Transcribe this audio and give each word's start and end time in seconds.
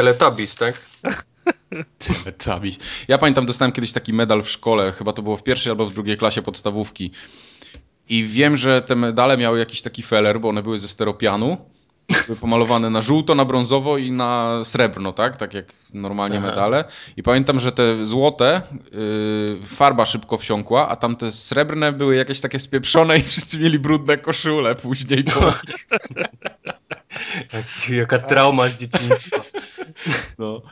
Teletubbies, 0.00 0.54
tak? 0.54 0.74
Teletubbies. 1.98 2.78
Ja 3.08 3.18
pamiętam, 3.18 3.46
dostałem 3.46 3.72
kiedyś 3.72 3.92
taki 3.92 4.12
medal 4.12 4.42
w 4.42 4.50
szkole, 4.50 4.92
chyba 4.92 5.12
to 5.12 5.22
było 5.22 5.36
w 5.36 5.42
pierwszej 5.42 5.70
albo 5.70 5.86
w 5.86 5.94
drugiej 5.94 6.16
klasie 6.16 6.42
podstawówki. 6.42 7.10
I 8.08 8.24
wiem, 8.24 8.56
że 8.56 8.82
te 8.82 8.94
medale 8.94 9.36
miały 9.36 9.58
jakiś 9.58 9.82
taki 9.82 10.02
feller, 10.02 10.40
bo 10.40 10.48
one 10.48 10.62
były 10.62 10.78
ze 10.78 10.88
steropianu. 10.88 11.56
Były 12.26 12.38
pomalowane 12.38 12.90
na 12.90 13.02
żółto, 13.02 13.34
na 13.34 13.44
brązowo 13.44 13.98
i 13.98 14.10
na 14.10 14.60
srebrno, 14.64 15.12
tak? 15.12 15.36
Tak 15.36 15.54
jak 15.54 15.74
normalnie 15.94 16.38
Aha. 16.38 16.46
medale. 16.46 16.84
I 17.16 17.22
pamiętam, 17.22 17.60
że 17.60 17.72
te 17.72 18.04
złote 18.04 18.62
yy, 18.92 19.60
farba 19.66 20.06
szybko 20.06 20.38
wsiąkła, 20.38 20.88
a 20.88 20.96
tamte 20.96 21.32
srebrne 21.32 21.92
były 21.92 22.16
jakieś 22.16 22.40
takie 22.40 22.58
spieprzone 22.58 23.18
i 23.18 23.22
wszyscy 23.22 23.58
mieli 23.58 23.78
brudne 23.78 24.18
koszule 24.18 24.74
później. 24.74 25.24
Po 25.24 25.52
Jaka 27.94 28.18
trauma 28.18 28.68
z 28.68 28.76
dzieciństwa. 28.76 29.44
No. 30.38 30.62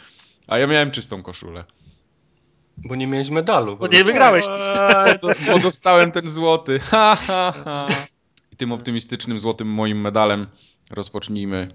A 0.48 0.58
ja 0.58 0.66
miałem 0.66 0.90
czystą 0.90 1.22
koszulę. 1.22 1.64
Bo 2.76 2.94
nie 2.94 3.06
miałeś 3.06 3.30
medalu. 3.30 3.76
Bo 3.76 3.86
nie 3.86 4.04
wygrałeś. 4.04 4.44
Bo, 5.22 5.28
bo 5.52 5.58
dostałem 5.58 6.12
ten 6.12 6.30
złoty. 6.30 6.78
Ha, 6.78 7.18
ha, 7.26 7.54
ha. 7.64 7.86
I 8.52 8.56
tym 8.56 8.72
optymistycznym 8.72 9.40
złotym 9.40 9.68
moim 9.68 10.00
medalem 10.00 10.46
rozpocznijmy. 10.90 11.68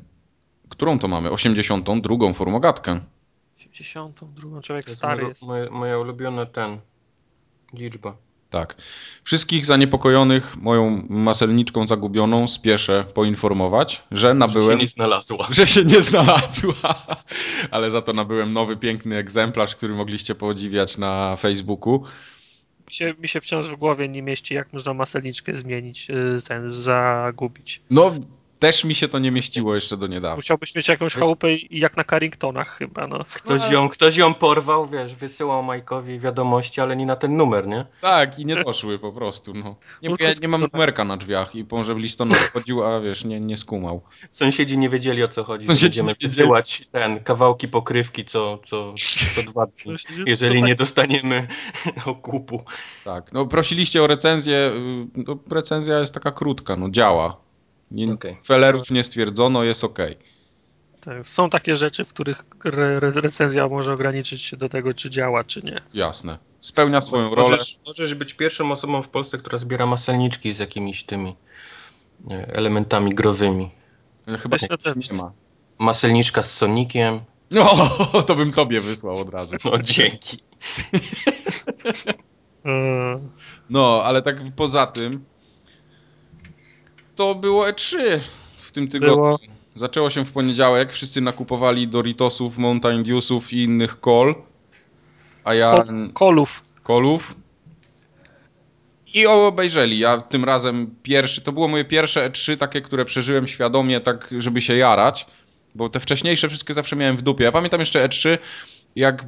Którą 0.70 1.00
to 1.00 1.08
mamy? 1.08 1.32
82. 1.32 2.34
formogatkę. 2.34 3.00
82. 3.74 4.62
Człowiek 4.62 4.90
stary 4.90 5.28
jest. 5.28 5.44
Moja, 5.44 5.70
moja 5.70 6.00
ulubiona 6.00 6.46
ten 6.46 6.80
liczba. 7.74 8.18
Tak. 8.50 8.76
Wszystkich 9.24 9.66
zaniepokojonych 9.66 10.58
moją 10.58 11.06
maselniczką 11.10 11.88
zagubioną 11.88 12.48
spieszę 12.48 13.06
poinformować, 13.14 14.04
że 14.12 14.34
nabyłem... 14.34 14.72
Że 14.72 14.78
się 14.78 14.82
nie 14.82 14.88
znalazła. 14.88 15.48
Że 15.52 15.68
się 15.68 15.86
nie 15.86 16.02
znalazła. 16.02 16.74
Ale 17.72 17.92
za 17.92 18.02
to 18.02 18.14
nabyłem 18.14 18.54
nowy, 18.54 18.78
piękny 18.78 19.18
egzemplarz, 19.18 19.76
który 19.76 19.94
mogliście 19.94 20.36
podziwiać 20.36 20.98
na 20.98 21.36
Facebooku. 21.36 22.04
Mi 22.88 22.94
się, 22.94 23.14
mi 23.20 23.28
się 23.28 23.42
wciąż 23.42 23.68
w 23.68 23.76
głowie 23.76 24.10
nie 24.10 24.22
mieści, 24.22 24.54
jak 24.54 24.74
można 24.74 24.94
maselniczkę 24.94 25.54
zmienić, 25.54 26.10
y, 26.10 26.42
ten, 26.48 26.72
zagubić. 26.72 27.82
No, 27.90 28.16
też 28.64 28.84
mi 28.84 28.96
się 28.96 29.08
to 29.08 29.20
nie 29.20 29.32
mieściło 29.32 29.76
jeszcze 29.76 29.98
do 29.98 30.08
niedawna. 30.08 30.36
Musiałbyś 30.36 30.76
mieć 30.76 30.88
jakąś 30.88 31.14
chałupę 31.14 31.48
jak 31.70 31.98
na 31.98 32.04
Carringtonach 32.04 32.78
chyba, 32.78 33.08
no. 33.08 33.26
Ktoś 33.34 33.72
ją, 33.72 33.90
ktoś 33.90 34.18
ją 34.18 34.34
porwał, 34.34 34.88
wiesz, 34.88 35.16
wysyłał 35.16 35.64
Majkowi 35.64 36.20
wiadomości, 36.20 36.82
ale 36.82 36.96
nie 36.96 37.06
na 37.06 37.16
ten 37.16 37.38
numer, 37.38 37.68
nie? 37.68 37.86
Tak, 38.02 38.40
i 38.40 38.46
nie 38.46 38.64
doszły 38.64 39.00
po 39.00 39.12
prostu, 39.12 39.54
no. 39.54 39.76
Nie, 40.02 40.16
ja 40.20 40.32
nie 40.42 40.48
mam 40.48 40.62
numerka 40.62 41.04
na 41.04 41.18
drzwiach 41.18 41.56
i 41.56 41.66
może 41.72 41.96
listonosz 41.96 42.38
chodził, 42.38 42.86
a 42.86 43.00
wiesz, 43.00 43.26
nie, 43.26 43.40
nie 43.40 43.58
skumał. 43.58 44.02
Sąsiedzi 44.30 44.78
nie 44.78 44.90
wiedzieli 44.90 45.24
o 45.24 45.28
co 45.28 45.44
chodzi. 45.44 45.66
Sąsiedzi 45.66 46.04
Będziemy 46.04 46.30
wysyłać 46.30 46.88
ten, 46.92 47.24
kawałki 47.24 47.68
pokrywki 47.68 48.26
co, 48.26 48.58
co, 48.66 48.94
co 49.36 49.44
dwa 49.44 49.66
dni, 49.66 49.96
jeżeli 50.26 50.64
nie 50.64 50.76
dostaniemy 50.76 51.48
okupu. 52.06 52.64
Tak, 53.04 53.34
no 53.34 53.46
prosiliście 53.46 54.04
o 54.04 54.08
recenzję, 54.08 54.58
y, 55.16 55.24
no, 55.28 55.38
recenzja 55.52 56.00
jest 56.00 56.14
taka 56.14 56.32
krótka, 56.32 56.76
no 56.76 56.90
działa. 56.90 57.43
Nie, 57.94 58.14
okay. 58.14 58.36
Felerów 58.46 58.92
nie 58.92 59.04
stwierdzono, 59.04 59.64
jest 59.64 59.84
ok. 59.84 60.00
Tak, 61.02 61.28
są 61.28 61.50
takie 61.50 61.78
rzeczy, 61.78 62.06
w 62.06 62.10
których 62.10 62.46
re 62.66 63.00
recenzja 63.00 63.68
może 63.68 63.94
ograniczyć 63.94 64.42
się 64.42 64.58
do 64.58 64.70
tego, 64.70 64.94
czy 64.94 65.10
działa, 65.10 65.44
czy 65.44 65.62
nie. 65.62 65.82
Jasne. 65.94 66.38
Spełnia 66.62 67.02
swoją 67.02 67.36
rolę. 67.36 67.58
Możesz, 67.88 68.16
być 68.16 68.34
pierwszą 68.34 68.72
osobą 68.72 69.02
w 69.02 69.10
Polsce, 69.10 69.38
która 69.38 69.58
zbiera 69.58 69.86
maselniczki 69.86 70.54
z 70.54 70.60
jakimiś 70.60 71.04
tymi 71.04 71.36
e, 72.32 72.48
elementami 72.48 73.16
growymi. 73.16 73.70
No, 74.28 74.38
chyba 74.38 74.58
nie, 74.58 74.68
nie 75.12 75.18
ma. 75.18 75.32
Maselniczka 75.80 76.44
z 76.44 76.52
Sonikiem. 76.52 77.20
No, 77.52 77.90
to 78.28 78.36
bym 78.36 78.52
tobie 78.52 78.80
wysłał 78.80 79.20
od 79.20 79.30
razu. 79.30 79.56
No, 79.66 79.78
dzięki. 79.82 80.38
no, 83.70 84.02
ale 84.04 84.22
tak 84.22 84.38
poza 84.56 84.88
tym, 84.88 85.26
to 87.16 87.36
było 87.36 87.68
E3 87.68 88.20
w 88.58 88.72
tym 88.72 88.88
tygodniu. 88.88 89.16
Było. 89.16 89.40
Zaczęło 89.76 90.10
się 90.10 90.26
w 90.26 90.32
poniedziałek, 90.32 90.94
wszyscy 90.94 91.22
nakupowali 91.22 91.88
Doritosów, 91.88 92.58
Mountain 92.58 93.04
Dewsów 93.04 93.54
i 93.54 93.64
innych 93.64 94.00
kol. 94.00 94.36
A 95.44 95.54
ja... 95.54 95.76
kolów. 96.14 96.62
Kolów. 96.84 97.36
I 99.14 99.28
obejrzeli. 99.28 100.00
Ja 100.00 100.18
tym 100.18 100.46
razem 100.46 100.96
pierwszy, 101.04 101.42
to 101.42 101.52
było 101.52 101.68
moje 101.68 101.86
pierwsze 101.86 102.30
E3 102.30 102.58
takie, 102.58 102.82
które 102.82 103.06
przeżyłem 103.06 103.48
świadomie, 103.48 104.02
tak 104.02 104.34
żeby 104.38 104.62
się 104.62 104.76
jarać. 104.76 105.26
Bo 105.76 105.90
te 105.90 106.00
wcześniejsze 106.00 106.50
wszystkie 106.50 106.74
zawsze 106.74 106.96
miałem 106.96 107.18
w 107.18 107.22
dupie. 107.22 107.44
Ja 107.44 107.52
pamiętam 107.52 107.80
jeszcze 107.80 108.08
E3, 108.08 108.38
jak 108.96 109.26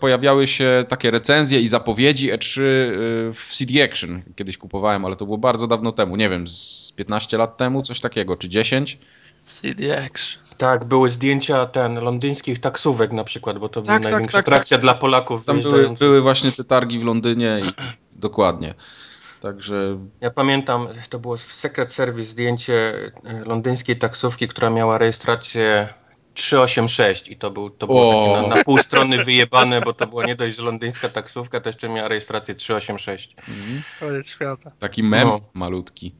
pojawiały 0.00 0.46
się 0.46 0.84
takie 0.88 1.10
recenzje 1.10 1.60
i 1.60 1.68
zapowiedzi 1.68 2.32
E3 2.32 2.60
y, 2.60 3.32
w 3.34 3.48
CD 3.50 3.84
Action. 3.84 4.22
Kiedyś 4.36 4.58
kupowałem, 4.58 5.04
ale 5.04 5.16
to 5.16 5.24
było 5.24 5.38
bardzo 5.38 5.66
dawno 5.66 5.92
temu. 5.92 6.16
Nie 6.16 6.28
wiem, 6.28 6.48
z 6.48 6.92
15 6.96 7.38
lat 7.38 7.56
temu, 7.56 7.82
coś 7.82 8.00
takiego, 8.00 8.36
czy 8.36 8.48
10. 8.48 8.98
CD 9.42 10.04
Action. 10.04 10.44
Tak, 10.58 10.84
były 10.84 11.10
zdjęcia 11.10 11.66
ten 11.66 11.94
londyńskich 11.94 12.58
taksówek 12.58 13.12
na 13.12 13.24
przykład, 13.24 13.58
bo 13.58 13.68
to 13.68 13.82
tak, 13.82 13.84
była 13.84 13.98
tak, 13.98 14.12
największa 14.12 14.38
tak, 14.38 14.48
atrakcja 14.48 14.76
tak. 14.76 14.82
dla 14.82 14.94
Polaków. 14.94 15.44
Tam 15.44 15.60
były, 15.60 15.94
były 15.98 16.20
właśnie 16.20 16.52
te 16.52 16.64
targi 16.64 16.98
w 16.98 17.04
Londynie 17.04 17.60
i 17.64 17.72
dokładnie. 18.20 18.74
Także... 19.40 19.98
Ja 20.20 20.30
pamiętam, 20.30 20.88
to 21.10 21.18
było 21.18 21.36
w 21.36 21.52
Secret 21.52 21.92
Service 21.92 22.30
zdjęcie 22.30 22.94
e, 23.24 23.44
londyńskiej 23.44 23.96
taksówki, 23.96 24.48
która 24.48 24.70
miała 24.70 24.98
rejestrację 24.98 25.88
386 26.34 27.28
i 27.28 27.36
to, 27.36 27.50
był, 27.50 27.70
to 27.70 27.86
było 27.86 28.36
takie 28.36 28.48
na, 28.48 28.56
na 28.56 28.64
pół 28.64 28.78
strony 28.78 29.24
wyjebane, 29.24 29.80
bo 29.80 29.92
to 29.92 30.06
była 30.06 30.26
nie 30.26 30.34
dość, 30.34 30.56
że 30.56 30.62
londyńska 30.62 31.08
taksówka, 31.08 31.60
to 31.60 31.68
jeszcze 31.68 31.88
miała 31.88 32.08
rejestrację 32.08 32.54
386. 32.54 33.36
Mhm. 33.38 33.82
Koniec 34.00 34.28
świata. 34.28 34.70
Taki 34.78 35.02
mem 35.02 35.28
no. 35.28 35.40
malutki. 35.54 36.14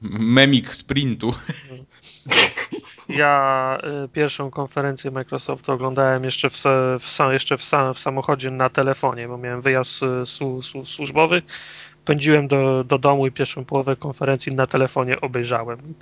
Memik 0.00 0.74
sprintu. 0.74 1.34
Ja 3.08 3.78
y, 4.04 4.08
pierwszą 4.08 4.50
konferencję 4.50 5.10
Microsoftu 5.10 5.72
oglądałem 5.72 6.24
jeszcze 6.24 6.50
w, 6.50 6.56
w, 7.00 7.32
jeszcze 7.32 7.58
w, 7.58 7.62
w 7.94 7.98
samochodzie 7.98 8.50
na 8.50 8.68
telefonie, 8.68 9.28
bo 9.28 9.38
miałem 9.38 9.62
wyjazd 9.62 10.00
su, 10.24 10.62
su, 10.62 10.86
służbowy 10.86 11.42
pędziłem 12.04 12.48
do, 12.48 12.84
do 12.84 12.98
domu 12.98 13.26
i 13.26 13.32
pierwszą 13.32 13.64
połowę 13.64 13.96
konferencji 13.96 14.54
na 14.54 14.66
telefonie 14.66 15.20
obejrzałem. 15.20 15.94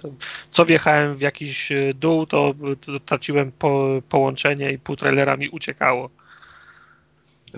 co 0.50 0.64
wjechałem 0.64 1.16
w 1.16 1.20
jakiś 1.20 1.72
e, 1.72 1.94
dół, 1.94 2.26
to, 2.26 2.54
to 2.86 3.00
traciłem 3.00 3.52
po, 3.52 3.88
połączenie 4.08 4.72
i 4.72 4.78
pół 4.78 4.96
trailera 4.96 5.36
mi 5.36 5.48
uciekało. 5.48 6.10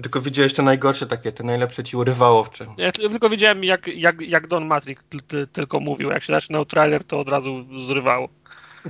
Tylko 0.02 0.20
widziałeś 0.20 0.54
te 0.54 0.62
najgorsze 0.62 1.06
takie, 1.06 1.32
te 1.32 1.44
najlepsze 1.44 1.84
ci 1.84 1.96
urywało 1.96 2.44
w 2.44 2.50
czym. 2.50 2.66
Ja 2.76 2.92
tylko 2.92 3.28
widziałem 3.28 3.64
jak, 3.64 3.86
jak, 3.86 4.20
jak 4.20 4.46
Don 4.46 4.66
Matrix 4.66 5.02
tylko 5.52 5.80
mówił, 5.80 6.10
jak 6.10 6.24
się 6.24 6.32
zaczynał 6.32 6.64
trailer, 6.64 7.04
to 7.04 7.20
od 7.20 7.28
razu 7.28 7.66
zrywało. 7.86 8.28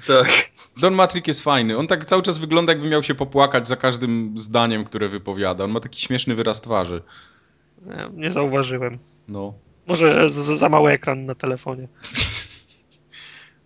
Tak. 0.06 0.50
Don 0.80 0.94
Matrix 0.94 1.28
jest 1.28 1.40
fajny. 1.40 1.78
On 1.78 1.86
tak 1.86 2.04
cały 2.04 2.22
czas 2.22 2.38
wygląda, 2.38 2.72
jakby 2.72 2.88
miał 2.88 3.02
się 3.02 3.14
popłakać 3.14 3.68
za 3.68 3.76
każdym 3.76 4.34
zdaniem, 4.36 4.84
które 4.84 5.08
wypowiada. 5.08 5.64
On 5.64 5.70
ma 5.70 5.80
taki 5.80 6.00
śmieszny 6.00 6.34
wyraz 6.34 6.60
twarzy. 6.60 7.02
Nie 8.14 8.32
zauważyłem. 8.32 8.98
No. 9.28 9.54
Może 9.86 10.30
za 10.30 10.68
mały 10.68 10.92
ekran 10.92 11.26
na 11.26 11.34
telefonie. 11.34 11.88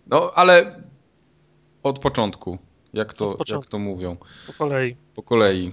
No, 0.09 0.31
ale 0.35 0.81
od 1.83 1.99
początku, 1.99 2.57
jak 2.93 3.13
to, 3.13 3.31
początku. 3.31 3.63
jak 3.63 3.71
to 3.71 3.79
mówią. 3.79 4.17
Po 4.47 4.53
kolei. 4.53 4.95
Po 5.15 5.23
kolei. 5.23 5.71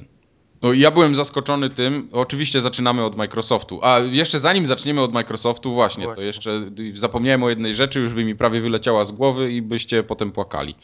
No 0.62 0.72
ja 0.72 0.90
byłem 0.90 1.14
zaskoczony 1.14 1.70
tym, 1.70 2.08
oczywiście 2.12 2.60
zaczynamy 2.60 3.04
od 3.04 3.16
Microsoftu, 3.16 3.80
a 3.82 3.98
jeszcze 3.98 4.38
zanim 4.38 4.66
zaczniemy 4.66 5.00
od 5.00 5.12
Microsoftu, 5.12 5.74
właśnie, 5.74 6.04
właśnie, 6.04 6.22
to 6.22 6.26
jeszcze 6.26 6.70
zapomniałem 6.94 7.42
o 7.42 7.50
jednej 7.50 7.76
rzeczy, 7.76 8.00
już 8.00 8.14
by 8.14 8.24
mi 8.24 8.36
prawie 8.36 8.60
wyleciała 8.60 9.04
z 9.04 9.12
głowy 9.12 9.52
i 9.52 9.62
byście 9.62 10.02
potem 10.02 10.32
płakali. 10.32 10.74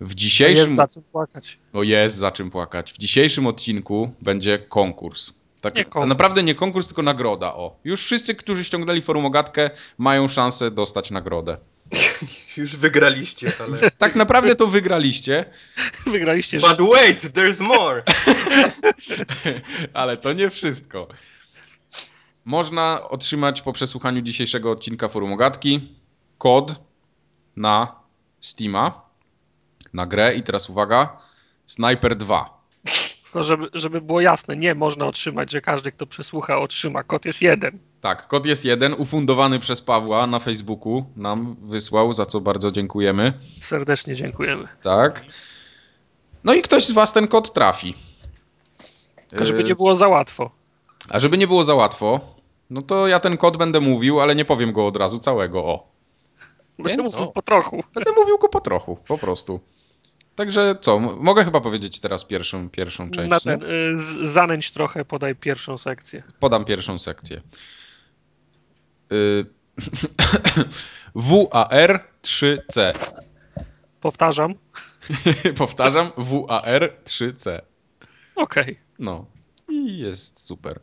W 0.00 0.14
dzisiejszym... 0.14 0.64
Jest 0.64 0.76
za 0.76 0.88
czym 0.88 1.02
płakać. 1.02 1.58
No 1.74 1.82
jest 1.82 2.16
za 2.16 2.32
czym 2.32 2.50
płakać. 2.50 2.92
W 2.92 2.98
dzisiejszym 2.98 3.46
odcinku 3.46 4.10
będzie 4.22 4.58
konkurs. 4.58 5.32
Tak, 5.64 5.74
nie 5.74 5.84
konkurs. 5.84 6.08
Naprawdę 6.08 6.42
nie 6.42 6.54
konkurs, 6.54 6.86
tylko 6.86 7.02
nagroda. 7.02 7.54
O. 7.54 7.76
Już 7.84 8.04
wszyscy, 8.04 8.34
którzy 8.34 8.64
ściągnęli 8.64 9.02
forum 9.02 9.26
ogatkę, 9.26 9.70
mają 9.98 10.28
szansę 10.28 10.70
dostać 10.70 11.10
nagrodę. 11.10 11.56
Już 12.56 12.76
wygraliście, 12.76 13.52
ale... 13.60 13.90
Tak 13.98 14.16
naprawdę 14.16 14.56
to 14.56 14.66
wygraliście. 14.66 15.44
Wygraliście. 16.06 16.58
But 16.58 16.78
wait, 16.94 17.22
there's 17.22 17.60
more! 17.60 18.02
ale 19.94 20.16
to 20.16 20.32
nie 20.32 20.50
wszystko. 20.50 21.08
Można 22.44 23.08
otrzymać 23.08 23.62
po 23.62 23.72
przesłuchaniu 23.72 24.22
dzisiejszego 24.22 24.70
odcinka 24.70 25.08
forum 25.08 25.32
ogatki 25.32 25.94
kod 26.38 26.74
na 27.56 27.94
Steama, 28.40 29.02
na 29.92 30.06
grę 30.06 30.34
i 30.34 30.42
teraz 30.42 30.70
uwaga, 30.70 31.16
Sniper 31.66 32.16
2. 32.16 32.63
Tylko 33.34 33.44
żeby, 33.44 33.68
żeby 33.72 34.00
było 34.00 34.20
jasne, 34.20 34.56
nie 34.56 34.74
można 34.74 35.06
otrzymać, 35.06 35.50
że 35.50 35.60
każdy, 35.60 35.92
kto 35.92 36.06
przesłucha, 36.06 36.58
otrzyma. 36.58 37.02
Kod 37.02 37.24
jest 37.24 37.42
jeden. 37.42 37.78
Tak, 38.00 38.28
kod 38.28 38.46
jest 38.46 38.64
jeden, 38.64 38.94
ufundowany 38.98 39.60
przez 39.60 39.82
Pawła 39.82 40.26
na 40.26 40.38
Facebooku 40.38 41.04
nam 41.16 41.56
wysłał, 41.62 42.14
za 42.14 42.26
co 42.26 42.40
bardzo 42.40 42.70
dziękujemy. 42.70 43.32
Serdecznie 43.60 44.14
dziękujemy. 44.14 44.68
Tak. 44.82 45.24
No 46.44 46.54
i 46.54 46.62
ktoś 46.62 46.86
z 46.86 46.92
was 46.92 47.12
ten 47.12 47.28
kod 47.28 47.52
trafi. 47.52 47.94
Tylko 49.28 49.44
żeby 49.44 49.64
nie 49.64 49.74
było 49.74 49.94
za 49.94 50.08
łatwo. 50.08 50.50
A 51.08 51.20
żeby 51.20 51.38
nie 51.38 51.46
było 51.46 51.64
za 51.64 51.74
łatwo, 51.74 52.20
no 52.70 52.82
to 52.82 53.06
ja 53.06 53.20
ten 53.20 53.36
kod 53.36 53.56
będę 53.56 53.80
mówił, 53.80 54.20
ale 54.20 54.34
nie 54.34 54.44
powiem 54.44 54.72
go 54.72 54.86
od 54.86 54.96
razu 54.96 55.18
całego, 55.18 55.64
o. 55.64 55.86
Będę 56.78 57.02
Więc... 57.02 57.14
mówił 57.14 57.32
po 57.32 57.42
trochu. 57.42 57.84
Będę 57.94 58.12
mówił 58.12 58.38
go 58.38 58.48
po 58.48 58.60
trochu, 58.60 58.98
po 59.08 59.18
prostu. 59.18 59.60
Także 60.36 60.76
co, 60.80 61.00
mogę 61.00 61.44
chyba 61.44 61.60
powiedzieć 61.60 62.00
teraz 62.00 62.24
pierwszą, 62.24 62.70
pierwszą 62.70 63.10
część. 63.10 63.30
Na 63.30 63.40
ten, 63.40 63.62
y, 63.62 64.28
zanęć 64.28 64.70
trochę, 64.70 65.04
podaj 65.04 65.36
pierwszą 65.36 65.78
sekcję. 65.78 66.22
Podam 66.40 66.64
pierwszą 66.64 66.98
sekcję. 66.98 67.40
Y 69.12 69.46
WAR 71.14 72.04
3C. 72.22 72.94
Powtarzam. 74.00 74.54
Powtarzam, 75.58 76.10
WAR 76.16 76.96
3C. 77.04 77.60
Okej. 78.34 78.62
Okay. 78.62 78.76
No. 78.98 79.26
I 79.68 79.98
jest 79.98 80.46
super. 80.46 80.80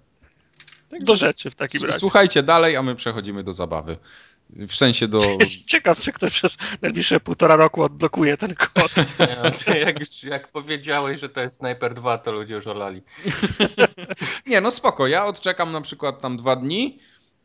Tak 0.90 1.04
do 1.04 1.16
rzeczy 1.16 1.52
w 1.52 1.56
takim 1.56 1.82
razie. 1.82 1.98
Słuchajcie 1.98 2.44
dalej, 2.44 2.76
a 2.76 2.84
my 2.84 2.96
przechodzimy 2.96 3.44
do 3.44 3.54
zabawy. 3.54 3.98
W 4.56 4.76
sensie 4.76 5.08
do... 5.08 5.22
Ciekaw, 5.68 6.00
czy 6.00 6.12
ktoś 6.14 6.32
przez 6.32 6.58
najbliższe 6.82 7.20
półtora 7.20 7.56
roku 7.56 7.84
odblokuje 7.84 8.38
ten 8.38 8.56
kod. 8.56 8.94
Nie, 9.68 9.80
jak, 9.80 10.00
już, 10.00 10.24
jak 10.24 10.48
powiedziałeś, 10.48 11.20
że 11.20 11.30
to 11.30 11.42
jest 11.42 11.58
Sniper 11.60 11.94
2, 11.94 12.18
to 12.18 12.32
ludzie 12.32 12.54
już 12.54 12.68
olali. 12.68 13.02
Nie, 14.48 14.62
no 14.62 14.72
spoko. 14.72 15.08
Ja 15.08 15.26
odczekam 15.26 15.72
na 15.72 15.82
przykład 15.82 16.22
tam 16.22 16.38
dwa 16.38 16.56
dni 16.56 17.00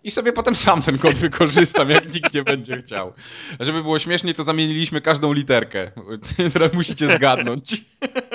i 0.07 0.11
sobie 0.11 0.33
potem 0.33 0.57
sam 0.57 0.83
ten 0.83 0.99
kod 0.99 1.15
wykorzystam, 1.15 1.91
jak 1.91 2.15
nikt 2.15 2.35
nie 2.35 2.43
będzie 2.43 2.77
chciał. 2.77 3.13
Żeby 3.61 3.83
było 3.83 3.99
śmieszniej, 3.99 4.35
to 4.35 4.45
zamieniliśmy 4.45 5.01
każdą 5.01 5.33
literkę. 5.33 5.91
Teraz 6.53 6.73
musicie 6.73 7.09
zgadnąć. 7.09 7.73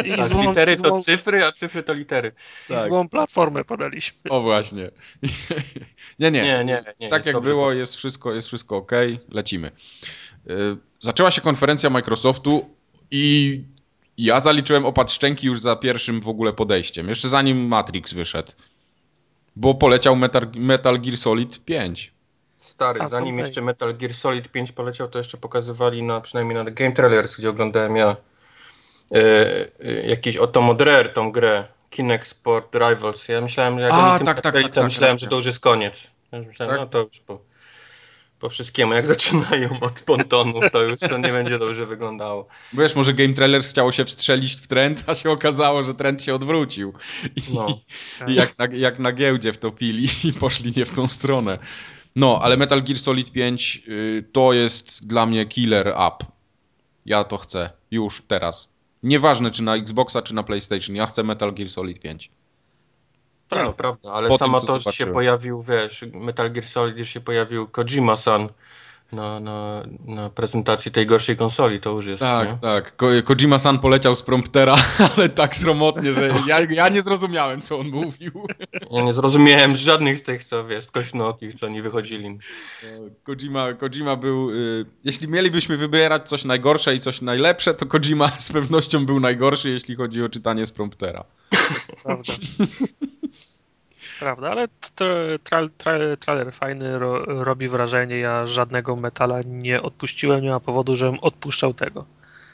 I 0.05 0.11
tak, 0.15 0.27
złą, 0.27 0.49
litery 0.49 0.77
to 0.77 0.89
złą... 0.89 1.01
cyfry, 1.01 1.45
a 1.45 1.51
cyfry 1.51 1.83
to 1.83 1.93
litery. 1.93 2.31
I 2.69 2.73
tak. 2.73 2.87
złą 2.87 3.09
platformę 3.09 3.63
podaliśmy. 3.63 4.31
O 4.31 4.41
właśnie. 4.41 4.91
Nie, 6.19 6.31
nie. 6.31 6.43
nie, 6.43 6.63
nie, 6.65 6.83
nie 6.99 7.09
tak 7.09 7.25
jak 7.25 7.39
było, 7.39 7.71
jest 7.71 7.95
wszystko, 7.95 8.33
jest 8.33 8.47
wszystko 8.47 8.77
ok, 8.77 8.91
lecimy. 9.31 9.71
Y, 10.49 10.77
zaczęła 10.99 11.31
się 11.31 11.41
konferencja 11.41 11.89
Microsoftu 11.89 12.65
i 13.11 13.63
ja 14.17 14.39
zaliczyłem 14.39 14.85
opad 14.85 15.11
szczęki 15.11 15.47
już 15.47 15.59
za 15.59 15.75
pierwszym 15.75 16.21
w 16.21 16.27
ogóle 16.27 16.53
podejściem. 16.53 17.09
Jeszcze 17.09 17.29
zanim 17.29 17.67
Matrix 17.67 18.13
wyszedł. 18.13 18.51
Bo 19.55 19.75
poleciał 19.75 20.15
Metal, 20.15 20.47
Metal 20.55 21.01
Gear 21.01 21.17
Solid 21.17 21.65
5. 21.65 22.13
Stary, 22.57 23.01
A, 23.01 23.09
zanim 23.09 23.35
okay. 23.35 23.45
jeszcze 23.45 23.61
Metal 23.61 23.93
Gear 23.97 24.13
Solid 24.13 24.49
5 24.49 24.71
poleciał, 24.71 25.07
to 25.07 25.17
jeszcze 25.17 25.37
pokazywali 25.37 26.03
na 26.03 26.21
przynajmniej 26.21 26.63
na 26.63 26.71
Game 26.71 26.91
Trailers, 26.91 27.35
gdzie 27.35 27.49
oglądałem 27.49 27.95
ja 27.95 28.15
yy, 29.11 29.21
yy, 29.79 30.01
jakiś 30.01 30.37
oto 30.37 30.61
Modrer, 30.61 31.13
tą 31.13 31.31
grę 31.31 31.63
Kinect 31.89 32.27
Sport 32.27 32.75
Rivals. 32.75 33.27
Ja 33.27 33.41
myślałem, 33.41 33.79
że 33.79 33.81
jak 33.81 33.93
A, 33.93 34.19
tak, 34.19 34.41
tak, 34.41 34.53
tak, 34.53 34.63
tak, 34.63 34.73
to 34.73 34.83
myślałem, 34.83 35.17
że 35.17 35.27
to 35.27 35.35
już 35.35 35.45
jest 35.45 35.59
koniec. 35.59 36.07
Ja 36.31 36.39
myślałem, 36.39 36.75
tak? 36.75 36.81
no 36.81 36.87
to 36.87 36.99
już 36.99 37.19
po, 37.19 37.39
po 38.41 38.49
wszystkiemu, 38.49 38.93
jak 38.93 39.07
zaczynają 39.07 39.79
od 39.81 39.99
pontonów, 39.99 40.63
to 40.71 40.83
już 40.83 40.99
to 40.99 41.17
nie 41.17 41.31
będzie 41.31 41.59
dobrze 41.59 41.85
wyglądało. 41.85 42.45
Wiesz, 42.73 42.95
może 42.95 43.13
Game 43.13 43.33
Trailers 43.33 43.69
chciało 43.69 43.91
się 43.91 44.05
wstrzelić 44.05 44.55
w 44.55 44.67
trend, 44.67 45.03
a 45.07 45.15
się 45.15 45.31
okazało, 45.31 45.83
że 45.83 45.93
trend 45.93 46.23
się 46.23 46.35
odwrócił. 46.35 46.93
I, 47.35 47.41
no. 47.53 47.79
i 48.27 48.35
jak, 48.35 48.57
na, 48.57 48.65
jak 48.65 48.99
na 48.99 49.11
giełdzie 49.11 49.53
wtopili 49.53 50.07
i 50.29 50.33
poszli 50.33 50.73
nie 50.77 50.85
w 50.85 50.91
tą 50.91 51.07
stronę. 51.07 51.59
No, 52.15 52.39
ale 52.41 52.57
Metal 52.57 52.83
Gear 52.83 52.99
Solid 52.99 53.31
5 53.31 53.83
y, 53.87 54.25
to 54.31 54.53
jest 54.53 55.07
dla 55.07 55.25
mnie 55.25 55.45
killer 55.45 55.87
app. 55.87 56.23
Ja 57.05 57.23
to 57.23 57.37
chcę. 57.37 57.69
Już, 57.91 58.21
teraz. 58.27 58.73
Nieważne 59.03 59.51
czy 59.51 59.63
na 59.63 59.75
Xboxa, 59.75 60.21
czy 60.21 60.35
na 60.35 60.43
PlayStation. 60.43 60.95
Ja 60.95 61.05
chcę 61.05 61.23
Metal 61.23 61.53
Gear 61.53 61.69
Solid 61.69 61.99
5. 61.99 62.31
Tak, 63.51 63.65
no, 63.65 63.73
prawda, 63.73 64.11
ale 64.11 64.37
sama 64.37 64.59
tym, 64.59 64.67
to, 64.67 64.79
że 64.79 64.91
się 64.91 65.05
pojawił, 65.05 65.63
wiesz, 65.63 66.05
Metal 66.13 66.51
Gear 66.51 66.65
Solid, 66.65 66.97
że 66.97 67.05
się 67.05 67.21
pojawił 67.21 67.67
Kojima-san 67.67 68.49
na, 69.11 69.39
na, 69.39 69.83
na 70.05 70.29
prezentacji 70.29 70.91
tej 70.91 71.05
gorszej 71.05 71.37
konsoli, 71.37 71.79
to 71.79 71.91
już 71.91 72.05
jest, 72.05 72.19
Tak, 72.19 72.51
nie? 72.51 72.57
tak. 72.61 72.95
Ko 72.95 73.05
Kojima-san 73.23 73.79
poleciał 73.79 74.15
z 74.15 74.23
promptera, 74.23 74.75
ale 75.17 75.29
tak 75.29 75.55
sromotnie, 75.55 76.13
że 76.13 76.29
ja, 76.47 76.59
ja 76.69 76.89
nie 76.89 77.01
zrozumiałem, 77.01 77.61
co 77.61 77.79
on 77.79 77.87
mówił. 77.87 78.31
Ja 78.91 79.01
nie 79.01 79.13
zrozumiałem 79.13 79.75
żadnych 79.75 80.17
z 80.17 80.23
tych, 80.23 80.43
co 80.43 80.67
wiesz, 80.67 80.91
kośnokich, 80.91 81.55
co 81.55 81.65
oni 81.65 81.81
wychodzili. 81.81 82.29
No, 82.29 82.39
Kojima, 83.23 83.73
Kojima 83.73 84.15
był, 84.15 84.49
y 84.51 84.85
jeśli 85.03 85.27
mielibyśmy 85.27 85.77
wybierać 85.77 86.29
coś 86.29 86.45
najgorsze 86.45 86.95
i 86.95 86.99
coś 86.99 87.21
najlepsze, 87.21 87.73
to 87.73 87.85
Kojima 87.85 88.29
z 88.39 88.51
pewnością 88.51 89.05
był 89.05 89.19
najgorszy, 89.19 89.69
jeśli 89.69 89.95
chodzi 89.95 90.23
o 90.23 90.29
czytanie 90.29 90.67
z 90.67 90.71
promptera. 90.71 91.23
Prawda. 92.03 92.33
Prawda, 94.21 94.51
ale 94.51 94.67
tra, 95.43 95.67
tra, 95.77 95.97
trailer 96.19 96.53
fajny, 96.53 96.99
ro, 96.99 97.25
robi 97.43 97.67
wrażenie. 97.67 98.17
Ja 98.17 98.47
żadnego 98.47 98.95
metala 98.95 99.41
nie 99.45 99.81
odpuściłem, 99.81 100.41
nie 100.41 100.49
ma 100.49 100.59
powodu, 100.59 100.95
żebym 100.95 101.19
odpuszczał 101.19 101.73
tego. 101.73 102.05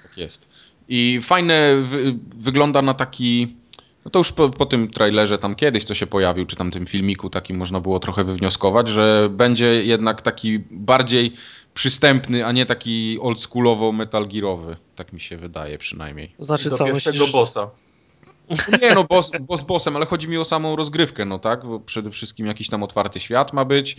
Tak 0.03 0.17
jest. 0.17 0.49
I 0.89 1.19
fajne 1.23 1.75
wy, 1.89 2.15
wygląda 2.35 2.81
na 2.81 2.93
taki. 2.93 3.55
No 4.05 4.11
to 4.11 4.19
już 4.19 4.31
po, 4.31 4.49
po, 4.49 4.65
tym 4.65 4.91
trailerze 4.91 5.37
tam 5.37 5.55
kiedyś, 5.55 5.83
co 5.83 5.93
się 5.95 6.07
pojawił, 6.07 6.45
czy 6.45 6.55
tam 6.55 6.71
tym 6.71 6.85
filmiku 6.85 7.29
takim 7.29 7.57
można 7.57 7.79
było 7.79 7.99
trochę 7.99 8.23
wywnioskować, 8.23 8.89
że 8.89 9.29
będzie 9.31 9.83
jednak 9.83 10.21
taki 10.21 10.59
bardziej 10.71 11.33
przystępny, 11.73 12.45
a 12.45 12.51
nie 12.51 12.65
taki 12.65 13.19
oldschoolowo 13.21 13.91
Metal 13.91 14.27
Gearowy. 14.27 14.77
Tak 14.95 15.13
mi 15.13 15.19
się 15.19 15.37
wydaje 15.37 15.77
przynajmniej. 15.77 16.35
Znaczy 16.39 16.69
Do 16.69 16.77
co, 16.77 16.85
pierwszego 16.85 17.17
myślisz... 17.17 17.31
bossa. 17.31 17.69
Nie 18.81 18.93
no, 18.95 19.03
boss, 19.03 19.31
boss 19.39 19.63
bossem, 19.63 19.95
ale 19.95 20.05
chodzi 20.05 20.27
mi 20.27 20.37
o 20.37 20.45
samą 20.45 20.75
rozgrywkę, 20.75 21.25
no 21.25 21.39
tak? 21.39 21.65
Bo 21.65 21.79
przede 21.79 22.11
wszystkim 22.11 22.45
jakiś 22.45 22.69
tam 22.69 22.83
otwarty 22.83 23.19
świat 23.19 23.53
ma 23.53 23.65
być. 23.65 23.97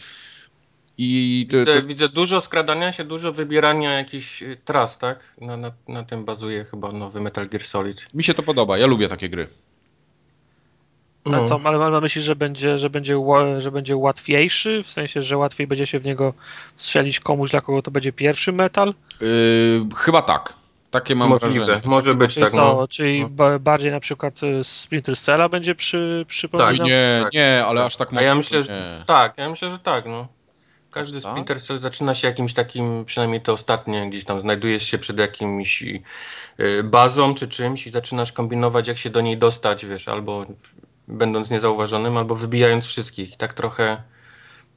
I 0.98 1.46
to, 1.50 1.58
widzę, 1.58 1.80
to... 1.80 1.86
widzę 1.86 2.08
dużo 2.08 2.40
skradania 2.40 2.92
się, 2.92 3.04
dużo 3.04 3.32
wybierania 3.32 3.92
jakichś 3.92 4.42
y, 4.42 4.56
tras, 4.64 4.98
tak? 4.98 5.34
Na, 5.40 5.56
na, 5.56 5.72
na 5.88 6.04
tym 6.04 6.24
bazuje 6.24 6.64
chyba 6.64 6.92
nowy 6.92 7.20
Metal 7.20 7.48
Gear 7.48 7.62
Solid. 7.62 8.14
Mi 8.14 8.24
się 8.24 8.34
to 8.34 8.42
podoba, 8.42 8.78
ja 8.78 8.86
lubię 8.86 9.08
takie 9.08 9.28
gry. 9.28 9.48
No. 11.26 11.46
co, 11.46 11.60
ale 11.64 11.78
mam 11.78 11.92
na 11.92 12.00
myśli, 12.00 12.22
że 12.22 12.36
będzie, 12.36 12.78
że, 12.78 12.90
będzie, 12.90 13.16
że 13.58 13.70
będzie 13.70 13.96
łatwiejszy, 13.96 14.82
w 14.82 14.90
sensie, 14.90 15.22
że 15.22 15.36
łatwiej 15.36 15.66
będzie 15.66 15.86
się 15.86 15.98
w 15.98 16.04
niego 16.04 16.32
strzelić 16.76 17.20
komuś, 17.20 17.50
dla 17.50 17.60
kogo 17.60 17.82
to 17.82 17.90
będzie 17.90 18.12
pierwszy 18.12 18.52
metal? 18.52 18.94
Yy, 19.20 19.86
chyba 19.96 20.22
tak. 20.22 20.57
Takie 20.90 21.14
mam 21.14 21.28
Możliwe, 21.28 21.66
wrażenie. 21.66 21.82
może 21.84 22.14
być 22.14 22.34
czyli 22.34 22.44
tak. 22.44 22.52
Co, 22.52 22.58
no. 22.58 22.88
Czyli 22.88 23.26
no. 23.36 23.58
bardziej 23.58 23.90
na 23.90 24.00
przykład 24.00 24.42
y, 24.42 24.64
Splinter 24.64 25.18
Cella 25.18 25.48
będzie 25.48 25.74
przy, 25.74 26.24
przypominał? 26.28 26.76
Tak, 26.76 26.86
nie, 26.86 27.20
tak, 27.24 27.32
nie, 27.32 27.64
ale 27.66 27.84
aż 27.84 27.96
tak. 27.96 28.08
A 28.16 28.22
ja 28.22 28.34
myślę, 28.34 28.62
że 28.62 29.04
tak, 29.06 29.34
ja 29.38 29.48
myślę, 29.48 29.70
że 29.70 29.78
tak, 29.78 30.06
no. 30.06 30.28
Każdy 30.90 31.20
tak? 31.20 31.32
Splinter 31.32 31.62
Cell 31.62 31.78
zaczyna 31.78 32.14
się 32.14 32.28
jakimś 32.28 32.54
takim, 32.54 33.04
przynajmniej 33.04 33.40
to 33.40 33.52
ostatnie, 33.52 34.10
gdzieś 34.10 34.24
tam 34.24 34.40
znajdujesz 34.40 34.82
się 34.82 34.98
przed 34.98 35.18
jakimś 35.18 35.82
y, 35.82 36.02
bazą 36.84 37.34
czy 37.34 37.48
czymś 37.48 37.86
i 37.86 37.90
zaczynasz 37.90 38.32
kombinować, 38.32 38.88
jak 38.88 38.98
się 38.98 39.10
do 39.10 39.20
niej 39.20 39.38
dostać, 39.38 39.86
wiesz, 39.86 40.08
albo 40.08 40.46
będąc 41.08 41.50
niezauważonym, 41.50 42.16
albo 42.16 42.34
wybijając 42.34 42.86
wszystkich. 42.86 43.34
I 43.34 43.36
tak 43.36 43.52
trochę 43.52 44.02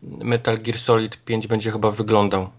Metal 0.03 0.57
Gear 0.57 0.79
Solid 0.79 1.17
5 1.17 1.47
będzie 1.47 1.71
chyba 1.71 1.91
wyglądał. 1.91 2.49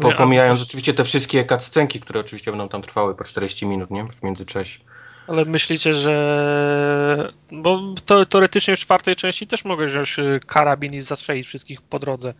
Po, 0.00 0.12
pomijając 0.12 0.62
oczywiście 0.62 0.94
te 0.94 1.04
wszystkie 1.04 1.44
cutscenki, 1.44 2.00
które 2.00 2.20
oczywiście 2.20 2.50
będą 2.50 2.68
tam 2.68 2.82
trwały 2.82 3.14
po 3.14 3.24
40 3.24 3.66
minut, 3.66 3.90
nie? 3.90 4.06
W 4.06 4.22
międzyczasie. 4.22 4.78
Ale 5.26 5.44
myślicie, 5.44 5.94
że. 5.94 7.32
Bo 7.52 7.94
to, 8.06 8.26
teoretycznie 8.26 8.76
w 8.76 8.80
czwartej 8.80 9.16
części 9.16 9.46
też 9.46 9.64
mogę 9.64 9.86
wziąć 9.86 10.18
y, 10.18 10.40
karabin 10.46 10.94
i 10.94 11.00
zastrzelić 11.00 11.46
wszystkich 11.46 11.82
po 11.82 11.98
drodze. 11.98 12.34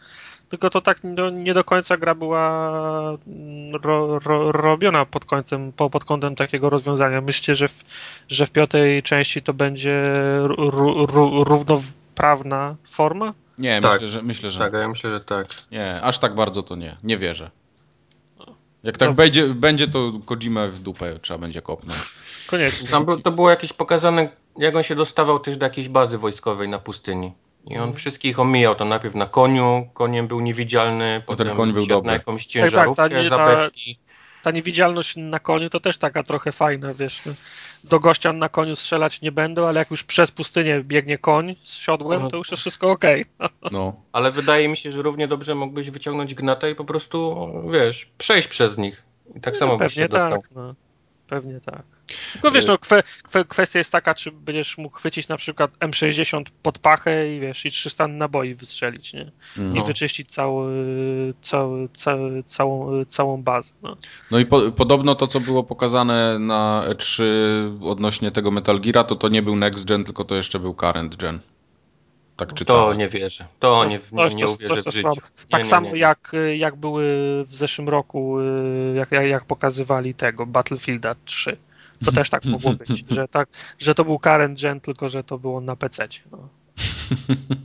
Tylko 0.48 0.70
to 0.70 0.80
tak 0.80 0.98
nie 1.32 1.54
do 1.54 1.64
końca 1.64 1.96
gra 1.96 2.14
była 2.14 2.78
mm, 3.26 3.74
ro, 3.82 4.18
ro, 4.18 4.52
robiona 4.52 5.06
pod, 5.06 5.24
końcem, 5.24 5.72
po, 5.72 5.90
pod 5.90 6.04
kątem 6.04 6.36
takiego 6.36 6.70
rozwiązania. 6.70 7.20
Myślicie, 7.20 7.54
że 7.54 7.68
w, 7.68 7.84
że 8.28 8.46
w 8.46 8.50
piątej 8.50 9.02
części 9.02 9.42
to 9.42 9.54
będzie 9.54 10.02
równoprawna 11.44 12.76
forma? 12.90 13.34
Nie, 13.58 13.80
tak. 13.80 13.92
myślę, 13.92 14.08
że, 14.08 14.22
myślę, 14.22 14.50
że 14.50 14.58
Tak, 14.58 14.72
ja 14.72 14.88
myślę, 14.88 15.10
że 15.10 15.20
tak. 15.20 15.46
Nie, 15.72 16.02
aż 16.02 16.18
tak 16.18 16.34
bardzo 16.34 16.62
to 16.62 16.76
nie. 16.76 16.96
Nie 17.02 17.18
wierzę. 17.18 17.50
Jak 18.84 18.98
tak 18.98 19.12
będzie, 19.12 19.48
będzie, 19.48 19.88
to 19.88 20.12
Kojima 20.26 20.66
w 20.66 20.78
dupę 20.78 21.18
trzeba 21.22 21.38
będzie 21.38 21.62
kopnąć. 21.62 21.98
Koniecznie. 22.46 22.88
Tam 22.88 23.22
to 23.22 23.32
było 23.32 23.50
jakieś 23.50 23.72
pokazane, 23.72 24.28
jak 24.58 24.76
on 24.76 24.82
się 24.82 24.94
dostawał 24.94 25.40
też 25.40 25.56
do 25.56 25.66
jakiejś 25.66 25.88
bazy 25.88 26.18
wojskowej 26.18 26.68
na 26.68 26.78
pustyni. 26.78 27.32
I 27.64 27.70
on 27.70 27.76
hmm. 27.76 27.94
wszystkich 27.94 28.38
omijał, 28.38 28.74
to 28.74 28.84
najpierw 28.84 29.14
na 29.14 29.26
koniu, 29.26 29.88
koniem 29.94 30.28
był 30.28 30.40
niewidzialny, 30.40 31.22
potem 31.26 31.46
ten 31.46 31.56
koń 31.56 31.72
był 31.72 31.86
dobry. 31.86 32.06
na 32.06 32.12
jakąś 32.12 32.46
ciężarówkę, 32.46 33.08
tak, 33.08 33.12
tak, 33.12 33.28
ta, 33.30 33.70
ta 34.44 34.50
niewidzialność 34.50 35.16
na 35.16 35.38
koniu 35.38 35.70
to 35.70 35.80
też 35.80 35.98
taka 35.98 36.22
trochę 36.22 36.52
fajna, 36.52 36.94
wiesz. 36.94 37.22
Do 37.84 38.00
gościa 38.00 38.32
na 38.32 38.48
koniu 38.48 38.76
strzelać 38.76 39.20
nie 39.20 39.32
będą, 39.32 39.66
ale 39.66 39.78
jak 39.78 39.90
już 39.90 40.04
przez 40.04 40.30
pustynię 40.30 40.82
biegnie 40.86 41.18
koń 41.18 41.56
z 41.62 41.74
siodłem, 41.74 42.22
no. 42.22 42.30
to 42.30 42.36
już 42.36 42.50
jest 42.50 42.60
wszystko 42.60 42.90
okej. 42.90 43.24
Okay. 43.38 43.50
No. 43.72 43.96
Ale 44.12 44.32
wydaje 44.32 44.68
mi 44.68 44.76
się, 44.76 44.90
że 44.90 45.02
równie 45.02 45.28
dobrze 45.28 45.54
mógłbyś 45.54 45.90
wyciągnąć 45.90 46.34
gnata 46.34 46.68
i 46.68 46.74
po 46.74 46.84
prostu, 46.84 47.48
wiesz, 47.72 48.08
przejść 48.18 48.48
przez 48.48 48.78
nich. 48.78 49.02
I 49.36 49.40
tak 49.40 49.54
no, 49.54 49.60
samo 49.60 49.78
byś 49.78 49.94
się 49.94 50.08
dostał. 50.08 50.42
Tak, 50.42 50.50
no. 50.54 50.74
Pewnie 51.34 51.60
tak. 51.60 51.82
Tylko 52.32 52.50
wiesz, 52.50 52.66
no, 52.66 52.78
kwe, 52.78 53.02
kwe, 53.22 53.44
kwestia 53.44 53.78
jest 53.78 53.92
taka, 53.92 54.14
czy 54.14 54.32
będziesz 54.32 54.78
mógł 54.78 54.96
chwycić 54.96 55.28
na 55.28 55.36
przykład 55.36 55.70
M60 55.78 56.42
pod 56.62 56.78
pachę 56.78 57.34
i 57.34 57.40
wiesz, 57.40 57.66
i 57.66 57.70
300 57.70 58.08
naboi 58.08 58.54
wystrzelić, 58.54 59.12
nie? 59.12 59.32
No. 59.56 59.76
I 59.76 59.84
wyczyścić 59.84 60.28
cały, 60.28 60.74
cały, 61.42 61.88
cały, 61.88 62.42
całą, 62.42 63.04
całą 63.04 63.42
bazę. 63.42 63.72
No, 63.82 63.96
no 64.30 64.38
i 64.38 64.46
po, 64.46 64.72
podobno 64.72 65.14
to, 65.14 65.26
co 65.26 65.40
było 65.40 65.64
pokazane 65.64 66.38
na 66.38 66.84
E3 66.88 67.22
odnośnie 67.90 68.30
tego 68.30 68.50
Metal 68.50 68.80
Geara, 68.80 69.04
to 69.04 69.16
to 69.16 69.28
nie 69.28 69.42
był 69.42 69.56
next 69.56 69.84
gen, 69.84 70.04
tylko 70.04 70.24
to 70.24 70.34
jeszcze 70.34 70.58
był 70.58 70.74
current 70.74 71.16
gen. 71.16 71.40
Tak 72.36 72.54
czytałem. 72.54 72.92
To 72.92 72.98
nie 72.98 73.08
wierzę. 73.08 73.46
To 73.58 73.84
nie, 73.84 74.00
nie, 74.12 74.34
nie 74.34 74.46
uwierzę 74.46 74.82
w 74.82 74.92
życiu. 74.92 75.08
Tak 75.50 75.60
nie, 75.60 75.64
samo 75.64 75.94
Jak, 75.94 76.32
jak 76.56 76.76
były 76.76 77.04
w 77.44 77.54
zeszłym 77.54 77.88
roku, 77.88 78.40
y, 78.40 78.94
jak, 78.96 79.12
jak, 79.12 79.26
jak 79.26 79.44
pokazywali 79.44 80.14
tego 80.14 80.46
Battlefielda 80.46 81.14
3. 81.24 81.56
To 82.04 82.12
też 82.12 82.30
tak 82.30 82.44
mogło 82.44 82.72
być, 82.72 83.04
że, 83.10 83.28
tak, 83.28 83.48
że 83.78 83.94
to 83.94 84.04
był 84.04 84.18
current 84.18 84.60
gen, 84.60 84.80
tylko 84.80 85.08
że 85.08 85.24
to 85.24 85.38
było 85.38 85.60
na 85.60 85.76
PC. 85.76 86.08
No. 86.32 86.48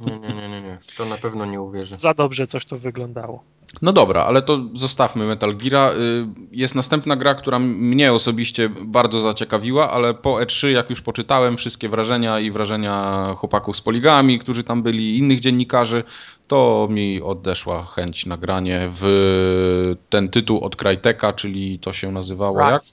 Nie, 0.02 0.20
nie, 0.20 0.36
nie, 0.36 0.50
nie, 0.50 0.62
nie. 0.62 0.78
To 0.98 1.06
na 1.06 1.18
pewno 1.18 1.46
nie 1.46 1.62
uwierzę. 1.62 1.98
Za 1.98 2.14
dobrze 2.14 2.48
coś 2.48 2.66
to 2.66 2.78
wyglądało. 2.78 3.44
No 3.82 3.94
dobra, 3.94 4.24
ale 4.24 4.42
to 4.42 4.60
zostawmy 4.76 5.26
Metal 5.26 5.58
Gear. 5.58 5.96
Y, 5.98 6.28
jest 6.52 6.76
następna 6.76 7.16
gra, 7.16 7.36
która 7.36 7.60
mnie 7.60 8.14
osobiście 8.14 8.70
bardzo 8.70 9.22
zaciekawiła, 9.22 9.92
ale 9.92 10.14
po 10.14 10.30
E3, 10.30 10.68
jak 10.68 10.90
już 10.90 11.02
poczytałem 11.02 11.58
wszystkie 11.58 11.90
wrażenia 11.90 12.40
i 12.40 12.52
wrażenia 12.52 13.26
chłopaków 13.38 13.78
z 13.78 13.82
poligami, 13.82 14.40
którzy 14.40 14.64
tam 14.64 14.84
byli, 14.84 15.18
innych 15.18 15.40
dziennikarzy, 15.40 16.04
to 16.48 16.88
mi 16.90 17.22
odeszła 17.22 17.86
chęć 17.86 18.26
nagranie 18.26 18.90
w 18.92 19.96
ten 20.10 20.30
tytuł 20.30 20.60
od 20.60 20.76
Cryteka, 20.76 21.34
czyli 21.34 21.80
to 21.80 21.94
się 21.94 22.12
nazywało 22.12 22.60
Rise. 22.60 22.72
jak? 22.72 22.84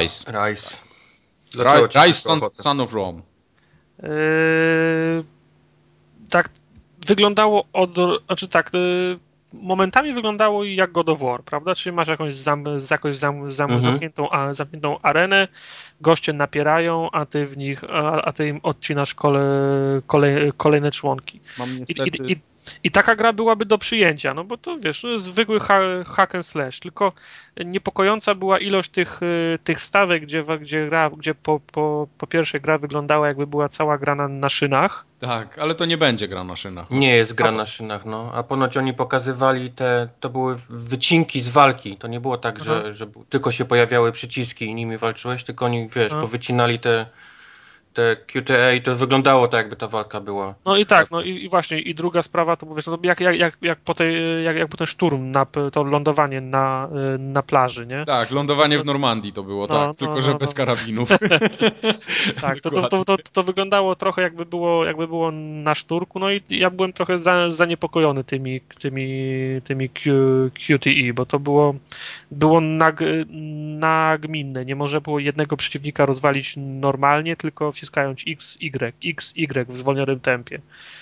Rise. 0.00 0.32
Rise. 0.32 0.76
Rise, 1.54 1.88
Rise 2.06 2.20
son, 2.20 2.40
son, 2.52 2.80
of 2.80 2.92
Rome. 2.92 3.22
Yy, 4.02 5.24
tak 6.34 6.50
wyglądało 7.06 7.64
od... 7.72 7.94
Znaczy 8.26 8.48
tak... 8.48 8.70
Yy 8.74 9.18
momentami 9.62 10.12
wyglądało 10.12 10.64
jak 10.64 10.92
God 10.92 11.08
of 11.08 11.18
War, 11.20 11.42
prawda? 11.42 11.74
Czyli 11.74 11.96
masz 11.96 12.08
jakąś, 12.08 12.36
zam, 12.36 12.64
jakąś 12.90 13.16
zam, 13.16 13.50
zam, 13.50 13.70
mhm. 13.70 13.82
zamkniętą, 13.82 14.30
a, 14.30 14.54
zamkniętą 14.54 15.00
arenę, 15.02 15.48
goście 16.00 16.32
napierają, 16.32 17.10
a 17.10 17.26
ty 17.26 17.46
w 17.46 17.56
nich, 17.56 17.84
a, 17.84 18.22
a 18.22 18.32
ty 18.32 18.48
im 18.48 18.60
odcinasz 18.62 19.14
kole, 19.14 19.40
kole, 20.06 20.52
kolejne 20.56 20.90
członki. 20.90 21.40
Mam 21.58 21.78
niestety... 21.78 22.10
I, 22.10 22.22
i, 22.22 22.32
i, 22.32 22.40
i 22.84 22.90
taka 22.90 23.16
gra 23.16 23.32
byłaby 23.32 23.64
do 23.64 23.78
przyjęcia, 23.78 24.34
no 24.34 24.44
bo 24.44 24.56
to 24.56 24.78
wiesz, 24.78 25.02
no, 25.02 25.18
zwykły 25.18 25.60
hack 26.06 26.34
and 26.34 26.46
slash, 26.46 26.80
tylko 26.80 27.12
niepokojąca 27.64 28.34
była 28.34 28.58
ilość 28.58 28.90
tych, 28.90 29.22
y, 29.22 29.58
tych 29.64 29.80
stawek, 29.80 30.22
gdzie, 30.22 30.44
gdzie, 30.60 30.86
gra, 30.86 31.10
gdzie 31.10 31.34
po, 31.34 31.60
po, 31.60 32.08
po 32.18 32.26
pierwsze 32.26 32.60
gra 32.60 32.78
wyglądała 32.78 33.28
jakby 33.28 33.46
była 33.46 33.68
cała 33.68 33.98
gra 33.98 34.14
na, 34.14 34.28
na 34.28 34.48
szynach. 34.48 35.04
Tak, 35.20 35.58
ale 35.58 35.74
to 35.74 35.84
nie 35.84 35.98
będzie 35.98 36.28
gra 36.28 36.44
na 36.44 36.56
szynach. 36.56 36.90
Nie 36.90 37.16
jest 37.16 37.34
gra 37.34 37.50
na 37.50 37.66
szynach, 37.66 38.04
no. 38.04 38.30
A 38.34 38.42
ponoć 38.42 38.76
oni 38.76 38.94
pokazywali 38.94 39.70
te, 39.70 40.08
to 40.20 40.30
były 40.30 40.56
wycinki 40.68 41.40
z 41.40 41.48
walki. 41.48 41.96
To 41.96 42.08
nie 42.08 42.20
było 42.20 42.38
tak, 42.38 42.64
że, 42.64 42.94
że 42.94 43.06
tylko 43.28 43.52
się 43.52 43.64
pojawiały 43.64 44.12
przyciski 44.12 44.64
i 44.64 44.74
nimi 44.74 44.98
walczyłeś, 44.98 45.44
tylko 45.44 45.64
oni, 45.64 45.88
wiesz, 45.88 46.12
Aha. 46.12 46.20
powycinali 46.20 46.78
te 46.78 47.06
te 47.94 48.16
QTA 48.16 48.72
i 48.72 48.82
to 48.82 48.96
wyglądało 48.96 49.48
tak, 49.48 49.58
jakby 49.58 49.76
ta 49.76 49.88
walka 49.88 50.20
była. 50.20 50.54
No 50.64 50.76
i 50.76 50.86
tak, 50.86 51.10
no 51.10 51.22
i, 51.22 51.30
i 51.30 51.48
właśnie, 51.48 51.80
i 51.80 51.94
druga 51.94 52.22
sprawa, 52.22 52.56
to 52.56 52.66
mówisz, 52.66 52.86
no 52.86 52.98
jak, 53.02 53.20
jak, 53.20 53.36
jak, 53.36 53.58
jak, 53.62 53.78
po 53.78 53.94
tej, 53.94 54.44
jak, 54.44 54.56
jak 54.56 54.68
po 54.68 54.76
ten 54.76 54.86
szturm, 54.86 55.30
na, 55.30 55.46
to 55.72 55.84
lądowanie 55.84 56.40
na, 56.40 56.88
na 57.18 57.42
plaży, 57.42 57.86
nie? 57.86 58.04
Tak, 58.04 58.30
lądowanie 58.30 58.78
w 58.78 58.84
Normandii 58.84 59.32
to 59.32 59.42
było, 59.42 59.66
no, 59.66 59.74
tak, 59.74 59.88
no, 59.88 59.94
tylko 59.94 60.14
no, 60.14 60.22
że 60.22 60.32
no, 60.32 60.38
bez 60.38 60.54
karabinów. 60.54 61.08
tak, 62.40 62.60
to, 62.60 62.70
to, 62.70 62.88
to, 62.88 63.04
to, 63.04 63.16
to, 63.32 63.42
wyglądało 63.42 63.96
trochę 63.96 64.22
jakby 64.22 64.46
było, 64.46 64.84
jakby 64.84 65.08
było 65.08 65.30
na 65.32 65.74
szturku, 65.74 66.18
no 66.18 66.30
i 66.30 66.42
ja 66.50 66.70
byłem 66.70 66.92
trochę 66.92 67.18
za, 67.18 67.50
zaniepokojony 67.50 68.24
tymi, 68.24 68.60
tymi, 68.60 69.08
tymi 69.64 69.90
Q, 69.90 70.12
QTE, 70.54 71.12
bo 71.14 71.26
to 71.26 71.38
było, 71.38 71.74
było 72.30 72.60
nag, 72.60 73.00
nagminne, 73.78 74.64
nie 74.64 74.76
może 74.76 75.00
było 75.00 75.18
jednego 75.18 75.56
przeciwnika 75.56 76.06
rozwalić 76.06 76.54
normalnie, 76.56 77.36
tylko 77.36 77.72
w 77.72 77.83
wciskając 77.84 78.20
X, 78.26 78.58
Y, 78.60 78.94
X, 79.04 79.32
Y 79.36 79.68
w 79.68 79.76
zwolnionym 79.76 80.20
tempie. 80.20 80.60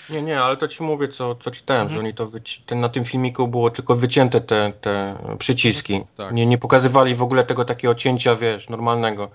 Nie, 0.09 0.21
nie, 0.21 0.41
ale 0.41 0.57
to 0.57 0.67
ci 0.67 0.83
mówię, 0.83 1.07
co, 1.07 1.35
co 1.35 1.51
czytałem, 1.51 1.81
mhm. 1.81 2.01
że 2.01 2.05
oni 2.05 2.13
to 2.13 2.27
wyci- 2.27 2.61
ten, 2.65 2.79
na 2.79 2.89
tym 2.89 3.05
filmiku 3.05 3.47
było 3.47 3.69
tylko 3.69 3.95
wycięte 3.95 4.41
te, 4.41 4.73
te 4.81 5.15
przyciski. 5.39 5.93
Mhm. 5.93 6.15
Tak. 6.17 6.33
Nie, 6.33 6.45
nie 6.45 6.57
pokazywali 6.57 7.15
w 7.15 7.21
ogóle 7.21 7.43
tego 7.43 7.65
takiego 7.65 7.95
cięcia, 7.95 8.35
wiesz, 8.35 8.69
normalnego. 8.69 9.31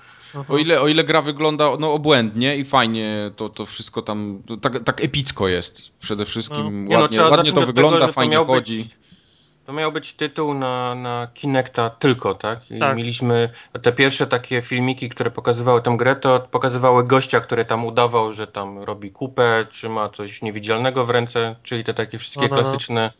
O 0.48 0.58
ile, 0.58 0.80
o 0.80 0.88
ile 0.88 1.04
gra 1.04 1.22
wygląda 1.22 1.70
no, 1.78 1.92
obłędnie 1.92 2.56
i 2.56 2.64
fajnie, 2.64 3.30
to, 3.36 3.48
to 3.48 3.66
wszystko 3.66 4.02
tam 4.02 4.42
tak, 4.60 4.84
tak 4.84 5.04
epicko 5.04 5.48
jest 5.48 5.90
przede 6.00 6.24
wszystkim. 6.24 6.88
No. 6.88 6.98
Ładnie, 6.98 7.18
no, 7.18 7.28
ładnie 7.28 7.52
to 7.52 7.66
wygląda, 7.66 8.00
tego, 8.00 8.12
fajnie 8.12 8.36
to 8.36 8.44
chodzi. 8.44 8.78
Być 8.78 9.07
to 9.68 9.72
miał 9.72 9.92
być 9.92 10.12
tytuł 10.12 10.54
na, 10.54 10.94
na 10.94 11.28
Kinecta 11.34 11.90
tylko, 11.90 12.34
tak? 12.34 12.70
I 12.70 12.78
tak. 12.78 12.96
mieliśmy 12.96 13.48
te 13.82 13.92
pierwsze 13.92 14.26
takie 14.26 14.62
filmiki, 14.62 15.08
które 15.08 15.30
pokazywały 15.30 15.82
tę 15.82 15.94
grę, 15.96 16.16
to 16.16 16.40
pokazywały 16.50 17.04
gościa, 17.04 17.40
który 17.40 17.64
tam 17.64 17.84
udawał, 17.84 18.32
że 18.32 18.46
tam 18.46 18.78
robi 18.78 19.10
kupę, 19.10 19.66
trzyma 19.70 20.08
coś 20.08 20.42
niewidzialnego 20.42 21.04
w 21.04 21.10
ręce, 21.10 21.56
czyli 21.62 21.84
te 21.84 21.94
takie 21.94 22.18
wszystkie 22.18 22.40
no, 22.40 22.48
no, 22.48 22.56
no. 22.56 22.62
klasyczne 22.62 23.12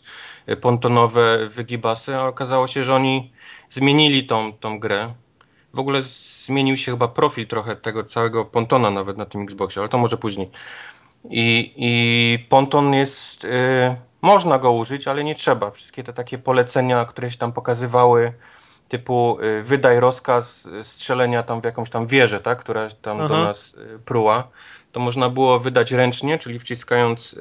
no. 0.46 0.56
pontonowe 0.56 1.48
wygibasy, 1.48 2.16
a 2.16 2.26
okazało 2.26 2.68
się, 2.68 2.84
że 2.84 2.94
oni 2.94 3.32
zmienili 3.70 4.26
tą, 4.26 4.52
tą 4.52 4.78
grę. 4.78 5.14
W 5.74 5.78
ogóle 5.78 6.02
zmienił 6.02 6.76
się 6.76 6.92
chyba 6.92 7.08
profil 7.08 7.46
trochę 7.46 7.76
tego 7.76 8.04
całego 8.04 8.44
pontona 8.44 8.90
nawet 8.90 9.16
na 9.16 9.24
tym 9.24 9.42
Xboxie, 9.42 9.80
ale 9.82 9.88
to 9.88 9.98
może 9.98 10.16
później. 10.16 10.50
I, 11.30 11.74
i 11.76 12.46
ponton 12.48 12.94
jest... 12.94 13.44
Yy, 13.44 14.07
można 14.22 14.58
go 14.58 14.72
użyć, 14.72 15.08
ale 15.08 15.25
nie 15.25 15.34
trzeba. 15.34 15.70
Wszystkie 15.70 16.04
te 16.04 16.12
takie 16.12 16.38
polecenia, 16.38 17.04
które 17.04 17.30
się 17.30 17.38
tam 17.38 17.52
pokazywały, 17.52 18.32
typu 18.88 19.38
y, 19.42 19.62
wydaj 19.62 20.00
rozkaz 20.00 20.66
y, 20.66 20.84
strzelenia 20.84 21.42
tam 21.42 21.60
w 21.60 21.64
jakąś 21.64 21.90
tam 21.90 22.06
wieżę, 22.06 22.40
tak, 22.40 22.58
która 22.58 22.88
tam 23.02 23.16
Aha. 23.18 23.28
do 23.28 23.38
nas 23.38 23.75
y, 23.75 23.98
pruła, 23.98 24.48
to 24.92 25.00
można 25.00 25.28
było 25.28 25.60
wydać 25.60 25.92
ręcznie, 25.92 26.38
czyli 26.38 26.58
wciskając 26.58 27.37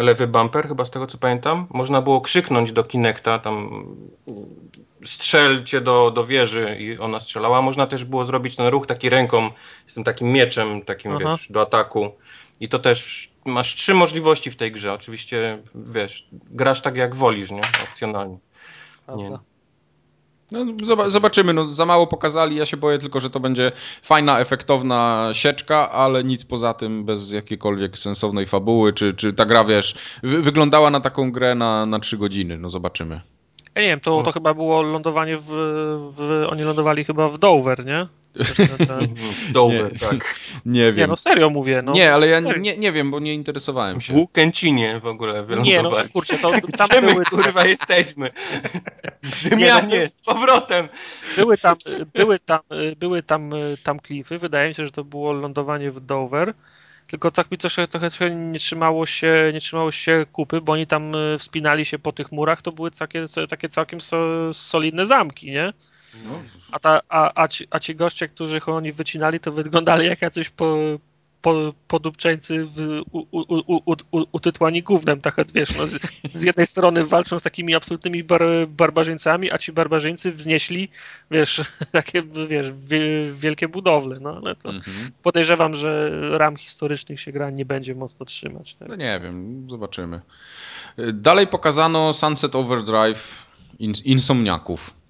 lewy 0.00 0.26
bumper, 0.26 0.68
chyba 0.68 0.84
z 0.84 0.90
tego 0.90 1.06
co 1.06 1.18
pamiętam. 1.18 1.66
Można 1.70 2.02
było 2.02 2.20
krzyknąć 2.20 2.72
do 2.72 2.84
Kinecta, 2.84 3.38
tam 3.38 3.84
strzelcie 5.04 5.80
do, 5.80 6.10
do 6.10 6.24
wieży 6.24 6.76
i 6.80 6.98
ona 6.98 7.20
strzelała. 7.20 7.62
Można 7.62 7.86
też 7.86 8.04
było 8.04 8.24
zrobić 8.24 8.56
ten 8.56 8.66
ruch 8.66 8.86
taki 8.86 9.08
ręką, 9.08 9.50
z 9.86 9.94
tym 9.94 10.04
takim 10.04 10.32
mieczem, 10.32 10.82
takim 10.82 11.12
Aha. 11.12 11.30
wiesz, 11.30 11.46
do 11.50 11.60
ataku. 11.60 12.12
I 12.62 12.68
to 12.68 12.78
też 12.78 13.30
masz 13.46 13.74
trzy 13.74 13.94
możliwości 13.94 14.50
w 14.50 14.56
tej 14.56 14.72
grze. 14.72 14.92
Oczywiście, 14.92 15.62
wiesz, 15.74 16.28
grasz 16.32 16.80
tak 16.80 16.96
jak 16.96 17.14
wolisz, 17.14 17.50
nie? 17.50 17.60
Opcjonalnie. 17.82 18.38
Nie. 19.16 19.30
No, 20.52 21.10
zobaczymy, 21.10 21.52
no, 21.52 21.72
za 21.72 21.86
mało 21.86 22.06
pokazali, 22.06 22.56
ja 22.56 22.66
się 22.66 22.76
boję 22.76 22.98
tylko, 22.98 23.20
że 23.20 23.30
to 23.30 23.40
będzie 23.40 23.72
fajna, 24.02 24.40
efektowna 24.40 25.28
sieczka, 25.32 25.90
ale 25.90 26.24
nic 26.24 26.44
poza 26.44 26.74
tym, 26.74 27.04
bez 27.04 27.30
jakiejkolwiek 27.30 27.98
sensownej 27.98 28.46
fabuły, 28.46 28.92
czy, 28.92 29.14
czy 29.14 29.32
ta 29.32 29.44
gra, 29.44 29.64
wiesz, 29.64 29.94
wyglądała 30.22 30.90
na 30.90 31.00
taką 31.00 31.32
grę 31.32 31.54
na, 31.54 31.86
na 31.86 32.00
3 32.00 32.16
godziny, 32.16 32.58
no 32.58 32.70
zobaczymy. 32.70 33.20
Ja 33.74 33.82
nie 33.82 33.88
wiem, 33.88 34.00
to, 34.00 34.22
to 34.22 34.32
chyba 34.32 34.54
było 34.54 34.82
lądowanie 34.82 35.36
w, 35.36 35.46
w, 36.14 36.46
Oni 36.50 36.62
lądowali 36.62 37.04
chyba 37.04 37.28
w 37.28 37.38
Dover, 37.38 37.86
nie? 37.86 38.06
Dover, 39.52 40.00
tak. 40.00 40.34
Nie 40.66 40.82
wiem. 40.82 40.96
Nie, 40.96 41.06
no 41.06 41.16
serio 41.16 41.50
mówię. 41.50 41.82
No. 41.82 41.92
Nie, 41.92 42.14
ale 42.14 42.28
ja 42.28 42.40
nie, 42.40 42.76
nie 42.76 42.92
wiem, 42.92 43.10
bo 43.10 43.20
nie 43.20 43.34
interesowałem 43.34 44.00
się. 44.00 44.12
W 44.12 44.32
Kęcinie 44.32 45.00
w 45.00 45.06
ogóle 45.06 45.42
wylądowali. 45.42 45.70
Nie, 45.70 45.82
no 45.82 45.90
kurczę, 46.12 46.38
to 46.38 46.50
tam 46.78 46.88
Gdzie 46.88 47.00
my, 47.00 47.12
były... 47.12 47.24
kurwa, 47.24 47.64
jesteśmy? 47.64 48.30
Rzymianie, 49.22 50.00
no, 50.04 50.10
z 50.10 50.20
powrotem. 50.20 50.88
Były 51.36 51.58
tam, 51.58 51.76
były 52.14 52.38
tam, 52.38 52.60
były 52.96 53.22
tam, 53.22 53.50
tam 53.82 54.00
klify. 54.00 54.38
Wydaje 54.38 54.68
mi 54.68 54.74
się, 54.74 54.86
że 54.86 54.92
to 54.92 55.04
było 55.04 55.32
lądowanie 55.32 55.90
w 55.90 56.00
Dover. 56.00 56.54
Tylko 57.06 57.30
tak 57.30 57.50
mi 57.50 57.58
trochę, 57.58 57.88
trochę 57.88 58.30
nie 58.30 58.58
trzymało 58.58 59.06
się, 59.06 59.50
nie 59.54 59.60
trzymało 59.60 59.92
się 59.92 60.26
kupy, 60.32 60.60
bo 60.60 60.72
oni 60.72 60.86
tam 60.86 61.14
e, 61.14 61.38
wspinali 61.38 61.84
się 61.84 61.98
po 61.98 62.12
tych 62.12 62.32
murach, 62.32 62.62
to 62.62 62.72
były 62.72 62.90
takie, 62.90 63.26
takie 63.48 63.68
całkiem 63.68 64.00
so, 64.00 64.50
solidne 64.52 65.06
zamki, 65.06 65.50
nie? 65.50 65.72
No. 66.24 66.42
A, 66.72 66.78
ta, 66.78 67.00
a, 67.08 67.42
a, 67.42 67.48
ci, 67.48 67.66
a 67.70 67.78
ci 67.78 67.94
goście, 67.94 68.28
którzy 68.28 68.60
oni 68.66 68.92
wycinali, 68.92 69.40
to 69.40 69.52
wyglądali 69.52 70.06
jak 70.06 70.22
jacyś 70.22 70.50
po, 70.50 70.76
po, 71.42 71.74
podupczeńcy 71.88 72.64
w, 72.64 73.02
u, 73.12 73.18
u, 73.30 73.92
u, 73.92 74.26
utytłani 74.32 74.82
gównem, 74.82 75.20
tak 75.20 75.36
wiesz, 75.54 75.76
no, 75.76 75.86
z, 75.86 75.98
z, 76.34 76.42
jednej 76.42 76.66
strony 76.66 77.04
walczą 77.04 77.38
z 77.38 77.42
takimi 77.42 77.74
absolutnymi 77.74 78.24
bar, 78.24 78.42
barbarzyńcami, 78.68 79.52
a 79.52 79.58
ci 79.58 79.72
barbarzyńcy 79.72 80.32
wznieśli, 80.32 80.88
wiesz, 81.30 81.62
takie, 81.92 82.22
wiesz, 82.48 82.72
wielkie 83.32 83.68
budowle, 83.68 84.20
no 84.20 84.40
ale 84.42 84.56
to 84.56 84.70
mhm. 84.70 85.10
podejrzewam, 85.22 85.74
że 85.74 86.10
ram 86.38 86.56
historycznych 86.56 87.20
się 87.20 87.32
gra 87.32 87.50
nie 87.50 87.64
będzie 87.64 87.94
mocno 87.94 88.26
trzymać. 88.26 88.74
Tak? 88.74 88.88
No 88.88 88.96
nie 88.96 89.20
wiem, 89.22 89.66
zobaczymy. 89.70 90.20
Dalej 91.12 91.46
pokazano 91.46 92.12
Sunset 92.12 92.54
Overdrive 92.54 93.46
Insomniaków. 94.04 95.01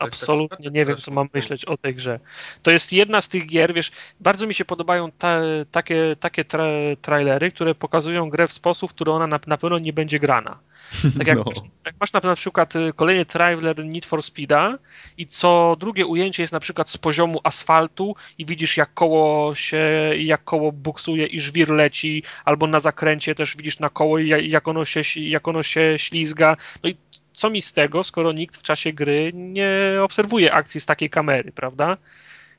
Absolutnie 0.00 0.70
nie 0.70 0.84
wiem, 0.84 0.96
co 0.96 1.10
mam 1.10 1.28
myśleć 1.34 1.64
o 1.64 1.76
tej 1.76 1.94
grze. 1.94 2.20
To 2.62 2.70
jest 2.70 2.92
jedna 2.92 3.20
z 3.20 3.28
tych 3.28 3.46
gier, 3.46 3.74
wiesz, 3.74 3.92
bardzo 4.20 4.46
mi 4.46 4.54
się 4.54 4.64
podobają 4.64 5.10
ta, 5.18 5.40
takie, 5.70 6.16
takie 6.20 6.44
tra, 6.44 6.64
trailery, 7.02 7.52
które 7.52 7.74
pokazują 7.74 8.30
grę 8.30 8.48
w 8.48 8.52
sposób, 8.52 8.90
w 8.90 8.94
który 8.94 9.10
ona 9.10 9.26
na, 9.26 9.40
na 9.46 9.58
pewno 9.58 9.78
nie 9.78 9.92
będzie 9.92 10.18
grana. 10.18 10.58
Tak 11.18 11.26
jak, 11.26 11.38
no. 11.38 11.44
jak 11.86 11.94
masz 12.00 12.12
na, 12.12 12.20
na, 12.24 12.34
przykład 12.34 12.76
y, 12.76 12.92
kolejny 12.96 13.24
trailer 13.24 13.84
Need 13.84 14.06
for 14.06 14.22
Speeda 14.22 14.78
i 15.18 15.26
co 15.26 15.76
drugie 15.80 16.06
ujęcie 16.06 16.42
jest 16.42 16.52
na 16.52 16.60
przykład 16.60 16.88
z 16.88 16.98
poziomu 16.98 17.40
asfaltu 17.44 18.16
i 18.38 18.46
widzisz 18.46 18.76
jak 18.76 18.94
koło 18.94 19.54
się, 19.54 20.10
jak 20.18 20.44
koło 20.44 20.72
buksuje 20.72 21.26
i 21.26 21.40
żwir 21.40 21.70
leci, 21.70 22.22
albo 22.44 22.66
na 22.66 22.80
zakręcie 22.80 23.34
też 23.34 23.56
widzisz 23.56 23.78
na 23.78 23.90
koło 23.90 24.18
jak 24.18 24.68
ono 24.68 24.84
się, 24.84 25.20
jak 25.20 25.48
ono 25.48 25.62
się 25.62 25.94
ślizga. 25.98 26.56
No 26.82 26.90
i 26.90 26.96
co 27.32 27.50
mi 27.50 27.62
z 27.62 27.72
tego, 27.72 28.04
skoro 28.04 28.32
nikt 28.32 28.56
w 28.56 28.62
czasie 28.62 28.92
gry 28.92 29.30
nie 29.34 29.70
obserwuje 30.02 30.52
akcji 30.52 30.80
z 30.80 30.86
takiej 30.86 31.10
kamery, 31.10 31.52
prawda? 31.52 31.96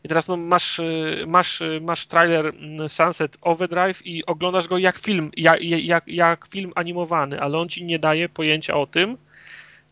I 0.03 0.07
teraz 0.07 0.27
no, 0.27 0.37
masz, 0.37 0.81
masz, 1.27 1.63
masz 1.81 2.07
trailer 2.07 2.45
mm, 2.45 2.89
Sunset 2.89 3.37
Overdrive 3.41 4.05
i 4.05 4.25
oglądasz 4.25 4.67
go 4.67 4.77
jak 4.77 4.99
film, 4.99 5.31
jak, 5.37 5.61
jak, 5.61 6.07
jak 6.07 6.47
film 6.47 6.71
animowany, 6.75 7.41
ale 7.41 7.57
on 7.57 7.69
ci 7.69 7.85
nie 7.85 7.99
daje 7.99 8.29
pojęcia 8.29 8.75
o 8.75 8.87
tym, 8.87 9.17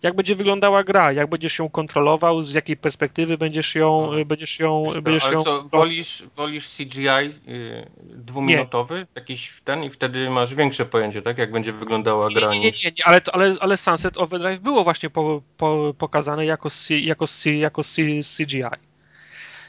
jak 0.03 0.15
będzie 0.15 0.35
wyglądała 0.35 0.83
gra, 0.83 1.11
jak 1.11 1.29
będziesz 1.29 1.59
ją 1.59 1.69
kontrolował, 1.69 2.41
z 2.41 2.53
jakiej 2.53 2.77
perspektywy 2.77 3.37
będziesz 3.37 3.75
ją, 3.75 4.11
no. 4.11 4.25
będziesz 4.25 4.59
ją, 4.59 4.85
będziesz 5.01 5.23
ale 5.23 5.33
ją... 5.33 5.43
co, 5.43 5.63
wolisz, 5.63 6.23
wolisz 6.35 6.77
CGI 6.77 7.09
y, 7.47 7.87
dwuminutowy, 7.99 8.95
nie. 8.95 9.07
jakiś 9.15 9.61
ten 9.63 9.83
i 9.83 9.89
wtedy 9.89 10.29
masz 10.29 10.55
większe 10.55 10.85
pojęcie, 10.85 11.21
tak, 11.21 11.37
jak 11.37 11.51
będzie 11.51 11.73
wyglądała 11.73 12.29
gra 12.29 12.53
nie, 12.53 12.59
nie, 12.59 12.65
nie, 12.65 12.71
nie, 12.85 12.91
nie, 12.97 13.05
ale, 13.05 13.21
ale, 13.33 13.55
ale 13.59 13.77
Sunset 13.77 14.17
Overdrive 14.17 14.61
było 14.61 14.83
właśnie 14.83 15.09
po, 15.09 15.41
po, 15.57 15.93
pokazane 15.97 16.45
jako, 16.45 16.69
jako, 16.89 17.25
jako 17.45 17.81
CGI. 18.37 18.63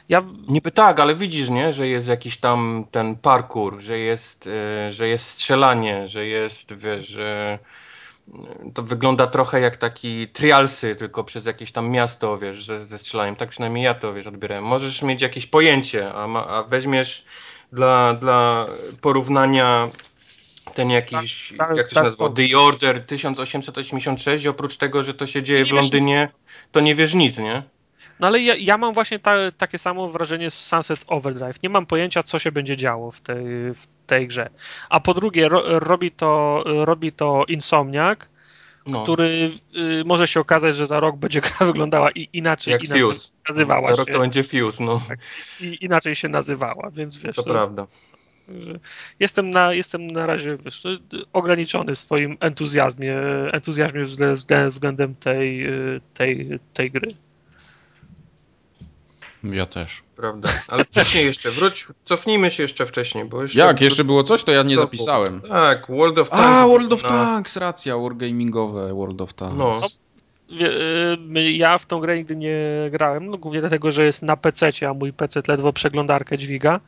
Ja... 0.09 0.23
Niby 0.47 0.71
tak, 0.71 0.99
ale 0.99 1.15
widzisz, 1.15 1.49
nie, 1.49 1.73
że 1.73 1.87
jest 1.87 2.07
jakiś 2.07 2.37
tam 2.37 2.85
ten 2.91 3.15
parkour, 3.15 3.81
że 3.81 3.97
jest, 3.97 4.47
y, 4.47 4.93
że 4.93 5.07
jest 5.07 5.25
strzelanie, 5.25 6.07
że 6.07 6.25
jest, 6.25 6.73
wiesz, 6.73 7.07
że 7.07 7.59
to 8.73 8.83
wygląda 8.83 9.27
trochę 9.27 9.59
jak 9.59 9.77
taki 9.77 10.27
trialsy, 10.27 10.95
tylko 10.95 11.23
przez 11.23 11.45
jakieś 11.45 11.71
tam 11.71 11.89
miasto, 11.89 12.37
wiesz, 12.37 12.57
że, 12.57 12.85
ze 12.85 12.97
strzelaniem. 12.97 13.35
Tak 13.35 13.49
przynajmniej 13.49 13.83
ja 13.83 13.93
to, 13.93 14.13
wiesz, 14.13 14.27
odbierałem. 14.27 14.63
Możesz 14.63 15.01
mieć 15.01 15.21
jakieś 15.21 15.45
pojęcie, 15.45 16.13
a, 16.13 16.27
ma, 16.27 16.47
a 16.47 16.63
weźmiesz 16.63 17.25
dla, 17.71 18.13
dla 18.13 18.67
porównania 19.01 19.89
ten 20.73 20.89
jakiś, 20.89 21.53
tak, 21.57 21.67
tak, 21.67 21.77
jak 21.77 21.87
to 21.87 21.89
się 21.89 21.95
tak, 21.95 22.03
nazywa, 22.03 22.29
The 22.29 22.57
Order 22.59 23.05
1886, 23.05 24.47
oprócz 24.47 24.77
tego, 24.77 25.03
że 25.03 25.13
to 25.13 25.27
się 25.27 25.43
dzieje 25.43 25.65
w 25.65 25.71
Londynie, 25.71 26.29
to 26.71 26.79
nie 26.79 26.95
wiesz 26.95 27.13
nic, 27.13 27.37
nie? 27.37 27.63
No 28.19 28.27
ale 28.27 28.41
ja, 28.41 28.55
ja 28.55 28.77
mam 28.77 28.93
właśnie 28.93 29.19
ta, 29.19 29.35
takie 29.57 29.77
samo 29.77 30.09
wrażenie 30.09 30.51
z 30.51 30.65
Sunset 30.65 31.05
Overdrive. 31.07 31.63
Nie 31.63 31.69
mam 31.69 31.85
pojęcia, 31.85 32.23
co 32.23 32.39
się 32.39 32.51
będzie 32.51 32.77
działo 32.77 33.11
w 33.11 33.21
tej, 33.21 33.45
w 33.73 33.87
tej 34.07 34.27
grze. 34.27 34.49
A 34.89 34.99
po 34.99 35.13
drugie, 35.13 35.49
ro, 35.49 35.79
robi, 35.79 36.11
to, 36.11 36.63
robi 36.65 37.11
to 37.11 37.45
Insomniac, 37.47 38.19
no. 38.87 39.03
który 39.03 39.51
y, 39.75 40.03
może 40.05 40.27
się 40.27 40.39
okazać, 40.39 40.75
że 40.75 40.87
za 40.87 40.99
rok 40.99 41.17
będzie 41.17 41.41
gra 41.57 41.67
wyglądała 41.67 42.11
i, 42.11 42.29
inaczej, 42.33 42.71
Jak 42.71 42.83
inaczej 42.83 43.03
Fuse. 43.03 43.29
nazywała 43.49 43.89
za 43.89 43.95
się. 43.95 43.99
rok 43.99 44.09
to 44.13 44.19
będzie 44.19 44.43
Fuse, 44.43 44.83
no. 44.83 45.01
Tak, 45.07 45.19
I 45.61 45.85
inaczej 45.85 46.15
się 46.15 46.29
nazywała, 46.29 46.91
więc 46.91 47.17
wiesz... 47.17 47.35
To, 47.35 47.43
to 47.43 47.49
prawda. 47.49 47.87
Jestem 49.19 49.49
na, 49.49 49.73
jestem 49.73 50.07
na 50.07 50.25
razie 50.25 50.57
wiesz, 50.57 50.83
ograniczony 51.33 51.95
w 51.95 51.99
swoim 51.99 52.37
entuzjazmie, 52.39 53.15
entuzjazmie 53.51 54.05
względem 54.69 55.15
tej, 55.15 55.67
tej, 56.13 56.59
tej 56.73 56.91
gry. 56.91 57.07
Ja 59.43 59.65
też. 59.65 60.01
Prawda. 60.15 60.49
Ale 60.67 60.85
wcześniej 60.85 61.25
jeszcze, 61.25 61.51
wróć, 61.51 61.87
cofnijmy 62.05 62.51
się 62.51 62.63
jeszcze 62.63 62.85
wcześniej, 62.85 63.25
bo 63.25 63.43
jeszcze... 63.43 63.59
Jak? 63.59 63.81
Jeszcze 63.81 64.03
było 64.03 64.23
coś? 64.23 64.43
To 64.43 64.51
ja 64.51 64.63
nie 64.63 64.77
zapisałem. 64.77 65.41
Tak, 65.41 65.87
World 65.89 66.19
of 66.19 66.29
Tanks. 66.29 66.47
A, 66.47 66.67
World 66.67 66.93
of 66.93 67.03
na... 67.03 67.09
Tanks, 67.09 67.57
racja, 67.57 67.97
wargamingowe 67.97 68.93
World 68.93 69.21
of 69.21 69.33
Tanks. 69.33 69.57
No. 69.57 69.81
Y, 71.35 71.51
ja 71.51 71.77
w 71.77 71.85
tą 71.85 71.99
grę 71.99 72.17
nigdy 72.17 72.35
nie 72.35 72.57
grałem, 72.91 73.29
no 73.29 73.37
głównie 73.37 73.59
dlatego, 73.59 73.91
że 73.91 74.05
jest 74.05 74.21
na 74.21 74.37
PC, 74.37 74.71
a 74.89 74.93
mój 74.93 75.13
PC 75.13 75.41
ledwo 75.47 75.73
przeglądarkę 75.73 76.37
dźwiga, 76.37 76.79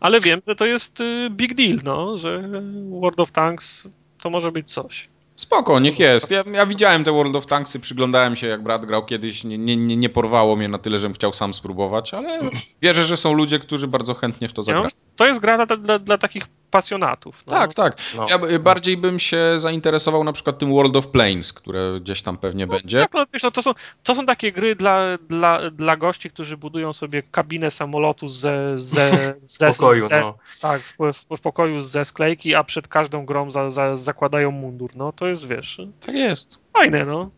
ale 0.00 0.20
wiem, 0.20 0.40
że 0.46 0.56
to 0.56 0.66
jest 0.66 1.00
y, 1.00 1.30
big 1.30 1.54
deal, 1.54 1.78
no, 1.84 2.18
że 2.18 2.48
World 2.90 3.20
of 3.20 3.32
Tanks 3.32 3.88
to 4.18 4.30
może 4.30 4.52
być 4.52 4.72
coś. 4.72 5.08
Spoko, 5.38 5.80
niech 5.80 5.98
jest. 5.98 6.30
Ja, 6.30 6.44
ja, 6.52 6.66
widziałem 6.66 7.04
te 7.04 7.12
World 7.12 7.36
of 7.36 7.46
Tanksy, 7.46 7.80
przyglądałem 7.80 8.36
się 8.36 8.46
jak 8.46 8.62
brat 8.62 8.86
grał 8.86 9.04
kiedyś, 9.04 9.44
nie, 9.44 9.58
nie, 9.58 9.96
nie 9.96 10.08
porwało 10.08 10.56
mnie 10.56 10.68
na 10.68 10.78
tyle, 10.78 10.98
żebym 10.98 11.14
chciał 11.14 11.32
sam 11.32 11.54
spróbować, 11.54 12.14
ale 12.14 12.40
wierzę, 12.82 13.04
że 13.04 13.16
są 13.16 13.32
ludzie, 13.32 13.58
którzy 13.58 13.88
bardzo 13.88 14.14
chętnie 14.14 14.48
w 14.48 14.52
to 14.52 14.62
zagrają. 14.64 14.88
To 15.18 15.26
jest 15.26 15.40
gra 15.40 15.66
dla, 15.66 15.76
dla, 15.76 15.98
dla 15.98 16.18
takich 16.18 16.46
pasjonatów. 16.70 17.46
No. 17.46 17.52
Tak, 17.52 17.74
tak. 17.74 17.96
No. 18.16 18.26
Ja 18.28 18.58
bardziej 18.58 18.96
bym 18.96 19.18
się 19.18 19.54
zainteresował 19.56 20.24
na 20.24 20.32
przykład 20.32 20.58
tym 20.58 20.70
World 20.72 20.96
of 20.96 21.08
Planes, 21.08 21.52
które 21.52 22.00
gdzieś 22.00 22.22
tam 22.22 22.38
pewnie 22.38 22.66
no, 22.66 22.72
będzie. 22.72 23.00
Tak, 23.00 23.14
no, 23.14 23.24
wiesz, 23.32 23.42
no, 23.42 23.50
to, 23.50 23.62
są, 23.62 23.72
to 24.02 24.14
są 24.14 24.26
takie 24.26 24.52
gry 24.52 24.76
dla, 24.76 25.18
dla, 25.28 25.70
dla 25.70 25.96
gości, 25.96 26.30
którzy 26.30 26.56
budują 26.56 26.92
sobie 26.92 27.22
kabinę 27.22 27.70
samolotu 27.70 28.28
ze, 28.28 28.78
ze, 28.78 29.34
ze, 29.40 29.66
pokoju, 29.66 30.08
ze, 30.08 30.20
no. 30.20 30.38
Tak, 30.60 30.80
w, 30.80 30.96
w, 31.12 31.36
w, 31.36 31.40
pokoju 31.40 31.80
ze 31.80 32.04
sklejki, 32.04 32.54
a 32.54 32.64
przed 32.64 32.88
każdą 32.88 33.26
grą 33.26 33.50
za, 33.50 33.70
za, 33.70 33.96
zakładają 33.96 34.50
mundur. 34.50 34.90
No 34.94 35.12
to 35.12 35.26
jest, 35.26 35.48
wiesz... 35.48 35.80
Tak 36.00 36.14
jest. 36.14 36.58
Fajne, 36.72 37.04
no. 37.04 37.30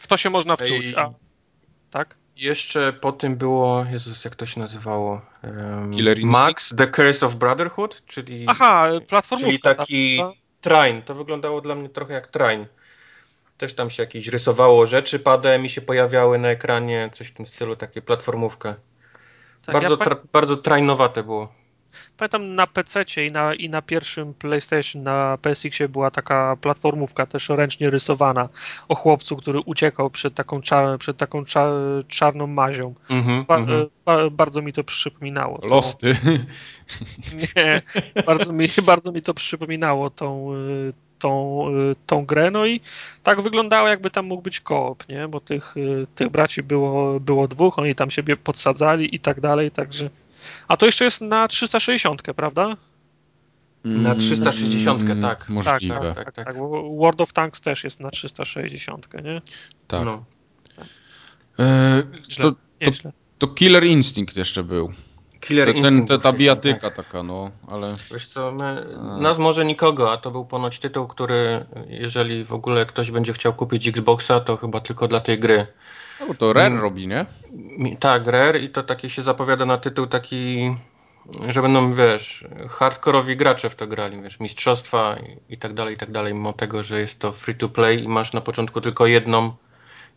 W 0.00 0.06
to 0.06 0.16
się 0.16 0.30
można 0.30 0.56
wczuć, 0.56 0.94
a... 0.96 1.10
Tak? 1.90 2.16
Jeszcze 2.36 2.92
po 2.92 3.12
tym 3.12 3.36
było, 3.36 3.86
Jezus, 3.90 4.24
jak 4.24 4.34
to 4.34 4.46
się 4.46 4.60
nazywało? 4.60 5.20
Um, 5.44 5.92
Killer 5.92 6.18
Max, 6.22 6.74
The 6.76 6.86
Curse 6.86 7.26
of 7.26 7.34
Brotherhood, 7.34 8.02
czyli, 8.06 8.46
Aha, 8.48 8.88
platformówka. 9.08 9.46
Czyli 9.46 9.60
taki 9.60 10.18
tak, 10.18 10.32
train. 10.60 11.02
To 11.02 11.14
wyglądało 11.14 11.60
dla 11.60 11.74
mnie 11.74 11.88
trochę 11.88 12.14
jak 12.14 12.30
train. 12.30 12.66
Też 13.58 13.74
tam 13.74 13.90
się 13.90 14.02
jakieś 14.02 14.28
rysowało 14.28 14.86
rzeczy 14.86 15.18
padem 15.18 15.66
i 15.66 15.70
się 15.70 15.80
pojawiały 15.80 16.38
na 16.38 16.48
ekranie, 16.48 17.10
coś 17.14 17.28
w 17.28 17.32
tym 17.32 17.46
stylu, 17.46 17.76
takie 17.76 18.02
platformówkę. 18.02 18.74
Tak, 19.66 19.72
bardzo, 19.72 19.96
ja 19.98 20.04
tra 20.04 20.16
bardzo 20.32 20.56
trainowate 20.56 21.22
było. 21.22 21.52
Pamiętam 22.16 22.54
na 22.54 22.66
PC 22.66 23.04
i 23.26 23.32
na, 23.32 23.54
i 23.54 23.68
na 23.68 23.82
pierwszym 23.82 24.34
PlayStation, 24.34 25.02
na 25.02 25.38
PSX-ie 25.42 25.88
była 25.88 26.10
taka 26.10 26.56
platformówka 26.60 27.26
też 27.26 27.48
ręcznie 27.48 27.90
rysowana 27.90 28.48
o 28.88 28.94
chłopcu, 28.94 29.36
który 29.36 29.60
uciekał 29.60 30.10
przed 30.10 30.34
taką, 30.34 30.62
czar, 30.62 30.98
przed 30.98 31.16
taką 31.16 31.44
czar, 31.44 31.68
czarną 32.08 32.46
mazią. 32.46 32.94
Mm 33.10 33.24
-hmm, 33.24 33.46
ba, 33.46 33.56
mm 33.56 33.68
-hmm. 33.68 33.86
ba, 34.04 34.30
bardzo 34.30 34.62
mi 34.62 34.72
to 34.72 34.84
przypominało. 34.84 35.60
Losty. 35.62 36.16
Nie, 37.56 37.82
bardzo 38.26 38.52
mi, 38.52 38.68
bardzo 38.82 39.12
mi 39.12 39.22
to 39.22 39.34
przypominało 39.34 40.10
tą, 40.10 40.52
tą, 41.18 41.64
tą 42.06 42.26
grę, 42.26 42.50
no 42.50 42.66
i 42.66 42.80
tak 43.22 43.42
wyglądało, 43.42 43.88
jakby 43.88 44.10
tam 44.10 44.26
mógł 44.26 44.42
być 44.42 44.60
koop, 44.60 45.08
nie? 45.08 45.28
Bo 45.28 45.40
tych, 45.40 45.74
tych 46.14 46.28
braci 46.28 46.62
było, 46.62 47.20
było 47.20 47.48
dwóch, 47.48 47.78
oni 47.78 47.94
tam 47.94 48.10
siebie 48.10 48.36
podsadzali 48.36 49.14
i 49.14 49.20
tak 49.20 49.40
dalej, 49.40 49.70
także 49.70 50.10
a 50.68 50.76
to 50.76 50.86
jeszcze 50.86 51.04
jest 51.04 51.20
na 51.20 51.48
360, 51.48 52.22
prawda? 52.22 52.76
Na 53.84 54.14
360, 54.14 55.02
mm, 55.02 55.22
tak. 55.22 55.48
Możliwe. 55.48 55.94
Tak, 55.94 56.14
tak, 56.14 56.24
tak, 56.24 56.34
tak, 56.34 56.46
tak. 56.46 56.56
World 56.98 57.20
of 57.20 57.32
Tanks 57.32 57.60
też 57.60 57.84
jest 57.84 58.00
na 58.00 58.10
360, 58.10 59.08
nie? 59.24 59.42
Tak. 59.86 60.04
No. 60.04 60.24
E, 61.58 62.02
to, 62.36 62.52
to, 62.52 63.10
to, 63.38 63.48
Killer 63.48 63.84
Instinct 63.84 64.36
jeszcze 64.36 64.64
był. 64.64 64.92
Killer 65.40 65.68
ten, 65.68 65.76
Instinct. 65.76 66.08
Ten, 66.08 66.20
ta 66.20 66.32
bijatyka 66.32 66.80
tak. 66.80 66.94
taka, 66.94 67.22
no, 67.22 67.50
ale... 67.68 67.96
Wiesz 68.12 68.26
co, 68.26 68.52
my, 68.52 68.84
nas 69.20 69.38
może 69.38 69.64
nikogo, 69.64 70.12
a 70.12 70.16
to 70.16 70.30
był 70.30 70.44
ponoć 70.44 70.78
tytuł, 70.78 71.06
który 71.06 71.66
jeżeli 71.88 72.44
w 72.44 72.52
ogóle 72.52 72.86
ktoś 72.86 73.10
będzie 73.10 73.32
chciał 73.32 73.54
kupić 73.54 73.88
Xboxa, 73.88 74.40
to 74.40 74.56
chyba 74.56 74.80
tylko 74.80 75.08
dla 75.08 75.20
tej 75.20 75.38
gry. 75.38 75.66
No 76.20 76.34
to 76.34 76.52
Rare 76.52 76.66
mm. 76.66 76.80
robi, 76.80 77.06
nie? 77.06 77.26
Tak, 78.00 78.26
Rare 78.26 78.58
i 78.58 78.68
to 78.68 78.82
taki 78.82 79.10
się 79.10 79.22
zapowiada 79.22 79.66
na 79.66 79.78
tytuł 79.78 80.06
taki, 80.06 80.70
że 81.48 81.62
będą, 81.62 81.94
wiesz, 81.94 82.44
hardkorowi 82.68 83.36
gracze 83.36 83.70
w 83.70 83.74
to 83.74 83.86
grali, 83.86 84.22
wiesz, 84.22 84.40
mistrzostwa 84.40 85.16
i, 85.16 85.54
i 85.54 85.58
tak 85.58 85.74
dalej, 85.74 85.94
i 85.94 85.96
tak 85.96 86.10
dalej, 86.10 86.34
mimo 86.34 86.52
tego, 86.52 86.82
że 86.82 87.00
jest 87.00 87.18
to 87.18 87.32
free 87.32 87.54
to 87.54 87.68
play 87.68 88.04
i 88.04 88.08
masz 88.08 88.32
na 88.32 88.40
początku 88.40 88.80
tylko 88.80 89.06
jedną, 89.06 89.52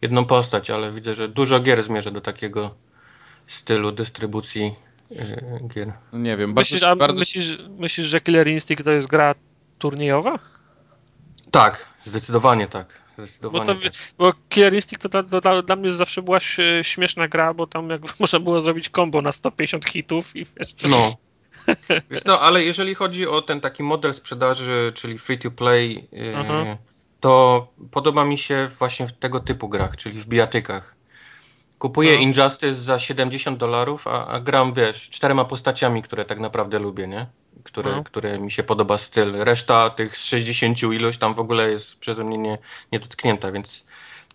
jedną 0.02 0.26
postać, 0.26 0.70
ale 0.70 0.92
widzę, 0.92 1.16
że 1.16 1.28
dużo 1.28 1.60
gier 1.60 1.84
zmierza 1.84 2.12
do 2.12 2.22
takiego 2.22 2.76
stylu 3.48 3.92
dystrybucji 3.92 4.76
yy, 5.10 5.68
gier. 5.68 5.94
No 6.14 6.20
nie 6.20 6.38
wiem, 6.38 6.54
myślisz, 6.54 6.82
bardzo, 6.82 7.00
bardzo... 7.00 7.20
myślisz, 7.20 7.58
myślisz, 7.78 8.08
że 8.08 8.22
Killer 8.22 8.48
Instinct 8.48 8.84
to 8.84 8.92
jest 8.92 9.08
gra 9.08 9.36
turniejowa? 9.80 10.40
Tak, 11.52 11.90
zdecydowanie 12.06 12.68
tak. 12.68 13.02
Bo, 13.42 13.66
to, 13.66 13.76
tak. 13.76 13.94
bo 14.18 14.34
Killer 14.50 14.74
Instinct 14.74 15.10
to, 15.10 15.24
to, 15.24 15.42
to, 15.42 15.64
dla 15.64 15.76
mnie 15.76 15.92
zawsze 15.92 16.22
była 16.22 16.40
śmieszna 16.82 17.28
gra, 17.28 17.54
bo 17.54 17.68
tam 17.68 17.90
jak 17.90 18.02
można 18.20 18.40
było 18.40 18.62
zrobić 18.62 18.90
combo 18.90 19.22
na 19.22 19.32
150 19.32 19.86
hitów 19.86 20.36
i 20.36 20.46
wiesz, 20.46 20.76
No. 20.90 21.14
Wiesz 22.12 22.22
co, 22.22 22.42
ale 22.42 22.64
jeżeli 22.64 22.96
chodzi 22.96 23.28
o 23.28 23.42
ten 23.42 23.62
taki 23.62 23.84
model 23.84 24.14
sprzedaży, 24.14 24.92
czyli 24.96 25.20
free 25.20 25.38
to 25.38 25.52
play, 25.52 26.08
yy, 26.12 26.78
to 27.20 27.68
podoba 27.92 28.26
mi 28.26 28.38
się 28.38 28.70
właśnie 28.80 29.08
w 29.08 29.12
tego 29.12 29.40
typu 29.40 29.70
grach, 29.70 29.98
czyli 29.98 30.20
w 30.20 30.28
bijatykach. 30.28 30.96
Kupuję 31.80 32.16
no. 32.16 32.22
Injustice 32.22 32.76
za 32.76 33.00
70 33.00 33.58
dolarów, 33.58 34.08
a, 34.08 34.28
a, 34.28 34.40
gram, 34.40 34.74
wiesz, 34.74 35.10
czterema 35.10 35.46
postaciami, 35.46 36.02
które 36.02 36.26
tak 36.26 36.40
naprawdę 36.40 36.80
lubię, 36.80 37.08
nie? 37.08 37.26
Które, 37.64 37.92
no. 37.92 38.04
które 38.04 38.40
mi 38.40 38.52
się 38.52 38.64
podoba 38.64 38.98
styl. 38.98 39.36
Reszta 39.36 39.90
tych 39.90 40.18
60 40.18 40.84
ilość 40.84 41.20
tam 41.20 41.34
w 41.34 41.40
ogóle 41.40 41.70
jest 41.70 41.96
przeze 41.96 42.24
mnie 42.24 42.38
nie, 42.38 42.58
nie 42.92 43.00
dotknięta, 43.00 43.52
więc 43.52 43.86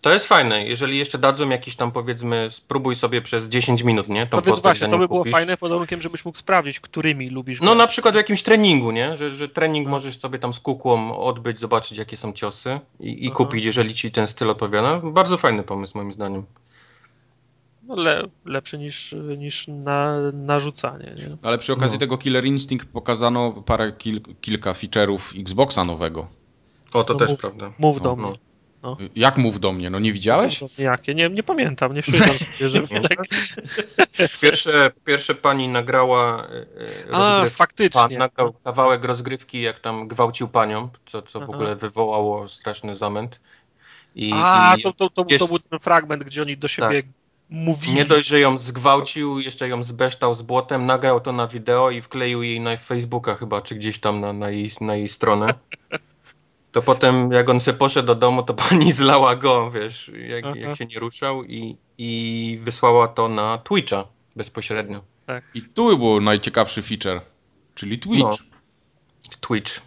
to 0.01 0.13
jest 0.13 0.27
fajne. 0.27 0.65
Jeżeli 0.65 0.97
jeszcze 0.97 1.17
dadzą 1.17 1.49
jakiś 1.49 1.75
tam 1.75 1.91
powiedzmy, 1.91 2.47
spróbuj 2.51 2.95
sobie 2.95 3.21
przez 3.21 3.47
10 3.47 3.83
minut, 3.83 4.09
nie? 4.09 4.27
Tą 4.27 4.37
no 4.37 4.43
więc 4.43 4.59
właśnie, 4.59 4.87
to 4.87 4.97
by 4.97 5.07
było 5.07 5.19
kupisz. 5.19 5.33
fajne 5.33 5.57
pod 5.57 5.71
warunkiem, 5.71 6.01
żebyś 6.01 6.25
mógł 6.25 6.37
sprawdzić, 6.37 6.79
którymi 6.79 7.29
lubisz. 7.29 7.59
No 7.59 7.65
grać. 7.65 7.77
na 7.77 7.87
przykład 7.87 8.13
w 8.13 8.17
jakimś 8.17 8.43
treningu, 8.43 8.91
nie? 8.91 9.17
Że, 9.17 9.31
że 9.31 9.49
trening 9.49 9.85
no. 9.85 9.91
możesz 9.91 10.19
sobie 10.19 10.39
tam 10.39 10.53
z 10.53 10.59
kukłą 10.59 11.17
odbyć, 11.17 11.59
zobaczyć 11.59 11.97
jakie 11.97 12.17
są 12.17 12.33
ciosy 12.33 12.79
i, 12.99 13.25
i 13.25 13.31
kupić, 13.31 13.65
jeżeli 13.65 13.95
ci 13.95 14.11
ten 14.11 14.27
styl 14.27 14.49
odpowiada. 14.49 14.99
Bardzo 15.03 15.37
fajny 15.37 15.63
pomysł 15.63 15.97
moim 15.97 16.13
zdaniem. 16.13 16.45
No 17.87 17.95
le, 17.95 18.27
lepszy 18.45 18.77
niż, 18.77 19.15
niż 19.37 19.67
na, 19.67 20.17
narzucanie. 20.33 21.13
Nie? 21.17 21.37
Ale 21.41 21.57
przy 21.57 21.73
okazji 21.73 21.95
no. 21.95 21.99
tego 21.99 22.17
Killer 22.17 22.45
Instinct 22.45 22.85
pokazano 22.85 23.51
parę 23.51 23.91
kil, 23.91 24.21
kilka 24.41 24.73
feature'ów 24.73 25.41
Xboxa 25.41 25.83
nowego. 25.83 26.27
O, 26.93 27.03
to 27.03 27.13
no 27.13 27.19
też 27.19 27.29
mów, 27.29 27.39
prawda. 27.39 27.71
Mów 27.79 28.01
do 28.01 28.15
no, 28.15 28.27
mnie. 28.29 28.37
No. 28.83 28.97
Jak 29.15 29.37
mów 29.37 29.59
do 29.59 29.73
mnie? 29.73 29.89
No 29.89 29.99
nie 29.99 30.13
widziałeś? 30.13 30.61
No, 30.61 30.67
jakie? 30.77 31.15
Nie, 31.15 31.29
nie 31.29 31.43
pamiętam, 31.43 31.93
nie 31.93 32.01
przyznam 32.01 32.29
sobie, 32.29 32.69
że 32.69 32.87
tak... 33.09 33.17
pierwsze, 34.41 34.91
pierwsze 35.05 35.35
pani 35.35 35.67
nagrała 35.67 36.47
e, 37.09 37.15
A, 37.15 37.45
faktycznie. 37.49 38.01
Pan 38.01 38.13
nagrał 38.13 38.53
kawałek 38.63 39.03
rozgrywki, 39.03 39.61
jak 39.61 39.79
tam 39.79 40.07
gwałcił 40.07 40.47
panią, 40.47 40.89
co, 41.05 41.21
co 41.21 41.39
w 41.39 41.49
ogóle 41.49 41.75
wywołało 41.75 42.47
straszny 42.47 42.95
zamęt. 42.95 43.39
I, 44.15 44.31
A, 44.33 44.75
i 44.77 44.81
to, 44.81 44.93
to, 44.93 45.09
to, 45.09 45.25
to, 45.39 45.47
był 45.47 45.59
ten 45.59 45.79
fragment, 45.79 46.23
gdzie 46.23 46.41
oni 46.41 46.57
do 46.57 46.67
siebie 46.67 47.03
tak. 47.03 47.11
Mówili. 47.49 47.93
Nie 47.93 48.05
dość, 48.05 48.27
że 48.29 48.39
ją 48.39 48.57
zgwałcił, 48.57 49.39
jeszcze 49.39 49.67
ją 49.67 49.83
zbeształ 49.83 50.35
z 50.35 50.41
błotem, 50.41 50.85
nagrał 50.85 51.19
to 51.19 51.31
na 51.31 51.47
wideo 51.47 51.89
i 51.91 52.01
wkleił 52.01 52.43
jej 52.43 52.59
na 52.59 52.77
Facebooka 52.77 53.35
chyba, 53.35 53.61
czy 53.61 53.75
gdzieś 53.75 53.99
tam 53.99 54.21
na, 54.21 54.33
na, 54.33 54.49
jej, 54.49 54.71
na 54.81 54.95
jej 54.95 55.07
stronę. 55.07 55.53
to 56.71 56.81
potem 56.81 57.31
jak 57.31 57.49
on 57.49 57.59
se 57.59 57.73
poszedł 57.73 58.07
do 58.07 58.15
domu, 58.15 58.43
to 58.43 58.53
pani 58.69 58.91
zlała 58.91 59.35
go, 59.35 59.71
wiesz, 59.71 60.11
jak, 60.27 60.55
jak 60.55 60.77
się 60.77 60.85
nie 60.85 60.99
ruszał 60.99 61.43
i, 61.43 61.77
i 61.97 62.59
wysłała 62.63 63.07
to 63.07 63.29
na 63.29 63.57
Twitcha 63.57 64.03
bezpośrednio. 64.35 65.01
Tak. 65.25 65.43
I 65.53 65.61
tu 65.61 65.97
był 65.97 66.21
najciekawszy 66.21 66.81
feature, 66.81 67.21
czyli 67.75 67.99
Twitch. 67.99 68.23
No. 68.23 68.37
Twitch. 69.41 69.81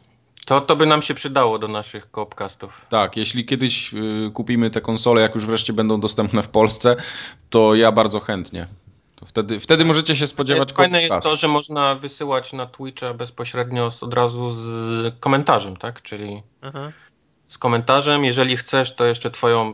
To, 0.49 0.61
to 0.61 0.77
by 0.77 0.87
nam 0.87 1.03
się 1.03 1.15
przydało 1.15 1.59
do 1.59 1.69
naszych 1.69 2.11
koopcastów. 2.11 2.87
Tak, 2.89 3.17
jeśli 3.17 3.47
kiedyś 3.47 3.95
y, 3.95 4.31
kupimy 4.35 4.71
te 4.71 4.81
konsole, 4.81 5.23
jak 5.23 5.35
już 5.35 5.47
wreszcie 5.47 5.73
będą 5.73 6.01
dostępne 6.01 6.43
w 6.43 6.49
Polsce, 6.49 6.97
to 7.51 7.75
ja 7.75 7.93
bardzo 7.93 8.21
chętnie. 8.21 8.69
To 9.17 9.27
wtedy, 9.27 9.61
wtedy 9.61 9.85
możecie 9.85 10.17
się 10.17 10.27
spodziewać 10.27 10.73
Fajne 10.73 11.03
jest 11.03 11.21
to, 11.23 11.37
że 11.37 11.49
można 11.49 11.95
wysyłać 11.95 12.53
na 12.53 12.67
Twitcha 12.67 13.15
bezpośrednio 13.15 13.91
z, 13.91 14.03
od 14.03 14.15
razu 14.15 14.51
z 14.51 15.15
komentarzem, 15.21 15.77
tak? 15.77 16.03
Czyli 16.03 16.43
Aha. 16.63 16.93
z 17.47 17.59
komentarzem. 17.59 18.25
Jeżeli 18.25 18.57
chcesz, 18.57 18.95
to 18.95 19.05
jeszcze 19.05 19.31
twoją 19.31 19.73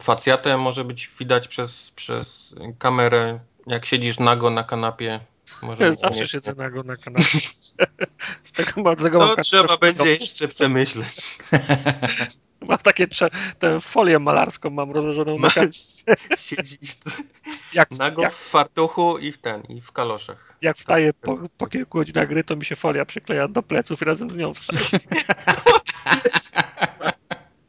facjatę 0.00 0.58
może 0.58 0.84
być 0.84 1.10
widać 1.18 1.48
przez, 1.48 1.90
przez 1.90 2.54
kamerę. 2.78 3.40
Jak 3.66 3.86
siedzisz 3.86 4.18
nago 4.18 4.50
na 4.50 4.64
kanapie, 4.64 5.20
może 5.62 5.94
Zawsze 5.94 6.28
siedzę 6.28 6.54
nago 6.54 6.82
na 6.82 6.96
kanapie. 6.96 7.38
tego, 8.56 8.96
tego 8.96 9.18
to 9.18 9.42
trzeba 9.42 9.76
będzie 9.76 10.10
jeszcze 10.10 10.48
przemyśleć. 10.48 11.38
Mam 12.68 12.78
takie 12.78 13.06
tę 13.58 13.80
folię 13.80 14.18
malarską 14.18 14.70
mam 14.70 14.90
rozłożoną 14.90 15.38
na 15.38 15.50
Siedzisz 16.36 16.90
jak, 17.72 17.90
nago 17.90 18.22
jak, 18.22 18.32
w 18.32 18.50
fartuchu 18.50 19.18
i 19.18 19.32
w 19.32 19.38
ten, 19.38 19.62
i 19.62 19.80
w 19.80 19.92
kaloszach. 19.92 20.56
Jak 20.62 20.76
wstaję 20.76 21.12
po, 21.12 21.38
po 21.58 21.66
kilku 21.66 21.98
godzinach 21.98 22.28
gry, 22.28 22.44
to 22.44 22.56
mi 22.56 22.64
się 22.64 22.76
folia 22.76 23.04
przykleja 23.04 23.48
do 23.48 23.62
pleców 23.62 24.02
i 24.02 24.04
razem 24.04 24.30
z 24.30 24.36
nią 24.36 24.54
wstaję. 24.54 24.80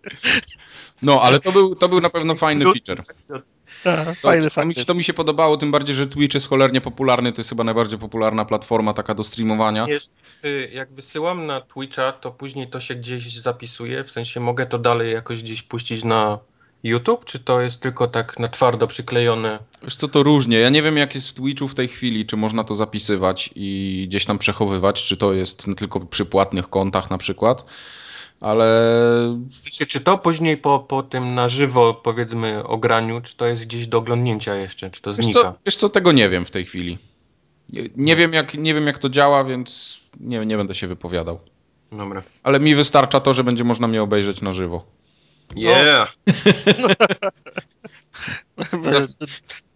No, 1.01 1.21
ale 1.21 1.39
to 1.39 1.51
był, 1.51 1.75
to 1.75 1.89
był 1.89 2.01
na 2.01 2.09
pewno 2.09 2.35
fajny 2.35 2.65
feature. 2.65 3.03
Tak, 3.83 4.05
to, 4.05 4.13
fajny, 4.13 4.49
to, 4.51 4.65
mi 4.65 4.75
się, 4.75 4.85
to 4.85 4.93
mi 4.93 5.03
się 5.03 5.13
podobało, 5.13 5.57
tym 5.57 5.71
bardziej, 5.71 5.95
że 5.95 6.07
Twitch 6.07 6.33
jest 6.33 6.49
cholernie 6.49 6.81
popularny, 6.81 7.33
to 7.33 7.39
jest 7.39 7.49
chyba 7.49 7.63
najbardziej 7.63 7.99
popularna 7.99 8.45
platforma 8.45 8.93
taka 8.93 9.13
do 9.13 9.23
streamowania. 9.23 9.85
Jest, 9.87 10.19
y, 10.45 10.69
jak 10.73 10.93
wysyłam 10.93 11.45
na 11.45 11.61
Twitcha, 11.61 12.11
to 12.11 12.31
później 12.31 12.67
to 12.67 12.79
się 12.79 12.95
gdzieś 12.95 13.35
zapisuje, 13.35 14.03
w 14.03 14.11
sensie 14.11 14.39
mogę 14.39 14.65
to 14.65 14.77
dalej 14.79 15.13
jakoś 15.13 15.43
gdzieś 15.43 15.63
puścić 15.63 16.03
na 16.03 16.39
YouTube, 16.83 17.25
czy 17.25 17.39
to 17.39 17.61
jest 17.61 17.81
tylko 17.81 18.07
tak 18.07 18.39
na 18.39 18.47
twardo 18.47 18.87
przyklejone? 18.87 19.59
Wiesz 19.83 19.95
co, 19.95 20.07
to 20.07 20.23
różnie. 20.23 20.59
Ja 20.59 20.69
nie 20.69 20.81
wiem 20.81 20.97
jak 20.97 21.15
jest 21.15 21.29
w 21.29 21.33
Twitchu 21.33 21.67
w 21.67 21.75
tej 21.75 21.87
chwili, 21.87 22.25
czy 22.25 22.37
można 22.37 22.63
to 22.63 22.75
zapisywać 22.75 23.49
i 23.55 24.05
gdzieś 24.09 24.25
tam 24.25 24.37
przechowywać, 24.37 25.03
czy 25.03 25.17
to 25.17 25.33
jest 25.33 25.65
tylko 25.77 25.99
przy 25.99 26.25
płatnych 26.25 26.69
kontach 26.69 27.09
na 27.09 27.17
przykład 27.17 27.65
ale... 28.39 28.67
Czy 29.87 29.99
to 29.99 30.17
później 30.17 30.57
po, 30.57 30.79
po 30.79 31.03
tym 31.03 31.35
na 31.35 31.49
żywo, 31.49 31.93
powiedzmy, 31.93 32.63
ograniu, 32.63 33.21
czy 33.21 33.35
to 33.35 33.45
jest 33.45 33.65
gdzieś 33.65 33.87
do 33.87 33.97
oglądnięcia 33.97 34.55
jeszcze, 34.55 34.89
czy 34.89 35.01
to 35.01 35.13
znika? 35.13 35.27
Wiesz 35.27 35.43
co, 35.43 35.53
wiesz 35.65 35.75
co 35.75 35.89
tego 35.89 36.11
nie 36.11 36.29
wiem 36.29 36.45
w 36.45 36.51
tej 36.51 36.65
chwili. 36.65 36.97
Nie, 37.69 37.89
nie, 37.95 38.15
wiem, 38.15 38.33
jak, 38.33 38.53
nie 38.53 38.73
wiem, 38.73 38.87
jak 38.87 38.99
to 38.99 39.09
działa, 39.09 39.43
więc 39.43 39.99
nie, 40.19 40.45
nie 40.45 40.57
będę 40.57 40.75
się 40.75 40.87
wypowiadał. 40.87 41.39
Dobra. 41.91 42.23
Ale 42.43 42.59
mi 42.59 42.75
wystarcza 42.75 43.19
to, 43.19 43.33
że 43.33 43.43
będzie 43.43 43.63
można 43.63 43.87
mnie 43.87 44.01
obejrzeć 44.01 44.41
na 44.41 44.53
żywo. 44.53 44.85
Yeah! 45.55 46.15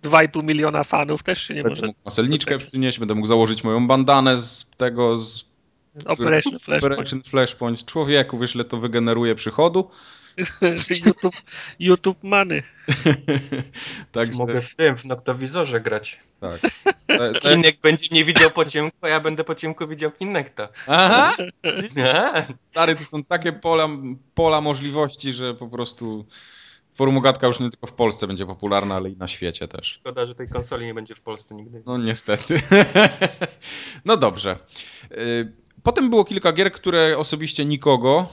Dwa 0.01 0.23
i 0.23 0.29
pół 0.29 0.43
miliona 0.43 0.83
fanów 0.83 1.23
też 1.23 1.43
się 1.43 1.53
nie 1.53 1.63
będę 1.63 1.75
może... 1.75 1.87
Mógł 1.87 1.99
maselniczkę 2.05 2.57
przynieść, 2.57 2.99
będę 2.99 3.15
mógł 3.15 3.27
założyć 3.27 3.63
moją 3.63 3.87
bandanę 3.87 4.37
z 4.37 4.69
tego, 4.77 5.17
z 5.17 5.50
Operation 6.05 6.59
Flashpoint. 6.59 6.83
Operation 6.83 7.21
Flashpoint. 7.21 7.85
Człowieku, 7.85 8.39
wiesz, 8.39 8.55
ile 8.55 8.63
to 8.65 8.77
wygeneruje 8.77 9.35
przychodu? 9.35 9.89
YouTube, 11.05 11.35
YouTube 11.79 12.23
money. 12.23 12.63
tak, 14.11 14.33
Mogę 14.33 14.61
w 14.61 14.75
tym, 14.75 14.97
w 14.97 15.05
noktowizorze 15.05 15.81
grać. 15.81 16.19
Tak. 16.39 16.61
Kinek 17.41 17.75
będzie 17.83 18.07
nie 18.11 18.25
widział 18.25 18.51
po 18.51 18.65
ciemku, 18.65 18.97
a 19.01 19.09
ja 19.09 19.19
będę 19.19 19.43
po 19.43 19.55
ciemku 19.55 19.87
widział 19.87 20.11
Kinecta. 20.11 20.69
Aha! 20.87 21.35
Stary, 22.63 22.95
to 22.95 23.03
są 23.03 23.23
takie 23.23 23.53
pola, 23.53 23.89
pola 24.33 24.61
możliwości, 24.61 25.33
że 25.33 25.53
po 25.53 25.67
prostu 25.67 26.25
Formugatka 26.95 27.47
już 27.47 27.59
nie 27.59 27.69
tylko 27.69 27.87
w 27.87 27.93
Polsce 27.93 28.27
będzie 28.27 28.45
popularna, 28.45 28.95
ale 28.95 29.09
i 29.09 29.17
na 29.17 29.27
świecie 29.27 29.67
też. 29.67 29.87
Szkoda, 29.87 30.25
że 30.25 30.35
tej 30.35 30.49
konsoli 30.49 30.85
nie 30.85 30.93
będzie 30.93 31.15
w 31.15 31.21
Polsce 31.21 31.55
nigdy. 31.55 31.83
No 31.85 31.97
niestety. 31.97 32.61
no 34.05 34.17
dobrze. 34.17 34.59
Y, 35.81 35.83
Potem 35.83 36.09
było 36.09 36.25
kilka 36.25 36.51
gier, 36.51 36.71
które 36.71 37.17
osobiście 37.17 37.65
nikogo, 37.65 38.27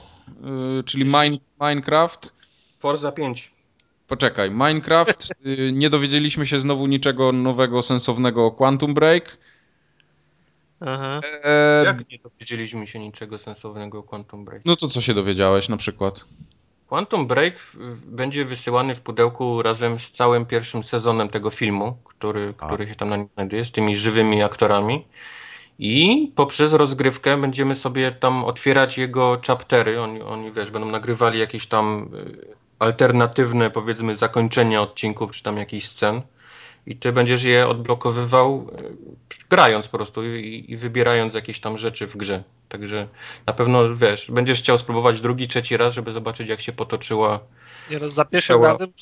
yy, 0.75 0.83
czyli 0.83 1.05
Mine, 1.05 1.37
Minecraft. 1.61 2.33
Forza 2.79 3.11
5. 3.11 3.51
Poczekaj, 4.07 4.51
Minecraft. 4.51 5.33
Yy, 5.41 5.71
nie 5.81 5.89
dowiedzieliśmy 5.89 6.45
się 6.45 6.59
znowu 6.59 6.87
niczego 6.87 7.31
nowego, 7.31 7.83
sensownego 7.83 8.45
o 8.45 8.51
Quantum 8.51 8.93
Break. 8.93 9.37
Aha. 10.79 11.21
E... 11.43 11.83
Jak 11.85 12.09
nie 12.11 12.19
dowiedzieliśmy 12.23 12.87
się 12.87 12.99
niczego 12.99 13.37
sensownego 13.37 13.99
o 13.99 14.03
Quantum 14.03 14.45
Break? 14.45 14.61
No 14.65 14.75
to 14.75 14.87
co 14.87 15.01
się 15.01 15.13
dowiedziałeś 15.13 15.69
na 15.69 15.77
przykład? 15.77 16.25
Quantum 16.87 17.27
Break 17.27 17.55
będzie 18.05 18.45
wysyłany 18.45 18.95
w 18.95 19.01
pudełku 19.01 19.61
razem 19.61 19.99
z 19.99 20.11
całym 20.11 20.45
pierwszym 20.45 20.83
sezonem 20.83 21.29
tego 21.29 21.49
filmu, 21.49 21.97
który, 22.03 22.53
który 22.57 22.87
się 22.87 22.95
tam 22.95 23.27
znajduje, 23.33 23.65
z 23.65 23.71
tymi 23.71 23.97
żywymi 23.97 24.43
aktorami. 24.43 25.05
I 25.79 26.31
poprzez 26.35 26.73
rozgrywkę 26.73 27.41
będziemy 27.41 27.75
sobie 27.75 28.11
tam 28.11 28.45
otwierać 28.45 28.97
jego 28.97 29.41
chaptery. 29.47 30.01
Oni, 30.01 30.21
oni 30.21 30.51
wiesz, 30.51 30.71
będą 30.71 30.91
nagrywali 30.91 31.39
jakieś 31.39 31.67
tam 31.67 32.09
y, 32.13 32.55
alternatywne, 32.79 33.69
powiedzmy, 33.69 34.15
zakończenia 34.15 34.81
odcinków, 34.81 35.31
czy 35.31 35.43
tam 35.43 35.57
jakichś 35.57 35.87
scen. 35.87 36.21
I 36.85 36.95
ty 36.95 37.11
będziesz 37.11 37.43
je 37.43 37.67
odblokowywał 37.67 38.67
y, 38.79 39.45
grając 39.49 39.87
po 39.87 39.97
prostu 39.97 40.25
i, 40.25 40.65
i, 40.67 40.77
wybierając 40.77 41.33
jakieś 41.33 41.59
tam 41.59 41.77
rzeczy 41.77 42.07
w 42.07 42.17
grze. 42.17 42.43
Także 42.69 43.07
na 43.45 43.53
pewno 43.53 43.95
wiesz, 43.95 44.31
będziesz 44.31 44.59
chciał 44.59 44.77
spróbować 44.77 45.21
drugi, 45.21 45.47
trzeci 45.47 45.77
raz, 45.77 45.93
żeby 45.93 46.11
zobaczyć, 46.11 46.49
jak 46.49 46.61
się 46.61 46.71
potoczyła. 46.71 47.39
Nie, 47.91 47.99
no, 47.99 48.11
za 48.11 48.25
pierwszym 48.25 48.63
razem 48.63 48.93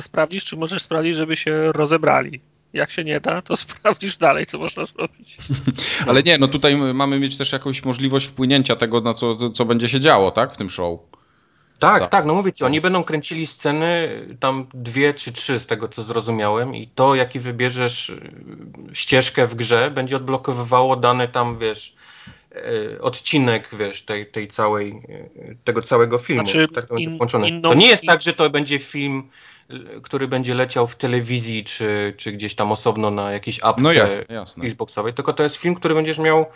sprawdzisz, 0.00 0.44
czy 0.44 0.56
możesz 0.56 0.82
sprawdzić, 0.82 1.16
żeby 1.16 1.36
się 1.36 1.72
rozebrali. 1.72 2.40
Jak 2.74 2.90
się 2.90 3.04
nie 3.04 3.20
da, 3.20 3.42
to 3.42 3.56
sprawdzisz 3.66 4.16
dalej, 4.16 4.46
co 4.46 4.58
można 4.58 4.84
zrobić. 4.84 5.36
Ale 6.08 6.22
nie, 6.22 6.38
no 6.38 6.48
tutaj 6.48 6.76
mamy 6.76 7.20
mieć 7.20 7.36
też 7.36 7.52
jakąś 7.52 7.84
możliwość 7.84 8.26
wpłynięcia 8.26 8.76
tego, 8.76 9.00
na 9.00 9.14
co, 9.14 9.50
co 9.50 9.64
będzie 9.64 9.88
się 9.88 10.00
działo, 10.00 10.30
tak, 10.30 10.54
w 10.54 10.56
tym 10.56 10.70
show. 10.70 11.00
Tak, 11.78 12.02
co? 12.02 12.08
tak, 12.08 12.24
no 12.24 12.34
mówię 12.34 12.52
ci, 12.52 12.64
oni 12.64 12.80
będą 12.80 13.04
kręcili 13.04 13.46
sceny, 13.46 14.08
tam 14.40 14.66
dwie 14.74 15.14
czy 15.14 15.32
trzy 15.32 15.60
z 15.60 15.66
tego, 15.66 15.88
co 15.88 16.02
zrozumiałem 16.02 16.74
i 16.74 16.88
to, 16.88 17.14
jaki 17.14 17.38
wybierzesz 17.38 18.10
y, 18.10 18.32
ścieżkę 18.92 19.46
w 19.46 19.54
grze, 19.54 19.90
będzie 19.90 20.16
odblokowywało 20.16 20.96
dane 20.96 21.28
tam, 21.28 21.58
wiesz, 21.58 21.94
odcinek, 23.00 23.68
wiesz, 23.72 24.02
tej, 24.02 24.26
tej 24.26 24.48
całej, 24.48 24.90
e, 24.90 25.54
tego 25.64 25.82
całego 25.82 26.18
filmu. 26.18 26.42
Znaczy, 26.42 26.66
tak 26.74 26.84
to, 26.84 26.96
in- 26.96 27.18
inną- 27.18 27.68
to 27.68 27.74
nie 27.74 27.86
jest 27.86 28.02
in- 28.02 28.08
tak, 28.08 28.22
że 28.22 28.32
to 28.32 28.50
będzie 28.50 28.78
film, 28.78 29.30
e, 29.70 30.00
który 30.00 30.28
będzie 30.28 30.54
leciał 30.54 30.86
w 30.86 30.96
telewizji, 30.96 31.64
czy, 31.64 32.14
czy 32.16 32.32
gdzieś 32.32 32.54
tam 32.54 32.72
osobno 32.72 33.10
na 33.10 33.32
jakiejś 33.32 33.60
apce 33.62 33.82
No 33.82 33.92
jasne, 33.92 34.24
jasne. 34.28 34.64
Xboxowej, 34.64 35.12
tylko 35.14 35.32
to 35.32 35.42
jest 35.42 35.56
film, 35.56 35.74
który 35.74 35.94
będziesz 35.94 36.18
miał 36.18 36.46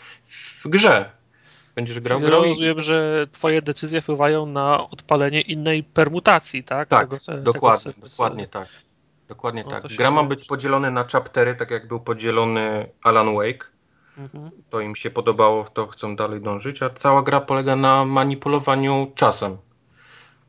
w 0.63 0.69
grze. 0.69 1.11
Będziesz 1.75 2.01
grał, 2.01 2.21
grał 2.21 2.45
i... 2.45 2.49
rozumiem, 2.49 2.81
że 2.81 3.27
twoje 3.33 3.63
decyzje 3.63 4.01
wpływają 4.01 4.47
na 4.47 4.89
odpalenie 4.91 5.41
innej 5.41 5.83
permutacji, 5.83 6.65
tak? 6.65 6.89
Tak, 6.89 7.09
Tego 7.09 7.21
se- 7.21 7.39
dokładnie, 7.43 7.93
tego 7.93 8.09
se- 8.09 8.17
dokładnie 8.17 8.47
tak. 8.47 8.69
Dokładnie 9.29 9.65
No 9.65 9.71
tak. 9.71 9.87
Gra 9.97 10.11
ma 10.11 10.25
być 10.25 10.45
podzielony 10.45 10.91
na 10.91 11.05
chaptery, 11.05 11.55
tak 11.55 11.71
jak 11.71 11.89
był 11.89 12.01
podzielony 12.01 12.89
Alan 13.03 13.35
Wake. 13.35 13.78
Mhm. 14.19 14.51
To 14.71 14.81
im 14.81 14.97
się 14.97 15.11
podobało, 15.11 15.65
to 15.65 15.87
chcą 15.87 16.17
dalej 16.17 16.41
dążyć, 16.41 16.83
a 16.83 16.91
cała 16.91 17.23
gra 17.23 17.41
polega 17.41 17.77
na 17.77 18.05
manipulowaniu 18.05 19.13
czasem. 19.15 19.57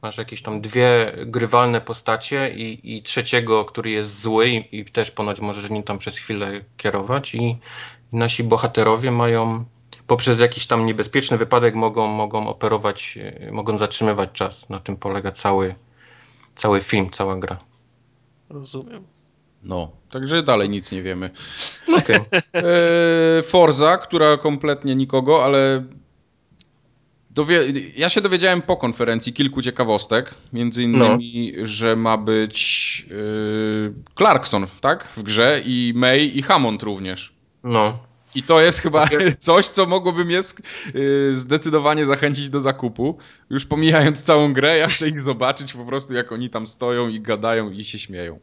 Masz 0.02 0.18
jakieś 0.18 0.42
tam 0.42 0.62
dwie 0.62 1.14
grywalne 1.26 1.82
postacie 1.82 2.50
i, 2.50 2.98
i 2.98 3.04
trzeciego, 3.04 3.66
który 3.66 3.90
jest 3.90 4.22
zły 4.22 4.50
i, 4.50 4.80
i 4.80 4.86
też 4.86 5.12
ponoć 5.12 5.40
możesz 5.40 5.70
nim 5.70 5.84
tam 5.84 5.98
przez 5.98 6.18
chwilę 6.18 6.66
kierować 6.78 7.36
i, 7.36 7.60
i 8.14 8.18
nasi 8.18 8.44
bohaterowie 8.44 9.12
mają 9.12 9.66
poprzez 10.08 10.40
jakiś 10.40 10.68
tam 10.68 10.86
niebezpieczny 10.86 11.38
wypadek 11.38 11.76
mogą, 11.76 12.08
mogą 12.08 12.48
operować, 12.48 13.20
e, 13.22 13.52
mogą 13.52 13.78
zatrzymywać 13.78 14.32
czas. 14.32 14.70
Na 14.70 14.80
tym 14.80 14.98
polega 14.98 15.32
cały, 15.32 15.76
cały 16.56 16.82
film, 16.82 17.10
cała 17.12 17.38
gra. 17.38 17.58
Rozumiem. 18.50 19.19
No, 19.64 19.92
także 20.12 20.44
dalej 20.44 20.70
nic 20.70 20.92
nie 20.92 21.04
wiemy. 21.04 21.30
Okej. 21.98 22.20
E, 22.54 23.42
Forza, 23.44 23.98
która 23.98 24.38
kompletnie 24.38 24.96
nikogo, 24.96 25.46
ale 25.46 25.84
ja 27.96 28.10
się 28.10 28.22
dowiedziałem 28.22 28.62
po 28.62 28.78
konferencji 28.78 29.34
kilku 29.34 29.62
ciekawostek. 29.62 30.36
Między 30.54 30.84
innymi, 30.84 31.54
że 31.64 31.96
ma 31.96 32.18
być 32.18 33.06
e, 33.12 34.16
Clarkson, 34.18 34.68
tak? 34.82 35.08
W 35.18 35.24
grze 35.24 35.62
i 35.66 35.94
May 35.96 36.38
i 36.38 36.42
Hammond 36.42 36.84
również. 36.84 37.34
No. 37.64 38.00
I 38.36 38.44
to 38.44 38.62
jest 38.62 38.80
chyba 38.80 39.08
coś, 39.40 39.68
co 39.68 39.86
mogłoby 39.86 40.26
mnie 40.26 40.40
y, 40.96 41.32
zdecydowanie 41.36 42.06
zachęcić 42.06 42.50
do 42.50 42.60
zakupu. 42.60 43.18
Już 43.50 43.66
pomijając 43.66 44.24
całą 44.24 44.54
grę, 44.54 44.78
ja 44.78 44.88
chcę 44.88 45.10
ich 45.10 45.20
zobaczyć 45.22 45.74
po 45.74 45.86
prostu, 45.86 46.14
jak 46.14 46.32
oni 46.32 46.50
tam 46.50 46.68
stoją 46.68 47.08
i 47.08 47.22
gadają 47.22 47.72
i 47.72 47.86
się 47.86 48.00
śmieją. 48.00 48.40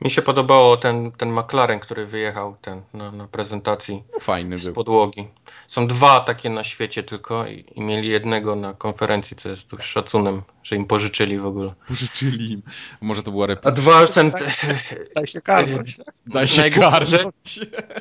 Mi 0.00 0.10
się 0.10 0.22
podobało 0.22 0.76
ten, 0.76 1.12
ten 1.12 1.32
McLaren, 1.32 1.80
który 1.80 2.06
wyjechał 2.06 2.56
ten, 2.60 2.82
na, 2.94 3.10
na 3.12 3.28
prezentacji 3.28 4.02
fajny 4.20 4.58
z 4.58 4.64
był. 4.64 4.74
podłogi. 4.74 5.28
Są 5.68 5.86
dwa 5.86 6.20
takie 6.20 6.50
na 6.50 6.64
świecie 6.64 7.02
tylko 7.02 7.46
i, 7.46 7.64
i 7.74 7.80
mieli 7.80 8.08
jednego 8.08 8.56
na 8.56 8.74
konferencji, 8.74 9.36
co 9.36 9.48
jest 9.48 9.68
tu 9.68 9.78
szacunem, 9.78 10.42
że 10.62 10.76
im 10.76 10.86
pożyczyli 10.86 11.38
w 11.38 11.46
ogóle. 11.46 11.74
Pożyczyli 11.88 12.52
im. 12.52 12.62
Może 13.00 13.22
to 13.22 13.30
była 13.30 13.44
A 13.44 13.46
replika. 13.46 13.70
dwa, 13.72 14.06
ten, 14.06 14.32
Daj 15.16 15.26
się 15.26 15.40
karnąć. 15.40 15.96
Daj 16.26 16.48
się 16.48 16.60
najgłupsza 16.60 16.90
karnąć. 16.90 17.60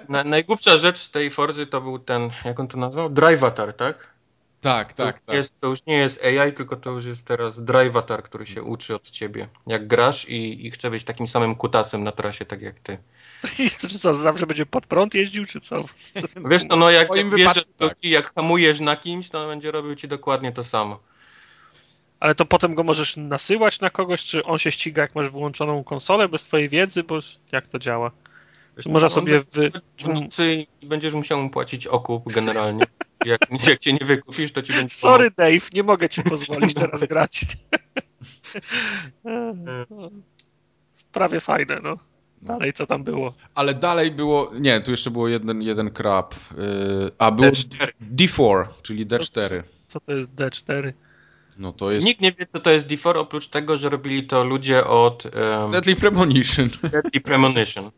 na, 0.10 0.24
najgłupsza 0.24 0.78
rzecz 0.78 0.98
z 1.00 1.12
tej 1.12 1.32
Forzy 1.32 1.68
to 1.68 1.82
był 1.82 2.00
ten, 2.00 2.30
jak 2.46 2.60
on 2.60 2.68
to 2.68 2.78
nazwał? 2.78 3.10
Drivatar, 3.10 3.74
tak? 3.74 4.19
Tak, 4.62 4.94
tak, 4.94 5.20
to, 5.22 5.26
tak. 5.26 5.36
Jest, 5.36 5.62
to 5.62 5.68
już 5.68 5.86
nie 5.86 5.98
jest 5.98 6.26
AI, 6.26 6.54
tylko 6.54 6.76
to 6.76 6.92
już 6.92 7.06
jest 7.06 7.26
teraz 7.26 7.64
Drivatar, 7.64 8.24
który 8.24 8.46
się 8.46 8.64
uczy 8.64 8.96
od 8.96 9.10
ciebie. 9.10 9.48
Jak 9.68 9.88
grasz 9.88 10.30
i, 10.30 10.68
i 10.68 10.72
chce 10.72 10.90
być 10.90 11.04
takim 11.04 11.28
samym 11.28 11.56
kutasem 11.56 12.04
na 12.04 12.12
trasie, 12.12 12.46
tak 12.46 12.62
jak 12.62 12.80
ty. 12.80 12.98
Czy 13.80 14.00
co, 14.00 14.16
zawsze 14.16 14.48
będzie 14.48 14.66
pod 14.66 14.88
prąd 14.88 15.14
jeździł, 15.14 15.46
czy 15.46 15.62
co? 15.62 15.86
Wiesz, 16.50 16.68
to 16.68 16.76
no 16.76 16.92
jak, 16.92 17.16
jak 17.16 17.30
wjeżdżasz 17.30 17.66
tak. 17.78 17.98
jak 18.04 18.34
hamujesz 18.36 18.80
na 18.80 18.96
kimś, 18.96 19.30
to 19.30 19.42
on 19.42 19.48
będzie 19.48 19.72
robił 19.72 19.96
ci 19.96 20.08
dokładnie 20.08 20.52
to 20.52 20.64
samo. 20.64 21.00
Ale 22.20 22.36
to 22.36 22.46
potem 22.46 22.76
go 22.76 22.84
możesz 22.84 23.18
nasyłać 23.18 23.80
na 23.80 23.90
kogoś, 23.90 24.26
czy 24.26 24.44
on 24.44 24.60
się 24.60 24.72
ściga, 24.72 25.02
jak 25.02 25.16
masz 25.16 25.30
wyłączoną 25.30 25.84
konsolę 25.84 26.30
bez 26.30 26.44
twojej 26.44 26.70
wiedzy, 26.70 27.04
bo 27.04 27.20
jak 27.52 27.68
to 27.68 27.80
działa? 27.80 28.12
Wiesz, 28.78 28.86
Można 28.86 29.06
on 29.06 29.10
sobie 29.10 29.34
będzie 29.34 29.52
wy- 29.52 29.82
w 30.00 30.08
nocy 30.08 30.66
i 30.82 30.86
będziesz 30.86 31.14
musiał 31.14 31.44
mu 31.44 31.50
płacić 31.50 31.88
okup 31.88 32.32
generalnie. 32.32 32.84
Jak, 33.26 33.40
jak 33.68 33.80
cię 33.80 33.94
nie 33.94 34.06
wykupisz, 34.06 34.52
to 34.52 34.62
ci 34.62 34.74
będzie 34.74 34.96
Sorry 34.96 35.32
Dave, 35.38 35.74
nie 35.74 35.84
mogę 35.84 36.10
ci 36.10 36.24
pozwolić 36.24 36.74
teraz 36.84 37.04
grać. 37.04 37.46
Prawie 41.12 41.40
fajne, 41.40 41.80
no. 41.84 41.98
Dalej 42.42 42.74
co 42.74 42.88
tam 42.88 43.04
było? 43.04 43.34
Ale 43.56 43.74
dalej 43.74 44.12
było. 44.12 44.52
Nie, 44.54 44.82
tu 44.82 44.92
jeszcze 44.92 45.12
było 45.12 45.28
jeden, 45.28 45.62
jeden 45.62 45.92
krab. 45.92 46.36
Yy, 46.58 47.12
a 47.18 47.32
było 47.32 47.48
D4. 47.48 47.88
D4, 48.16 48.66
czyli 48.82 49.08
D4. 49.08 49.64
Co 49.88 50.00
to 50.00 50.12
jest 50.12 50.32
D4? 50.36 50.94
No 51.58 51.74
to 51.74 51.92
jest 51.92 52.06
Nikt 52.06 52.22
nie 52.22 52.32
wie, 52.32 52.48
co 52.54 52.60
to 52.60 52.70
jest 52.70 52.88
D4, 52.88 53.18
oprócz 53.18 53.48
tego, 53.48 53.78
że 53.78 53.90
robili 53.90 54.28
to 54.28 54.44
ludzie 54.44 54.86
od 54.86 55.26
um, 55.26 55.72
Deadly 55.72 55.96
Premonition. 55.96 56.70
Deadly 56.84 57.22
Premonition. 57.22 57.92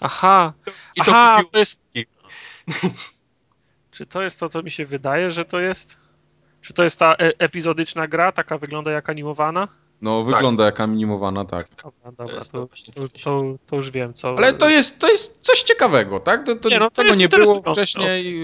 Aha, 0.00 0.52
I 0.96 1.00
to 1.00 1.10
aha, 1.12 1.40
kupił- 1.42 1.50
to 1.52 1.58
jest... 1.58 1.82
Czy 3.92 4.06
to 4.06 4.22
jest 4.22 4.40
to, 4.40 4.48
co 4.48 4.62
mi 4.62 4.70
się 4.70 4.86
wydaje, 4.86 5.30
że 5.30 5.44
to 5.44 5.60
jest? 5.60 5.96
Czy 6.60 6.72
to 6.72 6.84
jest 6.84 6.98
ta 6.98 7.12
e 7.12 7.32
epizodyczna 7.38 8.08
gra, 8.08 8.32
taka 8.32 8.58
wygląda 8.58 8.90
jak 8.90 9.10
animowana? 9.10 9.68
No, 10.02 10.24
wygląda 10.24 10.64
jak 10.64 10.80
animowana, 10.80 11.44
tak. 11.44 11.68
Dobra, 11.82 12.12
dobra, 12.12 12.44
to, 12.44 12.68
to, 12.94 13.08
to, 13.24 13.56
to 13.66 13.76
już 13.76 13.90
wiem, 13.90 14.14
co... 14.14 14.34
Ale 14.38 14.54
to 14.54 14.68
jest, 14.68 14.98
to 14.98 15.08
jest 15.08 15.38
coś 15.40 15.62
ciekawego, 15.62 16.20
tak? 16.20 16.46
To, 16.46 16.56
to, 16.56 16.68
Nie, 16.68 16.78
no, 16.78 16.90
to 16.90 17.02
tego 17.02 17.14
nie 17.14 17.28
było 17.28 17.62
wcześniej. 17.72 18.36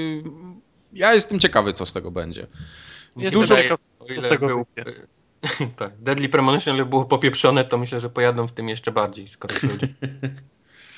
Ja 0.92 1.14
jestem 1.14 1.40
ciekawy, 1.40 1.72
co 1.72 1.86
z 1.86 1.92
tego 1.92 2.10
będzie. 2.10 2.46
Jest 3.16 3.32
dużo 3.32 3.54
ciekaw- 3.54 3.72
o 3.72 3.78
co 3.78 4.04
z 4.04 4.10
ile 4.10 4.28
tego 4.28 4.46
był, 4.46 4.66
wyjdzie. 4.76 5.06
tak, 5.76 5.92
Deadly 5.98 6.28
Premonition, 6.28 6.74
ale 6.74 6.84
było 6.84 7.04
popieprzone, 7.04 7.64
to 7.64 7.78
myślę, 7.78 8.00
że 8.00 8.10
pojadą 8.10 8.46
w 8.46 8.52
tym 8.52 8.68
jeszcze 8.68 8.92
bardziej, 8.92 9.28
skoro 9.28 9.54
się 9.54 9.66
ludzie... 9.72 9.88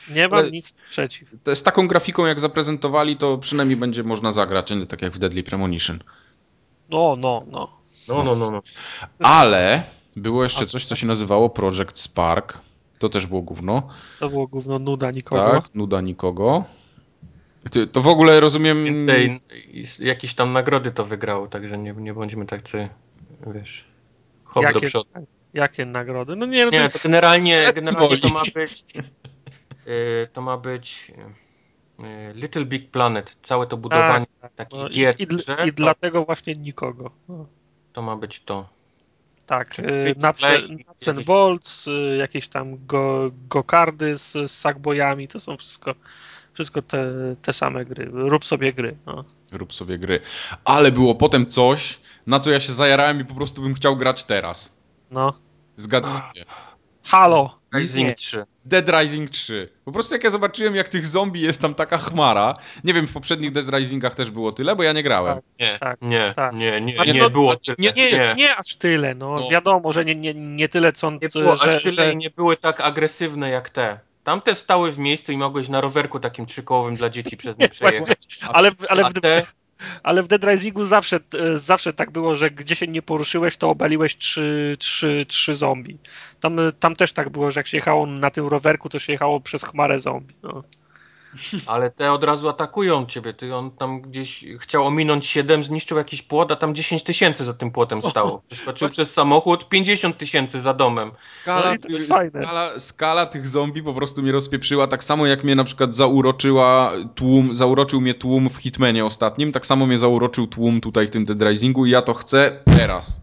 Nie 0.09 0.29
mam 0.29 0.39
Ale- 0.39 0.51
nic 0.51 0.75
przeciw. 0.91 1.35
To 1.45 1.57
z 1.57 1.63
taką 1.63 1.89
grafiką, 1.89 2.27
jak 2.27 2.41
zaprezentowali, 2.41 3.17
to 3.17 3.39
przynajmniej 3.39 3.77
będzie 3.77 4.03
można 4.03 4.33
zagrać, 4.33 4.73
a 4.73 4.75
nie 4.75 4.87
tak 4.87 5.03
jak 5.03 5.13
w 5.13 5.19
Deadly 5.19 5.43
Premonition. 5.43 6.03
No, 6.91 7.17
no, 7.19 7.45
no. 7.51 7.81
No, 8.09 8.25
no, 8.25 8.37
no, 8.37 8.51
no. 8.51 8.63
Ale 9.19 9.83
było 10.17 10.45
jeszcze 10.45 10.67
coś, 10.67 10.85
co 10.85 10.97
się 10.97 11.07
nazywało 11.07 11.51
Project 11.51 11.99
Spark. 11.99 12.59
To 12.99 13.09
też 13.09 13.27
było 13.27 13.43
gówno. 13.43 13.89
To 14.21 14.29
było 14.29 14.47
gówno 14.47 14.79
nuda 14.79 15.11
nikogo. 15.11 15.51
Tak, 15.51 15.75
nuda 15.75 16.01
nikogo. 16.01 16.65
Ty, 17.71 17.87
to 17.87 18.03
w 18.03 18.07
ogóle 18.07 18.41
rozumiem. 18.41 18.85
Więcej 18.85 19.41
jakieś 19.99 20.35
tam 20.35 20.53
nagrody 20.53 20.91
to 20.91 21.05
wygrało, 21.05 21.49
także 21.49 21.79
nie, 21.79 21.93
nie 21.93 22.15
bądźmy 22.15 22.47
tak, 22.47 22.63
czy 22.63 22.89
wiesz, 23.55 23.85
hop 24.45 24.73
do 24.73 24.81
przodu. 24.81 25.11
jakie 25.55 25.87
nagrody? 25.87 26.37
No 26.37 26.47
nie, 26.47 26.65
no 26.65 26.71
Nie, 26.71 26.89
to, 26.89 26.99
generalnie, 27.03 27.73
generalnie 27.75 28.19
to 28.19 28.29
ma 28.29 28.43
być 28.55 28.85
to 30.33 30.43
ma 30.43 30.57
być 30.57 31.13
y, 32.01 32.35
Little 32.35 32.65
Big 32.65 32.91
Planet, 32.91 33.37
całe 33.43 33.67
to 33.67 33.77
budowanie 33.77 34.27
takich 34.57 34.79
no, 34.81 34.89
i, 34.89 34.93
gier 34.95 35.15
i, 35.19 35.27
dl- 35.27 35.37
grze, 35.37 35.53
i 35.67 35.69
to, 35.69 35.77
dlatego 35.77 36.25
właśnie 36.25 36.55
nikogo. 36.57 37.11
No, 37.29 37.47
to 37.93 38.03
ma 38.03 38.17
być 38.17 38.41
to. 38.41 38.69
tak, 39.47 39.79
y, 39.79 40.15
Nuts 40.19 40.43
Nuts 40.89 41.09
and 41.09 41.19
jakieś- 41.19 41.27
Bolts, 41.27 41.87
y, 41.87 42.17
jakieś 42.19 42.49
tam 42.49 42.87
go, 42.87 43.31
gokardy 43.49 44.17
z, 44.17 44.33
z 44.33 44.51
sackboyami, 44.51 45.29
to 45.29 45.41
są 45.41 45.57
wszystko, 45.57 45.95
wszystko 46.53 46.83
te, 46.83 47.13
te 47.43 47.53
same 47.53 47.85
gry. 47.85 48.05
Rób 48.13 48.45
sobie 48.45 48.73
gry. 48.73 48.97
No. 49.07 49.25
Rób 49.53 49.73
sobie 49.75 49.99
gry. 49.99 50.21
Ale 50.65 50.93
było 50.93 51.15
potem 51.15 51.47
coś, 51.47 52.01
na 52.27 52.41
co 52.41 52.51
ja 52.51 52.61
się 52.61 52.73
zajarałem 52.73 53.21
i 53.21 53.25
po 53.25 53.35
prostu 53.35 53.63
bym 53.63 53.75
chciał 53.75 53.97
grać 53.97 54.25
teraz. 54.25 54.81
no. 55.11 55.33
Zgadnijcie. 55.77 56.45
Halo! 57.03 57.60
Rising 57.75 58.09
Nie. 58.09 58.15
3. 58.15 58.45
Dead 58.65 58.89
Rising 58.89 59.31
3. 59.31 59.69
Po 59.85 59.93
prostu 59.93 60.15
jak 60.15 60.25
ja 60.25 60.31
zobaczyłem, 60.31 60.75
jak 60.77 60.89
tych 60.89 61.07
zombie 61.07 61.41
jest 61.41 61.61
tam 61.61 61.75
taka 61.75 61.99
chmara. 61.99 62.55
Nie 62.85 62.95
wiem, 62.95 63.07
w 63.07 63.13
poprzednich 63.13 63.53
Dead 63.53 63.69
Risingach 63.69 64.15
też 64.15 64.31
było 64.31 64.53
tyle, 64.53 64.77
bo 64.77 64.83
ja 64.83 64.93
nie 64.93 65.03
grałem. 65.03 65.35
Tak. 65.37 65.45
Nie, 65.61 65.79
Tak, 65.79 65.99
nie, 66.03 66.33
tak. 66.37 66.55
nie, 66.55 66.81
nie, 66.81 66.95
Znaczy, 66.95 67.13
nie 67.15 67.21
no, 67.21 67.31
było 67.31 67.57
tyle. 67.57 67.77
nie- 67.79 67.93
Nie, 67.97 68.35
nie, 68.37 68.57
aż 68.57 68.75
tyle, 68.75 69.15
no. 69.15 69.37
No. 69.41 69.49
Wiadomo, 69.51 69.93
że 69.93 70.05
nie, 70.05 70.15
nie, 70.15 70.35
nie 70.35 70.69
tyle, 70.69 70.93
co... 70.93 71.11
Nie 71.11 71.29
było 71.35 71.57
że, 71.57 71.77
aż 71.77 71.83
tyle 71.83 71.93
że, 72.07 72.13
i 72.13 72.17
nie 72.17 72.31
były 72.31 72.57
tak 72.57 72.81
agresywne 72.81 73.51
jak 73.51 73.71
te. 73.71 73.99
Tamte 74.25 74.55
stały 74.55 74.93
w 74.93 74.99
miejscu 74.99 75.33
i 75.33 75.37
mogłeś 75.37 75.69
na 75.69 75.81
rowerku 75.81 76.21
takim 76.21 76.47
trzykołowym 76.47 76.97
dla 76.97 77.11
dzieci 77.11 77.37
przez 77.37 77.59
nie 77.59 77.69
przejechać. 77.79 78.19
ale, 78.53 78.71
ale, 78.89 79.05
A 79.05 79.11
w, 79.11 79.13
te, 79.13 79.47
ale 80.03 80.23
w 80.23 80.29
Dead 80.29 80.45
Risingu 80.45 80.85
zawsze, 80.85 81.21
e, 81.35 81.59
zawsze 81.59 81.93
tak 81.93 82.11
było, 82.11 82.37
że 82.37 82.51
gdzie 82.51 82.77
się 82.77 82.87
nie 82.87 83.03
poruszyłeś, 83.03 83.57
to 83.57 83.71
obaliłeś 83.71 84.17
trzy, 84.17 84.77
trzy, 84.79 85.27
trzy 85.29 85.55
zombie. 85.55 85.99
Tam, 86.41 86.57
tam 86.81 86.97
też 86.97 87.13
tak 87.13 87.31
było, 87.31 87.51
że 87.51 87.61
jak 87.61 87.67
się 87.67 87.77
jechało 87.77 88.07
na 88.07 88.31
tym 88.31 88.47
rowerku, 88.47 88.89
to 88.89 88.99
się 88.99 89.13
jechało 89.13 89.41
przez 89.41 89.65
chmarę 89.65 89.99
zombie. 89.99 90.35
No. 90.43 90.63
Ale 91.67 91.91
te 91.91 92.13
od 92.13 92.25
razu 92.25 92.49
atakują 92.49 93.07
ciebie. 93.07 93.35
Ty 93.35 93.55
on 93.55 93.71
tam 93.71 94.01
gdzieś 94.01 94.45
chciał 94.59 94.87
ominąć 94.87 95.27
7, 95.27 95.65
zniszczył 95.65 95.99
jakiś 95.99 96.23
płot, 96.23 96.53
a 96.53 96.57
tam 96.57 96.75
10 96.75 97.03
tysięcy 97.03 97.45
za 97.45 97.55
tym 97.55 97.71
płotem 97.71 98.03
stało. 98.03 98.43
Przeskoczył 98.49 98.89
przez 98.89 99.13
samochód, 99.13 99.69
50 99.69 100.19
tysięcy 100.19 100.61
za 100.61 100.75
domem. 100.75 101.11
Skala, 101.27 101.75
no 101.89 101.99
skala, 102.25 102.79
skala 102.79 103.27
tych 103.27 103.49
zombie 103.49 103.83
po 103.83 103.95
prostu 103.95 104.23
mnie 104.23 104.33
rozpieprzyła, 104.33 104.87
tak 104.87 105.05
samo 105.05 105.27
jak 105.27 105.45
mnie 105.45 105.55
na 105.55 105.65
przykład 105.65 105.95
zauroczyła 105.95 106.93
tłum, 107.15 107.57
zauroczył 107.57 108.01
mnie 108.01 108.15
tłum 108.15 108.51
w 108.51 108.57
Hitmanie 108.57 109.05
ostatnim, 109.05 109.53
tak 109.53 109.67
samo 109.67 109.87
mnie 109.87 109.99
zauroczył 109.99 110.47
tłum 110.47 110.81
tutaj 110.81 111.07
w 111.07 111.11
tym 111.11 111.25
Dead 111.25 111.43
Risingu 111.43 111.87
i 111.87 111.91
ja 111.91 112.03
to 112.03 112.15
chcę 112.15 112.63
teraz. 112.77 113.21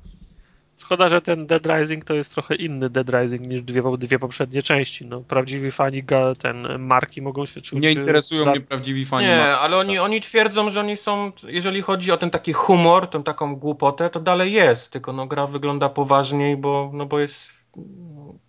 Szkoda, 0.88 1.10
że 1.10 1.22
ten 1.22 1.48
Dead 1.48 1.66
Rising 1.66 2.06
to 2.06 2.14
jest 2.14 2.34
trochę 2.34 2.56
inny 2.56 2.90
Dead 2.90 3.10
Rising 3.10 3.48
niż 3.48 3.62
dwie, 3.62 3.84
dwie 3.98 4.20
poprzednie 4.20 4.64
części. 4.64 5.06
No, 5.06 5.22
prawdziwi 5.22 5.72
fani 5.72 6.04
ten 6.40 6.80
marki 6.80 7.22
mogą 7.22 7.46
się 7.46 7.62
czuć... 7.62 7.82
Nie 7.82 7.92
interesują 7.92 8.44
za... 8.44 8.52
mnie 8.52 8.62
prawdziwi 8.62 9.06
fani 9.06 9.28
Nie, 9.28 9.38
marki. 9.38 9.64
ale 9.64 9.78
oni, 9.78 10.00
oni 10.00 10.22
twierdzą, 10.22 10.70
że 10.70 10.80
oni 10.80 10.98
są, 10.98 11.32
jeżeli 11.48 11.82
chodzi 11.82 12.12
o 12.12 12.18
ten 12.18 12.30
taki 12.30 12.54
humor, 12.54 13.08
tą 13.08 13.24
taką 13.24 13.56
głupotę, 13.56 14.10
to 14.10 14.20
dalej 14.20 14.54
jest, 14.54 14.92
tylko 14.92 15.14
no, 15.14 15.28
gra 15.28 15.48
wygląda 15.48 15.90
poważniej, 15.90 16.58
bo, 16.58 16.92
no, 16.94 17.06
bo 17.06 17.20
jest 17.20 17.52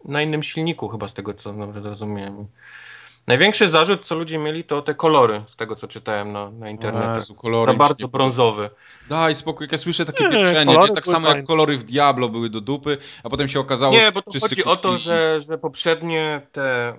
na 0.04 0.22
innym 0.22 0.42
silniku 0.42 0.88
chyba 0.88 1.08
z 1.08 1.14
tego, 1.14 1.34
co 1.34 1.52
dobrze 1.52 1.82
zrozumiałem. 1.82 2.46
Największy 3.28 3.68
zarzut, 3.68 4.06
co 4.06 4.14
ludzie 4.14 4.38
mieli, 4.38 4.64
to 4.64 4.82
te 4.82 4.94
kolory, 4.94 5.42
z 5.46 5.56
tego 5.56 5.76
co 5.76 5.88
czytałem 5.88 6.32
na, 6.32 6.50
na 6.50 6.70
internecie. 6.70 7.16
Jezu, 7.16 7.34
kolory 7.34 7.72
Za 7.72 7.78
bardzo 7.78 8.08
brązowy. 8.08 8.70
Daj 9.08 9.34
spokój, 9.34 9.64
jak 9.64 9.72
ja 9.72 9.78
słyszę 9.78 10.04
takie 10.04 10.24
nie, 10.24 10.30
pieprzenie, 10.30 10.76
nie, 10.76 10.88
tak 10.94 11.06
samo 11.06 11.28
jak 11.28 11.46
kolory 11.46 11.78
w 11.78 11.84
Diablo 11.84 12.28
były 12.28 12.50
do 12.50 12.60
dupy, 12.60 12.98
a 13.24 13.28
potem 13.28 13.48
się 13.48 13.60
okazało, 13.60 13.92
Nie, 13.92 14.12
bo 14.12 14.22
to 14.22 14.40
chodzi 14.40 14.64
o 14.64 14.76
to, 14.76 14.98
że, 14.98 15.40
że 15.48 15.58
poprzednie 15.58 16.46
te 16.52 16.96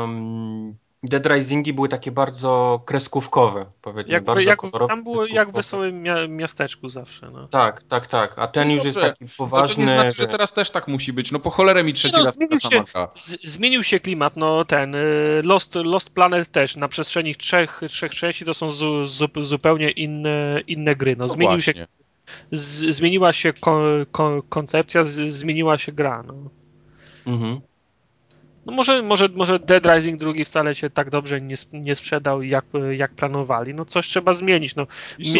um, 0.00 0.76
Dead 1.02 1.26
Risingi 1.26 1.72
były 1.72 1.88
takie 1.88 2.12
bardzo 2.12 2.82
kreskówkowe, 2.86 3.66
powiedzmy, 3.82 4.12
jak, 4.12 4.24
bardzo 4.24 4.40
jak, 4.40 4.60
Tam 4.88 5.04
było 5.04 5.26
jak 5.26 5.50
w 5.50 5.52
wesołym 5.52 6.02
miasteczku 6.28 6.88
zawsze. 6.88 7.30
No. 7.30 7.48
Tak, 7.48 7.82
tak, 7.82 8.06
tak. 8.06 8.38
A 8.38 8.48
ten 8.48 8.68
no 8.68 8.74
już 8.74 8.84
dobrze. 8.84 9.00
jest 9.00 9.18
taki 9.18 9.34
poważny. 9.36 9.84
No 9.84 9.90
to 9.90 9.96
nie 9.96 10.00
znaczy, 10.00 10.16
że 10.16 10.26
teraz 10.26 10.52
też 10.52 10.70
tak 10.70 10.88
musi 10.88 11.12
być. 11.12 11.32
No 11.32 11.38
po 11.38 11.50
cholerę 11.50 11.84
mi 11.84 11.92
trzeci 11.94 12.16
no, 12.18 12.24
raz 12.24 12.34
zmienił 12.34 12.60
się, 12.60 12.84
zmienił 13.44 13.82
się 13.82 14.00
klimat, 14.00 14.36
no 14.36 14.64
ten 14.64 14.94
y, 14.94 15.42
Lost, 15.44 15.74
Lost 15.74 16.14
Planet 16.14 16.52
też 16.52 16.76
na 16.76 16.88
przestrzeni 16.88 17.36
trzech, 17.36 17.80
trzech 17.88 18.14
części 18.14 18.44
to 18.44 18.54
są 18.54 18.70
zu, 18.70 19.06
zu, 19.06 19.26
zupełnie 19.40 19.90
inne, 19.90 20.60
inne 20.66 20.96
gry. 20.96 21.16
No, 21.16 21.24
no 21.24 21.28
zmienił 21.28 21.60
się, 21.60 21.72
z, 22.52 22.94
zmieniła 22.94 23.32
się 23.32 23.52
ko, 23.52 23.82
ko, 24.12 24.42
koncepcja, 24.48 25.04
z, 25.04 25.32
zmieniła 25.32 25.78
się 25.78 25.92
gra. 25.92 26.22
No. 26.22 26.34
Mhm. 27.26 27.60
No 28.68 28.74
może, 28.74 29.02
może, 29.02 29.28
może 29.34 29.58
Dead 29.58 29.86
Rising 29.86 30.20
2 30.20 30.32
wcale 30.44 30.74
się 30.74 30.90
tak 30.90 31.10
dobrze 31.10 31.40
nie, 31.40 31.56
nie 31.72 31.96
sprzedał, 31.96 32.42
jak, 32.42 32.64
jak 32.96 33.14
planowali. 33.14 33.74
No 33.74 33.84
coś 33.84 34.08
trzeba 34.08 34.32
zmienić. 34.32 34.76
No, 34.76 34.86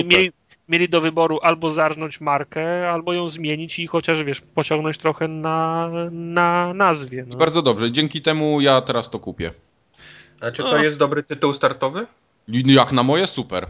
mieli, 0.05 0.33
mieli 0.69 0.89
do 0.89 1.01
wyboru 1.01 1.39
albo 1.43 1.71
zarżnąć 1.71 2.21
markę, 2.21 2.91
albo 2.91 3.13
ją 3.13 3.29
zmienić 3.29 3.79
i 3.79 3.87
chociaż, 3.87 4.25
wiesz, 4.25 4.41
pociągnąć 4.41 4.99
trochę 4.99 5.29
na, 5.29 5.89
na 6.11 6.75
nazwie. 6.75 7.25
No. 7.27 7.37
bardzo 7.37 7.63
dobrze. 7.63 7.93
Dzięki 7.93 8.23
temu 8.23 8.61
ja 8.61 8.81
teraz 8.81 9.11
to 9.11 9.19
kupię. 9.19 9.53
A 10.41 10.51
czy 10.51 10.63
to 10.63 10.71
no. 10.71 10.83
jest 10.83 10.97
dobry 10.97 11.23
tytuł 11.23 11.53
startowy? 11.53 12.07
Jak 12.49 12.93
na 12.93 13.03
moje, 13.03 13.27
super. 13.27 13.67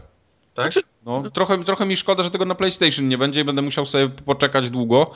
Tak? 0.53 0.73
Znaczy... 0.73 0.87
No, 1.05 1.31
trochę, 1.31 1.63
trochę 1.63 1.85
mi 1.85 1.97
szkoda, 1.97 2.23
że 2.23 2.31
tego 2.31 2.45
na 2.45 2.55
PlayStation 2.55 3.07
nie 3.07 3.17
będzie 3.17 3.41
i 3.41 3.43
będę 3.43 3.61
musiał 3.61 3.85
sobie 3.85 4.09
poczekać 4.09 4.69
długo. 4.69 5.11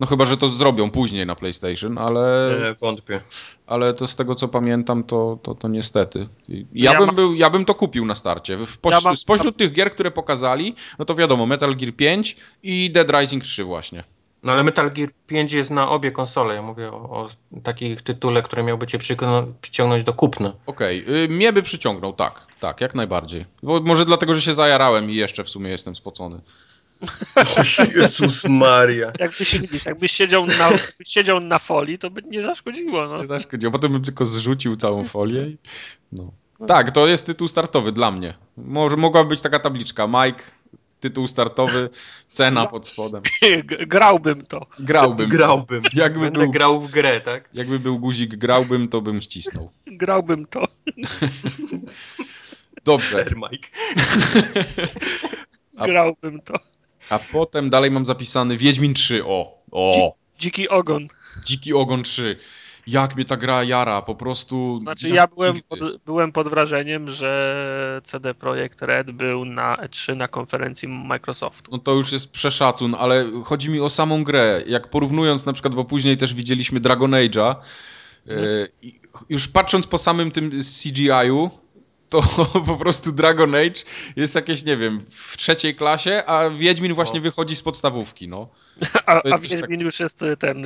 No 0.00 0.06
chyba, 0.06 0.24
że 0.24 0.36
to 0.36 0.48
zrobią 0.48 0.90
później 0.90 1.26
na 1.26 1.34
PlayStation, 1.34 1.98
ale... 1.98 2.56
Nie, 2.58 2.74
wątpię. 2.74 3.20
Ale 3.66 3.94
to 3.94 4.08
z 4.08 4.16
tego, 4.16 4.34
co 4.34 4.48
pamiętam, 4.48 5.04
to, 5.04 5.38
to, 5.42 5.54
to 5.54 5.68
niestety. 5.68 6.28
Ja, 6.48 6.56
ja 6.72 6.98
bym, 6.98 7.14
był, 7.14 7.34
ja 7.34 7.50
bym 7.50 7.64
to 7.64 7.74
kupił 7.74 8.04
na 8.04 8.14
starcie. 8.14 8.66
W 8.66 8.78
poś... 8.78 8.94
ja 8.94 9.00
mam... 9.04 9.16
Spośród 9.16 9.56
tych 9.56 9.72
gier, 9.72 9.92
które 9.92 10.10
pokazali, 10.10 10.74
no 10.98 11.04
to 11.04 11.14
wiadomo, 11.14 11.46
Metal 11.46 11.76
Gear 11.76 11.92
5 11.92 12.36
i 12.62 12.90
Dead 12.90 13.10
Rising 13.10 13.44
3 13.44 13.64
właśnie. 13.64 14.04
No 14.42 14.52
ale 14.52 14.64
Metal 14.64 14.90
Gear 14.90 15.10
5 15.26 15.52
jest 15.52 15.70
na 15.70 15.88
obie 15.88 16.10
konsole. 16.10 16.54
Ja 16.54 16.62
mówię 16.62 16.92
o, 16.92 16.96
o 16.96 17.28
takich 17.62 18.02
tytule, 18.02 18.42
które 18.42 18.62
miałby 18.62 18.86
cię 18.86 18.98
przyciągnąć 19.60 20.04
do 20.04 20.12
kupna. 20.12 20.52
Okej, 20.66 21.02
okay. 21.02 21.28
mnie 21.28 21.52
by 21.52 21.62
przyciągnął, 21.62 22.12
tak. 22.12 22.46
Tak, 22.60 22.80
jak 22.80 22.94
najbardziej. 22.94 23.46
Bo 23.62 23.80
może 23.80 24.04
dlatego, 24.04 24.34
że 24.34 24.42
się 24.42 24.54
zajarałem 24.54 25.10
i 25.10 25.14
jeszcze 25.14 25.44
w 25.44 25.50
sumie 25.50 25.70
jestem 25.70 25.96
spocony. 25.96 26.40
Jezus 27.96 28.44
Maria. 28.48 29.12
Jakbyś, 29.18 29.58
widzisz, 29.58 29.86
jakbyś 29.86 30.12
siedział 30.12 30.46
na, 30.46 30.70
siedział 31.06 31.40
na 31.40 31.58
folii, 31.58 31.98
to 31.98 32.10
by 32.10 32.22
nie 32.22 32.42
zaszkodziło. 32.42 33.06
No. 33.06 33.20
Nie 33.20 33.26
zaszkodziło. 33.26 33.72
Potem 33.72 33.92
bym 33.92 34.04
tylko 34.04 34.26
zrzucił 34.26 34.76
całą 34.76 35.04
folię. 35.04 35.46
I... 35.46 35.56
No. 36.12 36.32
Tak, 36.66 36.90
to 36.90 37.06
jest 37.06 37.26
tytuł 37.26 37.48
startowy 37.48 37.92
dla 37.92 38.10
mnie. 38.10 38.34
Może 38.56 38.96
mogłaby 38.96 39.28
być 39.28 39.40
taka 39.40 39.58
tabliczka. 39.58 40.06
Mike, 40.06 40.42
tytuł 41.00 41.28
startowy, 41.28 41.90
cena 42.32 42.66
pod 42.66 42.88
spodem. 42.88 43.22
Grałbym 43.86 44.46
to. 44.46 44.66
Grałbym. 44.78 45.28
Grałbym. 45.28 45.82
Jakby 45.92 46.20
Będę 46.20 46.40
był, 46.40 46.50
grał 46.50 46.80
w 46.80 46.90
grę, 46.90 47.20
tak? 47.20 47.48
Jakby 47.54 47.78
był 47.78 47.98
guzik 47.98 48.36
grałbym, 48.36 48.88
to 48.88 49.00
bym 49.00 49.20
ścisnął. 49.20 49.70
Grałbym 49.86 50.46
to. 50.46 50.68
Dobrze. 52.84 53.24
Sir 53.24 53.36
Mike. 53.36 53.68
Grałbym 55.86 56.40
to. 56.40 56.54
A 57.10 57.18
potem 57.18 57.70
dalej 57.70 57.90
mam 57.90 58.06
zapisany 58.06 58.56
Wiedźmin 58.56 58.94
3. 58.94 59.24
O, 59.24 59.62
o. 59.72 60.12
Dziki 60.38 60.68
ogon. 60.68 61.08
Dziki 61.44 61.72
ogon 61.74 62.02
3. 62.02 62.36
Jak 62.86 63.16
mnie 63.16 63.24
ta 63.24 63.36
gra 63.36 63.64
jara, 63.64 64.02
po 64.02 64.14
prostu... 64.14 64.78
Znaczy 64.78 65.08
ja 65.08 65.26
byłem 65.26 65.60
pod, 65.68 65.78
byłem 66.04 66.32
pod 66.32 66.48
wrażeniem, 66.48 67.10
że 67.10 68.00
CD 68.04 68.34
Projekt 68.34 68.82
Red 68.82 69.10
był 69.10 69.44
na 69.44 69.76
E3 69.76 70.16
na 70.16 70.28
konferencji 70.28 70.88
Microsoftu. 70.88 71.70
No 71.72 71.78
to 71.78 71.92
już 71.92 72.12
jest 72.12 72.32
przeszacun, 72.32 72.94
ale 72.98 73.30
chodzi 73.44 73.70
mi 73.70 73.80
o 73.80 73.90
samą 73.90 74.24
grę. 74.24 74.62
Jak 74.66 74.90
porównując 74.90 75.46
na 75.46 75.52
przykład, 75.52 75.74
bo 75.74 75.84
później 75.84 76.18
też 76.18 76.34
widzieliśmy 76.34 76.80
Dragon 76.80 77.10
Age'a, 77.10 77.54
hmm. 78.26 78.68
już 79.28 79.48
patrząc 79.48 79.86
po 79.86 79.98
samym 79.98 80.30
tym 80.30 80.50
CGI-u, 80.50 81.50
to 82.08 82.22
po 82.66 82.76
prostu 82.76 83.12
Dragon 83.12 83.54
Age 83.54 83.80
jest 84.16 84.34
jakieś, 84.34 84.64
nie 84.64 84.76
wiem, 84.76 85.04
w 85.10 85.36
trzeciej 85.36 85.74
klasie, 85.74 86.22
a 86.26 86.50
Wiedźmin 86.50 86.94
właśnie 86.94 87.20
o. 87.20 87.22
wychodzi 87.22 87.56
z 87.56 87.62
podstawówki, 87.62 88.28
no. 88.28 88.48
A, 89.06 89.22
a 89.22 89.38
Wiedźmin 89.38 89.80
już 89.80 90.00
jest 90.00 90.22
y, 90.22 90.36
ten 90.36 90.64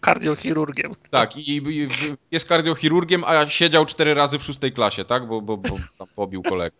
kardiochirurgiem. 0.00 0.94
Tak, 1.10 1.36
i, 1.36 1.56
i, 1.56 1.86
jest 2.30 2.48
kardiochirurgiem, 2.48 3.24
a 3.24 3.46
siedział 3.46 3.86
cztery 3.86 4.14
razy 4.14 4.38
w 4.38 4.42
szóstej 4.42 4.72
klasie, 4.72 5.04
tak, 5.04 5.26
bo, 5.26 5.40
bo, 5.40 5.56
bo 5.56 5.68
tam 5.98 6.06
pobił 6.16 6.42
kolegę. 6.42 6.76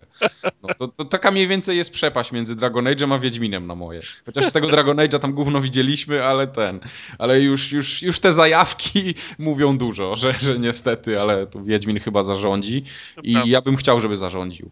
No, 0.63 0.69
to, 0.79 0.89
to, 0.89 1.05
taka 1.05 1.31
mniej 1.31 1.49
więcej 1.49 1.77
jest 1.77 1.93
przepaść 1.93 2.33
między 2.33 2.57
Dragon 2.57 2.85
Age'em 2.85 3.15
a 3.15 3.19
Wiedźminem 3.19 3.67
na 3.67 3.75
moje. 3.75 4.01
Chociaż 4.27 4.47
z 4.47 4.53
tego 4.53 4.69
Dragon 4.69 4.97
Age'a 4.97 5.19
tam 5.19 5.33
gówno 5.33 5.61
widzieliśmy, 5.61 6.25
ale 6.25 6.47
ten, 6.47 6.81
ale 7.19 7.41
już, 7.41 7.73
już, 7.73 8.03
już 8.03 8.21
te 8.21 8.33
zajawki 8.33 9.15
mówią 9.39 9.79
dużo, 9.79 10.17
że, 10.17 10.33
że 10.33 10.59
niestety, 10.59 11.21
ale 11.21 11.47
tu 11.47 11.65
Wiedźmin 11.65 12.01
chyba 12.01 12.23
zarządzi 12.23 12.85
i 13.23 13.37
ja 13.45 13.63
bym 13.63 13.77
chciał, 13.77 14.01
żeby 14.01 14.17
zarządził. 14.17 14.71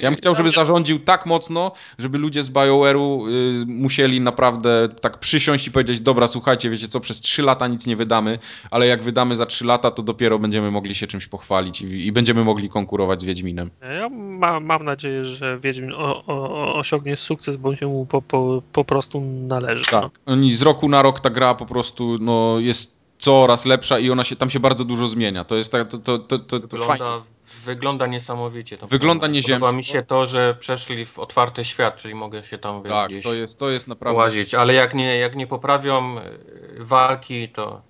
Ja 0.00 0.10
bym 0.10 0.16
chciał, 0.16 0.34
żeby 0.34 0.50
zarządził 0.50 0.98
tak 0.98 1.26
mocno, 1.26 1.72
żeby 1.98 2.18
ludzie 2.18 2.42
z 2.42 2.50
BioWare'u 2.50 3.28
y, 3.62 3.66
musieli 3.66 4.20
naprawdę 4.20 4.88
tak 5.00 5.18
przysiąść 5.18 5.66
i 5.66 5.70
powiedzieć, 5.70 6.00
dobra, 6.00 6.26
słuchajcie, 6.26 6.70
wiecie 6.70 6.88
co, 6.88 7.00
przez 7.00 7.20
3 7.20 7.42
lata 7.42 7.66
nic 7.66 7.86
nie 7.86 7.96
wydamy, 7.96 8.38
ale 8.70 8.86
jak 8.86 9.02
wydamy 9.02 9.36
za 9.36 9.46
3 9.46 9.64
lata, 9.64 9.90
to 9.90 10.02
dopiero 10.02 10.38
będziemy 10.38 10.70
mogli 10.70 10.94
się 10.94 11.06
czymś 11.06 11.26
pochwalić 11.26 11.82
i, 11.82 12.06
i 12.06 12.12
będziemy 12.12 12.44
mogli 12.44 12.68
konkurować 12.68 13.22
z 13.22 13.24
Wiedźminem. 13.24 13.70
Ja 13.82 14.08
ma, 14.08 14.60
mam 14.60 14.84
nadzieję, 14.84 15.24
że 15.24 15.58
Wiedźmin 15.58 15.92
o, 15.92 16.24
o, 16.26 16.74
osiągnie 16.74 17.16
sukces, 17.16 17.56
bo 17.56 17.76
się 17.76 17.86
mu 17.86 18.06
po, 18.06 18.22
po, 18.22 18.62
po 18.72 18.84
prostu 18.84 19.20
należy. 19.20 19.84
Tak, 19.84 20.10
no. 20.26 20.36
z 20.52 20.62
roku 20.62 20.88
na 20.88 21.02
rok 21.02 21.20
ta 21.20 21.30
gra 21.30 21.54
po 21.54 21.66
prostu 21.66 22.18
no, 22.20 22.56
jest 22.60 23.04
coraz 23.18 23.66
lepsza 23.66 23.98
i 23.98 24.10
ona 24.10 24.24
się, 24.24 24.36
tam 24.36 24.50
się 24.50 24.60
bardzo 24.60 24.84
dużo 24.84 25.06
zmienia. 25.06 25.44
To 25.44 25.56
jest 25.56 25.72
tak, 25.72 25.88
to, 25.88 25.98
to, 25.98 26.18
to, 26.18 26.38
to, 26.38 26.60
to 26.60 26.84
fajnie 26.84 27.04
wygląda 27.64 28.06
niesamowicie. 28.06 28.78
To 28.78 28.86
wygląda 28.86 29.26
nieziemsko. 29.26 29.60
Podoba 29.60 29.76
mi 29.76 29.84
się 29.84 30.02
to, 30.02 30.26
że 30.26 30.54
przeszli 30.54 31.06
w 31.06 31.18
otwarty 31.18 31.64
świat, 31.64 31.96
czyli 31.96 32.14
mogę 32.14 32.42
się 32.42 32.58
tam 32.58 32.82
tak, 32.82 33.10
gdzieś 33.10 33.24
to 33.24 33.34
jest, 33.34 33.58
to 33.58 33.70
jest 33.70 33.88
naprawdę... 33.88 34.18
łazić, 34.18 34.54
ale 34.54 34.74
jak 34.74 34.94
nie, 34.94 35.16
jak 35.18 35.36
nie 35.36 35.46
poprawią 35.46 36.18
e, 36.18 36.30
walki, 36.78 37.48
to... 37.48 37.82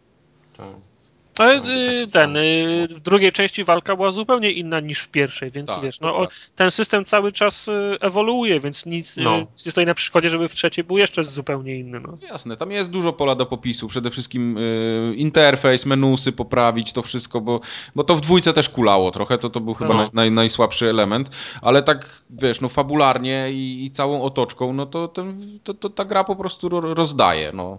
to... 0.57 0.93
Ale 1.39 1.62
y, 2.03 2.07
ten, 2.07 2.37
y, 2.37 2.89
w 2.91 3.01
drugiej 3.01 3.32
części 3.32 3.64
walka 3.64 3.97
była 3.97 4.12
zupełnie 4.12 4.51
inna 4.51 4.80
niż 4.80 5.01
w 5.01 5.09
pierwszej, 5.09 5.51
więc 5.51 5.70
tak, 5.70 5.82
wiesz, 5.82 6.01
no, 6.01 6.26
ten 6.57 6.70
system 6.70 7.05
cały 7.05 7.32
czas 7.32 7.68
y, 7.68 7.97
ewoluuje, 8.01 8.61
więc 8.61 8.87
nic 8.87 9.16
no. 9.16 9.39
nie 9.66 9.72
stoi 9.72 9.87
na 9.87 9.95
przeszkodzie, 9.95 10.30
żeby 10.30 10.49
w 10.49 10.55
trzeciej 10.55 10.85
był 10.85 10.99
jeszcze 10.99 11.24
zupełnie 11.24 11.78
inny. 11.78 12.01
No. 12.01 12.18
Jasne, 12.28 12.57
tam 12.57 12.70
jest 12.70 12.91
dużo 12.91 13.12
pola 13.12 13.35
do 13.35 13.47
popisu, 13.47 13.89
przede 13.89 14.11
wszystkim 14.11 14.59
y, 14.59 15.14
interfejs, 15.16 15.87
menusy 15.87 16.32
poprawić, 16.32 16.93
to 16.93 17.03
wszystko, 17.03 17.41
bo, 17.41 17.61
bo 17.95 18.05
to 18.05 18.16
w 18.16 18.20
dwójce 18.20 18.53
też 18.53 18.68
kulało 18.68 19.11
trochę, 19.11 19.39
to, 19.39 19.51
to 19.51 19.61
był 19.61 19.74
chyba 19.74 19.95
no. 19.95 20.11
naj, 20.12 20.30
najsłabszy 20.30 20.91
element, 20.91 21.30
ale 21.62 21.82
tak, 21.82 22.22
wiesz, 22.30 22.61
no 22.61 22.68
fabularnie 22.68 23.53
i, 23.53 23.85
i 23.85 23.91
całą 23.91 24.22
otoczką, 24.22 24.72
no 24.72 24.87
to, 24.87 25.09
to, 25.09 25.24
to, 25.64 25.74
to 25.74 25.91
ta 25.91 26.05
gra 26.05 26.24
po 26.24 26.37
prostu 26.37 26.68
rozdaje, 26.95 27.53
no. 27.55 27.78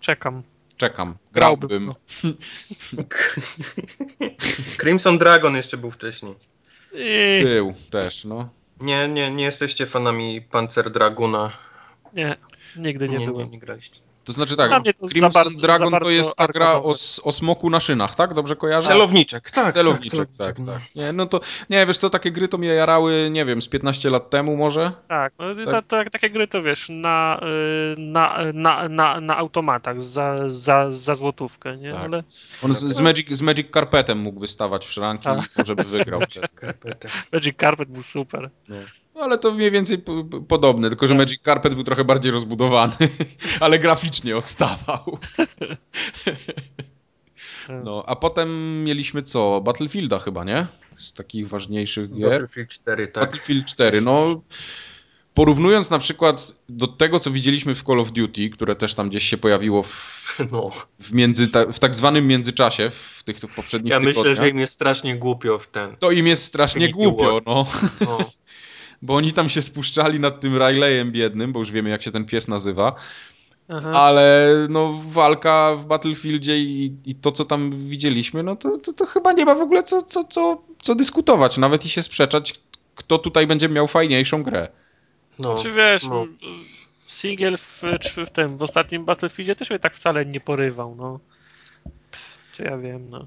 Czekam. 0.00 0.42
Czekam. 0.76 1.16
Grałbym. 1.32 1.94
Crimson 4.78 5.18
Dragon 5.18 5.56
jeszcze 5.56 5.76
był 5.76 5.90
wcześniej. 5.90 6.34
I... 6.92 7.40
Był 7.44 7.74
też, 7.90 8.24
no. 8.24 8.48
Nie, 8.80 9.08
nie, 9.08 9.30
nie 9.30 9.44
jesteście 9.44 9.86
fanami 9.86 10.42
Panzer 10.42 10.90
Draguna. 10.90 11.52
Nie, 12.12 12.36
nigdy 12.76 13.08
nie, 13.08 13.18
Nie, 13.18 13.26
nie, 13.26 13.32
byłem. 13.32 13.50
nie 13.50 13.58
graliście. 13.58 14.00
To 14.24 14.32
znaczy 14.32 14.56
tak, 14.56 14.82
Crimson 15.08 15.32
bardzo- 15.32 15.62
Dragon 15.62 16.00
to 16.00 16.10
jest 16.10 16.36
ta 16.36 16.46
gra 16.46 16.72
o, 16.72 16.94
o 17.22 17.32
smoku 17.32 17.70
na 17.70 17.80
szynach, 17.80 18.14
tak? 18.14 18.34
Dobrze 18.34 18.56
kojarzę? 18.56 18.88
Celowniczek, 18.88 19.50
tak. 19.50 19.74
Celowniczek, 19.74 20.28
tak, 20.38 20.46
tak, 20.56 20.66
tak. 20.66 20.82
Nie, 20.94 21.12
no 21.12 21.26
to, 21.26 21.40
nie, 21.70 21.86
wiesz 21.86 21.98
co, 21.98 22.10
takie 22.10 22.30
gry 22.30 22.48
to 22.48 22.58
mnie 22.58 22.68
jarały, 22.68 23.28
nie 23.30 23.44
wiem, 23.44 23.62
z 23.62 23.68
15 23.68 24.10
lat 24.10 24.30
temu 24.30 24.56
może? 24.56 24.92
Tak, 25.08 25.32
no, 25.38 25.54
Tak. 25.54 25.88
To, 25.88 26.04
to, 26.04 26.10
takie 26.10 26.30
gry 26.30 26.48
to 26.48 26.62
wiesz, 26.62 26.86
na, 26.88 27.40
y, 27.96 28.00
na, 28.00 28.38
na, 28.54 28.88
na, 28.88 29.20
na 29.20 29.36
automatach 29.36 30.02
za, 30.02 30.36
za, 30.46 30.92
za 30.92 31.14
złotówkę, 31.14 31.76
nie? 31.76 31.90
Tak. 31.90 32.00
Ale 32.00 32.22
On 32.62 32.74
z, 32.74 32.78
z, 32.78 33.00
Magic, 33.00 33.32
z 33.32 33.42
Magic 33.42 33.72
Carpetem 33.74 34.18
mógłby 34.18 34.48
stawać 34.48 34.86
w 34.86 34.92
szranki 34.92 35.28
A. 35.28 35.34
i 35.34 35.40
może 35.58 35.76
by 35.76 35.84
wygrał. 35.84 36.20
Magic 37.32 37.56
Carpet 37.60 37.88
był 37.88 38.02
super. 38.02 38.50
No, 38.68 38.76
ale 39.20 39.38
to 39.38 39.52
mniej 39.52 39.70
więcej 39.70 39.98
p- 39.98 40.28
p- 40.30 40.44
podobne, 40.48 40.88
tylko 40.88 41.06
że 41.06 41.14
Magic 41.14 41.42
Carpet 41.42 41.74
był 41.74 41.84
trochę 41.84 42.04
bardziej 42.04 42.32
rozbudowany, 42.32 42.94
ale 43.60 43.78
graficznie 43.78 44.36
odstawał. 44.36 45.18
No, 47.84 48.04
a 48.06 48.16
potem 48.16 48.82
mieliśmy 48.84 49.22
co? 49.22 49.60
Battlefielda 49.60 50.18
chyba, 50.18 50.44
nie? 50.44 50.66
Z 50.96 51.12
takich 51.12 51.48
ważniejszych 51.48 52.14
gier. 52.14 52.30
Battlefield 52.30 52.68
4, 52.70 53.06
tak. 53.08 53.24
Battlefield 53.24 53.66
4, 53.66 54.00
no 54.00 54.40
porównując 55.34 55.90
na 55.90 55.98
przykład 55.98 56.54
do 56.68 56.86
tego, 56.86 57.20
co 57.20 57.30
widzieliśmy 57.30 57.74
w 57.74 57.82
Call 57.82 58.00
of 58.00 58.12
Duty, 58.12 58.50
które 58.50 58.76
też 58.76 58.94
tam 58.94 59.08
gdzieś 59.08 59.24
się 59.24 59.36
pojawiło 59.36 59.82
w, 59.82 60.38
No. 60.52 60.70
w, 61.00 61.12
między, 61.12 61.48
w 61.72 61.78
tak 61.78 61.94
zwanym 61.94 62.26
międzyczasie, 62.26 62.90
w 62.90 63.22
tych 63.24 63.36
poprzednich 63.56 63.90
Ja 63.90 64.00
myślę, 64.00 64.34
że 64.34 64.48
im 64.48 64.58
jest 64.58 64.72
strasznie 64.72 65.16
głupio 65.16 65.58
w 65.58 65.66
ten. 65.66 65.96
to 65.96 66.10
im 66.10 66.26
jest 66.26 66.44
strasznie 66.44 66.90
głupio, 66.90 67.40
no. 67.46 67.66
No. 68.00 68.18
Bo 69.04 69.14
oni 69.14 69.32
tam 69.32 69.48
się 69.48 69.62
spuszczali 69.62 70.20
nad 70.20 70.40
tym 70.40 70.56
Rileyem 70.56 71.12
biednym, 71.12 71.52
bo 71.52 71.60
już 71.60 71.70
wiemy 71.70 71.90
jak 71.90 72.02
się 72.02 72.12
ten 72.12 72.24
pies 72.24 72.48
nazywa, 72.48 72.94
Aha. 73.68 73.90
ale 73.90 74.48
no 74.68 75.00
walka 75.08 75.76
w 75.76 75.86
Battlefieldzie 75.86 76.58
i, 76.58 76.94
i 77.04 77.14
to, 77.14 77.32
co 77.32 77.44
tam 77.44 77.88
widzieliśmy, 77.88 78.42
no 78.42 78.56
to, 78.56 78.78
to, 78.78 78.92
to 78.92 79.06
chyba 79.06 79.32
nie 79.32 79.44
ma 79.44 79.54
w 79.54 79.60
ogóle 79.60 79.82
co, 79.82 80.02
co, 80.02 80.24
co, 80.24 80.62
co 80.82 80.94
dyskutować, 80.94 81.58
nawet 81.58 81.84
i 81.84 81.88
się 81.88 82.02
sprzeczać, 82.02 82.54
kto 82.94 83.18
tutaj 83.18 83.46
będzie 83.46 83.68
miał 83.68 83.88
fajniejszą 83.88 84.42
grę. 84.42 84.68
No. 85.38 85.58
Czy 85.62 85.72
wiesz, 85.72 86.04
no. 86.04 86.26
single 87.08 87.56
w, 87.56 87.82
w 88.26 88.30
tym, 88.30 88.56
w 88.56 88.62
ostatnim 88.62 89.04
Battlefieldzie 89.04 89.56
też 89.56 89.70
mnie 89.70 89.78
tak 89.78 89.96
wcale 89.96 90.26
nie 90.26 90.40
porywał, 90.40 90.94
no. 90.94 91.20
Czy 92.52 92.62
ja 92.62 92.78
wiem, 92.78 93.10
no. 93.10 93.26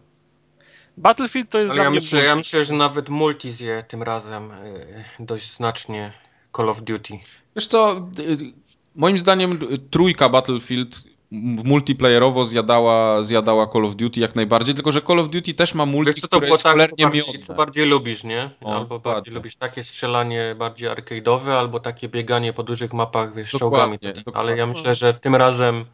Battlefield 0.98 1.50
to 1.50 1.58
jest 1.58 1.70
Ale 1.70 1.76
dla 1.76 1.84
ja 1.84 1.90
mnie 1.90 2.00
myślę, 2.00 2.24
ja 2.24 2.36
myślę, 2.36 2.66
że 2.66 2.74
nawet 2.74 3.10
multi 3.10 3.52
zje 3.52 3.84
tym 3.88 4.04
razem 4.04 4.52
y, 4.52 5.04
dość 5.20 5.54
znacznie 5.54 6.14
Call 6.58 6.70
of 6.70 6.82
Duty. 6.82 7.14
Wiesz 7.56 7.68
co, 7.68 8.10
y, 8.20 8.54
moim 8.96 9.20
zdaniem 9.20 9.60
y, 9.72 9.78
trójka 9.78 10.30
Battlefield 10.30 11.04
multiplayerowo 11.32 12.46
zjadała, 12.46 13.24
zjadała 13.24 13.68
Call 13.68 13.86
of 13.86 13.96
Duty 13.96 14.20
jak 14.20 14.36
najbardziej, 14.36 14.76
tylko 14.76 14.92
że 14.92 15.02
Call 15.02 15.20
of 15.20 15.30
Duty 15.30 15.54
też 15.54 15.74
ma 15.74 15.86
multi, 15.86 16.12
Wiesz 16.12 16.22
co, 16.22 16.28
to 16.28 16.38
które 16.38 16.48
było 16.48 16.56
jest 16.56 16.64
tak, 16.64 16.78
bardziej, 16.78 17.56
bardziej 17.58 17.86
lubisz, 17.86 18.24
nie? 18.24 18.50
O, 18.62 18.76
albo 18.76 18.96
dokładnie. 18.96 19.14
bardziej 19.14 19.34
lubisz 19.34 19.56
takie 19.56 19.84
strzelanie 19.84 20.56
bardziej 20.58 20.90
arcade'owe, 20.90 21.52
albo 21.52 21.80
takie 21.80 22.10
bieganie 22.10 22.54
po 22.54 22.64
dużych 22.64 22.94
mapach, 22.94 23.36
wiesz, 23.36 23.50
z 23.50 23.60
Dokładnie, 23.60 23.98
czołgami. 23.98 24.14
Ale 24.16 24.24
dokładnie. 24.24 24.56
ja 24.56 24.66
myślę, 24.66 24.96
że 24.96 25.14
tym 25.14 25.36
razem 25.36 25.86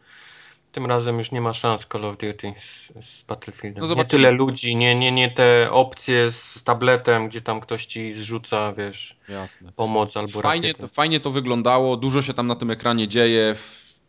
tym 0.74 0.86
razem 0.86 1.18
już 1.18 1.32
nie 1.32 1.40
ma 1.40 1.52
szans 1.52 1.86
Call 1.92 2.04
of 2.04 2.16
Duty 2.16 2.54
z, 3.02 3.06
z 3.06 3.22
Battlefieldem. 3.22 3.84
No 3.88 3.94
nie 3.94 4.04
tyle 4.04 4.30
ludzi, 4.30 4.76
nie, 4.76 4.94
nie, 4.94 5.12
nie 5.12 5.30
te 5.30 5.68
opcje 5.70 6.32
z 6.32 6.62
tabletem, 6.62 7.28
gdzie 7.28 7.40
tam 7.40 7.60
ktoś 7.60 7.86
ci 7.86 8.12
zrzuca, 8.14 8.72
wiesz, 8.72 9.16
Jasne. 9.28 9.72
pomoc 9.72 10.16
albo 10.16 10.40
Fajnie 10.40 10.68
rakietę. 10.68 10.88
to, 10.88 10.94
fajnie 10.94 11.20
to 11.20 11.30
wyglądało, 11.30 11.96
dużo 11.96 12.22
się 12.22 12.34
tam 12.34 12.46
na 12.46 12.56
tym 12.56 12.70
ekranie 12.70 13.08
dzieje. 13.08 13.56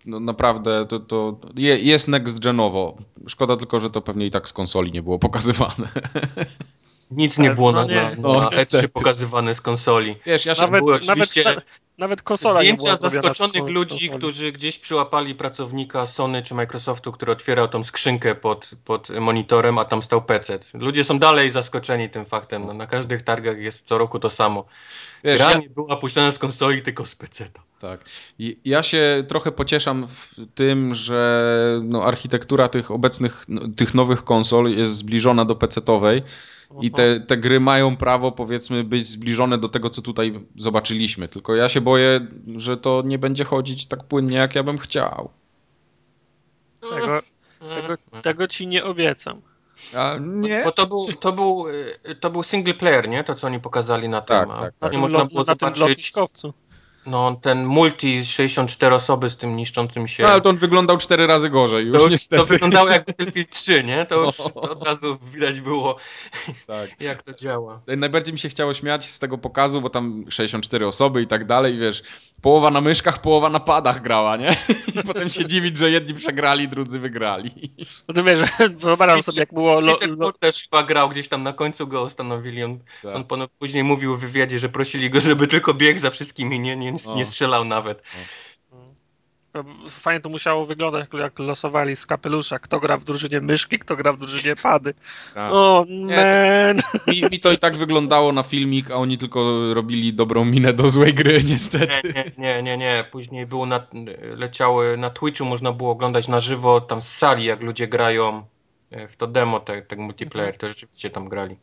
No 0.06 0.20
naprawdę 0.20 0.86
to, 0.86 1.00
to 1.00 1.40
je, 1.56 1.80
jest 1.80 2.08
next 2.08 2.40
genowo. 2.40 2.98
Szkoda 3.28 3.58
tylko, 3.58 3.80
że 3.80 3.90
to 3.90 4.02
pewnie 4.02 4.26
i 4.26 4.32
tak 4.32 4.50
z 4.50 4.54
konsoli 4.54 4.92
nie 4.92 5.02
było 5.02 5.20
pokazywane. 5.20 5.88
Nic 7.12 7.38
nie 7.38 7.52
było 7.52 7.72
no 7.72 7.82
na, 7.82 7.94
nie. 7.94 7.96
na, 8.02 8.12
No, 8.18 8.42
na 8.42 8.50
niestety. 8.52 8.88
E3 8.88 8.90
pokazywane 8.90 9.56
z 9.56 9.62
konsoli. 9.62 10.16
Wiesz, 10.26 10.46
ja 10.46 10.56
się 10.56 10.62
Nawet, 10.62 10.80
były 10.82 10.92
nawet, 10.92 11.10
oczywiście 11.10 11.44
na- 11.44 11.62
nawet 11.98 12.22
konsola 12.22 12.60
nie 12.64 12.66
Zdjęcia 12.66 12.98
z 12.98 13.02
zaskoczonych 13.02 13.68
ludzi, 13.68 13.96
konsoli. 14.10 14.18
którzy 14.18 14.52
gdzieś 14.52 14.80
przyłapali 14.80 15.36
pracownika 15.36 16.08
Sony 16.08 16.44
czy 16.44 16.56
Microsoftu, 16.56 17.12
który 17.12 17.32
otwierał 17.32 17.68
tą 17.68 17.84
skrzynkę 17.84 18.36
pod, 18.36 18.72
pod 18.86 19.10
monitorem, 19.10 19.78
a 19.78 19.86
tam 19.86 20.04
stał 20.04 20.22
PC. 20.22 20.60
Ludzie 20.74 21.04
są 21.04 21.20
dalej 21.20 21.52
zaskoczeni 21.52 22.10
tym 22.10 22.26
faktem. 22.26 22.66
No, 22.68 22.74
na 22.74 22.88
każdych 22.88 23.22
targach 23.22 23.58
jest 23.60 23.86
co 23.86 23.98
roku 23.98 24.20
to 24.20 24.30
samo. 24.30 24.66
wiesz, 25.24 25.38
Gra 25.38 25.52
ja, 25.52 25.58
nie 25.58 25.70
była 25.70 25.98
puszczana 25.98 26.32
z 26.32 26.40
konsoli, 26.40 26.82
tylko 26.82 27.06
z 27.06 27.16
PC. 27.16 27.50
tak. 27.80 28.00
I 28.40 28.58
Ja 28.66 28.84
się 28.84 29.24
trochę 29.28 29.52
pocieszam 29.52 30.08
w 30.08 30.36
tym, 30.56 30.96
że 30.96 31.80
no, 31.84 32.04
architektura 32.04 32.70
tych 32.70 32.92
obecnych, 32.92 33.46
no, 33.48 33.62
tych 33.78 33.94
nowych 33.94 34.24
konsol 34.24 34.70
jest 34.78 34.94
zbliżona 34.96 35.46
do 35.46 35.54
PC-towej. 35.56 36.22
I 36.82 36.92
te, 36.92 37.20
te 37.20 37.38
gry 37.38 37.60
mają 37.60 37.98
prawo, 37.98 38.32
powiedzmy, 38.32 38.84
być 38.84 39.10
zbliżone 39.10 39.58
do 39.58 39.70
tego, 39.70 39.90
co 39.90 40.02
tutaj 40.02 40.40
zobaczyliśmy. 40.58 41.28
Tylko 41.28 41.56
ja 41.56 41.70
się 41.70 41.82
boję, 41.82 42.28
że 42.56 42.78
to 42.78 43.04
nie 43.06 43.20
będzie 43.20 43.44
chodzić 43.44 43.86
tak 43.86 44.04
płynnie, 44.04 44.38
jak 44.38 44.56
ja 44.56 44.64
bym 44.64 44.78
chciał. 44.78 45.30
Tego, 46.82 47.22
tego, 47.60 48.22
tego 48.22 48.48
ci 48.48 48.68
nie 48.68 48.84
obiecam. 48.84 49.42
A 49.96 50.18
nie? 50.22 50.62
Bo 50.64 50.72
to 50.72 50.88
był, 50.88 51.08
to, 51.20 51.34
był, 51.34 51.66
to 52.20 52.30
był 52.30 52.44
single 52.44 52.74
player, 52.74 53.10
nie? 53.10 53.24
To, 53.24 53.36
co 53.36 53.48
oni 53.48 53.60
pokazali 53.60 54.10
na 54.10 54.22
tym. 54.22 54.38
Tak, 54.38 54.48
tak, 54.48 54.74
tak. 54.80 54.92
Nie 54.92 54.96
tym, 54.96 55.02
można 55.02 55.26
było 55.26 55.40
na 55.40 55.46
tym 55.46 55.58
zobaczyć 55.60 55.82
lotniskowcu. 55.82 56.54
No, 57.06 57.40
ten 57.42 57.66
multi 57.66 58.26
64 58.26 58.96
osoby 58.96 59.30
z 59.30 59.38
tym 59.38 59.56
niszczącym 59.56 60.08
się. 60.08 60.24
No, 60.24 60.30
ale 60.30 60.42
to 60.42 60.50
on 60.50 60.58
wyglądał 60.58 60.98
cztery 60.98 61.28
razy 61.28 61.50
gorzej 61.50 61.86
już 61.86 61.98
to, 62.02 62.08
już, 62.08 62.28
to 62.28 62.46
wyglądało 62.46 62.90
jak 62.90 63.06
Battlefield 63.06 63.50
3, 63.50 63.84
nie? 63.84 64.06
To 64.06 64.16
już 64.26 64.38
No. 64.40 64.50
to 64.50 64.62
od 64.62 64.84
razu 64.84 65.18
widać 65.34 65.62
było, 65.62 65.98
Tak. 66.68 66.90
jak 67.02 67.24
to 67.24 67.34
działa. 67.34 67.82
Najbardziej 67.88 68.34
mi 68.34 68.40
się 68.40 68.50
chciało 68.50 68.74
śmiać 68.74 69.06
z 69.10 69.20
tego 69.20 69.38
pokazu, 69.38 69.82
bo 69.82 69.90
tam 69.90 70.26
64 70.30 70.88
osoby 70.88 71.22
i 71.22 71.28
tak 71.28 71.46
dalej, 71.46 71.78
wiesz, 71.78 72.04
połowa 72.42 72.72
na 72.72 72.82
myszkach, 72.82 73.22
połowa 73.22 73.50
na 73.50 73.60
padach 73.60 74.02
grała, 74.02 74.38
nie? 74.38 74.56
I 74.96 75.04
potem 75.08 75.30
się 75.30 75.46
dziwić, 75.46 75.78
że 75.78 75.92
jedni 75.92 76.14
przegrali, 76.14 76.68
drudzy 76.68 77.00
wygrali. 77.00 77.52
No 78.08 78.14
to 78.14 78.24
wiesz, 78.24 78.40
wyobrażam 78.80 79.24
sobie 79.24 79.40
jak 79.40 79.54
było 79.54 79.80
lo, 79.80 79.98
lo, 80.18 80.32
też 80.32 80.64
chyba 80.64 80.84
grał 80.84 81.10
gdzieś 81.10 81.28
tam 81.28 81.44
na 81.44 81.54
końcu 81.54 81.88
go 81.88 82.04
ustanowili. 82.04 82.64
On, 82.64 82.80
Tak. 83.04 83.16
on 83.32 83.48
później 83.60 83.84
mówił 83.84 84.18
w 84.18 84.20
wywiadzie, 84.20 84.60
że 84.60 84.70
prosili 84.70 85.10
go, 85.10 85.22
żeby 85.22 85.48
tylko 85.48 85.74
biegł 85.74 86.00
za 86.00 86.10
wszystkimi, 86.10 86.60
nie, 86.60 86.76
nie, 86.76 86.95
O. 87.08 87.16
nie 87.16 87.26
strzelał 87.26 87.66
nawet. 87.66 88.04
Fajnie 89.90 90.22
to 90.22 90.30
musiało 90.30 90.66
wyglądać, 90.66 91.02
jak, 91.02 91.22
jak 91.22 91.40
losowali 91.40 91.96
z 91.96 92.06
kapelusza, 92.06 92.60
kto 92.60 92.80
gra 92.80 92.98
w 92.98 93.04
drużynie 93.04 93.42
myszki, 93.42 93.80
kto 93.80 93.96
gra 93.96 94.14
w 94.14 94.18
drużynie 94.18 94.56
pady. 94.56 94.94
Tak. 95.34 95.52
O, 95.54 95.86
man! 95.90 96.82
Mi, 97.08 97.22
mi 97.32 97.40
to 97.40 97.52
i 97.52 97.58
tak 97.58 97.78
wyglądało 97.78 98.32
na 98.32 98.44
filmik, 98.44 98.92
a 98.92 98.96
oni 98.96 99.18
tylko 99.18 99.74
robili 99.74 100.14
dobrą 100.14 100.46
minę 100.46 100.74
do 100.74 100.90
złej 100.90 101.14
gry, 101.14 101.34
Nie, 101.44 101.50
niestety. 101.50 102.14
nie, 102.16 102.32
nie, 102.38 102.64
nie, 102.64 102.78
nie. 102.78 103.04
Później 103.12 103.46
było 103.46 103.66
na, 103.66 103.88
leciały 104.22 104.98
na 104.98 105.10
Twitchu, 105.10 105.46
można 105.46 105.72
było 105.72 105.92
oglądać 105.92 106.28
na 106.28 106.40
żywo 106.40 106.82
tam 106.82 107.02
z 107.02 107.08
sali, 107.08 107.46
jak 107.46 107.62
ludzie 107.62 107.88
grają 107.88 108.46
e, 108.92 109.08
w 109.08 109.18
to 109.18 109.28
demo, 109.28 109.60
tak, 109.60 109.88
tak 109.88 110.00
multiplayer, 110.00 110.58
to 110.58 110.68
rzeczywiście 110.68 111.10
tam 111.10 111.30
grali. 111.30 111.58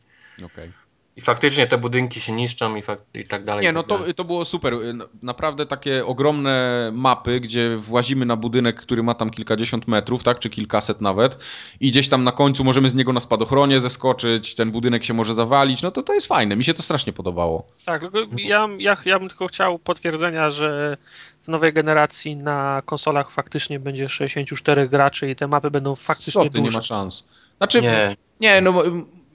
Okej. 0.45 0.82
I 1.15 1.21
faktycznie 1.21 1.67
te 1.67 1.77
budynki 1.77 2.19
się 2.19 2.31
niszczą 2.33 2.75
i, 2.75 2.81
fak- 2.83 2.97
i 3.13 3.27
tak 3.27 3.43
dalej. 3.45 3.63
Nie, 3.63 3.69
i 3.69 3.73
no 3.73 3.83
tak 3.83 3.89
to, 3.89 3.97
dalej. 3.97 4.13
to 4.13 4.23
było 4.23 4.45
super. 4.45 4.75
No, 4.93 5.05
Naprawdę 5.21 5.65
takie 5.65 6.05
ogromne 6.05 6.89
mapy, 6.93 7.39
gdzie 7.39 7.77
włazimy 7.77 8.25
na 8.25 8.35
budynek, 8.35 8.75
który 8.81 9.03
ma 9.03 9.13
tam 9.13 9.29
kilkadziesiąt 9.29 9.87
metrów, 9.87 10.23
tak, 10.23 10.39
czy 10.39 10.49
kilkaset 10.49 11.01
nawet 11.01 11.37
i 11.79 11.91
gdzieś 11.91 12.09
tam 12.09 12.23
na 12.23 12.31
końcu 12.31 12.63
możemy 12.63 12.89
z 12.89 12.95
niego 12.95 13.13
na 13.13 13.19
spadochronie 13.19 13.79
zeskoczyć, 13.79 14.55
ten 14.55 14.71
budynek 14.71 15.05
się 15.05 15.13
może 15.13 15.33
zawalić, 15.33 15.81
no 15.81 15.91
to 15.91 16.03
to 16.03 16.13
jest 16.13 16.27
fajne, 16.27 16.55
mi 16.55 16.63
się 16.63 16.73
to 16.73 16.81
strasznie 16.83 17.13
podobało. 17.13 17.67
Tak, 17.85 18.01
tylko 18.01 18.19
ja, 18.37 18.69
ja, 18.77 18.97
ja 19.05 19.19
bym 19.19 19.29
tylko 19.29 19.47
chciał 19.47 19.79
potwierdzenia, 19.79 20.51
że 20.51 20.97
w 21.43 21.47
nowej 21.47 21.73
generacji 21.73 22.35
na 22.35 22.81
konsolach 22.85 23.31
faktycznie 23.31 23.79
będzie 23.79 24.09
64 24.09 24.89
graczy 24.89 25.29
i 25.29 25.35
te 25.35 25.47
mapy 25.47 25.71
będą 25.71 25.95
faktycznie 25.95 26.33
Co 26.33 26.49
ty, 26.49 26.57
nie 26.61 26.65
duże. 26.65 26.77
ma 26.77 26.81
szans. 26.81 27.27
Znaczy, 27.57 27.81
nie, 27.81 28.15
Nie, 28.39 28.61
no 28.61 28.83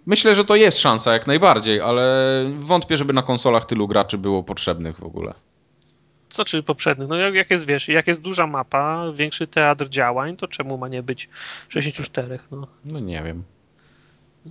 myślę, 0.08 0.34
że 0.34 0.44
to 0.44 0.56
jest 0.56 0.78
szansa 0.78 1.12
jak 1.12 1.26
najbardziej, 1.26 1.80
ale 1.80 2.44
wątpię, 2.60 2.96
żeby 2.96 3.12
na 3.12 3.22
konsolach 3.22 3.64
tylu 3.64 3.88
graczy 3.88 4.18
było 4.18 4.42
potrzebnych 4.42 4.96
w 4.96 5.04
ogóle. 5.04 5.34
Co 6.30 6.44
czy 6.44 6.62
poprzednich? 6.62 7.08
No 7.08 7.16
jak, 7.16 7.34
jak 7.34 7.50
jest, 7.50 7.66
wiesz, 7.66 7.88
jak 7.88 8.06
jest 8.06 8.20
duża 8.20 8.46
mapa, 8.46 9.12
większy 9.14 9.46
teatr 9.46 9.88
działań, 9.88 10.36
to 10.36 10.48
czemu 10.48 10.78
ma 10.78 10.88
nie 10.88 11.02
być 11.02 11.28
64? 11.68 12.38
No, 12.50 12.66
No 12.84 13.00
nie 13.00 13.22
wiem. 13.22 13.42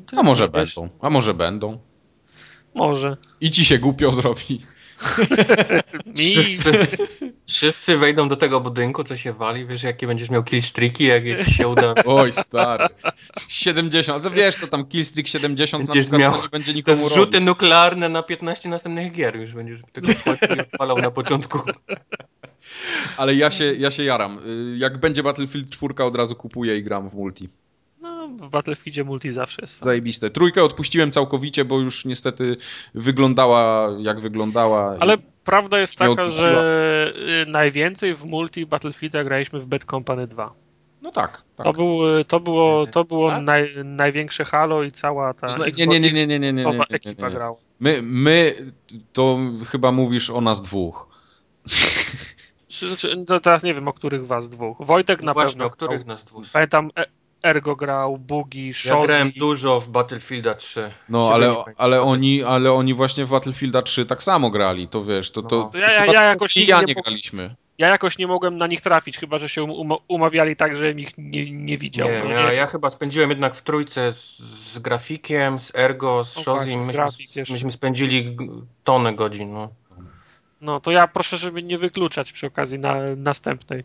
to 0.07 0.17
A 0.19 0.23
może 0.23 0.49
wiesz, 0.49 0.75
będą, 0.75 0.89
a 1.01 1.09
może 1.09 1.33
będą. 1.33 1.79
Może. 2.75 3.17
I 3.41 3.51
ci 3.51 3.65
się 3.65 3.77
głupio 3.77 4.11
zrobi. 4.11 4.61
Mi, 6.05 6.13
wszyscy, 6.13 6.87
Wszyscy 7.47 7.97
wejdą 7.97 8.29
do 8.29 8.35
tego 8.35 8.61
budynku, 8.61 9.03
co 9.03 9.17
się 9.17 9.33
wali, 9.33 9.65
wiesz, 9.65 9.83
jakie 9.83 10.07
będziesz 10.07 10.29
miał 10.29 10.43
killstreaki, 10.43 11.03
jak 11.03 11.45
ci 11.45 11.53
się 11.53 11.67
uda. 11.67 11.93
Oj, 12.05 12.33
stary. 12.33 12.87
70, 13.47 14.23
to 14.23 14.31
wiesz, 14.31 14.55
to 14.55 14.67
tam 14.67 14.85
killstreak 14.85 15.27
70 15.27 15.85
będziesz 15.85 16.11
na 16.11 16.17
przykład 16.17 16.33
miał, 16.33 16.43
nie 16.43 16.49
będzie 16.49 16.73
nikomu 16.73 17.03
Te 17.03 17.09
zrzuty 17.09 17.39
nuklearne 17.39 18.09
na 18.09 18.23
15 18.23 18.69
następnych 18.69 19.11
gier 19.11 19.35
już 19.35 19.53
będziesz 19.53 19.81
tego 19.91 20.07
odpalał 20.61 20.97
na 20.97 21.11
początku. 21.11 21.59
Ale 23.17 23.35
ja 23.35 23.51
się, 23.51 23.73
ja 23.73 23.91
się 23.91 24.03
jaram. 24.03 24.39
Y, 24.73 24.77
jak 24.77 24.97
będzie 24.97 25.23
Battlefield 25.23 25.69
4 25.69 25.93
od 25.97 26.15
razu 26.15 26.35
kupuję 26.35 26.77
i 26.77 26.83
gram 26.83 27.09
w 27.09 27.13
multi. 27.13 27.49
No, 28.37 28.47
w 28.47 28.49
Battlefieldzie 28.49 29.03
multi 29.03 29.31
zawsze 29.31 29.61
jest. 29.61 29.83
Zajebiste. 29.83 30.29
Trójkę 30.29 30.63
odpuściłem 30.63 31.11
całkowicie, 31.11 31.65
bo 31.65 31.79
już 31.79 32.05
niestety 32.05 32.57
wyglądała 32.95 33.89
jak 33.99 34.19
wyglądała. 34.19 34.97
Ale 34.99 35.17
prawda 35.43 35.79
jest 35.79 35.95
taka, 35.95 36.31
że 36.31 37.13
y, 37.47 37.51
najwięcej 37.51 38.15
w 38.15 38.25
multi 38.25 38.65
Battlefielda 38.65 39.23
graliśmy 39.23 39.59
w 39.59 39.65
Bad 39.65 39.83
Company 39.83 40.27
2. 40.27 40.53
No 41.01 41.11
tak. 41.11 41.43
tak. 41.55 41.65
To, 41.65 41.73
był, 41.73 41.99
to 42.27 42.39
było, 42.39 42.87
to 42.87 43.03
było 43.03 43.29
tak? 43.29 43.43
naj, 43.43 43.73
największe 43.83 44.45
halo 44.45 44.83
i 44.83 44.91
cała 44.91 45.33
ta 45.33 45.47
nie, 45.57 45.87
nie, 45.87 45.99
nie, 45.99 46.11
nie, 46.11 46.27
nie, 46.27 46.27
nie, 46.27 46.39
nie, 46.39 46.53
nie, 46.53 46.87
ekipa 46.89 47.29
grała. 47.29 47.57
My, 47.79 48.01
my, 48.03 48.55
to 49.13 49.39
chyba 49.67 49.91
mówisz 49.91 50.29
o 50.29 50.41
nas 50.41 50.61
dwóch. 50.61 51.07
Znaczy, 52.69 53.25
to 53.27 53.39
teraz 53.39 53.63
nie 53.63 53.73
wiem, 53.73 53.87
o 53.87 53.93
których 53.93 54.27
was 54.27 54.49
dwóch. 54.49 54.85
Wojtek 54.85 55.21
na 55.21 55.33
Właśnie, 55.33 55.51
pewno. 55.51 55.65
o 55.65 55.69
których 55.69 56.05
nas 56.05 56.25
dwóch? 56.25 56.45
Pamiętam, 56.53 56.91
Ergo 57.43 57.75
grał, 57.75 58.17
Bugi, 58.17 58.73
Shozi. 58.73 58.99
Ja 58.99 59.05
grałem 59.05 59.31
dużo 59.37 59.79
w 59.79 59.87
Battlefielda 59.87 60.53
3. 60.53 60.91
No, 61.09 61.33
ale, 61.33 61.55
ale, 61.77 62.01
oni, 62.01 62.43
ale 62.43 62.71
oni 62.71 62.93
właśnie 62.93 63.25
w 63.25 63.29
Battlefielda 63.29 63.81
3 63.81 64.05
tak 64.05 64.23
samo 64.23 64.49
grali, 64.49 64.87
to 64.87 65.05
wiesz, 65.05 65.31
to, 65.31 65.41
to, 65.41 65.57
no. 65.57 65.69
to 65.69 65.77
ja, 65.77 65.91
ja, 65.91 66.05
ja 66.05 66.23
jakoś 66.23 66.55
nie, 66.55 66.63
ja 66.63 66.81
nie 66.81 66.95
graliśmy. 66.95 67.55
Ja 67.77 67.89
jakoś 67.89 68.17
nie 68.17 68.27
mogłem 68.27 68.57
na 68.57 68.67
nich 68.67 68.81
trafić, 68.81 69.17
chyba 69.17 69.37
że 69.37 69.49
się 69.49 69.63
um 69.63 69.91
umawiali 70.07 70.55
tak, 70.55 70.75
że 70.75 70.91
ich 70.91 71.11
nie, 71.17 71.51
nie 71.51 71.77
widział. 71.77 72.07
Nie, 72.09 72.33
ja, 72.33 72.53
ja, 72.53 72.67
chyba 72.67 72.89
spędziłem 72.89 73.29
jednak 73.29 73.55
w 73.55 73.61
trójce 73.61 74.13
z, 74.13 74.37
z 74.73 74.79
grafikiem, 74.79 75.59
z 75.59 75.75
Ergo, 75.75 76.23
z 76.23 76.33
Shozim. 76.33 76.85
Myśmy, 76.85 77.43
myśmy 77.49 77.71
spędzili 77.71 78.37
tonę 78.83 79.15
godzin. 79.15 79.53
No. 79.53 79.69
no 80.61 80.79
to 80.79 80.91
ja 80.91 81.07
proszę, 81.07 81.37
żeby 81.37 81.63
nie 81.63 81.77
wykluczać 81.77 82.31
przy 82.31 82.47
okazji 82.47 82.79
na, 82.79 82.95
następnej. 83.15 83.83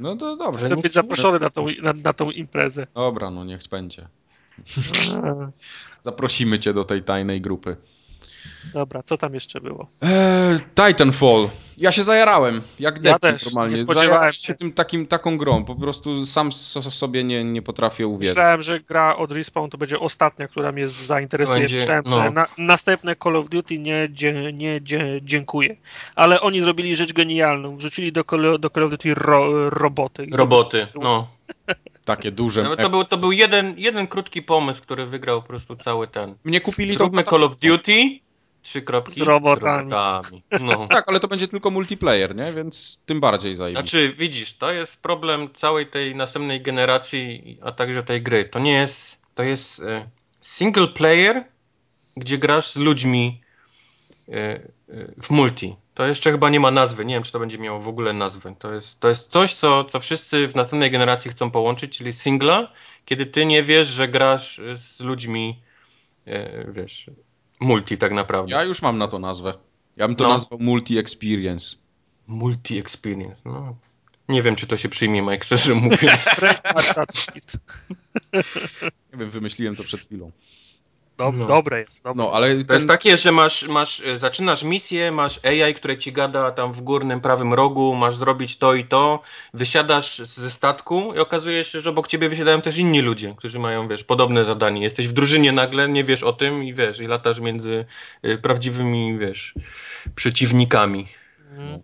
No 0.00 0.16
to 0.16 0.36
dobrze. 0.36 0.66
Chcę 0.66 0.76
być 0.76 0.92
zaproszony 0.92 1.38
na 1.38 1.50
tą, 1.50 1.66
na, 1.82 1.92
na 1.92 2.12
tą 2.12 2.30
imprezę. 2.30 2.86
Dobra, 2.94 3.30
no 3.30 3.44
niech 3.44 3.60
będzie. 3.70 4.08
Zaprosimy 5.98 6.58
cię 6.58 6.72
do 6.72 6.84
tej 6.84 7.02
tajnej 7.02 7.40
grupy. 7.40 7.76
Dobra, 8.72 9.02
co 9.02 9.18
tam 9.18 9.34
jeszcze 9.34 9.60
było? 9.60 9.86
Eee, 10.02 10.60
Titanfall. 10.74 11.48
Ja 11.80 11.92
się 11.92 12.02
zajarałem, 12.02 12.62
jak 12.78 13.04
ja 13.04 13.18
też, 13.18 13.44
normalnie. 13.44 13.76
Nie 13.76 13.84
spodziewałem 13.84 14.32
się 14.32 14.54
tym 14.54 14.72
takim, 14.72 15.06
taką 15.06 15.38
grą. 15.38 15.64
Po 15.64 15.74
prostu 15.74 16.26
sam 16.26 16.52
sobie 16.52 17.24
nie, 17.24 17.44
nie 17.44 17.62
potrafię 17.62 18.06
uwierzyć. 18.06 18.36
Myślałem, 18.36 18.62
że 18.62 18.80
gra 18.80 19.16
od 19.16 19.32
Respawn 19.32 19.70
to 19.70 19.78
będzie 19.78 20.00
ostatnia, 20.00 20.48
która 20.48 20.72
mnie 20.72 20.88
zainteresuje. 20.88 21.60
Będzie, 21.60 21.78
Myślałem 21.78 22.04
no. 22.06 22.30
na, 22.30 22.46
następne 22.58 23.16
Call 23.16 23.36
of 23.36 23.48
Duty 23.48 23.78
nie, 23.78 24.08
dzie, 24.12 24.52
nie 24.52 24.80
dzie, 24.80 25.20
dziękuję. 25.22 25.76
Ale 26.14 26.40
oni 26.40 26.60
zrobili 26.60 26.96
rzecz 26.96 27.12
genialną. 27.12 27.76
Wrzucili 27.76 28.12
do 28.12 28.24
Call, 28.24 28.60
do 28.60 28.70
Call 28.70 28.84
of 28.84 28.90
Duty 28.90 29.14
ro, 29.14 29.70
roboty. 29.70 30.26
Roboty, 30.32 30.86
no. 30.94 31.28
Takie 32.04 32.30
duże. 32.32 32.62
No, 32.62 32.76
to 32.76 32.90
był, 32.90 33.04
to 33.04 33.16
był 33.16 33.32
jeden, 33.32 33.74
jeden 33.78 34.06
krótki 34.06 34.42
pomysł, 34.42 34.82
który 34.82 35.06
wygrał 35.06 35.42
po 35.42 35.48
prostu 35.48 35.76
cały 35.76 36.08
ten. 36.08 36.34
Mnie 36.44 36.60
kupili 36.60 36.94
Zróbmy 36.94 37.24
Call 37.24 37.44
of 37.44 37.56
Duty, 37.56 38.18
Trzy 38.62 38.82
kropki 38.82 39.14
z 39.14 39.22
robotami. 39.22 39.90
Z 39.90 39.92
robotami. 39.92 40.42
No. 40.60 40.88
tak, 40.90 41.08
ale 41.08 41.20
to 41.20 41.28
będzie 41.28 41.48
tylko 41.48 41.70
multiplayer, 41.70 42.36
nie? 42.36 42.52
Więc 42.52 43.00
tym 43.06 43.20
bardziej 43.20 43.56
zajmie. 43.56 43.80
Znaczy, 43.80 44.14
widzisz, 44.18 44.54
to 44.54 44.72
jest 44.72 44.96
problem 44.96 45.48
całej 45.54 45.86
tej 45.86 46.16
następnej 46.16 46.60
generacji, 46.60 47.58
a 47.62 47.72
także 47.72 48.02
tej 48.02 48.22
gry. 48.22 48.44
To 48.44 48.58
nie 48.58 48.72
jest, 48.72 49.16
to 49.34 49.42
jest 49.42 49.80
e, 49.80 50.08
single 50.40 50.88
player, 50.88 51.44
gdzie 52.16 52.38
grasz 52.38 52.70
z 52.70 52.76
ludźmi 52.76 53.40
e, 54.28 54.32
e, 54.32 54.62
w 55.22 55.30
multi. 55.30 55.76
To 55.94 56.06
jeszcze 56.06 56.30
chyba 56.30 56.50
nie 56.50 56.60
ma 56.60 56.70
nazwy. 56.70 57.04
Nie 57.04 57.14
wiem, 57.14 57.22
czy 57.22 57.32
to 57.32 57.38
będzie 57.38 57.58
miało 57.58 57.80
w 57.80 57.88
ogóle 57.88 58.12
nazwę. 58.12 58.54
To 58.58 58.72
jest, 58.72 59.00
to 59.00 59.08
jest 59.08 59.30
coś, 59.30 59.54
co, 59.54 59.84
co 59.84 60.00
wszyscy 60.00 60.48
w 60.48 60.54
następnej 60.54 60.90
generacji 60.90 61.30
chcą 61.30 61.50
połączyć, 61.50 61.98
czyli 61.98 62.12
singla, 62.12 62.72
kiedy 63.04 63.26
ty 63.26 63.46
nie 63.46 63.62
wiesz, 63.62 63.88
że 63.88 64.08
grasz 64.08 64.60
z 64.74 65.00
ludźmi, 65.00 65.62
wiesz, 66.68 67.10
multi 67.60 67.98
tak 67.98 68.12
naprawdę. 68.12 68.52
Ja 68.52 68.64
już 68.64 68.82
mam 68.82 68.98
na 68.98 69.08
to 69.08 69.18
nazwę. 69.18 69.54
Ja 69.96 70.06
bym 70.06 70.16
to 70.16 70.24
no. 70.24 70.30
nazwał 70.30 70.58
multi-experience. 70.58 71.76
Multi-experience, 72.28 73.40
no. 73.44 73.76
Nie 74.28 74.42
wiem, 74.42 74.56
czy 74.56 74.66
to 74.66 74.76
się 74.76 74.88
przyjmie, 74.88 75.22
Mike, 75.22 75.44
szczerze 75.44 75.74
mówiąc. 75.74 76.26
nie 79.12 79.18
wiem, 79.18 79.30
wymyśliłem 79.30 79.76
to 79.76 79.84
przed 79.84 80.00
chwilą. 80.00 80.30
No. 81.32 81.46
Dobre 81.46 81.80
jest. 81.80 82.02
Dobre. 82.02 82.24
No, 82.24 82.32
ale 82.32 82.56
to 82.56 82.64
ten... 82.64 82.74
jest 82.76 82.88
takie, 82.88 83.16
że 83.16 83.32
masz, 83.32 83.68
masz, 83.68 84.00
e, 84.00 84.18
zaczynasz 84.18 84.62
misję, 84.62 85.12
masz 85.12 85.40
AI, 85.44 85.74
które 85.74 85.98
ci 85.98 86.12
gada 86.12 86.50
tam 86.50 86.72
w 86.72 86.82
górnym 86.82 87.20
prawym 87.20 87.54
rogu, 87.54 87.94
masz 87.94 88.16
zrobić 88.16 88.56
to 88.56 88.74
i 88.74 88.84
to, 88.84 89.22
wysiadasz 89.54 90.18
ze 90.18 90.50
statku 90.50 91.14
i 91.16 91.18
okazuje 91.18 91.64
się, 91.64 91.80
że 91.80 91.90
obok 91.90 92.08
ciebie 92.08 92.28
wysiadają 92.28 92.60
też 92.60 92.76
inni 92.76 93.00
ludzie, 93.00 93.34
którzy 93.36 93.58
mają, 93.58 93.88
wiesz, 93.88 94.04
podobne 94.04 94.44
zadanie. 94.44 94.82
Jesteś 94.82 95.08
w 95.08 95.12
drużynie 95.12 95.52
nagle, 95.52 95.88
nie 95.88 96.04
wiesz 96.04 96.22
o 96.22 96.32
tym 96.32 96.64
i 96.64 96.74
wiesz, 96.74 97.00
i 97.00 97.06
latasz 97.06 97.40
między 97.40 97.84
y, 98.24 98.38
prawdziwymi, 98.38 99.18
wiesz, 99.18 99.54
przeciwnikami. 100.14 101.06
Mhm. 101.50 101.80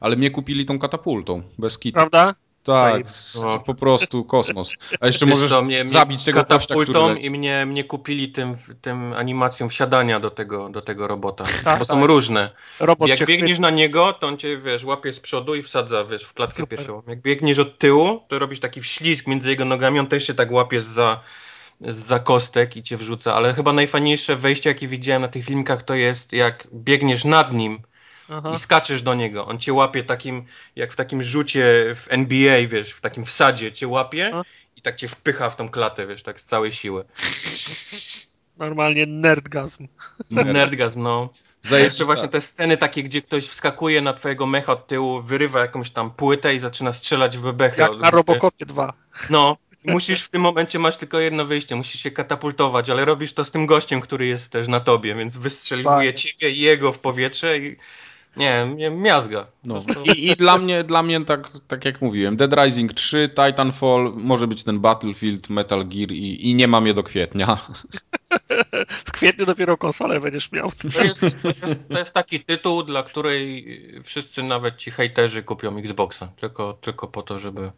Ale 0.00 0.16
mnie 0.16 0.30
kupili 0.30 0.66
tą 0.66 0.78
katapultą, 0.78 1.42
bez 1.58 1.78
kitu. 1.78 1.94
Prawda? 1.94 2.34
Tak, 2.66 3.02
no. 3.42 3.58
po 3.58 3.74
prostu 3.74 4.24
kosmos. 4.24 4.72
A 5.00 5.06
jeszcze 5.06 5.26
możesz 5.26 5.50
to, 5.50 5.62
mnie, 5.62 5.84
zabić 5.84 6.24
tego 6.24 6.44
gościa, 6.44 6.74
który 6.74 7.18
i 7.20 7.30
mnie, 7.30 7.66
mnie 7.66 7.84
kupili 7.84 8.32
tym, 8.32 8.56
tym 8.80 9.12
animacją 9.12 9.68
wsiadania 9.68 10.20
do 10.20 10.30
tego, 10.30 10.68
do 10.68 10.82
tego 10.82 11.06
robota, 11.06 11.44
tak, 11.64 11.78
bo 11.78 11.84
są 11.84 11.94
tak. 11.94 12.04
różne. 12.04 12.50
Robot 12.80 13.08
Jak 13.08 13.26
biegniesz 13.26 13.58
na 13.58 13.70
niego, 13.70 14.12
to 14.12 14.26
on 14.26 14.36
cię, 14.36 14.58
wiesz, 14.58 14.84
łapie 14.84 15.12
z 15.12 15.20
przodu 15.20 15.54
i 15.54 15.62
wsadza, 15.62 16.04
wiesz, 16.04 16.24
w 16.24 16.32
klatkę 16.32 16.62
Super. 16.62 16.78
pieszą. 16.78 17.02
Jak 17.08 17.20
biegniesz 17.20 17.58
od 17.58 17.78
tyłu, 17.78 18.20
to 18.28 18.38
robisz 18.38 18.60
taki 18.60 18.80
wślizg 18.80 19.26
między 19.26 19.50
jego 19.50 19.64
nogami, 19.64 19.98
on 19.98 20.06
też 20.06 20.26
się 20.26 20.34
tak 20.34 20.52
łapie 20.52 20.80
za 20.80 21.20
za 21.80 22.18
kostek 22.18 22.76
i 22.76 22.82
cię 22.82 22.96
wrzuca, 22.96 23.34
ale 23.34 23.54
chyba 23.54 23.72
najfajniejsze 23.72 24.36
wejście, 24.36 24.70
jakie 24.70 24.88
widziałem 24.88 25.22
na 25.22 25.28
tych 25.28 25.44
filmikach, 25.44 25.82
to 25.82 25.94
jest 25.94 26.32
jak 26.32 26.68
biegniesz 26.74 27.24
nad 27.24 27.52
nim, 27.52 27.78
Aha. 28.30 28.52
i 28.54 28.58
skaczesz 28.58 29.02
do 29.02 29.14
niego. 29.14 29.46
On 29.46 29.58
cię 29.58 29.72
łapie 29.72 30.02
takim, 30.02 30.44
jak 30.76 30.92
w 30.92 30.96
takim 30.96 31.22
rzucie 31.22 31.94
w 31.94 32.06
NBA, 32.08 32.66
wiesz, 32.68 32.90
w 32.90 33.00
takim 33.00 33.24
wsadzie 33.24 33.72
cię 33.72 33.88
łapie 33.88 34.30
Aha. 34.32 34.42
i 34.76 34.82
tak 34.82 34.96
cię 34.96 35.08
wpycha 35.08 35.50
w 35.50 35.56
tą 35.56 35.68
klatę, 35.68 36.06
wiesz, 36.06 36.22
tak 36.22 36.40
z 36.40 36.44
całej 36.44 36.72
siły. 36.72 37.04
Normalnie 38.56 39.06
nerdgazm. 39.06 39.88
Nerdgazm, 40.30 41.02
no. 41.02 41.28
A 41.72 41.76
jeszcze 41.76 42.04
właśnie 42.04 42.28
te 42.28 42.40
sceny 42.40 42.76
takie, 42.76 43.02
gdzie 43.02 43.22
ktoś 43.22 43.46
wskakuje 43.46 44.00
na 44.00 44.12
twojego 44.12 44.46
mecha 44.46 44.72
od 44.72 44.86
tyłu, 44.86 45.22
wyrywa 45.22 45.60
jakąś 45.60 45.90
tam 45.90 46.10
płytę 46.10 46.54
i 46.54 46.60
zaczyna 46.60 46.92
strzelać 46.92 47.38
w 47.38 47.42
bebechy. 47.42 47.80
Jak 47.80 47.96
na 47.96 48.10
Robocopie 48.10 48.66
2. 48.66 48.92
No, 49.30 49.56
musisz 49.84 50.22
w 50.22 50.30
tym 50.30 50.42
momencie, 50.42 50.78
masz 50.78 50.96
tylko 50.96 51.20
jedno 51.20 51.44
wyjście, 51.44 51.76
musisz 51.76 52.00
się 52.00 52.10
katapultować, 52.10 52.90
ale 52.90 53.04
robisz 53.04 53.32
to 53.32 53.44
z 53.44 53.50
tym 53.50 53.66
gościem, 53.66 54.00
który 54.00 54.26
jest 54.26 54.52
też 54.52 54.68
na 54.68 54.80
tobie, 54.80 55.14
więc 55.14 55.36
wystrzeliwuje 55.36 56.14
ciebie 56.14 56.50
i 56.50 56.58
jego 56.58 56.92
w 56.92 56.98
powietrze 56.98 57.58
i 57.58 57.76
nie, 58.36 58.74
nie 58.76 58.90
miazga. 58.90 59.46
No. 59.64 59.82
I, 60.04 60.30
I, 60.30 60.36
dla 60.36 60.58
mnie, 60.58 60.84
dla 60.84 61.02
mnie 61.02 61.24
tak, 61.24 61.50
tak 61.68 61.84
jak 61.84 62.02
mówiłem, 62.02 62.36
Dead 62.36 62.52
Rising 62.52 62.92
3, 62.92 63.28
Titanfall, 63.28 64.12
może 64.16 64.46
być 64.46 64.64
ten 64.64 64.80
Battlefield, 64.80 65.50
Metal 65.50 65.86
Gear 65.88 66.12
i, 66.12 66.50
i 66.50 66.54
nie 66.54 66.68
mam 66.68 66.86
je 66.86 66.94
do 66.94 67.02
kwietnia. 67.02 67.58
W 68.88 69.12
kwietniu 69.12 69.46
dopiero 69.46 69.76
konsolę 69.76 70.20
będziesz 70.20 70.52
miał. 70.52 70.70
To 70.92 71.02
jest, 71.02 71.20
to, 71.42 71.66
jest, 71.66 71.88
to 71.88 71.98
jest 71.98 72.14
taki 72.14 72.40
tytuł, 72.40 72.82
dla 72.82 73.02
której 73.02 73.64
wszyscy, 74.04 74.42
nawet 74.42 74.76
ci 74.76 74.90
hejterzy 74.90 75.42
kupią 75.42 75.78
Xboxa, 75.78 76.28
tylko, 76.36 76.72
tylko 76.80 77.06
po 77.06 77.22
to, 77.22 77.38
żeby... 77.38 77.70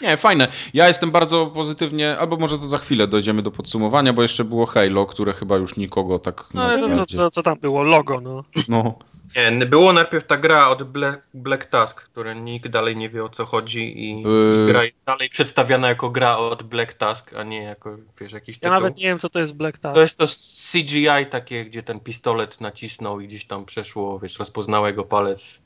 Nie, 0.00 0.16
fajne. 0.16 0.48
Ja 0.74 0.88
jestem 0.88 1.10
bardzo 1.10 1.46
pozytywnie, 1.46 2.18
albo 2.18 2.36
może 2.36 2.58
to 2.58 2.66
za 2.66 2.78
chwilę 2.78 3.06
dojdziemy 3.06 3.42
do 3.42 3.50
podsumowania, 3.50 4.12
bo 4.12 4.22
jeszcze 4.22 4.44
było 4.44 4.66
Halo, 4.66 5.06
które 5.06 5.32
chyba 5.32 5.56
już 5.56 5.76
nikogo 5.76 6.18
tak... 6.18 6.44
No 6.54 6.62
ale 6.62 6.80
to, 6.80 6.96
co, 6.96 7.06
co, 7.06 7.30
co 7.30 7.42
tam 7.42 7.58
było? 7.58 7.82
Logo, 7.82 8.20
no. 8.20 8.44
No. 8.68 8.98
Nie, 9.36 9.66
było 9.66 9.92
najpierw 9.92 10.26
ta 10.26 10.36
gra 10.36 10.68
od 10.68 10.82
Black, 10.82 11.22
Black 11.34 11.64
Task, 11.64 12.02
która 12.02 12.32
nikt 12.32 12.68
dalej 12.68 12.96
nie 12.96 13.08
wie 13.08 13.24
o 13.24 13.28
co 13.28 13.46
chodzi 13.46 13.98
i, 13.98 14.22
yy... 14.22 14.64
i, 14.64 14.66
gra 14.66 14.84
jest 14.84 15.04
dalej 15.04 15.28
przedstawiana 15.28 15.88
jako 15.88 16.10
gra 16.10 16.36
od 16.36 16.62
Black 16.62 16.92
Task, 16.92 17.34
a 17.34 17.42
nie 17.42 17.62
jako, 17.62 17.96
wiesz, 18.20 18.32
jakiś 18.32 18.56
tytuł. 18.56 18.72
Ja 18.72 18.80
nawet 18.80 18.96
nie 18.96 19.04
wiem, 19.04 19.18
co 19.18 19.30
to 19.30 19.38
jest 19.38 19.56
Black 19.56 19.78
Task. 19.78 19.94
To 19.94 20.02
jest 20.02 20.18
to 20.18 20.26
CGI 20.72 21.26
takie, 21.30 21.64
gdzie 21.64 21.82
ten 21.82 22.00
pistolet 22.00 22.60
nacisnął 22.60 23.20
i 23.20 23.28
gdzieś 23.28 23.44
tam 23.44 23.64
przeszło, 23.64 24.18
wiesz, 24.18 24.38
rozpoznałego 24.38 25.04
palec. 25.04 25.62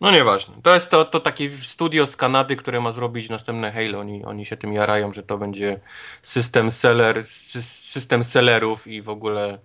No 0.00 0.10
nieważne. 0.10 0.54
To 0.62 0.74
jest 0.74 0.90
to, 0.90 1.04
to 1.04 1.20
takie 1.20 1.50
studio 1.50 2.06
z 2.06 2.16
Kanady, 2.16 2.56
które 2.56 2.80
ma 2.80 2.92
zrobić 2.92 3.28
następne 3.28 3.72
Halo. 3.72 3.98
Oni, 3.98 4.24
oni 4.24 4.46
się 4.46 4.56
tym 4.56 4.72
jarają, 4.72 5.12
że 5.12 5.22
to 5.22 5.38
będzie 5.38 5.80
system 6.22 6.70
seller, 6.70 7.26
system 7.62 8.24
sellerów 8.24 8.86
i 8.86 9.02
w 9.02 9.08
ogóle 9.08 9.58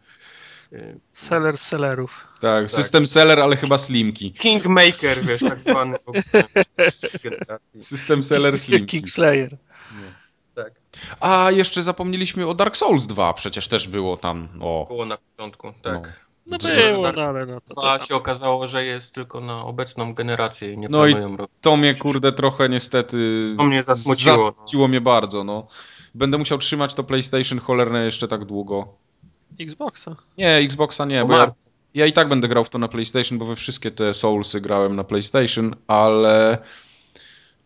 Seller 1.13 1.57
sellerów. 1.57 2.27
Tak, 2.41 2.71
system 2.71 3.07
seller, 3.07 3.39
ale 3.39 3.57
chyba 3.57 3.77
slimki. 3.77 4.33
Kingmaker, 4.33 5.25
wiesz, 5.25 5.41
tak 5.41 5.59
zwany. 5.59 5.97
w 5.97 6.07
ogóle. 6.07 6.23
System 7.79 8.23
seller 8.23 8.59
slimki. 8.59 8.85
Kingslayer. 8.87 9.57
tak, 10.55 10.73
A 11.19 11.51
jeszcze 11.51 11.83
zapomnieliśmy 11.83 12.47
o 12.47 12.53
Dark 12.53 12.77
Souls 12.77 13.07
2, 13.07 13.33
przecież 13.33 13.67
też 13.67 13.87
było 13.87 14.17
tam. 14.17 14.49
O. 14.61 14.85
było 14.87 15.05
na 15.05 15.17
początku, 15.17 15.73
tak. 15.81 16.23
No 16.45 16.57
Że 16.61 16.91
było, 16.91 17.11
no 17.11 17.23
ale 17.23 17.45
no 17.45 17.59
to, 17.75 17.81
to 17.81 18.05
się 18.05 18.15
okazało, 18.15 18.67
że 18.67 18.85
jest 18.85 19.11
tylko 19.11 19.39
na 19.39 19.65
obecną 19.65 20.13
generację 20.13 20.73
i 20.73 20.77
nie 20.77 20.89
No 20.89 21.07
i 21.07 21.11
planują 21.11 21.37
robić. 21.37 21.55
To 21.61 21.77
mnie 21.77 21.95
kurde 21.95 22.31
trochę 22.31 22.69
niestety. 22.69 23.17
To 23.57 23.63
mnie 23.63 23.83
zasmuciło, 23.83 24.37
no. 24.37 24.45
Zasmuciło 24.45 24.87
mnie 24.87 25.01
bardzo, 25.01 25.43
no. 25.43 25.67
Będę 26.15 26.37
musiał 26.37 26.57
trzymać 26.57 26.93
to 26.93 27.03
PlayStation 27.03 27.59
cholerne 27.59 28.05
jeszcze 28.05 28.27
tak 28.27 28.45
długo. 28.45 28.97
Xboxa. 29.59 30.15
Nie, 30.37 30.55
Xboxa 30.57 31.05
nie, 31.05 31.23
O 31.23 31.27
bo 31.27 31.37
ja, 31.37 31.51
ja 31.93 32.05
i 32.05 32.13
tak 32.13 32.27
będę 32.27 32.47
grał 32.47 32.65
w 32.65 32.69
to 32.69 32.77
na 32.77 32.87
PlayStation, 32.87 33.37
bo 33.37 33.45
we 33.45 33.55
wszystkie 33.55 33.91
te 33.91 34.13
Soulsy 34.13 34.61
grałem 34.61 34.95
na 34.95 35.03
PlayStation, 35.03 35.75
ale. 35.87 36.57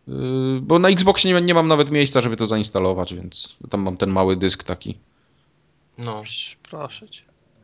yy, 0.08 0.14
Bo 0.62 0.78
na 0.78 0.88
Xboxie 0.88 1.32
nie, 1.34 1.40
nie 1.42 1.54
mam 1.54 1.68
nawet 1.68 1.90
miejsca, 1.90 2.20
żeby 2.20 2.36
to 2.36 2.46
zainstalować, 2.46 3.14
więc 3.14 3.56
tam 3.70 3.80
mam 3.82 3.96
ten 3.96 4.10
mały 4.10 4.36
dysk 4.36 4.64
taki. 4.64 4.98
No. 5.98 6.22
Proszę 6.70 7.08
cię. 7.08 7.22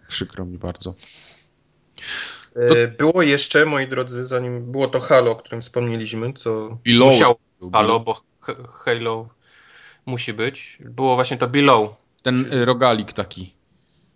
Przykro 0.08 0.44
mi 0.44 0.58
bardzo. 0.58 0.94
E, 2.56 2.88
Było 2.88 3.22
jeszcze, 3.22 3.64
moi 3.66 3.88
drodzy, 3.88 4.24
zanim 4.24 4.72
było 4.72 4.88
to 4.88 5.00
Halo, 5.00 5.30
o 5.30 5.36
którym 5.36 5.62
wspomnieliśmy, 5.62 6.32
co 6.32 6.78
Below. 6.84 7.12
musiało 7.14 7.38
być 7.60 7.72
Halo, 7.72 8.00
bo 8.00 8.14
H- 8.40 8.54
Halo 8.84 9.28
musi 10.06 10.32
być. 10.32 10.78
Było 10.80 11.14
właśnie 11.14 11.36
to 11.38 11.48
Below. 11.48 11.90
Ten 12.22 12.52
y, 12.52 12.64
rogalik 12.64 13.12
taki. 13.12 13.54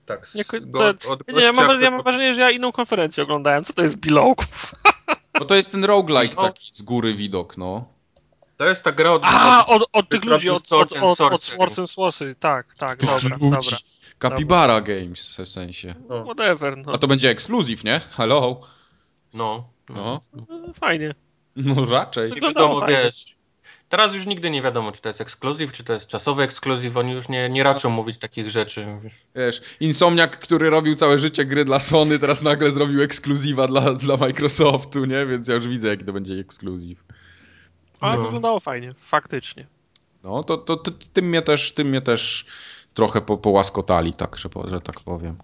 Tak, 0.09 0.29
z, 0.29 0.35
Nie, 0.35 0.45
ko- 0.45 0.57
go, 0.61 0.93
Nie, 1.37 1.43
ja 1.45 1.53
mam, 1.53 1.81
ja 1.81 1.91
mam 1.91 2.03
wrażenie, 2.03 2.35
że 2.35 2.41
ja 2.41 2.51
inną 2.51 2.73
konferencję 2.73 3.23
oglądałem. 3.23 3.65
Co 3.65 3.73
to 3.73 3.83
jest 3.83 3.97
Below? 3.97 4.37
Bo 5.39 5.45
to 5.45 5.55
jest 5.55 5.73
ten 5.73 5.85
roguelike 5.85 6.35
No. 6.37 6.43
taki 6.43 6.73
z 6.73 6.83
góry 6.83 7.15
widok, 7.15 7.57
no. 7.57 7.85
To 8.57 8.65
jest 8.69 8.85
ta 8.85 8.93
gra 8.93 9.11
od... 9.13 9.23
A, 9.25 9.67
od, 9.67 9.89
od 9.93 10.09
tych 10.09 10.25
ludzi, 10.25 10.51
od, 10.51 10.73
od, 10.73 10.93
od, 10.93 11.21
od. 11.21 11.43
Swords 11.43 11.79
and 11.79 11.91
Sorcery. 11.91 12.35
Tak, 12.35 12.75
tak, 12.75 12.99
dobra, 13.01 13.37
ludzi. 13.41 13.51
dobra. 13.71 13.79
Capybara 14.23 14.81
Games 14.81 15.37
w 15.39 15.49
sensie. 15.49 15.95
No, 16.09 16.25
Whatever, 16.25 16.77
no. 16.77 16.93
A 16.93 16.99
to 16.99 17.07
będzie 17.09 17.31
ekskluzyw, 17.31 17.85
nie? 17.85 18.01
Hello. 18.11 18.61
no, 19.35 19.69
No. 19.89 20.21
No, 20.35 20.73
Fajnie. 20.81 21.15
No 21.57 21.85
raczej. 21.87 22.31
Wyglądało 22.31 22.69
wiadomo, 22.69 22.87
fajnie. 22.87 23.03
wiesz. 23.05 23.35
Teraz 23.89 24.15
już 24.15 24.27
nigdy 24.27 24.51
nie 24.51 24.63
wiadomo, 24.63 24.93
czy 24.93 25.01
to 25.03 25.09
jest 25.09 25.21
ekskluzyw, 25.21 25.73
czy 25.73 25.85
to 25.85 25.93
jest 25.93 26.07
czasowy 26.07 26.43
ekskluzyw. 26.43 26.97
Oni 26.97 27.13
już 27.13 27.29
nie, 27.29 27.49
nie 27.49 27.63
raczą 27.63 27.91
mówić 27.91 28.19
takich 28.19 28.51
rzeczy. 28.51 28.87
Wiesz. 29.03 29.13
Wiesz, 29.35 29.61
Insomniak, 29.81 30.39
który 30.39 30.71
robił 30.71 30.95
całe 30.95 31.19
życie 31.19 31.45
gry 31.45 31.65
dla 31.65 31.79
Sony, 31.79 32.19
teraz 32.19 32.43
nagle 32.43 32.71
zrobił 32.71 33.03
ekskluzywa 33.03 33.67
dla, 33.69 33.95
dla 33.95 34.17
Microsoftu, 34.17 35.05
nie? 35.05 35.27
Więc 35.27 35.49
ja 35.49 35.55
już 35.55 35.69
widzę, 35.69 35.89
jaki 35.89 36.05
to 36.05 36.13
będzie 36.13 36.35
ekskluzyw. 36.35 36.99
Ale 38.01 38.17
No. 38.17 38.23
wyglądało 38.23 38.61
fajnie, 38.61 38.93
faktycznie. 39.07 39.65
No, 40.25 40.43
to, 40.43 40.59
to, 40.59 40.77
to 40.77 40.91
tym, 41.13 41.25
mnie 41.29 41.43
też, 41.43 41.73
tym 41.73 41.89
mnie 41.89 42.03
też 42.03 42.47
trochę 42.95 43.21
po, 43.21 43.37
połaskotali, 43.37 44.15
tak, 44.15 44.37
że, 44.39 44.49
że 44.71 44.81
tak 44.81 45.01
powiem. 45.01 45.37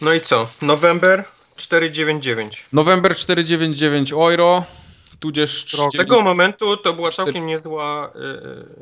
No 0.00 0.12
i 0.12 0.20
co? 0.20 0.48
November 0.62 1.24
499. 1.56 2.66
November 2.72 3.16
499 3.16 4.12
euro, 4.12 4.64
tudzież 5.20 5.60
Z 5.62 5.64
30... 5.64 5.98
tego 5.98 6.22
momentu 6.22 6.76
to 6.76 6.92
była 6.92 7.10
całkiem 7.10 7.46
niezła 7.46 8.10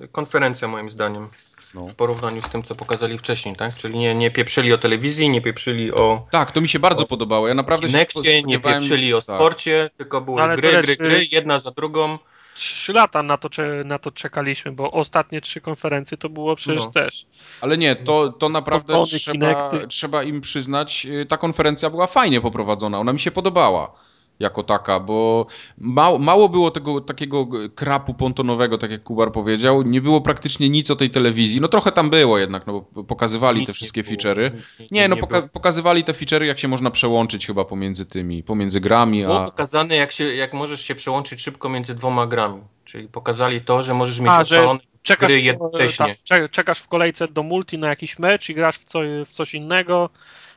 y, 0.01 0.05
y, 0.05 0.09
konferencja 0.09 0.69
moim 0.69 0.91
zdaniem. 0.91 1.29
No. 1.75 1.87
W 1.87 1.95
porównaniu 1.95 2.43
z 2.43 2.49
tym, 2.49 2.63
co 2.63 2.75
pokazali 2.75 3.19
wcześniej, 3.19 3.57
tak? 3.57 3.77
Czyli 3.77 3.99
nie, 3.99 4.15
nie 4.15 4.31
pieprzyli 4.31 4.73
o 4.73 4.79
telewizji, 4.79 5.29
nie 5.31 5.41
pieprzyli 5.41 5.93
o 5.93 6.27
Tak, 6.31 6.53
to 6.53 6.61
mi 6.61 6.69
się 6.69 6.79
bardzo 6.79 7.05
O 7.05 7.07
podobało. 7.07 7.49
Ja 7.49 7.55
naprawdę 7.55 7.87
się 7.87 7.93
Kinekcie, 7.93 8.43
nie 8.43 8.61
pieprzyli 8.61 9.15
o 9.15 9.17
tak. 9.23 9.37
sporcie, 9.37 9.91
tylko 9.97 10.21
były 10.21 10.43
Ale 10.43 10.57
to 10.57 10.61
gry, 10.63 10.83
gry, 10.83 10.97
gry, 10.97 11.15
y- 11.17 11.27
jedna 11.31 11.61
za 11.61 11.71
drugą. 11.71 12.19
Trzy 12.55 12.93
lata 12.93 13.23
na 13.23 13.39
to, 13.39 13.49
na 13.85 13.99
to 13.99 14.11
czekaliśmy, 14.11 14.73
bo 14.73 14.91
ostatnie 14.91 15.41
trzy 15.41 15.61
konferencje 15.61 16.17
to 16.19 16.29
było 16.29 16.57
przecież 16.57 16.81
No. 16.85 16.91
też. 16.91 17.27
Ale 17.61 17.79
nie, 17.79 17.97
to, 17.97 18.33
to 18.33 18.49
naprawdę 18.49 19.03
trzeba, 19.05 19.71
trzeba 19.89 20.23
im 20.23 20.41
przyznać, 20.41 21.07
y, 21.07 21.27
ta 21.27 21.37
konferencja 21.37 21.91
była 21.91 22.07
fajnie 22.07 22.41
poprowadzona, 22.41 22.99
ona 23.01 23.13
mi 23.13 23.21
się 23.21 23.31
podobała 23.31 23.93
jako 24.41 24.63
taka, 24.63 25.01
bo 25.01 25.47
mało, 25.79 26.19
mało 26.19 26.49
było 26.49 26.71
tego 26.71 27.01
takiego 27.01 27.47
krapu 27.75 28.15
pontonowego, 28.15 28.79
tak 28.79 28.91
jak 28.91 29.03
Kubar 29.03 29.33
powiedział, 29.33 29.83
nie 29.83 30.01
było 30.01 30.21
praktycznie 30.21 30.69
nic 30.69 30.91
o 30.91 30.97
tej 30.97 31.11
telewizji, 31.11 31.61
no 31.61 31.69
trochę 31.69 31.93
tam 31.93 32.11
było 32.11 32.39
jednak, 32.39 32.67
no 32.67 32.85
bo 32.93 33.05
pokazywali 33.05 33.61
Nic 33.61 33.67
te 33.67 33.71
nie 33.73 33.75
wszystkie 33.75 34.03
było, 34.03 34.15
feature'y. 34.17 34.51
nic 34.81 34.91
Nie, 34.91 35.09
no 35.09 35.17
było. 35.17 35.29
poka- 35.29 35.49
pokazywali 35.49 36.05
te 36.05 36.13
feature'y, 36.13 36.43
jak 36.45 36.59
się 36.59 36.69
można 36.69 36.91
przełączyć 36.91 37.47
chyba 37.47 37.65
pomiędzy 37.65 38.07
tymi, 38.07 38.43
pomiędzy 38.43 38.81
grami, 38.81 39.23
Było 39.25 39.41
a... 39.41 39.45
pokazane, 39.45 39.97
jak, 39.97 40.13
się, 40.13 40.35
jak 40.35 40.53
możesz 40.55 40.81
się 40.85 40.95
przełączyć 40.95 41.41
szybko 41.41 41.69
między 41.69 41.95
dwoma 41.95 42.27
grami. 42.27 42.61
Czyli 42.85 43.09
pokazali 43.09 43.61
to, 43.61 43.83
że 43.83 43.95
możesz 43.95 44.21
mieć 44.21 44.33
A, 44.33 44.45
że 44.45 44.69
Czekasz, 45.03 45.29
gry 45.29 45.41
w- 45.41 45.45
jednocześnie. 45.45 46.17
cze- 46.25 46.49
czekasz 46.49 46.79
w 46.81 46.89
kolejce 46.89 47.29
do 47.29 47.43
multi 47.43 47.79
na 47.79 47.89
jakiś 47.89 48.19
mecz 48.19 48.49
i 48.49 48.55
grasz 48.55 48.79
w, 48.79 48.85
co, 48.85 49.01
w 49.27 49.29
coś 49.29 49.55
innego. 49.55 50.11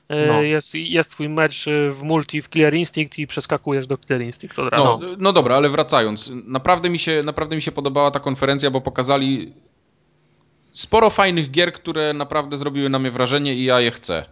E, 0.10 0.26
No. 0.28 0.42
Jest, 0.42 0.76
jest 0.76 1.10
twój 1.12 1.30
mecz 1.30 1.68
e, 1.68 1.92
w 1.92 2.04
multi 2.04 2.42
w 2.42 2.50
Clear 2.50 2.74
Instinct 2.74 3.20
i 3.20 3.28
przeskakujesz 3.28 3.88
do 3.88 3.98
Clear 3.98 4.22
Instinct 4.22 4.60
od 4.60 4.70
razu. 4.70 4.84
No, 4.84 5.00
no 5.18 5.34
dobra, 5.34 5.56
ale 5.56 5.70
wracając. 5.70 6.32
Naprawdę 6.46 6.90
mi, 6.90 7.00
się, 7.00 7.22
naprawdę 7.26 7.56
mi 7.56 7.62
się 7.62 7.72
podobała 7.72 8.12
ta 8.12 8.20
konferencja, 8.20 8.72
bo 8.72 8.82
pokazali 8.82 9.54
sporo 10.74 11.10
fajnych 11.10 11.52
gier, 11.52 11.74
które 11.74 12.14
naprawdę 12.14 12.58
zrobiły 12.58 12.90
na 12.90 13.00
mnie 13.00 13.12
wrażenie 13.12 13.56
i 13.56 13.64
ja 13.64 13.80
je 13.82 13.92
chcę. 13.92 14.26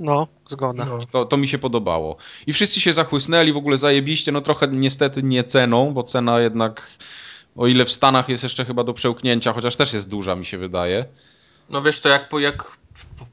No, 0.00 0.28
zgoda. 0.48 0.84
No. 0.84 1.06
To, 1.12 1.24
to 1.24 1.36
mi 1.36 1.48
się 1.48 1.58
podobało. 1.58 2.16
I 2.46 2.52
wszyscy 2.52 2.80
się 2.80 2.92
zachłysnęli, 2.92 3.52
w 3.52 3.56
ogóle 3.56 3.76
zajebiście, 3.76 4.32
no 4.32 4.40
trochę 4.40 4.68
niestety 4.68 5.22
nie 5.22 5.44
ceną, 5.44 5.94
bo 5.94 6.02
cena 6.02 6.40
jednak, 6.40 6.86
o 7.56 7.66
ile 7.66 7.84
w 7.84 7.92
Stanach 7.92 8.28
jest 8.28 8.42
jeszcze 8.42 8.64
chyba 8.64 8.84
do 8.84 8.94
przełknięcia, 8.94 9.52
chociaż 9.52 9.76
też 9.76 9.92
jest 9.92 10.08
duża, 10.10 10.34
mi 10.34 10.46
się 10.46 10.58
wydaje. 10.58 11.04
no 11.70 11.82
wiesz 11.82 12.00
to, 12.00 12.08
jak, 12.08 12.28
po- 12.28 12.40
jak 12.40 12.76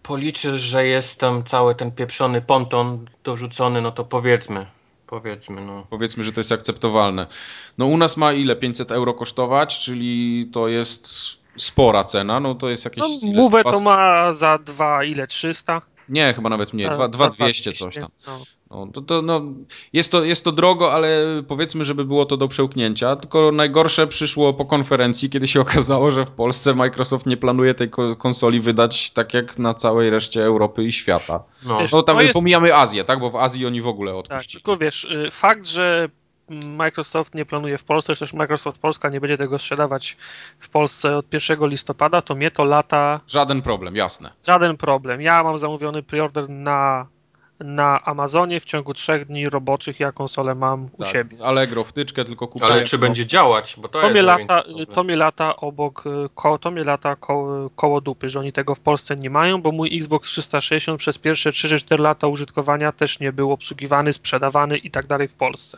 policzysz, 0.03 0.61
że 0.61 0.85
jest 0.85 1.19
tam 1.19 1.43
cały 1.43 1.75
ten 1.75 1.91
pieprzony 1.91 2.41
ponton 2.41 3.09
dorzucony, 3.23 3.81
no 3.81 3.91
to 3.91 4.03
powiedzmy. 4.05 4.65
Powiedzmy, 5.07 5.61
no. 5.61 5.87
Powiedzmy, 5.89 6.23
że 6.23 6.31
to 6.31 6.39
jest 6.39 6.51
akceptowalne. 6.51 7.27
No 7.77 7.85
u 7.85 7.97
nas 7.97 8.17
ma 8.17 8.33
ile? 8.33 8.55
500 8.55 8.91
euro 8.91 9.13
kosztować, 9.13 9.79
czyli 9.79 10.49
to 10.53 10.67
jest 10.67 11.09
spora 11.57 12.03
cena, 12.03 12.39
no 12.39 12.55
to 12.55 12.69
jest 12.69 12.85
jakieś... 12.85 13.03
No, 13.23 13.29
ile? 13.29 13.63
To 13.63 13.79
ma 13.79 14.33
za 14.33 14.57
dwa, 14.57 15.03
ile? 15.03 15.27
300? 15.27 15.81
Nie, 16.11 16.33
chyba 16.33 16.49
nawet 16.49 16.73
mniej, 16.73 16.87
A, 16.87 16.91
dwa- 16.95 16.97
za 17.01 17.07
2200 17.07 17.73
coś 17.73 17.95
tam. 17.95 18.09
No. 18.27 18.39
No, 18.71 18.87
to, 18.93 19.01
to, 19.01 19.21
no, 19.21 19.41
jest, 19.93 20.11
to, 20.11 20.23
jest 20.23 20.43
to 20.43 20.51
drogo, 20.51 20.93
ale 20.93 21.25
powiedzmy, 21.47 21.85
żeby 21.85 22.05
było 22.05 22.25
to 22.25 22.37
do 22.37 22.47
przełknięcia. 22.47 23.15
Tylko 23.15 23.51
najgorsze 23.51 24.07
przyszło 24.07 24.53
po 24.53 24.65
konferencji, 24.65 25.29
kiedy 25.29 25.47
się 25.47 25.61
okazało, 25.67 26.11
że 26.11 26.25
w 26.25 26.31
Polsce 26.31 26.73
Microsoft 26.73 27.25
nie 27.25 27.37
planuje 27.37 27.73
tej 27.73 27.89
ko- 27.89 28.15
konsoli 28.15 28.59
wydać 28.59 29.11
tak 29.11 29.33
jak 29.33 29.59
na 29.59 29.73
całej 29.73 30.09
reszcie 30.09 30.43
Europy 30.43 30.83
i 30.83 30.93
świata. 30.93 31.43
no. 31.65 31.79
Wiesz, 31.79 31.91
No 31.91 32.03
tam 32.03 32.19
jest- 32.19 32.33
pomijamy 32.33 32.75
Azję, 32.75 33.03
tak? 33.03 33.19
Bo 33.19 33.29
w 33.31 33.35
Azji 33.35 33.65
oni 33.65 33.81
w 33.81 33.87
ogóle 33.87 34.11
Tak, 34.11 34.19
odpuścili. 34.19 34.63
tylko 34.63 34.77
wiesz, 34.77 35.03
y, 35.03 35.29
fakt, 35.31 35.67
że 35.67 36.09
Microsoft 36.65 37.35
nie 37.35 37.45
planuje 37.45 37.77
w 37.77 37.83
Polsce, 37.83 38.13
chociaż 38.13 38.33
Microsoft 38.33 38.77
Polska 38.81 39.09
nie 39.09 39.21
będzie 39.21 39.37
tego 39.37 39.59
sprzedawać 39.59 40.17
w 40.59 40.69
Polsce 40.69 41.17
od 41.17 41.33
1 41.33 41.67
listopada, 41.69 42.21
to 42.21 42.35
mnie 42.35 42.51
to 42.51 42.63
lata 42.63 43.19
Żaden 43.27 43.61
problem, 43.61 43.95
jasne. 43.95 44.31
żaden 44.47 44.77
problem. 44.77 45.21
Ja 45.21 45.43
mam 45.43 45.57
zamówiony 45.57 46.03
preorder 46.03 46.49
na, 46.49 47.07
na 47.59 48.01
Amazonie 48.05 48.59
w 48.59 48.65
ciągu 48.65 48.93
trzech 48.93 49.25
dni 49.25 49.49
roboczych, 49.49 49.99
ja 49.99 50.11
konsolę 50.11 50.55
mam 50.55 50.89
u 50.97 51.03
Tak, 51.03 51.07
siebie. 51.07 51.23
z 51.23 51.41
Allegro 51.41 51.83
wtyczkę 51.83 52.25
tylko 52.25 52.47
kupuję. 52.47 52.71
Ale 52.73 52.83
czy 52.83 52.97
będzie 52.97 53.25
działać? 53.25 53.75
Bo 53.77 53.87
to, 53.87 54.01
To 54.01 54.09
mnie, 54.09 54.21
lata, 54.21 54.63
to 54.93 55.03
mnie 55.03 55.15
lata 55.15 55.55
obok, 55.55 56.03
y, 56.05 56.29
ko, 56.35 56.57
to 56.57 56.71
mnie 56.71 56.83
lata 56.83 57.15
ko, 57.15 57.69
koło 57.75 58.01
dupy, 58.01 58.29
że 58.29 58.39
oni 58.39 58.53
tego 58.53 58.75
w 58.75 58.79
Polsce 58.79 59.15
nie 59.15 59.29
mają, 59.29 59.61
bo 59.61 59.71
mój 59.71 59.97
Xbox 59.97 60.29
360 60.29 60.99
przez 60.99 61.17
pierwsze 61.17 61.51
3 61.51 61.69
czy 61.69 61.79
4 61.79 62.03
lata 62.03 62.27
użytkowania 62.27 62.91
też 62.91 63.19
nie 63.19 63.31
był 63.33 63.51
obsługiwany, 63.51 64.13
sprzedawany 64.13 64.77
i 64.77 64.91
tak 64.91 65.07
dalej 65.07 65.27
w 65.27 65.33
Polsce. 65.33 65.77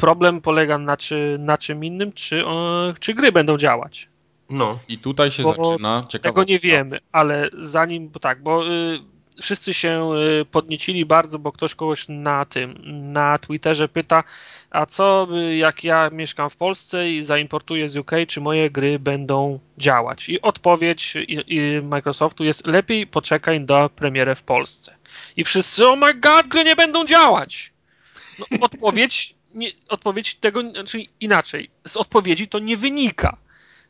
Problem 0.00 0.40
polega 0.40 0.78
na, 0.78 0.96
czy, 0.96 1.36
na 1.38 1.58
czym 1.58 1.84
innym, 1.84 2.12
czy, 2.12 2.46
o, 2.46 2.94
czy 3.00 3.14
gry 3.14 3.32
będą 3.32 3.58
działać. 3.58 4.08
No. 4.50 4.78
I 4.88 4.98
tutaj 4.98 5.30
się 5.30 5.42
Bo 5.42 5.48
zaczyna 5.48 6.06
ciekawostka. 6.08 6.20
Tego 6.20 6.44
nie 6.44 6.58
wiemy, 6.58 6.98
ale 7.12 7.50
zanim, 7.60 8.08
bo 8.08 8.20
tak, 8.20 8.42
bo 8.42 8.66
y, 8.66 8.98
wszyscy 9.42 9.74
się 9.74 10.10
y, 10.40 10.44
podniecili 10.44 11.06
bardzo, 11.06 11.38
bo 11.38 11.52
ktoś 11.52 11.74
kogoś 11.74 12.06
na 12.08 12.44
tym, 12.44 12.74
na 13.12 13.38
Twitterze 13.38 13.88
pyta, 13.88 14.24
a 14.70 14.86
co 14.86 15.28
y, 15.38 15.56
jak 15.56 15.84
ja 15.84 16.10
mieszkam 16.10 16.50
w 16.50 16.56
Polsce 16.56 17.10
i 17.10 17.22
zaimportuję 17.22 17.88
z 17.88 17.96
UK, 17.96 18.10
czy 18.28 18.40
moje 18.40 18.70
gry 18.70 18.98
będą 18.98 19.60
działać? 19.78 20.28
I 20.28 20.40
odpowiedź 20.40 21.14
i 21.28 21.80
Microsoftu 21.82 22.44
jest 22.44 22.66
lepiej 22.66 23.06
poczekaj 23.06 23.60
do 23.60 23.90
premiery 23.96 24.34
w 24.34 24.42
Polsce. 24.42 24.96
I 25.36 25.44
wszyscy, 25.44 25.88
oh 25.88 25.96
my 25.96 26.14
god, 26.14 26.48
gry 26.48 26.64
nie 26.64 26.76
będą 26.76 27.06
działać! 27.06 27.72
No, 28.38 28.46
odpowiedź, 28.60 29.34
nie, 29.54 29.70
odpowiedź 29.88 30.34
tego, 30.34 30.70
znaczy 30.70 31.02
inaczej, 31.20 31.70
z 31.86 31.96
odpowiedzi 31.96 32.48
to 32.48 32.58
nie 32.58 32.76
wynika 32.76 33.36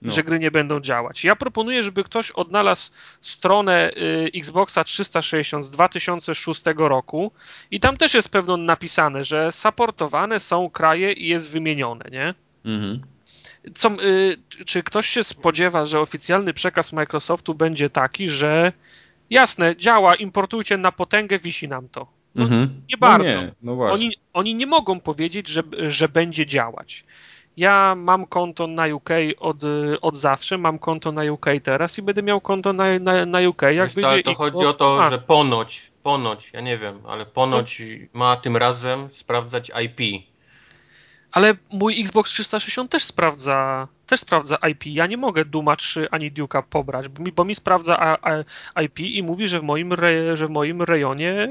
no. 0.03 0.13
że 0.13 0.25
gry 0.25 0.39
nie 0.39 0.51
będą 0.51 0.81
działać. 0.81 1.25
Ja 1.25 1.37
proponuję, 1.37 1.83
żeby 1.83 2.05
ktoś 2.05 2.31
odnalazł 2.31 2.91
stronę 3.21 3.91
y, 3.91 4.31
Xboxa 4.35 4.85
360 4.85 5.65
z 5.65 5.71
2006 5.71 6.63
roku 6.77 7.33
i 7.71 7.81
tam 7.81 7.97
też 7.97 8.15
jest 8.15 8.29
pewno 8.29 8.57
napisane, 8.57 9.25
że 9.25 9.53
supportowane 9.53 10.41
są 10.41 10.71
kraje 10.71 11.13
i 11.13 11.29
jest 11.29 11.51
wymienione, 11.51 12.05
nie? 12.13 12.35
Mhm. 12.65 13.01
Co, 13.75 13.91
y, 14.03 14.39
czy 14.67 14.83
ktoś 14.83 15.09
się 15.09 15.25
spodziewa, 15.25 15.85
że 15.85 16.01
oficjalny 16.01 16.55
przekaz 16.55 16.93
Microsoftu 16.93 17.55
będzie 17.55 17.91
taki, 17.91 18.29
że 18.29 18.73
jasne, 19.31 19.77
działa, 19.77 20.15
importujcie 20.15 20.77
na 20.79 20.93
potęgę, 20.93 21.39
wisi 21.39 21.69
nam 21.69 21.89
to. 21.89 22.20
No, 22.35 22.45
mhm. 22.45 22.61
Nie 22.61 22.97
no 22.97 22.99
bardzo. 22.99 23.25
No 23.35 23.43
nie, 23.43 23.53
no 23.63 23.93
oni, 23.93 24.17
oni 24.33 24.55
nie 24.55 24.67
mogą 24.67 25.01
powiedzieć, 25.01 25.49
że, 25.49 25.63
że 25.89 26.09
będzie 26.09 26.47
działać. 26.47 27.05
Ja 27.57 27.95
mam 27.95 28.27
konto 28.27 28.67
na 28.67 28.87
UK 28.87 29.11
od, 29.39 29.57
od 30.01 30.17
zawsze, 30.17 30.59
mam 30.59 30.79
konto 30.79 31.13
na 31.13 31.33
UK 31.33 31.47
teraz 31.63 31.99
i 31.99 32.03
będę 32.03 32.23
miał 32.23 32.41
konto 32.41 32.73
na, 32.73 32.99
na, 32.99 33.27
na 33.27 33.49
UK. 33.49 33.63
Jak 33.63 33.75
Wiesz, 33.75 33.95
będzie 33.95 34.23
to 34.23 34.35
chodzi 34.35 34.67
o 34.67 34.73
to, 34.73 35.11
że 35.11 35.19
ponoć, 35.19 35.93
ponoć, 36.03 36.51
ja 36.53 36.61
nie 36.61 36.79
wiem, 36.79 37.01
ale 37.07 37.27
ponoć 37.27 37.83
no. 38.15 38.19
ma 38.19 38.37
tym 38.37 38.57
razem 38.57 39.09
sprawdzać 39.13 39.71
IP. 39.85 40.30
Ale 41.33 41.55
mój 41.73 42.01
Xbox 42.01 42.31
360 42.31 42.91
też 42.91 43.05
sprawdza, 43.05 43.89
też 44.07 44.21
sprawdza 44.21 44.57
IP. 44.57 44.87
Ja 44.87 45.07
nie 45.07 45.17
mogę 45.17 45.45
Duma 45.45 45.77
3 45.77 46.09
ani 46.11 46.33
Duke'a 46.33 46.63
pobrać, 46.63 47.09
bo 47.09 47.23
mi, 47.23 47.33
bo 47.33 47.45
mi 47.45 47.55
sprawdza 47.55 47.99
a, 48.01 48.19
a 48.75 48.83
IP 48.83 49.01
i 49.01 49.23
mówi, 49.23 49.49
że 49.49 49.61
w 49.61 49.63
moim, 49.63 49.93
re, 49.93 50.37
że 50.37 50.47
w 50.47 50.51
moim 50.51 50.83
rejonie 50.83 51.49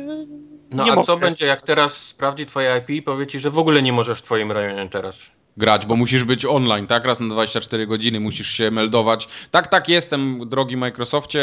no 0.71 0.83
nie 0.83 0.91
a 0.91 0.95
mogę. 0.95 1.05
co 1.05 1.17
będzie, 1.17 1.45
jak 1.45 1.61
teraz 1.61 1.97
sprawdzi 1.97 2.45
twoje 2.45 2.77
IP 2.77 2.89
i 2.89 3.01
powie 3.01 3.27
ci, 3.27 3.39
że 3.39 3.49
w 3.49 3.57
ogóle 3.57 3.81
nie 3.81 3.93
możesz 3.93 4.19
w 4.19 4.23
twoim 4.23 4.51
rejonie 4.51 4.89
teraz? 4.89 5.21
Grać, 5.59 5.85
bo 5.85 5.95
musisz 5.95 6.23
być 6.23 6.45
online, 6.45 6.87
tak? 6.87 7.05
Raz 7.05 7.19
na 7.19 7.27
24 7.27 7.87
godziny 7.87 8.19
musisz 8.19 8.49
się 8.49 8.71
meldować. 8.71 9.27
Tak, 9.51 9.67
tak, 9.67 9.89
jestem, 9.89 10.49
drogi 10.49 10.77
Microsoftie. 10.77 11.39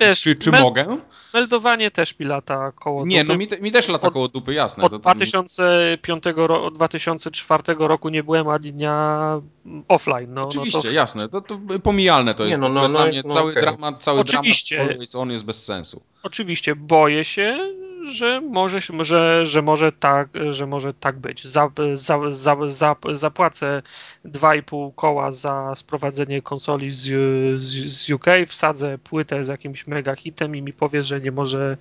Wiesz, 0.00 0.20
czy 0.20 0.36
czy 0.36 0.50
mel 0.50 0.62
mogę? 0.62 0.98
Meldowanie 1.34 1.90
też 1.90 2.18
mi 2.18 2.26
lata 2.26 2.72
koło 2.72 3.06
Nie, 3.06 3.24
no 3.24 3.36
mi, 3.36 3.46
te, 3.46 3.60
mi, 3.60 3.72
też 3.72 3.88
lata 3.88 4.06
od, 4.06 4.14
koło 4.14 4.28
dupy, 4.28 4.54
jasne. 4.54 4.84
Od 4.84 5.00
2005 5.00 6.24
ro, 6.36 6.64
od 6.64 6.74
2004 6.74 7.62
roku 7.78 8.08
nie 8.08 8.22
byłem 8.22 8.48
ani 8.48 8.72
dnia 8.72 9.20
offline. 9.88 10.34
No, 10.34 10.44
Oczywiście, 10.44 10.78
no 10.78 10.82
to... 10.82 10.90
jasne. 10.90 11.28
To, 11.28 11.40
to 11.40 11.58
pomijalne 11.82 12.34
to 12.34 12.44
jest. 12.44 12.50
Nie, 12.50 12.58
no, 12.58 12.68
no, 12.68 12.88
no, 12.88 13.06
no, 13.24 13.34
cały 13.34 13.50
okay. 13.50 13.62
dramat, 13.62 14.02
cały 14.02 14.20
Oczywiście. 14.20 14.76
dramat 14.76 15.14
On 15.14 15.30
jest 15.30 15.44
bez 15.44 15.64
sensu. 15.64 16.02
Oczywiście, 16.22 16.76
boję 16.76 17.24
się, 17.24 17.58
że 18.08 18.40
może, 18.40 18.80
że, 19.00 19.46
że 19.46 19.62
może, 19.62 19.92
tak, 19.92 20.28
że 20.50 20.66
może 20.66 20.94
tak 20.94 21.18
być. 21.18 21.44
Za, 21.44 21.70
za, 21.94 22.18
za, 22.30 22.56
za, 22.68 22.96
zapłacę 23.12 23.82
2,5 24.24 24.94
koła 24.94 25.32
za 25.32 25.72
sprowadzenie 25.76 26.42
konsoli 26.42 26.90
z, 26.90 27.02
z, 27.62 28.02
z 28.02 28.10
UK, 28.10 28.26
wsadzę 28.46 28.98
płytę 28.98 29.44
z 29.44 29.48
jakimś 29.48 29.86
mega 29.86 30.16
hitem 30.16 30.56
i 30.56 30.62
mi 30.62 30.72
powie, 30.72 31.02
że 31.02 31.20
nie 31.20 31.32
może 31.32 31.76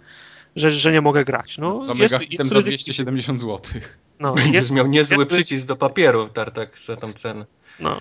że, 0.55 0.71
że 0.71 0.91
nie 0.91 1.01
mogę 1.01 1.25
grać. 1.25 1.57
No, 1.57 1.83
za 1.83 1.93
mega 1.93 2.19
hitem 2.19 2.47
za 2.47 2.61
270 2.61 3.39
zł. 3.39 3.59
No, 4.19 4.35
jest, 4.51 4.71
miał 4.71 4.87
niezły 4.87 5.17
jest, 5.17 5.29
przycisk 5.29 5.65
do 5.65 5.75
papieru, 5.75 6.27
tartak 6.27 6.79
za 6.85 6.95
tą 6.95 7.13
cenę. 7.13 7.45
No, 7.79 7.99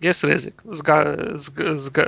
jest 0.00 0.24
ryzyk. 0.24 0.62
Zga, 0.72 1.04
zga, 1.34 1.76
zga, 1.76 2.04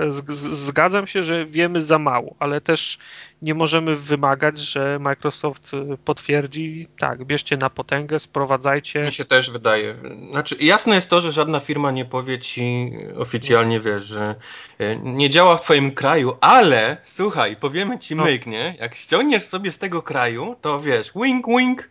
zgadzam 0.52 1.06
się, 1.06 1.24
że 1.24 1.46
wiemy 1.46 1.82
za 1.82 1.98
mało, 1.98 2.34
ale 2.38 2.60
też 2.60 2.98
nie 3.42 3.54
możemy 3.54 3.96
wymagać, 3.96 4.58
że 4.58 4.98
Microsoft 4.98 5.74
y, 5.74 5.98
potwierdzi, 6.04 6.88
tak, 6.98 7.24
bierzcie 7.24 7.56
na 7.56 7.70
potęgę, 7.70 8.20
sprowadzajcie. 8.20 9.00
Mi 9.04 9.12
się 9.12 9.24
też 9.24 9.50
wydaje. 9.50 9.96
Znaczy, 10.30 10.56
jasne 10.60 10.94
jest 10.94 11.10
to, 11.10 11.20
że 11.20 11.32
żadna 11.32 11.60
firma 11.60 11.90
nie 11.90 12.04
powie 12.04 12.38
ci 12.38 12.92
oficjalnie, 13.16 13.80
wiesz, 13.80 14.04
że 14.04 14.34
y, 14.80 14.98
nie 15.02 15.30
działa 15.30 15.56
w 15.56 15.60
twoim 15.60 15.92
kraju, 15.92 16.36
ale 16.40 16.96
słuchaj, 17.04 17.56
powiemy 17.56 17.98
ci 17.98 18.16
no. 18.16 18.24
myk, 18.24 18.46
nie? 18.46 18.76
Jak 18.80 18.94
ściągniesz 18.94 19.44
sobie 19.44 19.72
z 19.72 19.78
tego 19.78 20.02
kraju, 20.02 20.56
to 20.60 20.80
wiesz, 20.80 21.12
wink, 21.16 21.46
wink, 21.46 21.88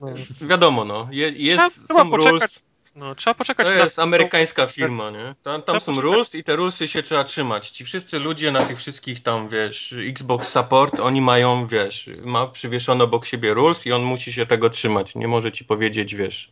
no. 0.00 0.08
wiadomo, 0.40 0.84
no, 0.84 1.08
je, 1.10 1.28
jest, 1.28 1.84
Trzeba 1.88 2.04
są 2.04 2.16
rules, 2.16 2.67
no, 2.98 3.14
trzeba 3.14 3.34
poczekać 3.34 3.66
to 3.66 3.74
na... 3.74 3.84
jest 3.84 3.98
amerykańska 3.98 4.66
firma, 4.66 5.10
nie? 5.10 5.34
Tam, 5.42 5.62
tam 5.62 5.80
są 5.80 5.92
poczekać. 5.92 6.12
rules 6.12 6.34
i 6.34 6.44
te 6.44 6.56
rulesy 6.56 6.88
się 6.88 7.02
trzeba 7.02 7.24
trzymać. 7.24 7.70
Ci 7.70 7.84
wszyscy 7.84 8.18
ludzie 8.18 8.52
na 8.52 8.64
tych 8.64 8.78
wszystkich 8.78 9.22
tam, 9.22 9.48
wiesz, 9.48 9.94
Xbox 10.08 10.48
Support, 10.48 11.00
oni 11.00 11.20
mają, 11.20 11.66
wiesz, 11.66 12.10
ma 12.24 12.46
przywieszone 12.46 13.04
obok 13.04 13.26
siebie 13.26 13.54
rules 13.54 13.86
i 13.86 13.92
on 13.92 14.02
musi 14.02 14.32
się 14.32 14.46
tego 14.46 14.70
trzymać. 14.70 15.14
Nie 15.14 15.28
może 15.28 15.52
ci 15.52 15.64
powiedzieć, 15.64 16.14
wiesz, 16.14 16.50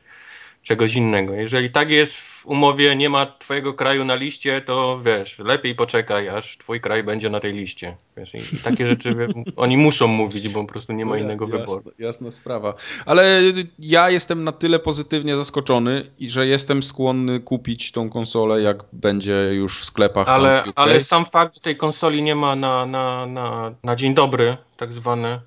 czegoś 0.66 0.94
innego. 0.94 1.34
Jeżeli 1.34 1.70
tak 1.70 1.90
jest 1.90 2.16
w 2.16 2.46
umowie, 2.46 2.96
nie 2.96 3.08
ma 3.08 3.26
twojego 3.26 3.74
kraju 3.74 4.04
na 4.04 4.14
liście, 4.14 4.60
to 4.60 5.00
wiesz, 5.04 5.38
lepiej 5.38 5.74
poczekaj, 5.74 6.28
aż 6.28 6.58
twój 6.58 6.80
kraj 6.80 7.02
będzie 7.02 7.30
na 7.30 7.40
tej 7.40 7.52
liście. 7.52 7.96
Wiesz, 8.16 8.34
i, 8.34 8.58
takie 8.64 8.86
rzeczy 8.86 9.14
wiesz, 9.18 9.30
oni 9.56 9.76
muszą 9.76 10.06
mówić, 10.06 10.48
bo 10.48 10.64
po 10.64 10.72
prostu 10.72 10.92
nie 10.92 11.06
ma 11.06 11.14
no, 11.14 11.20
innego 11.20 11.44
jasna, 11.44 11.58
wyboru. 11.58 11.82
Jasna 11.98 12.30
sprawa. 12.30 12.74
Ale 13.06 13.42
ja 13.78 14.10
jestem 14.10 14.44
na 14.44 14.52
tyle 14.52 14.78
pozytywnie 14.78 15.36
zaskoczony, 15.36 16.10
że 16.20 16.46
jestem 16.46 16.82
skłonny 16.82 17.40
kupić 17.40 17.92
tą 17.92 18.10
konsolę, 18.10 18.62
jak 18.62 18.84
będzie 18.92 19.50
już 19.52 19.80
w 19.80 19.84
sklepach. 19.84 20.28
Ale, 20.28 20.64
ale 20.74 21.04
sam 21.04 21.24
fakt, 21.24 21.54
że 21.54 21.60
tej 21.60 21.76
konsoli 21.76 22.22
nie 22.22 22.34
ma 22.34 22.56
na, 22.56 22.86
na, 22.86 23.26
na, 23.26 23.74
na 23.84 23.96
dzień 23.96 24.14
dobry, 24.14 24.56
tak 24.76 24.92
zwane, 24.92 25.40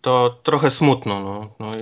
to 0.00 0.40
trochę 0.42 0.70
smutno. 0.70 1.20
No. 1.20 1.54
no 1.60 1.72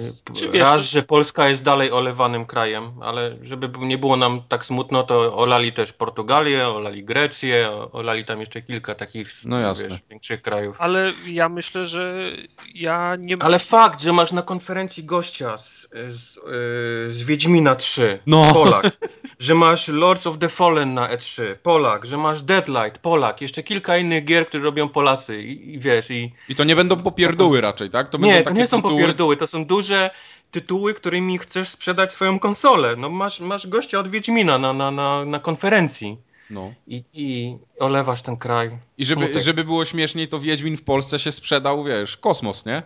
raz, 0.61 0.83
że 0.83 1.03
Polska 1.03 1.49
jest 1.49 1.63
dalej 1.63 1.93
olewanym 1.93 2.47
krajem, 2.47 3.03
ale 3.03 3.37
żeby 3.43 3.71
nie 3.79 3.99
było 3.99 4.17
nam 4.17 4.43
tak 4.49 4.65
smutno, 4.65 5.03
to 5.03 5.37
olali 5.37 5.73
też 5.73 5.93
Portugalię, 5.93 6.69
olali 6.69 7.05
Grecję, 7.05 7.71
olali 7.93 8.25
tam 8.25 8.41
jeszcze 8.41 8.63
kilka 8.63 8.95
takich 8.95 9.33
no 9.45 9.59
jasne. 9.59 9.89
Wiesz, 9.89 9.99
większych 10.11 10.43
krajów. 10.43 10.77
Ale 10.79 11.13
ja 11.27 11.49
myślę, 11.49 11.87
że 11.87 12.31
ja 12.75 13.17
nie... 13.19 13.37
Ale 13.41 13.59
fakt, 13.59 14.03
że 14.03 14.13
masz 14.13 14.33
na 14.33 14.43
konferencji 14.43 15.05
gościa 15.05 15.59
z, 15.59 15.89
z, 15.91 16.37
yy, 16.37 17.13
z 17.13 17.23
Wiedźmina 17.23 17.75
3, 17.75 18.19
no. 18.27 18.45
Polak, 18.53 18.91
że 19.39 19.55
masz 19.55 19.89
Lords 19.89 20.27
of 20.27 20.39
the 20.39 20.49
Fallen 20.49 20.95
na 20.95 21.09
E3, 21.09 21.43
Polak, 21.63 22.07
że 22.07 22.17
masz 22.17 22.43
Deadlight, 22.43 22.99
Polak, 22.99 23.41
jeszcze 23.41 23.63
kilka 23.63 23.99
innych 23.99 24.25
gier, 24.25 24.49
które 24.49 24.63
robią 24.63 24.89
Polacy 24.89 25.43
i, 25.43 25.75
i 25.75 25.79
wiesz... 25.79 26.11
I, 26.11 26.33
I 26.49 26.55
to 26.55 26.65
nie 26.65 26.77
będą 26.77 26.97
popierdóły 26.97 27.61
raczej, 27.61 27.91
tak? 27.91 28.06
To 28.11 28.19
nie, 28.19 28.43
to 28.43 28.51
nie 28.51 28.67
są 28.67 28.83
tytuły... 28.83 29.37
to 29.37 29.47
są 29.47 29.65
duże 29.65 30.11
tytuły, 30.51 30.95
którymi 30.95 31.39
chcesz 31.39 31.69
sprzedać 31.69 32.13
swoją 32.13 32.39
konsolę. 32.39 32.97
No 32.97 33.11
masz, 33.11 33.41
masz 33.41 33.67
gościa 33.67 33.99
od 33.99 34.09
Wiedźmina 34.09 34.59
na, 34.59 34.73
na, 34.73 34.91
na, 34.91 35.25
na 35.25 35.39
konferencji. 35.39 36.19
No. 36.51 36.75
I, 36.87 37.03
I 37.13 37.57
olewasz 37.81 38.23
ten 38.23 38.37
kraj. 38.37 38.79
I 38.99 39.05
żeby, 39.05 39.41
żeby 39.41 39.65
było 39.65 39.85
śmieszniej, 39.85 40.29
to 40.29 40.41
Wiedźmin 40.41 40.77
w 40.77 40.83
Polsce 40.83 41.19
się 41.19 41.33
sprzedał, 41.33 41.85
wiesz, 41.85 42.17
kosmos, 42.17 42.67
nie? 42.67 42.83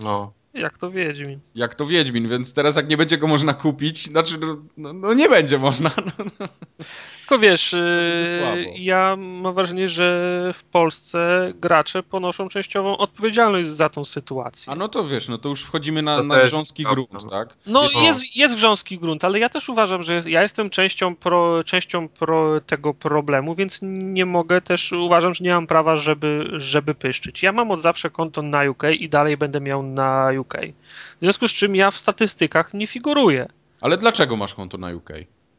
No. 0.00 0.32
Jak 0.54 0.78
to 0.78 0.90
Wiedźmin. 0.90 1.40
Jak 1.54 1.74
to 1.74 1.86
Wiedźmin, 1.86 2.28
więc 2.28 2.54
teraz 2.54 2.76
jak 2.76 2.88
nie 2.88 2.96
będzie 2.96 3.18
go 3.18 3.26
można 3.26 3.54
kupić, 3.54 4.06
znaczy 4.06 4.38
no, 4.38 4.56
no, 4.76 4.92
no 4.92 5.14
nie 5.14 5.28
będzie 5.28 5.58
można. 5.58 5.90
Tylko 7.30 7.42
wiesz, 7.42 7.72
y, 7.72 8.64
ja 8.76 9.16
mam 9.16 9.54
wrażenie, 9.54 9.88
że 9.88 10.04
w 10.54 10.64
Polsce 10.64 11.52
gracze 11.54 12.02
ponoszą 12.02 12.48
częściową 12.48 12.96
odpowiedzialność 12.96 13.68
za 13.68 13.88
tą 13.88 14.04
sytuację. 14.04 14.72
A 14.72 14.76
no 14.76 14.88
to 14.88 15.08
wiesz, 15.08 15.28
no 15.28 15.38
to 15.38 15.48
już 15.48 15.62
wchodzimy 15.62 16.02
na, 16.02 16.22
na 16.22 16.44
grząski 16.44 16.84
grunt, 16.84 17.12
no. 17.12 17.30
tak? 17.30 17.56
No 17.66 17.82
jest, 17.82 17.96
jest, 17.96 18.36
jest 18.36 18.54
grząski 18.54 18.98
grunt, 18.98 19.24
ale 19.24 19.38
ja 19.38 19.48
też 19.48 19.68
uważam, 19.68 20.02
że 20.02 20.14
jest, 20.14 20.28
ja 20.28 20.42
jestem 20.42 20.70
częścią, 20.70 21.16
pro, 21.16 21.64
częścią 21.64 22.08
pro 22.08 22.60
tego 22.60 22.94
problemu, 22.94 23.54
więc 23.54 23.78
nie 23.82 24.26
mogę 24.26 24.60
też, 24.60 24.92
uważam, 24.92 25.34
że 25.34 25.44
nie 25.44 25.54
mam 25.54 25.66
prawa, 25.66 25.96
żeby, 25.96 26.50
żeby 26.52 26.94
pyszczyć. 26.94 27.42
Ja 27.42 27.52
mam 27.52 27.70
od 27.70 27.80
zawsze 27.80 28.10
konto 28.10 28.42
na 28.42 28.70
UK 28.70 28.82
i 28.98 29.08
dalej 29.08 29.36
będę 29.36 29.60
miał 29.60 29.82
na 29.82 30.28
UK. 30.40 30.54
W 31.20 31.24
związku 31.24 31.48
z 31.48 31.52
czym 31.52 31.76
ja 31.76 31.90
w 31.90 31.98
statystykach 31.98 32.74
nie 32.74 32.86
figuruję. 32.86 33.48
Ale 33.80 33.98
dlaczego 33.98 34.36
masz 34.36 34.54
konto 34.54 34.78
na 34.78 34.94
UK? 34.94 35.10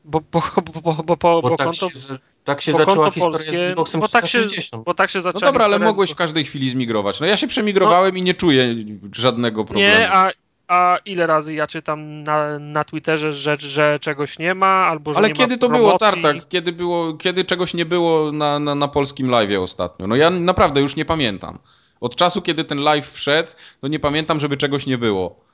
Bo, 0.06 0.22
bo, 0.32 0.42
bo, 0.56 0.82
bo, 0.82 1.04
bo, 1.04 1.16
bo, 1.16 1.42
bo 1.42 1.58
tak 1.58 1.68
konto... 1.68 1.90
Się, 1.90 2.00
tak 2.44 2.62
się 2.62 2.72
zaczęła 2.72 3.12
historia 3.12 3.38
polskie, 3.38 3.58
z 3.58 3.62
Xboxem 3.62 4.02
bo 4.02 4.08
tak, 4.08 4.28
się, 4.28 4.40
bo 4.86 4.94
tak 4.94 5.10
się 5.10 5.22
zaczęła 5.22 5.42
No 5.42 5.48
dobra, 5.48 5.66
ale 5.66 5.80
mogłeś 5.80 6.12
w 6.12 6.16
każdej 6.16 6.46
chwili 6.46 6.70
zmigrować. 6.70 7.20
No 7.20 7.26
ja 7.26 7.38
się 7.38 7.48
przemigrowałem 7.48 8.12
no, 8.12 8.18
i 8.18 8.22
nie 8.22 8.34
czuję 8.34 8.76
żadnego 9.14 9.66
problemu. 9.66 10.00
Nie, 10.00 10.12
a, 10.12 10.32
a 10.68 10.98
ile 11.06 11.28
razy 11.28 11.54
ja 11.54 11.68
czytam 11.68 12.24
na, 12.24 12.60
na 12.60 12.84
Twitterze, 12.84 13.34
że, 13.34 13.58
że 13.60 14.00
czegoś 14.02 14.40
nie 14.40 14.56
ma, 14.56 14.66
albo 14.66 15.14
że 15.14 15.18
Ale 15.18 15.28
nie 15.28 15.34
kiedy 15.34 15.56
ma 15.56 15.60
to 15.60 15.70
promocji. 15.70 15.88
było, 15.88 15.98
Tartak? 15.98 16.48
Kiedy, 16.50 16.72
było, 16.72 17.14
kiedy 17.14 17.46
czegoś 17.46 17.74
nie 17.74 17.86
było 17.86 18.32
na, 18.32 18.60
na, 18.60 18.76
na 18.76 18.88
polskim 18.88 19.28
live'ie 19.28 19.64
ostatnio? 19.64 20.08
No 20.08 20.16
ja 20.16 20.30
naprawdę 20.30 20.82
już 20.82 20.96
nie 20.96 21.06
pamiętam. 21.06 21.60
Od 22.02 22.16
czasu, 22.16 22.42
kiedy 22.42 22.64
ten 22.64 22.80
live 22.80 23.12
wszedł, 23.12 23.52
to 23.80 23.88
nie 23.88 24.00
pamiętam, 24.00 24.40
żeby 24.40 24.58
czegoś 24.58 24.86
nie 24.86 24.98
było. 24.98 25.51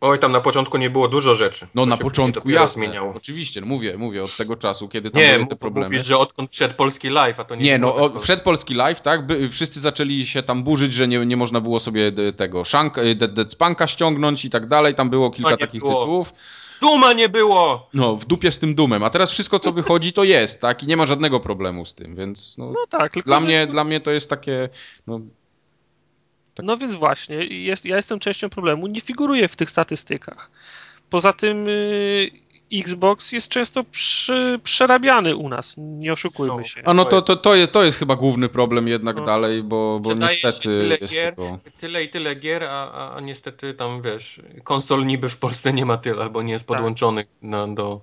Oj, 0.00 0.18
tam 0.18 0.32
na 0.32 0.40
początku 0.40 0.78
nie 0.78 0.90
było 0.90 1.08
dużo 1.08 1.34
rzeczy. 1.34 1.66
No 1.74 1.86
na 1.86 1.96
początku, 1.96 2.50
jasne. 2.50 2.80
Zmieniało. 2.84 3.12
Oczywiście, 3.16 3.60
no 3.60 3.66
mówię, 3.66 3.98
mówię 3.98 4.22
od 4.22 4.36
tego 4.36 4.56
czasu, 4.56 4.88
kiedy 4.88 5.10
tam 5.10 5.22
nie, 5.22 5.34
były 5.34 5.46
te 5.46 5.56
problemy. 5.56 5.86
Nie, 5.86 5.92
mówisz, 5.92 6.06
że 6.06 6.18
odkąd 6.18 6.52
wszedł 6.52 6.74
polski 6.74 7.08
live, 7.08 7.40
a 7.40 7.44
to 7.44 7.54
nie 7.54 7.64
Nie, 7.64 7.78
no 7.78 7.96
o, 7.96 8.20
wszedł 8.20 8.42
polski 8.42 8.74
live, 8.74 9.00
tak, 9.00 9.26
by, 9.26 9.50
wszyscy 9.50 9.80
zaczęli 9.80 10.26
się 10.26 10.42
tam 10.42 10.62
burzyć, 10.62 10.94
że 10.94 11.08
nie, 11.08 11.26
nie 11.26 11.36
można 11.36 11.60
było 11.60 11.80
sobie 11.80 12.12
tego 12.36 12.64
Shank, 12.64 12.94
Dead, 13.16 13.34
Dead 13.34 13.52
Spanka 13.52 13.86
ściągnąć 13.86 14.44
i 14.44 14.50
tak 14.50 14.68
dalej, 14.68 14.94
tam 14.94 15.10
było 15.10 15.30
kilka 15.30 15.56
takich 15.56 15.80
było. 15.80 16.00
tytułów. 16.00 16.32
Duma 16.80 17.12
nie 17.12 17.28
było! 17.28 17.88
No, 17.94 18.16
w 18.16 18.24
dupie 18.24 18.52
z 18.52 18.58
tym 18.58 18.74
dumem. 18.74 19.02
A 19.04 19.10
teraz 19.10 19.30
wszystko, 19.30 19.58
co 19.58 19.72
wychodzi, 19.72 20.12
to 20.12 20.24
jest, 20.24 20.60
tak? 20.60 20.82
I 20.82 20.86
nie 20.86 20.96
ma 20.96 21.06
żadnego 21.06 21.40
problemu 21.40 21.86
z 21.86 21.94
tym, 21.94 22.16
więc 22.16 22.58
no, 22.58 22.66
No 22.66 22.86
tak, 22.90 23.12
tylko 23.12 23.26
dla, 23.26 23.40
że- 23.40 23.46
mnie, 23.46 23.66
dla 23.66 23.84
mnie 23.84 24.00
to 24.00 24.10
jest 24.10 24.30
takie... 24.30 24.68
No, 25.06 25.20
Tak. 26.54 26.66
No 26.66 26.76
więc 26.76 26.94
właśnie, 26.94 27.36
jest, 27.44 27.84
ja 27.84 27.96
jestem 27.96 28.20
częścią 28.20 28.50
problemu, 28.50 28.86
nie 28.86 29.00
figuruję 29.00 29.48
w 29.48 29.56
tych 29.56 29.70
statystykach. 29.70 30.50
Poza 31.10 31.32
tym 31.32 31.68
y, 31.68 32.30
Xbox 32.72 33.32
jest 33.32 33.48
często 33.48 33.84
przy, 33.84 34.60
przerabiany 34.64 35.36
u 35.36 35.48
nas, 35.48 35.74
nie 35.76 36.12
oszukujmy 36.12 36.56
No. 36.56 36.64
się. 36.64 36.82
a 36.84 36.94
no 36.94 37.04
To 37.04 37.22
to, 37.22 37.32
jest- 37.32 37.42
to, 37.42 37.54
jest, 37.54 37.72
to 37.72 37.84
jest 37.84 37.98
chyba 37.98 38.16
główny 38.16 38.48
problem 38.48 38.88
jednak 38.88 39.16
No. 39.16 39.24
dalej, 39.24 39.62
bo, 39.62 40.00
bo 40.02 40.14
niestety 40.14 40.60
tyle 40.62 40.96
jest 41.00 41.14
gier, 41.14 41.34
tego... 41.34 41.58
Tyle 41.80 42.04
i 42.04 42.08
tyle 42.08 42.34
gier, 42.34 42.64
a, 42.64 42.92
a, 42.92 43.14
a 43.16 43.20
niestety 43.20 43.74
tam 43.74 44.02
wiesz, 44.02 44.40
konsol 44.64 45.06
niby 45.06 45.28
w 45.28 45.36
Polsce 45.36 45.72
nie 45.72 45.86
ma 45.86 45.96
tyle, 45.96 46.22
albo 46.22 46.42
nie 46.42 46.52
jest 46.52 46.66
Tak. 46.66 46.76
podłączony 46.76 47.24
no, 47.42 47.68
do. 47.74 48.00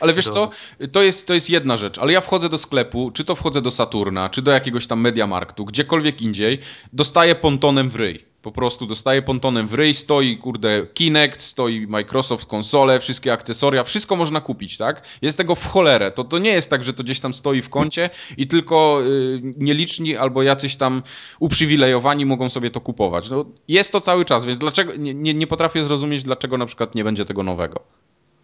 Ale 0.00 0.14
wiesz 0.14 0.24
do- 0.26 0.32
co, 0.32 0.50
to 0.92 1.02
jest, 1.02 1.26
to 1.26 1.34
jest 1.34 1.50
jedna 1.50 1.76
rzecz, 1.76 1.98
ale 1.98 2.12
ja 2.12 2.20
wchodzę 2.20 2.48
do 2.48 2.58
sklepu, 2.58 3.10
czy 3.10 3.24
to 3.24 3.34
wchodzę 3.34 3.62
do 3.62 3.70
Saturna, 3.70 4.28
czy 4.28 4.42
do 4.42 4.50
jakiegoś 4.50 4.86
tam 4.86 5.00
Mediamarktu, 5.00 5.64
gdziekolwiek 5.64 6.22
indziej, 6.22 6.58
dostaję 6.92 7.34
pontonem 7.34 7.90
w 7.90 7.96
ryj. 7.96 8.29
Po 8.42 8.52
prostu 8.52 8.86
dostaję 8.86 9.22
pontonem 9.22 9.68
w 9.68 9.74
ryj, 9.74 9.94
stoi 9.94 10.38
kurde 10.38 10.86
Kinect, 10.94 11.42
stoi 11.42 11.86
Microsoft 11.86 12.46
konsole, 12.46 13.00
wszystkie 13.00 13.32
akcesoria, 13.32 13.84
wszystko 13.84 14.16
można 14.16 14.40
kupić, 14.40 14.76
tak? 14.76 15.02
Jest 15.22 15.36
tego 15.36 15.54
w 15.54 15.66
cholerę. 15.66 16.10
To, 16.10 16.24
to 16.24 16.38
nie 16.38 16.50
jest 16.50 16.70
tak, 16.70 16.84
że 16.84 16.92
to 16.92 17.04
gdzieś 17.04 17.20
tam 17.20 17.34
stoi 17.34 17.62
w 17.62 17.70
kącie 17.70 18.10
i 18.36 18.46
tylko 18.46 19.02
y, 19.06 19.40
nieliczni 19.56 20.16
albo 20.16 20.42
jacyś 20.42 20.76
tam 20.76 21.02
uprzywilejowani 21.38 22.26
mogą 22.26 22.50
sobie 22.50 22.70
to 22.70 22.80
kupować. 22.80 23.30
No, 23.30 23.44
jest 23.68 23.92
to 23.92 24.00
cały 24.00 24.24
czas, 24.24 24.44
więc 24.44 24.58
dlaczego 24.58 24.96
nie, 24.96 25.14
nie, 25.14 25.34
nie 25.34 25.46
potrafię 25.46 25.84
zrozumieć, 25.84 26.22
dlaczego 26.22 26.58
na 26.58 26.66
przykład 26.66 26.94
nie 26.94 27.04
będzie 27.04 27.24
tego 27.24 27.42
nowego. 27.42 27.80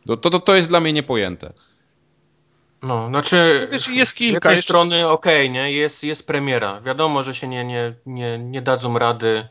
To, 0.06 0.16
to, 0.16 0.40
to 0.40 0.56
jest 0.56 0.68
dla 0.68 0.80
mnie 0.80 0.92
niepojęte. 0.92 1.52
No, 2.82 3.08
znaczy. 3.08 3.68
Wiesz, 3.72 3.88
jest 3.88 4.12
Z 4.12 4.14
kilka. 4.14 4.34
jednej 4.34 4.56
Jeszcze, 4.56 4.68
strony 4.68 5.08
okej, 5.08 5.50
nie? 5.50 5.72
Jest, 5.72 6.04
jest 6.04 6.26
premiera. 6.26 6.80
Wiadomo, 6.80 7.22
że 7.22 7.34
się 7.34 7.48
nie, 7.48 7.64
nie, 7.64 7.94
nie, 8.06 8.38
nie 8.38 8.62
dadzą 8.62 8.98
rady. 8.98 9.48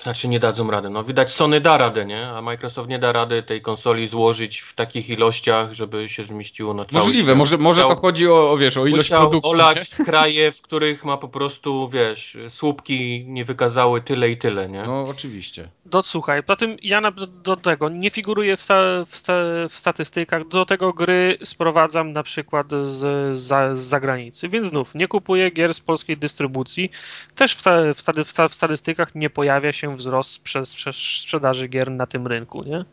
Znaczy 0.00 0.28
nie 0.28 0.40
dadzą 0.40 0.70
rady. 0.70 0.90
No 0.90 1.04
widać 1.04 1.32
Sony 1.32 1.60
da 1.60 1.78
radę, 1.78 2.04
nie? 2.04 2.28
A 2.28 2.42
Microsoft 2.42 2.88
nie 2.88 2.98
da 2.98 3.12
rady 3.12 3.42
tej 3.42 3.60
konsoli 3.62 4.08
złożyć 4.08 4.60
w 4.60 4.74
takich 4.74 5.08
ilościach, 5.10 5.72
żeby 5.72 6.08
się 6.08 6.24
zmieściło 6.24 6.74
na 6.74 6.84
cały 6.84 7.04
Możliwe, 7.04 7.24
świat. 7.26 7.36
może, 7.38 7.58
może 7.58 7.80
Musiał- 7.82 7.94
to 7.94 8.00
chodzi 8.00 8.28
o, 8.28 8.50
o, 8.50 8.56
wiesz, 8.58 8.76
o 8.76 8.86
ilość 8.86 9.02
Musiał 9.10 9.20
produkcji. 9.20 9.50
olać 9.52 9.94
kraje, 10.04 10.52
w 10.52 10.62
których 10.62 11.04
ma 11.04 11.16
po 11.16 11.28
prostu, 11.28 11.88
wiesz, 11.88 12.36
słupki 12.48 13.24
nie 13.28 13.44
wykazały 13.44 14.00
tyle 14.00 14.30
i 14.30 14.36
tyle, 14.36 14.68
nie? 14.68 14.82
No 14.82 15.02
oczywiście. 15.08 15.68
do, 15.86 16.02
słuchaj, 16.02 16.42
poza 16.42 16.56
tym 16.56 16.76
ja 16.82 17.00
na, 17.00 17.10
do 17.42 17.56
tego 17.56 17.88
nie 17.88 18.10
figuruję 18.10 18.56
w, 18.56 18.62
sta, 18.62 18.82
w, 19.10 19.16
sta, 19.16 19.32
w 19.70 19.76
statystykach, 19.76 20.48
do 20.48 20.66
tego 20.66 20.92
gry 20.92 21.38
sprowadzam 21.44 22.12
na 22.12 22.22
przykład 22.22 22.66
z, 22.82 23.36
z, 23.36 23.78
z 23.78 23.80
zagranicy, 23.82 24.48
więc 24.48 24.66
znów 24.66 24.94
nie 24.94 25.08
kupuję 25.08 25.50
gier 25.50 25.74
z 25.74 25.80
polskiej 25.80 26.16
dystrybucji, 26.16 26.90
też 27.34 27.54
w, 27.54 27.60
sta, 27.60 27.94
w, 27.94 28.00
sta, 28.00 28.12
w, 28.24 28.30
sta, 28.30 28.48
w 28.48 28.54
statystykach 28.54 29.14
nie 29.14 29.30
pojawia 29.30 29.72
się 29.72 29.81
wzrost 29.90 30.30
sprze, 30.30 30.66
sprze, 30.66 30.92
sprzedaży 30.92 31.68
gier 31.68 31.90
na 31.90 32.06
tym 32.06 32.26
rynku, 32.26 32.62
nie? 32.64 32.84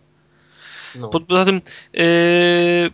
No. 0.96 1.08
Po- 1.10 1.20
Poza 1.20 1.46
tym 1.46 1.62
yy, 1.94 2.92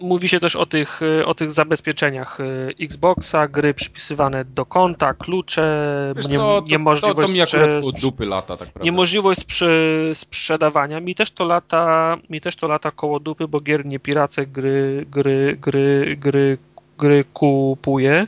mówi 0.00 0.28
się 0.28 0.40
też 0.40 0.56
o 0.56 0.66
tych, 0.66 1.00
yy, 1.00 1.26
o 1.26 1.34
tych 1.34 1.50
zabezpieczeniach 1.50 2.38
yy, 2.78 2.84
Xboxa, 2.84 3.48
gry 3.48 3.74
przypisywane 3.74 4.44
do 4.44 4.66
konta, 4.66 5.14
klucze, 5.14 6.12
Wiesz 6.16 6.28
nie, 6.28 6.36
co, 6.36 6.40
to, 6.42 6.62
to, 6.62 6.68
niemożliwość 6.68 7.28
to 7.28 7.34
mi 7.34 7.40
akurat 7.40 7.70
sprze- 7.70 7.88
od 7.88 8.00
dupy 8.00 8.26
lata, 8.26 8.56
tak 8.56 8.68
prawda. 8.68 8.84
Niemożliwość 8.84 9.40
sprze- 9.40 10.14
sprzedawania. 10.14 11.00
Mi 11.00 11.14
też 11.14 11.30
to 11.30 11.44
lata, 11.44 12.16
mi 12.30 12.40
też 12.40 12.56
to 12.56 12.68
lata 12.68 12.90
koło 12.90 13.20
dupy, 13.20 13.48
bo 13.48 13.60
gier 13.60 13.86
nie 13.86 13.98
piracę 14.00 14.46
gry, 14.46 15.06
gry, 15.10 15.56
gry, 15.60 16.16
gry, 16.20 16.58
gry 16.98 17.24
kupuję. 17.32 18.26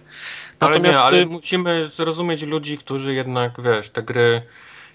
Ale 0.61 0.71
Natomiast 0.71 0.99
nie, 0.99 1.05
ale 1.05 1.19
y, 1.19 1.27
musimy 1.27 1.89
zrozumieć 1.89 2.43
ludzi, 2.43 2.79
którzy 2.79 3.15
jednak, 3.15 3.63
wiesz, 3.63 3.91
te 3.91 4.03
gry... 4.03 4.43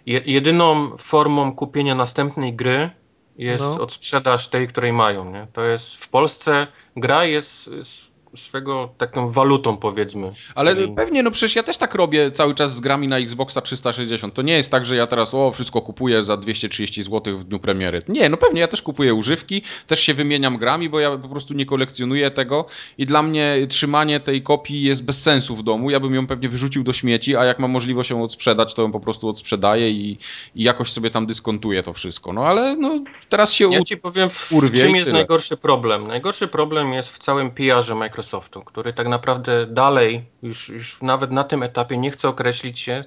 Je, 0.06 0.22
jedyną 0.26 0.98
formą 0.98 1.56
kupienia 1.56 1.96
następnej 1.96 2.54
gry 2.54 2.90
jest 3.38 3.64
No. 3.64 3.82
odsprzedaż 3.82 4.48
tej, 4.48 4.68
której 4.68 4.94
mają, 4.94 5.32
nie? 5.32 5.48
To 5.54 5.62
jest 5.62 5.96
w 5.96 6.10
Polsce 6.10 6.68
gra 6.96 7.26
jest 7.26 7.68
s- 7.82 8.09
swego 8.36 8.90
taką 8.98 9.32
walutą, 9.32 9.78
powiedzmy. 9.78 10.32
Ale 10.56 10.76
Czyli- 10.76 10.94
pewnie, 10.96 11.24
no 11.24 11.32
przecież 11.32 11.56
ja 11.56 11.64
też 11.64 11.78
tak 11.78 11.96
robię 11.96 12.32
cały 12.32 12.56
czas 12.56 12.76
z 12.76 12.80
grami 12.82 13.08
na 13.08 13.18
Xboxa 13.18 13.62
360. 13.62 14.34
To 14.34 14.42
nie 14.42 14.54
jest 14.58 14.72
tak, 14.72 14.86
że 14.86 14.96
ja 14.96 15.08
teraz 15.08 15.34
o 15.34 15.52
wszystko 15.52 15.82
kupuję 15.82 16.24
za 16.24 16.38
230 16.38 17.04
zł 17.04 17.40
w 17.40 17.44
dniu 17.44 17.60
premiery. 17.60 18.02
Nie, 18.08 18.30
no 18.30 18.38
pewnie 18.38 18.62
ja 18.62 18.68
też 18.68 18.82
kupuję 18.82 19.14
używki, 19.14 19.62
też 19.88 20.00
się 20.00 20.14
wymieniam 20.14 20.58
grami, 20.58 20.90
bo 20.90 21.00
ja 21.00 21.18
po 21.18 21.30
prostu 21.30 21.54
nie 21.54 21.66
kolekcjonuję 21.66 22.32
tego 22.32 22.66
i 22.98 23.06
dla 23.06 23.24
mnie 23.24 23.68
trzymanie 23.70 24.20
tej 24.20 24.44
kopii 24.44 24.84
jest 24.84 25.04
bez 25.04 25.22
sensu 25.22 25.56
w 25.56 25.64
domu. 25.64 25.90
Ja 25.90 26.00
bym 26.00 26.16
ją 26.16 26.28
pewnie 26.28 26.50
wyrzucił 26.50 26.84
do 26.84 26.94
śmieci, 26.94 27.36
a 27.36 27.46
jak 27.46 27.60
mam 27.60 27.72
możliwość 27.72 28.10
ją 28.10 28.24
odsprzedać, 28.24 28.74
to 28.74 28.82
ją 28.82 28.92
po 28.92 29.00
prostu 29.00 29.30
odsprzedaję 29.30 29.92
i, 29.92 30.18
i 30.56 30.64
jakoś 30.64 30.92
sobie 30.92 31.12
tam 31.12 31.26
dyskontuję 31.26 31.84
to 31.84 31.94
wszystko. 31.94 32.34
No 32.34 32.46
ale 32.48 32.76
no 32.76 33.04
teraz 33.30 33.54
się 33.54 33.72
Ja 33.74 33.80
u... 33.80 33.84
ci 33.84 33.98
powiem, 33.98 34.30
w 34.30 34.54
urwie 34.54 34.80
czym 34.82 34.96
jest 34.96 35.06
tyle. 35.06 35.18
najgorszy 35.18 35.58
problem. 35.58 36.08
Najgorszy 36.08 36.48
problem 36.48 36.94
jest 36.94 37.10
w 37.10 37.20
całym 37.20 37.52
PR-ze 37.52 37.96
Microsoftu, 38.20 38.62
który 38.62 38.94
tak 38.94 39.08
naprawdę 39.08 39.66
dalej, 39.66 40.26
już, 40.42 40.70
już 40.70 41.02
nawet 41.02 41.32
na 41.32 41.44
tym 41.44 41.64
etapie 41.64 41.98
nie 41.98 42.12
chce 42.12 42.30
określić 42.30 42.80
się, 42.80 43.04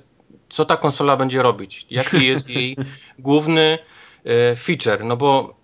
co 0.51 0.65
ta 0.65 0.77
konsola 0.77 1.17
będzie 1.17 1.43
robić. 1.43 1.87
Jaki 1.91 2.27
jest 2.27 2.49
jej 2.49 2.77
główny 3.19 3.79
e, 4.25 4.57
feature. 4.57 5.05
No 5.05 5.17
bo 5.17 5.55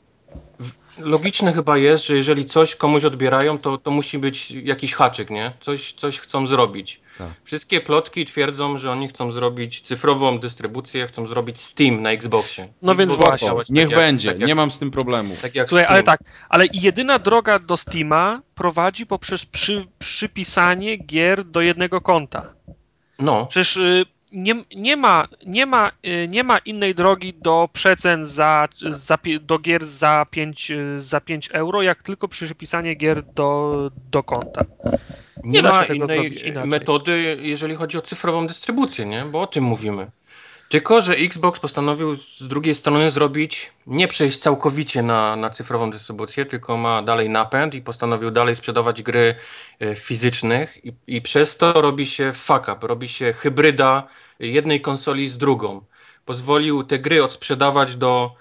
logiczne 1.01 1.53
chyba 1.53 1.77
jest, 1.79 2.07
że 2.07 2.17
jeżeli 2.17 2.47
coś 2.47 2.75
komuś 2.77 3.05
odbierają, 3.05 3.59
to, 3.59 3.79
to 3.79 3.91
musi 3.91 4.19
być 4.19 4.51
jakiś 4.51 4.95
haczyk, 4.95 5.31
nie? 5.31 5.53
Coś, 5.61 5.93
coś 5.93 6.19
chcą 6.21 6.47
zrobić. 6.47 7.01
Tak. 7.19 7.29
Wszystkie 7.45 7.81
plotki 7.81 8.27
twierdzą, 8.27 8.79
że 8.79 8.91
oni 8.91 9.09
chcą 9.09 9.33
zrobić 9.33 9.81
cyfrową 9.81 10.39
dystrybucję, 10.39 11.07
chcą 11.07 11.27
zrobić 11.27 11.61
Steam 11.61 12.03
na 12.03 12.11
Xboxie. 12.11 12.69
No 12.83 12.95
więc 12.95 13.13
Xbox 13.13 13.43
ma 13.43 13.49
właśnie. 13.51 13.57
tak 13.57 13.69
Niech 13.71 13.91
jak- 13.91 13.99
będzie, 14.01 14.29
tak 14.31 14.41
jak- 14.41 14.49
nie 14.49 14.55
mam 14.55 14.71
z 14.71 14.79
tym 14.79 14.91
problemu. 14.91 15.35
Tak 15.43 15.55
jak 15.55 15.69
Słuchaj, 15.69 15.85
Steam. 15.85 15.95
ale 15.95 16.03
tak, 16.03 16.21
ale 16.49 16.65
jedyna 16.73 17.19
droga 17.19 17.59
do 17.59 17.77
Steama 17.77 18.43
prowadzi 18.55 19.07
poprzez 19.07 19.45
przy, 19.47 19.87
przypisanie 19.99 20.97
gier 20.97 21.45
do 21.45 21.61
jednego 21.61 22.01
konta. 22.01 22.53
No, 23.19 23.47
Przecież 23.47 23.77
y, 23.77 24.05
nie, 24.33 24.55
nie, 24.77 24.97
ma, 24.97 25.29
nie, 25.47 25.67
ma, 25.67 25.93
y, 26.07 26.29
nie 26.29 26.45
ma 26.45 26.59
innej 26.59 26.95
drogi 26.95 27.35
do 27.35 27.69
przecen 27.73 28.27
za, 28.27 28.69
za, 28.91 29.19
do 29.41 29.59
gier 29.59 29.87
za 29.87 30.27
5, 30.31 30.71
y, 30.71 31.03
za 31.03 31.21
5 31.21 31.51
euro, 31.53 31.83
jak 31.83 32.03
tylko 32.03 32.29
przypisanie 32.29 32.95
gier 32.95 33.23
do, 33.23 33.91
do 34.11 34.23
konta. 34.23 34.65
nie, 35.45 35.63
nie 35.63 35.63
ma 35.63 35.85
innej 35.85 36.43
metody, 36.65 37.39
jeżeli 37.43 37.75
chodzi 37.75 37.99
o 37.99 38.03
cyfrową 38.03 38.47
dystrybucję, 38.47 39.07
nie? 39.07 39.25
Bo 39.25 39.41
o 39.41 39.47
tym 39.47 39.65
mówimy. 39.65 40.11
Tylko, 40.69 41.03
że 41.03 41.15
Xbox 41.15 41.61
postanowił 41.61 42.17
z 42.17 42.47
drugiej 42.49 42.75
strony 42.75 43.11
zrobić, 43.11 43.73
nie 43.87 44.09
przejść 44.09 44.39
całkowicie 44.39 45.03
na, 45.03 45.37
na 45.37 45.51
cyfrową 45.51 45.91
dystrybucję, 45.91 46.47
tylko 46.47 46.77
ma 46.77 47.03
dalej 47.03 47.31
napęd 47.31 47.75
i 47.75 47.83
postanowił 47.83 48.31
dalej 48.31 48.57
sprzedawać 48.57 49.03
gry 49.03 49.35
e, 49.81 49.97
fizycznych 49.97 50.85
i, 50.85 50.93
i 51.07 51.23
przez 51.23 51.57
to 51.57 51.73
robi 51.73 52.07
się 52.07 52.33
fuck 52.33 52.69
up, 52.69 52.87
robi 52.87 53.09
się 53.09 53.33
hybryda 53.33 54.09
jednej 54.39 54.81
konsoli 54.81 55.29
z 55.29 55.39
drugą. 55.39 55.85
Pozwolił 56.25 56.85
te 56.85 56.99
gry 56.99 57.25
odsprzedawać 57.25 57.97
do, 57.97 58.35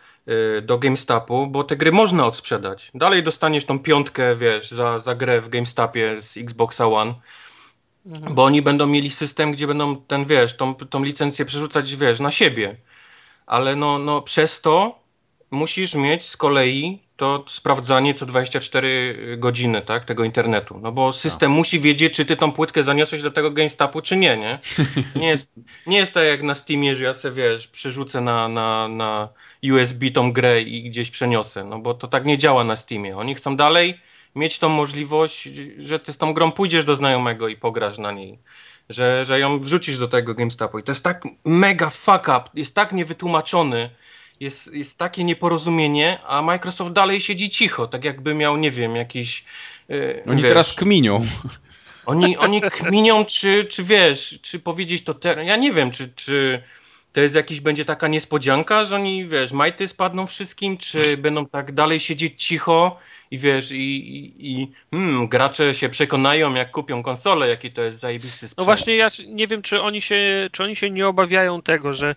e, 0.57 0.61
do 0.61 0.77
GameStopu, 0.77 1.47
bo 1.47 1.63
te 1.63 1.75
gry 1.75 1.91
można 1.91 2.25
odsprzedać. 2.25 2.91
Dalej 2.93 3.23
dostaniesz 3.23 3.65
tą 3.65 3.79
piątkę, 3.79 4.35
wiesz, 4.35 4.71
za, 4.71 4.99
za 4.99 5.15
grę 5.15 5.41
w 5.41 5.49
GameStopie 5.49 6.21
z 6.21 6.37
Xboxa 6.37 6.87
One, 6.87 7.13
bo 8.07 8.43
oni 8.43 8.61
będą 8.61 8.87
mieli 8.87 9.11
system, 9.11 9.51
gdzie 9.51 9.67
będą 9.67 9.95
ten, 9.95 10.25
wiesz, 10.25 10.57
tą, 10.57 10.75
tą 10.75 11.03
licencję 11.03 11.45
przerzucać, 11.45 11.95
wiesz, 11.95 12.19
na 12.19 12.31
siebie. 12.31 12.75
Ale 13.45 13.75
no, 13.75 13.99
no 13.99 14.21
przez 14.21 14.61
to 14.61 14.99
musisz 15.51 15.95
mieć 15.95 16.25
z 16.25 16.37
kolei 16.37 17.07
to 17.17 17.45
sprawdzanie 17.47 18.13
co 18.13 18.25
24 18.25 19.17
godziny, 19.37 19.81
tak, 19.81 20.05
tego 20.05 20.23
internetu. 20.23 20.79
No 20.81 20.91
bo 20.91 21.11
system 21.11 21.51
musi 21.51 21.79
wiedzieć, 21.79 22.13
czy 22.13 22.25
ty 22.25 22.35
tą 22.35 22.51
płytkę 22.51 22.83
zaniosłeś 22.83 23.21
do 23.21 23.31
tego 23.31 23.51
GameStopu, 23.51 24.01
czy 24.01 24.17
nie, 24.17 24.37
nie? 24.37 24.59
Nie 25.15 25.27
jest, 25.27 25.51
nie 25.87 25.97
jest 25.97 26.13
tak 26.13 26.25
jak 26.25 26.43
na 26.43 26.55
Steamie, 26.55 26.95
że 26.95 27.03
ja 27.03 27.13
sobie, 27.13 27.35
wiesz, 27.35 27.67
przerzucę 27.67 28.21
na, 28.21 28.47
na, 28.47 28.87
na 28.87 29.29
USB 29.63 30.11
tą 30.11 30.31
grę 30.31 30.61
i 30.61 30.83
gdzieś 30.83 31.11
przeniosę, 31.11 31.63
no 31.63 31.79
bo 31.79 31.93
to 31.93 32.07
tak 32.07 32.25
nie 32.25 32.37
działa 32.37 32.63
na 32.63 32.75
Steamie. 32.75 33.17
Oni 33.17 33.35
chcą 33.35 33.55
dalej 33.55 33.99
mieć 34.35 34.59
tą 34.59 34.69
możliwość, 34.69 35.49
że 35.79 35.99
ty 35.99 36.13
z 36.13 36.17
tą 36.17 36.33
grą 36.33 36.51
pójdziesz 36.51 36.85
do 36.85 36.95
znajomego 36.95 37.47
i 37.47 37.55
pograsz 37.55 37.97
na 37.97 38.11
niej. 38.11 38.39
Że, 38.89 39.25
że 39.25 39.39
ją 39.39 39.59
wrzucisz 39.59 39.97
do 39.97 40.07
tego 40.07 40.33
GameStopu. 40.33 40.79
I 40.79 40.83
to 40.83 40.91
jest 40.91 41.03
tak 41.03 41.23
mega 41.45 41.89
fuck 41.89 42.21
up, 42.23 42.43
jest 42.53 42.75
tak 42.75 42.91
niewytłumaczony, 42.91 43.89
jest, 44.39 44.73
jest 44.73 44.97
takie 44.97 45.23
nieporozumienie, 45.23 46.19
a 46.27 46.41
Microsoft 46.41 46.91
dalej 46.91 47.21
siedzi 47.21 47.49
cicho, 47.49 47.87
tak 47.87 48.03
jakby 48.03 48.33
miał, 48.33 48.57
nie 48.57 48.71
wiem, 48.71 48.95
jakiś... 48.95 49.45
Yy, 49.89 50.23
Oni 50.27 50.41
wiesz, 50.41 50.49
teraz 50.49 50.73
kminią. 50.73 51.25
oni, 52.05 52.37
oni 52.37 52.61
kminią, 52.61 53.25
czy, 53.25 53.65
czy 53.65 53.83
wiesz, 53.83 54.39
czy 54.41 54.59
powiedzieć 54.59 55.03
to 55.03 55.13
teraz. 55.13 55.45
Ja 55.45 55.55
nie 55.55 55.73
wiem, 55.73 55.91
czy, 55.91 56.09
czy 56.15 56.63
to 57.17 57.21
jest 57.21 57.35
jakiś, 57.35 57.61
będzie 57.61 57.85
taka 57.85 58.07
niespodzianka, 58.07 58.85
że 58.85 58.95
oni, 58.95 59.27
wiesz, 59.27 59.51
majty 59.51 59.87
spadną 59.87 60.27
wszystkim, 60.27 60.77
czy 60.77 60.99
będą 61.25 61.45
tak 61.45 61.71
dalej 61.71 61.99
siedzieć 61.99 62.43
cicho 62.43 62.99
i 63.31 63.37
wiesz, 63.37 63.71
i, 63.71 63.75
i, 63.77 64.61
i 64.61 64.71
hmm, 64.91 65.27
gracze 65.27 65.73
się 65.73 65.89
przekonają, 65.89 66.53
jak 66.53 66.71
kupią 66.71 67.03
konsolę, 67.03 67.47
jaki 67.47 67.71
to 67.71 67.81
jest 67.81 67.99
zajebisty 67.99 68.47
sprzęt. 68.47 68.57
No 68.57 68.65
właśnie, 68.65 68.95
ja 68.95 69.07
nie 69.27 69.47
wiem, 69.47 69.61
czy 69.61 69.81
oni 69.81 70.01
się, 70.01 70.49
czy 70.51 70.63
oni 70.63 70.75
się 70.75 70.89
nie 70.89 71.07
obawiają 71.07 71.61
tego, 71.61 71.93
że 71.93 72.15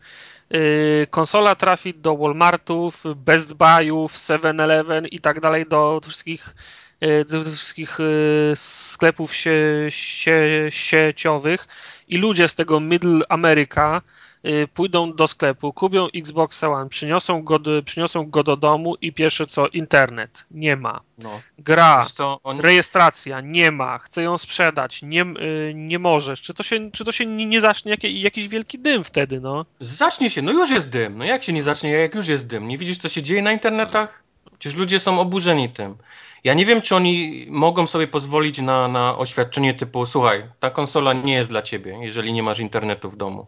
yy, 0.51 1.07
konsola 1.11 1.55
trafi 1.55 1.95
do 1.95 2.17
Walmartów, 2.17 3.03
Best 3.17 3.55
Buyów, 3.55 4.15
7-Eleven 4.15 5.07
i 5.11 5.21
tak 5.21 5.41
dalej, 5.41 5.67
do 5.67 6.01
wszystkich 6.03 6.55
yy, 7.01 7.25
do 7.25 7.43
wszystkich 7.43 7.99
yy, 7.99 8.57
sklepów 8.57 9.35
sie, 9.35 9.87
sie, 9.89 10.67
sieciowych 10.71 11.69
i 12.09 12.17
ludzie 12.17 12.49
z 12.49 12.55
tego 12.55 12.81
Middle 12.81 13.21
America 13.29 14.03
Y, 14.03 14.30
pójdą 14.75 15.13
do 15.13 15.27
sklepu, 15.27 15.73
kupią 15.73 16.09
Xbox 16.15 16.65
One, 16.65 16.89
przyniosą 16.89 17.43
go, 17.43 17.59
do, 17.59 17.83
przyniosą 17.83 18.31
go 18.31 18.43
do 18.43 18.57
domu 18.57 18.97
i 19.01 19.13
pierwsze 19.13 19.47
co, 19.47 19.69
internet. 19.69 20.45
Nie 20.51 20.77
ma. 20.77 21.01
No. 21.19 21.41
Gra, 21.59 22.07
oni... 22.45 22.63
rejestracja, 22.63 23.41
nie 23.41 23.71
ma. 23.71 23.99
Chcę 23.99 24.23
ją 24.23 24.39
sprzedać, 24.39 25.03
nie, 25.03 25.23
y, 25.23 25.73
nie 25.75 25.99
możesz. 25.99 26.43
Czy 26.43 26.55
to 26.55 26.63
się, 26.63 26.91
czy 26.91 27.05
to 27.05 27.13
się 27.13 27.27
nie, 27.27 27.47
nie 27.47 27.61
zacznie 27.61 27.91
jak, 27.91 28.05
jakiś 28.05 28.49
wielki 28.49 28.79
dym 28.79 29.05
wtedy, 29.05 29.41
no? 29.41 29.67
Zacznie 29.81 30.31
się, 30.31 30.43
no 30.43 30.53
już 30.53 30.71
jest 30.71 30.91
dym. 30.91 31.19
No 31.19 31.25
jak 31.25 31.45
się 31.45 31.53
nie 31.53 31.63
zacznie, 31.63 31.91
jak 31.91 32.15
już 32.15 32.29
jest 32.29 32.47
dym? 32.47 32.69
Nie 32.69 32.79
widzisz, 32.79 32.99
co 32.99 33.09
się 33.09 33.23
dzieje 33.23 33.43
na 33.43 33.53
internetach? 33.53 34.23
Przecież 34.61 34.79
ludzie 34.79 35.01
są 35.01 35.21
oburzeni 35.21 35.69
tym. 35.69 35.97
Ja 36.45 36.55
nie 36.55 36.65
wiem, 36.65 36.81
czy 36.81 36.97
oni 36.97 37.47
mogą 37.49 37.87
sobie 37.87 38.07
pozwolić 38.07 38.59
na, 38.59 38.89
na 38.89 39.19
oświadczenie 39.19 39.75
typu 39.75 40.07
słuchaj, 40.07 40.45
ta 40.61 40.71
konsola 40.71 41.13
nie 41.13 41.35
jest 41.35 41.49
dla 41.49 41.63
ciebie, 41.63 41.99
jeżeli 42.03 42.33
nie 42.33 42.43
masz 42.43 42.59
internetu 42.59 43.11
w 43.11 43.17
domu. 43.17 43.47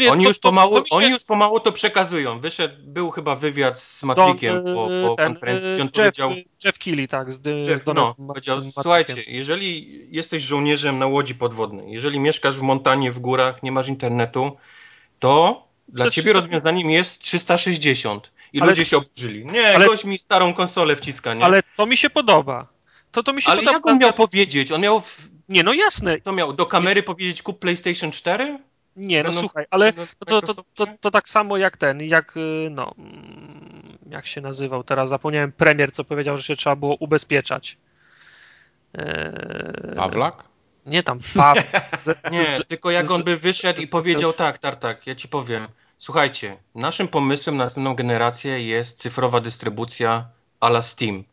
Nie, 0.00 0.12
oni, 0.12 0.24
to, 0.24 0.30
już 0.30 0.38
pomału, 0.38 0.74
to, 0.74 0.82
to 0.90 0.96
oni 0.96 1.10
już 1.10 1.24
pomału 1.24 1.60
to 1.60 1.72
przekazują. 1.72 2.40
Wyszedł, 2.40 2.74
był 2.82 3.10
chyba 3.10 3.36
wywiad 3.36 3.80
z 3.80 4.02
Matrikiem 4.02 4.64
po, 4.64 4.88
po 5.08 5.14
ten, 5.16 5.26
konferencji, 5.26 5.72
gdzie 5.72 5.82
on 5.82 5.88
Jeff, 5.88 5.94
powiedział... 5.96 6.30
Jeff 6.64 6.78
Keighley, 6.78 7.08
tak, 7.08 7.32
z, 7.32 7.46
Jeff, 7.68 7.82
z 7.82 7.86
no, 7.94 8.14
powiedział, 8.14 8.62
słuchajcie, 8.72 9.22
jeżeli 9.26 10.00
jesteś 10.10 10.42
żołnierzem 10.42 10.98
na 10.98 11.06
łodzi 11.06 11.34
podwodnej, 11.34 11.92
jeżeli 11.92 12.20
mieszkasz 12.20 12.56
w 12.56 12.62
montanie, 12.62 13.12
w 13.12 13.18
górach, 13.18 13.62
nie 13.62 13.72
masz 13.72 13.88
internetu, 13.88 14.56
to 15.18 15.62
dla 15.92 16.10
ciebie 16.10 16.32
rozwiązaniem 16.32 16.90
jest 16.90 17.18
360. 17.18 18.32
I 18.52 18.60
ale, 18.60 18.70
ludzie 18.70 18.84
się 18.84 18.96
oburzyli. 18.96 19.46
Nie, 19.46 19.74
ale, 19.74 19.86
gość 19.86 20.04
mi 20.04 20.18
starą 20.18 20.54
konsolę 20.54 20.96
wciska, 20.96 21.34
nie? 21.34 21.44
Ale 21.44 21.60
to 21.76 21.86
mi 21.86 21.96
się 21.96 22.10
podoba. 22.10 22.66
To, 23.12 23.22
to 23.22 23.32
mi 23.32 23.42
się 23.42 23.50
ale 23.50 23.60
podoba. 23.60 23.76
jak 23.76 23.86
on 23.86 23.98
miał 23.98 24.12
powiedzieć? 24.12 24.72
On 24.72 24.80
miał... 24.80 25.00
W... 25.00 25.28
Nie, 25.48 25.62
no 25.62 25.72
jasne. 25.72 26.20
To 26.20 26.32
miał 26.32 26.52
do 26.52 26.66
kamery 26.66 27.02
powiedzieć 27.02 27.42
kup 27.42 27.58
PlayStation 27.58 28.10
4? 28.10 28.58
Nie, 28.96 29.22
no 29.22 29.32
słuchaj, 29.32 29.66
ale 29.70 29.92
to, 29.92 30.42
to, 30.42 30.54
to, 30.74 30.86
to, 31.00 31.10
tak 31.10 31.28
samo 31.28 31.56
jak 31.56 31.76
ten, 31.76 32.00
jak 32.00 32.36
y, 32.36 32.68
no, 32.70 32.94
mm, 32.98 33.98
jak 34.10 34.26
się 34.26 34.40
nazywał 34.40 34.84
teraz, 34.84 35.08
zapomniałem 35.08 35.52
premier, 35.52 35.92
co 35.92 36.04
powiedział, 36.04 36.36
że 36.36 36.42
się 36.42 36.56
trzeba 36.56 36.76
było 36.76 36.96
ubezpieczać. 37.00 37.76
Eee... 38.94 39.96
Pawlak? 39.96 40.44
Nie 40.86 41.02
tam, 41.02 41.20
Paweł. 41.34 41.64
nie, 42.32 42.44
tylko 42.68 42.90
jak 42.90 43.10
on 43.10 43.22
by 43.22 43.36
wyszedł 43.36 43.80
i 43.80 43.86
powiedział 43.86 44.32
tak, 44.32 44.58
Tartak, 44.58 45.06
ja 45.06 45.14
ci 45.14 45.28
powiem, 45.28 45.68
słuchajcie, 46.02 46.56
naszym 46.74 47.08
pomysłem 47.08 47.56
na 47.56 47.64
następną 47.64 47.94
generację 47.94 48.62
jest 48.62 48.98
cyfrowa 48.98 49.40
dystrybucja 49.40 50.28
a 50.60 50.66
la 50.66 50.82
Steam. 50.82 51.24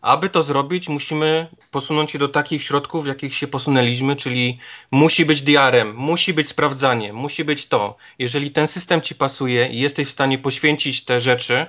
Aby 0.00 0.28
to 0.28 0.42
zrobić, 0.42 0.88
musimy 0.88 1.48
posunąć 1.70 2.10
się 2.10 2.18
do 2.18 2.28
takich 2.28 2.62
środków, 2.62 3.04
w 3.04 3.06
jakich 3.06 3.34
się 3.34 3.46
posunęliśmy, 3.46 4.16
czyli 4.16 4.58
musi 4.90 5.24
być 5.24 5.42
DRM, 5.42 5.94
musi 5.94 6.34
być 6.34 6.48
sprawdzanie, 6.48 7.12
musi 7.12 7.44
być 7.44 7.66
to. 7.66 7.96
Jeżeli 8.18 8.50
ten 8.50 8.68
system 8.68 9.00
ci 9.00 9.14
pasuje 9.14 9.66
i 9.68 9.80
jesteś 9.80 10.08
w 10.08 10.10
stanie 10.10 10.38
poświęcić 10.38 11.04
te 11.04 11.20
rzeczy, 11.20 11.66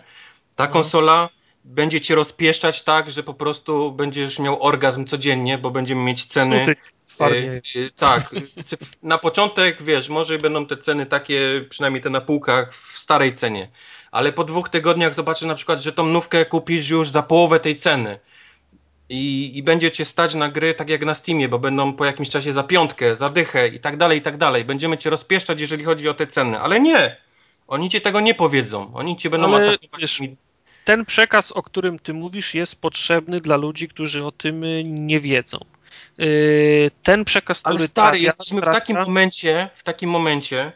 ta 0.56 0.64
mhm. 0.64 0.74
konsola 0.74 1.30
będzie 1.64 2.02
cię 2.02 2.16
rozpieszczać 2.16 2.82
tak, 2.82 3.12
że 3.12 3.24
po 3.24 3.34
prostu 3.34 3.92
będziesz 3.92 4.40
miał 4.40 4.64
orgazm 4.64 5.06
codziennie, 5.06 5.58
bo 5.58 5.72
będziemy 5.72 6.02
mieć 6.02 6.26
ceny. 6.26 6.76
Yy, 7.76 7.92
tak, 7.96 8.36
na 9.04 9.18
początek 9.18 9.84
wiesz, 9.84 10.10
może 10.10 10.38
będą 10.38 10.66
te 10.66 10.78
ceny 10.78 11.06
takie, 11.06 11.66
przynajmniej 11.70 12.04
te 12.04 12.10
na 12.10 12.22
półkach, 12.22 12.74
w 12.76 12.98
starej 12.98 13.34
cenie 13.34 13.68
ale 14.12 14.34
po 14.34 14.44
dwóch 14.44 14.70
tygodniach 14.70 15.14
zobaczysz 15.14 15.48
na 15.48 15.56
przykład, 15.56 15.82
że 15.82 15.94
tą 15.94 16.06
nówkę 16.06 16.46
kupisz 16.46 16.90
już 16.90 17.10
za 17.10 17.24
połowę 17.24 17.60
tej 17.60 17.76
ceny. 17.76 18.20
I, 19.10 19.58
I 19.58 19.64
będzie 19.64 19.92
cię 19.92 20.06
stać 20.06 20.36
na 20.36 20.50
gry 20.50 20.74
tak 20.74 20.90
jak 20.90 21.06
na 21.06 21.16
Steamie, 21.16 21.50
bo 21.50 21.60
będą 21.60 21.94
po 21.94 22.06
jakimś 22.06 22.30
czasie 22.30 22.54
za 22.54 22.64
piątkę, 22.64 23.16
za 23.16 23.30
dychę 23.30 23.68
i 23.68 23.80
tak 23.80 23.98
dalej, 23.98 24.20
i 24.20 24.22
tak 24.22 24.38
dalej. 24.38 24.66
Będziemy 24.66 24.98
cię 24.98 25.10
rozpieszczać, 25.10 25.62
jeżeli 25.62 25.84
chodzi 25.84 26.10
o 26.10 26.14
te 26.14 26.28
ceny. 26.28 26.60
Ale 26.60 26.80
nie! 26.80 27.18
Oni 27.68 27.90
ci 27.90 28.02
tego 28.02 28.20
nie 28.20 28.34
powiedzą. 28.34 28.94
Oni 28.94 29.18
cię 29.18 29.30
będą 29.30 29.56
ale, 29.56 29.70
atakować. 29.70 30.02
Wiesz, 30.02 30.22
ten 30.86 31.06
przekaz, 31.06 31.52
o 31.52 31.64
którym 31.64 32.00
ty 32.00 32.14
mówisz, 32.14 32.54
jest 32.54 32.82
potrzebny 32.82 33.40
dla 33.40 33.58
ludzi, 33.58 33.88
którzy 33.88 34.26
o 34.26 34.32
tym 34.32 34.64
nie 35.06 35.20
wiedzą. 35.20 35.60
Yy, 36.22 36.92
ten 37.04 37.26
przekaz, 37.26 37.60
który... 37.60 37.78
Ale 37.78 37.88
stary, 37.88 38.20
jesteśmy 38.20 38.62
w 38.62 38.66
takim 38.66 38.98
momencie, 38.98 39.70
w 39.74 39.84
takim 39.84 40.10
momencie, 40.10 40.72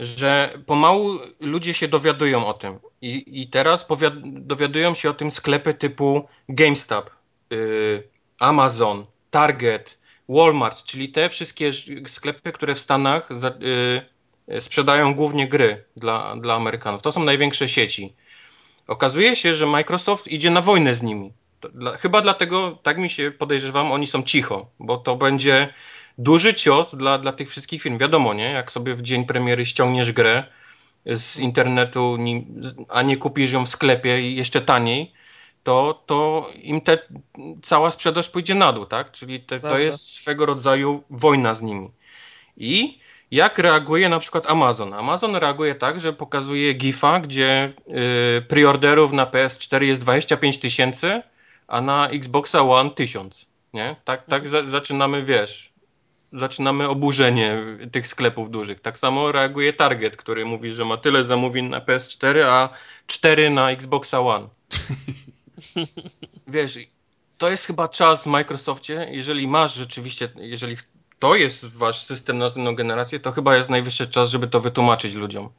że 0.00 0.58
pomału 0.66 1.18
ludzie 1.40 1.74
się 1.74 1.88
dowiadują 1.88 2.46
o 2.46 2.54
tym. 2.54 2.78
I, 3.02 3.42
i 3.42 3.48
teraz 3.48 3.86
dowiadują 4.22 4.94
się 4.94 5.10
o 5.10 5.14
tym 5.14 5.30
sklepy 5.30 5.74
typu 5.74 6.28
GameStop, 6.48 7.10
yy, 7.50 8.08
Amazon, 8.40 9.06
Target, 9.30 9.98
Walmart, 10.28 10.84
czyli 10.84 11.08
te 11.08 11.28
wszystkie 11.28 11.70
sklepy, 12.06 12.52
które 12.52 12.74
w 12.74 12.78
Stanach 12.78 13.28
yy, 14.46 14.60
sprzedają 14.60 15.14
głównie 15.14 15.48
gry 15.48 15.84
dla, 15.96 16.36
dla 16.36 16.54
Amerykanów. 16.54 17.02
To 17.02 17.12
są 17.12 17.24
największe 17.24 17.68
sieci. 17.68 18.14
Okazuje 18.86 19.36
się, 19.36 19.54
że 19.56 19.66
Microsoft 19.66 20.28
idzie 20.28 20.50
na 20.50 20.60
wojnę 20.60 20.94
z 20.94 21.02
nimi. 21.02 21.32
Dla, 21.74 21.96
chyba 21.96 22.20
dlatego, 22.20 22.78
tak 22.82 22.98
mi 22.98 23.10
się 23.10 23.30
podejrzewam, 23.30 23.92
oni 23.92 24.06
są 24.06 24.22
cicho, 24.22 24.66
bo 24.80 24.96
to 24.96 25.16
będzie 25.16 25.74
duży 26.18 26.54
cios 26.54 26.94
dla, 26.94 27.18
dla 27.18 27.32
tych 27.32 27.50
wszystkich 27.50 27.82
firm. 27.82 27.98
Wiadomo, 27.98 28.34
nie? 28.34 28.50
Jak 28.50 28.72
sobie 28.72 28.94
w 28.94 29.02
dzień 29.02 29.26
premiery 29.26 29.66
ściągniesz 29.66 30.12
grę 30.12 30.44
z 31.06 31.38
internetu, 31.38 32.16
a 32.88 33.02
nie 33.02 33.16
kupisz 33.16 33.52
ją 33.52 33.66
w 33.66 33.68
sklepie 33.68 34.20
i 34.20 34.36
jeszcze 34.36 34.60
taniej, 34.60 35.12
to, 35.62 36.02
to 36.06 36.48
im 36.62 36.80
te, 36.80 36.98
cała 37.62 37.90
sprzedaż 37.90 38.30
pójdzie 38.30 38.54
na 38.54 38.72
dół, 38.72 38.86
tak? 38.86 39.12
Czyli 39.12 39.40
te, 39.40 39.60
to 39.60 39.78
jest 39.78 40.14
swego 40.14 40.46
rodzaju 40.46 41.02
wojna 41.10 41.54
z 41.54 41.62
nimi. 41.62 41.90
I 42.56 42.98
jak 43.30 43.58
reaguje 43.58 44.08
na 44.08 44.18
przykład 44.18 44.50
Amazon? 44.50 44.94
Amazon 44.94 45.36
reaguje 45.36 45.74
tak, 45.74 46.00
że 46.00 46.12
pokazuje 46.12 46.74
GIFA, 46.74 47.20
gdzie 47.20 47.72
yy, 47.86 48.42
preorderów 48.48 49.12
na 49.12 49.26
PS4 49.26 49.82
jest 49.82 50.00
25 50.00 50.58
tysięcy, 50.58 51.22
a 51.68 51.80
na 51.80 52.08
Xboxa 52.08 52.62
One 52.62 52.90
1000. 52.90 53.46
Nie? 53.74 53.96
Tak, 54.04 54.26
tak 54.26 54.48
za, 54.48 54.70
zaczynamy, 54.70 55.24
wiesz, 55.24 55.72
zaczynamy 56.32 56.88
oburzenie 56.88 57.62
tych 57.92 58.08
sklepów 58.08 58.50
dużych. 58.50 58.80
Tak 58.80 58.98
samo 58.98 59.32
reaguje 59.32 59.72
Target, 59.72 60.16
który 60.16 60.44
mówi, 60.44 60.72
że 60.72 60.84
ma 60.84 60.96
tyle 60.96 61.24
zamówień 61.24 61.68
na 61.68 61.80
PS4, 61.80 62.40
a 62.40 62.68
4 63.06 63.50
na 63.50 63.70
Xbox 63.70 64.14
One. 64.14 64.48
Wiesz, 66.48 66.78
to 67.38 67.50
jest 67.50 67.64
chyba 67.64 67.88
czas 67.88 68.22
w 68.22 68.26
Microsoftie, 68.26 69.08
jeżeli 69.10 69.48
masz 69.48 69.74
rzeczywiście, 69.74 70.28
jeżeli 70.36 70.76
to 71.18 71.36
jest 71.36 71.78
wasz 71.78 72.02
system 72.02 72.38
na 72.38 72.44
następną 72.44 72.74
generację, 72.74 73.20
to 73.20 73.32
chyba 73.32 73.56
jest 73.56 73.70
najwyższy 73.70 74.06
czas, 74.06 74.30
żeby 74.30 74.46
to 74.46 74.60
wytłumaczyć 74.60 75.14
ludziom. 75.14 75.50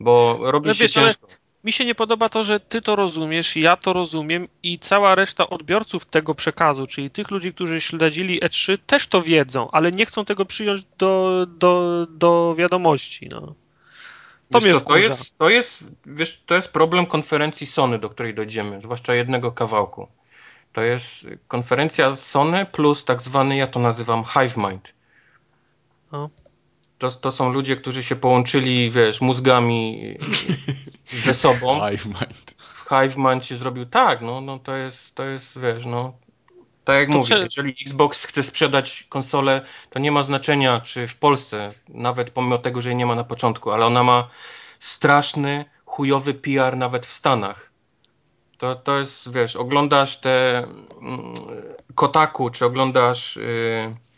Bo 0.00 0.38
robi 0.42 0.68
no 0.68 0.74
się 0.74 0.84
wiesz, 0.84 0.92
ciężko. 0.92 1.26
Ale 1.26 1.41
mi 1.64 1.72
się 1.72 1.84
nie 1.84 1.94
podoba 1.94 2.28
to, 2.28 2.44
że 2.44 2.60
ty 2.60 2.82
to 2.82 2.96
rozumiesz, 2.96 3.56
ja 3.56 3.76
to 3.76 3.92
rozumiem 3.92 4.48
i 4.62 4.78
cała 4.78 5.14
reszta 5.14 5.50
odbiorców 5.50 6.06
tego 6.06 6.34
przekazu, 6.34 6.86
czyli 6.86 7.10
tych 7.10 7.30
ludzi, 7.30 7.54
którzy 7.54 7.80
śledzili 7.80 8.40
E3, 8.40 8.78
też 8.86 9.06
to 9.06 9.22
wiedzą, 9.22 9.70
ale 9.70 9.92
nie 9.92 10.06
chcą 10.06 10.24
tego 10.24 10.44
przyjąć 10.44 10.82
do, 10.98 11.46
do, 11.48 12.06
do 12.10 12.54
wiadomości. 12.58 13.28
No. 13.28 13.54
To, 14.50 14.60
wiesz, 14.60 14.74
to, 14.74 14.80
to, 14.80 14.96
jest, 14.96 15.38
to, 15.38 15.48
jest, 15.48 15.84
wiesz, 16.06 16.42
to 16.46 16.54
jest 16.54 16.72
problem 16.72 17.06
konferencji 17.06 17.66
Sony, 17.66 17.98
do 17.98 18.10
której 18.10 18.34
dojdziemy, 18.34 18.80
zwłaszcza 18.80 19.14
jednego 19.14 19.52
kawałku. 19.52 20.08
To 20.72 20.80
jest 20.80 21.26
konferencja 21.48 22.16
Sony 22.16 22.66
plus 22.66 23.04
tak 23.04 23.22
zwany, 23.22 23.56
ja 23.56 23.66
to 23.66 23.80
nazywam 23.80 24.24
Hive 24.24 24.56
Mind. 24.56 24.94
No 26.12 26.28
to, 27.02 27.10
to 27.10 27.30
są 27.30 27.52
ludzie, 27.52 27.76
którzy 27.76 28.02
się 28.02 28.16
połączyli, 28.16 28.90
wiesz, 28.90 29.20
mózgami 29.20 30.14
ze 31.06 31.34
sobą. 31.44 31.80
Hive 31.80 32.06
Mind. 32.06 32.54
Hive 32.88 33.16
Mind 33.16 33.44
się 33.44 33.56
zrobił, 33.56 33.86
tak, 33.86 34.20
no, 34.20 34.40
no 34.40 34.58
to 34.58 34.76
jest, 34.76 35.14
to 35.14 35.24
jest, 35.24 35.60
wiesz, 35.60 35.86
no, 35.86 36.12
tak 36.84 36.96
jak 36.96 37.08
to 37.08 37.14
mówię, 37.14 37.34
czy... 37.36 37.42
jeżeli 37.42 37.74
Xbox 37.86 38.24
chce 38.24 38.42
sprzedać 38.42 39.06
konsolę, 39.08 39.62
to 39.90 39.98
nie 39.98 40.12
ma 40.12 40.22
znaczenia, 40.22 40.80
czy 40.80 41.08
w 41.08 41.16
Polsce, 41.16 41.74
nawet 41.88 42.30
pomimo 42.30 42.58
tego, 42.58 42.80
że 42.80 42.88
jej 42.88 42.96
nie 42.96 43.06
ma 43.06 43.14
na 43.14 43.24
początku, 43.24 43.70
ale 43.70 43.86
ona 43.86 44.02
ma 44.02 44.28
straszny, 44.78 45.64
chujowy 45.84 46.34
PR 46.34 46.76
nawet 46.76 47.06
w 47.06 47.12
Stanach. 47.12 47.72
To, 48.58 48.74
to 48.74 48.98
jest, 48.98 49.32
wiesz, 49.32 49.56
oglądasz 49.56 50.16
te 50.16 50.58
mm, 50.58 51.34
Kotaku, 51.94 52.50
czy 52.50 52.64
oglądasz... 52.64 53.36
Yy, 53.36 54.11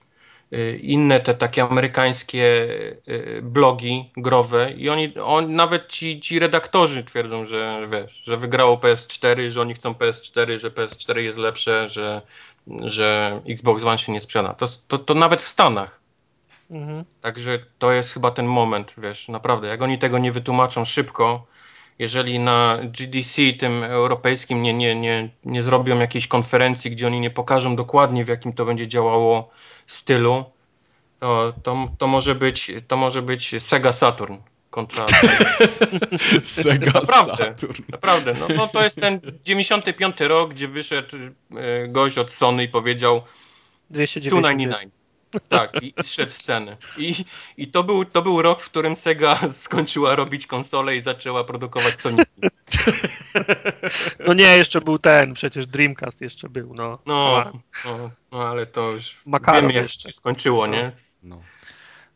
inne 0.80 1.20
te 1.20 1.34
takie 1.34 1.62
amerykańskie 1.62 2.66
y, 3.08 3.40
blogi 3.42 4.10
growe 4.16 4.70
i 4.70 4.88
oni, 4.88 5.18
on, 5.18 5.54
nawet 5.54 5.88
ci, 5.88 6.20
ci 6.20 6.38
redaktorzy 6.38 7.04
twierdzą, 7.04 7.46
że 7.46 7.88
wiesz, 7.92 8.22
że 8.24 8.36
wygrało 8.36 8.76
PS4, 8.76 9.50
że 9.50 9.60
oni 9.60 9.74
chcą 9.74 9.92
PS4, 9.92 10.58
że 10.58 10.70
PS4 10.70 11.18
jest 11.18 11.38
lepsze, 11.38 11.90
że, 11.90 12.22
że 12.80 13.40
Xbox 13.48 13.84
One 13.84 13.98
się 13.98 14.12
nie 14.12 14.20
sprzeda. 14.20 14.54
To, 14.54 14.66
to, 14.88 14.98
to 14.98 15.14
nawet 15.14 15.42
w 15.42 15.48
Stanach. 15.48 16.00
Mhm. 16.70 17.04
Także 17.20 17.58
to 17.78 17.92
jest 17.92 18.12
chyba 18.12 18.30
ten 18.30 18.46
moment, 18.46 18.94
wiesz, 18.98 19.28
naprawdę, 19.28 19.68
jak 19.68 19.82
oni 19.82 19.98
tego 19.98 20.18
nie 20.18 20.32
wytłumaczą 20.32 20.84
szybko, 20.84 21.46
jeżeli 21.98 22.38
na 22.38 22.78
GDC 22.82 23.52
tym 23.58 23.84
europejskim 23.84 24.62
nie, 24.62 24.74
nie, 24.74 24.94
nie, 24.94 25.28
nie 25.44 25.62
zrobią 25.62 25.98
jakiejś 25.98 26.26
konferencji, 26.26 26.90
gdzie 26.90 27.06
oni 27.06 27.20
nie 27.20 27.30
pokażą 27.30 27.76
dokładnie 27.76 28.24
w 28.24 28.28
jakim 28.28 28.52
to 28.52 28.64
będzie 28.64 28.88
działało 28.88 29.50
stylu, 29.86 30.44
to, 31.20 31.52
to, 31.62 31.88
to, 31.98 32.06
może, 32.06 32.34
być, 32.34 32.72
to 32.88 32.96
może 32.96 33.22
być 33.22 33.62
Sega 33.62 33.92
Saturn 33.92 34.34
kontra... 34.70 35.06
Sega 36.42 36.86
naprawdę, 36.86 37.36
Saturn. 37.36 37.82
Naprawdę, 37.88 38.34
no, 38.40 38.48
no 38.56 38.68
to 38.68 38.84
jest 38.84 39.00
ten 39.00 39.20
95 39.44 40.20
rok, 40.20 40.50
gdzie 40.50 40.68
wyszedł 40.68 41.16
e, 41.16 41.88
gość 41.88 42.18
od 42.18 42.32
Sony 42.32 42.64
i 42.64 42.68
powiedział 42.68 43.22
299. 43.90 44.92
Tak, 45.48 45.82
i, 45.82 45.92
i 46.00 46.02
zszedł 46.02 46.32
sceny. 46.32 46.76
I, 46.96 47.14
i 47.56 47.68
to, 47.68 47.84
był, 47.84 48.04
to 48.04 48.22
był 48.22 48.42
rok, 48.42 48.60
w 48.60 48.70
którym 48.70 48.96
Sega 48.96 49.38
skończyła 49.52 50.14
robić 50.16 50.46
konsole 50.46 50.96
i 50.96 51.02
zaczęła 51.02 51.44
produkować 51.44 52.00
Sony. 52.00 52.22
No 54.26 54.34
nie, 54.34 54.56
jeszcze 54.56 54.80
był 54.80 54.98
ten, 54.98 55.34
przecież 55.34 55.66
Dreamcast 55.66 56.20
jeszcze 56.20 56.48
był, 56.48 56.74
no. 56.74 56.98
No, 57.06 57.52
no, 57.84 58.10
no 58.32 58.48
ale 58.48 58.66
to 58.66 58.90
już 58.90 59.16
Makaron 59.26 59.60
wiemy, 59.60 59.72
jak 59.74 59.82
jeszcze. 59.82 60.08
się 60.08 60.12
skończyło, 60.12 60.66
nie? 60.66 60.92
No. 61.22 61.42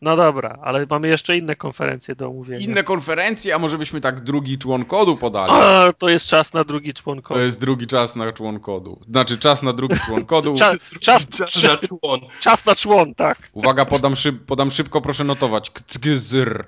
No 0.02 0.16
dobra, 0.16 0.58
ale 0.62 0.86
mamy 0.90 1.08
jeszcze 1.08 1.36
inne 1.36 1.56
konferencje 1.56 2.14
do 2.14 2.28
omówienia. 2.28 2.64
Inne 2.64 2.82
konferencje, 2.84 3.54
a 3.54 3.58
może 3.58 3.78
byśmy 3.78 4.00
tak 4.00 4.20
drugi 4.20 4.58
człon 4.58 4.84
kodu 4.84 5.16
podali? 5.16 5.52
A, 5.52 5.92
to 5.98 6.08
jest 6.08 6.26
czas 6.26 6.52
na 6.52 6.64
drugi 6.64 6.94
człon 6.94 7.22
kodu. 7.22 7.40
To 7.40 7.44
jest 7.44 7.60
drugi 7.60 7.86
czas 7.86 8.16
na 8.16 8.32
człon 8.32 8.60
kodu. 8.60 9.00
Znaczy 9.10 9.38
czas 9.38 9.62
na 9.62 9.72
drugi 9.72 9.96
człon 10.06 10.24
kodu. 10.24 10.54
czas, 10.58 10.76
czas, 11.00 11.28
czas, 11.28 11.62
na 11.62 11.76
człon. 11.76 12.20
Czas 12.40 12.66
na 12.66 12.74
człon, 12.74 13.14
tak. 13.14 13.50
Uwaga, 13.52 13.84
podam, 13.84 14.16
szyb, 14.16 14.44
podam 14.46 14.70
szybko, 14.70 15.00
proszę 15.00 15.24
notować. 15.24 15.70
Kcgzyr. 15.70 16.64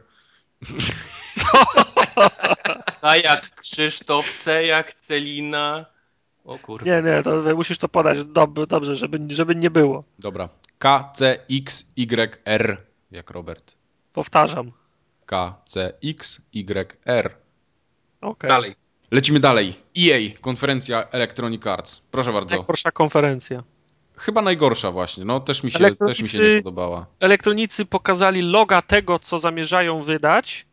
A 3.02 3.16
jak 3.16 3.54
Krzysztof, 3.54 4.38
C 4.38 4.64
jak 4.64 4.94
Celina. 4.94 5.86
O 6.44 6.58
kurwa. 6.58 6.90
Nie, 6.90 7.02
nie, 7.02 7.22
to 7.22 7.42
musisz 7.56 7.78
to 7.78 7.88
podać 7.88 8.18
dobrze, 8.66 8.96
żeby, 8.96 9.34
żeby 9.34 9.54
nie 9.56 9.70
było. 9.70 10.04
Dobra. 10.18 10.48
K, 10.78 11.10
C, 11.14 11.38
X, 11.50 11.86
Y, 11.96 12.40
R 12.44 12.89
jak 13.10 13.30
Robert. 13.30 13.74
Powtarzam. 14.12 14.72
K, 15.26 15.62
C, 15.66 15.92
X, 16.04 16.40
Y, 16.52 16.98
R. 17.04 17.36
Okay. 18.20 18.48
Dalej. 18.48 18.74
Lecimy 19.10 19.40
dalej. 19.40 19.74
EA, 19.98 20.18
konferencja 20.40 21.04
Electronic 21.10 21.66
Arts. 21.66 22.02
Proszę 22.10 22.32
bardzo. 22.32 22.56
Najgorsza 22.56 22.90
konferencja. 22.90 23.62
Chyba 24.16 24.42
najgorsza 24.42 24.90
właśnie, 24.90 25.24
no 25.24 25.40
też 25.40 25.62
mi 25.62 25.70
się, 25.70 25.96
też 25.96 26.20
mi 26.20 26.28
się 26.28 26.38
nie 26.38 26.56
podobała. 26.56 27.06
Elektronicy 27.20 27.86
pokazali 27.86 28.42
loga 28.42 28.82
tego, 28.82 29.18
co 29.18 29.38
zamierzają 29.38 30.02
wydać 30.02 30.66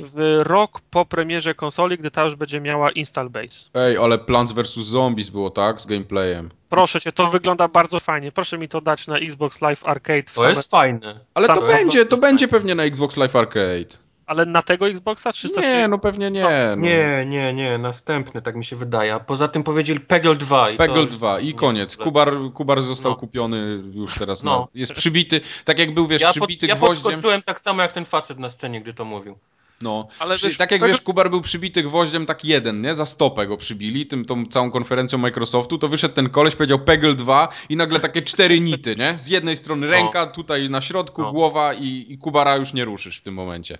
w 0.00 0.40
rok 0.42 0.80
po 0.90 1.04
premierze 1.04 1.54
konsoli, 1.54 1.98
gdy 1.98 2.10
ta 2.10 2.24
już 2.24 2.34
będzie 2.34 2.60
miała 2.60 2.90
install 2.90 3.30
base. 3.30 3.68
Ej, 3.74 3.96
ale 3.96 4.18
Plants 4.18 4.52
vs. 4.52 4.74
Zombies 4.74 5.30
było, 5.30 5.50
tak? 5.50 5.80
Z 5.80 5.86
gameplayem. 5.86 6.50
Proszę 6.68 7.00
cię, 7.00 7.12
to 7.12 7.26
wygląda 7.30 7.68
bardzo 7.68 8.00
fajnie. 8.00 8.32
Proszę 8.32 8.58
mi 8.58 8.68
to 8.68 8.80
dać 8.80 9.06
na 9.06 9.18
Xbox 9.18 9.60
Live 9.60 9.86
Arcade. 9.86 10.22
to 10.22 10.40
same... 10.40 10.48
jest 10.48 10.70
fajne. 10.70 11.20
Ale 11.34 11.46
to 11.46 11.60
będzie, 11.60 12.06
to 12.06 12.16
będzie 12.16 12.48
pewnie 12.48 12.74
na 12.74 12.82
Xbox 12.82 13.16
Live 13.16 13.36
Arcade. 13.36 14.08
Ale 14.28 14.46
na 14.46 14.62
tego 14.62 14.88
Xboxa 14.88 15.32
360? 15.32 15.76
Nie, 15.76 15.88
no 15.88 15.98
pewnie 15.98 16.30
nie. 16.30 16.42
No. 16.42 16.50
No. 16.50 16.76
Nie, 16.76 17.26
nie, 17.26 17.52
nie, 17.52 17.78
następny, 17.78 18.42
tak 18.42 18.56
mi 18.56 18.64
się 18.64 18.76
wydaje. 18.76 19.14
A 19.14 19.20
poza 19.20 19.48
tym 19.48 19.62
powiedzieli 19.62 20.00
Peggle 20.00 20.34
2. 20.34 20.70
I 20.70 20.76
Peggle 20.76 21.06
2 21.06 21.40
i 21.40 21.54
koniec. 21.54 21.96
Kubar, 21.96 22.34
Kubar 22.54 22.82
został 22.82 23.12
no. 23.12 23.16
kupiony 23.16 23.82
już 23.94 24.18
teraz. 24.18 24.42
No. 24.42 24.60
Na, 24.60 24.80
jest 24.80 24.92
przybity, 24.92 25.40
tak 25.64 25.78
jak 25.78 25.94
był, 25.94 26.06
wiesz, 26.06 26.22
ja 26.22 26.30
przybity 26.30 26.68
pod, 26.68 26.76
gwoździem. 26.76 26.96
Ja 26.98 27.10
podskoczyłem 27.10 27.42
tak 27.42 27.60
samo 27.60 27.82
jak 27.82 27.92
ten 27.92 28.04
facet 28.04 28.38
na 28.38 28.50
scenie, 28.50 28.80
gdy 28.80 28.94
to 28.94 29.04
mówił. 29.04 29.38
No, 29.80 30.08
ale 30.18 30.34
Przy, 30.34 30.48
wiesz, 30.48 30.56
tak 30.56 30.70
jak 30.70 30.86
wiesz, 30.86 31.00
Kubar 31.00 31.30
był 31.30 31.40
przybity 31.40 31.82
gwoździem 31.82 32.26
tak 32.26 32.44
jeden, 32.44 32.82
nie? 32.82 32.94
Za 32.94 33.06
stopę 33.06 33.46
go 33.46 33.56
przybili, 33.56 34.06
tym, 34.06 34.24
tą 34.24 34.46
całą 34.46 34.70
konferencją 34.70 35.18
Microsoftu, 35.18 35.78
to 35.78 35.88
wyszedł 35.88 36.14
ten 36.14 36.28
koleś, 36.28 36.56
powiedział 36.56 36.78
Peggle 36.78 37.14
2 37.14 37.48
i 37.68 37.76
nagle 37.76 38.00
takie 38.00 38.22
cztery 38.22 38.60
nity, 38.70 38.96
nie? 38.96 39.18
Z 39.18 39.28
jednej 39.28 39.56
strony 39.56 39.86
no. 39.86 39.92
ręka, 39.92 40.24
no. 40.26 40.32
tutaj 40.32 40.70
na 40.70 40.80
środku 40.80 41.22
no. 41.22 41.32
głowa 41.32 41.74
i, 41.74 42.06
i 42.08 42.18
Kubara 42.18 42.56
już 42.56 42.72
nie 42.72 42.84
ruszysz 42.84 43.18
w 43.18 43.22
tym 43.22 43.34
momencie. 43.34 43.78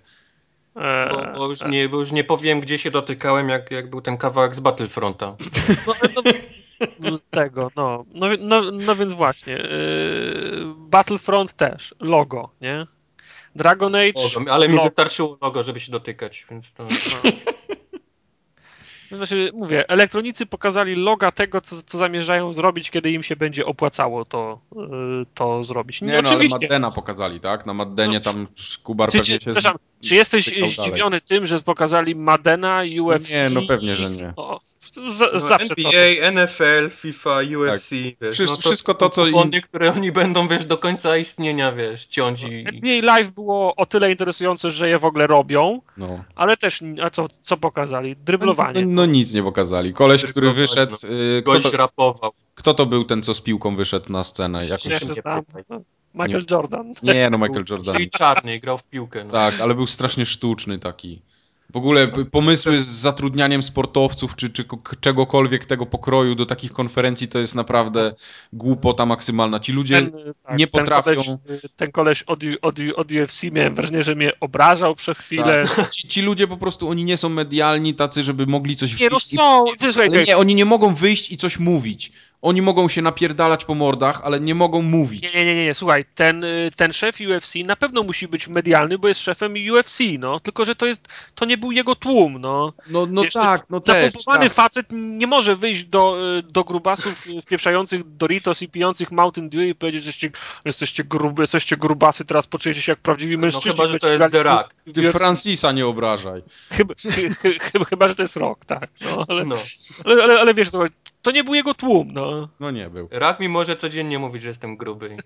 Eee, 0.77 1.09
bo, 1.11 1.39
bo, 1.39 1.49
już 1.49 1.65
nie, 1.65 1.89
bo 1.89 2.01
już 2.01 2.13
nie 2.13 2.25
powiem, 2.25 2.61
gdzie 2.61 2.79
się 2.79 2.91
dotykałem, 2.91 3.49
jak, 3.49 3.71
jak 3.71 3.91
był 3.91 4.01
ten 4.01 4.17
kawałek 4.17 4.55
z 4.55 4.61
Battlefronta. 4.61 5.37
No, 5.87 6.23
no, 7.01 7.19
tego, 7.31 7.71
no. 7.77 8.05
No, 8.15 8.27
no, 8.41 8.63
no 8.71 8.97
więc 8.97 9.13
właśnie. 9.13 9.53
Yy, 9.53 10.75
Battlefront 10.77 11.53
też, 11.53 11.95
logo, 12.01 12.51
nie? 12.61 12.87
Dragon 13.59 13.95
Age. 13.95 14.13
Logo, 14.37 14.53
ale 14.53 14.69
mi 14.69 14.79
wystarczyło 14.85 15.39
logo, 15.43 15.63
żeby 15.63 15.81
się 15.81 15.93
dotykać, 15.93 16.47
więc 16.51 16.73
to. 16.73 16.87
No. 19.11 19.17
Znaczy, 19.17 19.51
mówię, 19.55 19.89
elektronicy 19.89 20.47
pokazali 20.47 20.97
loga 20.97 21.33
tego, 21.33 21.61
co, 21.61 21.77
co 21.87 21.99
zamierzają 21.99 22.53
zrobić, 22.53 22.91
kiedy 22.91 23.11
im 23.11 23.23
się 23.23 23.37
będzie 23.37 23.67
opłacało 23.67 24.25
to, 24.25 24.61
yy, 24.77 25.27
to 25.35 25.65
zrobić. 25.65 26.03
Nie, 26.03 26.13
no, 26.13 26.19
oczywiście. 26.19 26.57
ale 26.57 26.63
Maddena 26.63 26.91
pokazali, 26.91 27.41
tak? 27.41 27.67
Na 27.67 27.75
Maddenie 27.75 28.15
no, 28.15 28.21
tam 28.21 28.47
Kubar 28.83 29.11
czy, 29.11 29.19
pewnie 29.19 29.35
się... 29.35 29.39
Przepraszam, 29.39 29.77
czy 30.01 30.15
jesteś 30.15 30.45
zdziwiony 30.45 30.99
dalej. 30.99 31.21
tym, 31.21 31.47
że 31.47 31.59
pokazali 31.61 32.15
Madena, 32.15 32.83
UFC? 33.01 33.31
Nie, 33.31 33.51
no 33.51 33.63
pewnie, 33.69 33.97
że 33.97 34.11
nie. 34.11 34.33
O, 34.37 34.61
z, 34.93 35.33
no, 35.33 35.41
zawsze 35.41 35.75
NBA, 35.79 35.93
to. 35.93 36.33
NFL, 36.33 36.91
FIFA, 36.91 37.39
UFC, 37.57 37.91
tak. 37.91 38.21
wiesz, 38.21 38.35
Wszystko, 38.35 38.57
no 38.57 38.63
to, 38.63 38.69
wszystko 38.69 38.95
to, 38.95 39.11
co... 39.11 39.27
Im... 39.27 39.51
które 39.63 39.93
oni 39.93 40.13
będą, 40.13 40.49
wiesz, 40.49 40.67
do 40.67 40.79
końca 40.79 41.17
istnienia, 41.17 41.73
wiesz, 41.73 42.07
ciąć 42.07 42.43
i... 42.43 42.65
NBA 42.75 43.03
Live 43.03 43.31
było 43.31 43.77
o 43.77 43.87
tyle 43.87 44.11
interesujące, 44.11 44.71
że 44.71 44.89
je 44.89 44.99
w 44.99 45.05
ogóle 45.05 45.27
robią, 45.27 45.83
no. 45.97 46.25
ale 46.37 46.57
też, 46.57 46.81
a 47.03 47.11
co, 47.11 47.29
co 47.41 47.57
pokazali? 47.57 48.17
Dryblowanie. 48.17 48.87
No, 48.87 48.98
no, 48.99 49.07
nic 49.07 49.33
nie 49.33 49.43
pokazali. 49.43 49.95
Koleś, 49.95 50.25
który 50.25 50.53
wyszedł... 50.53 50.97
Yy, 51.03 51.43
Gość 51.43 51.71
to, 51.71 51.77
rapował. 51.77 52.31
Kto 52.55 52.75
to 52.75 52.87
był 52.87 53.05
ten, 53.05 53.23
co 53.23 53.35
z 53.35 53.41
piłką 53.41 53.77
wyszedł 53.77 54.13
na 54.13 54.25
scenę? 54.25 54.67
Jakoś... 54.67 54.85
Ja 54.85 54.99
się 54.99 55.15
znam. 55.15 55.45
Michael 56.15 56.45
nie. 56.51 56.57
Jordan. 56.57 56.93
Nie, 57.03 57.31
no 57.31 57.39
Michael 57.39 57.65
Jordan. 57.71 57.95
Czyli 57.95 58.11
czarny, 58.11 58.61
grał 58.61 58.79
w 58.79 58.85
piłkę. 58.85 59.25
No. 59.25 59.31
Tak, 59.31 59.61
ale 59.61 59.75
był 59.75 59.87
strasznie 59.87 60.27
sztuczny 60.27 60.79
taki. 60.79 61.23
W 61.73 61.77
ogóle 61.77 62.09
pomysły 62.31 62.81
z 62.81 62.87
zatrudnianiem 62.87 63.63
sportowców 63.63 64.37
czy, 64.37 64.51
czy 64.51 64.65
czegokolwiek 65.01 65.67
tego 65.67 65.87
pokroju 65.87 66.35
do 66.35 66.47
takich 66.47 66.73
konferencji 66.73 67.29
to 67.29 67.39
jest 67.39 67.55
naprawdę 67.55 68.15
głupota 68.53 69.07
maksymalna. 69.07 69.61
Ci 69.61 69.73
ludzie 69.73 69.95
ten, 69.95 70.13
tak, 70.43 70.59
nie 70.59 70.67
potrafią. 70.67 71.15
Ten 71.15 71.25
koleś, 71.25 71.63
ten 71.77 71.93
koleś 71.93 72.23
od, 72.23 72.41
od, 72.63 72.77
od, 72.97 73.13
UFC 73.13 73.43
miałem 73.43 73.75
wrażenie, 73.75 74.03
że 74.03 74.15
mnie 74.15 74.33
obrażał 74.41 74.95
przez 74.95 75.19
chwilę. 75.19 75.65
Tak. 75.77 75.91
Ci, 75.95 76.09
ci, 76.09 76.23
ludzie 76.23 76.47
po 76.47 76.57
prostu 76.57 76.89
oni 76.89 77.05
nie 77.05 77.17
są 77.17 77.29
medialni 77.29 77.95
tacy, 77.95 78.23
żeby 78.23 78.47
mogli 78.47 78.77
coś 78.77 79.01
Nie, 79.01 79.09
no 79.11 79.21
są. 79.21 79.65
I, 79.67 80.27
nie, 80.27 80.37
oni 80.37 80.55
nie 80.55 80.65
mogą 80.65 80.95
wyjść 80.95 81.33
i 81.33 81.37
coś 81.37 81.59
mówić. 81.59 82.13
Oni 82.43 82.63
mogą 82.63 82.89
się 82.89 83.03
napierdalać 83.03 83.65
po 83.65 83.75
mordach, 83.75 84.21
ale 84.25 84.41
nie 84.41 84.55
mogą 84.55 84.83
mówić. 84.83 85.35
Nie, 85.35 85.45
nie, 85.45 85.55
nie, 85.57 85.65
nie. 85.65 85.75
słuchaj, 85.75 86.05
ten, 86.15 86.45
y, 86.45 86.71
ten 86.77 86.93
szef 86.93 87.19
UFC 87.21 87.55
na 87.67 87.77
pewno 87.77 88.03
musi 88.03 88.29
być 88.29 88.49
medialny, 88.49 88.99
bo 88.99 89.09
jest 89.09 89.21
szefem 89.21 89.55
UFC, 89.73 89.99
no. 90.19 90.41
Tylko, 90.41 90.65
że 90.65 90.75
to 90.75 90.87
jest, 90.87 91.09
to 91.35 91.45
nie 91.45 91.59
był 91.59 91.73
jego 91.73 91.95
tłum, 91.95 92.41
no. 92.41 92.73
No, 92.91 93.07
no 93.07 93.23
Wiesz, 93.23 93.33
tak, 93.33 93.71
no 93.71 93.81
też. 93.81 94.05
Napompowany 94.05 94.47
tak. 94.47 94.55
facet 94.55 94.87
nie 94.91 95.27
może 95.27 95.57
wyjść 95.57 95.85
do, 95.85 96.19
y, 96.39 96.43
do 96.43 96.65
grubasów 96.65 97.27
wpieprzających 97.43 98.17
Doritos 98.17 98.63
i 98.63 98.69
pijących 98.69 99.13
Mountain 99.13 99.49
Dew 99.49 99.69
i 99.69 99.75
powiedzieć, 99.75 100.03
że 100.03 100.09
jesteście, 100.09 100.31
jesteście, 100.65 101.05
grube, 101.05 101.43
jesteście 101.43 101.77
grubasy, 101.77 102.25
teraz 102.25 102.47
poczujecie 102.47 102.83
się 102.83 102.93
jak 102.93 102.99
prawdziwi 102.99 103.35
no, 103.35 103.41
mężczyźni. 103.41 103.71
No 103.71 103.77
chyba, 103.77 103.89
że 103.89 103.99
to 103.99 104.09
jest 104.09 104.25
The 104.33 104.43
Rock. 104.43 104.75
Ty 104.95 105.13
Francisa 105.13 105.73
nie 105.73 105.87
obrażaj. 105.87 106.43
Chyba, 106.71 106.95
chyba, 107.91 108.09
że 108.09 108.17
to 108.17 108.23
jest 108.23 108.37
Rock, 108.37 108.65
tak. 108.65 108.91
No, 109.01 109.25
ale, 109.29 109.45
no. 109.45 109.57
Ale, 110.05 110.23
ale, 110.23 110.41
ale 110.41 110.55
wiesz, 110.55 110.71
to 110.71 110.85
nie 111.31 111.45
był 111.45 111.55
jego 111.55 111.75
tłum, 111.75 112.09
no. 112.13 112.49
No 112.61 112.71
nie 112.71 112.91
był. 112.91 113.09
Rak 113.11 113.41
mi 113.41 113.49
może 113.49 113.77
codziennie 113.77 114.19
mówić, 114.19 114.43
że 114.43 114.49
jestem 114.49 114.77
gruby. 114.77 115.17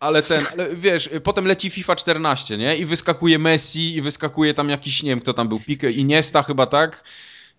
ale 0.00 0.22
ten, 0.22 0.44
ale 0.52 0.76
wiesz, 0.76 1.10
potem 1.22 1.46
leci 1.46 1.70
FIFA 1.70 1.96
14, 1.96 2.58
nie? 2.58 2.76
I 2.76 2.84
wyskakuje 2.84 3.38
Messi, 3.38 3.94
i 3.94 4.02
wyskakuje 4.02 4.54
tam 4.54 4.68
jakiś, 4.68 5.02
nie 5.02 5.10
wiem, 5.10 5.20
kto 5.20 5.34
tam 5.34 5.48
był, 5.48 5.60
Pique, 5.60 5.90
Iniesta 5.90 6.42
chyba, 6.42 6.66
tak? 6.66 7.04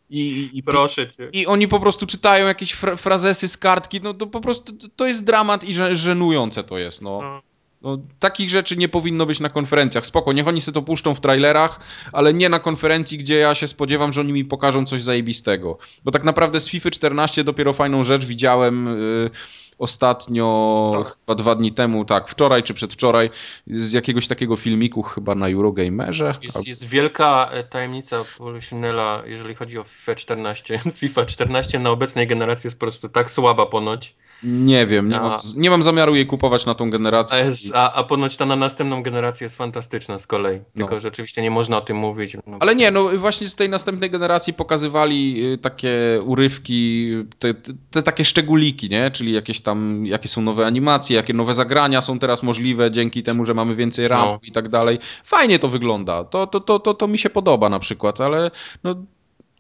I, 0.10 0.20
i, 0.20 0.58
i, 0.58 0.64
Proszę 0.64 1.12
cię. 1.12 1.30
I 1.34 1.48
oni 1.48 1.68
po 1.68 1.80
prostu 1.80 2.08
czytają 2.08 2.48
jakieś 2.48 2.72
fra 2.72 2.96
frazesy 2.96 3.48
z 3.48 3.58
kartki, 3.58 4.02
no 4.02 4.14
to 4.14 4.28
po 4.28 4.42
prostu 4.42 4.74
to 4.96 5.08
jest 5.08 5.24
dramat 5.24 5.64
i 5.64 5.74
żenujące 5.92 6.64
to 6.64 6.78
jest, 6.78 7.02
no. 7.02 7.22
no. 7.22 7.42
No, 7.84 7.98
takich 8.20 8.50
rzeczy 8.50 8.78
nie 8.78 8.90
powinno 8.90 9.26
być 9.26 9.40
na 9.40 9.50
konferencjach. 9.50 10.06
Spoko, 10.06 10.34
niech 10.34 10.48
oni 10.48 10.62
sobie 10.62 10.74
to 10.74 10.82
puszczą 10.82 11.16
w 11.16 11.20
trailerach, 11.20 11.80
ale 12.12 12.34
nie 12.34 12.50
na 12.50 12.60
konferencji, 12.60 13.18
gdzie 13.18 13.38
ja 13.38 13.56
się 13.56 13.68
spodziewam, 13.68 14.14
że 14.14 14.22
oni 14.22 14.34
mi 14.34 14.46
pokażą 14.46 14.86
coś 14.86 15.04
zajebistego. 15.04 15.78
Bo 16.04 16.12
tak 16.12 16.24
naprawdę 16.24 16.60
z 16.60 16.68
FIFA 16.68 16.92
14 16.92 17.44
dopiero 17.44 17.74
fajną 17.74 18.04
rzecz 18.04 18.26
widziałem. 18.26 18.86
Yy, 18.86 19.30
ostatnio, 19.78 20.88
Wczoraj. 20.90 21.14
chyba 21.20 21.36
dwa 21.36 21.56
dni 21.56 21.72
temu, 21.72 22.06
tak, 22.06 22.30
wczoraj 22.30 22.64
czy 22.64 22.74
przedwczoraj, 22.74 23.30
z 23.68 23.92
jakiegoś 23.92 24.28
takiego 24.28 24.58
filmiku 24.58 25.02
chyba 25.02 25.36
na 25.36 25.50
Eurogamerze. 25.50 26.36
Jest, 26.42 26.68
jest 26.68 26.88
wielka 26.88 27.50
e, 27.52 27.64
tajemnica 27.64 28.24
Poliszynela, 28.38 29.24
jeżeli 29.26 29.56
chodzi 29.56 29.78
o 29.78 29.84
FIFA 29.94 30.16
14. 30.16 30.80
FIFA 30.94 31.26
14 31.26 31.80
na 31.80 31.90
obecnej 31.90 32.28
generacji 32.28 32.68
jest 32.68 32.80
po 32.80 32.86
prostu 32.86 33.10
tak 33.10 33.32
słaba 33.32 33.66
ponoć. 33.66 34.16
Nie 34.44 34.86
wiem, 34.86 35.10
nie, 35.10 35.20
A- 35.20 35.22
mam, 35.22 35.40
nie 35.56 35.70
mam 35.70 35.84
zamiaru 35.84 36.16
jej 36.16 36.26
kupować 36.26 36.66
na 36.66 36.76
tą 36.76 36.90
generację. 36.90 37.38
A, 37.38 37.42
jest, 37.42 37.72
a, 37.76 37.94
a 37.94 38.04
ponoć 38.04 38.38
ta 38.38 38.46
na 38.46 38.56
następną 38.56 39.04
generację 39.04 39.46
jest 39.46 39.58
fantastyczna 39.58 40.20
z 40.20 40.28
kolei. 40.28 40.60
Tylko 40.78 40.94
No. 40.96 41.00
że 41.02 41.08
oczywiście 41.08 41.42
nie 41.42 41.52
można 41.52 41.78
o 41.78 41.82
tym 41.82 41.98
mówić. 41.98 42.38
No, 42.48 42.58
Ale 42.60 42.76
nie, 42.76 42.92
no 42.92 43.10
właśnie 43.18 43.48
z 43.50 43.56
tej 43.56 43.70
następnej 43.70 44.10
generacji 44.10 44.54
pokazywali 44.54 45.46
y, 45.54 45.58
takie 45.58 45.94
urywki, 46.26 47.10
te, 47.40 47.54
te, 47.54 47.74
te 47.92 48.04
takie 48.04 48.26
szczególiki, 48.26 48.90
nie? 48.90 49.12
Czyli 49.12 49.32
jakieś 49.34 49.62
tam, 49.62 50.06
jakie 50.06 50.30
są 50.30 50.42
nowe 50.42 50.66
animacje, 50.66 51.16
jakie 51.16 51.34
nowe 51.34 51.56
zagrania 51.56 52.02
są 52.02 52.20
teraz 52.20 52.44
możliwe 52.44 52.92
dzięki 52.92 53.24
temu, 53.24 53.46
że 53.46 53.54
mamy 53.54 53.76
więcej 53.76 54.08
RAM 54.08 54.26
No. 54.26 54.40
i 54.44 54.52
tak 54.52 54.70
dalej. 54.70 55.00
Fajnie 55.24 55.60
to 55.60 55.68
wygląda, 55.68 56.24
to, 56.24 56.48
to, 56.48 56.60
to, 56.60 56.80
to, 56.80 56.94
to 56.94 57.08
mi 57.08 57.18
się 57.18 57.30
podoba 57.30 57.70
na 57.70 57.80
przykład, 57.80 58.22
ale 58.22 58.52
no, 58.84 58.96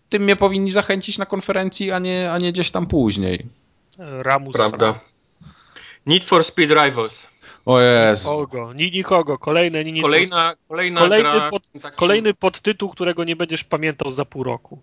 tym 0.10 0.23
mnie 0.23 0.35
powinni 0.35 0.72
zachęcić 0.72 1.18
na 1.18 1.26
konferencji, 1.26 1.91
a 1.91 1.99
nie, 1.99 2.31
a 2.31 2.38
nie 2.38 2.51
gdzieś 2.51 2.72
tam 2.72 2.85
później. 2.88 3.45
Ramus. 3.99 4.53
Prawda. 4.53 4.99
Need 6.06 6.24
for 6.24 6.44
Speed 6.44 6.72
Rivals. 6.72 7.28
O 7.65 7.80
Jezu. 7.80 8.30
Nikogo, 8.30 8.74
ni 8.74 8.91
nikogo. 8.91 9.38
Kolejne, 9.38 9.84
ni, 9.86 10.02
Kolejna, 10.02 10.53
kolejna 10.68 10.99
Kolejny 10.99 11.24
gra... 11.32 11.49
pod- 11.49 11.72
taki- 11.82 11.95
kolejny 11.95 12.34
podtytuł, 12.34 12.90
którego 12.90 13.24
nie 13.24 13.36
będziesz 13.36 13.64
pamiętał 13.64 14.11
za 14.11 14.26
pół 14.26 14.44
roku. 14.44 14.80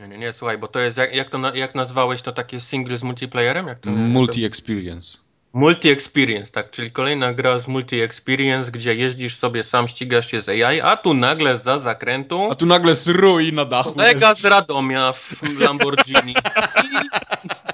Nie, 0.00 0.08
nie, 0.08 0.18
nie, 0.18 0.32
słuchaj, 0.32 0.58
bo 0.58 0.68
to 0.68 0.78
jest, 0.80 0.98
jak, 0.98 1.14
jak 1.14 1.30
to 1.30 1.54
jak 1.54 1.74
nazwałeś 1.74 2.22
to 2.22 2.32
takie 2.32 2.60
single 2.60 2.98
z 2.98 3.02
multiplayerem? 3.02 3.66
Jak 3.66 3.78
to, 3.80 3.90
Multi-experience. 3.90 5.18
Multi-experience, 5.54 6.50
tak, 6.50 6.70
czyli 6.70 6.90
kolejna 6.90 7.34
gra 7.34 7.58
z 7.58 7.68
multi-experience, 7.68 8.70
gdzie 8.70 8.94
jeździsz 8.94 9.36
sobie 9.36 9.64
sam, 9.64 9.88
ścigasz 9.88 10.30
się 10.30 10.40
z 10.40 10.48
AI, 10.48 10.80
a 10.80 10.96
tu 10.96 11.14
nagle 11.14 11.58
za 11.58 11.78
zakrętu 11.78 12.48
A 12.50 12.54
tu 12.54 12.66
nagle 12.66 12.94
zrój 12.94 13.52
na 13.52 13.64
dachu. 13.64 13.92
kolega 13.94 14.34
z 14.34 14.44
Radomia 14.44 15.12
w 15.12 15.42
Lamborghini 15.60 16.34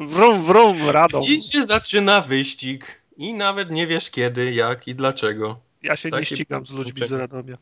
Wrum, 0.00 0.44
wrum, 0.44 0.88
radą. 0.88 1.22
i 1.22 1.42
się 1.42 1.66
zaczyna 1.66 2.20
wyścig 2.20 3.02
i 3.16 3.34
nawet 3.34 3.70
nie 3.70 3.86
wiesz 3.86 4.10
kiedy, 4.10 4.52
jak 4.52 4.88
i 4.88 4.94
dlaczego. 4.94 5.60
Ja 5.82 5.96
się 5.96 6.10
nie 6.10 6.24
ścigam 6.24 6.66
z 6.66 6.70
ludźmi 6.70 7.08
z 7.08 7.12
Radomia. 7.12 7.58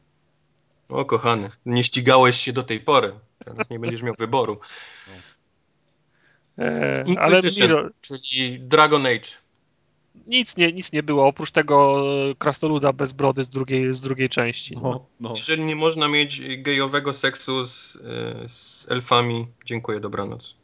O 0.89 1.05
kochany, 1.05 1.51
nie 1.66 1.85
ścigałeś 1.85 2.36
się 2.36 2.52
do 2.52 2.62
tej 2.62 2.81
pory, 2.81 3.12
teraz 3.44 3.70
nie 3.70 3.78
będziesz 3.78 4.02
miał 4.02 4.15
wyboru. 4.19 4.61
E, 6.59 7.05
ale 7.19 7.40
Miro, 7.61 7.90
czyli 8.01 8.61
Dragon 8.61 9.06
Age. 9.06 9.28
nic, 10.27 10.56
nie, 10.56 10.73
nic 10.73 10.93
nie 10.93 11.02
było, 11.02 11.27
oprócz 11.27 11.51
tego 11.51 12.05
e, 12.31 12.35
krasnoluda 12.35 12.93
bez 12.93 13.12
brody 13.12 13.44
z 13.44 13.51
drugiej, 13.51 13.94
z 13.94 14.01
drugiej 14.01 14.28
części. 14.28 14.77
No, 14.82 15.06
no. 15.20 15.35
Jeżeli 15.36 15.65
nie 15.65 15.77
można 15.77 16.09
mieć 16.09 16.59
gejowego 16.59 17.12
seksu 17.12 17.66
z, 17.66 17.97
y, 17.97 18.01
z 18.48 18.86
elfami, 18.89 19.47
dziękuję, 19.65 20.01
dobranoc. 20.01 20.56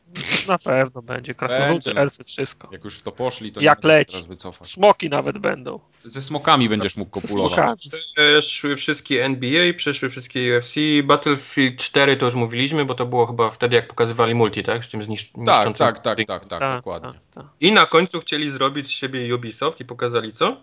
Na 0.48 0.58
pewno 0.58 1.02
będzie. 1.02 1.34
Krasnoludy, 1.34 1.94
no. 1.94 2.00
elfy, 2.00 2.24
wszystko. 2.24 2.68
Jak 2.72 2.84
już 2.84 2.94
w 2.98 3.02
to 3.02 3.12
poszli, 3.12 3.52
to 3.52 3.60
Jak 3.60 3.84
leci. 3.84 4.12
teraz 4.12 4.26
wycofać. 4.26 4.68
Smoki 4.68 5.08
nawet 5.08 5.38
będą. 5.38 5.80
Ze 6.04 6.22
smokami 6.22 6.68
będziesz 6.68 6.96
mógł 6.96 7.20
kopulować. 7.20 7.88
Przeszły 8.14 8.76
wszystkie 8.76 9.24
NBA, 9.24 9.74
przeszły 9.74 10.10
wszystkie 10.10 10.58
UFC, 10.58 10.74
Battlefield 11.04 11.76
4 11.78 12.16
to 12.16 12.26
już 12.26 12.34
mówiliśmy, 12.34 12.84
bo 12.84 12.94
to 12.94 13.06
było 13.06 13.26
chyba 13.26 13.50
wtedy 13.50 13.76
jak 13.76 13.88
pokazywali 13.88 14.34
multi, 14.34 14.62
tak? 14.62 14.84
Z 14.84 14.88
tym 14.88 15.00
znisz- 15.02 15.32
Tak, 15.32 15.38
niszczącym 15.56 15.74
tak, 15.74 15.98
tak, 16.00 16.16
dźwiękiem. 16.18 16.40
tak, 16.40 16.58
tak, 16.60 16.78
dokładnie. 16.78 17.12
tak, 17.12 17.44
tak. 17.44 17.52
I 17.60 17.72
na 17.72 17.86
końcu 17.86 18.20
chcieli 18.20 18.50
zrobić 18.50 18.86
z 18.86 18.90
siebie 18.90 19.34
Ubisoft 19.34 19.80
i 19.80 19.84
pokazali 19.84 20.32
co? 20.32 20.56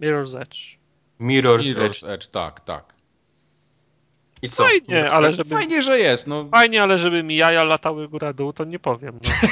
Mirror's 0.00 0.40
Edge. 0.42 0.58
Mirror's, 1.20 1.60
Edge. 1.60 1.76
Mirror's 1.78 2.08
Edge, 2.08 2.26
tak, 2.26 2.60
tak. 2.60 2.91
I 4.42 4.50
co? 4.50 4.64
Fajnie, 4.64 5.10
ale 5.10 5.32
żeby... 5.32 5.54
Fajnie, 5.54 5.82
że 5.82 5.98
jest, 5.98 6.26
no. 6.26 6.48
Fajnie, 6.50 6.82
ale 6.82 6.98
żeby 6.98 7.22
mi 7.22 7.36
jaja 7.36 7.64
latały 7.64 8.08
góra-dół, 8.08 8.52
to 8.52 8.64
nie 8.64 8.78
powiem. 8.78 9.18
No. 9.22 9.48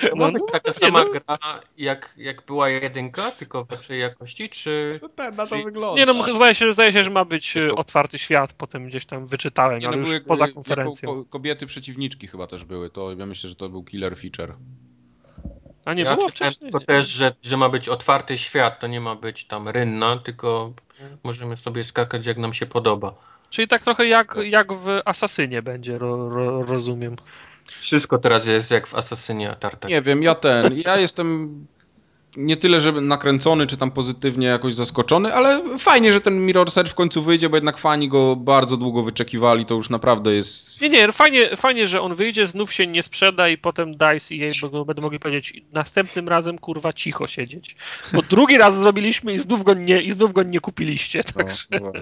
To 0.00 0.16
No, 0.16 0.30
no, 0.30 0.40
taka 0.52 0.68
nie, 0.68 0.72
sama 0.72 1.04
no. 1.04 1.10
gra 1.10 1.38
jak, 1.78 2.14
jak 2.16 2.46
była 2.46 2.68
jedynka, 2.68 3.30
tylko 3.30 3.64
w 3.64 3.70
lepszej 3.70 4.00
jakości, 4.00 4.48
czy... 4.48 5.00
tak 5.16 5.36
na 5.36 5.46
to 5.46 5.62
wygląda. 5.62 6.00
Nie 6.00 6.06
no, 6.06 6.36
zdaje 6.36 6.54
się, 6.54 6.74
zdaje 6.74 6.92
się, 6.92 7.04
że 7.04 7.10
ma 7.10 7.24
być 7.24 7.56
e, 7.56 7.74
otwarty 7.74 8.18
świat, 8.18 8.52
potem 8.52 8.86
gdzieś 8.86 9.06
tam 9.06 9.26
wyczytałem, 9.26 9.78
Nie, 9.78 9.88
ale 9.88 9.96
no, 9.96 10.00
już 10.00 10.08
były, 10.08 10.20
poza 10.20 10.46
y, 10.46 10.52
konferencją. 10.52 11.08
Jako, 11.08 11.24
ko, 11.24 11.30
kobiety 11.30 11.66
przeciwniczki 11.66 12.26
chyba 12.26 12.46
też 12.46 12.64
były. 12.64 12.90
To 12.90 13.12
ja 13.12 13.26
myślę, 13.26 13.50
że 13.50 13.56
to 13.56 13.68
był 13.68 13.84
killer 13.84 14.18
feature. 14.18 14.54
A 15.84 15.94
nie 15.94 16.02
ja 16.02 16.16
było 16.16 16.28
wcześniej? 16.28 16.72
Nie. 16.80 16.86
też, 16.86 17.08
że, 17.08 17.32
że 17.42 17.56
ma 17.56 17.68
być 17.68 17.88
otwarty 17.88 18.38
świat, 18.38 18.80
to 18.80 18.86
nie 18.86 19.00
ma 19.00 19.16
być 19.16 19.44
tam 19.44 19.68
rynna, 19.68 20.18
tylko 20.18 20.72
możemy 21.24 21.56
sobie 21.56 21.84
skakać 21.84 22.26
jak 22.26 22.36
nam 22.38 22.54
się 22.54 22.66
podoba. 22.66 23.14
Czyli 23.50 23.68
tak 23.68 23.82
trochę 23.82 24.06
jak, 24.06 24.36
jak 24.44 24.72
w 24.72 25.00
Asasynie 25.04 25.62
będzie, 25.62 25.98
ro, 25.98 26.28
ro, 26.28 26.62
rozumiem. 26.62 27.16
Wszystko 27.78 28.18
teraz 28.18 28.46
jest 28.46 28.70
jak 28.70 28.86
w 28.86 28.94
Asasynie 28.94 29.56
Tartak. 29.60 29.90
Nie 29.90 30.02
wiem, 30.02 30.22
ja 30.22 30.34
ten, 30.34 30.76
ja 30.76 30.96
jestem 30.96 31.50
nie 32.36 32.56
tyle, 32.56 32.80
żeby 32.80 33.00
nakręcony, 33.00 33.66
czy 33.66 33.76
tam 33.76 33.90
pozytywnie 33.90 34.46
jakoś 34.46 34.74
zaskoczony, 34.74 35.34
ale 35.34 35.78
fajnie, 35.78 36.12
że 36.12 36.20
ten 36.20 36.46
Mirror's 36.46 36.80
Edge 36.80 36.90
w 36.90 36.94
końcu 36.94 37.22
wyjdzie, 37.22 37.48
bo 37.48 37.56
jednak 37.56 37.78
fani 37.78 38.08
go 38.08 38.36
bardzo 38.36 38.76
długo 38.76 39.02
wyczekiwali, 39.02 39.66
to 39.66 39.74
już 39.74 39.90
naprawdę 39.90 40.34
jest... 40.34 40.80
Nie, 40.80 40.88
nie, 40.88 41.12
fajnie, 41.12 41.56
fajnie, 41.56 41.88
że 41.88 42.00
on 42.00 42.14
wyjdzie, 42.14 42.46
znów 42.46 42.72
się 42.72 42.86
nie 42.86 43.02
sprzeda 43.02 43.48
i 43.48 43.58
potem 43.58 43.92
DICE 43.92 44.34
i 44.34 44.38
jej 44.38 44.50
będą, 44.62 45.02
mogli 45.02 45.18
powiedzieć 45.18 45.62
następnym 45.72 46.28
razem 46.28 46.58
kurwa 46.58 46.92
cicho 46.92 47.26
siedzieć. 47.26 47.76
Bo 48.12 48.22
drugi 48.22 48.58
raz 48.58 48.78
zrobiliśmy 48.78 49.34
i 49.34 49.38
znów 49.38 49.64
go 49.64 49.74
nie, 49.74 50.02
i 50.02 50.12
znów 50.12 50.32
go 50.32 50.42
nie 50.42 50.60
kupiliście. 50.60 51.22
No, 51.26 51.44
Także, 51.44 51.66
no. 51.70 51.92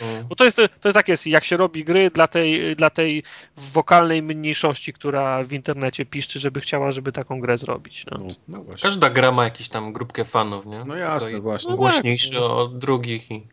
No. 0.00 0.24
bo 0.28 0.36
to 0.36 0.44
jest, 0.44 0.56
to 0.56 0.88
jest 0.88 0.94
tak 0.94 1.08
jest, 1.08 1.26
jak 1.26 1.44
się 1.44 1.56
robi 1.56 1.84
gry 1.84 2.10
dla 2.10 2.28
tej, 2.28 2.76
dla 2.76 2.90
tej 2.90 3.22
wokalnej 3.56 4.22
mniejszości, 4.22 4.92
która 4.92 5.44
w 5.44 5.52
internecie 5.52 6.06
piszczy, 6.06 6.40
żeby 6.40 6.60
chciała, 6.60 6.92
żeby 6.92 7.12
taką 7.12 7.40
grę 7.40 7.58
zrobić. 7.58 8.06
No. 8.10 8.18
No, 8.18 8.34
no. 8.48 8.74
Każda 8.82 9.10
gra 9.10 9.32
ma 9.32 9.44
jakąś 9.44 9.69
tam 9.70 9.92
grupkę 9.92 10.24
fanów, 10.24 10.66
nie? 10.66 10.84
No 10.84 10.96
jasne, 10.96 11.40
właśnie. 11.40 11.70
No 11.70 11.76
Głośniejszy 11.76 12.30
tak. 12.34 12.42
od 12.42 12.78
drugich. 12.78 13.30
I... 13.30 13.46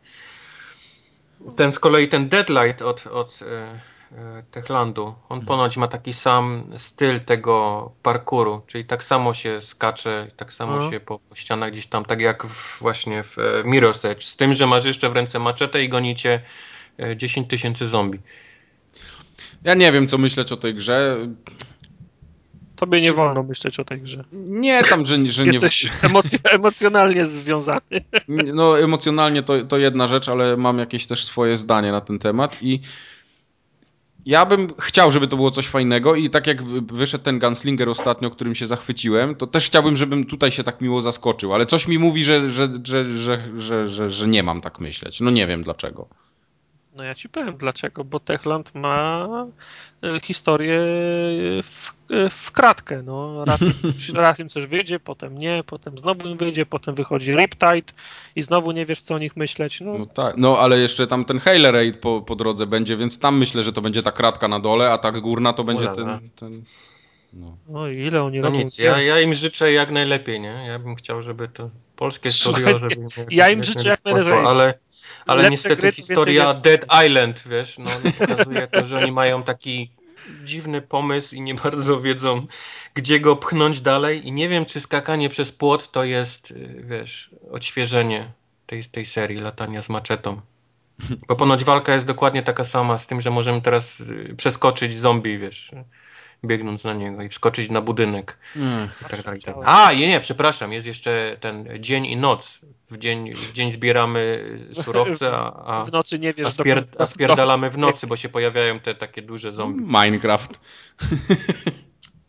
Ten 1.56 1.72
z 1.72 1.78
kolei 1.78 2.08
ten 2.08 2.28
Deadlight 2.28 2.82
od, 2.82 3.06
od 3.06 3.40
e, 3.42 3.80
e, 4.18 4.42
Techlandu, 4.50 5.02
Mhm. 5.02 5.22
on 5.28 5.46
ponoć 5.46 5.76
ma 5.76 5.88
taki 5.88 6.12
sam 6.14 6.64
styl 6.76 7.20
tego 7.20 7.92
parkouru, 8.02 8.62
czyli 8.66 8.84
tak 8.84 9.04
samo 9.04 9.34
się 9.34 9.60
skacze, 9.62 10.26
i 10.28 10.32
tak 10.32 10.52
samo 10.52 10.76
No. 10.76 10.90
się 10.90 11.00
po, 11.00 11.18
po 11.18 11.34
ścianach 11.34 11.70
gdzieś 11.70 11.86
tam, 11.86 12.04
tak 12.04 12.20
jak 12.20 12.46
w, 12.46 12.78
właśnie 12.80 13.22
w 13.24 13.38
e, 13.38 13.42
Mirror's 13.64 14.08
Edge, 14.08 14.24
z 14.24 14.36
tym, 14.36 14.54
że 14.54 14.66
masz 14.66 14.84
jeszcze 14.84 15.10
w 15.10 15.12
ręce 15.12 15.38
maczetę 15.38 15.82
i 15.82 15.88
gonicie 15.88 16.42
e, 16.98 17.16
10 17.16 17.48
tysięcy 17.50 17.88
zombie. 17.88 18.18
Ja 19.64 19.74
nie 19.74 19.92
wiem, 19.92 20.08
co 20.08 20.18
myśleć 20.18 20.52
o 20.52 20.56
tej 20.56 20.74
grze. 20.74 21.16
Tobie 22.78 23.00
nie 23.00 23.12
wolno 23.12 23.42
myśleć 23.42 23.80
o 23.80 23.84
tej 23.84 24.00
grze. 24.00 24.24
Nie 24.32 24.82
tam, 24.82 25.06
że, 25.06 25.32
że 25.32 25.44
nie... 25.44 25.52
Jesteś 25.52 25.88
emoc- 26.02 26.38
emocjonalnie 26.58 27.26
związany. 27.26 28.04
No, 28.28 28.80
emocjonalnie 28.80 29.42
to, 29.42 29.64
to 29.64 29.78
jedna 29.78 30.06
rzecz, 30.06 30.28
ale 30.28 30.56
mam 30.56 30.78
jakieś 30.78 31.06
też 31.06 31.24
swoje 31.24 31.56
zdanie 31.56 31.92
na 31.92 32.00
ten 32.00 32.18
temat 32.18 32.62
i 32.62 32.80
ja 34.26 34.46
bym 34.46 34.68
chciał, 34.78 35.12
żeby 35.12 35.28
to 35.28 35.36
było 35.36 35.50
coś 35.50 35.66
fajnego 35.66 36.14
i 36.14 36.30
tak 36.30 36.46
jak 36.46 36.64
wyszedł 36.86 37.24
ten 37.24 37.38
Gunslinger 37.38 37.88
ostatnio, 37.88 38.30
którym 38.30 38.54
się 38.54 38.66
zachwyciłem, 38.66 39.34
to 39.34 39.46
też 39.46 39.66
chciałbym, 39.66 39.96
żebym 39.96 40.24
tutaj 40.24 40.52
się 40.52 40.64
tak 40.64 40.80
miło 40.80 41.00
zaskoczył, 41.00 41.54
ale 41.54 41.66
coś 41.66 41.88
mi 41.88 41.98
mówi, 41.98 42.24
że, 42.24 42.50
że, 42.52 42.68
że, 42.84 43.18
że, 43.18 43.48
że, 43.58 43.88
że, 43.88 44.10
że 44.10 44.28
nie 44.28 44.42
mam 44.42 44.60
tak 44.60 44.80
myśleć. 44.80 45.20
No 45.20 45.30
nie 45.30 45.46
wiem 45.46 45.62
dlaczego. 45.62 46.08
No 46.96 47.04
ja 47.04 47.14
ci 47.14 47.28
powiem 47.28 47.56
dlaczego, 47.56 48.04
bo 48.04 48.20
Techland 48.20 48.74
ma 48.74 49.26
e, 50.02 50.20
historię 50.20 50.72
w, 51.62 51.92
e, 52.10 52.30
w 52.30 52.52
kratkę. 52.52 53.02
No. 53.02 53.44
Raz, 53.44 53.62
im 53.62 53.72
coś, 53.82 54.08
raz 54.26 54.38
im 54.38 54.48
coś 54.48 54.66
wyjdzie, 54.66 55.00
potem 55.00 55.38
nie, 55.38 55.62
potem 55.66 55.98
znowu 55.98 56.28
im 56.28 56.38
wyjdzie, 56.38 56.66
potem 56.66 56.94
wychodzi 56.94 57.32
Riptide 57.32 57.92
i 58.36 58.42
znowu 58.42 58.72
nie 58.72 58.86
wiesz 58.86 59.00
co 59.00 59.14
o 59.14 59.18
nich 59.18 59.36
myśleć. 59.36 59.80
No, 59.80 59.98
No 59.98 60.06
tak, 60.06 60.36
no 60.36 60.58
ale 60.58 60.78
jeszcze 60.78 61.06
tam 61.06 61.24
ten 61.24 61.38
Hail 61.38 61.62
Raid 61.72 61.96
po, 61.96 62.22
po 62.22 62.36
drodze 62.36 62.66
będzie, 62.66 62.96
więc 62.96 63.18
tam 63.18 63.38
myślę, 63.38 63.62
że 63.62 63.72
to 63.72 63.80
będzie 63.80 64.02
ta 64.02 64.12
kratka 64.12 64.48
na 64.48 64.60
dole, 64.60 64.90
a 64.92 64.98
ta 64.98 65.12
górna 65.12 65.52
to 65.52 65.64
będzie 65.64 65.88
ten... 65.88 66.30
ten... 66.36 66.62
No. 67.32 67.56
no 67.68 67.88
i 67.88 67.96
ile 67.96 68.22
oni 68.22 68.38
No 68.38 68.46
robią? 68.46 68.58
nic, 68.58 68.78
ja, 68.78 69.00
ja 69.00 69.20
im 69.20 69.34
życzę 69.34 69.72
jak 69.72 69.90
najlepiej, 69.90 70.40
nie? 70.40 70.64
Ja 70.68 70.78
bym 70.78 70.94
chciał, 70.94 71.22
żeby 71.22 71.48
to 71.48 71.70
polskie 71.96 72.32
studio, 72.32 72.78
żeby... 72.78 72.96
ja 73.30 73.50
im 73.50 73.62
życzę 73.62 73.88
jak 73.88 74.04
najlepiej. 74.04 74.32
Ale, 74.46 74.74
ale 75.28 75.42
Lepsze 75.42 75.50
niestety 75.50 75.76
gry 75.76 75.92
to 75.92 75.96
historia 75.96 76.54
Dead 76.54 76.86
Island, 77.06 77.42
wiesz, 77.46 77.78
no 77.78 77.84
ona 77.84 78.12
pokazuje 78.12 78.68
to, 78.68 78.86
że 78.86 78.98
oni 78.98 79.12
mają 79.12 79.42
taki 79.42 79.90
dziwny 80.44 80.82
pomysł 80.82 81.34
i 81.34 81.40
nie 81.40 81.54
bardzo 81.54 82.00
wiedzą, 82.00 82.46
gdzie 82.94 83.20
go 83.20 83.36
pchnąć 83.36 83.80
dalej 83.80 84.28
i 84.28 84.32
nie 84.32 84.48
wiem, 84.48 84.64
czy 84.64 84.80
skakanie 84.80 85.28
przez 85.28 85.52
płot 85.52 85.90
to 85.90 86.04
jest, 86.04 86.50
y, 86.50 86.84
wiesz, 86.84 87.30
odświeżenie 87.50 88.32
tej, 88.66 88.84
tej 88.84 89.06
serii 89.06 89.40
latania 89.40 89.82
z 89.82 89.88
maczetą. 89.88 90.40
Bo 91.28 91.36
ponoć 91.36 91.64
walka 91.64 91.94
jest 91.94 92.06
dokładnie 92.06 92.42
taka 92.42 92.64
sama, 92.64 92.98
z 92.98 93.06
tym, 93.06 93.20
że 93.20 93.30
możemy 93.30 93.62
teraz 93.62 94.00
y, 94.00 94.34
przeskoczyć 94.36 94.98
zombie, 94.98 95.38
wiesz, 95.38 95.70
biegnąc 96.44 96.84
na 96.84 96.94
niego 96.94 97.22
i 97.22 97.28
wskoczyć 97.28 97.70
na 97.70 97.80
budynek. 97.80 98.38
I 98.56 99.08
tak 99.10 99.22
dalej. 99.22 99.40
chciałem. 99.40 99.62
A, 99.64 99.92
nie, 99.92 100.08
nie, 100.08 100.20
przepraszam, 100.20 100.72
jest 100.72 100.86
jeszcze 100.86 101.36
ten 101.40 101.68
dzień 101.78 102.06
i 102.06 102.16
noc. 102.16 102.58
W 102.90 102.98
dzień, 102.98 103.34
w 103.34 103.52
dzień 103.52 103.72
zbieramy 103.72 104.44
surowce, 104.72 105.36
a, 105.36 105.64
a, 105.66 105.84
W 105.84 105.92
nocy 105.92 106.18
nie 106.18 106.28
a, 106.28 106.32
wiesz, 106.32 106.54
spier, 106.54 106.78
dokąd- 106.84 107.02
a 107.02 107.06
spierdalamy 107.06 107.70
w 107.70 107.78
nocy, 107.88 108.06
bo 108.06 108.16
się 108.16 108.28
pojawiają 108.28 108.80
te 108.80 108.94
takie 108.94 109.22
duże 109.22 109.52
zombie. 109.52 109.84
Minecraft. 109.84 110.60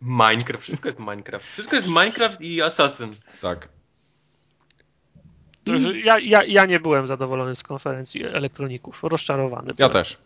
Minecraft, 0.02 0.64
wszystko 0.64 0.90
jest 0.90 1.00
Minecraft. 1.00 1.46
Wszystko 1.54 1.76
jest 1.76 1.88
Minecraft 1.88 2.42
i 2.42 2.62
Assassin. 2.62 3.16
Tak. 3.42 3.70
Ja, 6.04 6.20
ja, 6.20 6.44
ja 6.44 6.66
nie 6.66 6.80
byłem 6.80 7.08
zadowolony 7.08 7.56
z 7.56 7.64
konferencji 7.64 8.26
elektroników. 8.26 9.00
Rozczarowany. 9.04 9.74
Ja 9.78 9.90
też. 9.90 10.18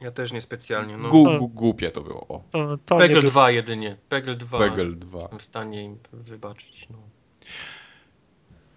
Ja 0.00 0.10
też 0.10 0.32
niespecjalnie. 0.32 0.96
No. 0.96 1.08
Gu, 1.08 1.24
gu, 1.38 1.48
głupie 1.48 1.90
to 1.90 2.00
było. 2.00 2.20
O, 2.28 2.42
To, 2.50 2.78
to 2.86 2.96
był- 2.96 3.22
2 3.22 3.50
jedynie. 3.50 3.96
Peggle 4.08 4.34
2. 4.34 4.58
Peggle 4.58 4.84
2. 4.84 5.18
Jestem 5.20 5.38
w 5.38 5.42
stanie 5.42 5.84
im 5.84 5.98
wybaczyć. 6.12 6.86
No. 6.90 6.98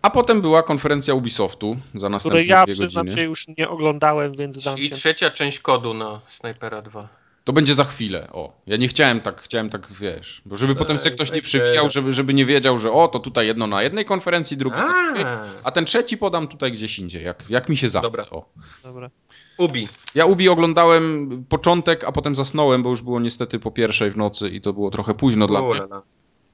A 0.01 0.09
potem 0.09 0.41
była 0.41 0.63
konferencja 0.63 1.13
Ubisoftu 1.13 1.77
za 1.95 2.09
następne 2.09 2.39
której 2.39 2.47
ja 2.47 2.63
dwie 2.63 2.73
przyznam 2.73 3.11
się 3.11 3.21
już 3.21 3.47
nie 3.57 3.69
oglądałem, 3.69 4.35
więc 4.35 4.63
dam 4.63 4.77
I 4.77 4.87
się... 4.87 4.95
trzecia 4.95 5.31
część 5.31 5.59
kodu 5.59 5.93
na 5.93 6.21
Snipera 6.29 6.81
2. 6.81 7.07
To 7.43 7.53
będzie 7.53 7.75
za 7.75 7.83
chwilę. 7.83 8.27
O, 8.31 8.53
ja 8.67 8.77
nie 8.77 8.87
chciałem 8.87 9.19
tak, 9.21 9.41
chciałem 9.41 9.69
tak, 9.69 9.93
wiesz, 9.93 10.41
bo 10.45 10.57
żeby 10.57 10.75
potem 10.75 10.97
sobie 10.97 11.15
ktoś 11.15 11.31
nie 11.31 11.41
przywijał, 11.41 11.89
żeby, 11.89 12.13
żeby 12.13 12.33
nie 12.33 12.45
wiedział, 12.45 12.77
że 12.79 12.91
o, 12.91 13.07
to 13.07 13.19
tutaj 13.19 13.47
jedno 13.47 13.67
na 13.67 13.83
jednej 13.83 14.05
konferencji, 14.05 14.57
drugie 14.57 14.75
na 14.75 14.95
A, 14.99 15.05
drugiej, 15.05 15.25
a 15.63 15.71
ten 15.71 15.85
trzeci 15.85 16.17
podam 16.17 16.47
tutaj 16.47 16.71
gdzieś 16.71 16.99
indziej, 16.99 17.23
jak, 17.23 17.43
jak 17.49 17.69
mi 17.69 17.77
się 17.77 17.89
zachce. 17.89 18.11
Dobra. 18.11 18.25
O. 18.31 18.45
Dobra. 18.83 19.09
Ubi. 19.57 19.87
Ja 20.15 20.25
Ubi 20.25 20.49
oglądałem 20.49 21.29
początek, 21.49 22.03
a 22.03 22.11
potem 22.11 22.35
zasnąłem, 22.35 22.83
bo 22.83 22.89
już 22.89 23.01
było 23.01 23.19
niestety 23.19 23.59
po 23.59 23.71
pierwszej 23.71 24.11
w 24.11 24.17
nocy 24.17 24.49
i 24.49 24.61
to 24.61 24.73
było 24.73 24.91
trochę 24.91 25.13
późno 25.13 25.47
dla 25.47 25.61
mnie. 25.61 25.81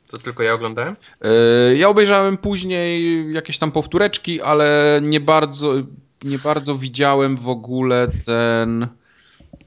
To 0.08 0.18
tylko 0.18 0.44
ja 0.44 0.54
oglądałem? 0.54 0.96
E, 1.22 1.76
Ja 1.76 1.90
obejrzałem 1.90 2.38
później 2.38 3.26
jakieś 3.34 3.58
tam 3.58 3.72
powtóreczki, 3.72 4.42
ale 4.42 5.00
nie 5.04 5.20
bardzo, 5.20 5.74
nie 6.24 6.40
bardzo 6.40 6.78
widziałem 6.78 7.38
w 7.38 7.48
ogóle 7.50 8.08
ten... 8.26 8.88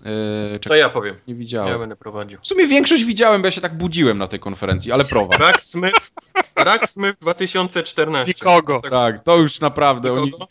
e, 0.05 0.59
To 0.59 0.75
ja 0.75 0.89
powiem. 0.89 1.15
nie 1.27 1.35
Ja 1.35 1.39
widziałem. 1.41 1.79
będę 1.81 1.97
prowadził. 1.97 2.39
W 2.43 2.47
sumie 2.47 2.67
większość 2.67 3.05
widziałem, 3.05 3.43
bo 3.43 3.47
ja 3.49 3.51
się 3.53 3.61
tak 3.61 3.77
budziłem 3.77 4.19
na 4.19 4.27
tej 4.29 4.41
konferencji, 4.41 4.93
ale 4.93 5.05
prowadzę. 5.05 5.45
Rack 5.45 5.63
Smith, 5.63 6.11
Rack 6.57 6.89
Smith 6.89 7.19
2014. 7.21 8.35
Nikogo. 8.35 8.83
Tak, 8.91 9.23
to 9.23 9.37
już 9.37 9.61
naprawdę. 9.61 10.13
Oni 10.13 10.25
nikogo? 10.25 10.47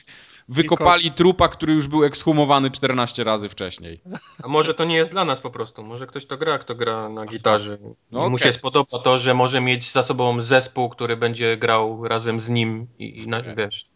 Wykopali 0.49 1.11
trupa, 1.11 1.47
który 1.47 1.73
już 1.73 1.87
był 1.87 2.03
ekshumowany 2.03 2.71
14 2.71 3.23
razy 3.23 3.49
wcześniej. 3.49 4.01
A 4.43 4.47
może 4.47 4.73
to 4.73 4.85
nie 4.85 4.95
jest 4.95 5.11
dla 5.11 5.25
nas 5.25 5.41
po 5.41 5.49
prostu. 5.49 5.83
Może 5.83 6.07
ktoś 6.07 6.25
to 6.25 6.37
gra, 6.37 6.57
kto 6.57 6.75
gra 6.75 7.09
na 7.09 7.25
gitarze. 7.25 7.77
No 8.11 8.27
I 8.27 8.29
mu 8.29 8.39
się 8.39 8.53
spodoba 8.53 8.99
to, 9.03 9.17
że 9.17 9.33
może 9.33 9.61
mieć 9.61 9.91
za 9.91 10.03
sobą 10.03 10.41
zespół, 10.41 10.89
który 10.89 11.17
będzie 11.17 11.57
grał 11.57 12.07
razem 12.07 12.41
z 12.41 12.49
nim 12.49 12.87
i, 12.99 13.23
i 13.23 13.27
na, 13.27 13.41
wiesz, 13.41 13.89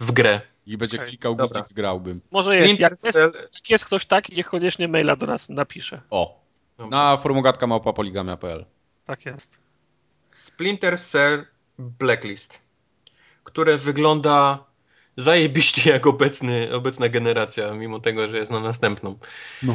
w 0.00 0.12
grę. 0.12 0.40
I 0.66 0.76
będzie 0.76 0.96
Okej, 0.96 1.08
klikał 1.08 1.34
dobra. 1.34 1.60
guzik, 1.60 1.76
grałbym. 1.76 2.20
Może 2.32 2.56
jest. 2.56 2.80
Jak 2.80 2.92
jest, 2.92 3.18
jak 3.54 3.70
jest 3.70 3.84
ktoś 3.84 4.06
taki, 4.06 4.36
niech 4.36 4.48
koniecznie 4.48 4.88
maila 4.88 5.16
do 5.16 5.26
nas 5.26 5.48
napisze. 5.48 6.00
O, 6.10 6.40
Dobrze. 6.78 6.90
na 6.90 7.16
formogatka 7.16 7.66
małpa 7.66 7.92
poligamia.pl. 7.92 8.64
Tak 9.06 9.26
jest. 9.26 9.58
Splinter 10.30 11.00
Cell 11.00 11.46
Blacklist, 11.78 12.60
które 13.44 13.78
wygląda 13.78 14.64
zajebiście 15.16 15.90
jak 15.90 16.06
obecny, 16.06 16.74
obecna 16.74 17.08
generacja, 17.08 17.68
mimo 17.74 18.00
tego, 18.00 18.28
że 18.28 18.38
jest 18.38 18.50
na 18.50 18.60
następną. 18.60 19.18
No. 19.62 19.74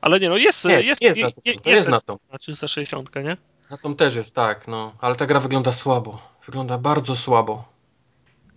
Ale 0.00 0.20
nie, 0.20 0.28
no 0.28 0.36
jest, 0.36 0.64
Nie, 0.64 0.80
jest, 0.80 1.02
jest, 1.02 1.16
na 1.20 1.24
następną, 1.26 1.62
to 1.62 1.70
jest 1.70 1.88
na 1.88 2.00
tą. 2.00 2.18
na 2.32 2.38
360, 2.38 3.10
nie? 3.24 3.36
Na 3.70 3.76
tą 3.78 3.96
też 3.96 4.14
jest, 4.14 4.34
tak, 4.34 4.68
no. 4.68 4.94
Ale 5.00 5.16
ta 5.16 5.26
gra 5.26 5.40
wygląda 5.40 5.72
słabo. 5.72 6.22
Wygląda 6.46 6.78
bardzo 6.78 7.16
słabo. 7.16 7.72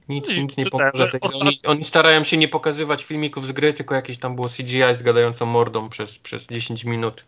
Nic, 0.09 0.29
I 0.29 0.41
nic 0.43 0.57
nie 0.57 0.63
czytałem, 0.65 0.91
pomoże. 0.91 1.05
że 1.05 1.11
tej 1.11 1.19
grze. 1.19 1.29
ostat- 1.39 1.41
Oni, 1.47 1.59
oni 1.65 1.85
starają 1.85 2.23
się 2.23 2.37
nie 2.37 2.47
pokazywać 2.47 3.03
filmików 3.03 3.47
z 3.47 3.51
gry, 3.51 3.73
tylko 3.73 3.95
jakieś 3.95 4.17
tam 4.17 4.35
było 4.35 4.49
CGI 4.49 4.95
z 4.95 5.03
gadającą 5.03 5.45
mordą 5.45 5.89
przez, 5.89 6.17
przez 6.17 6.45
10 6.45 6.83
minut. 6.85 7.25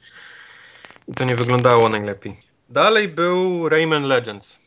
I 1.08 1.14
to 1.14 1.24
nie 1.26 1.36
wyglądało 1.36 1.90
najlepiej. 1.90 2.38
Dalej 2.70 3.08
był 3.08 3.70
Rayman 3.70 4.04
Legends. 4.04 4.58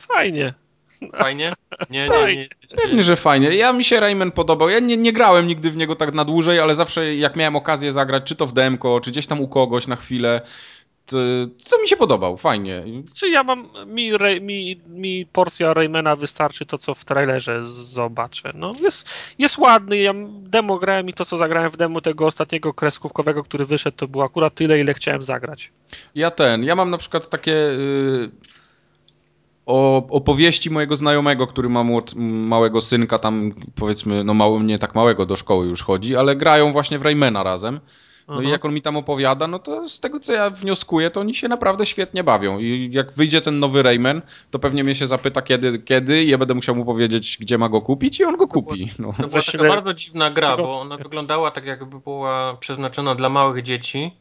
Fajnie. 0.00 0.54
Fajnie? 1.18 1.52
Nie, 1.90 2.08
nie, 2.08 2.36
nie. 2.36 2.48
Pewnie, 2.82 3.02
że 3.02 3.16
fajnie. 3.16 3.54
Ja 3.56 3.72
mi 3.72 3.84
się 3.84 4.00
Rayman 4.00 4.30
podobał. 4.30 4.68
Ja 4.68 4.78
nie, 4.78 4.96
nie 4.96 5.12
grałem 5.12 5.46
nigdy 5.46 5.70
w 5.70 5.76
niego 5.76 5.96
tak 5.96 6.14
na 6.14 6.24
dłużej, 6.24 6.60
ale 6.60 6.74
zawsze 6.74 7.14
jak 7.14 7.36
miałem 7.36 7.56
okazję 7.56 7.92
zagrać, 7.92 8.24
czy 8.24 8.36
to 8.36 8.46
w 8.46 8.52
demko, 8.52 9.00
czy 9.00 9.10
gdzieś 9.10 9.26
tam 9.26 9.40
u 9.40 9.48
kogoś 9.48 9.86
na 9.86 9.96
chwilę, 9.96 10.40
to, 11.08 11.16
to 11.70 11.82
mi 11.82 11.88
się 11.88 11.96
podobał. 11.96 12.36
Fajnie. 12.36 12.82
Czy 13.18 13.28
ja 13.28 13.42
mam, 13.42 13.68
mi, 13.86 14.10
mi, 14.40 14.80
mi 14.88 15.26
porcja 15.32 15.74
Raymana 15.74 16.16
wystarczy 16.16 16.66
to, 16.66 16.78
co 16.78 16.94
w 16.94 17.04
trailerze 17.04 17.64
zobaczę. 17.64 18.52
No, 18.54 18.72
jest, 18.80 19.08
jest 19.38 19.58
ładny, 19.58 19.98
ja 19.98 20.14
demo 20.28 20.78
grałem 20.78 21.08
i 21.08 21.12
to, 21.12 21.24
co 21.24 21.38
zagrałem 21.38 21.70
w 21.70 21.76
demo 21.76 22.00
tego 22.00 22.26
ostatniego 22.26 22.74
kreskówkowego, 22.74 23.44
który 23.44 23.66
wyszedł, 23.66 23.96
to 23.96 24.08
było 24.08 24.24
akurat 24.24 24.54
tyle, 24.54 24.80
ile 24.80 24.94
chciałem 24.94 25.22
zagrać. 25.22 25.70
Ja 26.14 26.30
ten, 26.30 26.64
ja 26.64 26.74
mam 26.74 26.90
na 26.90 26.98
przykład 26.98 27.30
takie 27.30 27.52
y, 27.52 28.30
o, 29.68 30.06
opowieści 30.10 30.70
mojego 30.70 30.96
znajomego, 30.96 31.46
który 31.46 31.68
ma 31.68 31.84
młod, 31.84 32.14
małego 32.16 32.80
synka, 32.80 33.18
tam 33.18 33.52
powiedzmy, 33.74 34.24
no 34.24 34.34
mały, 34.34 34.64
nie 34.64 34.78
tak 34.78 34.94
małego, 34.94 35.26
do 35.26 35.36
szkoły 35.36 35.66
już 35.66 35.82
chodzi, 35.82 36.16
ale 36.16 36.36
grają 36.36 36.72
właśnie 36.72 36.98
w 36.98 37.02
Raymana 37.02 37.42
razem. 37.42 37.80
No 38.28 38.40
i 38.40 38.44
Aha. 38.44 38.52
jak 38.52 38.64
on 38.64 38.74
mi 38.74 38.82
tam 38.82 38.96
opowiada, 38.96 39.46
no 39.46 39.58
to 39.58 39.88
z 39.88 40.00
tego 40.00 40.20
co 40.20 40.32
ja 40.32 40.50
wnioskuję, 40.50 41.10
to 41.10 41.20
oni 41.20 41.34
się 41.34 41.48
naprawdę 41.48 41.86
świetnie 41.86 42.24
bawią. 42.24 42.58
I 42.58 42.88
jak 42.92 43.12
wyjdzie 43.12 43.40
ten 43.40 43.58
nowy 43.58 43.82
Rayman, 43.82 44.22
to 44.50 44.58
pewnie 44.58 44.84
mnie 44.84 44.94
się 44.94 45.06
zapyta 45.06 45.42
kiedy, 45.42 45.78
kiedy 45.78 46.24
i 46.24 46.28
ja 46.28 46.38
będę 46.38 46.54
musiał 46.54 46.76
mu 46.76 46.84
powiedzieć, 46.84 47.38
gdzie 47.40 47.58
ma 47.58 47.68
go 47.68 47.80
kupić 47.80 48.20
i 48.20 48.24
on 48.24 48.36
go 48.36 48.48
kupi. 48.48 48.90
No. 48.98 49.12
To 49.12 49.28
była 49.28 49.42
taka 49.42 49.68
bardzo 49.68 49.94
dziwna 49.94 50.30
gra, 50.30 50.56
bo 50.56 50.80
ona 50.80 50.96
wyglądała 50.96 51.50
tak, 51.50 51.66
jakby 51.66 52.00
była 52.00 52.56
przeznaczona 52.60 53.14
dla 53.14 53.28
małych 53.28 53.62
dzieci, 53.62 54.12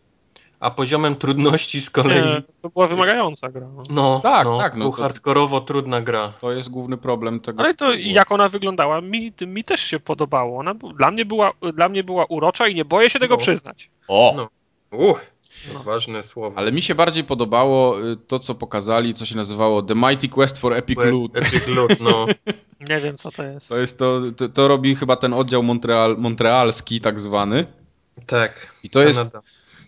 a 0.59 0.71
poziomem 0.71 1.15
trudności 1.15 1.81
z 1.81 1.89
kolei. 1.89 2.23
Nie, 2.23 2.41
to 2.61 2.69
była 2.69 2.87
wymagająca 2.87 3.49
gra. 3.49 3.67
No. 3.67 3.81
No, 3.89 4.19
Tak, 4.23 4.45
no, 4.45 4.57
tak, 4.57 4.75
no 4.75 4.85
był 4.85 4.91
to- 4.91 5.01
hardkorowo 5.01 5.61
trudna 5.61 6.01
gra. 6.01 6.33
To 6.41 6.51
jest 6.51 6.69
główny 6.69 6.97
problem 6.97 7.39
tego. 7.39 7.59
Ale 7.63 7.73
to 7.73 7.93
jak 7.93 8.31
ona 8.31 8.49
wyglądała, 8.49 9.01
mi, 9.01 9.33
mi 9.47 9.63
też 9.63 9.81
się 9.81 9.99
podobało. 9.99 10.59
Ona, 10.59 10.73
dla, 10.73 11.11
mnie 11.11 11.25
była, 11.25 11.51
dla 11.73 11.89
mnie 11.89 12.03
była 12.03 12.25
urocza 12.25 12.67
i 12.67 12.75
nie 12.75 12.85
boję 12.85 13.09
się 13.09 13.19
tego 13.19 13.33
No. 13.33 13.37
przyznać. 13.41 13.89
O! 14.07 14.33
No. 14.37 14.47
Uch, 14.91 15.21
No. 15.73 15.79
ważne 15.83 16.23
słowo. 16.23 16.57
Ale 16.57 16.71
mi 16.71 16.81
się 16.81 16.95
bardziej 16.95 17.23
podobało 17.23 18.01
y, 18.11 18.17
to, 18.27 18.39
co 18.39 18.55
pokazali, 18.55 19.13
co 19.13 19.25
się 19.25 19.35
nazywało 19.35 19.81
The 19.83 19.95
Mighty 19.95 20.29
Quest 20.29 20.57
for 20.59 20.73
Epic 20.73 20.99
Quest- 20.99 21.11
Loot. 21.11 21.37
Epic 21.41 21.67
Loot, 21.75 21.99
no. 21.99 22.25
Nie 22.89 22.99
wiem, 22.99 23.17
co 23.17 23.31
to 23.31 23.43
jest. 23.43 23.69
To 23.69 23.77
jest 23.77 23.99
to, 23.99 24.21
to, 24.37 24.49
to 24.49 24.67
robi 24.67 24.95
chyba 24.95 25.15
ten 25.15 25.33
oddział 25.33 25.63
Montreal, 25.63 26.15
montrealski 26.17 27.01
tak 27.01 27.19
zwany. 27.19 27.65
Tak. 28.25 28.73
I 28.83 28.89
to 28.89 29.01
jest 29.01 29.19
Kanada. 29.19 29.41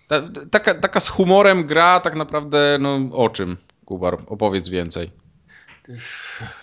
Ta, 0.09 0.21
taka, 0.51 0.73
taka 0.75 0.99
z 0.99 1.07
humorem 1.07 1.67
gra 1.67 1.99
tak 1.99 2.15
naprawdę, 2.15 2.77
no 2.79 2.99
o 3.13 3.29
czym, 3.29 3.57
Kubar? 3.85 4.17
Opowiedz 4.27 4.69
więcej. 4.69 5.11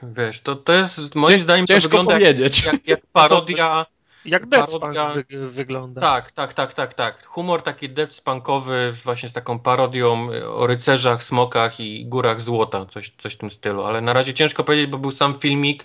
Wiesz, 0.02 0.40
to, 0.40 0.56
to 0.56 0.73
jest, 0.73 1.14
moim 1.14 1.39
Cię- 1.39 1.43
zdaniem 1.43 1.66
to 1.66 1.74
ciężko 1.74 1.89
wygląda 1.89 2.12
jak, 2.12 2.20
powiedzieć. 2.20 2.64
jak, 2.64 2.89
jak 2.89 3.01
parodia. 3.12 3.86
Jak 4.24 4.47
Deathpunk 4.47 4.97
wy, 5.31 5.51
wygląda. 5.51 6.01
Tak, 6.01 6.31
tak, 6.31 6.55
tak, 6.55 6.74
tak, 6.74 6.94
tak. 6.94 7.27
Humor 7.27 7.62
taki 7.62 7.89
deathpunkowy 7.90 8.93
właśnie 9.05 9.28
z 9.28 9.32
taką 9.32 9.59
parodią 9.59 10.28
o 10.48 10.66
rycerzach, 10.66 11.24
smokach 11.24 11.81
i 11.81 12.06
górach 12.06 12.40
złota, 12.40 12.86
coś, 12.86 13.12
coś 13.18 13.35
w 13.35 13.36
tym 13.36 13.51
stylu. 13.51 13.82
Ale 13.82 14.01
na 14.01 14.12
razie 14.12 14.35
ciężko 14.35 14.64
powiedzieć, 14.64 14.90
bo 14.90 14.98
był 14.98 15.10
sam 15.10 15.39
filmik 15.39 15.85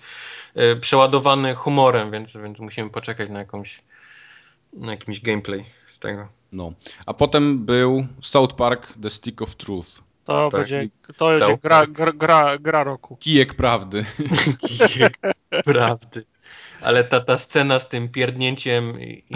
y, 0.58 0.76
przeładowany 0.76 1.56
humorem, 1.56 2.12
więc, 2.12 2.34
więc 2.34 2.60
musimy 2.60 2.90
poczekać 2.90 3.30
na 3.30 3.40
jakąś 3.40 3.80
na 4.74 4.92
jakiś 4.92 5.22
gameplay 5.22 5.66
tego. 6.02 6.28
No. 6.52 6.74
A 7.06 7.14
potem 7.14 7.66
był 7.66 8.08
South 8.22 8.56
Park 8.56 8.94
The 9.02 9.10
Stick 9.10 9.42
of 9.42 9.56
Truth. 9.56 9.90
To 10.24 10.50
Tak, 10.52 10.62
będzie, 10.62 10.88
to 11.18 11.30
będzie 11.30 11.58
gra, 11.64 11.88
gra, 11.88 12.12
gra, 12.14 12.58
gra 12.58 12.84
roku. 12.84 13.18
Kijek 13.18 13.54
prawdy. 13.54 14.06
Kijek 14.90 15.18
prawdy. 15.66 16.24
Ale 16.82 17.04
ta, 17.04 17.20
ta 17.20 17.38
scena 17.38 17.80
z 17.80 17.90
tym 17.90 18.10
pierdnięciem 18.10 19.02
i, 19.02 19.24
i, 19.30 19.36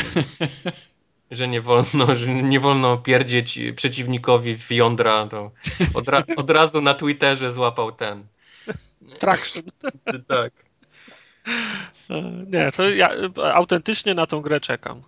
że 1.36 1.48
nie 1.48 1.62
wolno, 1.62 2.16
że 2.16 2.34
nie 2.34 2.60
wolno 2.60 2.98
pierdzieć 2.98 3.60
przeciwnikowi 3.76 4.58
w 4.58 4.72
jądra, 4.72 5.28
to 5.28 5.52
od, 5.94 6.08
ra, 6.08 6.24
od 6.36 6.50
razu 6.50 6.82
na 6.82 6.94
Twitterze 6.94 7.54
złapał 7.54 7.92
ten. 7.92 8.28
Traction. 9.20 9.64
Tak. 10.28 10.54
Nie, 12.48 12.72
to 12.72 12.90
ja 12.90 13.10
autentycznie 13.54 14.14
na 14.14 14.26
tą 14.26 14.42
grę 14.42 14.60
czekam. 14.60 15.02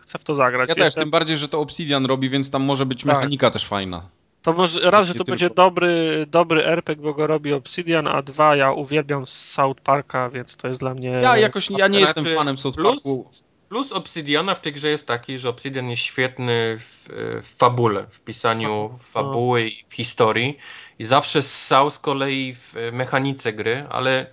Chcę 0.00 0.18
w 0.18 0.24
to 0.24 0.34
zagrać. 0.34 0.68
Ja 0.68 0.74
też, 0.74 0.84
Jestem- 0.84 1.02
tym 1.02 1.10
bardziej, 1.10 1.38
że 1.38 1.48
to 1.48 1.60
Obsidian 1.60 2.06
robi, 2.06 2.30
więc 2.30 2.50
tam 2.50 2.62
może 2.62 2.86
być 2.86 3.04
Tak. 3.04 3.14
mechanika 3.14 3.50
też 3.50 3.66
fajna. 3.66 4.08
To 4.42 4.52
może 4.52 4.90
raz, 4.90 5.06
że 5.06 5.12
to 5.12 5.18
tylko. 5.18 5.30
będzie 5.32 5.50
dobry, 5.50 6.26
dobry 6.30 6.66
RPG, 6.66 7.02
bo 7.02 7.14
go 7.14 7.26
robi 7.26 7.52
Obsidian, 7.52 8.06
a 8.06 8.22
dwa, 8.22 8.56
ja 8.56 8.72
uwielbiam 8.72 9.26
South 9.26 9.80
Parka, 9.80 10.30
więc 10.30 10.56
to 10.56 10.68
jest 10.68 10.80
dla 10.80 10.94
mnie... 10.94 11.08
Ja 11.08 11.36
jakoś, 11.36 11.70
ja 11.70 11.88
nie 11.88 11.98
Znaczy, 11.98 12.00
jestem 12.00 12.36
fanem 12.36 12.58
South 12.58 12.76
plus, 12.76 12.94
Parku. 12.94 13.30
Plus 13.68 13.92
Obsidiana 13.92 14.54
w 14.54 14.60
tej 14.60 14.72
grze 14.72 14.88
jest 14.88 15.06
taki, 15.06 15.38
że 15.38 15.48
Obsidian 15.48 15.90
jest 15.90 16.02
świetny 16.02 16.76
w, 16.78 17.06
w 17.42 17.56
fabule, 17.56 18.06
w 18.08 18.20
pisaniu 18.20 18.98
fabuły 19.00 19.68
i 19.68 19.84
w 19.88 19.94
historii 19.94 20.58
i 20.98 21.04
zawsze 21.04 21.42
ssał 21.42 21.90
z 21.90 21.98
kolei 21.98 22.54
w 22.54 22.74
mechanice 22.92 23.52
gry, 23.52 23.86
ale 23.90 24.26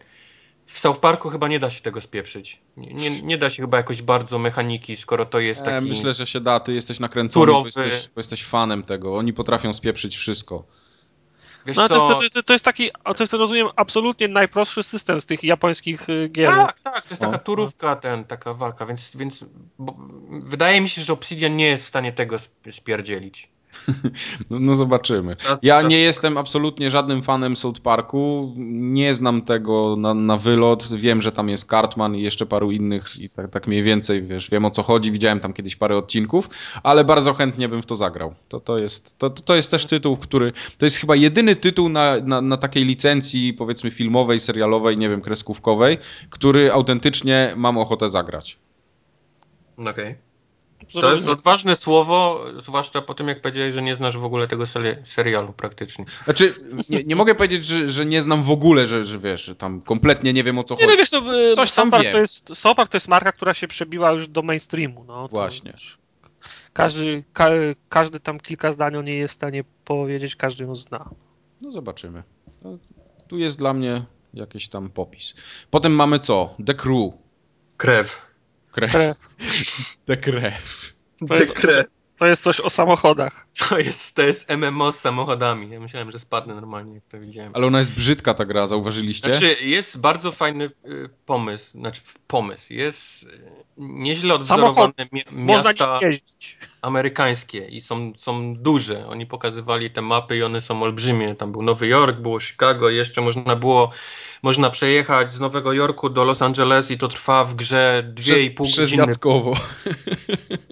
w 0.67 0.79
South 0.79 0.99
Parku 0.99 1.29
chyba 1.29 1.47
nie 1.47 1.59
da 1.59 1.69
się 1.69 1.81
tego 1.81 2.01
spieprzyć. 2.01 2.59
Nie, 2.77 2.93
nie, 2.93 3.21
nie 3.21 3.37
da 3.37 3.49
się 3.49 3.63
chyba 3.63 3.77
jakoś 3.77 4.01
bardzo 4.01 4.39
mechaniki, 4.39 4.95
skoro 4.95 5.25
to 5.25 5.39
jest 5.39 5.63
taki... 5.63 5.77
E, 5.77 5.89
myślę, 5.89 6.13
że 6.13 6.27
się 6.27 6.39
da, 6.39 6.59
ty 6.59 6.73
jesteś 6.73 6.99
nakręcony, 6.99 7.51
bo 7.51 7.65
jesteś, 7.65 8.09
bo 8.15 8.19
jesteś 8.19 8.43
fanem 8.43 8.83
tego. 8.83 9.17
Oni 9.17 9.33
potrafią 9.33 9.73
spieprzyć 9.73 10.17
wszystko. 10.17 10.63
Wiesz 11.65 11.77
no, 11.77 11.89
to, 11.89 12.19
to, 12.29 12.43
to, 12.43 12.53
jest 12.53 12.65
taki, 12.65 12.91
to 13.15 13.23
jest, 13.23 13.33
rozumiem, 13.33 13.67
absolutnie 13.75 14.27
najprostszy 14.27 14.83
system 14.83 15.21
z 15.21 15.25
tych 15.25 15.43
japońskich 15.43 16.09
y, 16.09 16.29
gier. 16.29 16.49
Tak, 16.49 16.79
tak, 16.79 17.01
to 17.01 17.09
jest 17.09 17.21
taka 17.21 17.35
o, 17.35 17.39
turówka, 17.39 17.95
ten, 17.95 18.23
taka 18.23 18.53
walka, 18.53 18.85
więc, 18.85 19.15
więc 19.15 19.45
wydaje 20.29 20.81
mi 20.81 20.89
się, 20.89 21.01
że 21.01 21.13
Obsidian 21.13 21.55
nie 21.55 21.67
jest 21.67 21.83
w 21.83 21.87
stanie 21.87 22.13
tego 22.13 22.37
spierdzielić. 22.71 23.49
No, 24.49 24.59
no, 24.59 24.75
zobaczymy. 24.75 25.35
Ja 25.63 25.81
nie 25.81 25.99
jestem 25.99 26.37
absolutnie 26.37 26.91
żadnym 26.91 27.23
fanem 27.23 27.55
South 27.55 27.79
Parku. 27.79 28.53
Nie 28.57 29.15
znam 29.15 29.41
tego 29.41 29.95
na, 29.95 30.13
na 30.13 30.37
wylot. 30.37 30.95
Wiem, 30.95 31.21
że 31.21 31.31
tam 31.31 31.49
jest 31.49 31.69
Cartman 31.69 32.15
i 32.15 32.21
jeszcze 32.21 32.45
paru 32.45 32.71
innych 32.71 33.19
i 33.19 33.29
tak, 33.29 33.51
tak 33.51 33.67
mniej 33.67 33.83
więcej, 33.83 34.21
wiesz, 34.21 34.49
wiem 34.49 34.65
o 34.65 34.71
co 34.71 34.83
chodzi. 34.83 35.11
Widziałem 35.11 35.39
tam 35.39 35.53
kiedyś 35.53 35.75
parę 35.75 35.97
odcinków, 35.97 36.49
ale 36.83 37.03
bardzo 37.03 37.33
chętnie 37.33 37.69
bym 37.69 37.81
w 37.81 37.85
to 37.85 37.95
zagrał. 37.95 38.35
To, 38.49 38.59
to, 38.59 38.77
jest, 38.77 39.17
to, 39.17 39.29
to 39.29 39.55
jest 39.55 39.71
też 39.71 39.85
tytuł, 39.85 40.17
który... 40.17 40.53
To 40.77 40.85
jest 40.85 40.97
chyba 40.97 41.15
jedyny 41.15 41.55
tytuł 41.55 41.89
na, 41.89 42.19
na, 42.23 42.41
na 42.41 42.57
takiej 42.57 42.85
licencji, 42.85 43.53
powiedzmy 43.53 43.91
filmowej, 43.91 44.39
serialowej, 44.39 44.97
nie 44.97 45.09
wiem, 45.09 45.21
kreskówkowej, 45.21 45.97
który 46.29 46.71
autentycznie 46.71 47.53
mam 47.55 47.77
ochotę 47.77 48.09
zagrać. 48.09 48.57
Okej. 49.77 49.91
Okay. 49.91 50.26
To 51.01 51.13
jest 51.13 51.27
odważne 51.29 51.75
słowo, 51.75 52.45
zwłaszcza 52.59 53.01
po 53.01 53.13
tym, 53.13 53.27
jak 53.27 53.41
powiedziałeś, 53.41 53.73
że 53.73 53.81
nie 53.81 53.95
znasz 53.95 54.17
w 54.17 54.25
ogóle 54.25 54.47
tego 54.47 54.65
serialu 55.03 55.53
praktycznie. 55.53 56.05
Znaczy, 56.23 56.53
nie, 56.89 57.03
nie 57.03 57.15
mogę 57.15 57.35
powiedzieć, 57.35 57.65
że, 57.65 57.89
że 57.89 58.05
nie 58.05 58.21
znam 58.21 58.43
w 58.43 58.51
ogóle, 58.51 58.87
że, 58.87 59.05
że 59.05 59.19
wiesz, 59.19 59.45
że 59.45 59.55
tam 59.55 59.81
kompletnie 59.81 60.33
nie 60.33 60.43
wiem 60.43 60.57
o 60.57 60.63
co 60.63 60.75
nie, 60.75 60.79
chodzi. 60.79 60.91
Nie, 60.91 60.97
wiesz, 60.97 61.09
to, 61.09 61.21
Coś 61.55 61.71
tam 61.71 61.91
wiem. 61.91 62.11
To 62.11 62.19
jest, 62.19 62.51
Sopar 62.53 62.87
to 62.87 62.97
jest 62.97 63.07
marka, 63.07 63.31
która 63.31 63.53
się 63.53 63.67
przebiła 63.67 64.11
już 64.11 64.27
do 64.27 64.41
mainstreamu. 64.41 65.03
No, 65.03 65.27
Właśnie. 65.27 65.73
Każdy, 66.73 67.23
ka, 67.33 67.49
każdy 67.89 68.19
tam 68.19 68.39
kilka 68.39 68.71
zdań 68.71 68.95
o 68.95 69.01
niej 69.01 69.19
jest 69.19 69.33
w 69.33 69.37
stanie 69.37 69.63
powiedzieć, 69.85 70.35
każdy 70.35 70.63
ją 70.63 70.75
zna. 70.75 71.09
No 71.61 71.71
zobaczymy. 71.71 72.23
No, 72.61 72.77
tu 73.27 73.37
jest 73.37 73.57
dla 73.57 73.73
mnie 73.73 74.05
jakiś 74.33 74.69
tam 74.69 74.89
popis. 74.89 75.33
Potem 75.71 75.95
mamy 75.95 76.19
co? 76.19 76.55
The 76.65 76.73
Crew. 76.73 77.13
Krew. 77.77 78.26
Krew. 78.77 78.91
krew. 78.91 79.15
Te 80.05 80.17
krew. 80.17 80.93
To 81.27 81.35
jest, 81.35 81.51
krew. 81.51 81.87
To 82.17 82.25
jest 82.25 82.43
coś 82.43 82.59
o 82.59 82.69
samochodach. 82.69 83.47
To 83.69 83.79
jest, 83.79 84.15
to 84.15 84.21
jest 84.21 84.49
MMO 84.49 84.91
z 84.91 84.99
samochodami. 84.99 85.69
Ja 85.69 85.79
myślałem, 85.79 86.11
że 86.11 86.19
spadnę 86.19 86.55
normalnie, 86.55 86.95
jak 86.95 87.03
to 87.03 87.19
widziałem. 87.19 87.51
Ale 87.55 87.67
ona 87.67 87.77
jest 87.77 87.91
brzydka 87.91 88.33
ta 88.33 88.45
gra, 88.45 88.67
zauważyliście? 88.67 89.33
Znaczy, 89.33 89.55
jest 89.61 89.99
bardzo 89.99 90.31
fajny 90.31 90.65
y, 90.65 91.09
pomysł. 91.25 91.79
Znaczy, 91.79 92.01
pomysł. 92.27 92.73
Jest 92.73 93.23
y, 93.23 93.27
nieźle 93.77 94.33
odwzorowane 94.33 94.93
mi 95.11 95.23
miasta 95.31 95.99
amerykańskie 96.81 97.67
i 97.67 97.81
są, 97.81 98.13
są 98.17 98.55
duże. 98.55 99.07
Oni 99.07 99.25
pokazywali 99.25 99.91
te 99.91 100.01
mapy 100.01 100.37
i 100.37 100.43
one 100.43 100.61
są 100.61 100.83
olbrzymie. 100.83 101.35
Tam 101.35 101.51
był 101.51 101.61
Nowy 101.61 101.87
Jork, 101.87 102.17
było 102.17 102.39
Chicago, 102.39 102.89
jeszcze 102.89 103.21
można 103.21 103.55
było 103.55 103.91
można 104.43 104.69
przejechać 104.69 105.33
z 105.33 105.39
Nowego 105.39 105.73
Jorku 105.73 106.09
do 106.09 106.23
Los 106.23 106.41
Angeles 106.41 106.91
i 106.91 106.97
to 106.97 107.07
trwa 107.07 107.43
w 107.43 107.55
grze 107.55 108.13
2,5 108.15 108.77
godziny. 108.77 109.03
Przez 109.03 109.17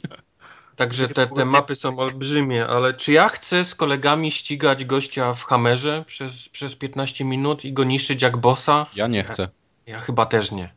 Także 0.75 1.09
te, 1.09 1.27
te 1.27 1.45
mapy 1.45 1.75
są 1.75 1.99
olbrzymie, 1.99 2.67
ale 2.67 2.93
czy 2.93 3.11
ja 3.11 3.29
chcę 3.29 3.65
z 3.65 3.75
kolegami 3.75 4.31
ścigać 4.31 4.85
gościa 4.85 5.33
w 5.33 5.43
Hamerze 5.43 6.03
przez, 6.07 6.49
przez 6.49 6.75
15 6.75 7.25
minut 7.25 7.65
i 7.65 7.73
go 7.73 7.83
niszczyć 7.83 8.21
jak 8.21 8.37
bossa? 8.37 8.85
Ja 8.95 9.07
nie 9.07 9.23
chcę. 9.23 9.49
Ja, 9.85 9.93
ja 9.93 9.99
chyba 9.99 10.25
też 10.25 10.51
nie. 10.51 10.73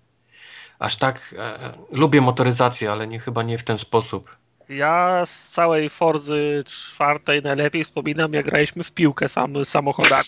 Aż 0.78 0.96
tak 0.96 1.34
e, 1.38 1.72
lubię 1.92 2.20
motoryzację, 2.20 2.92
ale 2.92 3.06
nie, 3.06 3.18
chyba 3.18 3.42
nie 3.42 3.58
w 3.58 3.64
ten 3.64 3.78
sposób. 3.78 4.36
Ja 4.68 5.26
z 5.26 5.48
całej 5.48 5.88
Forzy 5.88 6.64
czwartej 6.66 7.42
najlepiej 7.42 7.84
wspominam, 7.84 8.32
jak 8.32 8.46
graliśmy 8.46 8.84
w 8.84 8.92
piłkę 8.92 9.28
sam, 9.28 9.64
samochodami. 9.64 10.24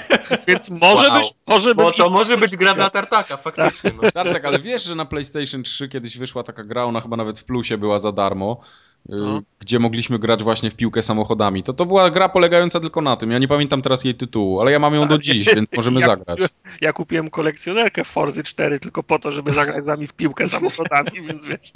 Więc 0.48 0.70
może 0.70 1.08
wow. 1.08 1.20
być... 1.20 1.34
Może 1.46 1.74
Bo 1.74 1.92
to 1.92 2.10
może 2.10 2.36
być 2.36 2.56
gra 2.56 2.74
dla 2.74 2.90
Tartaka, 2.90 3.36
faktycznie. 3.36 3.90
No. 4.02 4.10
Tartak, 4.10 4.44
ale 4.44 4.58
wiesz, 4.58 4.84
że 4.84 4.94
na 4.94 5.04
PlayStation 5.04 5.62
3 5.62 5.88
kiedyś 5.88 6.18
wyszła 6.18 6.42
taka 6.42 6.64
gra, 6.64 6.84
ona 6.84 7.00
chyba 7.00 7.16
nawet 7.16 7.38
w 7.38 7.44
plusie 7.44 7.78
była 7.78 7.98
za 7.98 8.12
darmo, 8.12 8.60
no. 9.08 9.42
gdzie 9.58 9.78
mogliśmy 9.78 10.18
grać 10.18 10.42
właśnie 10.42 10.70
w 10.70 10.74
piłkę 10.74 11.02
samochodami. 11.02 11.62
To 11.62 11.72
to 11.72 11.86
była 11.86 12.10
gra 12.10 12.28
polegająca 12.28 12.80
tylko 12.80 13.02
na 13.02 13.16
tym. 13.16 13.30
Ja 13.30 13.38
nie 13.38 13.48
pamiętam 13.48 13.82
teraz 13.82 14.04
jej 14.04 14.14
tytułu, 14.14 14.60
ale 14.60 14.72
ja 14.72 14.78
mam 14.78 14.94
ją 14.94 15.08
do 15.08 15.18
dziś, 15.18 15.54
więc 15.54 15.72
możemy 15.76 16.00
ja 16.00 16.06
zagrać. 16.06 16.38
Kupiłem, 16.38 16.50
ja 16.80 16.92
kupiłem 16.92 17.30
kolekcjonerkę 17.30 18.04
Forzy 18.04 18.42
4 18.42 18.80
tylko 18.80 19.02
po 19.02 19.18
to, 19.18 19.30
żeby 19.30 19.52
zagrać 19.52 19.84
z 19.84 19.86
nami 19.86 20.06
w 20.06 20.12
piłkę 20.12 20.48
samochodami, 20.48 21.22
więc 21.28 21.46
wiesz... 21.46 21.72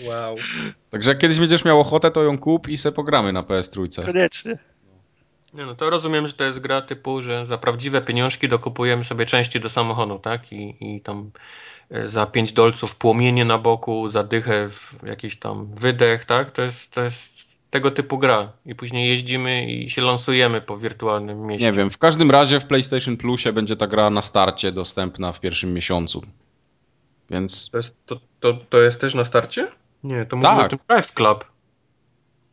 Wow. 0.00 0.36
Także 0.90 1.10
jak 1.10 1.18
kiedyś 1.18 1.38
będziesz 1.38 1.64
miał 1.64 1.80
ochotę, 1.80 2.10
to 2.10 2.22
ją 2.22 2.38
kup 2.38 2.68
i 2.68 2.78
se 2.78 2.92
pogramy 2.92 3.32
na 3.32 3.42
PS3. 3.42 4.06
Koniecznie. 4.06 4.58
Nie 5.54 5.66
no 5.66 5.74
to 5.74 5.90
rozumiem, 5.90 6.28
że 6.28 6.34
to 6.34 6.44
jest 6.44 6.58
gra 6.58 6.80
typu, 6.80 7.22
że 7.22 7.46
za 7.46 7.58
prawdziwe 7.58 8.02
pieniążki 8.02 8.48
dokupujemy 8.48 9.04
sobie 9.04 9.26
części 9.26 9.60
do 9.60 9.70
samochodu, 9.70 10.18
tak? 10.18 10.52
I, 10.52 10.76
i 10.80 11.00
tam 11.00 11.30
e, 11.90 12.08
za 12.08 12.26
5 12.26 12.52
dolców 12.52 12.96
płomienie 12.96 13.44
na 13.44 13.58
boku, 13.58 14.08
za 14.08 14.22
dychę 14.22 14.68
jakiś 15.06 15.36
tam 15.36 15.66
wydech, 15.74 16.24
tak? 16.24 16.50
To 16.50 16.62
jest, 16.62 16.90
to 16.90 17.04
jest 17.04 17.32
tego 17.70 17.90
typu 17.90 18.18
gra. 18.18 18.52
I 18.66 18.74
później 18.74 19.08
jeździmy 19.08 19.66
i 19.66 19.90
się 19.90 20.02
lansujemy 20.02 20.60
po 20.60 20.78
wirtualnym 20.78 21.46
mieście. 21.46 21.66
Nie 21.66 21.72
wiem, 21.72 21.90
w 21.90 21.98
każdym 21.98 22.30
razie 22.30 22.60
w 22.60 22.66
PlayStation 22.66 23.16
Plusie 23.16 23.52
będzie 23.52 23.76
ta 23.76 23.86
gra 23.86 24.10
na 24.10 24.22
starcie 24.22 24.72
dostępna 24.72 25.32
w 25.32 25.40
pierwszym 25.40 25.74
miesiącu. 25.74 26.22
Więc... 27.30 27.70
To 27.70 27.76
jest, 27.76 27.94
to, 28.06 28.20
to, 28.40 28.54
to 28.68 28.80
jest 28.80 29.00
też 29.00 29.14
na 29.14 29.24
starcie? 29.24 29.68
Nie, 30.04 30.24
to 30.24 30.36
tak. 30.36 30.54
mówię 30.54 30.66
o 30.66 30.68
tym 30.68 30.78
Drive 30.88 31.12
Club. 31.12 31.44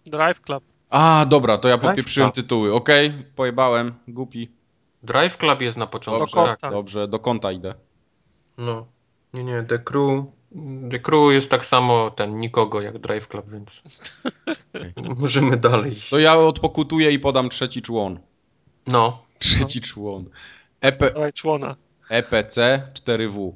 Drive 0.05 0.41
Club. 0.41 0.69
A, 0.90 1.26
dobra, 1.30 1.57
to 1.57 1.68
ja 1.68 1.78
popieprzyłem 1.78 2.32
tytuły. 2.32 2.74
Okej, 2.74 3.07
okay, 3.07 3.24
pojebałem, 3.36 3.94
głupi. 4.07 4.52
Drive 5.03 5.38
Club 5.38 5.61
jest 5.61 5.78
na 5.78 5.88
początku. 5.88 6.36
Dobrze, 6.36 6.57
tak. 6.61 6.72
dobrze, 6.72 7.07
do 7.07 7.20
konta 7.20 7.52
idę. 7.52 7.74
No, 8.57 8.88
nie, 9.34 9.44
nie, 9.44 9.64
The 9.64 9.80
Crew, 9.80 10.26
The 10.91 10.99
Crew 10.99 11.32
jest 11.32 11.52
tak 11.52 11.66
samo 11.66 12.11
ten 12.11 12.40
nikogo 12.40 12.82
jak 12.82 12.98
Drive 12.98 13.28
Club, 13.28 13.45
więc 13.49 13.82
okay. 14.74 14.94
możemy 15.22 15.57
dalej. 15.57 15.95
To 16.10 16.20
ja 16.20 16.38
odpokutuję 16.38 17.11
i 17.11 17.20
podam 17.20 17.49
trzeci 17.49 17.82
człon. 17.82 18.20
No. 18.88 19.24
Trzeci 19.40 19.80
no. 19.80 19.88
człon. 19.88 20.30
EP... 20.82 20.99
Dawaj 20.99 21.34
człona. 21.34 21.76
EPC 22.10 22.57
4W. 22.94 23.53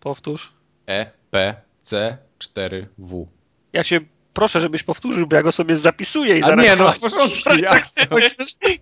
Powtórz. 0.00 0.52
EPC 0.86 2.18
4W. 2.38 3.26
Ja 3.72 3.82
się 3.82 4.00
proszę, 4.40 4.60
żebyś 4.60 4.82
powtórzył, 4.82 5.26
bo 5.26 5.36
ja 5.36 5.42
go 5.42 5.52
sobie 5.52 5.78
zapisuję 5.78 6.38
i 6.38 6.42
A 6.42 6.46
zaraz... 6.46 6.66
nie, 6.66 6.76
no 6.76 6.92
w 6.92 7.00
porządku, 7.00 7.54
jasne. 7.62 8.06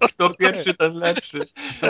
Kto 0.00 0.34
pierwszy, 0.34 0.74
ten 0.74 0.94
lepszy. 0.94 1.38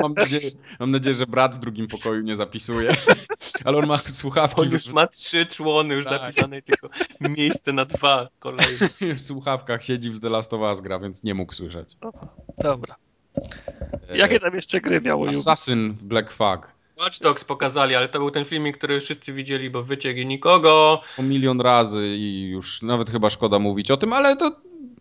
Mam 0.02 0.14
nadzieję, 0.14 0.50
mam 0.80 0.90
nadzieję, 0.90 1.14
że 1.14 1.26
brat 1.26 1.54
w 1.54 1.58
drugim 1.58 1.88
pokoju 1.88 2.22
nie 2.22 2.36
zapisuje, 2.36 2.96
ale 3.64 3.78
on 3.78 3.86
ma 3.86 3.98
słuchawki. 3.98 4.60
On 4.60 4.70
już 4.70 4.88
ma 4.88 5.06
trzy 5.06 5.46
człony 5.46 5.94
już 5.94 6.04
tak. 6.04 6.20
zapisane, 6.20 6.62
tylko 6.62 6.88
miejsce 7.20 7.72
na 7.72 7.84
dwa 7.84 8.28
kolejne. 8.38 8.88
W 9.16 9.20
słuchawkach 9.20 9.84
siedzi 9.84 10.10
w 10.10 10.20
The 10.20 10.28
Last 10.28 10.54
of 10.54 10.60
Us 10.60 10.80
gra, 10.80 10.98
więc 10.98 11.22
nie 11.22 11.34
mógł 11.34 11.52
słyszeć. 11.52 11.96
Dobra. 12.58 12.96
Jakie 14.14 14.40
tam 14.40 14.54
jeszcze 14.54 14.80
gry 14.80 15.00
miało? 15.00 15.28
Assassin 15.28 15.96
Black 16.02 16.32
Flag. 16.32 16.77
Watch 16.98 17.18
Dogs 17.20 17.44
pokazali, 17.44 17.94
ale 17.94 18.08
to 18.08 18.18
był 18.18 18.30
ten 18.30 18.44
filmik, 18.44 18.78
który 18.78 19.00
wszyscy 19.00 19.32
widzieli, 19.32 19.70
bo 19.70 19.82
wyciek 19.82 20.16
i 20.16 20.26
nikogo. 20.26 21.02
O 21.18 21.22
milion 21.22 21.60
razy 21.60 22.06
i 22.06 22.48
już 22.48 22.82
nawet 22.82 23.10
chyba 23.10 23.30
szkoda 23.30 23.58
mówić 23.58 23.90
o 23.90 23.96
tym, 23.96 24.12
ale 24.12 24.36
to 24.36 24.52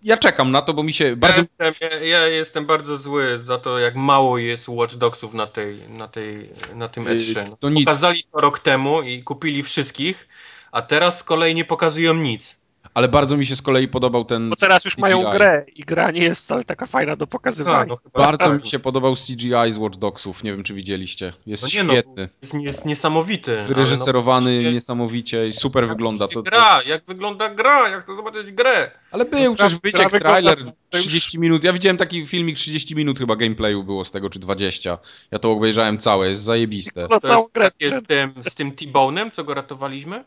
ja 0.03 0.17
czekam 0.17 0.51
na 0.51 0.61
to, 0.61 0.73
bo 0.73 0.83
mi 0.83 0.93
się 0.93 1.15
bardzo... 1.15 1.41
Ja 1.59 1.65
jestem, 1.65 1.89
ja, 1.89 2.05
ja 2.05 2.27
jestem 2.27 2.65
bardzo 2.65 2.97
zły 2.97 3.39
za 3.43 3.57
to, 3.57 3.79
jak 3.79 3.95
mało 3.95 4.37
jest 4.37 4.69
Watch 4.69 4.95
Dogsów 4.95 5.33
na, 5.33 5.47
tej, 5.47 5.75
na, 5.89 6.07
tej, 6.07 6.49
na 6.75 6.87
tym 6.87 7.05
E3. 7.05 7.55
To 7.59 7.69
Pokazali 7.79 8.23
to 8.33 8.41
rok 8.41 8.59
temu 8.59 9.01
i 9.01 9.23
kupili 9.23 9.63
wszystkich, 9.63 10.27
a 10.71 10.81
teraz 10.81 11.19
z 11.19 11.23
kolei 11.23 11.55
nie 11.55 11.65
pokazują 11.65 12.13
nic. 12.13 12.56
Ale 12.97 13.07
bardzo 13.07 13.37
mi 13.37 13.45
się 13.45 13.55
z 13.55 13.61
kolei 13.61 13.87
podobał 13.87 14.25
ten. 14.25 14.49
Bo 14.49 14.55
teraz 14.55 14.85
już 14.85 14.95
CGI. 14.95 15.01
mają 15.01 15.31
grę 15.31 15.65
i 15.75 15.81
gra 15.81 16.11
nie 16.11 16.21
jest 16.21 16.43
wcale 16.43 16.63
taka 16.63 16.85
fajna 16.85 17.15
do 17.15 17.27
pokazywania. 17.27 17.95
Tak, 17.95 18.05
no 18.05 18.11
bardzo 18.21 18.37
tak. 18.37 18.63
mi 18.63 18.69
się 18.69 18.79
podobał 18.79 19.15
CGI 19.15 19.71
z 19.71 19.77
Watch 19.77 19.97
Dogsów. 19.97 20.43
Nie 20.43 20.51
wiem, 20.51 20.63
czy 20.63 20.73
widzieliście. 20.73 21.33
Jest 21.45 21.63
no 21.63 21.69
nie, 21.73 21.83
no, 21.83 21.93
świetny. 21.93 22.29
No, 22.53 22.59
jest, 22.59 22.65
jest 22.65 22.85
niesamowity. 22.85 23.63
Wyreżyserowany 23.67 24.61
no, 24.63 24.71
niesamowicie 24.71 25.47
i 25.47 25.53
super 25.53 25.83
jak 25.83 25.91
wygląda. 25.91 26.27
To, 26.27 26.41
gra, 26.41 26.81
jak 26.87 27.05
wygląda 27.05 27.49
gra, 27.49 27.89
jak 27.89 28.03
to 28.03 28.15
zobaczyć 28.15 28.51
grę. 28.51 28.91
Ale 29.11 29.25
był 29.25 29.55
przecież 29.55 29.79
wyciek, 29.79 30.09
trailer 30.09 30.57
30 30.89 31.39
minut. 31.39 31.63
Ja 31.63 31.73
widziałem 31.73 31.97
taki 31.97 32.27
filmik 32.27 32.57
30 32.57 32.95
minut 32.95 33.19
chyba 33.19 33.35
gameplayu 33.35 33.83
było 33.83 34.05
z 34.05 34.11
tego, 34.11 34.29
czy 34.29 34.39
20. 34.39 34.97
Ja 35.31 35.39
to 35.39 35.51
obejrzałem 35.51 35.97
całe, 35.97 36.29
jest 36.29 36.43
zajebiste. 36.43 37.07
To 37.07 37.37
jest 37.37 37.53
takie 37.53 37.99
z 37.99 38.03
tym, 38.03 38.31
z 38.49 38.55
tym 38.55 38.71
T-Bone'em, 38.71 39.31
co 39.31 39.43
go 39.43 39.53
ratowaliśmy? 39.53 40.23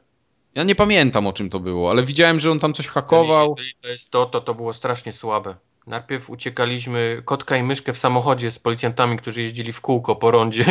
Ja 0.54 0.62
nie 0.62 0.74
pamiętam 0.74 1.26
o 1.26 1.32
czym 1.32 1.50
to 1.50 1.60
było, 1.60 1.90
ale 1.90 2.04
widziałem, 2.04 2.40
że 2.40 2.50
on 2.50 2.60
tam 2.60 2.74
coś 2.74 2.86
hakował. 2.86 3.54
Jeżeli, 3.58 3.74
to 3.80 3.88
jest 3.88 4.10
to, 4.10 4.26
to 4.26 4.40
to 4.40 4.54
było 4.54 4.72
strasznie 4.72 5.12
słabe. 5.12 5.56
Najpierw 5.86 6.30
uciekaliśmy 6.30 7.22
kotka 7.24 7.56
i 7.56 7.62
myszkę 7.62 7.92
w 7.92 7.98
samochodzie 7.98 8.50
z 8.50 8.58
policjantami, 8.58 9.16
którzy 9.18 9.42
jeździli 9.42 9.72
w 9.72 9.80
kółko 9.80 10.16
po 10.16 10.30
rondzie 10.30 10.64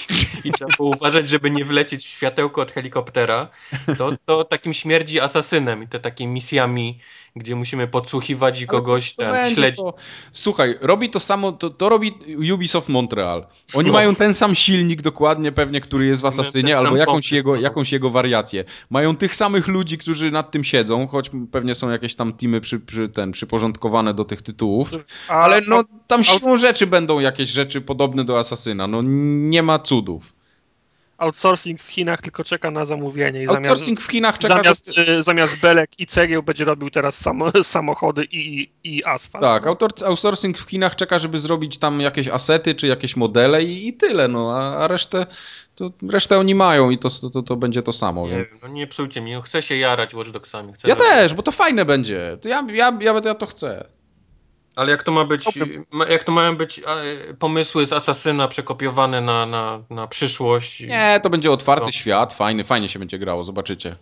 i 0.44 0.52
trzeba 0.52 0.70
było 0.76 0.88
uważać, 0.88 1.28
żeby 1.28 1.50
nie 1.50 1.64
wlecieć 1.64 2.04
w 2.04 2.08
światełko 2.08 2.62
od 2.62 2.72
helikoptera. 2.72 3.48
To, 3.98 4.12
to 4.24 4.44
takim 4.44 4.74
śmierdzi 4.74 5.20
asasynem 5.20 5.82
i 5.82 5.88
te 5.88 6.00
takimi 6.00 6.32
misjami, 6.32 6.98
gdzie 7.36 7.56
musimy 7.56 7.88
podsłuchiwać 7.88 8.62
i 8.62 8.66
kogoś 8.66 9.14
tam 9.14 9.50
śledzić. 9.50 9.76
To, 9.76 9.94
słuchaj, 10.32 10.74
robi 10.80 11.10
to 11.10 11.20
samo, 11.20 11.52
to, 11.52 11.70
to 11.70 11.88
robi 11.88 12.12
Ubisoft 12.54 12.88
Montreal. 12.88 13.46
Oni 13.74 13.86
No. 13.86 13.92
mają 13.92 14.14
ten 14.14 14.34
sam 14.34 14.54
silnik 14.54 15.02
dokładnie 15.02 15.52
pewnie, 15.52 15.80
który 15.80 16.06
jest 16.06 16.22
w 16.22 16.26
Asasynie, 16.26 16.78
albo 16.78 16.96
jakąś 16.96 17.32
jego, 17.32 17.54
no. 17.54 17.60
jakąś 17.60 17.92
jego 17.92 18.10
wariację. 18.10 18.64
Mają 18.90 19.16
tych 19.16 19.34
samych 19.34 19.68
ludzi, 19.68 19.98
którzy 19.98 20.30
nad 20.30 20.50
tym 20.50 20.64
siedzą, 20.64 21.06
choć 21.06 21.30
pewnie 21.50 21.74
są 21.74 21.90
jakieś 21.90 22.14
tam 22.14 22.32
teamy 22.32 22.60
przy, 22.60 22.80
przy, 22.80 23.08
ten, 23.08 23.32
przyporządkowane 23.32 24.14
do 24.14 24.24
tych 24.24 24.42
tytułów. 24.42 24.90
Ale 25.28 25.60
no 25.68 25.84
tam 26.06 26.24
siłą 26.24 26.56
rzeczy 26.56 26.86
będą 26.86 27.20
jakieś 27.20 27.50
rzeczy 27.50 27.80
podobne 27.80 28.24
do 28.24 28.38
Asasyna. 28.38 28.86
No 28.86 29.02
nie 29.04 29.62
ma 29.62 29.78
cudów. 29.78 30.41
Outsourcing 31.22 31.82
w 31.82 31.86
Chinach 31.86 32.22
tylko 32.22 32.44
czeka 32.44 32.70
na 32.70 32.84
zamówienie 32.84 33.42
i 33.42 33.48
Outsourcing 33.48 34.00
w 34.00 34.10
Chinach 34.10 34.38
czeka, 34.38 34.54
zamiast, 34.54 34.86
że... 34.86 35.04
zamiast, 35.04 35.20
y, 35.20 35.22
zamiast 35.22 35.60
belek 35.60 35.90
i 35.98 36.06
cegieł 36.06 36.42
będzie 36.42 36.64
robił 36.64 36.90
teraz 36.90 37.18
samo, 37.18 37.50
samochody 37.62 38.24
i, 38.30 38.70
i 38.84 39.04
asfalt. 39.04 39.44
Tak, 39.44 39.66
autor, 39.66 39.90
outsourcing 40.04 40.58
w 40.58 40.70
Chinach 40.70 40.96
czeka, 40.96 41.18
żeby 41.18 41.38
zrobić 41.38 41.78
tam 41.78 42.00
jakieś 42.00 42.28
asety 42.28 42.74
czy 42.74 42.86
jakieś 42.86 43.16
modele 43.16 43.62
i, 43.62 43.88
i 43.88 43.92
tyle, 43.92 44.28
no, 44.28 44.58
a, 44.58 44.84
a 44.84 44.88
resztę, 44.88 45.26
to, 45.74 45.90
resztę 46.08 46.38
oni 46.38 46.54
mają 46.54 46.90
i 46.90 46.98
to, 46.98 47.08
to, 47.32 47.42
to 47.42 47.56
będzie 47.56 47.82
to 47.82 47.92
samo. 47.92 48.26
Nie, 48.26 48.36
Więc... 48.36 48.62
no 48.62 48.68
nie 48.68 48.86
psujcie 48.86 49.20
mi, 49.20 49.32
no 49.32 49.40
chcę 49.40 49.62
się 49.62 49.76
jarać 49.76 50.14
Watch 50.14 50.30
Dogsami. 50.30 50.72
Chcę 50.72 50.88
Ja 50.88 50.94
żeby- 50.94 51.04
też, 51.04 51.34
bo 51.34 51.42
to 51.42 51.52
fajne 51.52 51.84
będzie. 51.84 52.38
To 52.40 52.48
ja, 52.48 52.66
ja, 52.72 52.98
ja, 53.00 53.20
ja 53.24 53.34
to 53.34 53.46
chcę. 53.46 53.84
Ale 54.76 54.90
jak 54.90 55.02
to 55.02 55.12
ma 55.12 55.24
być, 55.24 55.44
jak 56.08 56.24
to 56.24 56.32
mają 56.32 56.56
być 56.56 56.80
pomysły 57.38 57.86
z 57.86 57.92
Asasyna 57.92 58.48
przekopiowane 58.48 59.20
na, 59.20 59.46
na, 59.46 59.82
na 59.90 60.06
przyszłość? 60.06 60.80
Nie, 60.80 61.20
to 61.22 61.30
będzie 61.30 61.52
otwarty 61.52 61.86
No. 61.86 61.92
świat, 61.92 62.34
fajny, 62.34 62.64
fajnie 62.64 62.88
się 62.88 62.98
będzie 62.98 63.18
grało, 63.18 63.44
zobaczycie. 63.44 63.96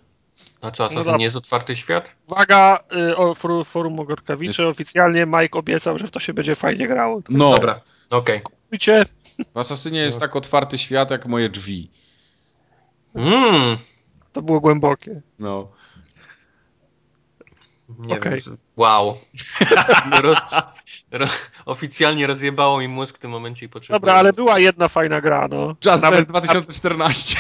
A 0.61 0.71
co, 0.71 0.85
Asasyn 0.85 1.13
No 1.13 1.19
nie 1.19 1.25
jest 1.25 1.37
otwarty 1.37 1.77
świat? 1.77 2.11
Uwaga, 2.27 2.79
y, 3.11 3.17
o, 3.17 3.35
forum, 3.35 3.65
forum 3.65 4.01
Ogorkawiczy, 4.01 4.63
Jest- 4.63 4.75
oficjalnie 4.75 5.27
Mike 5.27 5.59
obiecał, 5.59 5.99
że 5.99 6.07
w 6.07 6.11
to 6.11 6.21
się 6.21 6.35
będzie 6.35 6.55
fajnie 6.55 6.89
grało. 6.89 7.23
No, 7.29 7.51
Dobra, 7.55 7.81
okej. 8.11 8.41
Kupujcie, 8.41 9.05
w 9.55 9.59
Asasynie 9.59 10.01
jest 10.01 10.21
No. 10.21 10.27
tak 10.27 10.37
otwarty 10.37 10.79
świat 10.79 11.11
jak 11.11 11.27
moje 11.27 11.49
drzwi. 11.49 11.91
Mm, 13.15 13.77
to 14.33 14.43
było 14.43 14.61
głębokie. 14.61 15.21
No. 15.39 15.69
Nie 17.99 18.15
Okej. 18.15 18.39
wiem. 18.47 18.57
Wow. 18.77 19.19
Roz, 20.23 20.73
ro, 21.11 21.27
oficjalnie 21.67 22.27
rozjebało 22.27 22.79
mi 22.81 22.89
mózg 22.89 23.17
w 23.17 23.19
tym 23.19 23.31
momencie 23.31 23.67
i 23.67 23.69
potrzebuję. 23.69 24.01
Dobra, 24.01 24.15
ale 24.15 24.33
była 24.33 24.59
jedna 24.59 24.89
fajna 24.89 25.21
gra, 25.21 25.49
no. 25.51 25.77
Just 25.87 26.03
Nawet- 26.03 26.19
Dance 26.19 26.31
2014. 26.31 27.37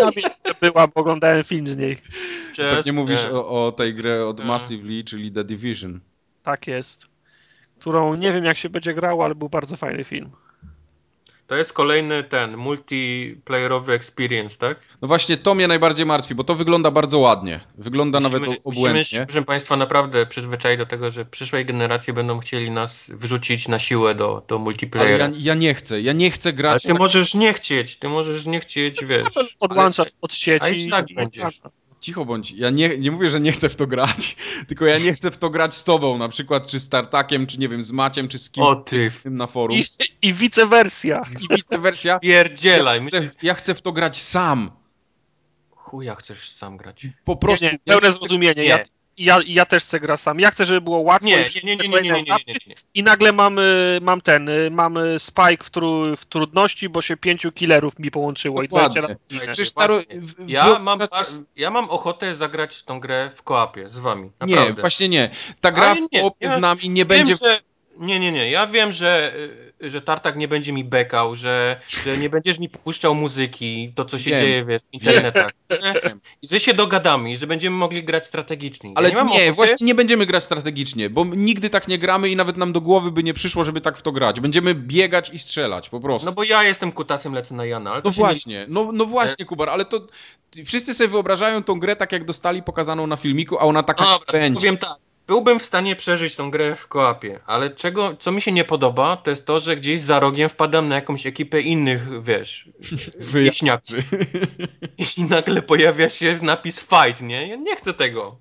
nawet 0.00 0.58
była, 0.60 0.86
bo 0.86 0.94
oglądałem 1.00 1.44
film 1.44 1.68
z 1.68 1.76
niej. 1.76 2.02
Just 2.58 2.70
Pewnie 2.76 2.92
mówisz 2.92 3.22
Dance. 3.22 3.36
o, 3.38 3.66
o 3.66 3.72
tej 3.72 3.94
grze 3.94 4.26
od 4.26 4.36
Tak. 4.36 4.46
Massively, 4.46 5.04
czyli 5.04 5.32
The 5.32 5.44
Division. 5.44 6.00
Tak 6.42 6.66
jest. 6.66 7.06
Którą 7.80 8.14
nie 8.14 8.32
wiem 8.32 8.44
jak 8.44 8.56
się 8.56 8.68
będzie 8.68 8.94
grało, 8.94 9.24
ale 9.24 9.34
był 9.34 9.48
bardzo 9.48 9.76
fajny 9.76 10.04
film. 10.04 10.30
To 11.50 11.56
jest 11.56 11.72
kolejny 11.72 12.24
ten 12.24 12.56
multiplayerowy 12.56 13.92
experience, 13.92 14.56
tak? 14.56 14.78
No 15.02 15.08
właśnie 15.08 15.36
to 15.36 15.54
mnie 15.54 15.68
najbardziej 15.68 16.06
martwi, 16.06 16.34
bo 16.34 16.44
to 16.44 16.54
wygląda 16.54 16.90
bardzo 16.90 17.18
ładnie. 17.18 17.60
Wygląda 17.78 18.20
nawet 18.20 18.40
musimy 18.40 18.60
obłędnie. 18.64 19.04
się, 19.04 19.24
proszę 19.26 19.42
Państwa, 19.44 19.76
naprawdę 19.76 20.26
przyzwyczaić 20.26 20.78
do 20.78 20.86
tego, 20.86 21.10
że 21.10 21.24
przyszłej 21.24 21.64
generacji 21.64 22.12
będą 22.12 22.38
chcieli 22.38 22.70
nas 22.70 23.06
wrzucić 23.08 23.68
na 23.68 23.78
siłę 23.78 24.14
do, 24.14 24.42
do 24.48 24.54
Ale 24.54 24.64
multiplayera. 24.64 25.24
ja, 25.26 25.32
ja 25.38 25.54
nie 25.54 25.74
chcę, 25.74 26.00
ja 26.00 26.12
nie 26.12 26.30
chcę 26.30 26.48
Ale 26.48 26.56
grać. 26.56 26.82
ty 26.82 26.94
możesz 26.94 27.34
nie 27.34 27.52
chcieć, 27.52 27.96
ty 27.96 28.08
możesz 28.08 28.46
nie 28.46 28.60
chcieć, 28.60 29.04
wiesz. 29.04 29.26
Odłączasz 29.60 30.08
od 30.20 30.30
a 30.30 30.34
sieci. 30.34 30.86
i 30.86 30.90
tak 30.90 31.10
i- 31.10 31.14
będziesz. 31.14 31.60
Cicho 32.00 32.24
bądź. 32.24 32.50
Ja 32.52 32.70
nie, 32.70 32.98
nie 32.98 33.10
mówię, 33.10 33.28
że 33.28 33.40
nie 33.40 33.52
chcę 33.52 33.68
w 33.68 33.76
to 33.76 33.86
grać, 33.86 34.36
tylko 34.68 34.86
ja 34.86 34.98
nie 34.98 35.12
chcę 35.12 35.30
w 35.30 35.36
to 35.36 35.50
grać 35.50 35.74
z 35.74 35.84
tobą, 35.84 36.18
na 36.18 36.28
przykład 36.28 36.66
czy 36.66 36.80
z 36.80 36.88
Tartakiem, 36.88 37.46
czy 37.46 37.58
nie 37.58 37.68
wiem, 37.68 37.82
z 37.82 37.92
Maciem, 37.92 38.28
czy 38.28 38.38
z 38.38 38.50
kimś 38.50 38.66
O 38.66 38.76
ty, 38.76 39.10
tym 39.22 39.36
na 39.36 39.46
forum. 39.46 39.76
I, 39.78 39.84
I 40.22 40.34
vice 40.34 40.66
wersja. 40.66 41.22
I 41.40 41.54
wice 41.56 41.78
wersja. 41.78 42.18
pierdzielaj. 42.22 43.00
Ja 43.02 43.08
chcę, 43.08 43.30
ja 43.42 43.54
chcę 43.54 43.74
w 43.74 43.82
to 43.82 43.92
grać 43.92 44.16
sam. 44.22 44.70
chuja 45.70 46.14
chcesz 46.14 46.50
sam 46.50 46.76
grać. 46.76 47.06
Po 47.24 47.36
prostu. 47.36 47.64
Nie, 47.66 47.72
nie, 47.72 47.78
ja 47.86 47.94
pełne 47.94 48.08
chcę- 48.08 48.18
zrozumienie. 48.18 48.62
nie. 48.62 48.68
Ja, 48.68 48.78
ja, 49.18 49.38
ja 49.46 49.64
też 49.64 49.84
chcę 49.84 50.00
grać 50.00 50.20
sam. 50.20 50.40
Ja 50.40 50.50
chcę, 50.50 50.66
żeby 50.66 50.80
było 50.80 50.98
łatwo. 50.98 51.26
Nie, 51.26 51.48
nie, 51.64 51.76
nie, 51.76 51.88
nie, 51.88 52.22
nie, 52.22 52.34
I 52.94 53.02
nagle 53.02 53.32
mamy, 53.32 53.98
mam 54.02 54.20
ten, 54.20 54.48
y, 54.48 54.70
mamy 54.70 55.18
spike 55.18 55.64
w, 55.64 55.70
tru, 55.70 56.16
w 56.16 56.26
trudności, 56.26 56.88
bo 56.88 57.02
się 57.02 57.16
pięciu 57.16 57.52
killerów 57.52 57.98
mi 57.98 58.10
połączyło. 58.10 58.62
Dokładnie. 58.62 59.16
I 59.30 59.38
Przecież 59.38 59.72
ja, 60.46 60.78
mam, 60.78 60.98
ja 61.56 61.70
mam 61.70 61.90
ochotę 61.90 62.34
zagrać 62.34 62.82
tą 62.82 63.00
grę 63.00 63.30
w 63.34 63.42
koapie 63.42 63.88
z 63.88 63.98
wami. 63.98 64.30
Naprawdę. 64.40 64.74
Nie, 64.74 64.80
właśnie 64.80 65.08
nie. 65.08 65.30
Ta 65.60 65.70
gra 65.70 65.94
w 65.94 66.20
koapie 66.20 66.50
z 66.50 66.60
nami 66.60 66.88
nie 66.88 67.04
będzie... 67.04 67.34
Że 67.34 67.69
nie, 68.00 68.20
nie, 68.20 68.32
nie. 68.32 68.50
Ja 68.50 68.66
wiem, 68.66 68.92
że, 68.92 69.32
że 69.80 70.00
Tartak 70.00 70.36
nie 70.36 70.48
będzie 70.48 70.72
mi 70.72 70.84
bekał, 70.84 71.36
że, 71.36 71.80
że 72.04 72.18
nie 72.18 72.30
będziesz 72.30 72.58
mi 72.58 72.68
puszczał 72.68 73.14
muzyki, 73.14 73.92
to 73.94 74.04
co 74.04 74.18
się 74.18 74.30
Wiem. 74.30 74.40
dzieje 74.40 74.64
wiesz, 74.64 74.82
w 74.82 74.94
internetach. 74.94 75.50
Że, 75.70 75.94
że 76.42 76.60
się 76.60 76.74
dogadamy 76.74 77.30
i 77.30 77.36
że 77.36 77.46
będziemy 77.46 77.76
mogli 77.76 78.04
grać 78.04 78.26
strategicznie. 78.26 78.92
Ale 78.94 79.08
ja 79.10 79.14
nie, 79.14 79.22
nie, 79.24 79.28
ochoty, 79.30 79.52
właśnie 79.52 79.86
nie 79.86 79.94
będziemy 79.94 80.26
grać 80.26 80.44
strategicznie, 80.44 81.10
bo 81.10 81.24
nigdy 81.24 81.70
tak 81.70 81.88
nie 81.88 81.98
gramy 81.98 82.28
i 82.28 82.36
nawet 82.36 82.56
nam 82.56 82.72
do 82.72 82.80
głowy 82.80 83.10
by 83.10 83.22
nie 83.22 83.34
przyszło, 83.34 83.64
żeby 83.64 83.80
tak 83.80 83.98
w 83.98 84.02
to 84.02 84.12
grać. 84.12 84.40
Będziemy 84.40 84.74
biegać 84.74 85.30
i 85.30 85.38
strzelać, 85.38 85.88
po 85.88 86.00
prostu. 86.00 86.26
No 86.26 86.32
bo 86.32 86.44
ja 86.44 86.62
jestem 86.64 86.92
kutasem, 86.92 87.34
lecę 87.34 87.54
na 87.54 87.64
Jana. 87.64 87.92
Ale 87.92 88.02
No 88.04 88.12
się 88.12 88.20
nie- 88.20 88.26
właśnie, 88.26 88.66
no, 88.68 88.90
no 88.92 89.06
właśnie, 89.06 89.44
Kubar, 89.44 89.68
ale 89.68 89.84
to 89.84 90.06
wszyscy 90.66 90.94
sobie 90.94 91.08
wyobrażają 91.08 91.62
tą 91.62 91.80
grę 91.80 91.96
tak, 91.96 92.12
jak 92.12 92.24
dostali 92.24 92.62
pokazaną 92.62 93.06
na 93.06 93.16
filmiku, 93.16 93.58
a 93.58 93.62
ona 93.62 93.82
taka 93.82 94.04
dobra, 94.04 94.32
będzie. 94.32 94.60
powiem 94.60 94.76
tak. 94.76 94.90
Byłbym 95.30 95.58
w 95.58 95.64
stanie 95.64 95.96
przeżyć 95.96 96.36
tą 96.36 96.50
grę 96.50 96.76
w 96.76 96.86
koapie, 96.86 97.40
ale 97.46 97.70
czego, 97.70 98.16
co 98.16 98.32
mi 98.32 98.42
się 98.42 98.52
nie 98.52 98.64
podoba, 98.64 99.16
to 99.16 99.30
jest 99.30 99.46
to, 99.46 99.60
że 99.60 99.76
gdzieś 99.76 100.00
za 100.00 100.20
rogiem 100.20 100.48
wpadam 100.48 100.88
na 100.88 100.94
jakąś 100.94 101.26
ekipę 101.26 101.60
innych, 101.60 102.22
wiesz, 102.22 102.68
wieśniaków 103.32 103.98
i 105.18 105.24
nagle 105.24 105.62
pojawia 105.62 106.08
się 106.08 106.38
napis 106.42 106.80
fight, 106.80 107.22
nie? 107.22 107.48
Ja 107.48 107.56
nie 107.56 107.76
chcę 107.76 107.94
tego. 107.94 108.36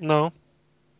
No. 0.00 0.30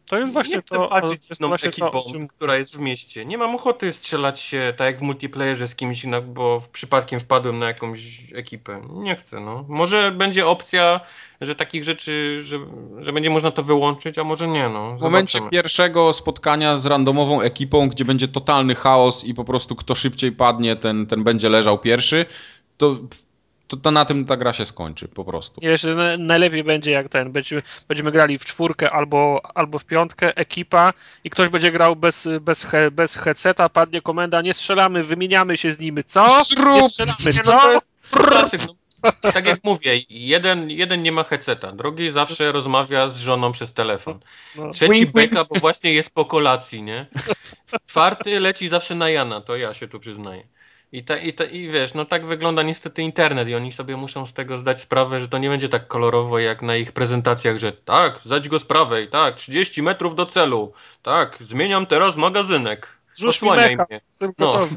To 0.06 0.18
jest 0.18 0.32
właśnie 0.32 0.54
nie 0.54 0.60
chcę 0.60 0.76
to. 0.76 0.88
walczyć 0.88 1.28
to 1.28 1.58
z 1.58 1.64
ekipą, 1.64 1.90
to, 1.90 2.04
o 2.04 2.12
czym 2.12 2.28
która 2.28 2.56
jest 2.56 2.76
w 2.76 2.78
mieście. 2.78 3.24
Nie 3.24 3.38
mam 3.38 3.54
ochoty 3.54 3.92
strzelać 3.92 4.40
się 4.40 4.74
tak 4.76 4.86
jak 4.86 4.98
w 4.98 5.02
multiplayerze 5.02 5.68
z 5.68 5.74
kimś, 5.74 6.06
bo 6.26 6.60
w 6.60 6.68
przypadkiem 6.68 7.20
wpadłem 7.20 7.58
na 7.58 7.66
jakąś 7.66 8.00
ekipę. 8.34 8.82
Nie 8.90 9.16
chcę, 9.16 9.40
no. 9.40 9.64
Może 9.68 10.12
będzie 10.12 10.46
opcja, 10.46 11.00
że 11.40 11.54
takich 11.54 11.84
rzeczy, 11.84 12.40
że, 12.42 12.58
że 12.98 13.12
będzie 13.12 13.30
można 13.30 13.50
to 13.50 13.62
wyłączyć, 13.62 14.18
a 14.18 14.24
może 14.24 14.48
nie, 14.48 14.68
no. 14.68 14.96
W 14.96 15.00
momencie 15.00 15.40
pierwszego 15.50 16.12
spotkania 16.12 16.76
z 16.76 16.86
randomową 16.86 17.40
ekipą, 17.40 17.88
gdzie 17.88 18.04
będzie 18.04 18.28
totalny 18.28 18.74
chaos 18.74 19.24
i 19.24 19.34
po 19.34 19.44
prostu 19.44 19.76
kto 19.76 19.94
szybciej 19.94 20.32
padnie, 20.32 20.76
ten, 20.76 21.06
ten 21.06 21.24
będzie 21.24 21.48
leżał 21.48 21.78
pierwszy, 21.78 22.26
to, 22.76 22.96
to, 23.68 23.76
to 23.76 23.90
na 23.90 24.04
tym 24.04 24.24
ta 24.24 24.36
gra 24.36 24.52
się 24.52 24.66
skończy, 24.66 25.08
po 25.08 25.24
prostu. 25.24 25.60
Jeszcze 25.64 25.94
na- 25.94 26.16
najlepiej 26.16 26.64
będzie 26.64 26.90
jak 26.90 27.08
ten. 27.08 27.32
Będziemy, 27.32 27.62
będziemy 27.88 28.12
grali 28.12 28.38
w 28.38 28.44
czwórkę 28.44 28.90
albo, 28.90 29.40
albo 29.54 29.78
w 29.78 29.84
piątkę, 29.84 30.36
ekipa 30.36 30.92
i 31.24 31.30
ktoś 31.30 31.48
będzie 31.48 31.72
grał 31.72 31.96
bez, 31.96 32.28
bez, 32.40 32.64
he, 32.64 32.90
bez 32.90 33.16
headseta, 33.16 33.68
padnie 33.68 34.02
komenda, 34.02 34.42
nie 34.42 34.54
strzelamy, 34.54 35.02
wymieniamy 35.04 35.56
się 35.56 35.72
z 35.72 35.78
nimi, 35.78 36.04
co? 36.04 36.26
Nie 36.26 36.44
Zrób! 36.44 36.90
strzelamy, 36.92 37.32
Nie, 37.32 37.42
no 37.46 37.52
to 37.52 37.58
co? 37.60 37.72
jest 37.72 37.92
klasyk. 38.10 38.60
No, 39.22 39.32
tak 39.32 39.46
jak 39.46 39.64
mówię, 39.64 40.00
jeden, 40.08 40.70
jeden 40.70 41.02
nie 41.02 41.12
ma 41.12 41.24
headseta, 41.24 41.72
drugi 41.72 42.10
zawsze 42.10 42.52
rozmawia 42.52 43.08
z 43.08 43.20
żoną 43.20 43.52
przez 43.52 43.72
telefon. 43.72 44.20
No. 44.56 44.70
Trzeci 44.70 45.06
beka, 45.06 45.44
bo 45.44 45.60
właśnie 45.60 45.92
jest 45.92 46.10
po 46.14 46.24
kolacji, 46.24 46.82
nie? 46.82 47.06
Czwarty 47.86 48.40
leci 48.40 48.68
zawsze 48.68 48.94
na 48.94 49.10
Jana, 49.10 49.40
to 49.40 49.56
ja 49.56 49.74
się 49.74 49.88
tu 49.88 50.00
przyznaję. 50.00 50.42
I, 50.94 51.04
ta, 51.04 51.16
i, 51.16 51.32
ta, 51.32 51.44
I 51.44 51.68
wiesz, 51.68 51.94
no 51.94 52.04
tak 52.04 52.26
wygląda 52.26 52.62
niestety 52.62 53.02
internet 53.02 53.48
i 53.48 53.54
oni 53.54 53.72
sobie 53.72 53.96
muszą 53.96 54.26
z 54.26 54.32
tego 54.32 54.58
zdać 54.58 54.80
sprawę, 54.80 55.20
że 55.20 55.28
to 55.28 55.38
nie 55.38 55.48
będzie 55.48 55.68
tak 55.68 55.88
kolorowo 55.88 56.38
jak 56.38 56.62
na 56.62 56.76
ich 56.76 56.92
prezentacjach, 56.92 57.58
że 57.58 57.72
tak, 57.72 58.20
zdać 58.24 58.48
go 58.48 58.58
z 58.58 58.64
prawej, 58.64 59.08
tak, 59.08 59.34
30 59.34 59.82
metrów 59.82 60.14
do 60.14 60.26
celu, 60.26 60.72
tak, 61.02 61.36
zmieniam 61.40 61.86
teraz 61.86 62.16
magazynek, 62.16 62.98
Zrzuć 63.14 63.42
mi 63.42 63.48
osłaniaj 63.48 63.76
mnie. 63.76 64.00
jestem 64.06 64.32
No. 64.38 64.58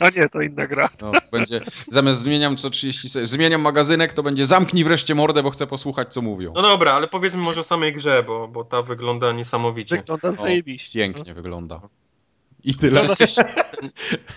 A 0.00 0.10
nie, 0.10 0.28
to 0.28 0.40
inna 0.40 0.66
gra. 0.66 0.88
No, 1.00 1.12
będzie, 1.32 1.60
zamiast 1.88 2.20
zmieniam 2.20 2.56
co 2.56 2.70
30 2.70 3.08
sekund, 3.08 3.28
zmieniam 3.28 3.60
magazynek, 3.60 4.12
to 4.12 4.22
będzie 4.22 4.46
zamknij 4.46 4.84
wreszcie 4.84 5.14
mordę, 5.14 5.42
bo 5.42 5.50
chcę 5.50 5.66
posłuchać, 5.66 6.12
co 6.12 6.22
mówią. 6.22 6.52
No 6.54 6.62
dobra, 6.62 6.92
ale 6.92 7.08
powiedzmy 7.08 7.40
może 7.40 7.60
o 7.60 7.64
samej 7.64 7.92
grze, 7.92 8.22
bo, 8.22 8.48
bo 8.48 8.64
ta 8.64 8.82
wygląda 8.82 9.32
niesamowicie. 9.32 9.96
Wygląda 9.96 10.32
zajebiście. 10.32 11.00
Pięknie 11.00 11.34
wygląda. 11.34 11.80
I 12.64 12.74
tyle. 12.74 13.00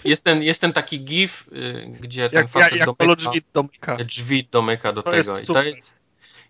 Jest, 0.06 0.24
ten, 0.24 0.44
jest 0.44 0.62
ten 0.62 0.74
taki 0.74 1.04
gif, 1.04 1.48
y, 1.52 1.86
gdzie 2.00 2.30
ten 2.30 2.40
Jak, 2.40 2.50
facet 2.50 2.80
jak 2.80 2.86
domyka, 2.86 3.16
drzwi 3.16 3.42
domyka. 3.54 3.96
drzwi 3.96 4.48
domyka 4.52 4.94
do 4.94 5.04
To 5.04 5.12
tego. 5.12 5.40
I 5.40 5.46
to 5.46 5.64
jest, 5.64 5.94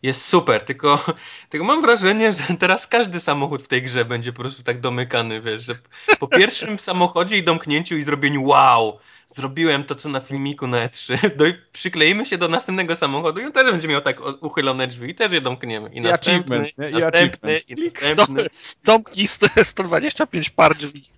jest 0.05 0.25
super, 0.25 0.61
tylko, 0.61 1.05
tylko 1.49 1.65
mam 1.65 1.81
wrażenie, 1.81 2.33
że 2.33 2.43
teraz 2.59 2.87
każdy 2.87 3.19
samochód 3.19 3.63
w 3.63 3.67
tej 3.67 3.81
grze 3.81 4.05
będzie 4.05 4.33
po 4.33 4.41
prostu 4.41 4.63
tak 4.63 4.81
domykany, 4.81 5.41
wiesz, 5.41 5.61
że 5.61 5.73
po 6.19 6.27
pierwszym 6.27 6.79
samochodzie 6.89 7.37
i 7.37 7.43
domknięciu 7.43 7.97
i 7.97 8.03
zrobieniu 8.03 8.43
wow, 8.43 8.99
zrobiłem 9.27 9.83
to, 9.83 9.95
co 9.95 10.09
na 10.09 10.19
filmiku 10.19 10.67
na 10.67 10.87
E3, 10.87 11.17
do, 11.37 11.45
przykleimy 11.71 12.25
się 12.25 12.37
do 12.37 12.47
następnego 12.47 12.95
samochodu 12.95 13.41
i 13.41 13.45
on 13.45 13.51
też 13.51 13.71
będzie 13.71 13.87
miał 13.87 14.01
tak 14.01 14.43
uchylone 14.43 14.87
drzwi 14.87 15.09
i 15.09 15.15
też 15.15 15.31
je 15.31 15.41
domkniemy. 15.41 15.89
I, 15.89 15.97
I 15.97 16.01
następny, 16.01 16.69
i 16.69 16.93
następny, 16.93 17.59
i 17.59 17.75
następny. 17.83 18.45
Domknij 18.83 19.27
125 19.63 20.49
par 20.49 20.75
drzwi. 20.75 21.09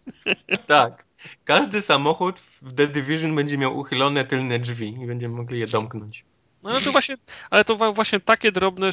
Tak. 0.68 1.07
Każdy 1.45 1.81
samochód 1.81 2.39
w 2.39 2.73
The 2.73 2.88
Division 2.88 3.35
będzie 3.35 3.57
miał 3.57 3.77
uchylone 3.77 4.26
tylne 4.26 4.59
drzwi 4.59 4.97
i 5.03 5.07
będziemy 5.07 5.35
mogli 5.35 5.59
je 5.59 5.68
domknąć. 5.68 6.26
No 6.63 6.69
ale 6.69 6.81
to 6.81 6.91
właśnie, 6.91 7.17
ale 7.49 7.65
to 7.65 7.93
właśnie 7.93 8.19
takie 8.19 8.51
drobne, 8.51 8.89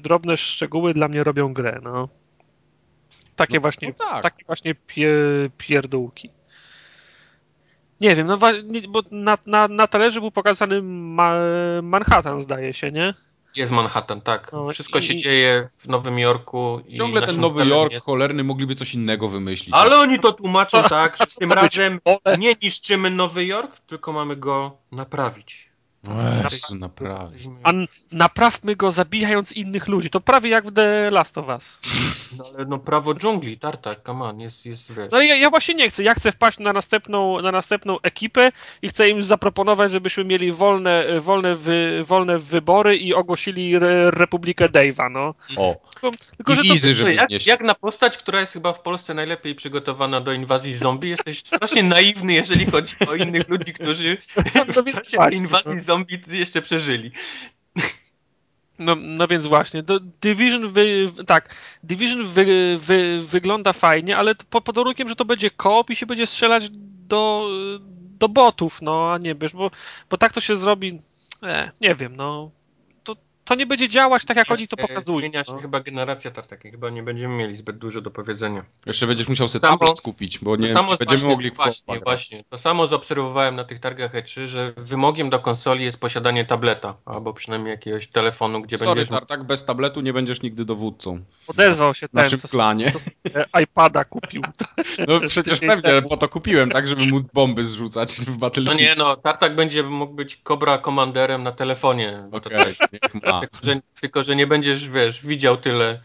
drobne 0.00 0.36
szczegóły 0.36 0.94
dla 0.94 1.08
mnie 1.08 1.24
robią 1.24 1.54
grę, 1.54 1.80
no. 1.82 2.08
Takie 3.36 3.54
no, 3.54 3.60
właśnie, 3.60 3.88
no 3.88 3.94
tak. 4.10 4.22
takie 4.22 4.44
właśnie 4.46 4.74
pie, 4.74 5.10
pierdółki. 5.58 6.30
Nie 8.00 8.16
wiem, 8.16 8.26
no 8.26 8.38
bo 8.88 9.00
na, 9.10 9.38
na, 9.46 9.68
na 9.68 9.86
talerzu 9.86 10.20
był 10.20 10.30
pokazany 10.30 10.82
Ma 10.82 11.34
Manhattan, 11.82 12.40
zdaje 12.40 12.74
się, 12.74 12.92
nie? 12.92 13.14
Jest 13.56 13.72
Manhattan, 13.72 14.20
tak. 14.20 14.52
No, 14.52 14.68
Wszystko 14.68 14.98
i, 14.98 15.02
się 15.02 15.16
dzieje 15.16 15.66
w 15.82 15.88
Nowym 15.88 16.18
Jorku. 16.18 16.80
Ciągle 16.98 17.26
ten 17.26 17.40
Nowy 17.40 17.66
Jork, 17.66 17.94
cholerny, 18.02 18.44
mogliby 18.44 18.74
coś 18.74 18.94
innego 18.94 19.28
wymyślić. 19.28 19.74
Ale 19.74 19.96
oni 19.96 20.18
to 20.18 20.32
tłumaczą 20.32 20.82
tak, 20.82 21.16
że 21.16 21.26
tym 21.26 21.52
razem 21.62 22.00
nie 22.38 22.54
niszczymy 22.62 23.10
Nowy 23.10 23.46
Jork, 23.46 23.80
tylko 23.80 24.12
mamy 24.12 24.36
go 24.36 24.76
naprawić. 24.92 25.73
Jezu, 26.52 26.74
naprawdę. 26.74 27.36
A 27.62 27.72
naprawmy 28.12 28.76
go 28.76 28.90
zabijając 28.90 29.52
innych 29.52 29.88
ludzi. 29.88 30.10
To 30.10 30.20
prawie 30.20 30.50
jak 30.50 30.66
w 30.66 30.72
The 30.72 31.10
Last 31.10 31.38
of 31.38 31.48
Us. 31.48 31.80
No 32.38 32.44
ale 32.56 32.66
no 32.66 32.78
prawo 32.78 33.14
dżungli, 33.14 33.58
tartak, 33.58 34.00
come 34.06 34.24
on, 34.24 34.40
jest, 34.40 34.66
jest 34.66 34.92
wiesz. 34.92 35.08
No 35.12 35.22
ja, 35.22 35.36
ja 35.36 35.50
właśnie 35.50 35.74
nie 35.74 35.90
chcę. 35.90 36.02
Ja 36.02 36.14
chcę 36.14 36.32
wpaść 36.32 36.58
na 36.58 36.72
następną, 36.72 37.42
na 37.42 37.52
następną 37.52 38.00
ekipę 38.00 38.52
i 38.82 38.88
chcę 38.88 39.08
im 39.08 39.22
zaproponować, 39.22 39.92
żebyśmy 39.92 40.24
mieli 40.24 40.52
wolne, 40.52 41.20
wolne, 41.20 41.56
wy, 41.56 42.04
wolne 42.06 42.38
wybory 42.38 42.96
i 42.96 43.14
ogłosili 43.14 43.76
re, 43.76 44.10
Republikę 44.10 44.68
Dave'a, 44.68 45.10
no. 45.10 45.34
O. 45.56 45.76
Tylko, 45.92 46.10
tylko, 46.36 46.52
I 46.52 46.62
wizy, 46.62 46.90
to, 46.90 46.96
żeby 46.96 47.14
jak, 47.14 47.46
jak 47.46 47.60
na 47.60 47.74
postać, 47.74 48.16
która 48.16 48.40
jest 48.40 48.52
chyba 48.52 48.72
w 48.72 48.80
Polsce 48.80 49.14
najlepiej 49.14 49.54
przygotowana 49.54 50.20
do 50.20 50.32
inwazji 50.32 50.74
zombie, 50.74 51.10
jesteś 51.10 51.38
strasznie 51.38 51.82
naiwny, 51.82 52.32
jeżeli 52.32 52.66
chodzi 52.66 52.96
o 53.08 53.14
innych 53.14 53.48
ludzi, 53.48 53.72
którzy 53.72 54.18
no, 54.54 54.64
w 54.64 54.92
czasie 54.92 55.18
tej 55.18 55.34
inwazji 55.36 55.80
zombie 55.80 55.94
zombie 55.94 56.38
jeszcze 56.38 56.62
przeżyli. 56.62 57.10
No, 58.78 58.94
no 58.94 59.26
więc 59.26 59.46
właśnie, 59.46 59.82
Division 60.20 60.72
wy, 60.72 61.12
tak, 61.26 61.54
Division 61.82 62.26
wy, 62.26 62.78
wy, 62.78 63.22
wygląda 63.22 63.72
fajnie, 63.72 64.16
ale 64.16 64.34
po, 64.34 64.60
pod 64.60 64.76
warunkiem, 64.76 65.08
że 65.08 65.16
to 65.16 65.24
będzie 65.24 65.50
koop 65.50 65.90
i 65.90 65.96
się 65.96 66.06
będzie 66.06 66.26
strzelać 66.26 66.70
do, 67.08 67.48
do 68.18 68.28
botów, 68.28 68.82
no 68.82 69.12
a 69.12 69.18
nie 69.18 69.34
wiesz, 69.34 69.52
bo, 69.52 69.70
bo 70.10 70.16
tak 70.16 70.32
to 70.32 70.40
się 70.40 70.56
zrobi, 70.56 71.00
e, 71.42 71.70
nie 71.80 71.94
wiem, 71.94 72.16
no 72.16 72.50
to 73.44 73.54
nie 73.54 73.66
będzie 73.66 73.88
działać 73.88 74.24
tak, 74.24 74.36
jak 74.36 74.50
oni 74.50 74.68
to 74.68 74.76
pokazują. 74.76 75.18
Zmienia 75.18 75.44
się 75.44 75.52
no. 75.52 75.58
chyba 75.58 75.80
generacja 75.80 76.30
tartakiej, 76.30 76.70
chyba 76.70 76.90
nie 76.90 77.02
będziemy 77.02 77.34
mieli 77.34 77.56
zbyt 77.56 77.78
dużo 77.78 78.00
do 78.00 78.10
powiedzenia. 78.10 78.64
Jeszcze 78.86 79.06
będziesz 79.06 79.28
musiał 79.28 79.48
sobie 79.48 79.68
samo, 79.68 79.78
tablet 79.78 80.00
kupić, 80.00 80.38
bo 80.38 80.56
nie, 80.56 80.72
samo 80.72 80.88
będziemy 80.96 81.06
właśnie, 81.06 81.28
mogli 81.28 81.50
Właśnie, 81.50 82.00
właśnie. 82.00 82.44
To 82.50 82.58
samo 82.58 82.86
zaobserwowałem 82.86 83.56
na 83.56 83.64
tych 83.64 83.80
targach 83.80 84.14
E3, 84.14 84.46
że 84.46 84.72
wymogiem 84.76 85.30
do 85.30 85.38
konsoli 85.38 85.84
jest 85.84 85.98
posiadanie 85.98 86.44
tableta, 86.44 86.96
albo 87.04 87.32
przynajmniej 87.32 87.70
jakiegoś 87.70 88.08
telefonu, 88.08 88.62
gdzie 88.62 88.78
Sorry, 88.78 88.88
będziesz... 88.88 89.08
Tartak, 89.08 89.44
bez 89.44 89.64
tabletu 89.64 90.00
nie 90.00 90.12
będziesz 90.12 90.42
nigdy 90.42 90.64
dowódcą. 90.64 91.20
Odezwał 91.46 91.94
się 91.94 92.08
ten, 92.08 92.22
naszym 92.22 92.38
co, 92.38 92.48
klanie. 92.48 92.92
Co 92.92 93.60
iPada 93.60 94.04
kupił. 94.04 94.42
No 95.08 95.20
przecież 95.28 95.60
pewnie, 95.60 96.02
po 96.02 96.16
to 96.16 96.28
kupiłem, 96.28 96.70
tak, 96.70 96.88
żeby 96.88 97.06
móc 97.06 97.22
bomby 97.32 97.64
zrzucać 97.64 98.12
w 98.12 98.36
Battlefield. 98.36 98.78
No 98.78 98.84
nie, 98.84 98.94
no, 98.98 99.16
Tartak 99.16 99.54
będzie 99.54 99.82
mógł 99.82 100.14
być 100.14 100.40
Cobra 100.44 100.78
Commanderem 100.78 101.42
na 101.42 101.52
telefonie. 101.52 102.28
Okej, 102.32 102.58
okay, 102.58 103.33
ma. 103.40 103.82
Tylko, 104.00 104.24
że 104.24 104.36
nie 104.36 104.46
będziesz, 104.46 104.88
wiesz, 104.88 105.26
widział 105.26 105.56
tyle. 105.56 106.00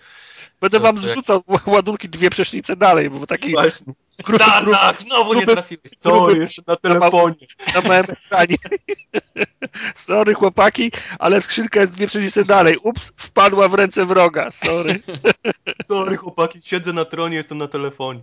Będę 0.62 0.80
wam 0.80 0.98
zrzucał 0.98 1.44
jak... 1.48 1.68
ładunki 1.68 2.10
dwie 2.10 2.30
przecznice 2.30 2.76
dalej, 2.76 3.10
bo 3.10 3.28
taki... 3.28 3.52
Właśnie. 3.52 3.94
Gruby, 4.24 4.46
tak, 4.46 4.64
gruby, 4.64 4.78
tak, 4.78 5.02
znowu 5.02 5.32
gruby, 5.32 5.46
nie 5.46 5.54
trafiłeś. 5.54 5.92
Sorry, 5.98 6.38
jestem 6.38 6.66
na 6.68 6.76
telefonie. 6.76 7.36
Na 7.76 7.82
małym 7.82 8.06
ekranie. 8.10 8.56
Sorry 9.96 10.34
chłopaki, 10.34 10.92
ale 11.20 11.42
skrzynka 11.42 11.82
jest 11.82 11.94
dwie 11.94 12.08
przecznice 12.08 12.44
dalej. 12.44 12.78
Ups, 12.84 13.12
wpadła 13.18 13.68
w 13.68 13.74
ręce 13.74 14.06
wroga. 14.06 14.52
Sorry. 14.52 15.00
Sorry 15.90 16.18
chłopaki, 16.18 16.60
siedzę 16.62 16.94
na 16.94 17.06
tronie, 17.06 17.38
jestem 17.38 17.58
na 17.58 17.68
telefonie. 17.68 18.20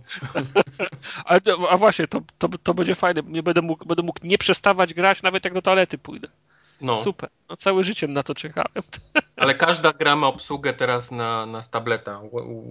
Ale, 1.25 1.41
a 1.69 1.77
właśnie, 1.77 2.07
to, 2.07 2.21
to, 2.37 2.49
to 2.63 2.73
będzie 2.73 2.95
fajne. 2.95 3.21
Nie 3.27 3.43
będę 3.43 3.61
mógł, 3.61 3.85
będę 3.85 4.03
mógł 4.03 4.19
nie 4.23 4.37
przestawać 4.37 4.93
grać, 4.93 5.21
nawet 5.21 5.45
jak 5.45 5.53
do 5.53 5.61
toalety 5.61 5.97
pójdę. 5.97 6.27
No. 6.81 6.95
Super. 6.95 7.29
No, 7.49 7.57
całe 7.57 7.83
życie 7.83 8.07
na 8.07 8.23
to 8.23 8.35
czekałem. 8.35 8.83
Ale 9.35 9.55
każda 9.55 9.93
gra 9.93 10.15
ma 10.15 10.27
obsługę 10.27 10.73
teraz 10.73 11.11
na, 11.11 11.45
na 11.45 11.61
tableta. 11.61 12.21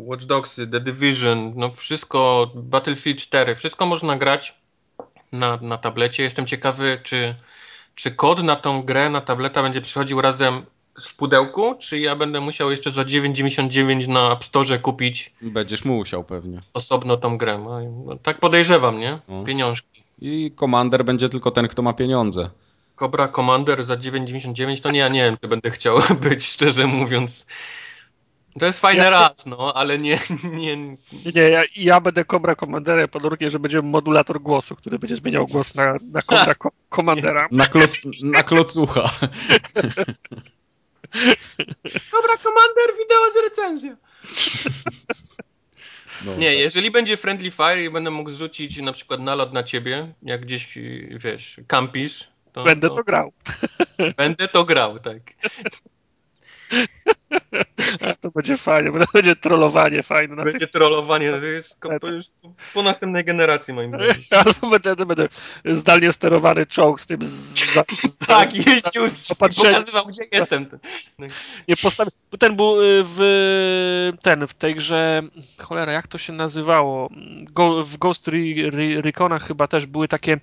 Watch 0.06 0.24
Dogs, 0.24 0.56
The 0.56 0.80
Division, 0.80 1.52
no 1.56 1.70
wszystko, 1.70 2.50
Battlefield 2.54 3.18
4, 3.18 3.54
wszystko 3.54 3.86
można 3.86 4.16
grać 4.16 4.54
na, 5.32 5.58
na 5.62 5.78
tablecie. 5.78 6.22
Jestem 6.22 6.46
ciekawy, 6.46 7.00
czy, 7.02 7.34
czy 7.94 8.10
kod 8.10 8.42
na 8.42 8.56
tą 8.56 8.82
grę 8.82 9.10
na 9.10 9.20
tableta 9.20 9.62
będzie 9.62 9.80
przychodził 9.80 10.20
razem 10.20 10.66
w 11.00 11.14
pudełku, 11.14 11.74
czy 11.78 11.98
ja 11.98 12.16
będę 12.16 12.40
musiał 12.40 12.70
jeszcze 12.70 12.92
za 12.92 13.02
9,99 13.02 14.08
na 14.08 14.32
App 14.32 14.44
Store 14.44 14.78
kupić. 14.78 15.32
Będziesz 15.42 15.84
musiał 15.84 16.24
pewnie. 16.24 16.62
Osobno 16.74 17.16
tą 17.16 17.38
grę. 17.38 17.58
No, 17.58 17.80
no, 18.06 18.16
tak 18.22 18.40
podejrzewam, 18.40 18.98
nie? 18.98 19.18
No. 19.28 19.44
Pieniążki. 19.44 20.02
I 20.20 20.52
komander 20.56 21.04
będzie 21.04 21.28
tylko 21.28 21.50
ten, 21.50 21.68
kto 21.68 21.82
ma 21.82 21.92
pieniądze. 21.92 22.50
Cobra 22.96 23.28
Commander 23.28 23.84
za 23.84 23.96
9,99 23.96 24.80
to 24.80 24.90
nie, 24.90 24.98
ja 24.98 25.08
nie 25.08 25.24
wiem, 25.24 25.36
czy 25.40 25.48
będę 25.48 25.70
chciał 25.70 25.98
być, 26.28 26.44
szczerze 26.44 26.86
mówiąc. 26.86 27.46
To 28.60 28.66
jest 28.66 28.80
fajny 28.80 29.04
ja, 29.04 29.10
raz, 29.10 29.46
no, 29.46 29.72
ale 29.74 29.98
nie... 29.98 30.18
Nie, 30.44 30.76
nie 30.76 30.96
ja, 31.50 31.62
ja 31.76 32.00
będę 32.00 32.24
Cobra 32.24 32.54
Commanderem 32.54 33.08
pod 33.08 33.22
warunkiem, 33.22 33.50
że 33.50 33.58
będzie 33.58 33.82
modulator 33.82 34.40
głosu, 34.40 34.76
który 34.76 34.98
będzie 34.98 35.16
zmieniał 35.16 35.46
głos 35.46 35.74
na, 35.74 35.98
na 36.12 36.20
Cobra 36.20 36.54
Commandera. 36.90 37.48
Na, 37.50 37.66
kloc, 37.66 38.04
na 38.24 38.42
klocucha. 38.42 39.02
Cobra 42.10 42.36
Commander, 42.42 42.90
wideo 42.98 43.32
z 43.32 43.36
recenzją. 43.44 43.96
No, 46.24 46.36
nie, 46.36 46.50
tak. 46.50 46.58
jeżeli 46.58 46.90
będzie 46.90 47.16
Friendly 47.16 47.50
Fire 47.50 47.84
i 47.84 47.90
będę 47.90 48.10
mógł 48.10 48.30
zrzucić 48.30 48.76
na 48.76 48.92
przykład 48.92 49.20
nalot 49.20 49.52
na 49.52 49.62
ciebie, 49.62 50.12
jak 50.22 50.40
gdzieś, 50.40 50.78
wiesz, 51.10 51.60
kampisz, 51.66 52.28
to, 52.56 52.64
Będę 52.64 52.88
to, 52.88 52.96
to 52.96 53.04
grał. 53.04 53.32
Będę 54.16 54.48
to 54.48 54.64
grał, 54.64 54.98
tak. 54.98 55.22
To 58.20 58.30
będzie 58.30 58.56
fajnie, 58.56 58.92
bo 58.92 58.98
to 58.98 59.06
będzie 59.14 59.36
trollowanie 59.36 60.02
fajne. 60.02 60.44
Będzie 60.44 60.66
trollowanie, 60.66 61.30
to 61.30 61.36
jest 61.36 61.80
po, 62.00 62.06
już 62.08 62.26
po 62.74 62.82
następnej 62.82 63.24
generacji 63.24 63.74
moim 63.74 63.90
zdaniem. 63.94 64.14
Albo 64.30 64.78
będę, 64.78 65.06
będę 65.06 65.28
zdalnie 65.64 66.12
sterowany 66.12 66.66
czołg 66.66 67.00
z 67.00 67.06
tym 67.06 67.18
z, 67.22 67.28
z, 68.10 68.18
Tak, 68.18 68.54
jeździł, 68.54 69.02
pokazywał 69.38 70.06
gdzie 70.06 70.22
jestem. 70.32 70.66
Nie 71.68 71.76
postawi... 71.76 72.10
Ten 72.38 72.56
był 72.56 72.82
y, 72.82 73.04
w 73.04 74.12
ten, 74.22 74.46
w 74.46 74.54
tej 74.54 74.74
grze, 74.74 75.22
cholera, 75.58 75.92
jak 75.92 76.08
to 76.08 76.18
się 76.18 76.32
nazywało? 76.32 77.10
Go, 77.42 77.84
w 77.84 77.96
Ghost 77.96 78.30
Reconach 79.00 79.46
chyba 79.46 79.66
też 79.66 79.86
były 79.86 80.08
takie 80.08 80.40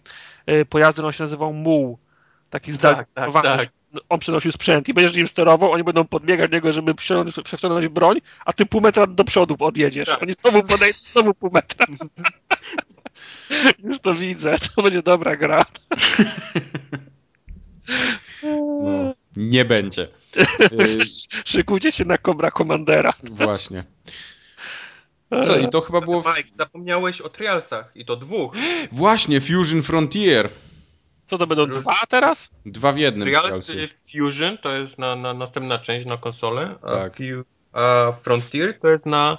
y, 0.49 0.65
pojazdy, 0.65 1.05
on 1.05 1.11
się 1.11 1.23
nazywał 1.23 1.53
Muł. 1.53 2.02
Taki 2.53 2.71
zdalnie 2.71 3.03
tak, 3.13 3.33
tak, 3.33 3.43
tak 3.43 3.69
on 4.09 4.19
przenosił 4.19 4.51
sprzęt 4.51 4.89
i 4.89 4.93
będziesz 4.93 5.15
nim 5.15 5.27
sterował, 5.27 5.71
oni 5.71 5.83
będą 5.83 6.05
podbiegać 6.05 6.51
do 6.51 6.57
niego, 6.57 6.71
żeby 6.71 6.95
przeciągnąć 7.43 7.87
broń, 7.87 8.21
a 8.45 8.53
ty 8.53 8.65
pół 8.65 8.81
metra 8.81 9.07
do 9.07 9.23
przodu 9.23 9.55
odjedziesz. 9.59 10.07
Tak. 10.07 10.23
Oni 10.23 10.33
znowu 10.33 10.67
podejdą, 10.67 10.99
znowu 11.13 11.33
pół 11.33 11.51
metra. 11.51 11.85
Już 13.83 13.99
to 13.99 14.13
widzę, 14.13 14.55
to 14.75 14.81
będzie 14.81 15.03
dobra 15.03 15.35
gra. 15.35 15.65
No, 18.83 19.13
nie 19.35 19.65
będzie. 19.65 20.07
Szykujcie 21.45 21.91
się 21.91 22.05
na 22.05 22.17
Cobra 22.17 22.51
Commandera. 22.51 23.13
Właśnie. 23.23 23.83
Co, 25.29 25.57
i 25.57 25.69
to 25.69 25.81
chyba 25.81 26.01
było... 26.01 26.21
W... 26.21 26.37
Mike, 26.37 26.49
zapomniałeś 26.57 27.21
o 27.21 27.29
Trialsach 27.29 27.91
i 27.95 28.05
to 28.05 28.15
dwóch. 28.15 28.55
Właśnie, 28.91 29.41
Fusion 29.41 29.83
Frontier. 29.83 30.49
Co 31.33 31.37
to 31.37 31.47
będą 31.47 31.67
dwa 31.67 31.95
teraz? 32.09 32.51
Dwa 32.65 32.93
w 32.93 32.97
jednym. 32.97 33.27
Trials 33.27 33.71
Fusion 34.11 34.57
to 34.57 34.77
jest 34.77 34.99
na, 34.99 35.15
na 35.15 35.33
następna 35.33 35.77
część 35.77 36.07
na 36.07 36.17
konsolę, 36.17 36.75
a, 36.81 36.91
tak. 36.91 37.13
a 37.73 38.13
Frontier 38.21 38.79
to 38.79 38.89
jest 38.89 39.05
na 39.05 39.37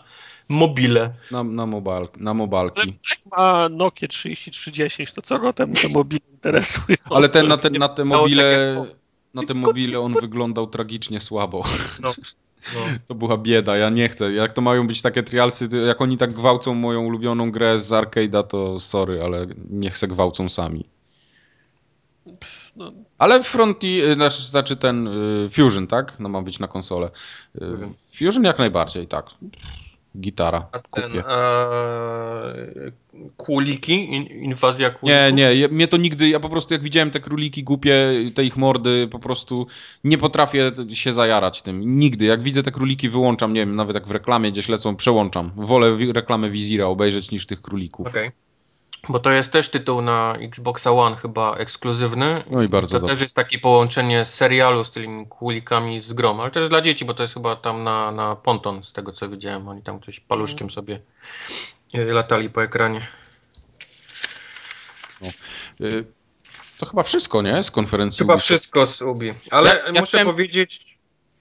mobile. 0.48 1.14
Na, 1.30 1.44
na, 1.44 1.66
mobile, 1.66 2.08
na 2.16 2.34
mobalki. 2.34 2.98
ma 3.36 3.68
Nokia 3.68 4.08
3310, 4.08 5.12
to 5.12 5.22
co 5.22 5.38
go 5.38 5.52
temu 5.52 5.74
te 5.74 5.88
mobile 5.88 6.20
interesuje? 6.32 6.96
Ale 7.16 7.28
ten 7.28 7.48
na 7.48 7.56
te, 7.56 7.70
na 7.70 7.88
te 7.88 8.04
mobile 8.04 8.76
na 9.34 9.42
tym 9.42 9.58
mobile 9.58 10.00
on 10.00 10.14
wyglądał 10.20 10.66
tragicznie 10.66 11.20
słabo. 11.20 11.62
No. 12.02 12.14
No. 12.74 12.80
To 13.06 13.14
była 13.14 13.36
bieda, 13.36 13.76
ja 13.76 13.90
nie 13.90 14.08
chcę. 14.08 14.32
Jak 14.32 14.52
to 14.52 14.60
mają 14.60 14.86
być 14.86 15.02
takie 15.02 15.22
trialsy, 15.22 15.68
jak 15.86 16.00
oni 16.00 16.18
tak 16.18 16.32
gwałcą 16.32 16.74
moją 16.74 17.04
ulubioną 17.06 17.50
grę 17.50 17.80
z 17.80 17.90
arcade'a, 17.90 18.46
to 18.46 18.80
sorry, 18.80 19.22
ale 19.22 19.46
niech 19.70 19.96
se 19.96 20.08
gwałcą 20.08 20.48
sami. 20.48 20.93
No. 22.76 22.92
Ale 23.18 23.42
Frontier, 23.42 24.16
znaczy, 24.16 24.42
znaczy 24.42 24.76
ten 24.76 25.06
y, 25.06 25.48
Fusion, 25.50 25.86
tak? 25.86 26.16
No 26.20 26.28
ma 26.28 26.42
być 26.42 26.58
na 26.58 26.68
konsolę. 26.68 27.10
Y, 27.56 27.60
Fusion. 27.60 27.94
Fusion 28.18 28.44
jak 28.44 28.58
najbardziej, 28.58 29.06
tak. 29.06 29.26
Gitara, 30.20 30.66
A 30.72 30.78
ten, 30.78 31.04
kupię. 31.04 31.22
a, 31.26 31.66
kuliki? 33.36 34.14
In, 34.14 34.22
inwazja 34.26 34.90
kulików? 34.90 35.08
Nie, 35.08 35.32
nie, 35.32 35.54
ja- 35.54 35.68
mnie 35.68 35.88
to 35.88 35.96
nigdy, 35.96 36.28
ja 36.28 36.40
po 36.40 36.48
prostu 36.48 36.74
jak 36.74 36.82
widziałem 36.82 37.10
te 37.10 37.20
króliki 37.20 37.64
głupie, 37.64 38.12
te 38.34 38.44
ich 38.44 38.56
mordy, 38.56 39.08
po 39.10 39.18
prostu 39.18 39.66
nie 40.04 40.18
potrafię 40.18 40.72
się 40.92 41.12
zajarać 41.12 41.62
tym. 41.62 41.98
Nigdy. 41.98 42.24
Jak 42.24 42.42
widzę 42.42 42.62
te 42.62 42.70
króliki, 42.72 43.08
wyłączam, 43.08 43.52
nie 43.52 43.60
wiem, 43.60 43.76
nawet 43.76 43.94
jak 43.94 44.06
w 44.06 44.10
reklamie 44.10 44.52
gdzieś 44.52 44.68
lecą, 44.68 44.96
przełączam. 44.96 45.50
Wolę 45.56 45.96
reklamę 46.12 46.50
Wizira 46.50 46.86
obejrzeć 46.86 47.30
niż 47.30 47.46
tych 47.46 47.62
królików. 47.62 48.06
Okej. 48.06 48.30
Bo 49.08 49.18
to 49.18 49.30
jest 49.30 49.52
też 49.52 49.68
tytuł 49.68 50.02
na 50.02 50.36
Xboxa 50.40 50.90
One 50.92 51.16
chyba 51.16 51.54
ekskluzywny. 51.56 52.44
No 52.50 52.62
i 52.62 52.68
bardzo 52.68 52.96
To 52.96 53.00
dobrze. 53.00 53.14
też 53.14 53.22
jest 53.22 53.34
takie 53.36 53.58
połączenie 53.58 54.24
serialu 54.24 54.84
z 54.84 54.90
tymi 54.90 55.26
kulikami 55.26 56.00
z 56.00 56.12
grom, 56.12 56.40
ale 56.40 56.50
to 56.50 56.60
jest 56.60 56.72
dla 56.72 56.80
dzieci, 56.80 57.04
bo 57.04 57.14
to 57.14 57.22
jest 57.22 57.34
chyba 57.34 57.56
tam 57.56 57.84
na, 57.84 58.12
na 58.12 58.36
ponton, 58.36 58.84
z 58.84 58.92
tego 58.92 59.12
co 59.12 59.28
widziałem. 59.28 59.68
Oni 59.68 59.82
tam 59.82 60.00
coś 60.00 60.20
paluszkiem 60.20 60.70
sobie 60.70 61.00
y, 61.94 62.04
latali 62.04 62.50
po 62.50 62.62
ekranie. 62.62 63.06
Y, 65.80 66.04
To 66.78 66.86
chyba 66.86 67.02
wszystko, 67.02 67.42
nie? 67.42 67.62
Z 67.62 67.70
konferencji 67.70 68.18
Chyba 68.18 68.34
Ubisoft. 68.34 68.44
wszystko 68.46 68.86
z 68.86 69.02
Ubi. 69.02 69.32
Ale 69.50 69.70
Ja- 69.70 69.76
ja 69.86 69.90
muszę 69.92 70.04
chciałem- 70.04 70.26
powiedzieć, 70.26 70.93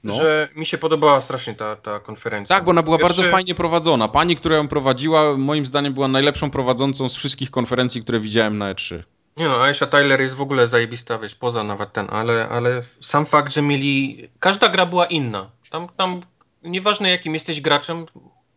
No. 0.03 0.13
że 0.13 0.49
mi 0.55 0.65
się 0.65 0.77
podobała 0.77 1.21
strasznie 1.21 1.53
ta, 1.55 1.75
ta 1.75 1.99
konferencja. 1.99 2.55
Tak, 2.55 2.63
bo 2.63 2.71
ona 2.71 2.83
była 2.83 2.97
Pierwszy- 2.97 3.21
bardzo 3.21 3.31
fajnie 3.31 3.55
prowadzona. 3.55 4.07
Pani, 4.07 4.37
która 4.37 4.57
ją 4.57 4.67
prowadziła, 4.67 5.37
moim 5.37 5.65
zdaniem 5.65 5.93
była 5.93 6.07
najlepszą 6.07 6.49
prowadzącą 6.51 7.09
z 7.09 7.15
wszystkich 7.15 7.51
konferencji, 7.51 8.01
które 8.01 8.19
widziałem 8.19 8.57
na 8.57 8.69
E 8.69 8.73
E3. 8.73 9.03
Nie 9.37 9.45
no, 9.45 9.63
Aisha 9.63 9.85
Tyler 9.85 10.21
jest 10.21 10.35
w 10.35 10.41
ogóle 10.41 10.67
zajebista, 10.67 11.19
wiesz, 11.19 11.35
poza 11.35 11.63
nawet 11.63 11.93
ten, 11.93 12.07
ale, 12.09 12.49
ale 12.49 12.83
sam 13.01 13.25
fakt, 13.25 13.53
że 13.53 13.61
mieli... 13.61 14.29
Każda 14.39 14.69
gra 14.69 14.85
była 14.85 15.05
inna. 15.05 15.49
Tam, 15.69 15.87
tam 15.97 16.21
nieważne 16.63 17.09
jakim 17.09 17.33
jesteś 17.33 17.61
graczem, 17.61 18.05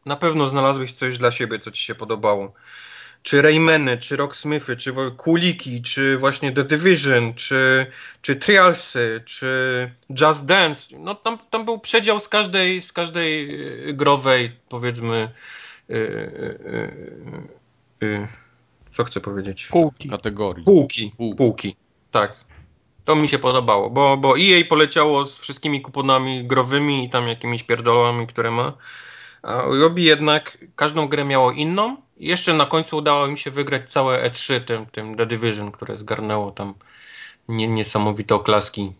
na 0.07 0.17
pewno 0.17 0.47
znalazłeś 0.47 0.93
coś 0.93 1.19
dla 1.19 1.31
siebie, 1.31 1.59
co 1.59 1.71
ci 1.71 1.83
się 1.83 1.95
podobało. 1.95 2.53
Czy 3.27 3.43
Raymany, 3.43 3.99
czy 3.99 4.17
Rocksmithy, 4.17 4.77
czy 4.77 4.93
Kuliki, 5.17 5.83
czy 5.83 6.19
właśnie 6.19 6.53
The 6.53 6.65
Division, 6.65 7.35
czy, 7.35 7.87
czy 8.23 8.37
Trialsy, 8.37 9.23
czy 9.25 9.91
Just 10.21 10.45
Dance. 10.45 10.97
No 10.99 11.15
tam, 11.15 11.39
tam 11.51 11.65
był 11.65 11.79
przedział 11.79 12.21
z 12.21 12.29
każdej, 12.29 12.83
z 12.83 12.93
każdej 12.93 13.51
y, 13.89 13.95
growej, 13.95 14.53
powiedzmy... 14.69 15.33
y, 15.91 15.95
y, 15.95 15.99
y, 18.03 18.07
y, 18.07 18.29
co 18.97 19.05
chcę 19.05 19.21
powiedzieć? 19.21 19.67
Półki. 19.67 20.09
Kategorii. 20.09 20.65
Półki. 20.65 21.13
Półki. 21.17 21.37
Półki. 21.37 21.77
Tak. 22.11 22.37
To 23.05 23.17
mi 23.17 23.29
się 23.29 23.39
podobało, 23.39 23.91
bo, 23.91 24.17
bo 24.17 24.39
EA 24.39 24.65
poleciało 24.69 25.25
z 25.25 25.39
wszystkimi 25.39 25.83
kuponami 25.83 26.45
growymi 26.45 27.05
i 27.05 27.11
tam 27.11 27.29
jakimiś 27.29 27.63
pierdołami, 27.63 28.27
które 28.27 28.51
ma. 28.51 28.73
A 29.43 29.63
Robi 29.63 30.05
jednak 30.05 30.59
każdą 30.77 31.09
grę 31.09 31.25
miało 31.25 31.53
inną. 31.53 32.06
Jeszcze 32.17 32.55
na 32.55 32.67
końcu 32.67 32.97
udało 32.97 33.27
im 33.27 33.37
się 33.37 33.51
wygrać 33.51 33.91
całe 33.91 34.31
E3 34.31 34.61
tym, 34.61 34.87
tym 34.87 35.17
The 35.17 35.27
Division, 35.27 35.73
które 35.73 35.97
zgarnęło 35.97 36.51
tam 36.51 36.75
nie, 37.49 37.69
niesamowite 37.69 38.35
oklaski. 38.35 38.93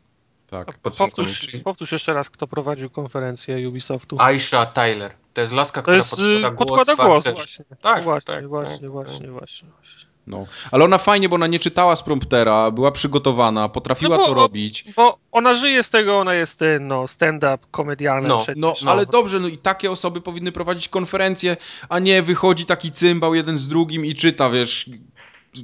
Tak. 0.51 0.79
Powtórz, 0.79 1.57
powtórz 1.65 1.93
jeszcze 1.93 2.15
raz, 2.15 2.31
kto 2.31 2.47
prowadził 2.47 2.91
konferencję 2.91 3.69
Ubisoftu. 3.69 4.17
Aisha 4.21 4.67
Tyler. 4.67 5.15
To 5.35 5.41
jest 5.41 5.53
laska, 5.53 5.81
To 5.81 5.83
która 5.83 5.97
jest 5.97 6.11
podkłada 6.11 6.49
y, 6.49 6.51
głos. 6.51 6.59
podkłada 6.59 6.97
głos, 6.97 7.25
właśnie. 7.25 7.65
Tak, 7.81 8.05
właśnie, 8.05 8.35
tak, 8.35 8.49
właśnie, 8.49 8.79
tak, 8.79 8.91
właśnie, 8.91 9.19
tak. 9.21 9.31
właśnie, 9.31 9.69
właśnie. 9.71 10.06
No. 10.27 10.47
Ale 10.71 10.85
ona 10.85 10.99
fajnie, 10.99 11.29
bo 11.29 11.35
ona 11.35 11.47
nie 11.47 11.59
czytała 11.59 11.97
z 11.97 12.03
promptera, 12.03 12.71
była 12.71 12.93
przygotowana, 12.93 13.69
potrafiła 13.69 14.17
no 14.17 14.23
bo, 14.23 14.29
to 14.29 14.35
robić. 14.35 14.85
Bo 14.97 15.19
ona 15.33 15.55
żyje 15.55 15.83
z 15.83 15.91
tego, 15.91 16.19
ona 16.19 16.35
jest 16.35 16.63
y, 16.63 16.79
no, 16.81 17.09
stand-up 17.09 17.59
komedianem. 17.71 18.29
No, 18.29 18.47
no, 18.57 18.75
no, 18.83 18.91
ale 18.91 19.07
dobrze, 19.07 19.41
no 19.41 19.49
i 19.49 19.59
takie 19.59 19.91
osoby 19.91 20.21
powinny 20.21 20.53
prowadzić 20.53 20.89
konferencje, 20.89 21.57
a 21.89 21.99
nie 21.99 22.23
wychodzi 22.23 22.67
taki 22.67 22.93
cymbał 22.93 23.35
jeden 23.35 23.59
z 23.59 23.69
drugim 23.69 24.05
i 24.05 24.15
czyta, 24.15 24.51
wiesz. 24.51 24.91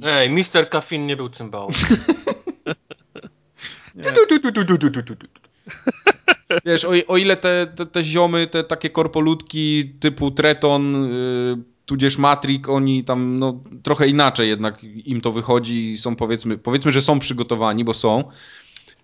Ej, 0.03 0.29
Mister 0.29 0.69
Kafin 0.69 1.05
nie 1.05 1.15
był 1.15 1.29
cymbał. 1.29 1.69
Wiesz, 6.65 6.85
o, 6.85 6.91
o 7.07 7.17
ile 7.17 7.37
te, 7.37 7.67
te, 7.67 7.85
te, 7.85 8.03
ziomy, 8.03 8.47
te 8.47 8.63
takie 8.63 8.89
korpolutki 8.89 9.93
typu 9.99 10.31
Treton, 10.31 11.11
yy, 11.13 11.57
tudzież 11.85 12.17
Matrik, 12.17 12.69
oni 12.69 13.03
tam 13.03 13.39
no, 13.39 13.59
trochę 13.83 14.07
inaczej 14.07 14.49
jednak 14.49 14.83
im 14.83 15.21
to 15.21 15.31
wychodzi 15.31 15.91
i 15.91 15.97
są 15.97 16.15
powiedzmy, 16.15 16.57
powiedzmy, 16.57 16.91
że 16.91 17.01
są 17.01 17.19
przygotowani, 17.19 17.83
bo 17.83 17.93
są. 17.93 18.23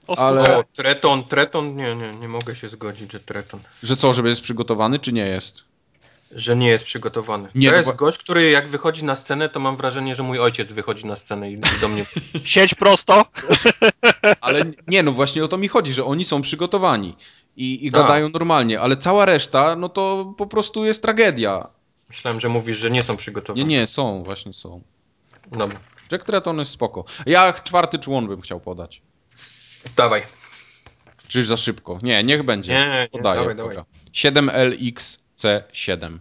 Ostro- 0.08 0.24
ale- 0.24 0.58
O, 0.58 0.64
Treton, 0.74 1.24
Treton, 1.24 1.76
nie, 1.76 1.96
nie, 1.96 2.14
nie 2.14 2.28
mogę 2.28 2.56
się 2.56 2.70
zgodzić, 2.70 3.12
że 3.12 3.20
Treton. 3.20 3.60
Że 3.84 3.98
co, 3.98 4.14
żeby 4.14 4.30
jest 4.30 4.42
przygotowany, 4.42 5.00
czy 5.00 5.14
nie 5.14 5.26
jest? 5.26 5.64
Że 6.36 6.56
nie 6.56 6.68
jest 6.68 6.84
przygotowany. 6.84 7.50
Nie, 7.56 7.68
to 7.68 7.72
no 7.72 7.78
jest 7.78 7.90
bo- 7.90 7.96
gość, 7.96 8.18
który 8.18 8.50
jak 8.50 8.68
wychodzi 8.68 9.04
na 9.06 9.16
scenę, 9.16 9.50
to 9.50 9.60
mam 9.60 9.78
wrażenie, 9.78 10.16
że 10.16 10.24
mój 10.24 10.40
ojciec 10.40 10.72
wychodzi 10.72 11.06
na 11.06 11.16
scenę 11.16 11.52
i, 11.52 11.54
i 11.54 11.82
do 11.82 11.88
mnie. 11.88 12.06
Siedź 12.44 12.76
prosto! 12.76 13.26
Ale 14.42 14.66
nie, 14.88 15.04
no 15.04 15.12
właśnie 15.12 15.44
o 15.44 15.48
to 15.48 15.58
mi 15.58 15.68
chodzi, 15.68 15.94
że 15.94 16.06
oni 16.06 16.26
są 16.26 16.42
przygotowani 16.42 17.16
i, 17.58 17.88
i 17.88 17.92
Tak. 17.92 18.02
gadają 18.02 18.30
normalnie, 18.30 18.82
ale 18.82 18.98
cała 18.98 19.26
reszta, 19.26 19.76
no 19.76 19.90
to 19.90 20.34
po 20.38 20.48
prostu 20.48 20.86
jest 20.86 21.02
tragedia. 21.02 21.68
Myślałem, 22.10 22.40
że 22.40 22.50
mówisz, 22.50 22.78
że 22.78 22.92
nie 22.92 23.04
są 23.04 23.14
Nie, 23.14 23.18
przygotowani. 23.20 23.66
nie, 23.66 23.88
są, 23.88 24.24
właśnie 24.24 24.54
są. 24.54 24.82
Dobra. 25.52 25.80
Jack 26.12 26.26
Tretton 26.26 26.60
jest 26.60 26.72
spoko. 26.72 27.06
Ja 27.26 27.54
czwarty 27.54 28.00
człon 28.00 28.28
bym 28.28 28.42
chciał 28.42 28.60
podać. 28.60 29.02
Dawaj. 29.96 30.24
Czyż 31.28 31.48
za 31.48 31.58
szybko? 31.58 32.00
Nie, 32.04 32.24
niech 32.24 32.44
będzie. 32.44 32.72
Nie, 32.74 32.80
nie, 32.90 33.08
Podaję, 33.12 33.40
dawaj, 33.40 33.56
dawaj. 33.56 33.76
dobra. 33.76 33.86
7LXC7. 34.14 36.18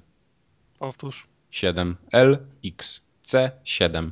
Powtórz. 0.78 1.27
7LXC7. 1.52 4.10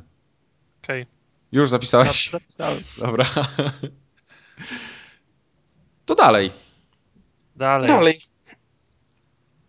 Okej. 0.83 1.05
Już 1.51 1.69
zapisałeś? 1.69 2.29
Zapisałem. 2.29 2.83
Dobra. 2.97 3.25
To 6.05 6.15
dalej. 6.15 6.51
Dalej. 7.55 7.87
Dalej. 7.87 8.13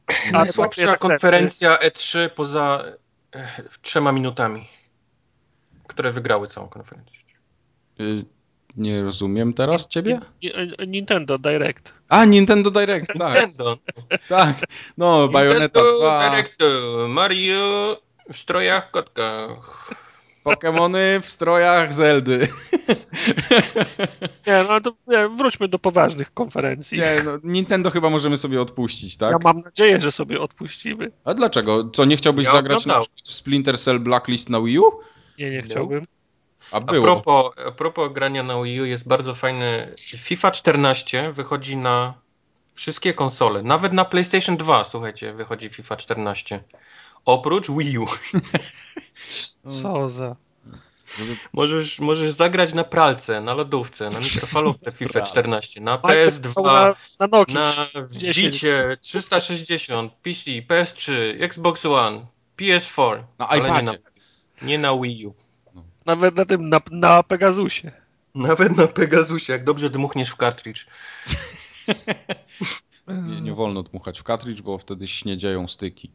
A, 0.09 0.33
Najsłabsza 0.33 0.97
konferencja 0.97 1.77
E3 1.77 2.29
poza 2.29 2.85
e, 3.35 3.63
trzema 3.83 4.13
minutami, 4.13 4.69
które 5.87 6.13
wygrały 6.13 6.49
całą 6.49 6.69
konferencję. 6.69 7.19
Y, 8.01 8.25
nie 8.77 9.03
rozumiem 9.03 9.55
teraz 9.55 9.89
ciebie? 9.89 10.21
Ni- 10.43 10.53
ni- 10.81 10.89
Nintendo 10.89 11.39
Direct. 11.39 11.93
A, 12.09 12.25
Nintendo 12.25 12.71
Direct, 12.71 13.07
tak. 13.19 13.35
Nintendo. 13.41 13.79
tak. 14.29 14.57
No, 14.97 15.29
Bayonetta 15.29 15.81
Nintendo 15.81 15.99
2, 16.01 16.31
Directu. 16.31 16.65
Mario 17.09 17.97
w 18.33 18.37
strojach 18.37 18.91
kotka. 18.91 19.49
Pokémony 20.45 21.21
w 21.23 21.29
strojach 21.31 21.95
Zeldy. 21.95 22.49
Nie, 24.47 24.65
no 24.69 24.81
to 24.81 24.93
nie, 25.07 25.29
wróćmy 25.29 25.69
do 25.69 25.79
poważnych 25.79 26.35
konferencji. 26.35 26.99
Nie, 26.99 27.23
no, 27.25 27.31
Nintendo 27.45 27.91
chyba 27.91 28.11
możemy 28.11 28.37
sobie 28.37 28.61
odpuścić, 28.61 29.17
tak? 29.17 29.33
Ja 29.33 29.39
mam 29.45 29.61
nadzieję, 29.63 30.01
że 30.01 30.13
sobie 30.13 30.41
odpuścimy. 30.41 31.11
A 31.25 31.35
dlaczego? 31.35 31.91
Co, 31.91 32.05
nie 32.05 32.17
chciałbyś 32.17 32.47
Ja 32.47 32.53
zagrać 32.53 32.87
na 32.87 33.01
przykład 33.01 33.21
w 33.27 33.33
Splinter 33.33 33.79
Cell 33.79 34.01
Blacklist 34.01 34.49
na 34.49 34.61
Wii 34.61 34.79
U? 34.79 34.85
Nie, 35.39 35.51
nie 35.51 35.59
No. 35.59 35.65
chciałbym. 35.65 36.05
A 36.73 36.77
A 36.77 36.81
było. 36.81 37.03
propos, 37.03 37.51
a 37.67 37.71
propos 37.71 38.13
grania 38.13 38.43
na 38.43 38.63
Wii 38.63 38.81
U 38.81 38.85
jest 38.85 39.09
bardzo 39.09 39.35
fajny. 39.35 39.95
FIFA 40.19 40.51
14 40.51 41.33
wychodzi 41.33 41.77
na 41.77 42.15
wszystkie 42.75 43.15
konsole. 43.15 43.63
Nawet 43.63 43.93
na 43.93 44.05
PlayStation 44.05 44.57
2, 44.57 44.85
słuchajcie, 44.85 45.33
wychodzi 45.33 45.69
FIFA 45.69 45.97
14. 45.97 46.61
Oprócz 47.29 47.71
Wii 47.71 47.99
U. 47.99 48.07
Co 49.83 50.09
za... 50.09 50.37
Możesz, 51.53 52.01
możesz 52.01 52.33
zagrać 52.33 52.75
na 52.75 52.85
pralce, 52.85 53.41
na 53.41 53.55
lodówce, 53.55 54.11
na 54.11 54.21
mikrofalówce 54.21 54.93
FIFA 54.99 55.21
14, 55.21 55.81
na 55.81 55.99
Minecraft 56.05 56.43
PS2, 56.43 56.65
Na, 56.65 56.95
na 57.21 57.27
Nokii. 57.27 57.55
na 57.55 57.75
10. 58.13 58.37
Wicie 58.37 58.97
360, 59.01 60.13
PC, 60.13 60.51
PS3, 60.51 61.13
Xbox 61.41 61.87
One, 61.87 62.27
PS4, 62.59 63.23
Na 63.39 63.49
ale 63.49 63.73
nie 63.73 63.83
na, 63.83 63.93
nie 64.63 64.79
na 64.79 64.97
Wii 64.97 65.27
U. 65.27 65.35
Nawet 66.07 66.37
na 66.37 66.45
tym, 66.45 66.69
na, 66.69 66.81
na 66.91 67.23
Pegasusie. 67.23 67.93
Nawet 68.35 68.77
na 68.77 68.87
Pegasusie, 68.87 69.53
jak 69.53 69.65
dobrze 69.65 69.91
dmuchniesz 69.91 70.31
w 70.31 70.37
cartridge. 70.37 70.87
Nie, 73.09 73.41
nie 73.41 73.55
wolno 73.55 73.83
dmuchać 73.83 74.21
w 74.21 74.25
cartridge, 74.25 74.61
bo 74.61 74.79
wtedy 74.79 75.09
śniedzieją 75.09 75.69
styki. 75.69 76.13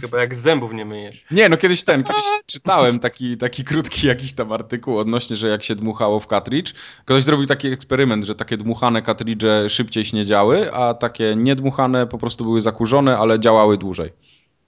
Chyba 0.00 0.20
jak 0.20 0.34
zębów 0.34 0.72
nie 0.72 0.84
myjesz. 0.84 1.24
Nie, 1.30 1.48
no 1.48 1.56
kiedyś 1.56 1.84
ten, 1.84 2.04
kiedyś 2.04 2.24
czytałem 2.46 2.98
taki, 2.98 3.36
taki 3.36 3.64
krótki 3.64 4.06
jakiś 4.06 4.32
tam 4.32 4.52
artykuł 4.52 4.98
odnośnie, 4.98 5.36
że 5.36 5.48
jak 5.48 5.64
się 5.64 5.74
dmuchało 5.74 6.20
w 6.20 6.26
cartridge. 6.26 6.74
Ktoś 7.04 7.24
zrobił 7.24 7.46
taki 7.46 7.68
eksperyment, 7.68 8.24
że 8.24 8.34
takie 8.34 8.56
dmuchane 8.56 9.02
cartridge 9.02 9.44
szybciej 9.68 10.04
śniedziały, 10.04 10.72
a 10.74 10.94
takie 10.94 11.34
niedmuchane 11.36 12.06
po 12.06 12.18
prostu 12.18 12.44
były 12.44 12.60
zakurzone, 12.60 13.18
ale 13.18 13.40
działały 13.40 13.78
dłużej. 13.78 14.12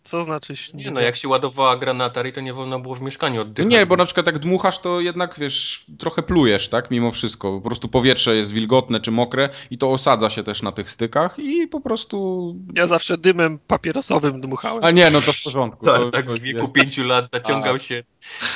Co 0.05 0.23
znaczy 0.23 0.55
Nie 0.75 0.91
no, 0.91 1.01
jak 1.01 1.17
się 1.17 1.29
ładowała 1.29 1.77
granatari, 1.77 2.33
to 2.33 2.41
nie 2.41 2.53
wolno 2.53 2.79
było 2.79 2.95
w 2.95 3.01
mieszkaniu 3.01 3.43
oddychać. 3.43 3.73
Nie, 3.73 3.87
bo 3.87 3.97
na 3.97 4.05
przykład 4.05 4.27
jak 4.27 4.39
dmuchasz, 4.39 4.79
to 4.79 5.01
jednak, 5.01 5.39
wiesz, 5.39 5.85
trochę 5.99 6.23
plujesz, 6.23 6.69
tak, 6.69 6.91
mimo 6.91 7.13
wszystko. 7.13 7.53
Po 7.53 7.61
prostu 7.61 7.89
powietrze 7.89 8.37
jest 8.37 8.53
wilgotne 8.53 9.01
czy 9.01 9.11
mokre 9.11 9.49
i 9.71 9.79
to 9.79 9.93
osadza 9.93 10.31
się 10.31 10.45
też 10.45 10.63
na 10.63 10.73
tych 10.73 10.91
stykach 10.91 11.39
i 11.39 11.67
po 11.67 11.81
prostu... 11.81 12.57
Ja 12.75 12.87
zawsze 12.87 13.19
dymem 13.19 13.59
papierosowym 13.67 14.41
dmuchałem. 14.41 14.85
A 14.85 14.91
nie, 14.91 15.11
no 15.11 15.21
to 15.21 15.33
w 15.33 15.43
porządku. 15.43 15.87
Tak, 15.87 16.01
to, 16.01 16.11
tak 16.11 16.31
w 16.31 16.41
wieku 16.41 16.61
jest... 16.61 16.75
pięciu 16.75 17.05
lat 17.05 17.33
naciągał 17.33 17.79
się 17.79 18.03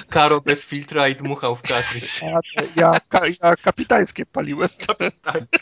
karo 0.09 0.40
bez 0.40 0.64
filtra 0.64 1.09
i 1.09 1.16
dmuchał 1.16 1.56
w 1.56 1.62
cartridge. 1.62 2.23
Ja, 2.23 2.40
ja, 2.77 2.93
ja 3.43 3.56
kapitańskie 3.56 4.27
paliłem. 4.27 4.69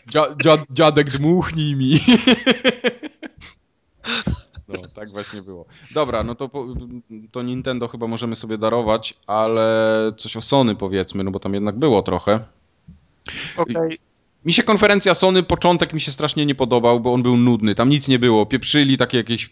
Dzia, 0.09 0.27
dzia, 0.43 0.59
dziadek 0.71 1.11
dmuchnij 1.11 1.77
mi. 1.77 2.01
No, 4.83 4.89
tak 4.89 5.11
właśnie 5.11 5.43
było. 5.43 5.65
Dobra, 5.95 6.23
no 6.23 6.35
to, 6.35 6.51
to 7.33 7.43
Nintendo 7.43 7.89
chyba 7.89 8.07
możemy 8.07 8.37
sobie 8.37 8.59
darować, 8.59 9.15
ale 9.27 10.13
coś 10.17 10.37
o 10.37 10.41
Sony 10.41 10.77
powiedzmy, 10.77 11.25
no 11.25 11.31
bo 11.31 11.41
tam 11.41 11.55
jednak 11.55 11.79
było 11.79 12.03
trochę. 12.03 12.41
Okej. 13.57 13.77
Okay. 13.77 14.10
Mi 14.45 14.53
się 14.53 14.63
konferencja 14.63 15.15
Sony, 15.15 15.43
początek 15.43 15.93
mi 15.93 16.01
się 16.01 16.13
strasznie 16.13 16.47
nie 16.47 16.55
podobał, 16.55 17.01
bo 17.01 17.13
on 17.13 17.23
był 17.23 17.37
nudny, 17.37 17.75
tam 17.75 17.89
nic 17.89 18.09
nie 18.09 18.19
było, 18.19 18.47
pieprzyli 18.47 18.99
takie 18.99 19.19
jakieś... 19.19 19.51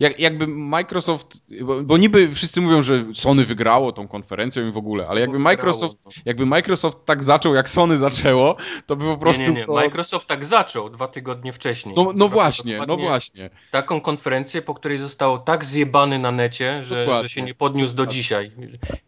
Jak, 0.00 0.20
jakby 0.20 0.46
Microsoft, 0.46 1.42
bo, 1.62 1.82
bo, 1.82 1.98
niby 1.98 2.34
wszyscy 2.34 2.60
mówią, 2.60 2.82
że 2.82 3.04
Sony 3.14 3.44
wygrało 3.44 3.92
tą 3.92 4.08
konferencją 4.08 4.68
i 4.68 4.72
w 4.72 4.76
ogóle, 4.76 5.08
ale 5.08 5.20
jakby 5.20 5.38
Microsoft, 5.38 5.96
no. 6.04 6.10
jakby 6.24 6.46
Microsoft 6.46 6.98
tak 7.04 7.24
zaczął, 7.24 7.54
jak 7.54 7.68
Sony 7.68 7.96
zaczęło, 7.96 8.56
to 8.86 8.96
by 8.96 9.04
po 9.04 9.16
prostu... 9.16 9.42
Nie, 9.42 9.48
nie, 9.48 9.54
nie. 9.54 9.66
To... 9.66 9.72
Microsoft 9.72 10.26
tak 10.26 10.44
zaczął 10.44 10.90
dwa 10.90 11.08
tygodnie 11.08 11.52
wcześniej. 11.52 11.94
No, 11.94 12.12
no 12.14 12.28
właśnie, 12.28 12.80
no 12.88 12.96
właśnie. 12.96 13.50
Taką 13.70 14.00
konferencję, 14.00 14.62
po 14.62 14.74
której 14.74 14.98
został 14.98 15.38
tak 15.38 15.64
zjebany 15.64 16.18
na 16.18 16.30
necie, 16.30 16.84
że, 16.84 17.22
że 17.22 17.28
się 17.28 17.42
nie 17.42 17.54
podniósł 17.54 17.94
do 17.94 18.06
dzisiaj. 18.06 18.52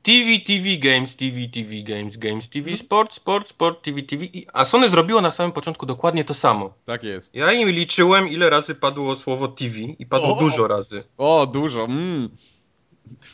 TV, 0.02 0.38
TV, 0.46 0.76
Games, 0.78 1.16
TV, 1.16 1.36
TV, 1.54 1.70
Games, 1.82 2.16
Games, 2.16 2.48
TV, 2.48 2.76
Sport, 2.76 3.14
Sport, 3.14 3.48
Sport, 3.48 3.84
TV, 3.84 4.02
TV, 4.02 4.24
a 4.52 4.64
Sony 4.64 4.90
zrobiło 4.90 5.11
zrobiło 5.12 5.28
na 5.28 5.30
samym 5.30 5.52
początku 5.52 5.86
dokładnie 5.86 6.24
to 6.24 6.34
samo. 6.34 6.74
Tak 6.84 7.02
jest. 7.02 7.34
Ja 7.34 7.52
im 7.52 7.68
liczyłem, 7.68 8.28
ile 8.28 8.50
razy 8.50 8.74
padło 8.74 9.16
słowo 9.16 9.48
TV 9.48 9.78
i 9.98 10.06
padło 10.06 10.36
o, 10.36 10.40
dużo 10.40 10.68
razy. 10.68 11.04
O, 11.18 11.46
dużo. 11.46 11.84
Mm. 11.84 12.28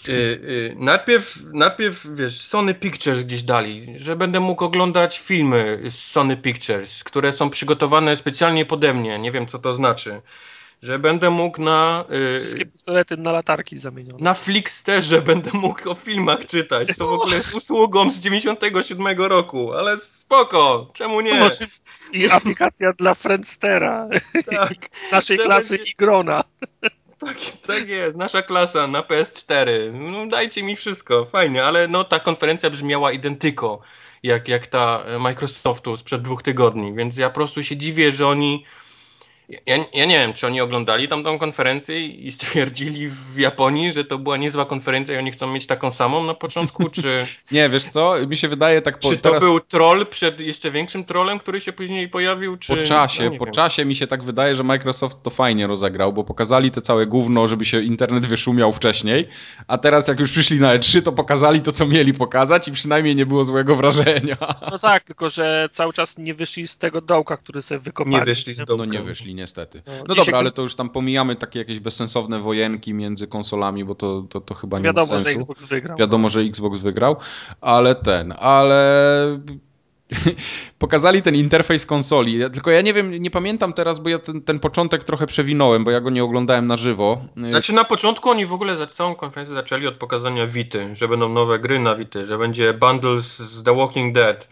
Y, 0.09 0.12
y, 0.12 0.76
najpierw, 0.78 1.38
najpierw, 1.52 2.06
wiesz, 2.14 2.40
Sony 2.40 2.74
Pictures 2.74 3.22
gdzieś 3.22 3.42
dali, 3.42 3.98
że 3.98 4.16
będę 4.16 4.40
mógł 4.40 4.64
oglądać 4.64 5.18
filmy 5.18 5.82
z 5.90 5.94
Sony 5.94 6.36
Pictures, 6.36 7.05
które 7.05 7.32
są 7.32 7.50
przygotowane 7.50 8.16
specjalnie 8.16 8.66
pode 8.66 8.94
mnie. 8.94 9.18
Nie 9.18 9.32
wiem, 9.32 9.46
co 9.46 9.59
to 9.59 9.74
znaczy 9.74 10.22
że 10.82 10.98
będę 10.98 11.30
mógł 11.30 11.62
na... 11.62 12.05
Yy, 12.10 12.40
Wszystkie 12.40 12.66
pistolety 12.66 13.16
na 13.16 13.32
latarki 13.32 13.76
zamienione. 13.78 14.18
Na 14.24 14.34
Flixsterze 14.34 15.22
będę 15.22 15.50
mógł 15.52 15.90
o 15.90 15.94
filmach 15.94 16.46
czytać, 16.46 16.88
co 16.96 17.06
w 17.06 17.12
ogóle 17.12 17.36
jest 17.36 17.55
usługą 17.55 18.10
z 18.10 18.20
97 18.20 19.20
roku, 19.20 19.72
ale 19.72 19.98
spoko, 19.98 20.90
czemu 20.94 21.20
nie? 21.20 21.50
I 22.12 22.30
aplikacja 22.30 22.92
dla 22.92 23.14
Friendstera. 23.14 24.09
Tak. 24.50 24.74
Naszej 25.12 25.38
klasy 25.38 25.76
będzie... 25.76 25.90
Igrona. 25.92 26.44
Tak, 27.18 27.36
tak 27.66 27.88
jest, 27.88 28.16
nasza 28.16 28.42
klasa 28.42 28.86
na 28.86 29.00
PS4. 29.00 29.70
No, 29.92 30.26
dajcie 30.26 30.62
mi 30.62 30.76
wszystko, 30.76 31.26
fajnie, 31.32 31.64
ale 31.64 31.88
no 31.88 32.05
ta 32.05 32.20
konferencja 32.20 32.70
brzmiała 32.70 33.12
identyko, 33.12 33.80
jak, 34.22 34.48
jak 34.48 34.66
ta 34.66 35.05
Microsoftu 35.20 35.96
sprzed 35.96 36.22
dwóch 36.22 36.42
tygodni, 36.42 36.94
więc 36.94 37.16
ja 37.16 37.28
po 37.28 37.34
prostu 37.34 37.62
się 37.62 37.76
dziwię, 37.76 38.12
że 38.12 38.26
oni 38.26 38.64
ja, 39.49 39.77
ja, 39.95 40.05
nie 40.05 40.19
wiem, 40.19 40.35
czy 40.35 40.47
oni 40.47 40.61
oglądali 40.61 41.09
tam 41.09 41.25
tą 41.25 41.39
konferencję 41.39 42.07
i 42.07 42.33
stwierdzili 42.33 43.09
w 43.09 43.39
Japonii, 43.39 43.93
że 43.93 44.05
to 44.05 44.19
była 44.19 44.37
niezła 44.37 44.65
konferencja 44.65 45.15
i 45.15 45.19
oni 45.19 45.33
chcą 45.33 45.47
mieć 45.47 45.66
taką 45.66 45.91
samą 45.91 46.25
na 46.25 46.35
początku, 46.35 46.89
czy... 47.03 47.27
nie, 47.53 47.69
wiesz 47.69 47.85
co, 47.85 48.15
mi 48.27 48.37
się 48.37 48.49
wydaje 48.49 48.83
tak... 48.83 48.99
Po, 48.99 49.11
czy 49.11 49.16
to 49.16 49.23
teraz... 49.29 49.45
był 49.45 49.61
troll 49.61 50.07
przed 50.07 50.41
jeszcze 50.41 50.70
większym 50.70 51.05
trollem, 51.05 51.39
który 51.39 51.61
się 51.61 51.73
później 51.73 52.09
pojawił, 52.09 52.57
czy... 52.57 52.77
Po 52.77 52.83
czasie, 52.83 53.25
no, 53.25 53.39
po 53.39 53.45
wiem. 53.45 53.55
czasie 53.55 53.85
mi 53.85 53.97
się 53.97 54.07
tak 54.07 54.25
wydaje, 54.25 54.57
że 54.57 54.62
Microsoft 54.62 55.23
to 55.23 55.31
fajnie 55.31 55.66
rozegrał, 55.66 56.12
bo 56.12 56.25
pokazali 56.25 56.70
te 56.70 56.81
całe 56.81 57.07
gówno, 57.07 57.49
żeby 57.49 57.65
się 57.65 57.83
internet 57.83 58.27
wyszumiał 58.27 58.73
wcześniej, 58.73 59.29
a 59.66 59.79
teraz 59.79 60.09
jak 60.09 60.20
już 60.20 60.31
przyszli 60.31 60.61
na 60.61 60.79
E3, 60.79 61.03
to 61.03 61.12
pokazali 61.12 61.61
to, 61.61 61.73
co 61.73 61.87
mieli 61.87 62.15
pokazać 62.15 62.69
i 62.69 62.73
przynajmniej 62.73 63.16
nie 63.16 63.27
było 63.27 63.45
złego 63.45 63.77
wrażenia. 63.77 64.37
No 64.70 64.79
tak, 64.79 65.05
tylko 65.05 65.31
że 65.31 65.69
cały 65.73 65.93
czas 65.93 66.19
nie 66.19 66.35
wyszli 66.35 66.69
z 66.69 66.79
tego 66.79 67.01
dołka, 67.01 67.37
który 67.37 67.62
sobie 67.62 67.79
wykopali. 67.81 68.16
Nie 68.16 68.25
wyszli 68.25 68.55
z 68.55 68.59
dołka. 68.59 68.77
No 68.77 68.85
nie 68.85 69.03
wyszli, 69.03 69.38
niestety. 69.39 69.82
No, 69.86 69.93
no 70.09 70.15
dobra, 70.15 70.39
ale 70.39 70.51
to 70.51 70.62
już 70.62 70.74
tam 70.74 70.90
pomijamy 70.90 71.36
takie 71.36 71.59
jakieś 71.59 71.81
bezsensowne 71.81 72.40
wojenki 72.40 72.94
między 72.94 73.27
konsolami, 73.27 73.85
bo 73.85 73.94
to, 73.94 74.24
to, 74.31 74.40
to 74.40 74.55
chyba 74.55 74.78
nie 74.78 74.85
Wiadomo, 74.85 75.06
ma 75.06 75.19
sensu. 75.19 75.31
że 75.31 75.39
Xbox 75.39 75.65
wygrał. 75.65 75.98
Wiadomo, 75.98 76.28
że 76.28 76.40
Xbox 76.40 76.78
wygrał, 76.78 77.16
ale 77.60 77.94
ten, 77.94 78.35
ale 78.39 79.40
pokazali 80.78 81.23
ten 81.23 81.35
interfejs 81.35 81.86
konsoli. 81.86 82.39
Tylko 82.52 82.70
ja 82.70 82.81
nie 82.81 82.94
wiem, 82.94 83.12
nie 83.12 83.31
pamiętam 83.31 83.73
teraz, 83.73 83.98
bo 83.98 84.09
ja 84.09 84.19
ten, 84.19 84.43
ten, 84.43 84.59
początek 84.59 85.05
trochę 85.05 85.27
przewinąłem, 85.27 85.85
bo 85.85 85.90
ja 85.90 86.01
go 86.01 86.10
nie 86.10 86.24
oglądałem 86.24 86.66
na 86.66 86.77
żywo. 86.77 87.20
Znaczy 87.36 87.73
na 87.73 87.85
początku 87.85 88.31
oni 88.31 88.47
w 88.47 88.52
ogóle 88.52 88.77
za 88.77 88.86
całą 88.86 89.15
konferencję 89.15 89.55
zaczęli 89.55 89.86
od 89.86 89.94
pokazania 89.94 90.47
Wity, 90.47 90.97
że 90.97 91.09
będą 91.09 91.28
nowe 91.28 91.59
gry 91.59 91.81
na 91.81 91.97
Wity, 91.97 92.27
że 92.27 92.39
będzie 92.39 92.74
bundles 92.74 93.39
z 93.39 93.62
The 93.62 93.77
Walking 93.77 94.15
Dead, 94.15 94.48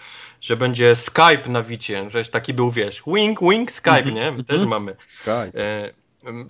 że 0.47 0.57
będzie 0.57 0.97
Skype 0.97 1.49
na 1.49 1.63
Wicie, 1.63 2.11
że 2.11 2.25
taki 2.25 2.55
był, 2.55 2.71
wiesz, 2.71 3.03
wink, 3.07 3.41
wink, 3.41 3.71
Skype, 3.71 4.13
nie? 4.13 4.33
My 4.33 4.45
też 4.45 4.63
mhm. 4.63 4.69
mamy. 4.69 4.97
Skype. 5.09 5.53
E, 5.55 5.91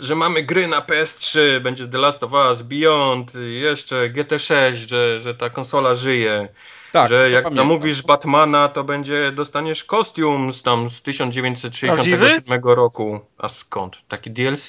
że 0.01 0.15
mamy 0.15 0.43
gry 0.43 0.69
na 0.69 0.81
PS3, 0.81 1.61
będzie 1.61 1.89
The 1.89 1.99
Last 1.99 2.25
of 2.25 2.33
Us, 2.33 2.63
Beyond, 2.63 3.33
jeszcze 3.61 4.11
GT6, 4.11 4.75
że, 4.75 5.21
że 5.21 5.35
ta 5.35 5.51
konsola 5.51 5.97
żyje. 5.97 6.49
Tak, 6.93 7.09
że 7.09 7.31
jak 7.31 7.45
pamiętam. 7.45 7.67
zamówisz 7.67 8.03
Batmana, 8.03 8.69
to 8.69 8.85
będzie 8.85 9.33
dostaniesz 9.33 9.85
kostium 9.85 10.55
z 10.55 10.63
tam 10.63 10.91
z 10.91 11.03
1967 11.03 12.41
Prawdziwy? 12.47 12.75
roku. 12.75 13.21
A 13.39 13.49
skąd? 13.49 13.97
Taki 14.09 14.31
DLC. 14.31 14.69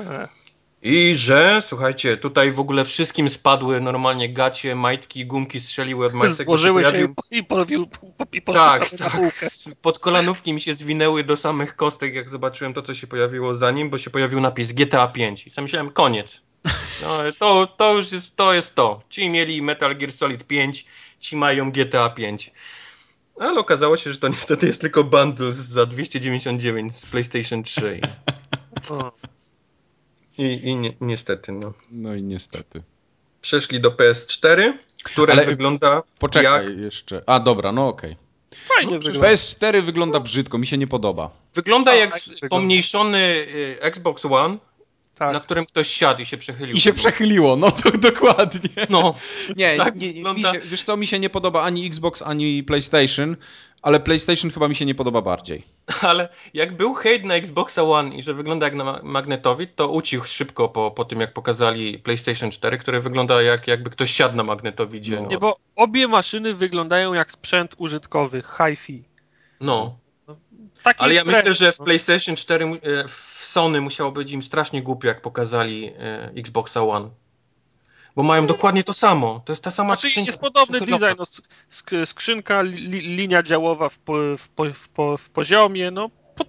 Aha. 0.00 0.28
I 0.86 1.16
że, 1.16 1.62
słuchajcie, 1.66 2.16
tutaj 2.16 2.52
w 2.52 2.60
ogóle 2.60 2.84
wszystkim 2.84 3.28
spadły 3.28 3.80
normalnie 3.80 4.28
gacie, 4.32 4.74
majtki, 4.74 5.26
gumki 5.26 5.60
strzeliły 5.60 6.06
od 6.06 6.12
majtek. 6.12 6.46
Złożyły 6.46 6.82
się, 6.82 6.88
pojawił... 6.88 7.08
się 7.08 7.14
i, 7.30 7.44
porobił, 7.44 7.88
i 8.32 8.42
tak, 8.42 8.90
tak. 8.90 9.20
Pod 9.82 9.98
kolanówki 9.98 10.52
mi 10.52 10.60
się 10.60 10.74
zwinęły 10.74 11.24
do 11.24 11.36
samych 11.36 11.76
kostek, 11.76 12.14
jak 12.14 12.30
zobaczyłem 12.30 12.74
to, 12.74 12.82
co 12.82 12.94
się 12.94 13.06
pojawiło 13.06 13.54
za 13.54 13.70
nim, 13.70 13.90
bo 13.90 13.98
się 13.98 14.10
pojawił 14.10 14.40
napis 14.40 14.72
GTA 14.72 15.08
5. 15.08 15.46
I 15.46 15.50
sam 15.50 15.64
myślałem, 15.64 15.90
koniec. 15.90 16.42
No, 17.02 17.18
to, 17.38 17.66
to 17.66 17.96
już 17.96 18.12
jest 18.12 18.36
to, 18.36 18.54
jest 18.54 18.74
to. 18.74 19.02
Ci 19.08 19.30
mieli 19.30 19.62
Metal 19.62 19.96
Gear 19.96 20.12
Solid 20.12 20.44
5, 20.44 20.86
ci 21.20 21.36
mają 21.36 21.72
GTA 21.72 22.10
5. 22.10 22.52
Ale 23.40 23.60
okazało 23.60 23.96
się, 23.96 24.12
że 24.12 24.18
to 24.18 24.28
niestety 24.28 24.66
jest 24.66 24.80
tylko 24.80 25.04
bundle 25.04 25.52
za 25.52 25.86
299 25.86 26.96
z 26.96 27.06
PlayStation 27.06 27.62
3. 27.62 28.00
I, 30.38 30.60
i 30.68 30.76
ni 30.76 30.96
niestety, 31.00 31.52
no. 31.52 31.72
No 31.90 32.14
i 32.14 32.22
niestety. 32.22 32.82
Przeszli 33.40 33.80
do 33.80 33.90
PS4, 33.90 34.72
które 35.02 35.32
Ale 35.32 35.46
wygląda 35.46 36.02
poczekaj 36.18 36.66
jak... 36.66 36.78
jeszcze. 36.78 37.22
A 37.26 37.40
dobra, 37.40 37.72
no 37.72 37.88
okej. 37.88 38.12
Okay. 38.12 38.24
Fajnie 38.76 38.94
no, 38.94 39.00
wygląda. 39.00 39.28
PS4 39.28 39.82
wygląda 39.82 40.20
brzydko, 40.20 40.58
mi 40.58 40.66
się 40.66 40.78
nie 40.78 40.86
podoba. 40.86 41.30
Wygląda 41.54 41.92
no, 41.92 41.98
jak 41.98 42.10
tak 42.10 42.50
pomniejszony 42.50 43.18
y, 43.18 43.78
Xbox 43.80 44.24
One, 44.24 44.58
tak. 45.14 45.32
na 45.32 45.40
którym 45.40 45.66
ktoś 45.66 45.88
siadł 45.88 46.22
i 46.22 46.26
się 46.26 46.36
przechylił. 46.36 46.76
I 46.76 46.80
się 46.80 46.92
przechyliło, 46.92 47.56
no 47.56 47.70
to 47.70 47.90
dokładnie. 48.10 48.86
No. 48.90 49.14
Nie, 49.56 49.76
tak 49.76 49.96
nie, 49.96 50.12
nie 50.14 50.42
się, 50.42 50.60
wiesz 50.64 50.82
co, 50.82 50.96
mi 50.96 51.06
się 51.06 51.18
nie 51.18 51.30
podoba 51.30 51.62
ani 51.62 51.86
Xbox, 51.86 52.22
ani 52.22 52.62
PlayStation, 52.62 53.36
ale 53.84 54.00
PlayStation 54.00 54.50
chyba 54.50 54.68
mi 54.68 54.74
się 54.74 54.86
nie 54.86 54.94
podoba 54.94 55.22
bardziej. 55.22 55.62
Ale 56.10 56.28
jak 56.54 56.76
był 56.76 56.94
hejt 56.94 57.24
na 57.24 57.34
Xboxa 57.34 57.82
One 57.82 58.14
i 58.14 58.22
że 58.22 58.34
wygląda 58.34 58.66
jak 58.66 58.74
na 58.74 59.00
magnetowid, 59.02 59.76
to 59.76 59.88
ucichł 59.88 60.26
szybko 60.26 60.68
po, 60.68 60.90
po 60.90 61.04
tym, 61.04 61.20
jak 61.20 61.32
pokazali 61.32 61.98
PlayStation 61.98 62.50
4, 62.50 62.78
które 62.78 63.00
wygląda 63.00 63.42
jak 63.42 63.68
jakby 63.68 63.90
ktoś 63.90 64.10
siadł 64.10 64.36
na 64.36 64.42
magnetowidzie. 64.42 65.20
No. 65.20 65.28
Nie, 65.28 65.38
bo 65.38 65.56
obie 65.76 66.08
maszyny 66.08 66.54
wyglądają 66.54 67.12
jak 67.14 67.32
sprzęt 67.32 67.74
użytkowy, 67.78 68.42
hi-fi. 68.56 69.04
No. 69.60 69.98
no 70.28 70.36
ale 70.98 71.14
ja 71.14 71.24
myślę, 71.24 71.54
że 71.54 71.72
w 71.72 71.78
no. 71.78 71.84
PlayStation 71.84 72.36
4 72.36 72.64
e, 72.64 73.08
w 73.08 73.40
Sony 73.44 73.80
musiało 73.80 74.12
być 74.12 74.32
im 74.32 74.42
strasznie 74.42 74.82
głupio, 74.82 75.08
jak 75.08 75.20
pokazali 75.20 75.92
e, 75.98 76.30
Xboxa 76.36 76.82
One 76.82 77.10
bo 78.16 78.22
mają 78.22 78.46
dokładnie 78.46 78.84
to 78.84 78.94
samo. 78.94 79.42
To 79.44 79.52
jest 79.52 79.64
ta 79.64 79.70
sama 79.70 79.96
znaczy, 79.96 80.10
skrzynka. 80.10 80.28
Jest 80.28 80.40
podobny 80.40 80.80
design. 80.80 81.16
No, 81.18 81.24
sk 81.68 81.90
skrzynka, 82.04 82.62
li 82.62 83.00
linia 83.00 83.42
działowa 83.42 83.88
w, 83.88 83.98
po, 83.98 84.12
w, 84.38 84.48
po, 84.48 84.64
w, 84.74 84.88
po, 84.88 85.16
w 85.16 85.30
poziomie, 85.30 85.90
no 85.90 86.10
po, 86.34 86.44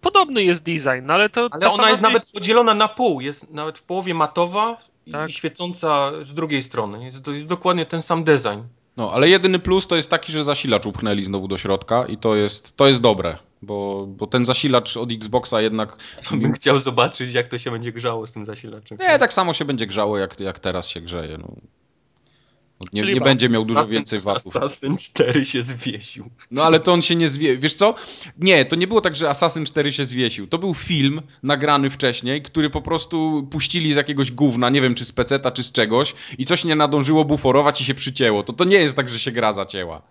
podobny 0.00 0.44
jest 0.44 0.62
design, 0.62 1.06
no, 1.06 1.14
ale 1.14 1.28
to... 1.28 1.48
Ale 1.50 1.70
ona 1.70 1.90
jest 1.90 2.02
nawet 2.02 2.30
podzielona 2.34 2.74
na 2.74 2.88
pół, 2.88 3.20
jest 3.20 3.50
nawet 3.50 3.78
w 3.78 3.82
połowie 3.82 4.14
matowa, 4.14 4.76
tak? 5.12 5.30
i 5.30 5.32
świecąca 5.32 6.12
z 6.24 6.34
drugiej 6.34 6.62
strony. 6.62 7.04
Jest, 7.04 7.22
to 7.22 7.32
jest 7.32 7.46
dokładnie 7.46 7.86
ten 7.86 8.02
sam 8.02 8.24
design. 8.24 8.60
No, 8.96 9.12
ale 9.12 9.28
jedyny 9.28 9.58
plus 9.58 9.86
to 9.86 9.96
jest 9.96 10.10
taki, 10.10 10.32
że 10.32 10.44
zasilacz 10.44 10.86
upchnęli 10.86 11.24
znowu 11.24 11.48
do 11.48 11.58
środka 11.58 12.06
i 12.06 12.16
to 12.16 12.36
jest, 12.36 12.76
to 12.76 12.86
jest 12.86 13.00
dobre, 13.00 13.38
bo, 13.62 14.06
bo 14.06 14.26
ten 14.26 14.44
zasilacz 14.44 14.96
od 14.96 15.12
Xboxa 15.12 15.60
jednak... 15.60 15.96
Bym 16.30 16.52
chciał 16.52 16.78
zobaczyć, 16.78 17.32
jak 17.32 17.48
to 17.48 17.58
się 17.58 17.70
będzie 17.70 17.92
grzało 17.92 18.26
z 18.26 18.32
tym 18.32 18.44
zasilaczem. 18.44 18.98
Nie, 19.00 19.18
tak 19.18 19.32
samo 19.32 19.54
się 19.54 19.64
będzie 19.64 19.86
grzało, 19.86 20.18
jak, 20.18 20.40
jak 20.40 20.60
teraz 20.60 20.88
się 20.88 21.00
grzeje. 21.00 21.38
No. 21.38 21.56
Nie, 22.92 23.02
nie 23.02 23.20
będzie 23.20 23.48
miał 23.48 23.64
dużo 23.64 23.86
więcej 23.86 24.20
watów. 24.20 24.56
Assassin 24.56 24.96
4 24.96 25.44
się 25.44 25.62
zwiesił. 25.62 26.30
No 26.50 26.64
ale 26.64 26.80
to 26.80 26.92
on 26.92 27.02
się 27.02 27.16
nie 27.16 27.28
zwiesił. 27.28 27.60
Wiesz 27.60 27.74
co? 27.74 27.94
Nie, 28.38 28.64
to 28.64 28.76
nie 28.76 28.86
było 28.86 29.00
tak, 29.00 29.16
że 29.16 29.30
Assassin 29.30 29.66
4 29.66 29.92
się 29.92 30.04
zwiesił. 30.04 30.46
To 30.46 30.58
był 30.58 30.74
film 30.74 31.22
nagrany 31.42 31.90
wcześniej, 31.90 32.42
który 32.42 32.70
po 32.70 32.82
prostu 32.82 33.48
puścili 33.50 33.92
z 33.92 33.96
jakiegoś 33.96 34.32
gówna, 34.32 34.70
nie 34.70 34.80
wiem 34.80 34.94
czy 34.94 35.04
z 35.04 35.12
peceta, 35.12 35.50
czy 35.50 35.62
z 35.62 35.72
czegoś 35.72 36.14
i 36.38 36.46
coś 36.46 36.64
nie 36.64 36.76
nadążyło 36.76 37.24
buforować 37.24 37.80
i 37.80 37.84
się 37.84 37.94
przycięło. 37.94 38.42
To 38.42 38.52
to 38.52 38.64
nie 38.64 38.78
jest 38.78 38.96
tak, 38.96 39.08
że 39.08 39.18
się 39.18 39.32
gra 39.32 39.52
zacięła. 39.52 40.02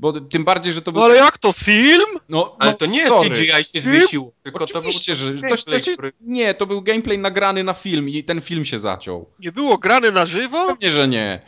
Bo 0.00 0.20
tym 0.20 0.44
bardziej, 0.44 0.72
że 0.72 0.82
to 0.82 0.92
był... 0.92 1.00
No 1.00 1.06
ale 1.06 1.16
jak 1.16 1.38
to 1.38 1.52
film? 1.52 2.06
No, 2.28 2.56
ale 2.58 2.70
no, 2.70 2.76
to 2.76 2.86
nie 2.86 3.08
sorry. 3.08 3.30
CGI 3.30 3.64
się 3.64 3.80
zwiesiło, 3.80 4.32
tylko 4.42 4.64
Oczywiście, 4.64 5.16
to 5.16 5.24
był 5.24 5.38
że 5.38 5.48
to, 5.48 5.70
to 5.70 5.80
się, 5.80 5.92
który... 5.92 6.12
Nie, 6.20 6.54
to 6.54 6.66
był 6.66 6.82
gameplay 6.82 7.18
nagrany 7.18 7.64
na 7.64 7.74
film 7.74 8.08
i 8.08 8.24
ten 8.24 8.40
film 8.40 8.64
się 8.64 8.78
zaciął. 8.78 9.26
Nie 9.38 9.52
było 9.52 9.78
grany 9.78 10.12
na 10.12 10.26
żywo? 10.26 10.66
Pewnie, 10.66 10.90
że 10.90 11.08
nie. 11.08 11.40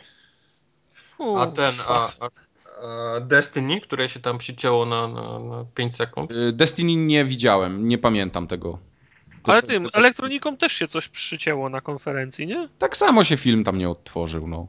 A 1.37 1.47
ten, 1.47 1.73
a, 1.89 2.11
a, 2.19 2.25
a, 2.25 3.19
Destiny, 3.19 3.81
które 3.81 4.09
się 4.09 4.19
tam 4.19 4.37
przycięło 4.37 4.85
na, 4.85 5.07
na, 5.07 5.39
na 5.39 5.65
5 5.75 5.95
sekund? 5.95 6.31
Y, 6.31 6.53
Destiny 6.53 6.95
nie 6.95 7.25
widziałem, 7.25 7.87
nie 7.87 7.97
pamiętam 7.97 8.47
tego. 8.47 8.79
Ale 9.43 9.61
tym, 9.61 9.89
elektroniką 9.93 10.57
też 10.57 10.73
się 10.73 10.87
coś 10.87 11.07
przycięło 11.07 11.69
na 11.69 11.81
konferencji, 11.81 12.47
nie? 12.47 12.69
Tak 12.79 12.97
samo 12.97 13.23
się 13.23 13.37
film 13.37 13.63
tam 13.63 13.77
nie 13.77 13.89
odtworzył, 13.89 14.47
no. 14.47 14.67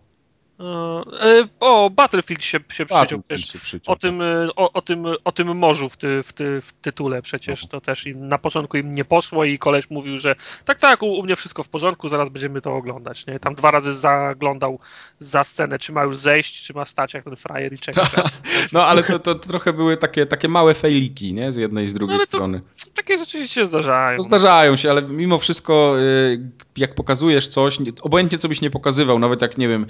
E, 0.60 1.48
o, 1.60 1.90
Battlefield 1.90 2.44
się, 2.44 2.58
się 2.72 2.86
Battlefield. 2.86 3.40
Się 3.40 3.58
przyciął 3.58 3.94
o, 3.94 3.98
tym, 3.98 4.22
e, 4.22 4.48
o, 4.56 4.72
o, 4.72 4.82
tym, 4.82 5.06
o 5.24 5.32
tym 5.32 5.58
morzu 5.58 5.88
w, 5.88 5.96
ty, 5.96 6.22
w, 6.22 6.32
ty, 6.32 6.60
w 6.60 6.72
tytule 6.72 7.22
przecież 7.22 7.62
no. 7.62 7.68
to 7.68 7.80
też 7.80 8.06
im 8.06 8.28
na 8.28 8.38
początku 8.38 8.76
im 8.76 8.94
nie 8.94 9.04
poszło 9.04 9.44
i 9.44 9.58
koleś 9.58 9.90
mówił, 9.90 10.18
że 10.18 10.36
tak, 10.64 10.78
tak, 10.78 11.02
u, 11.02 11.06
u, 11.06 11.22
mnie 11.22 11.36
wszystko 11.36 11.62
w 11.62 11.68
porządku, 11.68 12.08
zaraz 12.08 12.30
będziemy 12.30 12.60
to 12.60 12.74
oglądać. 12.74 13.26
Nie? 13.26 13.40
Tam 13.40 13.54
dwa 13.54 13.70
razy 13.70 13.94
zaglądał 13.94 14.78
za 15.18 15.44
scenę, 15.44 15.78
czy 15.78 15.92
ma 15.92 16.04
już 16.04 16.16
zejść, 16.16 16.66
czy 16.66 16.74
ma 16.74 16.84
stać 16.84 17.14
jak 17.14 17.24
ten 17.24 17.36
frajer 17.36 17.72
i 17.72 17.78
czeka. 17.78 18.06
no 18.72 18.86
ale 18.86 19.02
to, 19.02 19.18
to 19.18 19.34
trochę 19.34 19.72
były 19.72 19.96
takie, 19.96 20.26
takie 20.26 20.48
małe 20.48 20.74
fejliki, 20.74 21.34
nie? 21.34 21.52
Z 21.52 21.56
jednej 21.56 21.84
i 21.84 21.88
z 21.88 21.94
drugiej 21.94 22.18
no, 22.18 22.24
strony. 22.24 22.60
takie 22.94 23.18
rzeczy 23.18 23.48
się 23.48 23.66
zdarzają. 23.66 24.16
No, 24.16 24.22
zdarzają 24.22 24.76
się, 24.76 24.90
ale 24.90 25.02
mimo 25.02 25.38
wszystko 25.38 25.96
y, 26.00 26.50
jak 26.76 26.94
pokazujesz 26.94 27.48
coś, 27.48 27.78
obojętnie 28.02 28.38
co 28.38 28.48
byś 28.48 28.60
nie 28.60 28.70
pokazywał, 28.70 29.18
nawet 29.18 29.42
jak, 29.42 29.58
nie 29.58 29.68
wiem, 29.68 29.86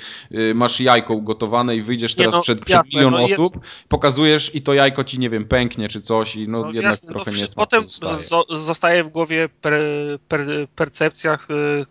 masz 0.55 0.81
jajko 0.81 1.14
ugotowane 1.14 1.76
i 1.76 1.82
wyjdziesz 1.82 2.14
teraz 2.14 2.35
no, 2.35 2.40
przed, 2.40 2.60
przed 2.60 2.76
jasne, 2.76 2.90
milion 2.93 3.12
no 3.12 3.24
osób, 3.24 3.55
jest... 3.55 3.89
pokazujesz 3.89 4.55
i 4.55 4.62
to 4.62 4.74
jajko 4.74 5.05
ci, 5.05 5.18
nie 5.18 5.31
wiem, 5.31 5.44
pęknie 5.44 5.89
czy 5.89 6.01
coś 6.01 6.36
i 6.36 6.48
no, 6.48 6.60
no 6.60 6.66
jednak 6.66 6.82
jasne, 6.85 7.09
trochę 7.09 7.31
nie 7.31 7.47
Potem 7.56 7.82
zostaje. 7.82 8.22
zostaje 8.48 9.05
w 9.05 9.09
głowie 9.09 9.48
per, 9.60 9.74
per, 10.28 10.47
percepcjach, 10.76 11.48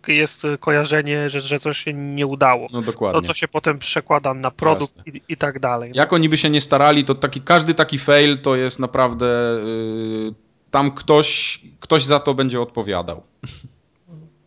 y, 0.08 0.12
jest 0.12 0.42
kojarzenie, 0.60 1.30
że, 1.30 1.40
że 1.40 1.58
coś 1.58 1.78
się 1.78 1.92
nie 1.92 2.26
udało. 2.26 2.68
No 2.72 2.82
dokładnie. 2.82 3.20
To, 3.20 3.26
to 3.26 3.34
się 3.34 3.48
potem 3.48 3.78
przekłada 3.78 4.34
na 4.34 4.50
produkt 4.50 5.06
i, 5.06 5.22
i, 5.28 5.36
tak 5.36 5.60
dalej. 5.60 5.92
Jak 5.94 6.12
oni 6.12 6.28
by 6.28 6.36
się 6.36 6.50
nie 6.50 6.60
starali, 6.60 7.04
to 7.04 7.14
taki, 7.14 7.40
każdy 7.40 7.74
taki 7.74 7.98
fail 7.98 8.38
to 8.38 8.56
jest 8.56 8.78
naprawdę... 8.78 9.26
Yy, 9.64 10.34
tam 10.70 10.90
ktoś, 10.90 11.60
ktoś 11.80 12.04
za 12.04 12.20
to 12.20 12.34
będzie 12.34 12.60
odpowiadał. 12.60 13.22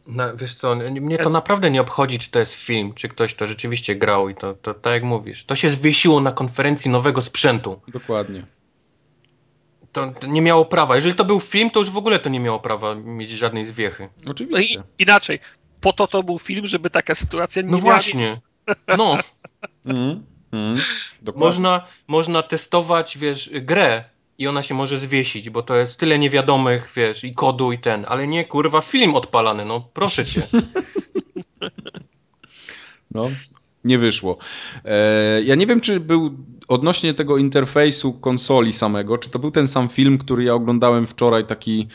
No, 0.07 0.38
wiesz 0.38 0.55
co, 0.55 0.75
mnie 0.75 1.17
to 1.17 1.29
naprawdę 1.29 1.71
nie 1.71 1.81
obchodzi, 1.81 2.19
czy 2.19 2.31
to 2.31 2.39
jest 2.39 2.53
film, 2.53 2.93
czy 2.93 3.09
ktoś 3.09 3.35
to 3.35 3.47
rzeczywiście 3.47 3.95
grał 3.95 4.29
i 4.29 4.35
to, 4.35 4.53
to 4.53 4.73
tak 4.73 4.93
jak 4.93 5.03
mówisz. 5.03 5.43
To 5.43 5.55
się 5.55 5.69
zwiesiło 5.69 6.21
na 6.21 6.31
konferencji 6.31 6.91
nowego 6.91 7.21
sprzętu. 7.21 7.81
Dokładnie. 7.88 8.45
To, 9.91 10.11
to 10.19 10.27
nie 10.27 10.41
miało 10.41 10.65
prawa. 10.65 10.95
Jeżeli 10.95 11.15
to 11.15 11.25
był 11.25 11.39
film, 11.39 11.69
to 11.69 11.79
już 11.79 11.89
w 11.89 11.97
ogóle 11.97 12.19
to 12.19 12.29
nie 12.29 12.39
miało 12.39 12.59
prawa 12.59 12.95
mieć 12.95 13.29
żadnej 13.29 13.65
zwiechy. 13.65 14.09
Oczywiście. 14.25 14.77
No 14.77 14.84
i, 14.84 15.03
inaczej, 15.03 15.39
po 15.81 15.93
to 15.93 16.07
to 16.07 16.23
był 16.23 16.39
film, 16.39 16.67
żeby 16.67 16.89
taka 16.89 17.15
sytuacja 17.15 17.61
nie 17.61 17.71
No 17.71 17.77
właśnie. 17.77 18.41
No. 18.97 19.17
mm, 19.85 20.23
mm, 20.51 20.81
można, 21.35 21.88
można 22.07 22.43
testować, 22.43 23.17
wiesz, 23.17 23.49
grę 23.53 24.03
i 24.38 24.47
ona 24.47 24.64
się 24.64 24.73
może 24.73 24.97
zwiesić, 24.99 25.49
bo 25.49 25.61
to 25.61 25.76
jest 25.76 25.97
tyle 25.97 26.19
niewiadomych, 26.19 26.91
wiesz, 26.95 27.23
i 27.23 27.35
kodu 27.35 27.72
i 27.72 27.80
ten, 27.80 28.05
ale 28.07 28.27
nie, 28.27 28.45
kurwa, 28.45 28.81
film 28.81 29.15
odpalany, 29.15 29.65
no 29.65 29.89
proszę 29.93 30.26
cię. 30.26 30.41
No, 33.11 33.30
nie 33.84 33.97
wyszło. 33.97 34.38
E, 34.85 35.41
ja 35.43 35.55
nie 35.55 35.68
wiem, 35.68 35.81
czy 35.81 35.99
był 35.99 36.31
odnośnie 36.68 37.14
tego 37.14 37.38
interfejsu 37.38 38.14
konsoli 38.14 38.73
samego, 38.73 39.18
czy 39.18 39.30
to 39.30 39.39
był 39.39 39.51
ten 39.51 39.68
sam 39.68 39.89
film, 39.89 40.18
który 40.18 40.43
ja 40.43 40.53
oglądałem 40.53 41.07
wczoraj, 41.07 41.45
taki 41.45 41.88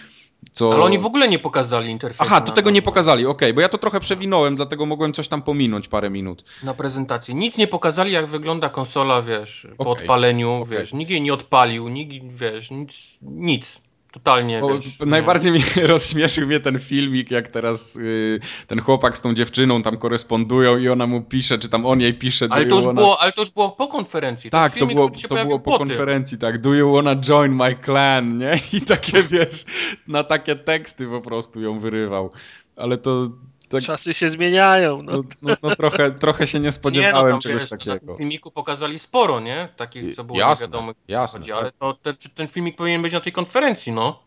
co... 0.52 0.73
Ale 0.73 0.82
oni 0.82 0.98
w 0.98 1.06
ogóle 1.06 1.28
nie 1.28 1.39
pokazali 1.39 1.90
interfejsu. 1.90 2.35
Aha, 2.35 2.40
to 2.40 2.52
tego 2.52 2.70
nie 2.70 2.82
pokazali, 2.82 3.27
okej, 3.27 3.48
okay, 3.48 3.55
bo 3.55 3.60
ja 3.60 3.69
to 3.69 3.78
trochę 3.78 4.01
przewinąłem, 4.01 4.56
dlatego 4.56 4.86
mogłem 4.86 5.12
coś 5.12 5.28
tam 5.28 5.43
pominąć 5.43 5.89
parę 5.89 6.10
minut. 6.10 6.44
Na 6.62 6.74
prezentacji. 6.74 7.35
Nic 7.35 7.56
nie 7.56 7.66
pokazali, 7.66 8.12
jak 8.12 8.27
wygląda 8.27 8.69
konsola, 8.69 9.23
wiesz, 9.23 9.66
po 9.77 9.85
okay. 9.85 9.93
odpaleniu, 9.93 10.52
okay. 10.52 10.78
wiesz, 10.78 10.93
nikt 10.93 11.10
jej 11.10 11.23
nie 11.23 11.35
odpalił, 11.35 11.89
nikt, 11.89 12.27
wiesz, 12.27 12.70
nic, 12.70 13.19
nic. 13.23 13.82
Totalnie. 14.12 14.60
Bo 14.60 14.78
wiesz, 14.78 14.98
najbardziej 15.06 15.52
mnie 15.52 15.64
rozśmieszył 15.86 16.47
mnie 16.47 16.60
ten 16.60 16.78
filmik, 16.78 17.30
jak 17.30 17.48
teraz 17.48 17.94
yy, 17.94 18.39
ten 18.66 18.80
chłopak 18.80 19.18
z 19.18 19.20
tą 19.20 19.34
dziewczyną 19.34 19.82
tam 19.82 19.97
korespondują 19.97 20.78
i 20.78 20.89
ona 20.89 21.06
mu 21.06 21.22
pisze, 21.22 21.59
czy 21.59 21.68
tam 21.68 21.86
on 21.86 22.01
jej 22.01 22.14
pisze. 22.14 22.48
Ale 22.51 22.66
to 22.66 22.76
już, 22.76 22.84
ona... 22.84 22.94
było, 22.94 23.20
ale 23.20 23.32
to 23.32 23.40
już 23.40 23.51
było 23.51 23.70
po 23.70 23.89
konferencji. 23.89 24.51
Tak, 24.51 24.74
to, 24.74 24.86
było, 24.86 25.10
to 25.28 25.44
było 25.44 25.59
po 25.59 25.78
konferencji, 25.78 26.39
tak. 26.39 26.60
Do 26.60 26.74
you 26.74 26.93
wanna 26.93 27.16
join 27.16 27.52
my 27.52 27.76
clan, 27.84 28.39
nie? 28.39 28.60
I 28.78 28.80
takie, 28.80 29.22
wiesz, 29.22 29.64
na 30.09 30.24
takie 30.24 30.56
teksty 30.56 31.06
po 31.06 31.20
prostu 31.20 31.60
ją 31.60 31.80
wyrywał. 31.80 32.30
Ale 32.76 32.98
to 32.98 33.30
tak... 33.73 33.82
Czasy 33.82 34.15
się 34.15 34.28
zmieniają. 34.28 35.03
No, 35.03 35.12
no, 35.12 35.23
no, 35.43 35.57
no 35.62 35.77
trochę, 35.77 36.11
trochę 36.11 36.47
się 36.47 36.61
nie 36.61 36.73
spodziewałem 36.73 37.27
nie, 37.27 37.32
no, 37.32 37.40
czegoś 37.40 37.61
wiesz, 37.61 37.70
takiego. 37.70 38.07
Na 38.07 38.15
filmiku 38.15 38.51
pokazali 38.51 38.99
sporo, 38.99 39.40
nie? 39.40 39.69
Takich, 39.77 40.16
co 40.16 40.24
było 40.24 40.39
jasne, 40.39 40.66
wiadomo. 40.66 40.93
Jasne, 41.09 41.40
chodzi, 41.40 41.53
ale 41.53 41.73
to, 41.73 41.94
ten, 42.03 42.15
ten 42.35 42.49
filmik 42.49 42.77
powinien 42.77 43.03
być 43.03 43.12
na 43.12 43.20
tej 43.20 43.32
konferencji, 43.32 43.93
no. 43.93 44.23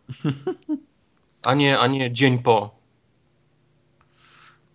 A 1.45 1.53
nie, 1.53 1.79
a 1.79 1.87
nie 1.87 2.11
dzień 2.11 2.39
po. 2.39 2.74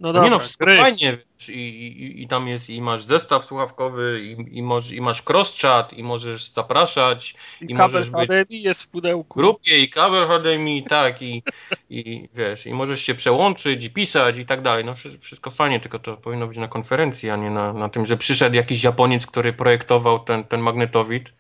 No 0.01 0.13
dobra, 0.13 0.25
nie 0.25 0.31
no, 0.31 0.39
wszystko 0.39 0.65
gry. 0.65 0.77
fajnie, 0.77 1.13
wiesz, 1.13 1.49
i, 1.49 1.61
i, 1.61 2.23
i, 2.23 2.29
tam 2.29 2.49
jest, 2.49 2.71
i 2.71 2.83
masz 2.83 3.03
zestaw 3.03 3.45
słuchawkowy, 3.45 4.21
i, 4.23 4.59
i, 4.59 4.63
masz, 4.63 4.93
i 4.93 5.01
masz 5.01 5.23
cross-chat, 5.23 5.93
i 5.93 6.03
możesz 6.03 6.51
zapraszać, 6.51 7.35
i, 7.61 7.71
i 7.71 7.75
możesz 7.75 8.11
być 8.11 8.29
HDMI 8.29 8.63
jest 8.63 8.83
w 8.83 8.89
pudełku. 8.89 9.35
W 9.35 9.43
grupie, 9.43 9.79
i 9.79 9.91
kabel 9.91 10.29
HDMI, 10.29 10.85
tak, 10.85 11.23
i, 11.23 11.43
i 11.91 12.29
wiesz, 12.35 12.67
i 12.67 12.73
możesz 12.73 13.03
się 13.03 13.15
przełączyć, 13.15 13.85
i 13.85 13.91
pisać, 13.91 14.37
i 14.37 14.47
tak 14.47 14.63
dalej, 14.63 14.85
no 14.85 14.95
wszystko 15.21 15.51
fajnie, 15.51 15.81
tylko 15.81 15.99
to 15.99 16.17
powinno 16.17 16.47
być 16.47 16.59
na 16.59 16.69
konferencji, 16.69 17.31
a 17.31 17.37
nie 17.37 17.51
na, 17.51 17.73
na 17.73 17.89
tym, 17.89 18.07
że 18.07 18.17
przyszedł 18.17 18.57
jakiś 18.57 18.85
Japoniec, 18.85 19.27
który 19.27 19.53
projektował 19.53 20.19
ten, 20.19 20.45
ten 20.45 20.61
magnetowid 20.61 21.33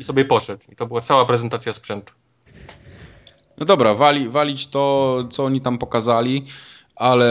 i 0.00 0.04
sobie 0.04 0.24
poszedł. 0.24 0.62
I 0.72 0.76
to 0.76 0.86
była 0.86 1.00
cała 1.00 1.24
prezentacja 1.24 1.72
sprzętu. 1.72 2.12
No 3.58 3.66
dobra, 3.66 3.94
wali, 3.94 4.28
walić 4.28 4.66
to, 4.66 5.18
co 5.30 5.44
oni 5.44 5.60
tam 5.60 5.78
pokazali 5.78 6.46
ale 6.96 7.30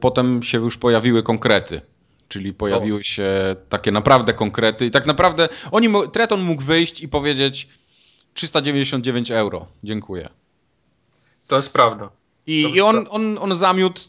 potem 0.00 0.42
się 0.42 0.58
już 0.58 0.78
pojawiły 0.78 1.22
konkrety. 1.22 1.80
Czyli 2.28 2.52
pojawiły 2.52 3.04
się 3.04 3.56
takie 3.68 3.92
naprawdę 3.92 4.34
konkrety 4.34 4.86
i 4.86 4.90
tak 4.90 5.06
naprawdę 5.06 5.48
oni, 5.70 5.88
Treton 6.12 6.42
mógł 6.42 6.62
wyjść 6.62 7.00
i 7.00 7.08
powiedzieć 7.08 7.68
399 8.34 9.30
euro, 9.30 9.66
dziękuję. 9.84 10.28
To 11.48 11.56
jest 11.56 11.72
prawda. 11.72 12.10
I, 12.46 12.60
i 12.74 12.80
on, 12.80 13.06
on, 13.10 13.38
on 13.40 13.56
zamiótł, 13.56 14.02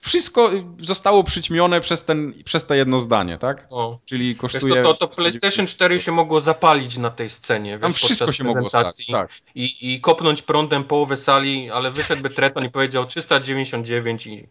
wszystko 0.00 0.50
zostało 0.80 1.24
przyćmione 1.24 1.80
przez, 1.80 2.04
ten, 2.04 2.34
przez 2.44 2.66
to 2.66 2.74
jedno 2.74 3.00
zdanie, 3.00 3.38
tak? 3.38 3.66
O. 3.70 3.98
Czyli 4.04 4.36
kosztuje... 4.36 4.74
Wiesz, 4.74 4.84
to, 4.84 4.94
to, 4.94 5.08
to 5.08 5.16
PlayStation 5.16 5.66
4 5.66 6.00
się 6.00 6.12
mogło 6.12 6.40
zapalić 6.40 6.96
na 6.96 7.10
tej 7.10 7.30
scenie, 7.30 7.70
wiesz, 7.72 7.80
Tam 7.80 7.92
wszystko 7.92 8.32
się 8.32 8.44
mogło 8.44 8.68
stać, 8.68 9.06
tak. 9.06 9.30
I, 9.54 9.94
I 9.94 10.00
kopnąć 10.00 10.42
prądem 10.42 10.84
połowę 10.84 11.16
sali, 11.16 11.70
ale 11.70 11.90
wyszedłby 11.90 12.30
Treton 12.30 12.64
i 12.64 12.70
powiedział 12.70 13.06
399 13.06 14.26
i, 14.26 14.48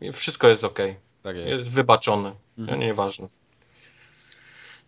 i 0.00 0.12
wszystko 0.12 0.48
jest 0.48 0.64
ok. 0.64 0.78
Tak 1.22 1.36
jest. 1.36 1.48
jest 1.48 1.68
wybaczone, 1.68 2.32
mhm. 2.58 2.80
nieważne. 2.80 3.28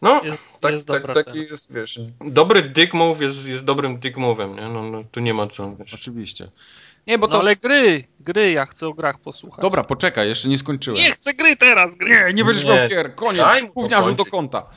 No, 0.03 0.25
jest, 0.25 0.43
tak, 0.61 0.73
jest 0.73 0.87
tak, 0.87 1.15
taki 1.15 1.39
jest, 1.39 1.73
wiesz, 1.73 2.01
dobry 2.21 2.63
dick 2.63 2.95
move 2.95 3.21
jest, 3.21 3.47
jest 3.47 3.65
dobrym 3.65 3.99
dick 3.99 4.19
move'em, 4.19 4.57
nie? 4.57 4.69
No, 4.69 4.83
no, 4.83 5.05
tu 5.11 5.21
nie 5.21 5.35
ma 5.35 5.47
co, 5.47 5.77
wiesz. 5.77 5.95
Oczywiście. 5.95 6.49
Nie, 7.07 7.19
bo 7.19 7.27
no 7.27 7.33
to... 7.33 7.41
ale 7.41 7.57
gry, 7.57 8.05
gry, 8.21 8.53
ja 8.53 8.67
chcę 8.67 8.89
o 8.89 8.95
grach 8.95 9.21
posłuchać. 9.21 9.63
Dobra, 9.63 9.85
poczekaj, 9.85 10.29
jeszcze 10.29 10.49
nie 10.49 10.59
skończyłem. 10.59 11.01
Nie 11.01 11.13
chcę 11.13 11.35
gry 11.35 11.57
teraz, 11.57 11.97
gry. 11.97 12.11
Nie, 12.11 12.35
nie 12.35 12.45
będziesz 12.45 12.65
miał 12.65 12.89
gier, 12.89 13.15
koniec, 13.15 13.47
gówniarzu 13.75 14.15
do 14.15 14.25
konta. 14.25 14.67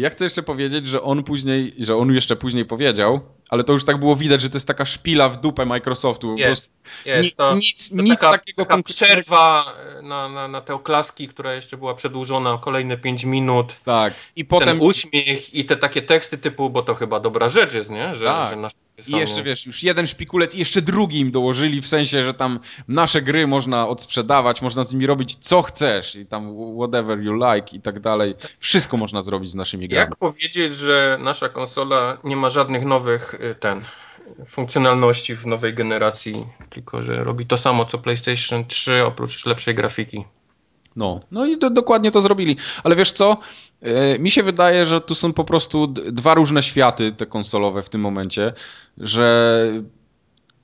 ja 0.00 0.10
chcę 0.10 0.24
jeszcze 0.24 0.42
powiedzieć, 0.42 0.88
że 0.88 1.02
on 1.02 1.24
później, 1.24 1.74
że 1.78 1.96
on 1.96 2.14
jeszcze 2.14 2.36
później 2.36 2.64
powiedział, 2.64 3.20
ale 3.52 3.64
to 3.64 3.72
już 3.72 3.84
tak 3.84 3.98
było 3.98 4.16
widać, 4.16 4.40
że 4.40 4.50
to 4.50 4.56
jest 4.56 4.66
taka 4.66 4.84
szpila 4.84 5.28
w 5.28 5.40
dupę 5.40 5.66
Microsoftu. 5.66 6.36
Jest, 6.36 6.84
jest. 7.06 7.24
Ni, 7.24 7.32
to, 7.32 7.54
nic 7.54 7.90
to 7.90 8.02
nic 8.02 8.20
taka, 8.20 8.32
takiego 8.32 8.64
taka 8.64 8.82
przerwa 8.82 9.74
na, 10.02 10.28
na, 10.28 10.48
na 10.48 10.60
te 10.60 10.74
oklaski, 10.74 11.28
która 11.28 11.54
jeszcze 11.54 11.76
była 11.76 11.94
przedłużona 11.94 12.52
o 12.52 12.58
kolejne 12.58 12.96
5 12.96 13.24
minut. 13.24 13.76
Tak. 13.84 14.14
I 14.36 14.44
Potem 14.44 14.68
ten 14.68 14.88
uśmiech 14.88 15.54
i 15.54 15.64
te 15.64 15.76
takie 15.76 16.02
teksty 16.02 16.38
typu, 16.38 16.70
bo 16.70 16.82
to 16.82 16.94
chyba 16.94 17.20
dobra 17.20 17.48
rzecz 17.48 17.74
jest, 17.74 17.90
nie? 17.90 18.16
Że, 18.16 18.24
Tak. 18.24 18.58
że 18.58 18.68
I 19.08 19.16
jeszcze 19.16 19.42
wiesz, 19.42 19.66
już 19.66 19.82
jeden 19.82 20.06
szpikulec 20.06 20.54
i 20.54 20.58
jeszcze 20.58 20.82
drugi 20.82 21.18
im 21.18 21.30
dołożyli, 21.30 21.82
w 21.82 21.88
sensie, 21.88 22.24
że 22.24 22.34
tam 22.34 22.60
nasze 22.88 23.22
gry 23.22 23.46
można 23.46 23.88
odsprzedawać, 23.88 24.62
można 24.62 24.84
z 24.84 24.92
nimi 24.92 25.06
robić 25.06 25.36
co 25.36 25.62
chcesz 25.62 26.14
i 26.14 26.26
tam 26.26 26.56
whatever 26.78 27.20
you 27.20 27.32
like 27.34 27.76
i 27.76 27.80
tak 27.80 28.00
dalej. 28.00 28.34
Wszystko 28.58 28.96
można 28.96 29.22
zrobić 29.22 29.50
z 29.50 29.54
naszymi 29.54 29.88
grami. 29.88 30.00
Jak 30.00 30.16
powiedzieć, 30.16 30.76
że 30.76 31.18
nasza 31.20 31.48
konsola 31.48 32.18
nie 32.24 32.36
ma 32.36 32.50
żadnych 32.50 32.84
nowych 32.84 33.34
ten 33.60 33.80
funkcjonalności 34.48 35.36
w 35.36 35.46
nowej 35.46 35.74
generacji, 35.74 36.46
tylko 36.70 37.02
że 37.02 37.24
robi 37.24 37.46
to 37.46 37.56
samo 37.56 37.84
co 37.84 37.98
PlayStation 37.98 38.66
3 38.66 39.04
oprócz 39.04 39.46
lepszej 39.46 39.74
grafiki. 39.74 40.24
No, 40.96 41.20
no 41.30 41.46
i 41.46 41.58
do, 41.58 41.70
dokładnie 41.70 42.10
to 42.10 42.20
zrobili. 42.20 42.56
Ale 42.84 42.96
wiesz 42.96 43.12
co? 43.12 43.36
E, 43.82 44.18
mi 44.18 44.30
się 44.30 44.42
wydaje, 44.42 44.86
że 44.86 45.00
tu 45.00 45.14
są 45.14 45.32
po 45.32 45.44
prostu 45.44 45.86
dwa 45.86 46.34
różne 46.34 46.62
światy 46.62 47.12
te 47.12 47.26
konsolowe 47.26 47.82
w 47.82 47.88
tym 47.88 48.00
momencie, 48.00 48.52
że 48.98 49.66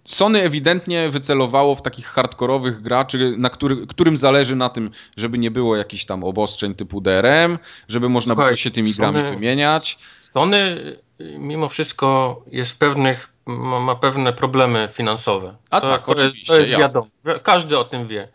Sony 0.08 0.42
ewidentnie 0.42 1.08
wycelowało 1.10 1.74
w 1.74 1.82
takich 1.82 2.06
hardkorowych 2.06 2.82
graczy, 2.82 3.34
na 3.38 3.50
który, 3.50 3.86
którym 3.86 4.16
zależy 4.16 4.56
na 4.56 4.68
tym, 4.68 4.90
żeby 5.16 5.38
nie 5.38 5.50
było 5.50 5.76
jakichś 5.76 6.04
tam 6.04 6.24
obostrzeń 6.24 6.74
typu 6.74 7.00
DRM, 7.00 7.58
żeby 7.88 8.08
można 8.08 8.34
Słuchaj, 8.34 8.50
było 8.50 8.56
się 8.56 8.70
tymi 8.70 8.94
grami 8.94 9.18
Sony- 9.18 9.30
wymieniać. 9.30 9.96
Sony 10.32 10.56
y, 10.56 11.07
mimo 11.20 11.68
wszystko 11.68 12.40
jest 12.52 12.78
pewnych, 12.78 13.32
ma, 13.46 13.80
ma 13.80 13.94
pewne 13.94 14.32
problemy 14.32 14.88
finansowe. 14.92 15.56
A 15.70 15.80
to, 15.80 15.88
tak, 15.88 16.08
oczywiście, 16.08 16.52
to 16.52 16.60
jest 16.60 16.76
wiadomo. 16.76 17.06
Każdy 17.42 17.78
o 17.78 17.84
tym 17.84 18.08
wie. 18.08 18.28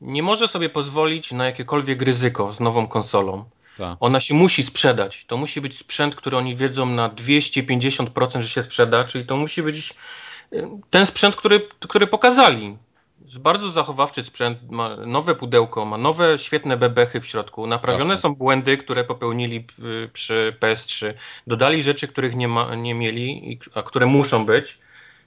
Nie 0.00 0.22
może 0.22 0.48
sobie 0.48 0.68
pozwolić 0.68 1.32
na 1.32 1.46
jakiekolwiek 1.46 2.02
ryzyko 2.02 2.52
z 2.52 2.60
nową 2.60 2.86
konsolą. 2.86 3.44
Tak. 3.78 3.96
Ona 4.00 4.20
się 4.20 4.34
musi 4.34 4.62
sprzedać. 4.62 5.24
To 5.24 5.36
musi 5.36 5.60
być 5.60 5.78
sprzęt, 5.78 6.16
który 6.16 6.36
oni 6.36 6.56
wiedzą 6.56 6.86
na 6.86 7.08
250%, 7.08 8.40
że 8.40 8.48
się 8.48 8.62
sprzeda, 8.62 9.04
czyli 9.04 9.26
to 9.26 9.36
musi 9.36 9.62
być 9.62 9.94
y, 10.52 10.68
ten 10.90 11.06
sprzęt, 11.06 11.36
który, 11.36 11.68
który 11.88 12.06
pokazali. 12.06 12.76
Bardzo 13.40 13.70
zachowawczy 13.70 14.22
sprzęt, 14.24 14.70
ma 14.70 14.96
nowe 14.96 15.34
pudełko, 15.34 15.84
ma 15.84 15.98
nowe 15.98 16.38
świetne 16.38 16.76
bebechy 16.76 17.20
w 17.20 17.26
środku. 17.26 17.66
Naprawione 17.66 18.14
Jasne. 18.14 18.22
są 18.30 18.34
błędy, 18.36 18.76
które 18.76 19.04
popełnili 19.04 19.66
y, 20.04 20.10
przy 20.12 20.56
PS3. 20.60 21.14
Dodali 21.46 21.82
rzeczy, 21.82 22.08
których 22.08 22.36
nie, 22.36 22.48
ma, 22.48 22.74
nie 22.74 22.94
mieli, 22.94 23.58
a 23.74 23.82
które 23.82 24.06
muszą 24.06 24.46
być. 24.46 24.78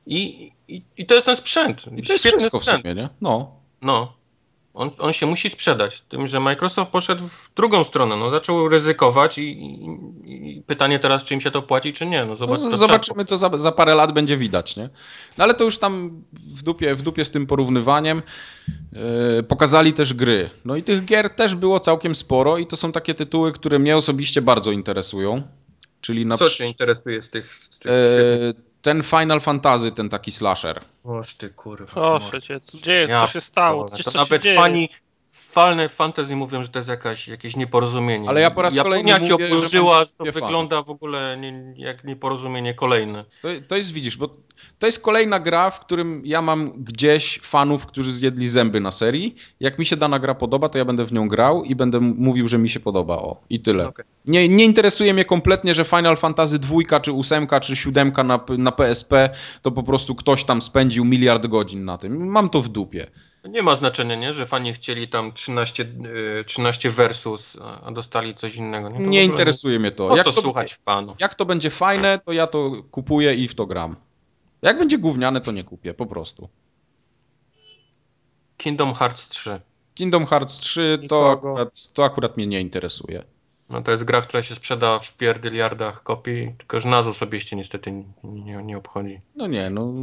I, 0.05 0.51
i, 0.67 0.81
I 0.97 1.05
to 1.05 1.15
jest 1.15 1.25
ten 1.25 1.35
sprzęt. 1.37 1.81
I 1.97 2.03
to 2.03 2.13
jest 2.13 2.23
Świetny 2.23 2.39
wszystko 2.39 2.59
w 2.59 2.63
sprzęt. 2.63 2.81
sumie, 2.81 2.95
nie? 2.95 3.09
No. 3.21 3.51
No. 3.81 4.13
On, 4.75 4.91
on 4.99 5.13
się 5.13 5.25
musi 5.25 5.49
sprzedać. 5.49 6.01
Tym, 6.01 6.27
że 6.27 6.39
Microsoft 6.39 6.91
poszedł 6.91 7.27
w 7.27 7.51
drugą 7.55 7.83
stronę. 7.83 8.17
No, 8.17 8.29
zaczął 8.29 8.69
ryzykować 8.69 9.37
i, 9.37 9.41
i, 9.43 10.57
i 10.57 10.61
pytanie 10.61 10.99
teraz, 10.99 11.23
czy 11.23 11.33
im 11.33 11.41
się 11.41 11.51
to 11.51 11.61
płaci, 11.61 11.93
czy 11.93 12.05
nie. 12.05 12.25
No, 12.25 12.37
zobacz, 12.37 12.59
No, 12.59 12.71
to 12.71 12.77
zobaczymy, 12.77 13.25
to 13.25 13.37
za, 13.37 13.57
za 13.57 13.71
parę 13.71 13.95
lat 13.95 14.11
będzie 14.11 14.37
widać, 14.37 14.75
nie? 14.75 14.89
No 15.37 15.43
ale 15.43 15.53
to 15.53 15.63
już 15.63 15.77
tam 15.77 16.23
w 16.33 16.63
dupie, 16.63 16.95
w 16.95 17.01
dupie 17.01 17.25
z 17.25 17.31
tym 17.31 17.47
porównywaniem 17.47 18.21
yy, 18.91 19.43
pokazali 19.43 19.93
też 19.93 20.13
gry. 20.13 20.49
No 20.65 20.75
i 20.75 20.83
tych 20.83 21.05
gier 21.05 21.29
też 21.29 21.55
było 21.55 21.79
całkiem 21.79 22.15
sporo 22.15 22.57
i 22.57 22.67
to 22.67 22.77
są 22.77 22.91
takie 22.91 23.13
tytuły, 23.13 23.51
które 23.51 23.79
mnie 23.79 23.97
osobiście 23.97 24.41
bardzo 24.41 24.71
interesują. 24.71 25.41
Czyli 26.01 26.25
na 26.25 26.37
Co 26.37 26.49
cię 26.49 26.67
interesuje 26.67 27.21
z 27.21 27.29
tych... 27.29 27.59
Z 27.71 27.79
tych 27.79 27.91
yy, 27.91 28.74
ten 28.85 29.03
Final 29.03 29.41
Fantasy, 29.41 29.91
ten 29.91 30.09
taki 30.09 30.31
slasher. 30.31 30.81
Oż 31.03 31.35
ty 31.35 31.49
kurwa. 31.49 31.91
Proszę 32.19 32.41
cię, 32.41 32.59
co 32.59 32.77
dzieje, 32.77 33.07
Ja 33.09 33.21
co 33.27 33.33
się 33.33 33.41
stało? 33.41 33.83
pierdolę. 33.83 33.95
Przecież 33.95 34.05
To 34.05 34.11
co 34.11 34.17
się 34.17 34.23
nawet 34.29 34.41
dzieje? 34.43 34.55
fani 34.59 34.89
Final 35.55 35.89
Fantasy 35.89 36.35
mówią, 36.35 36.63
że 36.63 36.69
to 36.69 36.79
jest 36.79 36.89
jakaś, 36.89 37.27
jakieś 37.27 37.55
nieporozumienie. 37.55 38.29
Ale 38.29 38.41
ja 38.41 38.51
po 38.51 38.61
raz 38.61 38.75
Japonia 38.75 39.03
kolejny 39.03 39.27
się 39.27 39.33
mówię, 39.33 39.47
oburzyła, 39.47 40.03
to 40.17 40.23
wygląda 40.23 40.83
w 40.83 40.89
ogóle 40.89 41.37
nie, 41.39 41.73
jak 41.77 42.03
nieporozumienie 42.03 42.73
kolejne. 42.73 43.25
To, 43.41 43.47
to 43.67 43.75
jest, 43.75 43.91
widzisz, 43.91 44.17
bo 44.17 44.29
to 44.79 44.85
jest 44.85 44.99
kolejna 44.99 45.39
gra, 45.39 45.69
w 45.69 45.79
którym 45.79 46.21
ja 46.25 46.41
mam 46.41 46.83
gdzieś 46.83 47.39
fanów, 47.43 47.85
którzy 47.85 48.13
zjedli 48.13 48.49
zęby 48.49 48.79
na 48.79 48.91
serii. 48.91 49.35
Jak 49.59 49.79
mi 49.79 49.85
się 49.85 49.97
dana 49.97 50.19
gra 50.19 50.35
podoba, 50.35 50.69
to 50.69 50.77
ja 50.77 50.85
będę 50.85 51.05
w 51.05 51.13
nią 51.13 51.27
grał 51.27 51.63
i 51.63 51.75
będę 51.75 51.99
mówił, 51.99 52.47
że 52.47 52.57
mi 52.57 52.69
się 52.69 52.79
podoba. 52.79 53.15
O, 53.15 53.41
i 53.49 53.59
tyle. 53.59 53.87
Okej. 53.87 54.05
Nie, 54.25 54.49
nie 54.49 54.65
interesuje 54.65 55.13
mnie 55.13 55.25
kompletnie, 55.25 55.73
że 55.73 55.85
Final 55.85 56.17
Fantasy 56.17 56.59
2, 56.59 56.99
czy 56.99 57.13
8, 57.13 57.47
czy 57.61 57.75
7 57.75 58.13
na, 58.23 58.39
na 58.57 58.71
PSP, 58.71 59.29
to 59.61 59.71
po 59.71 59.83
prostu 59.83 60.15
ktoś 60.15 60.43
tam 60.43 60.61
spędził 60.61 61.05
miliard 61.05 61.47
godzin 61.47 61.85
na 61.85 61.97
tym. 61.97 62.27
Mam 62.27 62.49
to 62.49 62.61
w 62.61 62.69
dupie. 62.69 63.07
Nie 63.49 63.61
ma 63.63 63.75
znaczenia, 63.75 64.15
nie? 64.15 64.33
że 64.33 64.45
fani 64.45 64.73
chcieli 64.73 65.07
tam 65.07 65.33
13, 65.33 65.83
y, 66.39 66.43
13 66.45 66.89
versus, 66.89 67.57
a- 67.83 67.91
dostali 67.91 68.35
coś 68.35 68.55
innego. 68.55 68.89
Nie, 68.89 68.99
Nie 68.99 69.23
interesuje 69.23 69.79
mnie 69.79 69.91
to. 69.91 70.07
Po 70.07 70.15
Jak 70.17 70.25
co 70.25 70.31
to, 70.33 70.41
słuchać 70.41 70.79
fanów? 70.85 71.19
jak 71.19 71.35
to 71.35 71.45
będzie 71.45 71.69
fajne, 71.69 72.19
to 72.25 72.31
ja 72.31 72.47
to 72.47 72.71
kupuję 72.91 73.35
i 73.35 73.47
w 73.47 73.55
to 73.55 73.65
gram. 73.65 73.95
Jak 74.61 74.79
będzie 74.79 74.97
gówniane, 74.97 75.41
to 75.41 75.51
nie 75.51 75.63
kupię, 75.63 75.93
po 75.93 76.05
prostu. 76.05 76.49
Kingdom 78.57 78.93
Hearts 78.93 79.27
3. 79.27 79.61
Kingdom 79.95 80.25
Hearts 80.25 80.57
3 80.59 80.99
to 81.09 81.31
akurat, 81.31 81.93
to 81.93 82.03
akurat 82.05 82.37
mnie 82.37 82.47
nie 82.47 82.61
interesuje. 82.61 83.23
No 83.69 83.81
to 83.81 83.91
jest 83.91 84.03
gra, 84.03 84.21
która 84.21 84.43
się 84.43 84.55
sprzeda 84.55 84.99
w 84.99 85.13
pierdyliardach 85.17 86.03
kopii, 86.03 86.51
tylko 86.57 86.79
że 86.79 86.89
nas 86.89 87.07
osobiście 87.07 87.55
niestety 87.55 87.91
nie, 87.91 88.03
nie, 88.23 88.63
nie 88.63 88.77
obchodzi. 88.77 89.19
No 89.35 89.47
nie, 89.47 89.69
no. 89.69 89.93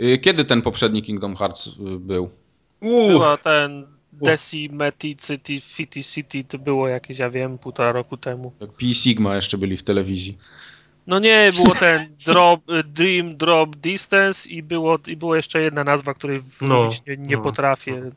Y, 0.00 0.18
Kiedy 0.18 0.44
ten 0.44 0.62
poprzedni 0.62 1.02
Kingdom 1.02 1.36
Hearts 1.36 1.66
y, 1.66 1.70
był? 2.82 3.08
Była 3.08 3.36
ten 3.36 3.86
Decimeti 4.12 5.16
City, 5.76 6.02
City, 6.04 6.44
to 6.44 6.58
było 6.58 6.88
jakieś, 6.88 7.18
ja 7.18 7.30
wiem, 7.30 7.58
półtora 7.58 7.92
roku 7.92 8.16
temu. 8.16 8.52
Jak 8.60 8.72
Pi 8.76 8.94
Sigma 8.94 9.36
jeszcze 9.36 9.58
byli 9.58 9.76
w 9.76 9.82
telewizji. 9.82 10.36
No 11.06 11.18
nie, 11.18 11.48
było 11.56 11.74
ten 11.74 12.06
drop, 12.26 12.60
Dream 12.84 13.36
Drop 13.36 13.76
Distance 13.76 14.50
i 14.50 14.62
było, 14.62 14.98
i 15.06 15.16
było 15.16 15.36
jeszcze 15.36 15.60
jedna 15.60 15.84
nazwa, 15.84 16.14
której 16.14 16.36
wymówić 16.60 17.02
nie, 17.06 17.16
nie 17.16 17.36
no, 17.36 17.42
potrafię. 17.42 18.12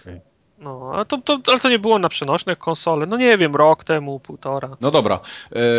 Okej. 0.00 0.20
No, 0.58 0.90
ale 0.94 1.04
to, 1.04 1.18
to, 1.18 1.38
ale 1.46 1.60
to 1.60 1.68
nie 1.68 1.78
było 1.78 1.98
na 1.98 2.08
przenośnych 2.08 2.58
konsole. 2.58 3.06
No 3.06 3.16
nie 3.16 3.38
wiem, 3.38 3.56
rok 3.56 3.84
temu, 3.84 4.20
półtora. 4.20 4.76
No 4.80 4.90
dobra. 4.90 5.20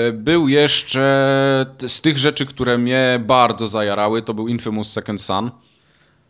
Y, 0.09 0.13
Był 0.13 0.47
jeszcze 0.47 1.65
z 1.87 2.01
tych 2.01 2.17
rzeczy, 2.17 2.45
które 2.45 2.77
mnie 2.77 3.19
bardzo 3.25 3.67
zajarały, 3.67 4.21
to 4.21 4.33
był 4.33 4.47
Infamous 4.47 4.91
Second 4.91 5.21
Son. 5.21 5.51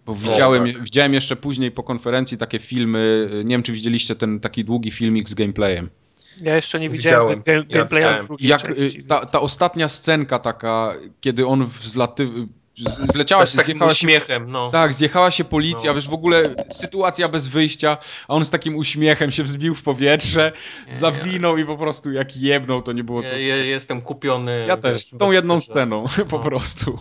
Bo 0.08 0.16
widziałem, 0.16 0.74
tak. 0.74 0.84
widziałem 0.84 1.14
jeszcze 1.14 1.36
później 1.36 1.72
po 1.72 1.84
konferencji 1.84 2.38
takie 2.38 2.60
filmy. 2.60 3.30
y, 3.34 3.44
Nie 3.44 3.56
wiem, 3.56 3.64
czy 3.64 3.72
widzieliście 3.72 4.16
ten 4.16 4.40
taki 4.40 4.66
długi 4.66 4.92
filmik 4.92 5.30
z 5.30 5.34
gameplayem. 5.34 5.90
Ja 6.42 6.56
jeszcze 6.56 6.80
nie 6.80 6.90
widziałem, 6.90 7.40
Widziałem. 7.40 7.44
game, 7.46 7.66
Ja 7.70 7.78
gameplaya 7.78 8.04
widziałem. 8.04 8.28
drugiej 8.28 8.50
Jak 8.50 8.76
części. 8.76 9.00
y, 9.00 9.04
ta, 9.04 9.26
ta 9.26 9.40
ostatnia 9.42 9.88
scenka 9.88 10.40
taka, 10.40 10.94
kiedy 11.22 11.46
on 11.48 11.68
wzlaty, 11.68 12.30
z- 12.78 13.12
zleciała 13.14 13.42
Tak, 13.42 13.50
z 13.50 13.52
się, 13.52 13.58
takim 13.58 13.74
zjechała 13.74 13.90
się 13.92 13.94
uśmiechem, 13.96 14.52
no. 14.52 14.70
Tak, 14.72 14.94
zjechała 14.94 15.32
się 15.32 15.44
policja, 15.44 15.90
No. 15.92 15.96
wiesz, 15.96 16.08
w 16.10 16.14
ogóle 16.14 16.44
sytuacja 16.72 17.30
bez 17.30 17.48
wyjścia, 17.48 17.98
a 18.28 18.34
on 18.34 18.46
z 18.46 18.50
takim 18.50 18.76
uśmiechem 18.76 19.32
się 19.32 19.44
wzbił 19.44 19.76
w 19.76 19.84
powietrze, 19.84 20.52
Nie, 20.88 20.94
zawinął 20.94 21.58
i 21.58 21.66
po 21.66 21.78
prostu 21.78 22.12
jak 22.12 22.38
jebnął, 22.38 22.82
to 22.82 22.92
nie 22.92 23.04
było 23.04 23.24
co... 23.24 23.34
Ja, 23.36 23.48
ja 23.48 23.56
jestem 23.56 24.02
kupiony. 24.02 24.66
Ja 24.68 24.78
też, 24.78 25.06
tą 25.20 25.32
jedną 25.32 25.60
sceną, 25.60 26.06
po 26.30 26.38
No. 26.38 26.44
prostu. 26.44 27.00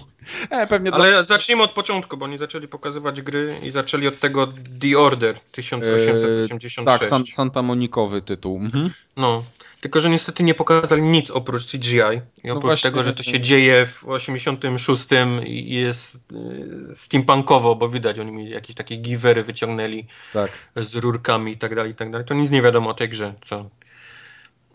E, 0.51 0.67
pewnie. 0.67 0.95
Ale 0.95 1.25
zacznijmy 1.25 1.63
od 1.63 1.73
początku, 1.73 2.17
bo 2.17 2.25
oni 2.25 2.39
zaczęli 2.39 2.69
pokazywać 2.69 3.23
gry 3.23 3.55
i 3.63 3.71
zaczęli 3.71 4.07
od 4.07 4.21
tego 4.21 4.47
The 4.81 4.99
Order 4.99 5.41
1886. 5.53 6.77
Tak, 6.85 7.07
San, 7.07 7.25
Santa 7.27 7.63
Monikowy 7.63 8.23
tytuł. 8.23 8.57
Mhm. 8.57 8.91
No, 9.17 9.43
tylko 9.81 10.01
że 10.01 10.11
niestety 10.11 10.43
nie 10.43 10.55
pokazali 10.55 11.03
nic 11.03 11.31
oprócz 11.31 11.67
CGI 11.67 11.99
i 12.45 12.51
oprócz 12.51 12.65
właśnie, 12.65 12.91
tego, 12.91 13.05
że 13.05 13.13
to 13.13 13.23
się 13.23 13.41
dzieje 13.41 13.87
w 13.87 14.09
86 14.09 15.05
i 15.47 15.75
jest 15.75 16.17
y, 16.33 16.95
steampunkowo, 16.95 17.75
bo 17.75 17.89
widać, 17.89 18.19
oni 18.19 18.33
mieli 18.33 18.51
jakieś 18.51 18.77
takie 18.77 18.97
givery 18.97 19.45
wyciągnęli 19.45 20.07
Tak. 20.33 20.51
z 20.77 20.95
rurkami 20.95 21.53
i 21.53 21.59
tak 21.59 21.75
dalej, 21.75 21.93
i 21.93 21.95
tak 21.95 22.11
dalej. 22.11 22.27
To 22.27 22.35
nic 22.35 22.51
nie 22.51 22.63
wiadomo 22.63 22.91
o 22.91 22.95
tej 22.95 23.09
grze, 23.09 23.35
co, 23.45 23.71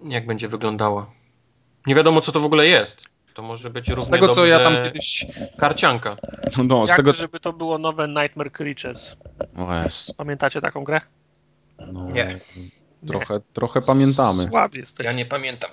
jak 0.03 0.26
będzie 0.26 0.48
wyglądała. 0.48 1.11
Nie 1.88 1.95
wiadomo, 1.95 2.22
co 2.22 2.32
to 2.32 2.40
w 2.40 2.45
ogóle 2.45 2.68
jest. 2.68 3.11
To 3.34 3.41
może 3.41 3.70
być 3.70 3.88
równie 3.88 4.06
Z 4.06 4.10
tego, 4.10 4.28
co 4.28 4.36
dobrze 4.36 4.52
ja 4.52 4.60
tam 4.60 4.84
kiedyś... 4.84 5.26
karcianka. 5.58 6.16
No, 6.58 6.64
no 6.64 6.88
z 6.88 6.90
Jak 6.90 6.98
tego... 6.98 7.14
żeby 7.14 7.40
to 7.40 7.53
było 7.53 7.78
nowe 7.78 8.08
Nightmare 8.08 8.52
Creatures? 8.52 9.18
O 9.58 9.76
jest. 9.84 10.18
Pamiętacie 10.18 10.62
taką 10.62 10.84
grę? 10.84 11.02
No, 11.94 12.08
Nie. 12.12 12.40
Trochę, 13.08 13.40
trochę 13.53 13.82
pamiętamy. 13.82 14.44
Słabi 14.48 14.80
jesteś. 14.80 15.06
Ja 15.06 15.12
nie 15.14 15.26
pamiętam. 15.26 15.70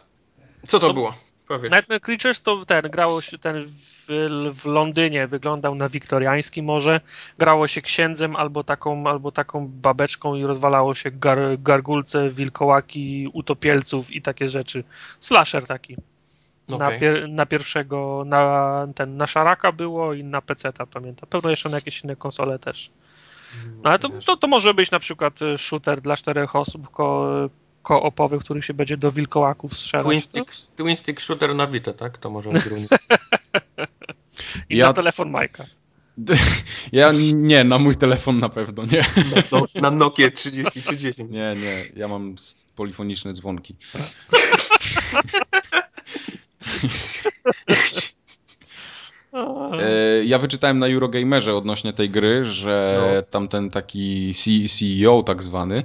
Co 0.66 0.78
to 0.78 0.86
To- 0.86 0.94
było? 0.94 1.14
Powiedz. 1.48 1.72
Nightmare 1.72 2.00
Creatures 2.00 2.42
to 2.42 2.64
ten, 2.66 2.82
grało 2.90 3.20
się 3.20 3.38
ten 3.38 3.62
w, 3.66 4.06
w 4.60 4.64
Londynie, 4.64 5.26
wyglądał 5.26 5.74
na 5.74 5.88
wiktoriański 5.88 6.62
może, 6.62 7.00
grało 7.38 7.68
się 7.68 7.82
księdzem 7.82 8.36
albo 8.36 8.64
taką, 8.64 9.06
albo 9.06 9.32
taką 9.32 9.68
babeczką 9.68 10.34
i 10.34 10.44
rozwalało 10.44 10.94
się 10.94 11.10
gar, 11.10 11.38
gargulce, 11.58 12.30
wilkołaki, 12.30 13.30
utopielców 13.32 14.10
i 14.12 14.22
takie 14.22 14.48
rzeczy. 14.48 14.84
Slasher 15.20 15.66
taki. 15.66 15.96
Na, 16.68 16.98
pier 16.98 17.28
na, 17.28 17.46
pierwszego, 17.46 18.22
na 18.26 18.86
ten, 18.94 19.16
na 19.16 19.26
Szaraka 19.26 19.72
było 19.72 20.14
i 20.14 20.24
na 20.24 20.42
PC-ta, 20.42 20.86
pamiętam. 20.86 21.28
Pewno 21.28 21.50
jeszcze 21.50 21.68
na 21.68 21.76
jakieś 21.76 22.04
inne 22.04 22.16
konsole 22.16 22.58
też. 22.58 22.90
No, 23.82 23.90
ale 23.90 23.98
to, 23.98 24.08
to, 24.08 24.36
to, 24.36 24.48
może 24.48 24.74
być 24.74 24.90
na 24.90 24.98
przykład 24.98 25.42
y, 25.42 25.58
shooter 25.58 26.00
dla 26.00 26.16
czterech 26.16 26.56
osób 26.56 26.90
ko, 26.90 27.50
koopowy, 27.82 28.38
w 28.38 28.44
którym 28.44 28.62
się 28.62 28.74
będzie 28.74 28.96
do 28.96 29.12
wilkołaków 29.12 29.74
strzelać. 29.74 30.06
Twin 30.06 30.20
stick, 30.20 30.76
twin 30.76 30.96
stick 30.96 31.20
shooter 31.20 31.54
na 31.54 31.66
Vita, 31.66 31.92
tak? 31.92 32.18
To 32.18 32.30
może 32.30 32.50
być 32.52 32.62
I 34.70 34.76
ja... 34.76 34.84
na 34.86 34.92
telefon 34.92 35.30
Majka. 35.30 35.64
Ja 36.92 37.12
nie, 37.34 37.64
na 37.64 37.78
mój 37.78 37.96
telefon 37.96 38.38
na 38.38 38.48
pewno 38.48 38.84
nie. 38.84 39.00
Na, 39.00 39.42
no, 39.52 39.66
na 39.82 39.90
Nokia 39.90 40.30
3030. 40.30 41.24
Nie, 41.24 41.54
nie, 41.56 41.84
ja 41.96 42.08
mam 42.08 42.36
polifoniczne 42.76 43.32
dzwonki. 43.32 43.76
E, 49.78 50.24
ja 50.24 50.38
wyczytałem 50.38 50.78
na 50.78 50.86
Eurogamerze 50.86 51.54
odnośnie 51.54 51.92
tej 51.92 52.10
gry, 52.10 52.44
że 52.44 53.00
no. 53.16 53.22
tamten 53.22 53.70
taki 53.70 54.34
CEO 54.68 55.22
tak 55.22 55.42
zwany 55.42 55.82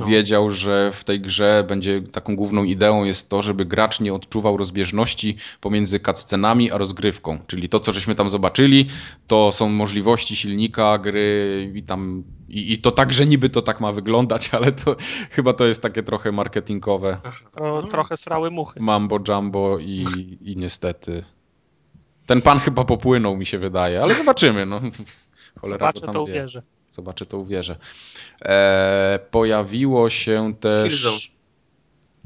powiedział, 0.00 0.44
no. 0.44 0.50
że 0.50 0.92
w 0.92 1.04
tej 1.04 1.20
grze 1.20 1.64
będzie 1.68 2.02
taką 2.02 2.36
główną 2.36 2.64
ideą 2.64 3.04
jest 3.04 3.30
to, 3.30 3.42
żeby 3.42 3.64
gracz 3.64 4.00
nie 4.00 4.14
odczuwał 4.14 4.56
rozbieżności 4.56 5.36
pomiędzy 5.60 6.00
cutscenami 6.00 6.70
a 6.70 6.78
rozgrywką. 6.78 7.38
Czyli 7.46 7.68
to, 7.68 7.80
co 7.80 7.92
żeśmy 7.92 8.14
tam 8.14 8.30
zobaczyli, 8.30 8.86
to 9.26 9.52
są 9.52 9.68
możliwości 9.68 10.36
silnika, 10.36 10.98
gry 10.98 11.72
i 11.74 11.82
tam 11.82 12.24
i, 12.48 12.72
i 12.72 12.78
to 12.78 12.90
tak, 12.90 13.12
że 13.12 13.26
niby 13.26 13.50
to 13.50 13.62
tak 13.62 13.80
ma 13.80 13.92
wyglądać, 13.92 14.50
ale 14.54 14.72
to 14.72 14.96
chyba 15.30 15.52
to 15.52 15.66
jest 15.66 15.82
takie 15.82 16.02
trochę 16.02 16.32
marketingowe. 16.32 17.20
To, 17.52 17.82
trochę 17.82 18.16
srały 18.16 18.50
muchy. 18.50 18.80
Mambo 18.80 19.18
jumbo 19.28 19.78
i, 19.78 20.06
i 20.40 20.56
niestety 20.56 21.24
ten 22.26 22.42
pan 22.42 22.58
chyba 22.58 22.84
popłynął, 22.84 23.36
mi 23.36 23.46
się 23.46 23.58
wydaje, 23.58 24.02
ale 24.02 24.14
zobaczymy. 24.14 24.66
No. 24.66 24.80
Cholera, 25.60 25.78
Zobaczę, 25.78 26.00
to, 26.00 26.12
to 26.12 26.22
uwierzę. 26.22 26.62
Zobaczę, 26.96 27.26
to 27.26 27.38
uwierzę. 27.38 27.76
E, 28.42 29.18
pojawiło 29.30 30.10
się 30.10 30.54
też... 30.60 30.90
Killzone. 30.90 31.18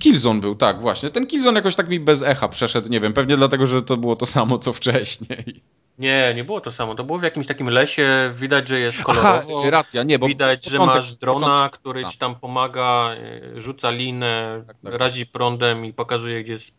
Killzone 0.00 0.40
był, 0.40 0.54
tak, 0.54 0.80
właśnie. 0.80 1.10
Ten 1.10 1.26
Killzone 1.26 1.58
jakoś 1.58 1.76
tak 1.76 1.88
mi 1.88 2.00
bez 2.00 2.22
echa 2.22 2.48
przeszedł, 2.48 2.88
nie 2.88 3.00
wiem, 3.00 3.12
pewnie 3.12 3.36
dlatego, 3.36 3.66
że 3.66 3.82
to 3.82 3.96
było 3.96 4.16
to 4.16 4.26
samo, 4.26 4.58
co 4.58 4.72
wcześniej. 4.72 5.62
Nie, 5.98 6.32
nie 6.36 6.44
było 6.44 6.60
to 6.60 6.72
samo. 6.72 6.94
To 6.94 7.04
było 7.04 7.18
w 7.18 7.22
jakimś 7.22 7.46
takim 7.46 7.68
lesie, 7.70 8.30
widać, 8.34 8.68
że 8.68 8.80
jest 8.80 9.02
kolorowo. 9.02 9.60
Aha, 9.60 9.70
racja, 9.70 10.02
nie, 10.02 10.18
bo 10.18 10.26
Widać, 10.26 10.64
że 10.64 10.78
masz 10.78 11.12
drona, 11.12 11.46
początek, 11.46 11.80
który 11.80 12.04
ci 12.04 12.18
tam 12.18 12.34
pomaga, 12.34 13.14
e, 13.56 13.60
rzuca 13.60 13.90
linę, 13.90 14.64
tak, 14.66 14.76
tak. 14.84 14.94
razi 14.94 15.26
prądem 15.26 15.84
i 15.84 15.92
pokazuje, 15.92 16.44
gdzie 16.44 16.52
jest... 16.52 16.70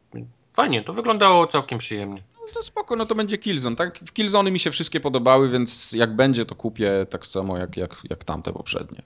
Fajnie, 0.54 0.82
to 0.82 0.94
wyglądało 0.94 1.48
całkiem 1.48 1.80
przyjemnie 1.80 2.24
to 2.52 2.64
spoko, 2.64 2.96
no 2.96 3.06
to 3.06 3.16
będzie 3.16 3.38
Killzone, 3.38 3.76
tak? 3.76 4.00
W 4.00 4.14
Killzony 4.14 4.52
mi 4.52 4.60
się 4.60 4.72
wszystkie 4.72 5.00
podobały, 5.00 5.50
więc 5.50 5.92
jak 5.92 6.16
będzie, 6.16 6.46
to 6.46 6.56
kupię 6.56 7.06
tak 7.10 7.26
samo 7.26 7.58
jak, 7.58 7.78
jak, 7.78 7.98
jak 8.10 8.24
tamte 8.24 8.54
poprzednie. 8.54 9.02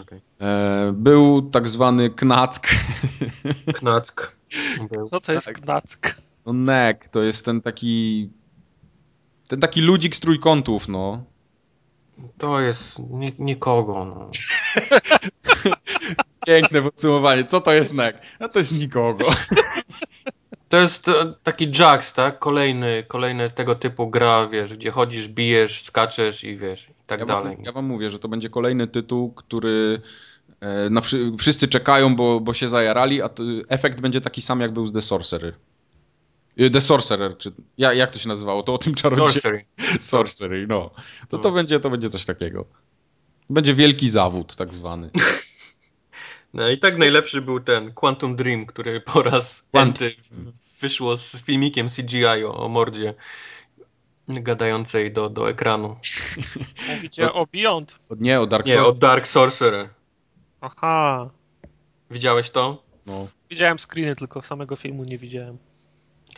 Okay. 0.00 0.20
E, 0.40 0.92
był 0.92 1.42
tak 1.42 1.68
zwany 1.68 2.10
Knack. 2.10 2.68
Knack. 3.74 4.36
Co 5.10 5.20
to 5.20 5.32
jest 5.32 5.46
tak. 5.46 5.60
Knack? 5.60 6.22
No 6.46 6.52
nek, 6.52 7.08
to 7.08 7.22
jest 7.22 7.44
ten 7.44 7.62
taki 7.62 8.30
ten 9.48 9.60
taki 9.60 9.80
ludzik 9.80 10.16
z 10.16 10.20
trójkątów, 10.20 10.88
no. 10.88 11.24
To 12.38 12.60
jest 12.60 12.98
ni 12.98 13.32
nikogo, 13.38 14.04
no. 14.04 14.30
Piękne 16.46 16.82
podsumowanie. 16.82 17.44
Co 17.44 17.60
to 17.60 17.72
jest 17.72 17.94
nek? 17.94 18.22
A 18.38 18.48
to 18.48 18.58
jest 18.58 18.78
nikogo. 18.78 19.24
To 20.68 20.76
jest 20.76 21.08
e, 21.08 21.34
taki 21.42 21.70
Jax, 21.80 22.12
tak? 22.12 22.38
Kolejny, 22.38 23.04
kolejny 23.08 23.50
tego 23.50 23.74
typu 23.74 24.10
gra, 24.10 24.48
wiesz, 24.48 24.74
gdzie 24.74 24.90
chodzisz, 24.90 25.28
bijesz, 25.28 25.82
skaczesz 25.82 26.44
i 26.44 26.56
wiesz, 26.56 26.88
i 26.88 26.94
tak 27.06 27.20
ja 27.20 27.26
dalej. 27.26 27.56
Wam, 27.56 27.64
ja 27.64 27.72
wam 27.72 27.84
mówię, 27.84 28.10
że 28.10 28.18
to 28.18 28.28
będzie 28.28 28.50
kolejny 28.50 28.86
tytuł, 28.86 29.32
który 29.32 30.00
e, 30.60 30.90
no, 30.90 31.00
wszyscy 31.38 31.68
czekają, 31.68 32.16
bo, 32.16 32.40
bo 32.40 32.54
się 32.54 32.68
zajarali, 32.68 33.22
a 33.22 33.30
efekt 33.68 34.00
będzie 34.00 34.20
taki 34.20 34.42
sam, 34.42 34.60
jak 34.60 34.72
był 34.72 34.86
z 34.86 34.92
The 34.92 35.00
Sorcerer. 35.00 35.54
E, 36.56 36.70
The 36.70 36.80
Sorcerer, 36.80 37.38
czy 37.38 37.52
ja, 37.78 37.92
jak 37.92 38.10
to 38.10 38.18
się 38.18 38.28
nazywało? 38.28 38.62
To 38.62 38.74
o 38.74 38.78
tym 38.78 38.94
czarodzieju. 38.94 39.30
Sorcery. 39.30 39.64
Sorcery, 40.00 40.66
no. 40.66 40.90
To, 41.28 41.38
to, 41.38 41.52
będzie, 41.52 41.80
to 41.80 41.90
będzie 41.90 42.08
coś 42.08 42.24
takiego. 42.24 42.64
Będzie 43.50 43.74
wielki 43.74 44.08
zawód, 44.08 44.56
tak 44.56 44.74
zwany. 44.74 45.10
No 46.54 46.68
i 46.68 46.78
tak 46.78 46.98
najlepszy 46.98 47.42
był 47.42 47.60
ten 47.60 47.92
Quantum 47.92 48.36
Dream, 48.36 48.66
który 48.66 49.00
po 49.00 49.22
raz 49.22 49.64
enty 49.72 50.14
wyszło 50.80 51.16
z 51.16 51.42
filmikiem 51.42 51.88
CGI 51.88 52.44
o, 52.44 52.54
o 52.56 52.68
mordzie 52.68 53.14
gadającej 54.28 55.12
do, 55.12 55.30
do 55.30 55.50
ekranu. 55.50 55.96
Mówicie 56.96 57.32
o 57.32 57.46
Beyond? 57.46 57.98
Nie, 58.20 58.40
o 58.40 58.46
Dark 58.46 58.66
Nie, 58.66 58.82
o 58.82 58.92
Dark 58.92 59.26
Sorcerer. 59.26 59.88
Aha. 60.60 61.30
Widziałeś 62.10 62.50
to? 62.50 62.82
No. 63.06 63.28
Widziałem 63.50 63.78
screeny, 63.78 64.16
tylko 64.16 64.42
samego 64.42 64.76
filmu 64.76 65.04
nie 65.04 65.18
widziałem. 65.18 65.58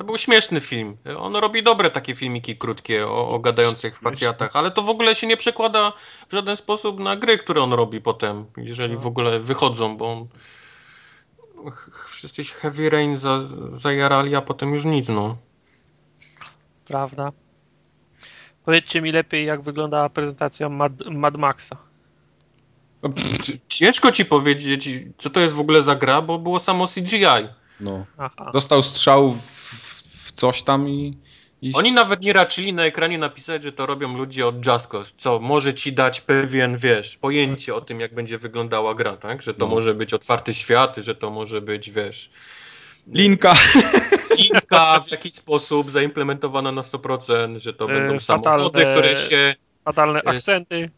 To 0.00 0.04
był 0.04 0.18
śmieszny 0.18 0.60
film. 0.60 0.96
On 1.18 1.36
robi 1.36 1.62
dobre 1.62 1.90
takie 1.90 2.14
filmiki 2.14 2.56
krótkie 2.56 3.06
o, 3.06 3.28
o 3.28 3.38
gadających 3.38 3.98
facjatach, 3.98 4.56
ale 4.56 4.70
to 4.70 4.82
w 4.82 4.88
ogóle 4.88 5.14
się 5.14 5.26
nie 5.26 5.36
przekłada 5.36 5.92
w 6.28 6.32
żaden 6.32 6.56
sposób 6.56 7.00
na 7.00 7.16
gry, 7.16 7.38
które 7.38 7.62
on 7.62 7.72
robi 7.72 8.00
potem, 8.00 8.44
jeżeli 8.56 8.94
no. 8.94 9.00
w 9.00 9.06
ogóle 9.06 9.40
wychodzą, 9.40 9.96
bo 9.96 10.12
on 10.12 10.28
wszyscy 12.08 12.44
Heavy 12.44 12.90
Rain 12.90 13.18
za, 13.18 13.40
zajarali, 13.74 14.36
a 14.36 14.42
potem 14.42 14.74
już 14.74 14.84
nic, 14.84 15.08
no. 15.08 15.36
Prawda. 16.84 17.32
Powiedzcie 18.64 19.02
mi 19.02 19.12
lepiej, 19.12 19.46
jak 19.46 19.62
wyglądała 19.62 20.08
prezentacja 20.08 20.68
Mad, 20.68 20.92
Mad 21.10 21.36
Maxa. 21.36 21.76
Ciężko 23.68 24.12
ci 24.12 24.24
powiedzieć, 24.24 24.88
co 25.18 25.30
to 25.30 25.40
jest 25.40 25.54
w 25.54 25.60
ogóle 25.60 25.82
za 25.82 25.96
gra, 25.96 26.22
bo 26.22 26.38
było 26.38 26.60
samo 26.60 26.86
CGI. 26.86 27.48
No. 27.80 28.06
Aha. 28.18 28.50
Dostał 28.52 28.82
strzał 28.82 29.32
w 29.32 29.89
coś 30.40 30.62
tam 30.62 30.88
i 30.88 31.16
i... 31.62 31.72
Oni 31.74 31.92
nawet 31.92 32.20
nie 32.20 32.32
raczyli 32.32 32.72
na 32.72 32.84
ekranie 32.84 33.18
napisać, 33.18 33.62
że 33.62 33.72
to 33.72 33.86
robią 33.86 34.16
ludzie 34.16 34.46
od 34.46 34.66
Just 34.66 34.86
Cause, 34.86 35.12
co 35.16 35.40
może 35.40 35.74
ci 35.74 35.92
dać 35.92 36.20
pewien, 36.20 36.78
wiesz, 36.78 37.16
pojęcie 37.16 37.74
o 37.74 37.80
tym, 37.80 38.00
jak 38.00 38.14
będzie 38.14 38.38
wyglądała 38.38 38.94
gra, 38.94 39.16
tak? 39.16 39.42
Że 39.42 39.54
to 39.54 39.66
no. 39.66 39.74
może 39.74 39.94
być 39.94 40.14
otwarty 40.14 40.54
świat, 40.54 40.96
że 40.96 41.14
to 41.14 41.30
może 41.30 41.60
być, 41.60 41.90
wiesz... 41.90 42.30
Linka. 43.06 43.52
Linka 44.38 45.00
w 45.00 45.10
jakiś 45.10 45.34
sposób 45.34 45.90
zaimplementowana 45.90 46.72
na 46.72 46.82
100%, 46.82 47.58
że 47.58 47.72
to 47.72 47.86
będą 47.86 48.14
e, 48.14 48.20
samochody, 48.20 48.84
które 48.84 49.16
się... 49.16 49.54
Fatalne 49.84 50.22
akcenty. 50.22 50.90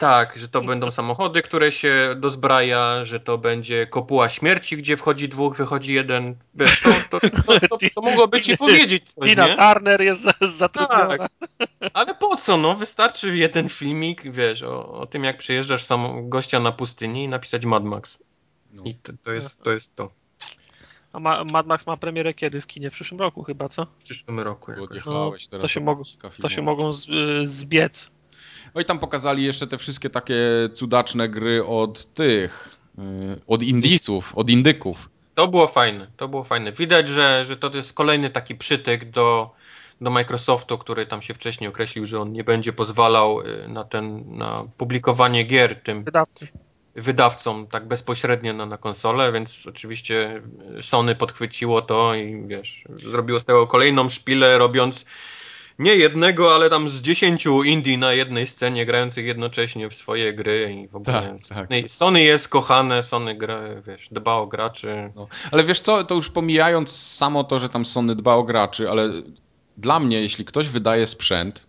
Tak, 0.00 0.38
że 0.38 0.48
to 0.48 0.60
będą 0.60 0.90
samochody, 0.90 1.42
które 1.42 1.72
się 1.72 2.14
dozbraja, 2.16 3.04
że 3.04 3.20
to 3.20 3.38
będzie 3.38 3.86
kopuła 3.86 4.28
śmierci, 4.28 4.76
gdzie 4.76 4.96
wchodzi 4.96 5.28
dwóch, 5.28 5.56
wychodzi 5.56 5.94
jeden. 5.94 6.36
Wiesz, 6.54 6.82
to, 7.10 7.20
to, 7.20 7.30
to, 7.68 7.78
to 7.94 8.02
mogłoby 8.10 8.40
ci 8.40 8.56
powiedzieć 8.56 9.12
coś, 9.12 9.30
Tina 9.30 9.46
nie? 9.46 9.56
Turner 9.56 10.00
jest 10.00 10.22
zatrudniona. 10.58 11.18
Tak. 11.18 11.30
Ale 11.92 12.14
po 12.14 12.36
co, 12.36 12.56
no? 12.56 12.74
Wystarczy 12.74 13.36
jeden 13.36 13.68
filmik, 13.68 14.32
wiesz, 14.32 14.62
o, 14.62 14.92
o 14.92 15.06
tym 15.06 15.24
jak 15.24 15.38
przyjeżdżasz 15.38 15.84
sam 15.84 16.28
gościa 16.28 16.60
na 16.60 16.72
pustyni 16.72 17.24
i 17.24 17.28
napisać 17.28 17.66
Mad 17.66 17.84
Max. 17.84 18.18
No. 18.72 18.82
I 18.84 18.94
to, 18.94 19.12
to, 19.24 19.32
jest, 19.32 19.62
to 19.62 19.70
jest 19.72 19.96
to. 19.96 20.10
A 21.12 21.20
Ma, 21.20 21.44
Mad 21.44 21.66
Max 21.66 21.86
ma 21.86 21.96
premierę 21.96 22.34
kiedy? 22.34 22.60
W 22.60 22.66
kinie 22.66 22.90
w 22.90 22.92
przyszłym 22.92 23.20
roku 23.20 23.42
chyba, 23.42 23.68
co? 23.68 23.86
W 23.86 24.04
przyszłym 24.04 24.40
roku. 24.40 24.72
No, 25.06 25.32
to, 25.60 25.68
się 25.68 25.80
mogą, 25.80 26.02
to 26.42 26.48
się 26.48 26.62
mogą 26.62 26.90
zbiec. 27.42 28.10
No 28.74 28.80
i 28.80 28.84
tam 28.84 28.98
pokazali 28.98 29.44
jeszcze 29.44 29.66
te 29.66 29.78
wszystkie 29.78 30.10
takie 30.10 30.34
cudaczne 30.74 31.28
gry 31.28 31.64
od 31.66 32.14
tych, 32.14 32.78
y, 32.98 33.02
od 33.46 33.62
Indisów, 33.62 34.32
od 34.38 34.50
Indyków. 34.50 35.08
To 35.34 35.48
było 35.48 35.66
fajne, 35.66 36.06
to 36.16 36.28
było 36.28 36.44
fajne. 36.44 36.72
Widać, 36.72 37.08
że, 37.08 37.44
że 37.44 37.56
to 37.56 37.70
jest 37.74 37.92
kolejny 37.92 38.30
taki 38.30 38.54
przytyk 38.54 39.10
do, 39.10 39.50
do 40.00 40.10
Microsoftu, 40.10 40.78
który 40.78 41.06
tam 41.06 41.22
się 41.22 41.34
wcześniej 41.34 41.70
określił, 41.70 42.06
że 42.06 42.20
on 42.20 42.32
nie 42.32 42.44
będzie 42.44 42.72
pozwalał 42.72 43.40
y, 43.40 43.68
na 43.68 43.84
ten, 43.84 44.36
na 44.36 44.64
publikowanie 44.76 45.44
gier 45.44 45.82
tym 45.82 46.04
Wydawcy. 46.04 46.48
wydawcom 46.96 47.66
tak 47.66 47.88
bezpośrednio 47.88 48.52
na, 48.52 48.66
na 48.66 48.76
konsolę, 48.76 49.32
więc 49.32 49.66
oczywiście 49.66 50.42
Sony 50.80 51.14
podchwyciło 51.14 51.82
to 51.82 52.14
i 52.14 52.42
wiesz, 52.46 52.84
zrobiło 53.10 53.40
z 53.40 53.44
tego 53.44 53.66
kolejną 53.66 54.08
szpilę, 54.08 54.58
robiąc 54.58 55.04
nie 55.80 55.94
jednego, 55.96 56.54
ale 56.54 56.70
tam 56.70 56.88
z 56.88 57.02
dziesięciu 57.02 57.62
indie 57.62 57.98
na 57.98 58.12
jednej 58.12 58.46
scenie 58.46 58.86
grających 58.86 59.26
jednocześnie 59.26 59.88
w 59.88 59.94
swoje 59.94 60.34
gry 60.34 60.76
i 60.82 60.88
w 60.88 60.96
ogóle. 60.96 61.36
Tak, 61.48 61.68
tak. 61.68 61.90
Sony 61.90 62.22
jest 62.22 62.48
kochane, 62.48 63.02
Sony 63.02 63.34
gra, 63.34 63.60
wiesz, 63.86 64.08
dba 64.10 64.34
o 64.34 64.46
graczy. 64.46 65.12
No. 65.16 65.28
Ale 65.52 65.64
wiesz 65.64 65.80
co, 65.80 66.04
to 66.04 66.14
już 66.14 66.28
pomijając 66.28 66.96
samo 66.96 67.44
to, 67.44 67.58
że 67.58 67.68
tam 67.68 67.86
Sony 67.86 68.16
dba 68.16 68.34
o 68.34 68.42
graczy, 68.42 68.90
ale 68.90 69.10
dla 69.76 70.00
mnie, 70.00 70.20
jeśli 70.20 70.44
ktoś 70.44 70.68
wydaje 70.68 71.06
sprzęt 71.06 71.66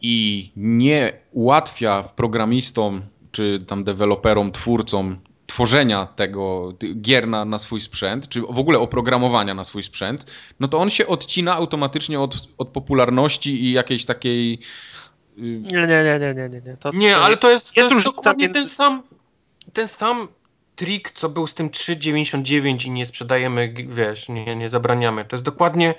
i 0.00 0.50
nie 0.56 1.12
ułatwia 1.32 2.02
programistom 2.02 3.02
czy 3.32 3.64
tam 3.66 3.84
deweloperom, 3.84 4.52
twórcom 4.52 5.18
tworzenia 5.46 6.06
tego 6.06 6.72
gier 7.00 7.28
na, 7.28 7.44
na 7.44 7.58
swój 7.58 7.80
sprzęt, 7.80 8.28
czy 8.28 8.40
w 8.40 8.58
ogóle 8.58 8.78
oprogramowania 8.78 9.54
na 9.54 9.64
swój 9.64 9.82
sprzęt, 9.82 10.26
no 10.60 10.68
to 10.68 10.78
on 10.78 10.90
się 10.90 11.06
odcina 11.06 11.54
automatycznie 11.54 12.20
od, 12.20 12.48
od 12.58 12.68
popularności 12.68 13.64
i 13.64 13.72
jakiejś 13.72 14.04
takiej. 14.04 14.58
Y, 15.38 15.42
nie, 15.42 15.86
nie, 15.86 15.86
nie, 15.86 16.34
nie, 16.34 16.48
nie, 16.48 16.60
nie. 16.60 16.76
To, 16.76 16.90
nie, 16.94 17.16
ale 17.16 17.36
to 17.36 17.50
jest, 17.50 17.76
jest, 17.76 17.88
to 17.88 17.94
jest 17.94 18.06
dokładnie 18.06 18.44
między... 18.44 18.60
ten 18.60 18.68
sam 18.68 19.02
ten 19.72 19.88
sam 19.88 20.28
trik, 20.76 21.10
co 21.10 21.28
był 21.28 21.46
z 21.46 21.54
tym 21.54 21.70
3,99 21.70 22.86
i 22.86 22.90
nie 22.90 23.06
sprzedajemy, 23.06 23.74
wiesz, 23.88 24.28
nie, 24.28 24.56
nie 24.56 24.70
zabraniamy. 24.70 25.24
To 25.24 25.36
jest 25.36 25.44
dokładnie 25.44 25.94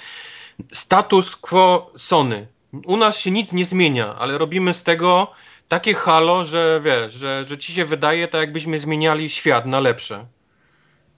status 0.73 1.35
quo 1.35 1.91
Sony. 1.97 2.47
U 2.85 2.97
nas 2.97 3.19
się 3.19 3.31
nic 3.31 3.51
nie 3.51 3.65
zmienia, 3.65 4.15
ale 4.15 4.37
robimy 4.37 4.73
z 4.73 4.83
tego 4.83 5.31
takie 5.73 5.93
halo, 5.93 6.45
że 6.45 6.81
wiesz, 6.83 7.13
że, 7.13 7.45
że 7.45 7.57
ci 7.57 7.73
się 7.73 7.85
wydaje 7.85 8.27
tak 8.27 8.41
jakbyśmy 8.41 8.79
zmieniali 8.79 9.29
świat 9.29 9.65
na 9.65 9.79
lepsze. 9.79 10.25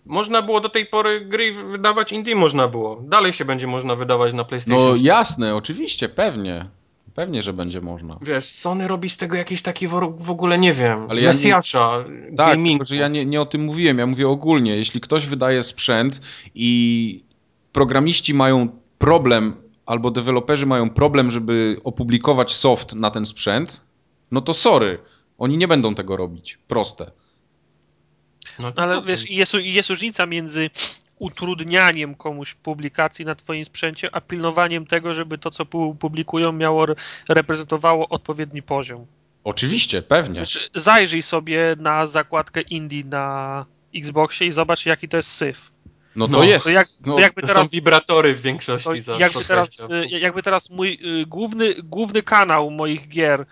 Można 0.06 0.42
było 0.42 0.60
do 0.60 0.70
tej 0.70 0.86
pory 0.86 1.22
gry 1.22 1.54
wydawać 1.54 2.12
indie, 2.12 2.36
można 2.36 2.68
było. 2.68 3.02
Dalej 3.04 3.34
się 3.34 3.46
będzie 3.46 3.68
można 3.68 3.96
wydawać 3.96 4.34
na 4.34 4.44
PlayStation. 4.44 4.96
No 4.96 5.02
jasne, 5.02 5.56
oczywiście, 5.56 6.10
pewnie. 6.10 6.70
Pewnie, 7.16 7.44
że 7.44 7.54
będzie 7.54 7.82
można. 7.82 8.18
Wiesz, 8.22 8.46
Sony 8.46 8.88
robi 8.88 9.10
z 9.10 9.18
tego 9.18 9.36
jakiś 9.36 9.62
taki 9.62 9.88
w, 9.88 10.30
ogóle, 10.30 10.58
nie 10.58 10.74
wiem, 10.74 11.08
Ale 11.10 11.22
mesjasza 11.22 12.04
nie, 12.30 12.36
Tak, 12.36 12.60
tylko, 12.64 12.86
że 12.86 12.96
ja 12.96 13.08
nie, 13.08 13.26
nie 13.26 13.42
o 13.42 13.46
tym 13.46 13.62
mówiłem, 13.62 13.98
ja 13.98 14.06
mówię 14.06 14.28
ogólnie. 14.28 14.76
Jeśli 14.76 15.02
ktoś 15.02 15.28
wydaje 15.28 15.64
sprzęt 15.64 16.22
i 16.56 17.24
programiści 17.72 18.34
mają 18.34 18.70
problem, 18.98 19.56
albo 19.86 20.12
deweloperzy 20.12 20.66
mają 20.66 20.90
problem, 20.90 21.32
żeby 21.32 21.78
opublikować 21.84 22.54
soft 22.54 22.94
na 22.94 23.12
ten 23.12 23.26
sprzęt, 23.26 23.82
no 24.32 24.42
to 24.42 24.54
sorry, 24.54 25.00
oni 25.38 25.58
nie 25.58 25.68
będą 25.68 25.96
tego 25.96 26.18
robić. 26.18 26.60
Proste. 26.68 27.12
No, 28.60 28.72
ale 28.76 29.02
wiesz, 29.02 29.30
jest, 29.30 29.54
jest 29.54 29.90
różnica 29.90 30.26
między 30.26 30.70
utrudnianiem 31.20 32.16
komuś 32.16 32.54
publikacji 32.54 33.26
na 33.26 33.36
Twoim 33.36 33.66
sprzęcie, 33.66 34.10
a 34.12 34.22
pilnowaniem 34.22 34.86
tego, 34.86 35.14
żeby 35.14 35.38
to, 35.38 35.52
co 35.52 35.66
publikują, 36.00 36.52
miało 36.52 36.86
reprezentowało 37.30 38.10
odpowiedni 38.10 38.62
poziom. 38.62 39.06
Oczywiście, 39.44 40.02
pewnie. 40.02 40.44
Zajrzyj 40.76 41.24
sobie 41.24 41.76
na 41.80 42.06
zakładkę 42.08 42.62
indie 42.62 43.04
na 43.04 43.66
Xboxie 43.96 44.48
i 44.48 44.52
zobacz, 44.52 44.86
jaki 44.86 45.10
to 45.10 45.18
jest 45.18 45.32
syf. 45.32 45.72
No 46.16 46.28
to 46.28 46.32
no, 46.32 46.44
jest. 46.44 46.66
To 46.66 46.72
jak, 46.72 46.88
no, 47.06 47.20
jakby 47.20 47.42
to 47.42 47.48
teraz, 47.48 47.64
są 47.64 47.70
wibratory 47.70 48.36
w 48.36 48.42
większości. 48.42 49.04
jakby, 49.20 49.46
teraz, 49.46 49.88
jakby 50.10 50.44
teraz 50.44 50.70
mój 50.70 51.00
y, 51.22 51.26
główny, 51.26 51.76
główny 51.84 52.24
kanał 52.24 52.72
moich 52.72 53.08
gier 53.10 53.46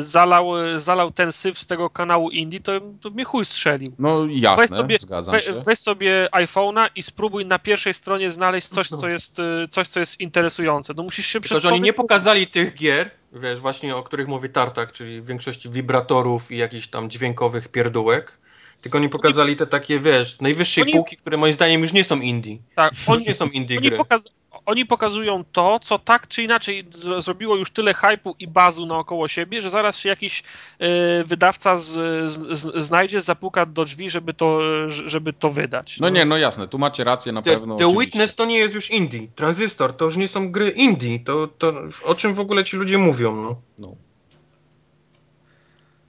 zalał, 0.00 0.58
y, 0.58 0.80
zalał 0.80 1.10
ten 1.10 1.32
syf 1.32 1.58
z 1.58 1.66
tego 1.66 1.90
kanału 1.90 2.30
Indie, 2.30 2.60
to, 2.60 2.72
to 3.00 3.10
mnie 3.10 3.24
chuj 3.24 3.44
strzelił. 3.44 3.92
No 3.98 4.26
jasne, 4.30 4.62
weź 4.62 4.70
sobie, 4.70 4.98
zgadzam 4.98 5.32
we, 5.32 5.42
się. 5.42 5.52
Weź 5.52 5.78
sobie 5.78 6.28
iPhone'a 6.32 6.88
i 6.96 7.02
spróbuj 7.02 7.46
na 7.46 7.58
pierwszej 7.58 7.94
stronie 7.94 8.30
znaleźć 8.30 8.68
coś, 8.68 8.88
co 8.88 9.08
jest, 9.08 9.38
y, 9.38 9.68
coś, 9.70 9.88
co 9.88 10.00
jest 10.00 10.20
interesujące. 10.20 10.94
No 10.96 11.02
musisz 11.02 11.26
się 11.26 11.40
Tylko, 11.40 11.60
że 11.60 11.68
oni 11.68 11.80
nie 11.80 11.92
pokazali 11.92 12.46
tych 12.46 12.74
gier, 12.74 13.10
wiesz, 13.32 13.60
właśnie 13.60 13.96
o 13.96 14.02
których 14.02 14.28
mówi 14.28 14.48
Tartak, 14.48 14.92
czyli 14.92 15.20
w 15.20 15.26
większości 15.26 15.70
wibratorów 15.70 16.52
i 16.52 16.56
jakichś 16.56 16.88
tam 16.88 17.10
dźwiękowych 17.10 17.68
pierdółek. 17.68 18.38
Tylko 18.82 18.98
oni 18.98 19.08
pokazali 19.08 19.56
te 19.56 19.66
takie, 19.66 20.00
wiesz, 20.00 20.40
najwyższej 20.40 20.82
oni... 20.82 20.92
półki, 20.92 21.16
które 21.16 21.36
moim 21.36 21.52
zdaniem 21.52 21.80
już 21.80 21.92
nie 21.92 22.04
są 22.04 22.20
indie. 22.20 22.58
Tak, 22.74 22.92
oni 23.06 23.24
nie 23.24 23.34
są 23.34 23.46
indie 23.46 23.78
oni 23.78 23.88
gry. 23.88 23.96
Pokaz 23.96 24.28
oni 24.68 24.86
pokazują 24.86 25.44
to, 25.52 25.78
co 25.78 25.98
tak 25.98 26.28
czy 26.28 26.42
inaczej 26.42 26.84
zrobiło 27.18 27.56
już 27.56 27.70
tyle 27.70 27.94
hypu 27.94 28.34
i 28.38 28.48
bazu 28.48 28.86
naokoło 28.86 29.28
siebie, 29.28 29.62
że 29.62 29.70
zaraz 29.70 29.98
się 29.98 30.08
jakiś 30.08 30.42
y, 30.42 31.24
wydawca 31.24 31.76
z, 31.76 31.90
z, 32.30 32.84
znajdzie, 32.84 33.20
zapuka 33.20 33.66
do 33.66 33.84
drzwi, 33.84 34.10
żeby 34.10 34.34
to, 34.34 34.60
żeby 34.88 35.32
to 35.32 35.50
wydać. 35.50 36.00
No, 36.00 36.06
no 36.06 36.10
nie, 36.10 36.24
no 36.24 36.36
jasne, 36.36 36.68
tu 36.68 36.78
macie 36.78 37.04
rację 37.04 37.32
na 37.32 37.42
The, 37.42 37.50
pewno. 37.50 37.76
The 37.76 37.86
oczywiście. 37.86 38.06
Witness 38.06 38.34
to 38.34 38.44
nie 38.44 38.58
jest 38.58 38.74
już 38.74 38.90
indie. 38.90 39.28
Transistor 39.34 39.96
to 39.96 40.04
już 40.04 40.16
nie 40.16 40.28
są 40.28 40.52
gry 40.52 40.70
indie. 40.70 41.18
To, 41.20 41.48
to 41.58 41.74
o 42.04 42.14
czym 42.14 42.34
w 42.34 42.40
ogóle 42.40 42.64
ci 42.64 42.76
ludzie 42.76 42.98
mówią, 42.98 43.36
no. 43.36 43.56
no. 43.78 43.94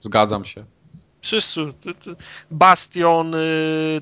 Zgadzam 0.00 0.44
się. 0.44 0.64
Wszyscy, 1.22 1.60
Bastion, 2.50 3.34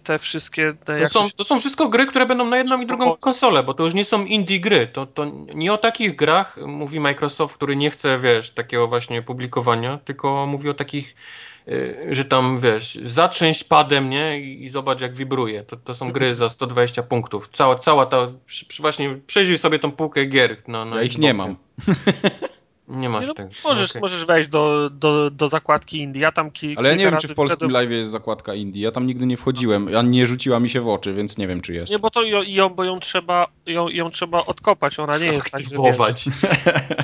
te 0.04 0.18
wszystkie... 0.18 0.74
Te 0.84 0.96
to, 0.96 1.06
są, 1.06 1.30
to 1.36 1.44
są 1.44 1.60
wszystko 1.60 1.88
gry, 1.88 2.06
które 2.06 2.26
będą 2.26 2.46
na 2.46 2.56
jedną 2.56 2.80
i 2.80 2.86
drugą 2.86 3.16
konsolę, 3.16 3.62
bo 3.62 3.74
to 3.74 3.84
już 3.84 3.94
nie 3.94 4.04
są 4.04 4.24
indie 4.24 4.60
gry. 4.60 4.86
To, 4.86 5.06
to 5.06 5.32
nie 5.54 5.72
o 5.72 5.78
takich 5.78 6.16
grach 6.16 6.56
mówi 6.66 7.00
Microsoft, 7.00 7.56
który 7.56 7.76
nie 7.76 7.90
chce, 7.90 8.18
wiesz, 8.18 8.50
takiego 8.50 8.88
właśnie 8.88 9.22
publikowania, 9.22 9.98
tylko 10.04 10.46
mówi 10.46 10.68
o 10.68 10.74
takich, 10.74 11.14
y, 11.68 12.08
że 12.10 12.24
tam, 12.24 12.60
wiesz, 12.60 12.98
zatrzęść 13.04 13.64
padem, 13.64 14.10
nie? 14.10 14.40
I, 14.40 14.68
zobacz, 14.68 15.00
jak 15.00 15.16
wibruje. 15.16 15.62
To, 15.64 15.76
to 15.76 15.94
są 15.94 16.12
gry 16.12 16.34
za 16.34 16.48
120 16.48 17.02
punktów. 17.02 17.48
Cała, 17.52 17.78
cała 17.78 18.06
ta... 18.06 18.26
Właśnie 18.80 19.18
przejrzyj 19.26 19.58
sobie 19.58 19.78
tą 19.78 19.92
półkę 19.92 20.26
gier 20.26 20.56
na, 20.68 20.84
na 20.84 20.96
Ja 20.96 21.02
ich 21.02 21.18
nie 21.18 21.34
mam. 21.34 21.56
Nie 22.88 23.08
masz 23.08 23.28
no, 23.28 23.34
tego. 23.34 23.50
Możesz, 23.64 23.90
okay. 23.90 24.00
możesz 24.00 24.24
wejść 24.24 24.48
do, 24.48 24.90
do, 24.90 25.30
do 25.30 25.48
zakładki 25.48 25.98
Indii. 25.98 26.22
Ja 26.22 26.32
tam 26.32 26.50
ki, 26.50 26.74
Ale 26.76 26.88
ja 26.88 26.94
nie 26.94 27.04
wiem, 27.04 27.16
czy 27.20 27.28
w 27.28 27.34
polskim 27.34 27.70
live 27.70 27.90
jest 27.90 28.10
zakładka 28.10 28.54
Indii. 28.54 28.82
Ja 28.82 28.92
tam 28.92 29.06
nigdy 29.06 29.26
nie 29.26 29.36
wchodziłem. 29.36 29.88
Ja 29.88 30.02
nie 30.02 30.26
rzuciła 30.26 30.60
mi 30.60 30.70
się 30.70 30.80
w 30.80 30.88
oczy, 30.88 31.14
więc 31.14 31.38
nie 31.38 31.48
wiem, 31.48 31.60
czy 31.60 31.74
jest. 31.74 31.92
Nie, 31.92 31.98
bo 31.98 32.10
to 32.10 32.22
ją, 32.22 32.68
bo 32.68 32.84
ją 32.84 33.00
trzeba, 33.00 33.46
ją, 33.66 33.88
ją 33.88 34.10
trzeba 34.10 34.46
odkopać. 34.46 34.98
Ona 34.98 35.18
nie 35.18 35.26
jest 35.26 35.50
tak. 35.50 35.60
Aktywować. 35.60 36.24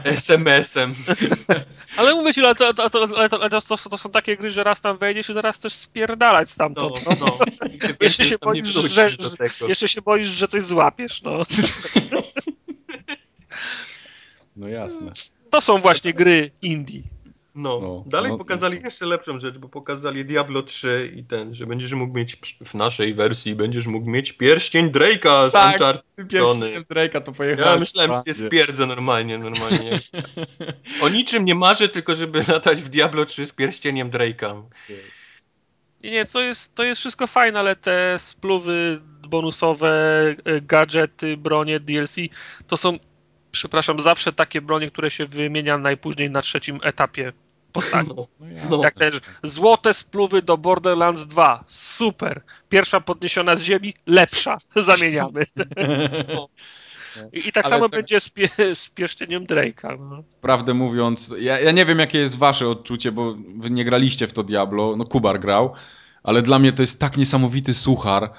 SMS-em. 0.05 0.94
ale 1.97 2.15
mówię 2.15 2.35
ci, 2.35 2.44
ale, 2.44 2.55
to, 2.55 2.74
to, 2.74 2.90
to, 2.90 3.09
ale 3.16 3.28
to, 3.28 3.61
to, 3.61 3.77
to, 3.90 3.98
są 3.98 4.11
takie 4.11 4.36
gry, 4.36 4.51
że 4.51 4.65
raz 4.65 4.81
tam 4.81 4.98
wejdziesz 4.98 5.31
i 5.31 5.35
zaraz 5.35 5.56
chcesz 5.56 5.73
spierdalać 5.73 6.51
stamtąd. 6.51 7.06
No, 7.06 7.12
no. 7.20 7.39
jeszcze, 8.01 8.24
się 8.24 8.36
boisz, 8.39 8.66
że, 8.66 9.11
jeszcze 9.69 9.89
się 9.89 10.02
boisz, 10.02 10.28
że 10.28 10.48
coś 10.48 10.62
złapiesz. 10.62 11.23
No. 11.23 11.43
No 14.56 14.69
jasne. 14.69 15.11
To 15.55 15.60
są 15.60 15.78
właśnie 15.78 16.14
gry 16.14 16.51
indie. 16.62 17.02
No, 17.55 17.81
no 17.81 18.05
dalej 18.06 18.32
no, 18.32 18.39
pokazali 18.39 18.76
no. 18.78 18.85
jeszcze 18.85 19.06
lepszą 19.06 19.40
rzecz, 19.40 19.59
bo 19.59 19.68
pokazali 19.68 20.24
Diablo 20.24 20.62
3 20.62 21.12
i 21.16 21.24
ten, 21.24 21.55
że 21.55 21.66
będziesz 21.66 21.93
mógł 21.93 22.14
mieć 22.14 22.36
w 22.64 22.74
naszej 22.74 23.14
wersji 23.14 23.55
będziesz 23.55 23.86
mógł 23.86 24.10
mieć 24.10 24.32
pierścień 24.32 24.90
Drake'a 24.90 25.51
z 25.51 25.52
tak, 25.52 25.72
Uncharted 25.72 26.28
pierścień 26.28 26.85
Drake'a 26.85 27.22
to 27.22 27.32
pojechał. 27.32 27.72
Ja 27.72 27.76
myślałem, 27.76 28.12
że 28.12 28.20
jest 28.26 28.48
pierdzę 28.48 28.86
normalnie, 28.86 29.39
normalnie. 29.39 30.01
o 31.02 31.09
niczym 31.09 31.44
nie 31.44 31.55
marzę, 31.55 31.89
tylko 31.89 32.14
żeby 32.14 32.44
latać 32.48 32.82
w 32.82 32.89
Diablo 32.89 33.24
3 33.24 33.47
z 33.47 33.52
pierścieniem 33.52 34.10
Drake'a. 34.10 34.62
Nie, 36.05 36.10
nie, 36.10 36.24
to 36.24 36.40
jest, 36.40 36.74
to 36.74 36.82
jest 36.82 37.01
wszystko 37.01 37.26
fajne, 37.26 37.59
ale 37.59 37.76
te 37.76 38.18
spluwy 38.18 39.01
bonusowe, 39.28 39.89
e, 40.44 40.60
gadżety, 40.60 41.36
bronie, 41.36 41.81
DLC, 41.81 42.16
to 42.66 42.76
są 42.76 42.98
przepraszam, 43.55 44.01
zawsze 44.01 44.32
takie 44.32 44.60
bronie, 44.60 44.90
które 44.90 45.10
się 45.10 45.26
wymienia 45.26 45.78
najpóźniej 45.78 46.31
na 46.31 46.43
trzecim 46.43 46.81
etapie 46.82 47.32
postaci. 47.72 48.10
No, 48.16 48.26
no. 48.70 48.82
Jak 48.82 48.94
też 48.94 49.20
złote 49.43 49.94
spluwy 49.94 50.43
do 50.43 50.59
Borderlands 50.59 51.26
2. 51.26 51.64
Super. 51.68 52.43
Pierwsza 52.68 53.01
podniesiona 53.01 53.56
z 53.56 53.60
ziemi, 53.60 53.94
lepsza. 54.06 54.59
Zamieniamy. 54.90 55.47
No. 56.35 56.48
I, 57.32 57.48
I, 57.48 57.52
tak 57.52 57.64
Ale 57.64 57.74
samo 57.74 57.89
tak... 57.89 57.98
będzie 57.98 58.20
z, 58.20 58.31
pie, 58.31 58.48
z 58.74 58.89
pierścieniem 58.89 59.47
Drake'a. 59.47 60.01
No. 60.01 60.22
Prawdę 60.40 60.74
mówiąc, 60.74 61.35
ja, 61.39 61.60
ja 61.60 61.70
nie 61.70 61.85
wiem, 61.85 61.98
jakie 61.98 62.18
jest 62.18 62.39
wasze 62.39 62.68
odczucie, 62.68 63.12
bo 63.12 63.35
wy 63.56 63.70
nie 63.70 63.85
graliście 63.85 64.26
w 64.26 64.32
to 64.32 64.43
Diablo. 64.43 64.97
No, 64.97 65.05
Kubar 65.05 65.40
grał, 65.40 65.74
ale 66.22 66.43
dla 66.43 66.59
mnie 66.59 66.72
to 66.72 66.82
jest 66.82 67.01
tak 67.01 67.16
niesamowity 67.16 67.74
suchar, 67.74 68.32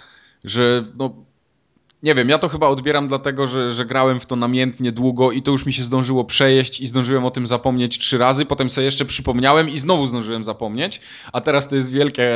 że 0.43 0.85
no, 0.97 1.24
nie 2.06 2.15
wiem, 2.15 2.30
ja 2.30 2.38
to 2.38 2.49
chyba 2.49 2.68
odbieram 2.68 3.07
dlatego, 3.07 3.48
że, 3.48 3.72
że 3.72 3.86
grałem 3.86 4.19
w 4.19 4.26
to 4.26 4.36
namiętnie 4.36 4.91
długo 4.91 5.32
i 5.32 5.41
to 5.41 5.52
już 5.52 5.65
mi 5.65 5.73
się 5.73 5.84
zdążyło 5.84 6.26
przejeść 6.26 6.82
i 6.82 6.88
zdążyłem 6.88 7.26
o 7.26 7.32
tym 7.32 7.48
zapomnieć 7.48 7.99
trzy 7.99 8.18
razy, 8.18 8.45
potem 8.45 8.69
sobie 8.69 8.86
jeszcze 8.86 9.06
przypomniałem 9.06 9.69
i 9.69 9.77
znowu 9.77 10.07
zdążyłem 10.07 10.44
zapomnieć, 10.44 11.02
a 11.34 11.41
teraz 11.41 11.68
to 11.68 11.76
jest 11.76 11.91
wielkie, 11.91 12.27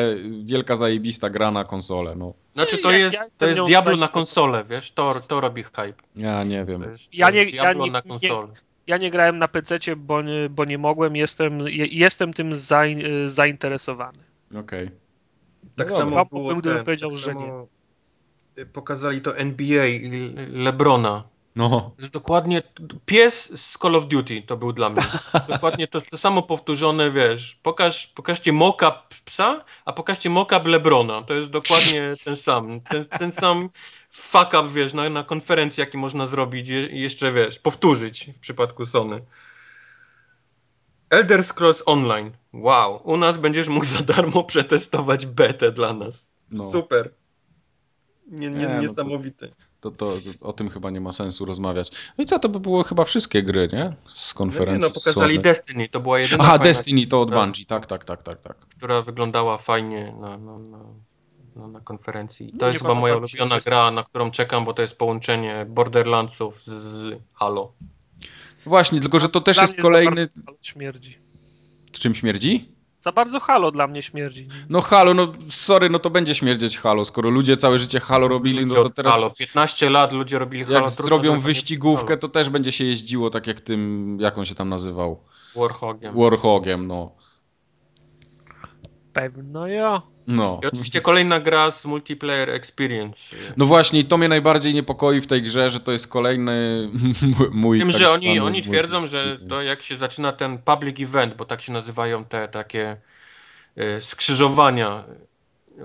wielka 0.43 0.75
zajebista 0.75 1.29
gra 1.29 1.51
na 1.51 1.63
konsolę. 1.63 2.15
No. 2.15 2.33
Znaczy 2.53 2.77
to 2.77 2.91
jest, 2.91 3.37
to 3.37 3.47
jest 3.47 3.61
Diablo 3.61 3.97
na 3.97 4.07
konsolę, 4.07 4.63
wiesz, 4.69 4.91
to, 4.91 5.15
to 5.27 5.41
robi 5.41 5.63
hype. 5.63 5.93
Ja 6.15 6.43
nie 6.43 6.65
wiem. 6.65 6.83
To 6.83 6.89
jest, 6.89 7.03
to 7.03 7.09
ja 7.13 7.29
nie, 7.29 7.45
Diablo 7.45 7.85
ja 7.85 7.85
nie, 7.85 7.91
na 7.91 8.01
konsolę. 8.01 8.47
Nie, 8.47 8.53
ja 8.87 8.97
nie 8.97 9.11
grałem 9.11 9.37
na 9.37 9.47
PC, 9.47 9.79
bo, 9.97 10.21
nie, 10.21 10.49
bo 10.49 10.65
nie 10.65 10.77
mogłem, 10.77 11.15
jestem, 11.15 11.59
jestem 11.91 12.33
tym 12.33 12.51
zainteresowany. 13.25 14.19
Okej. 14.49 14.85
Okay. 14.85 14.91
Tak 15.75 15.89
no 15.89 15.97
samo 15.97 16.25
było 16.25 16.61
ten, 16.61 16.85
powiedział, 16.85 17.09
tak 17.09 17.19
że 17.19 17.33
samo... 17.33 17.45
nie 17.45 17.78
pokazali 18.65 19.21
to 19.21 19.37
NBA 19.37 19.85
Lebrona. 20.51 21.23
No. 21.55 21.91
Dokładnie 22.11 22.63
pies 23.05 23.61
z 23.61 23.77
Call 23.77 23.95
of 23.95 24.05
Duty 24.05 24.41
to 24.41 24.57
był 24.57 24.73
dla 24.73 24.89
mnie. 24.89 25.03
Dokładnie 25.47 25.87
to, 25.87 26.01
to 26.01 26.17
samo 26.17 26.41
powtórzone, 26.41 27.11
wiesz. 27.11 27.59
Pokaż, 27.63 28.07
pokażcie 28.07 28.53
mock-up 28.53 28.97
psa, 29.25 29.65
a 29.85 29.93
pokażcie 29.93 30.29
mock-up 30.29 30.69
Lebrona. 30.69 31.21
To 31.21 31.33
jest 31.33 31.49
dokładnie 31.49 32.07
ten 32.25 32.37
sam. 32.37 32.81
Ten, 32.81 33.05
ten 33.05 33.31
sam 33.31 33.69
fuck 34.09 34.47
up, 34.47 34.69
wiesz, 34.73 34.93
na, 34.93 35.09
na 35.09 35.23
konferencji, 35.23 35.81
jaki 35.81 35.97
można 35.97 36.27
zrobić 36.27 36.69
i 36.69 37.01
jeszcze, 37.01 37.31
wiesz, 37.31 37.59
powtórzyć 37.59 38.31
w 38.37 38.39
przypadku 38.39 38.85
Sony. 38.85 39.21
Elder 41.09 41.43
Scrolls 41.43 41.83
Online. 41.85 42.31
Wow, 42.53 43.01
u 43.03 43.17
nas 43.17 43.37
będziesz 43.37 43.67
mógł 43.67 43.85
za 43.85 44.01
darmo 44.01 44.43
przetestować 44.43 45.25
betę 45.25 45.71
dla 45.71 45.93
nas. 45.93 46.33
No. 46.51 46.71
Super. 46.71 47.13
Nie, 48.29 48.49
nie, 48.49 48.67
nie 48.67 48.79
niesamowite. 48.79 49.47
No 49.47 49.53
to, 49.81 49.91
to, 49.91 50.15
to, 50.39 50.47
o 50.47 50.53
tym 50.53 50.69
chyba 50.69 50.89
nie 50.89 51.01
ma 51.01 51.11
sensu 51.11 51.45
rozmawiać. 51.45 51.91
No 52.17 52.23
i 52.23 52.27
co, 52.27 52.39
to 52.39 52.49
by 52.49 52.59
było 52.59 52.83
chyba 52.83 53.05
wszystkie 53.05 53.43
gry, 53.43 53.69
nie? 53.73 53.93
Z 54.13 54.33
konferencji. 54.33 54.79
No, 54.79 54.87
nie, 54.87 54.93
no 54.93 54.99
pokazali 54.99 55.35
Sony. 55.35 55.43
Destiny, 55.43 55.89
to 55.89 55.99
była 55.99 56.19
jedyna 56.19 56.43
Aha, 56.43 56.57
Destiny 56.57 57.07
to 57.07 57.21
od 57.21 57.31
Bungie, 57.31 57.65
tak, 57.65 57.85
tak, 57.85 58.05
tak, 58.05 58.23
tak, 58.23 58.41
tak. 58.41 58.57
Która 58.57 59.01
wyglądała 59.01 59.57
fajnie 59.57 60.13
na, 60.21 60.37
na, 60.37 60.57
na, 60.57 60.79
na, 61.55 61.67
na 61.67 61.79
konferencji. 61.79 62.51
To 62.51 62.57
no, 62.61 62.67
jest 62.67 62.81
chyba 62.81 62.95
moja 62.95 63.15
ulubiona 63.15 63.59
gra, 63.59 63.91
na 63.91 64.03
którą 64.03 64.31
czekam, 64.31 64.65
bo 64.65 64.73
to 64.73 64.81
jest 64.81 64.97
połączenie 64.97 65.65
Borderlandsów 65.69 66.63
z, 66.63 66.69
z 66.69 67.19
Halo. 67.33 67.73
Właśnie, 68.65 68.99
tylko 68.99 69.19
że 69.19 69.29
to 69.29 69.41
też 69.41 69.57
jest 69.57 69.81
kolejny... 69.81 70.29
Śmierdzi. 70.61 71.17
Czym 71.91 72.15
śmierdzi? 72.15 72.78
Za 72.99 73.11
bardzo 73.11 73.39
Halo 73.39 73.71
dla 73.71 73.87
mnie 73.87 74.03
śmierdzi. 74.03 74.47
No 74.69 74.81
Halo, 74.81 75.13
no 75.13 75.27
sorry, 75.49 75.89
no 75.89 75.99
to 75.99 76.09
będzie 76.09 76.35
śmierdzieć 76.35 76.77
Halo, 76.77 77.05
skoro 77.05 77.29
ludzie 77.29 77.57
całe 77.57 77.79
życie 77.79 77.99
Halo 77.99 78.27
robili, 78.27 78.65
no 78.65 78.75
to 78.75 78.89
teraz... 78.89 79.13
Halo, 79.13 79.29
15 79.29 79.89
lat 79.89 80.11
ludzie 80.11 80.39
robili 80.39 80.65
Halo. 80.65 80.79
Jak 80.79 80.89
zrobią 80.89 81.39
wyścigówkę, 81.39 82.17
to 82.17 82.27
też 82.27 82.49
będzie 82.49 82.71
się 82.71 82.83
jeździło 82.83 83.29
tak 83.29 83.47
jak 83.47 83.61
tym, 83.61 84.17
jak 84.21 84.37
on 84.37 84.45
się 84.45 84.55
tam 84.55 84.69
nazywał? 84.69 85.19
Warhogiem. 85.55 86.15
Warhogiem, 86.15 86.87
no. 86.87 87.11
Pewno 89.19 89.67
ja. 89.67 90.01
No. 90.27 90.59
I 90.63 90.65
oczywiście 90.65 91.01
kolejna 91.01 91.39
gra 91.39 91.71
z 91.71 91.85
multiplayer 91.85 92.49
experience. 92.49 93.35
No 93.57 93.65
właśnie, 93.65 94.03
to 94.03 94.17
mnie 94.17 94.27
najbardziej 94.27 94.73
niepokoi 94.73 95.21
w 95.21 95.27
tej 95.27 95.41
grze, 95.41 95.71
że 95.71 95.79
to 95.79 95.91
jest 95.91 96.07
kolejny 96.07 96.89
mój. 97.51 97.79
Tym, 97.79 97.91
tak 97.91 97.97
że 97.97 98.11
oni, 98.11 98.39
oni 98.39 98.61
twierdzą, 98.61 99.07
że 99.07 99.39
to 99.49 99.61
jak 99.61 99.83
się 99.83 99.97
zaczyna 99.97 100.31
ten 100.31 100.57
public 100.57 100.99
event, 100.99 101.35
bo 101.35 101.45
tak 101.45 101.61
się 101.61 101.73
nazywają 101.73 102.25
te 102.25 102.47
takie 102.47 102.97
y, 103.77 104.01
skrzyżowania 104.01 105.03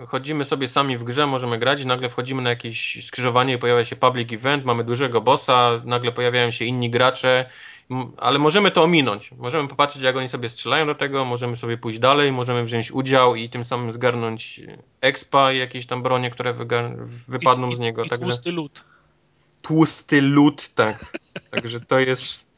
chodzimy 0.06 0.44
sobie 0.44 0.68
sami 0.68 0.98
w 0.98 1.04
grze, 1.04 1.26
możemy 1.26 1.58
grać 1.58 1.80
i 1.80 1.86
nagle 1.86 2.10
wchodzimy 2.10 2.42
na 2.42 2.50
jakieś 2.50 3.06
skrzyżowanie 3.06 3.54
i 3.54 3.58
pojawia 3.58 3.84
się 3.84 3.96
public 3.96 4.32
event, 4.32 4.64
mamy 4.64 4.84
dużego 4.84 5.20
bossa, 5.20 5.80
nagle 5.84 6.12
pojawiają 6.12 6.50
się 6.50 6.64
inni 6.64 6.90
gracze, 6.90 7.50
ale 8.16 8.38
możemy 8.38 8.70
to 8.70 8.82
ominąć. 8.82 9.30
Możemy 9.32 9.68
popatrzeć, 9.68 10.02
jak 10.02 10.16
oni 10.16 10.28
sobie 10.28 10.48
strzelają 10.48 10.86
do 10.86 10.94
tego, 10.94 11.24
możemy 11.24 11.56
sobie 11.56 11.78
pójść 11.78 11.98
dalej, 11.98 12.32
możemy 12.32 12.64
wziąć 12.64 12.92
udział 12.92 13.34
i 13.34 13.48
tym 13.48 13.64
samym 13.64 13.92
zgarnąć 13.92 14.60
expa 15.00 15.52
i 15.52 15.58
jakieś 15.58 15.86
tam 15.86 16.02
bronie, 16.02 16.30
które 16.30 16.54
wypadną 17.28 17.70
I, 17.70 17.76
z 17.76 17.78
niego. 17.78 18.04
I, 18.04 18.06
i 18.06 18.10
tłusty 18.10 18.52
lód. 18.52 18.84
Tłusty 19.62 20.22
lód, 20.22 20.74
tak. 20.74 21.18
Także 21.50 21.80
to 21.80 21.98
jest... 21.98 22.54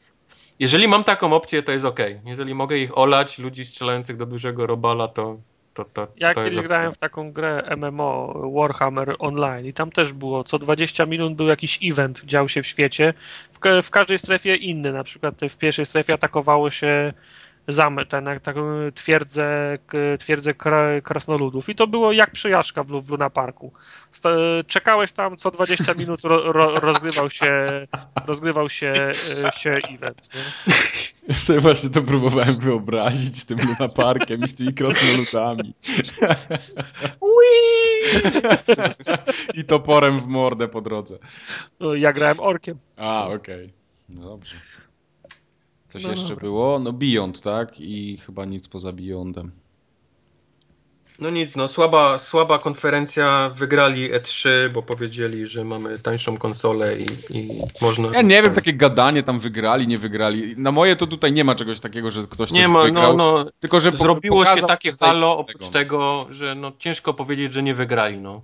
Jeżeli 0.59 0.87
mam 0.87 1.03
taką 1.03 1.33
opcję, 1.33 1.63
to 1.63 1.71
jest 1.71 1.85
ok. 1.85 1.99
Jeżeli 2.25 2.55
mogę 2.55 2.77
ich 2.77 2.97
olać, 2.97 3.39
ludzi 3.39 3.65
strzelających 3.65 4.17
do 4.17 4.25
dużego 4.25 4.67
robala, 4.67 5.07
to 5.07 5.37
to, 5.77 5.85
to, 5.85 6.07
ja 6.17 6.33
to 6.33 6.43
kiedyś 6.43 6.61
grałem 6.61 6.93
w 6.93 6.97
taką 6.97 7.31
grę 7.31 7.75
MMO 7.77 8.33
Warhammer 8.55 9.15
Online 9.19 9.65
i 9.65 9.73
tam 9.73 9.91
też 9.91 10.13
było, 10.13 10.43
co 10.43 10.59
20 10.59 11.05
minut 11.05 11.35
był 11.35 11.47
jakiś 11.47 11.79
event, 11.83 12.21
dział 12.25 12.49
się 12.49 12.63
w 12.63 12.67
świecie, 12.67 13.13
w, 13.53 13.83
w 13.83 13.89
każdej 13.89 14.19
strefie 14.19 14.55
inny, 14.55 14.93
na 14.93 15.03
przykład 15.03 15.35
w 15.49 15.57
pierwszej 15.57 15.85
strefie 15.85 16.13
atakowało 16.13 16.71
się 16.71 17.13
zamek, 17.67 18.07
ten, 18.07 18.39
taką 18.43 18.61
twierdzę, 18.95 19.77
twierdzę 20.19 20.53
krasnoludów. 21.03 21.69
I 21.69 21.75
to 21.75 21.87
było 21.87 22.11
jak 22.11 22.31
przejażdżka 22.31 22.83
w, 22.83 22.87
w 22.87 23.09
Luna 23.09 23.29
Parku. 23.29 23.71
Czekałeś 24.67 25.11
tam 25.11 25.37
co 25.37 25.51
20 25.51 25.93
minut, 25.99 26.23
ro, 26.23 26.51
ro, 26.51 26.79
rozgrywał 26.79 27.29
się, 27.29 27.67
rozgrywał 28.25 28.69
się, 28.69 28.93
się 29.57 29.71
event. 29.71 30.29
Nie? 30.35 30.73
Ja 31.27 31.39
sobie 31.39 31.59
właśnie 31.59 31.89
to 31.89 32.01
próbowałem 32.01 32.55
wyobrazić 32.55 33.37
z 33.37 33.45
tym 33.45 33.59
Luna 33.59 33.89
Parkiem 33.89 34.43
i 34.43 34.47
z 34.47 34.55
tymi 34.55 34.73
krasnoludami. 34.73 35.73
I 39.53 39.63
toporem 39.63 40.19
w 40.19 40.27
mordę 40.27 40.67
po 40.67 40.81
drodze. 40.81 41.17
No, 41.79 41.95
ja 41.95 42.13
grałem 42.13 42.39
orkiem. 42.39 42.77
A, 42.97 43.25
okej. 43.25 43.65
Okay. 43.65 43.73
No 44.09 44.21
dobrze. 44.21 44.55
Coś 45.87 46.03
no 46.03 46.09
jeszcze 46.09 46.27
dobra. 46.27 46.41
było? 46.41 46.79
No 46.79 46.93
Beyond, 46.93 47.41
tak? 47.41 47.79
I 47.79 48.17
chyba 48.17 48.45
nic 48.45 48.67
poza 48.67 48.91
Beyondem. 48.91 49.51
No 51.19 51.29
nic, 51.29 51.55
no 51.55 51.67
słaba, 51.67 52.17
słaba 52.17 52.59
konferencja, 52.59 53.51
wygrali 53.55 54.11
E3, 54.11 54.49
bo 54.73 54.83
powiedzieli, 54.83 55.47
że 55.47 55.63
mamy 55.63 55.99
tańszą 55.99 56.37
konsolę 56.37 56.97
i, 56.99 57.05
i 57.37 57.49
można... 57.81 58.09
Ja 58.13 58.21
nie 58.21 58.41
wiem, 58.41 58.53
takie 58.53 58.73
gadanie 58.73 59.23
tam 59.23 59.39
wygrali, 59.39 59.87
nie 59.87 59.97
wygrali. 59.97 60.55
Na 60.57 60.71
moje 60.71 60.95
to 60.95 61.07
tutaj 61.07 61.31
nie 61.31 61.43
ma 61.43 61.55
czegoś 61.55 61.79
takiego, 61.79 62.11
że 62.11 62.27
ktoś 62.27 62.51
nie 62.51 62.63
coś 62.63 62.71
ma, 62.71 62.83
wygrał. 62.83 63.17
No, 63.17 63.37
no, 63.37 63.45
tylko, 63.59 63.79
że 63.79 63.91
zrobiło 63.91 64.45
się 64.45 64.61
takie 64.61 64.91
halo 64.91 65.37
oprócz 65.37 65.69
tego, 65.69 66.27
że 66.29 66.55
no 66.55 66.71
ciężko 66.79 67.13
powiedzieć, 67.13 67.53
że 67.53 67.63
nie 67.63 67.73
wygrali, 67.73 68.17
no. 68.17 68.41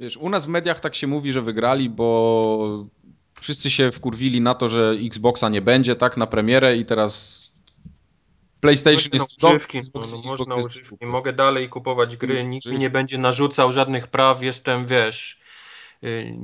Wiesz, 0.00 0.16
u 0.16 0.30
nas 0.30 0.46
w 0.46 0.48
mediach 0.48 0.80
tak 0.80 0.94
się 0.94 1.06
mówi, 1.06 1.32
że 1.32 1.42
wygrali, 1.42 1.90
bo 1.90 2.86
wszyscy 3.40 3.70
się 3.70 3.92
wkurwili 3.92 4.40
na 4.40 4.54
to, 4.54 4.68
że 4.68 4.94
Xboxa 5.06 5.48
nie 5.48 5.62
będzie, 5.62 5.96
tak, 5.96 6.16
na 6.16 6.26
premierę 6.26 6.76
i 6.76 6.84
teraz 6.84 7.48
PlayStation 8.60 9.10
jest 9.12 9.44
używki, 9.44 9.80
no, 9.94 10.02
no, 10.12 10.22
można 10.24 10.54
używki. 10.54 11.06
Mogę 11.06 11.32
dalej 11.32 11.68
kupować 11.68 12.16
gry, 12.16 12.44
nikt 12.44 12.66
mi 12.66 12.78
nie 12.78 12.90
będzie 12.90 13.18
narzucał 13.18 13.72
żadnych 13.72 14.06
praw, 14.06 14.42
jestem, 14.42 14.86
wiesz, 14.86 15.38
y, 16.04 16.34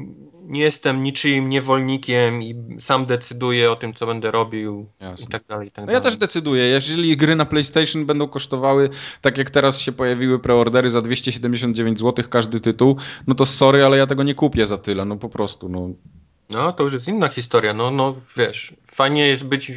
nie 0.42 0.60
jestem 0.60 1.02
niczyim 1.02 1.48
niewolnikiem 1.48 2.42
i 2.42 2.54
sam 2.80 3.06
decyduję 3.06 3.72
o 3.72 3.76
tym, 3.76 3.94
co 3.94 4.06
będę 4.06 4.30
robił 4.30 4.86
Jasne. 5.00 5.26
i 5.26 5.28
tak 5.28 5.46
dalej. 5.46 5.68
I 5.68 5.70
tak 5.70 5.86
no 5.86 5.92
ja 5.92 6.00
też 6.00 6.16
decyduję. 6.16 6.64
Jeżeli 6.64 7.16
gry 7.16 7.36
na 7.36 7.44
PlayStation 7.44 8.06
będą 8.06 8.28
kosztowały, 8.28 8.90
tak 9.20 9.38
jak 9.38 9.50
teraz 9.50 9.80
się 9.80 9.92
pojawiły 9.92 10.38
preordery 10.38 10.90
za 10.90 11.02
279 11.02 11.98
zł 11.98 12.24
każdy 12.30 12.60
tytuł, 12.60 12.96
no 13.26 13.34
to 13.34 13.46
sorry, 13.46 13.84
ale 13.84 13.96
ja 13.98 14.06
tego 14.06 14.22
nie 14.22 14.34
kupię 14.34 14.66
za 14.66 14.78
tyle, 14.78 15.04
no 15.04 15.16
po 15.16 15.28
prostu. 15.28 15.68
No. 15.68 15.88
No, 16.50 16.72
to 16.72 16.82
już 16.82 16.92
jest 16.92 17.08
inna 17.08 17.28
historia. 17.28 17.72
No, 17.74 17.90
no 17.90 18.14
wiesz, 18.36 18.74
fajnie 18.86 19.28
jest 19.28 19.44
być, 19.44 19.72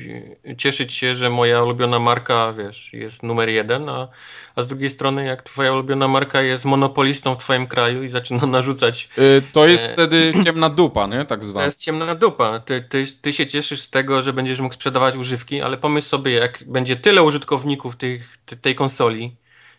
cieszyć 0.58 0.94
się, 0.94 1.16
że 1.16 1.30
moja 1.30 1.64
ulubiona 1.64 2.00
marka, 2.00 2.54
wiesz, 2.54 2.94
jest 2.94 3.24
numer 3.24 3.50
jeden, 3.50 3.90
a, 3.90 4.08
a 4.56 4.64
z 4.64 4.68
drugiej 4.68 4.90
strony, 4.90 5.26
jak 5.26 5.44
twoja 5.44 5.74
ulubiona 5.74 6.08
marka 6.08 6.42
jest 6.42 6.66
monopolistą 6.66 7.36
w 7.36 7.38
twoim 7.38 7.68
kraju 7.68 8.04
i 8.04 8.10
zaczyna 8.10 8.46
narzucać... 8.58 9.10
Yy, 9.18 9.44
to 9.54 9.68
jest 9.68 9.86
e... 9.86 9.94
wtedy 9.94 10.34
ciemna 10.46 10.70
dupa, 10.70 11.08
nie? 11.08 11.26
Tak 11.26 11.46
zwana. 11.46 11.60
To 11.60 11.66
jest 11.66 11.82
ciemna 11.82 12.16
dupa. 12.16 12.60
Ty, 12.60 12.82
ty, 12.82 13.06
ty 13.22 13.34
się 13.34 13.48
cieszysz 13.48 13.82
z 13.82 13.90
tego, 13.90 14.22
że 14.22 14.34
będziesz 14.34 14.60
mógł 14.60 14.76
sprzedawać 14.76 15.16
używki, 15.16 15.62
ale 15.62 15.78
pomyśl 15.78 16.08
sobie, 16.08 16.32
jak 16.32 16.64
będzie 16.68 16.96
tyle 16.96 17.24
użytkowników 17.24 17.96
tych, 17.96 18.38
tej 18.62 18.76
konsoli, 18.76 19.36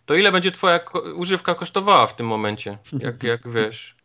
to 0.07 0.15
ile 0.15 0.33
będzie 0.33 0.53
twoja 0.53 0.81
używka 1.15 1.55
kosztowała 1.55 2.07
w 2.07 2.17
tym 2.17 2.27
momencie? 2.27 2.79
Jak, 3.01 3.23
jak 3.23 3.49
wiesz 3.49 3.98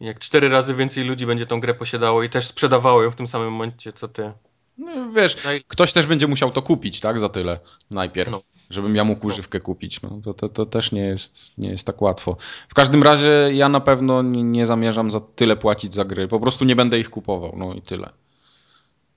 jak 0.00 0.18
cztery 0.18 0.48
razy 0.48 0.74
więcej 0.74 1.04
ludzi 1.04 1.26
będzie 1.26 1.46
tą 1.46 1.60
grę 1.60 1.74
posiadało 1.74 2.22
i 2.22 2.28
też 2.28 2.46
sprzedawało 2.46 3.02
ją 3.02 3.10
w 3.10 3.16
tym 3.16 3.26
samym 3.26 3.52
momencie, 3.52 3.92
co 3.92 4.08
ty. 4.08 4.32
No, 4.78 5.12
wiesz, 5.12 5.36
ktoś 5.68 5.92
też 5.92 6.06
będzie 6.06 6.26
musiał 6.26 6.50
to 6.50 6.62
kupić, 6.62 7.00
tak, 7.00 7.18
za 7.18 7.28
tyle 7.28 7.60
najpierw, 7.90 8.30
no. 8.30 8.42
żebym 8.70 8.96
ja 8.96 9.04
mógł 9.04 9.26
używkę 9.26 9.60
kupić. 9.60 10.02
No, 10.02 10.20
to, 10.24 10.34
to, 10.34 10.48
to 10.48 10.66
też 10.66 10.92
nie 10.92 11.00
jest, 11.00 11.58
nie 11.58 11.68
jest 11.68 11.86
tak 11.86 12.02
łatwo. 12.02 12.36
W 12.68 12.74
każdym 12.74 13.02
razie 13.02 13.48
ja 13.52 13.68
na 13.68 13.80
pewno 13.80 14.22
nie, 14.22 14.66
zamierzam 14.66 15.10
za 15.10 15.20
tyle 15.20 15.56
płacić 15.56 15.94
za 15.94 16.04
gry. 16.04 16.28
Po 16.28 16.40
prostu 16.40 16.64
nie 16.64 16.76
będę 16.76 16.98
ich 16.98 17.10
kupował, 17.10 17.54
no 17.56 17.74
i 17.74 17.82
tyle. 17.82 18.10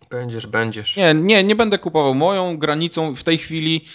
Będziesz, 0.10 0.48
będziesz. 0.48 0.98
Nie, 0.98 1.14
nie, 1.14 1.44
nie 1.44 1.56
będę 1.56 1.78
kupował. 1.78 2.14
Moją 2.14 2.58
granicą 2.58 3.16
w 3.16 3.24
tej 3.24 3.38
chwili 3.38 3.86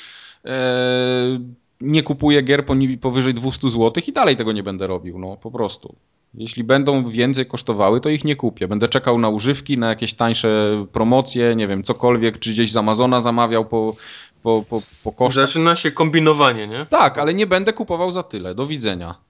e, 0.45 1.39
nie 1.81 2.03
kupuję 2.03 2.43
gier 2.43 2.65
powyżej 3.01 3.35
200 3.35 3.69
zł 3.69 4.03
i 4.07 4.13
dalej 4.13 4.37
tego 4.37 4.53
nie 4.53 4.63
będę 4.63 4.87
robił, 4.87 5.19
no 5.19 5.37
po 5.37 5.51
prostu. 5.51 5.97
Jeśli 6.35 6.65
będą 6.65 7.11
więcej 7.11 7.47
kosztowały, 7.47 8.01
to 8.01 8.09
ich 8.09 8.25
nie 8.25 8.37
kupię. 8.37 8.69
Będę 8.69 8.89
czekał 8.89 9.19
na 9.19 9.29
używki, 9.29 9.79
na 9.79 9.89
jakieś 9.89 10.15
tańsze 10.15 10.87
promocje, 10.93 11.57
nie 11.57 11.69
wiem, 11.69 11.83
cokolwiek, 11.83 12.39
czy 12.39 12.51
gdzieś 12.51 12.73
z 12.73 12.77
Amazona 12.77 13.21
zamawiał 13.21 13.65
po, 13.65 13.95
po, 14.43 14.65
po, 14.71 14.83
po 15.05 15.13
kosztach. 15.13 15.47
Zaczyna 15.47 15.77
się 15.77 15.91
kombinowanie, 15.91 16.69
nie? 16.69 16.87
Tak, 16.87 17.19
ale 17.19 17.35
nie 17.35 17.47
będę 17.47 17.73
kupował 17.73 18.11
za 18.11 18.23
tyle. 18.23 18.55
Do 18.55 18.67
widzenia. 18.67 19.30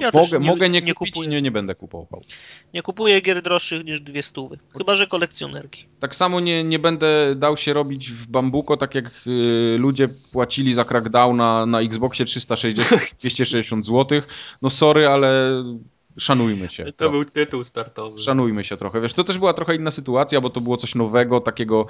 Ja 0.00 0.10
mogę, 0.14 0.38
nie, 0.40 0.46
mogę 0.46 0.68
nie, 0.68 0.82
nie 0.82 0.94
kupić 0.94 1.14
kupuję. 1.14 1.28
nie, 1.28 1.42
nie 1.42 1.50
będę 1.50 1.74
kupował. 1.74 2.22
Nie 2.74 2.82
kupuję 2.82 3.20
gier 3.20 3.42
droższych 3.42 3.84
niż 3.84 4.00
dwie 4.00 4.22
stówy. 4.22 4.58
Chyba, 4.78 4.96
że 4.96 5.06
kolekcjonerki. 5.06 5.86
Tak 6.00 6.14
samo 6.14 6.40
nie, 6.40 6.64
nie 6.64 6.78
będę 6.78 7.34
dał 7.36 7.56
się 7.56 7.72
robić 7.72 8.12
w 8.12 8.26
Bambuko, 8.26 8.76
tak 8.76 8.94
jak 8.94 9.06
y, 9.26 9.76
ludzie 9.78 10.08
płacili 10.32 10.74
za 10.74 10.84
Crackdowna 10.84 11.66
na 11.66 11.80
Xboxie 11.80 12.24
360, 12.24 13.00
260 13.20 13.86
zł. 13.86 14.22
No 14.62 14.70
sorry, 14.70 15.08
ale 15.08 15.62
szanujmy 16.18 16.70
się. 16.70 16.84
To 16.84 16.92
trochę. 16.92 17.12
był 17.12 17.24
tytuł 17.24 17.64
startowy. 17.64 18.20
Szanujmy 18.20 18.64
się 18.64 18.76
trochę. 18.76 19.00
Wiesz, 19.00 19.12
to 19.12 19.24
też 19.24 19.38
była 19.38 19.54
trochę 19.54 19.76
inna 19.76 19.90
sytuacja, 19.90 20.40
bo 20.40 20.50
to 20.50 20.60
było 20.60 20.76
coś 20.76 20.94
nowego, 20.94 21.40
takiego 21.40 21.86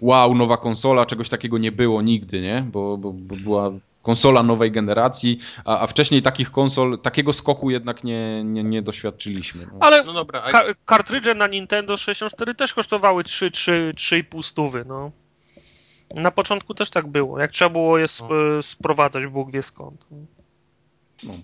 wow, 0.00 0.34
nowa 0.34 0.56
konsola, 0.56 1.06
czegoś 1.06 1.28
takiego 1.28 1.58
nie 1.58 1.72
było 1.72 2.02
nigdy, 2.02 2.40
nie? 2.40 2.66
Bo, 2.72 2.98
bo, 2.98 3.12
bo 3.12 3.36
była 3.36 3.72
konsola 4.02 4.42
nowej 4.42 4.72
generacji, 4.72 5.38
a, 5.64 5.80
a, 5.80 5.86
wcześniej 5.86 6.22
takich 6.22 6.50
konsol, 6.50 6.98
takiego 6.98 7.32
skoku 7.32 7.70
jednak 7.70 8.04
nie, 8.04 8.44
nie, 8.44 8.64
nie 8.64 8.82
doświadczyliśmy. 8.82 9.66
No. 9.66 9.78
Ale 9.80 10.02
no 10.02 10.12
dobra, 10.12 10.42
a... 10.42 10.50
ka 10.50 10.64
kartridże 10.84 11.34
na 11.34 11.46
Nintendo 11.46 11.96
64 11.96 12.54
też 12.54 12.74
kosztowały 12.74 13.22
3,5 13.22 14.42
stówy, 14.42 14.84
no. 14.88 15.10
Na 16.14 16.30
początku 16.30 16.74
też 16.74 16.90
tak 16.90 17.06
było. 17.06 17.40
Jak 17.40 17.50
trzeba 17.50 17.70
było 17.70 17.98
je 17.98 18.04
sp 18.18 18.28
no. 18.30 18.62
sprowadzać, 18.62 19.26
Bóg 19.26 19.50
wie 19.50 19.62
skąd. 19.62 20.06
No. 21.22 21.34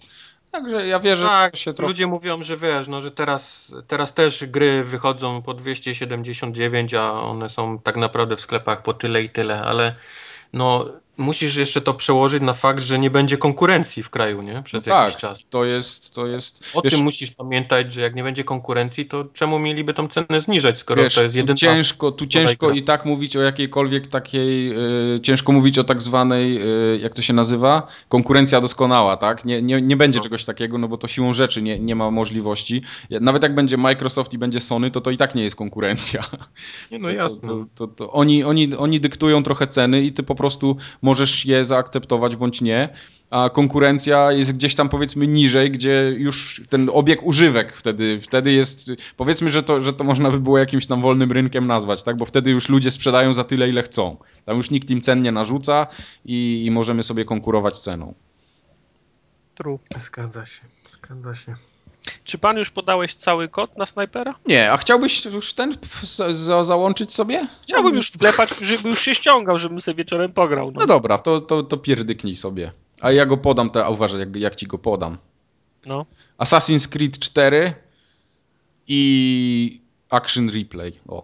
Także 0.51 0.87
ja 0.87 1.01
wierzę, 1.01 1.27
tak, 1.27 1.57
że 1.57 1.63
się 1.63 1.75
trochę... 1.75 1.89
ludzie 1.89 2.07
mówią, 2.07 2.43
że 2.43 2.57
wiesz, 2.57 2.89
no, 2.89 3.03
że 3.03 3.11
teraz, 3.11 3.73
teraz 3.87 4.15
też 4.15 4.47
gry 4.47 4.85
wychodzą 4.85 5.43
po 5.43 5.55
279, 5.55 6.95
a 6.95 7.13
one 7.13 7.49
są 7.49 7.79
tak 7.79 7.97
naprawdę 7.97 8.37
w 8.37 8.41
sklepach 8.41 8.83
po 8.83 8.95
tyle 8.95 9.23
i 9.23 9.31
tyle, 9.31 9.63
ale 9.63 9.95
no 10.53 10.87
musisz 11.19 11.57
jeszcze 11.57 11.81
to 11.81 11.95
przełożyć 11.95 12.43
na 12.43 12.53
fakt, 12.53 12.83
że 12.83 12.99
nie 12.99 13.11
będzie 13.11 13.37
konkurencji 13.37 14.03
w 14.03 14.11
kraju, 14.11 14.43
nie? 14.43 14.63
Przez 14.63 14.87
no 14.87 14.95
jakiś 14.95 15.15
tak, 15.15 15.21
czas. 15.21 15.39
To 15.51 15.65
jest, 15.65 16.15
to 16.15 16.27
jest. 16.27 16.65
O 16.75 16.83
wiesz, 16.83 16.95
tym 16.95 17.03
musisz 17.03 17.31
pamiętać, 17.31 17.93
że 17.93 18.01
jak 18.01 18.15
nie 18.15 18.23
będzie 18.23 18.45
konkurencji, 18.45 19.07
to 19.07 19.25
czemu 19.33 19.59
mieliby 19.59 19.95
tą 19.95 20.09
cenę 20.09 20.41
zniżać, 20.41 20.79
skoro 20.79 21.03
wiesz, 21.03 21.15
to 21.15 21.23
jest 21.23 21.35
jedyna. 21.35 21.55
Tu 21.55 21.61
ciężko, 21.61 22.13
tu 22.13 22.27
ciężko 22.27 22.71
i 22.71 22.83
tak 22.83 23.05
mówić 23.05 23.37
o 23.37 23.41
jakiejkolwiek 23.41 24.07
takiej, 24.07 24.69
yy, 24.69 25.21
ciężko 25.23 25.53
mówić 25.53 25.79
o 25.79 25.85
tak 25.85 26.03
zwanej, 26.03 26.55
yy, 26.55 26.99
jak 27.03 27.15
to 27.15 27.23
się 27.23 27.33
nazywa? 27.33 27.87
Konkurencja 28.09 28.61
doskonała, 28.61 29.17
tak? 29.17 29.45
Nie, 29.45 29.63
nie, 29.63 29.83
nie 29.83 29.97
będzie 29.97 30.19
no. 30.19 30.23
czegoś 30.23 30.45
takiego, 30.45 30.79
no 30.79 30.89
bo 30.89 30.99
to 30.99 31.09
siłą 31.09 31.35
rzeczy 31.35 31.63
nie, 31.63 31.79
nie 31.79 31.95
ma 31.95 32.11
możliwości. 32.11 32.83
Nawet 33.11 33.43
jak 33.43 33.55
będzie 33.55 33.77
Microsoft 33.77 34.33
i 34.33 34.39
będzie 34.39 34.61
Sony, 34.61 34.91
to 34.91 35.01
to 35.01 35.11
i 35.11 35.17
tak 35.17 35.35
nie 35.35 35.43
jest 35.43 35.57
konkurencja. 35.57 36.25
Nie, 36.91 36.99
no 36.99 37.11
jasne. 37.11 37.49
To, 37.49 37.67
to, 37.75 37.87
to, 37.87 38.13
oni, 38.13 38.45
oni, 38.45 38.77
oni 38.77 39.01
dyktują 39.01 39.43
trochę 39.43 39.67
ceny 39.67 40.03
i 40.03 40.13
ty 40.13 40.23
po 40.23 40.35
prostu 40.35 40.77
możesz 41.09 41.47
je 41.47 41.65
zaakceptować 41.65 42.37
bądź 42.37 42.61
nie, 42.61 42.89
a 43.31 43.51
konkurencja 43.51 44.33
jest 44.33 44.53
gdzieś 44.53 44.75
tam 44.75 44.89
powiedzmy 44.89 45.27
niżej, 45.27 45.71
gdzie 45.71 46.15
już 46.17 46.63
ten 46.69 46.91
obieg 46.93 47.23
używek 47.23 47.77
wtedy, 47.77 48.21
wtedy 48.21 48.53
jest, 48.53 48.91
powiedzmy, 49.17 49.51
że 49.51 49.63
to, 49.63 49.81
że 49.81 49.93
to 49.93 50.05
można 50.05 50.31
by 50.31 50.41
było 50.41 50.59
jakimś 50.59 50.87
tam 50.87 51.03
wolnym 51.03 51.33
rynkiem 51.33 51.67
nazwać, 51.67 52.03
tak? 52.03 52.17
bo 52.17 52.27
wtedy 52.27 52.51
już 52.51 52.69
ludzie 52.69 52.91
sprzedają 52.91 53.35
za 53.35 53.45
tyle, 53.45 53.69
ile 53.69 53.83
chcą. 53.83 54.17
Tam 54.45 54.57
już 54.57 54.71
nikt 54.71 54.91
im 54.91 55.01
cen 55.01 55.23
nie 55.23 55.33
narzuca 55.33 55.87
i, 56.25 56.65
i 56.67 56.71
możemy 56.71 57.03
sobie 57.03 57.25
konkurować 57.25 57.81
ceną. 57.81 58.15
True. 59.55 59.79
Zgadza 59.97 60.47
się, 60.47 60.63
zgadza 60.91 61.35
się. 61.35 61.55
Czy 62.25 62.39
pan 62.39 62.57
już 62.57 62.71
podałeś 62.71 63.15
cały 63.15 63.49
kod 63.49 63.79
na 63.79 63.87
snajpera? 63.87 64.35
Nie, 64.47 64.73
a 64.73 64.77
chciałbyś 64.77 65.25
już 65.25 65.55
ten 65.55 65.77
za 66.31 66.65
załączyć 66.65 67.15
sobie? 67.15 67.49
Chciałbym 67.63 67.95
już 67.95 68.09
wklepać, 68.11 68.59
żeby 68.59 68.89
już 68.89 69.01
się 69.01 69.15
ściągał, 69.15 69.59
żebym 69.59 69.81
sobie 69.81 69.95
wieczorem 69.95 70.33
pograł. 70.33 70.71
No, 70.71 70.81
no 70.81 70.87
dobra, 70.87 71.19
to, 71.19 71.41
to, 71.41 71.63
to 71.63 71.77
pierdyknij 71.77 72.37
sobie. 72.37 72.73
A 73.01 73.11
ja 73.11 73.27
go 73.27 73.37
podam, 73.37 73.71
to, 73.71 73.87
a 73.87 73.89
uważaj, 73.89 74.21
jak, 74.21 74.37
jak 74.37 74.57
ci 74.57 74.67
go 74.67 74.79
podam. 74.79 75.19
No. 75.87 76.07
Assassin's 76.39 76.89
Creed 76.89 77.19
4 77.19 77.75
i 78.87 79.81
Action 80.11 80.51
Replay. 80.51 80.93
O. 81.09 81.23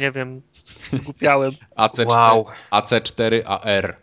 Nie 0.00 0.12
wiem, 0.12 0.42
zgupiałem. 0.92 1.52
AC4, 1.76 2.06
wow. 2.08 2.46
AC4AR. 2.70 3.94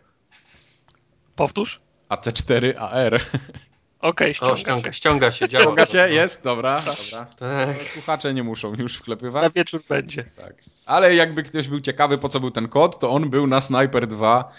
Powtórz? 1.36 1.80
AC4AR. 2.08 3.20
Okej, 4.02 4.34
okay, 4.40 4.56
ściąga, 4.56 4.92
się. 4.92 4.92
ściąga 4.92 5.30
się. 5.30 5.48
Działa 5.48 5.62
ściąga 5.62 5.86
się, 5.86 5.98
jest, 5.98 6.42
dobra. 6.42 6.80
Dobra. 6.86 7.24
Tak. 7.24 7.82
Słuchacze 7.82 8.34
nie 8.34 8.42
muszą 8.42 8.74
już 8.74 8.96
wklepywać. 8.96 9.42
Na 9.42 9.50
wieczór 9.50 9.82
będzie. 9.88 10.24
Tak. 10.24 10.54
Ale 10.86 11.14
jakby 11.14 11.42
ktoś 11.42 11.68
był 11.68 11.80
ciekawy, 11.80 12.18
po 12.18 12.28
co 12.28 12.40
był 12.40 12.50
ten 12.50 12.68
kod, 12.68 12.98
to 12.98 13.10
on 13.10 13.30
był 13.30 13.46
na 13.46 13.60
Sniper 13.60 14.06
2 14.06 14.52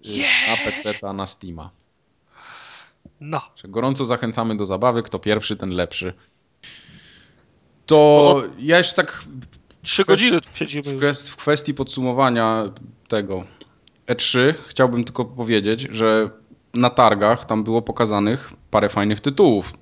yeah. 0.00 0.30
na 0.48 0.70
PC, 0.70 1.12
na 1.14 1.26
Steama. 1.26 1.70
No. 3.20 3.40
Gorąco 3.64 4.04
zachęcamy 4.04 4.56
do 4.56 4.66
zabawy. 4.66 5.02
Kto 5.02 5.18
pierwszy, 5.18 5.56
ten 5.56 5.70
lepszy. 5.70 6.14
To 7.86 8.42
ja 8.58 8.78
jeszcze 8.78 8.96
tak. 8.96 9.24
Trzy 9.82 10.04
godziny 10.04 10.40
siedzimy. 10.54 10.82
W, 10.82 10.96
kwest, 10.96 11.30
w 11.30 11.36
kwestii 11.36 11.74
podsumowania 11.74 12.64
tego 13.08 13.44
E3 14.06 14.54
chciałbym 14.68 15.04
tylko 15.04 15.24
powiedzieć, 15.24 15.88
że 15.90 16.30
na 16.74 16.90
targach 16.90 17.46
tam 17.46 17.64
było 17.64 17.82
pokazanych 17.82 18.52
parę 18.70 18.88
fajnych 18.88 19.20
tytułów. 19.20 19.72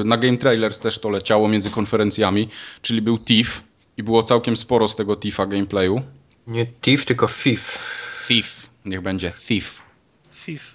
Y, 0.00 0.04
na 0.04 0.16
Game 0.16 0.36
Trailers 0.36 0.80
też 0.80 0.98
to 0.98 1.10
leciało 1.10 1.48
między 1.48 1.70
konferencjami, 1.70 2.48
czyli 2.82 3.02
był 3.02 3.18
Thief 3.18 3.62
i 3.96 4.02
było 4.02 4.22
całkiem 4.22 4.56
sporo 4.56 4.88
z 4.88 4.96
tego 4.96 5.16
Thiefa 5.16 5.46
gameplayu. 5.46 6.02
Nie 6.46 6.66
Thief, 6.66 7.06
tylko 7.06 7.26
Thief. 7.26 7.78
Thief, 8.28 8.70
niech 8.84 9.00
będzie 9.00 9.32
Thief. 9.48 9.82
Thief. 10.46 10.74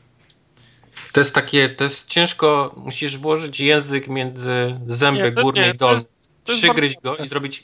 To 1.14 1.20
jest 1.22 1.36
takie, 1.36 1.70
to 1.70 1.84
jest 1.84 2.08
ciężko, 2.08 2.74
musisz 2.78 3.18
włożyć 3.18 3.60
język 3.60 4.08
między 4.08 4.80
zęby 4.88 5.32
górne 5.32 5.70
i 5.70 5.78
dolne. 5.78 6.04
Przygryźć 6.44 6.98
go 7.04 7.16
i 7.18 7.28
zrobić 7.28 7.64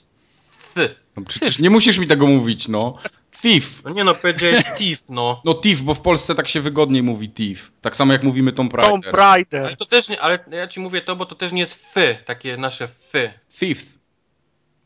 th. 0.73 0.95
No 1.17 1.23
przecież 1.25 1.59
nie 1.59 1.69
musisz 1.69 1.97
mi 1.97 2.07
tego 2.07 2.27
mówić, 2.27 2.67
no. 2.67 2.97
Thief. 3.41 3.83
No 3.83 3.91
nie 3.91 4.03
no, 4.03 4.15
powiedziałeś 4.15 4.63
Thief, 4.77 5.09
no. 5.09 5.41
No 5.45 5.53
Thief, 5.53 5.81
bo 5.81 5.93
w 5.93 6.01
Polsce 6.01 6.35
tak 6.35 6.47
się 6.47 6.61
wygodniej 6.61 7.03
mówi 7.03 7.29
Thief. 7.29 7.71
Tak 7.81 7.95
samo 7.95 8.13
jak 8.13 8.23
mówimy 8.23 8.51
Tomb 8.51 8.73
Raider. 8.73 8.91
Tomb 8.91 9.05
Raider. 9.05 9.65
Ale 9.65 9.75
to 9.75 9.85
też 9.85 10.09
nie, 10.09 10.21
ale 10.21 10.39
ja 10.51 10.67
ci 10.67 10.79
mówię 10.79 11.01
to, 11.01 11.15
bo 11.15 11.25
to 11.25 11.35
też 11.35 11.51
nie 11.51 11.61
jest 11.61 11.93
fy, 11.93 12.17
takie 12.25 12.57
nasze 12.57 12.87
fy. 12.87 13.33
Thief. 13.59 13.85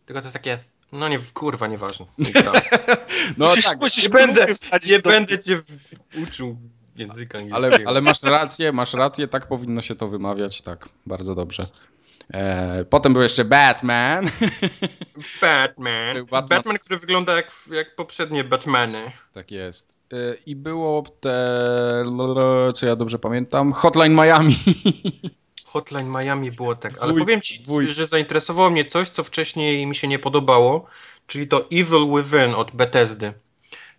Tylko 0.05 0.21
to 0.21 0.25
jest 0.25 0.33
takie, 0.33 0.59
no 0.91 1.09
nie, 1.09 1.19
kurwa, 1.33 1.67
nieważne. 1.67 2.05
no 3.37 3.53
tak, 3.63 3.79
nie 4.03 4.09
będę, 4.09 4.45
nie 4.85 4.99
będę 4.99 5.39
cię 5.39 5.61
uczył 6.23 6.57
języka 6.95 7.39
ale, 7.51 7.79
ale 7.85 8.01
masz 8.01 8.23
rację, 8.23 8.71
masz 8.71 8.93
rację, 8.93 9.27
tak 9.27 9.47
powinno 9.47 9.81
się 9.81 9.95
to 9.95 10.07
wymawiać, 10.07 10.61
tak, 10.61 10.89
bardzo 11.05 11.35
dobrze. 11.35 11.63
E, 12.33 12.85
potem 12.85 13.13
był 13.13 13.21
jeszcze 13.21 13.45
Batman. 13.45 14.25
Batman. 15.41 16.25
Batman. 16.25 16.47
Batman, 16.49 16.77
który 16.77 16.99
wygląda 16.99 17.35
jak, 17.35 17.51
jak 17.71 17.95
poprzednie 17.95 18.43
Batmany. 18.43 19.11
Tak 19.33 19.51
jest. 19.51 19.97
E, 20.13 20.35
I 20.45 20.55
było 20.55 21.03
te, 21.19 22.05
co 22.75 22.85
ja 22.85 22.95
dobrze 22.95 23.19
pamiętam, 23.19 23.73
Hotline 23.73 24.13
Miami. 24.13 24.55
Hotline 25.65 26.09
Miami 26.09 26.51
było 26.51 26.75
tak, 26.75 26.93
ale 27.01 27.13
powiem 27.13 27.41
ci, 27.41 27.63
wuj. 27.63 27.87
że 27.87 28.07
zainteresowało 28.07 28.69
mnie 28.69 28.85
coś, 28.85 29.09
co 29.09 29.23
wcześniej 29.23 29.85
mi 29.87 29.95
się 29.95 30.07
nie 30.07 30.19
podobało, 30.19 30.85
czyli 31.27 31.47
to 31.47 31.65
Evil 31.71 32.07
Within 32.15 32.53
od 32.55 32.71
Bethesdy. 32.71 33.33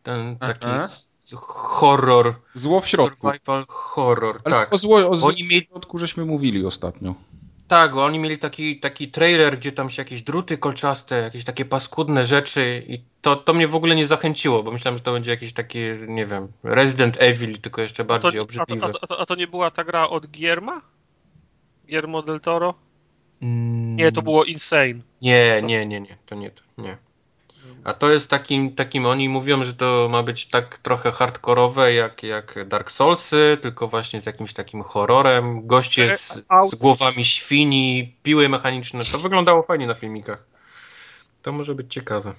Ten 0.02 0.38
taki 0.38 0.66
Aha. 0.66 0.88
horror. 1.34 2.34
Zło 2.54 2.80
w 2.80 2.88
środku. 2.88 3.30
Survival 3.30 3.64
horror, 3.68 4.40
ale 4.44 4.54
tak. 4.54 4.72
O 4.74 4.78
zło, 4.78 5.10
o 5.10 5.16
zło 5.16 5.30
w 5.30 5.52
środku 5.52 5.98
żeśmy 5.98 6.24
mówili 6.24 6.66
ostatnio. 6.66 7.14
Tak, 7.68 7.94
bo 7.94 8.04
oni 8.04 8.18
mieli 8.18 8.38
taki, 8.38 8.80
taki 8.80 9.08
trailer, 9.08 9.58
gdzie 9.58 9.72
tam 9.72 9.90
się 9.90 10.02
jakieś 10.02 10.22
druty 10.22 10.58
kolczaste, 10.58 11.22
jakieś 11.22 11.44
takie 11.44 11.64
paskudne 11.64 12.24
rzeczy 12.24 12.84
i 12.88 13.00
to, 13.20 13.36
to 13.36 13.54
mnie 13.54 13.68
w 13.68 13.74
ogóle 13.74 13.96
nie 13.96 14.06
zachęciło, 14.06 14.62
bo 14.62 14.70
myślałem, 14.70 14.98
że 14.98 15.04
to 15.04 15.12
będzie 15.12 15.30
jakieś 15.30 15.52
takie, 15.52 15.98
nie 16.08 16.26
wiem, 16.26 16.48
Resident 16.62 17.16
Evil, 17.20 17.58
tylko 17.60 17.82
jeszcze 17.82 18.04
bardziej 18.04 18.30
a 18.30 18.32
to, 18.32 18.42
obrzydliwe. 18.42 18.86
A 18.86 18.92
to, 18.92 18.98
a, 19.02 19.06
to, 19.06 19.20
a 19.20 19.26
to, 19.26 19.34
nie 19.34 19.46
była 19.46 19.70
ta 19.70 19.84
gra 19.84 20.08
od 20.08 20.26
Gierma? 20.30 20.82
Guillermo 21.84 22.22
del 22.22 22.40
Toro? 22.40 22.74
Mm. 23.42 23.96
Nie, 23.96 24.12
to 24.12 24.22
było 24.22 24.44
Insane. 24.44 25.00
Nie, 25.22 25.62
nie, 25.62 25.86
nie, 25.86 26.00
nie, 26.00 26.16
to 26.26 26.34
nie 26.34 26.50
to, 26.50 26.62
nie. 26.78 26.96
A 27.84 27.92
to 27.92 28.10
jest 28.10 28.30
takim, 28.30 28.74
takim, 28.74 29.06
oni 29.06 29.28
mówią, 29.28 29.64
że 29.64 29.74
to 29.74 30.08
ma 30.10 30.22
być 30.22 30.46
tak 30.46 30.78
trochę 30.78 31.12
hardkorowe 31.12 31.94
jak, 31.94 32.22
jak 32.22 32.68
Dark 32.68 32.90
Soulsy, 32.90 33.58
tylko 33.62 33.88
właśnie 33.88 34.20
z 34.20 34.26
jakimś 34.26 34.52
takim 34.52 34.82
horrorem. 34.82 35.66
Goście 35.66 36.18
z, 36.18 36.44
z 36.70 36.74
głowami 36.74 37.24
świni, 37.24 38.16
piły 38.22 38.48
mechaniczne. 38.48 39.04
To 39.12 39.18
wyglądało 39.18 39.62
fajnie 39.62 39.86
na 39.86 39.94
filmikach. 39.94 40.44
To 41.42 41.52
może 41.52 41.74
być 41.74 41.94
ciekawe. 41.94 42.34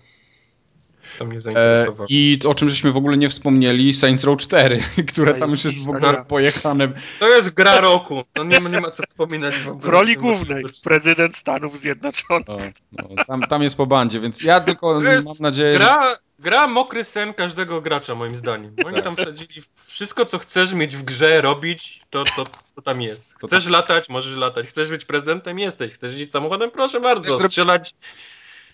To 1.20 1.26
mnie 1.26 1.42
zainteresowało. 1.42 2.04
E, 2.04 2.08
I 2.10 2.40
to, 2.42 2.50
o 2.50 2.56
czym 2.56 2.70
żeśmy 2.70 2.92
w 2.92 2.98
ogóle 2.98 3.18
nie 3.18 3.30
wspomnieli, 3.30 3.94
Saints 3.94 4.24
Row 4.24 4.40
4, 4.40 4.84
które 5.12 5.34
tam 5.34 5.52
już 5.52 5.66
jest 5.66 5.86
w 5.86 5.90
ogóle 5.90 6.26
pojechane. 6.28 6.88
To 7.20 7.28
jest 7.28 7.50
gra 7.54 7.82
roku. 7.82 8.24
To 8.34 8.44
nie, 8.44 8.60
nie 8.60 8.82
ma 8.82 8.92
co 8.92 9.04
wspominać 9.04 9.56
w 9.56 9.68
ogóle. 9.68 9.86
W 9.86 9.90
roli 9.90 10.16
głównej. 10.16 10.64
Prezydent 10.84 11.38
Stanów 11.38 11.80
Zjednoczonych. 11.80 12.48
O, 12.48 12.58
no, 12.92 13.26
tam, 13.28 13.42
tam 13.42 13.64
jest 13.64 13.78
po 13.78 13.86
bandzie, 13.86 14.20
więc 14.20 14.42
ja 14.42 14.60
tylko 14.60 15.02
mam 15.26 15.36
nadzieję. 15.40 15.74
Gra, 15.74 16.18
gra 16.40 16.68
mokry 16.68 17.04
sen 17.04 17.34
każdego 17.34 17.82
gracza, 17.82 18.16
moim 18.16 18.36
zdaniem. 18.36 18.76
Oni 18.86 18.96
tak. 18.96 19.04
tam 19.04 19.16
wsadzili 19.16 19.62
wszystko, 19.86 20.26
co 20.26 20.38
chcesz 20.38 20.74
mieć 20.74 20.96
w 20.96 21.04
grze, 21.04 21.42
robić, 21.42 22.02
to, 22.10 22.24
to, 22.36 22.46
to 22.76 22.82
tam 22.82 23.02
jest. 23.02 23.36
Chcesz 23.46 23.66
to 23.66 23.72
latać, 23.72 24.10
możesz 24.10 24.36
latać. 24.36 24.68
Chcesz 24.68 24.90
być 24.90 25.06
prezydentem, 25.06 25.60
jesteś. 25.60 25.94
Chcesz 25.94 26.12
jeździć 26.12 26.32
samochodem, 26.32 26.72
proszę 26.72 27.00
bardzo. 27.00 27.48
Strzelać. 27.48 27.96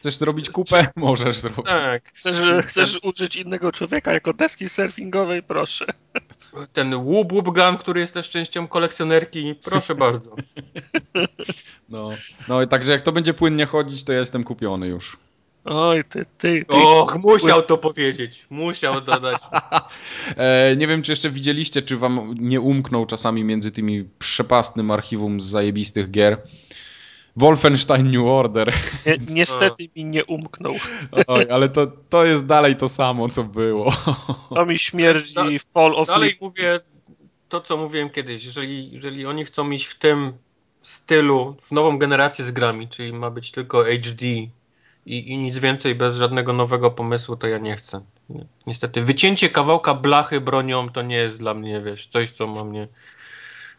Chcesz 0.03 0.15
zrobić 0.15 0.49
kupę? 0.49 0.87
Możesz 0.95 1.37
zrobić. 1.37 1.65
Tak. 1.65 2.09
Chcesz, 2.09 2.65
chcesz 2.67 2.99
użyć 3.03 3.35
innego 3.35 3.71
człowieka 3.71 4.13
jako 4.13 4.33
deski 4.33 4.69
surfingowej? 4.69 5.43
Proszę. 5.43 5.85
Ten 6.73 6.93
łup 6.93 7.31
łup 7.31 7.45
gun, 7.45 7.77
który 7.79 8.01
jest 8.01 8.13
też 8.13 8.29
częścią 8.29 8.67
kolekcjonerki, 8.67 9.55
proszę 9.63 9.95
bardzo. 9.95 10.35
No, 11.89 12.09
no 12.47 12.61
i 12.61 12.67
także 12.67 12.91
jak 12.91 13.01
to 13.01 13.11
będzie 13.11 13.33
płynnie 13.33 13.65
chodzić, 13.65 14.03
to 14.03 14.13
ja 14.13 14.19
jestem 14.19 14.43
kupiony 14.43 14.87
już. 14.87 15.17
Oj, 15.65 16.03
ty, 16.09 16.25
ty, 16.37 16.65
ty. 16.69 16.75
Och, 16.75 17.17
musiał 17.23 17.61
to 17.61 17.77
powiedzieć. 17.77 18.45
Musiał 18.49 19.01
dodać. 19.01 19.41
e, 20.37 20.75
nie 20.75 20.87
wiem, 20.87 21.01
czy 21.01 21.11
jeszcze 21.11 21.29
widzieliście, 21.29 21.81
czy 21.81 21.97
wam 21.97 22.35
nie 22.39 22.61
umknął 22.61 23.05
czasami 23.05 23.43
między 23.43 23.71
tymi 23.71 24.09
przepastnym 24.19 24.91
archiwum 24.91 25.41
z 25.41 25.45
zajebistych 25.45 26.11
gier 26.11 26.37
Wolfenstein 27.35 28.11
New 28.11 28.25
Order. 28.25 28.73
Nie, 29.05 29.17
niestety 29.35 29.89
mi 29.95 30.05
nie 30.05 30.25
umknął. 30.25 30.75
Oj, 31.27 31.47
ale 31.51 31.69
to, 31.69 31.87
to 31.87 32.25
jest 32.25 32.45
dalej 32.45 32.75
to 32.75 32.89
samo, 32.89 33.29
co 33.29 33.43
było. 33.43 33.93
To 34.55 34.65
mi 34.65 34.79
śmierdzi 34.79 35.33
da, 35.33 35.45
Fall 35.73 35.95
of 35.95 36.07
Dalej 36.07 36.37
mówię 36.41 36.79
to, 37.49 37.61
co 37.61 37.77
mówiłem 37.77 38.09
kiedyś. 38.09 38.45
Jeżeli, 38.45 38.91
jeżeli 38.91 39.25
oni 39.25 39.45
chcą 39.45 39.71
iść 39.71 39.85
w 39.85 39.99
tym 39.99 40.33
stylu, 40.81 41.55
w 41.61 41.71
nową 41.71 41.97
generację 41.97 42.45
z 42.45 42.51
grami, 42.51 42.87
czyli 42.87 43.13
ma 43.13 43.29
być 43.29 43.51
tylko 43.51 43.83
HD 43.83 44.25
i, 44.25 44.51
i 45.05 45.37
nic 45.37 45.57
więcej 45.57 45.95
bez 45.95 46.15
żadnego 46.15 46.53
nowego 46.53 46.91
pomysłu, 46.91 47.35
to 47.35 47.47
ja 47.47 47.57
nie 47.57 47.75
chcę. 47.75 48.01
Niestety, 48.67 49.01
wycięcie 49.01 49.49
kawałka 49.49 49.93
blachy 49.93 50.41
bronią 50.41 50.89
to 50.89 51.01
nie 51.01 51.15
jest 51.15 51.39
dla 51.39 51.53
mnie, 51.53 51.81
wiesz, 51.81 52.07
coś, 52.07 52.31
co 52.31 52.47
ma 52.47 52.63
mnie 52.63 52.87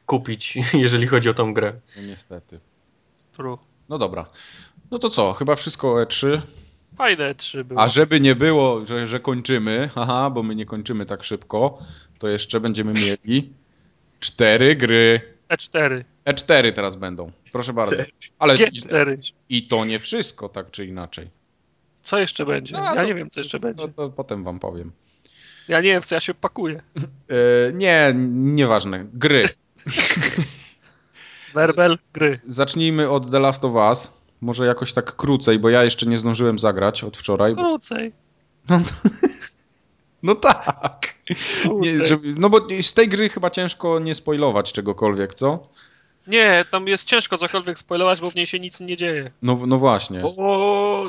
kupić, 0.06 0.59
jeżeli 0.85 1.06
chodzi 1.06 1.28
o 1.28 1.35
tą 1.35 1.55
grę. 1.55 1.72
No 1.97 2.02
niestety. 2.02 2.60
True. 3.36 3.59
No 3.89 3.98
dobra. 3.98 4.27
No 4.90 4.98
to 4.98 5.11
co, 5.11 5.32
chyba 5.32 5.56
wszystko 5.56 5.93
o 5.93 6.02
E3. 6.02 6.40
Fajne 6.97 7.35
E3 7.35 7.65
było. 7.65 7.81
A 7.81 7.89
żeby 7.89 8.20
nie 8.20 8.35
było, 8.35 8.86
że, 8.86 9.06
że 9.06 9.20
kończymy, 9.20 9.90
haha, 9.94 10.31
bo 10.31 10.43
my 10.43 10.55
nie 10.55 10.66
kończymy 10.66 11.06
tak 11.06 11.24
szybko, 11.24 11.78
to 12.19 12.28
jeszcze 12.28 12.61
będziemy 12.61 12.93
mieli 12.93 13.52
cztery 14.20 14.77
gry. 14.77 15.20
E4. 15.48 16.05
E4 16.27 16.73
teraz 16.73 16.97
będą. 16.97 17.31
Proszę 17.52 17.73
bardzo. 17.73 17.97
Ale 18.39 18.55
G4. 18.55 19.32
I, 19.48 19.66
to 19.66 19.85
nie 19.85 19.98
wszystko, 19.98 20.48
tak 20.48 20.70
czy 20.70 20.86
inaczej. 20.86 21.28
Co 22.02 22.19
jeszcze 22.19 22.47
będzie? 22.47 22.73
No, 22.73 22.85
ja 22.85 22.94
to, 22.94 23.05
nie 23.05 23.15
wiem, 23.15 23.31
co 23.31 23.40
jeszcze 23.40 23.61
to, 23.61 23.66
będzie. 23.66 23.89
To, 23.89 24.05
to 24.05 24.11
potem 24.11 24.44
wam 24.44 24.61
powiem. 24.61 24.93
Ja 25.69 25.81
nie 25.81 25.90
wiem, 25.90 26.02
co 26.02 26.15
ja 26.15 26.20
się 26.20 26.35
pakuję. 26.35 26.82
Yy, 27.28 27.73
nie, 27.74 28.12
nieważne. 28.35 29.06
Gry. 29.12 29.48
Werbel, 31.55 31.98
gry. 32.12 32.39
Zacznijmy 32.47 33.10
od 33.10 33.31
The 33.31 33.39
Last 33.40 33.64
of 33.64 33.74
Us. 33.74 34.12
Może 34.40 34.66
jakoś 34.66 34.93
tak 34.93 35.16
krócej, 35.16 35.59
bo 35.59 35.68
ja 35.68 35.85
jeszcze 35.85 36.06
nie 36.06 36.18
zdążyłem 36.18 36.59
zagrać 36.59 37.05
od 37.05 37.16
wczoraj. 37.16 37.55
Krócej. 37.55 38.12
No, 38.68 38.81
no 40.22 40.35
tak. 40.35 41.14
Nie, 41.81 42.06
żeby, 42.06 42.35
no 42.39 42.51
bo 42.51 42.60
z 42.82 42.94
tej 42.94 43.09
gry 43.09 43.28
chyba 43.28 43.51
ciężko 43.51 43.98
nie 43.98 44.14
spoilować 44.14 44.72
czegokolwiek, 44.72 45.35
co? 45.35 45.68
Nie, 46.26 46.64
tam 46.70 46.89
jest 46.89 47.05
ciężko 47.05 47.39
cokolwiek 47.39 47.78
spoilować, 47.78 48.20
bo 48.20 48.31
w 48.31 48.35
niej 48.35 48.47
się 48.47 48.60
nic 48.60 48.81
nie 48.81 48.97
dzieje. 48.97 49.31
No, 49.43 49.59
no 49.66 49.78
właśnie. 49.78 50.22
O, 50.24 51.09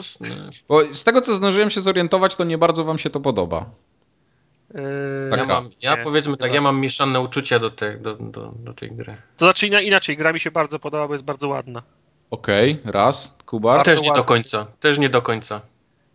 bo 0.67 0.93
z 0.93 1.03
tego, 1.03 1.21
co 1.21 1.35
zdążyłem 1.35 1.69
się 1.69 1.81
zorientować, 1.81 2.35
to 2.35 2.43
nie 2.43 2.57
bardzo 2.57 2.83
wam 2.83 2.99
się 2.99 3.09
to 3.09 3.19
podoba. 3.19 3.69
Yy, 4.75 5.29
tak, 5.29 5.39
ja, 5.39 5.45
mam, 5.45 5.69
ja 5.81 5.95
nie, 5.95 6.03
powiedzmy 6.03 6.37
tak, 6.37 6.53
ja 6.53 6.61
mam 6.61 6.79
mieszane 6.79 7.19
uczucia 7.19 7.59
do, 7.59 7.71
te, 7.71 7.97
do, 7.97 8.15
do, 8.15 8.53
do 8.59 8.73
tej 8.73 8.91
gry. 8.91 9.17
To 9.37 9.45
znaczy 9.45 9.67
inaczej, 9.67 10.17
gra 10.17 10.33
mi 10.33 10.39
się 10.39 10.51
bardzo 10.51 10.79
podoba, 10.79 11.07
bo 11.07 11.13
jest 11.13 11.25
bardzo 11.25 11.47
ładna. 11.47 11.83
Okej, 12.31 12.77
okay, 12.81 12.91
raz. 12.91 13.37
Kubar? 13.45 13.83
Też 13.83 14.01
nie 14.01 14.11
do 14.11 14.23
końca, 14.23 14.67
też 14.79 14.97
nie 14.97 15.09
do 15.09 15.21
końca. 15.21 15.61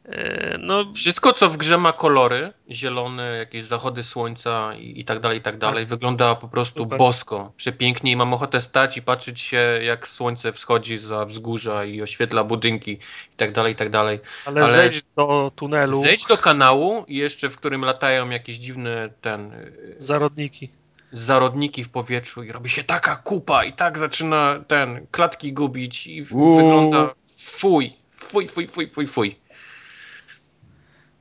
E, 0.05 0.59
no, 0.59 0.93
Wszystko, 0.95 1.33
co 1.33 1.51
w 1.51 1.57
grze 1.57 1.79
ma 1.79 1.93
kolory, 1.93 2.53
zielone, 2.71 3.37
jakieś 3.37 3.65
zachody 3.65 4.05
słońca 4.05 4.75
i, 4.75 5.01
i 5.01 5.05
tak 5.05 5.21
dalej, 5.21 5.39
i 5.39 5.41
tak 5.41 5.59
dalej, 5.59 5.85
tak. 5.85 5.89
wygląda 5.89 6.35
po 6.35 6.49
prostu 6.49 6.83
Super. 6.83 6.99
bosko, 6.99 7.53
przepięknie 7.57 8.13
i 8.13 8.17
mam 8.17 8.35
ochotę 8.35 8.61
stać 8.61 8.97
i 8.97 9.03
patrzeć 9.03 9.41
się, 9.41 9.79
jak 9.83 10.09
słońce 10.09 10.53
wschodzi 10.53 10.99
za 10.99 11.25
wzgórza 11.25 11.85
i 11.85 12.03
oświetla 12.03 12.45
budynki 12.45 12.93
i 12.93 13.37
tak 13.37 13.53
dalej, 13.53 13.73
i 13.73 13.77
tak 13.77 13.91
dalej. 13.91 14.21
Ale, 14.47 14.63
Ale 14.63 14.75
zejdź 14.75 15.03
do 15.17 15.53
tunelu. 15.57 16.03
Zejdź 16.03 16.27
do 16.27 16.37
kanału, 16.39 17.05
jeszcze 17.09 17.51
w 17.51 17.57
którym 17.57 17.85
latają 17.85 18.31
jakieś 18.31 18.57
dziwne 18.57 19.11
ten... 19.21 19.53
Y, 19.53 19.97
zarodniki. 19.99 20.71
Zarodniki 21.13 21.85
w 21.85 21.89
powietrzu 21.89 22.43
i 22.43 22.53
robi 22.53 22.71
się 22.71 22.85
taka 22.85 23.17
kupa 23.17 23.65
i 23.65 23.73
tak 23.73 23.99
zaczyna 23.99 24.65
ten, 24.69 25.07
klatki 25.11 25.53
gubić 25.53 26.07
i 26.07 26.23
Uuu. 26.31 26.57
wygląda 26.57 27.15
fuj, 27.43 27.93
fuj, 28.11 28.49
fuj, 28.49 28.69
fuj, 28.69 28.87
fuj, 28.87 29.07
fuj. 29.07 29.40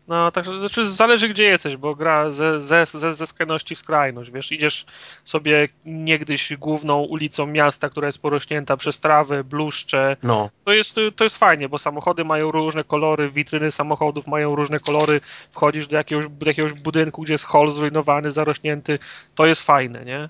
No, 0.09 0.31
także 0.31 0.59
znaczy 0.59 0.85
zależy 0.85 1.29
gdzie 1.29 1.43
jesteś, 1.43 1.77
bo 1.77 1.95
gra 1.95 2.31
ze, 2.31 2.61
ze, 2.61 2.85
ze, 2.85 3.15
ze 3.15 3.27
skrajności 3.27 3.75
w 3.75 3.79
skrajność, 3.79 4.31
wiesz, 4.31 4.51
idziesz 4.51 4.85
sobie 5.23 5.67
niegdyś 5.85 6.53
główną 6.57 6.99
ulicą 6.99 7.47
miasta, 7.47 7.89
która 7.89 8.07
jest 8.07 8.21
porośnięta 8.21 8.77
przez 8.77 8.99
trawę, 8.99 9.43
bluszcze, 9.43 10.17
no. 10.23 10.49
to, 10.65 10.73
jest, 10.73 10.95
to 11.15 11.23
jest 11.23 11.37
fajnie, 11.37 11.69
bo 11.69 11.79
samochody 11.79 12.25
mają 12.25 12.51
różne 12.51 12.83
kolory, 12.83 13.29
witryny 13.29 13.71
samochodów 13.71 14.27
mają 14.27 14.55
różne 14.55 14.79
kolory, 14.79 15.21
wchodzisz 15.51 15.87
do 15.87 15.97
jakiegoś, 15.97 16.27
do 16.27 16.45
jakiegoś 16.45 16.73
budynku, 16.73 17.21
gdzie 17.21 17.33
jest 17.33 17.45
hol 17.45 17.71
zrujnowany, 17.71 18.31
zarośnięty, 18.31 18.99
to 19.35 19.45
jest 19.45 19.61
fajne, 19.61 20.05
nie? 20.05 20.29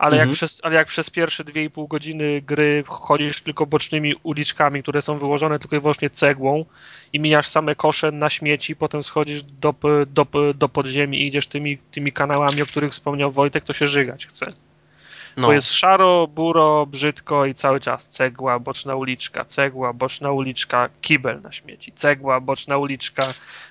Ale, 0.00 0.12
mhm. 0.12 0.28
jak 0.28 0.36
przez, 0.36 0.60
ale 0.62 0.74
jak 0.74 0.88
przez 0.88 1.10
pierwsze 1.10 1.44
2,5 1.44 1.88
godziny 1.88 2.42
gry 2.42 2.84
chodzisz 2.86 3.42
tylko 3.42 3.66
bocznymi 3.66 4.14
uliczkami, 4.22 4.82
które 4.82 5.02
są 5.02 5.18
wyłożone 5.18 5.58
tylko 5.58 5.76
i 5.76 5.80
wyłącznie 5.80 6.10
cegłą 6.10 6.64
i 7.12 7.20
mijasz 7.20 7.48
same 7.48 7.74
kosze 7.74 8.12
na 8.12 8.30
śmieci, 8.30 8.76
potem 8.76 9.02
schodzisz 9.02 9.42
do, 9.42 9.74
do, 10.06 10.26
do 10.54 10.68
podziemi 10.68 11.22
i 11.22 11.26
idziesz 11.26 11.46
tymi, 11.46 11.78
tymi 11.78 12.12
kanałami, 12.12 12.62
o 12.62 12.66
których 12.66 12.92
wspomniał 12.92 13.32
Wojtek, 13.32 13.64
to 13.64 13.72
się 13.72 13.86
żygać 13.86 14.26
chce. 14.26 14.46
No. 15.36 15.46
Bo 15.46 15.52
jest 15.52 15.72
szaro, 15.72 16.26
buro, 16.26 16.86
brzydko 16.86 17.46
i 17.46 17.54
cały 17.54 17.80
czas 17.80 18.08
cegła, 18.08 18.58
boczna 18.58 18.94
uliczka, 18.94 19.44
cegła, 19.44 19.92
boczna 19.92 20.30
uliczka, 20.30 20.88
kibel 21.00 21.40
na 21.42 21.52
śmieci, 21.52 21.92
cegła, 21.92 22.40
boczna 22.40 22.78
uliczka, 22.78 23.22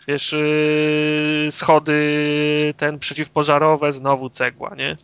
wiesz, 0.07 0.31
yy, 0.31 1.51
schody 1.51 2.73
ten 2.77 2.99
przeciwpożarowe, 2.99 3.91
znowu 3.91 4.29
cegła, 4.29 4.75
nie? 4.77 4.95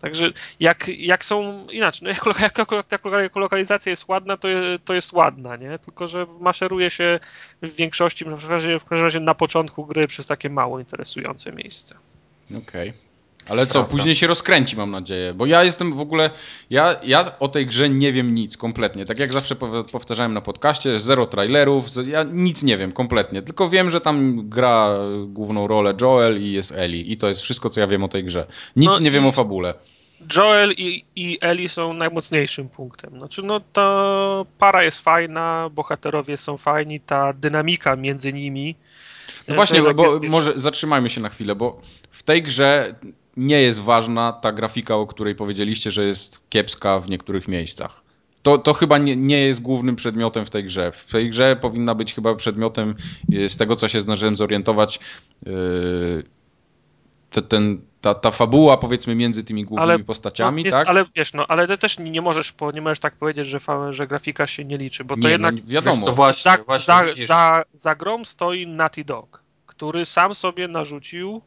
Także 0.00 0.30
jak, 0.60 0.88
jak 0.88 1.24
są 1.24 1.66
inaczej, 1.66 2.08
no 2.08 2.30
jak, 2.40 2.58
jak, 2.90 3.04
jak, 3.22 3.36
lokalizacja 3.36 3.90
jest 3.90 4.08
ładna, 4.08 4.36
to, 4.36 4.48
to 4.84 4.94
jest 4.94 5.12
ładna, 5.12 5.56
nie? 5.56 5.78
Tylko, 5.78 6.08
że 6.08 6.26
maszeruje 6.40 6.90
się 6.90 7.20
w 7.62 7.74
większości, 7.74 8.24
w 8.24 8.84
każdym 8.84 9.04
razie 9.04 9.20
na 9.20 9.34
początku 9.34 9.86
gry 9.86 10.08
przez 10.08 10.26
takie 10.26 10.50
mało 10.50 10.78
interesujące 10.78 11.52
miejsce. 11.52 11.94
Okej. 12.50 12.88
Okay. 12.88 13.05
Ale 13.48 13.66
co, 13.66 13.72
Prawda. 13.72 13.90
później 13.90 14.14
się 14.14 14.26
rozkręci, 14.26 14.76
mam 14.76 14.90
nadzieję. 14.90 15.34
Bo 15.34 15.46
ja 15.46 15.64
jestem 15.64 15.92
w 15.94 16.00
ogóle. 16.00 16.30
Ja, 16.70 16.96
ja 17.02 17.38
o 17.40 17.48
tej 17.48 17.66
grze 17.66 17.88
nie 17.88 18.12
wiem 18.12 18.34
nic 18.34 18.56
kompletnie. 18.56 19.04
Tak 19.04 19.18
jak 19.18 19.32
zawsze 19.32 19.56
powtarzałem 19.92 20.34
na 20.34 20.40
podcaście, 20.40 21.00
zero 21.00 21.26
trailerów, 21.26 21.86
ja 22.06 22.22
nic 22.22 22.62
nie 22.62 22.78
wiem 22.78 22.92
kompletnie. 22.92 23.42
Tylko 23.42 23.68
wiem, 23.68 23.90
że 23.90 24.00
tam 24.00 24.48
gra 24.48 24.98
główną 25.26 25.66
rolę 25.66 25.94
Joel 26.00 26.42
i 26.42 26.52
jest 26.52 26.72
Ellie. 26.72 27.02
I 27.02 27.16
to 27.16 27.28
jest 27.28 27.40
wszystko, 27.40 27.70
co 27.70 27.80
ja 27.80 27.86
wiem 27.86 28.04
o 28.04 28.08
tej 28.08 28.24
grze. 28.24 28.46
Nic 28.76 28.90
no, 28.90 28.98
nie 28.98 29.10
wiem 29.10 29.26
o 29.26 29.32
fabule. 29.32 29.74
Joel 30.36 30.72
i, 30.72 31.04
i 31.16 31.38
Ellie 31.40 31.68
są 31.68 31.92
najmocniejszym 31.92 32.68
punktem. 32.68 33.18
Znaczy, 33.18 33.42
no 33.42 33.60
ta 33.60 34.44
para 34.58 34.84
jest 34.84 35.00
fajna, 35.00 35.70
bohaterowie 35.74 36.36
są 36.36 36.56
fajni, 36.56 37.00
ta 37.00 37.32
dynamika 37.32 37.96
między 37.96 38.32
nimi. 38.32 38.76
No 39.48 39.54
właśnie, 39.54 39.82
bo, 39.82 39.94
bo 39.94 40.20
może 40.28 40.52
zatrzymajmy 40.56 41.10
się 41.10 41.20
na 41.20 41.28
chwilę, 41.28 41.54
bo 41.54 41.80
w 42.10 42.22
tej 42.22 42.42
grze 42.42 42.94
nie 43.36 43.62
jest 43.62 43.80
ważna 43.80 44.32
ta 44.32 44.52
grafika, 44.52 44.96
o 44.96 45.06
której 45.06 45.34
powiedzieliście, 45.34 45.90
że 45.90 46.04
jest 46.04 46.50
kiepska 46.50 47.00
w 47.00 47.10
niektórych 47.10 47.48
miejscach. 47.48 48.00
To, 48.42 48.58
to 48.58 48.72
chyba 48.72 48.98
nie, 48.98 49.16
nie 49.16 49.46
jest 49.46 49.62
głównym 49.62 49.96
przedmiotem 49.96 50.46
w 50.46 50.50
tej 50.50 50.64
grze. 50.64 50.92
W 50.92 51.12
tej 51.12 51.30
grze 51.30 51.56
powinna 51.56 51.94
być 51.94 52.14
chyba 52.14 52.34
przedmiotem, 52.34 52.94
e, 53.32 53.50
z 53.50 53.56
tego 53.56 53.76
co 53.76 53.88
się 53.88 54.00
zdążyłem 54.00 54.36
zorientować, 54.36 55.00
yy, 55.46 56.22
ten, 57.48 57.80
ta, 58.00 58.14
ta 58.14 58.30
fabuła 58.30 58.76
powiedzmy 58.76 59.14
między 59.14 59.44
tymi 59.44 59.64
głównymi 59.64 59.92
ale, 59.92 59.98
postaciami, 59.98 60.62
no, 60.62 60.66
jest, 60.66 60.78
tak? 60.78 60.88
Ale 60.88 61.04
wiesz, 61.16 61.34
no, 61.34 61.46
ale 61.46 61.78
też 61.78 61.98
nie 61.98 62.22
możesz, 62.22 62.52
po, 62.52 62.72
nie 62.72 62.80
możesz 62.80 62.98
tak 62.98 63.16
powiedzieć, 63.16 63.46
że, 63.46 63.58
że 63.90 64.06
grafika 64.06 64.46
się 64.46 64.64
nie 64.64 64.78
liczy, 64.78 65.04
bo 65.04 65.14
to 65.14 65.20
nie, 65.20 65.30
jednak... 65.30 65.54
No, 65.54 65.60
wiadomo. 65.66 66.06
to 66.06 66.12
właśnie, 66.12 66.52
za, 66.52 66.58
właśnie, 66.64 67.26
za, 67.26 67.26
za, 67.26 67.64
za 67.74 67.94
grom 67.94 68.24
stoi 68.24 68.66
Naughty 68.66 69.04
Dog, 69.04 69.42
który 69.66 70.06
sam 70.06 70.34
sobie 70.34 70.68
narzucił 70.68 71.42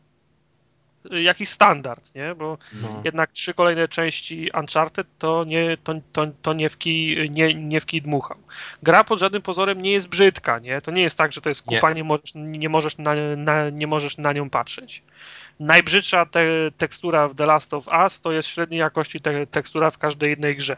jakiś 1.12 1.50
standard, 1.50 2.16
nie? 2.16 2.36
Bo 2.36 2.58
no. 2.82 3.02
jednak 3.06 3.32
trzy 3.32 3.54
kolejne 3.54 3.88
części 3.88 4.52
Uncharted 4.60 5.08
to 5.20 5.44
nie, 5.44 5.78
to, 5.84 5.94
to, 6.14 6.28
to 6.42 6.54
nie, 6.54 6.70
w 6.70 6.78
kij, 6.78 7.30
nie, 7.30 7.54
nie 7.54 7.82
w 7.82 7.86
kij 7.86 8.02
dmuchał. 8.02 8.38
Gra 8.84 9.04
pod 9.04 9.20
żadnym 9.20 9.42
pozorem 9.42 9.82
nie 9.82 9.92
jest 9.92 10.08
brzydka, 10.08 10.60
nie? 10.60 10.82
To 10.82 10.92
nie 10.92 11.02
jest 11.02 11.18
tak, 11.18 11.34
że 11.34 11.42
to 11.42 11.50
jest 11.50 11.64
kupa, 11.64 11.90
nie, 11.90 11.96
nie 11.96 12.04
możesz, 12.04 12.32
nie 12.36 12.70
możesz, 12.70 12.98
na, 12.98 13.16
na, 13.38 13.70
nie 13.70 13.88
możesz 13.88 14.18
na 14.18 14.34
nią 14.34 14.50
patrzeć. 14.50 15.04
Najbrzydsza 15.60 16.26
te, 16.26 16.42
tekstura 16.78 17.28
w 17.28 17.36
The 17.36 17.46
Last 17.46 17.74
of 17.74 17.88
Us 17.88 18.22
to 18.22 18.32
jest 18.32 18.50
średniej 18.50 18.80
jakości 18.80 19.22
te, 19.22 19.48
tekstura 19.48 19.92
w 19.92 19.98
każdej 19.98 20.30
jednej 20.30 20.56
grze. 20.56 20.78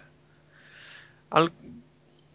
Ale, 1.29 1.49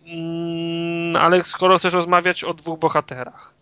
mm, 0.07 1.17
ale 1.17 1.45
skoro 1.45 1.79
chcesz 1.79 1.93
rozmawiać 1.93 2.45
o 2.45 2.55
dwóch 2.55 2.79
bohaterach. 2.79 3.55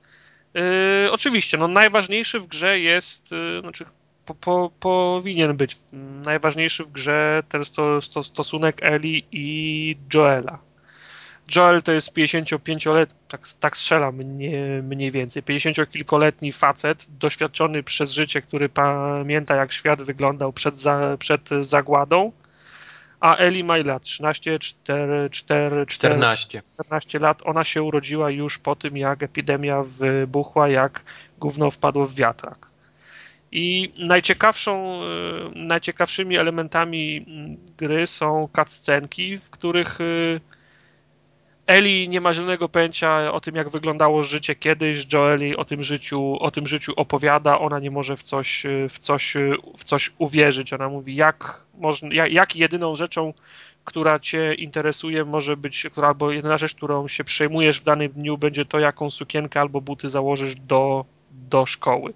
Yy, 0.55 1.13
oczywiście, 1.13 1.59
no 1.59 1.69
najważniejszy 1.69 2.41
w 2.41 2.47
grze 2.47 2.81
jest, 2.81 3.33
yy, 3.33 3.61
znaczy 3.61 3.85
po, 4.27 4.35
po, 4.35 4.71
powinien 4.81 5.57
być 5.57 5.79
najważniejszy 6.25 6.85
w 6.85 6.93
grze 6.93 7.43
ten 7.49 7.65
sto, 7.65 8.01
sto, 8.01 8.25
stosunek 8.25 8.83
Eli 8.83 9.27
i 9.33 9.97
Joela. 10.15 10.59
Joel 11.57 11.83
to 11.83 11.93
jest 11.93 12.17
55-letni, 12.17 13.17
tak, 13.29 13.41
tak 13.61 13.77
strzelam 13.77 14.15
mniej, 14.15 14.83
mniej 14.83 15.11
więcej, 15.11 15.43
50-kilkoletni 15.43 16.53
facet, 16.53 17.07
doświadczony 17.19 17.83
przez 17.83 18.11
życie, 18.11 18.43
który 18.43 18.69
pamięta 18.69 19.57
jak 19.57 19.73
świat 19.73 20.03
wyglądał 20.03 20.53
przed, 20.53 20.79
za, 20.79 21.17
przed 21.19 21.49
zagładą, 21.61 22.33
a 23.25 23.37
Eli 23.37 23.65
ma 23.65 23.77
lat? 23.77 24.03
13, 24.03 24.59
4, 24.59 25.31
4, 25.31 25.87
14. 25.87 26.63
14 26.75 27.19
lat. 27.19 27.43
Ona 27.45 27.65
się 27.65 27.83
urodziła 27.83 28.31
już 28.31 28.59
po 28.59 28.77
tym, 28.77 28.97
jak 28.97 29.23
epidemia 29.23 29.83
wybuchła, 29.83 30.69
jak 30.69 31.05
gówno 31.39 31.71
wpadło 31.71 32.07
w 32.07 32.15
wiatrak. 32.15 32.74
I 33.55 33.91
najciekawszą, 33.99 35.03
e, 35.03 35.07
najciekawszymi 35.55 36.37
elementami 36.37 37.27
gry 37.77 38.07
są 38.07 38.49
cutscenki, 38.57 39.39
w 39.39 39.51
których 39.51 40.01
e, 40.01 40.41
Eli 41.67 42.09
nie 42.09 42.21
ma 42.21 42.35
zielonego 42.35 42.69
pojęcia 42.69 43.33
o 43.33 43.41
tym, 43.41 43.55
jak 43.55 43.69
wyglądało 43.69 44.23
życie 44.23 44.55
kiedyś. 44.55 45.07
Joeli 45.13 45.57
o 45.57 45.65
tym 45.65 45.83
życiu, 45.83 46.37
o 46.41 46.51
tym 46.51 46.67
życiu 46.67 46.93
opowiada. 46.97 47.59
Ona 47.59 47.79
nie 47.79 47.91
może 47.91 48.17
w 48.17 48.23
coś, 48.23 48.63
w 48.91 48.99
coś, 48.99 49.35
w 49.79 49.85
coś 49.85 50.13
uwierzyć. 50.19 50.73
Ona 50.73 50.89
mówi, 50.89 51.17
jak, 51.17 51.61
można, 51.79 52.09
jak, 52.13 52.33
jak 52.33 52.57
jedyną 52.57 52.97
rzeczą, 52.97 53.33
która 53.85 54.19
cię 54.19 54.55
interesuje, 54.55 55.25
może 55.25 55.57
być, 55.57 55.87
albo 56.03 56.33
jedyna 56.33 56.59
rzecz, 56.59 56.75
którą 56.75 57.09
się 57.09 57.25
przejmujesz 57.25 57.81
w 57.81 57.85
danym 57.85 58.13
dniu, 58.13 58.39
będzie 58.39 58.65
to, 58.65 58.79
jaką 58.79 59.11
sukienkę 59.11 59.61
albo 59.61 59.81
buty 59.81 60.11
założysz 60.11 60.55
do, 60.55 61.05
do 61.31 61.67
szkoły. 61.67 62.13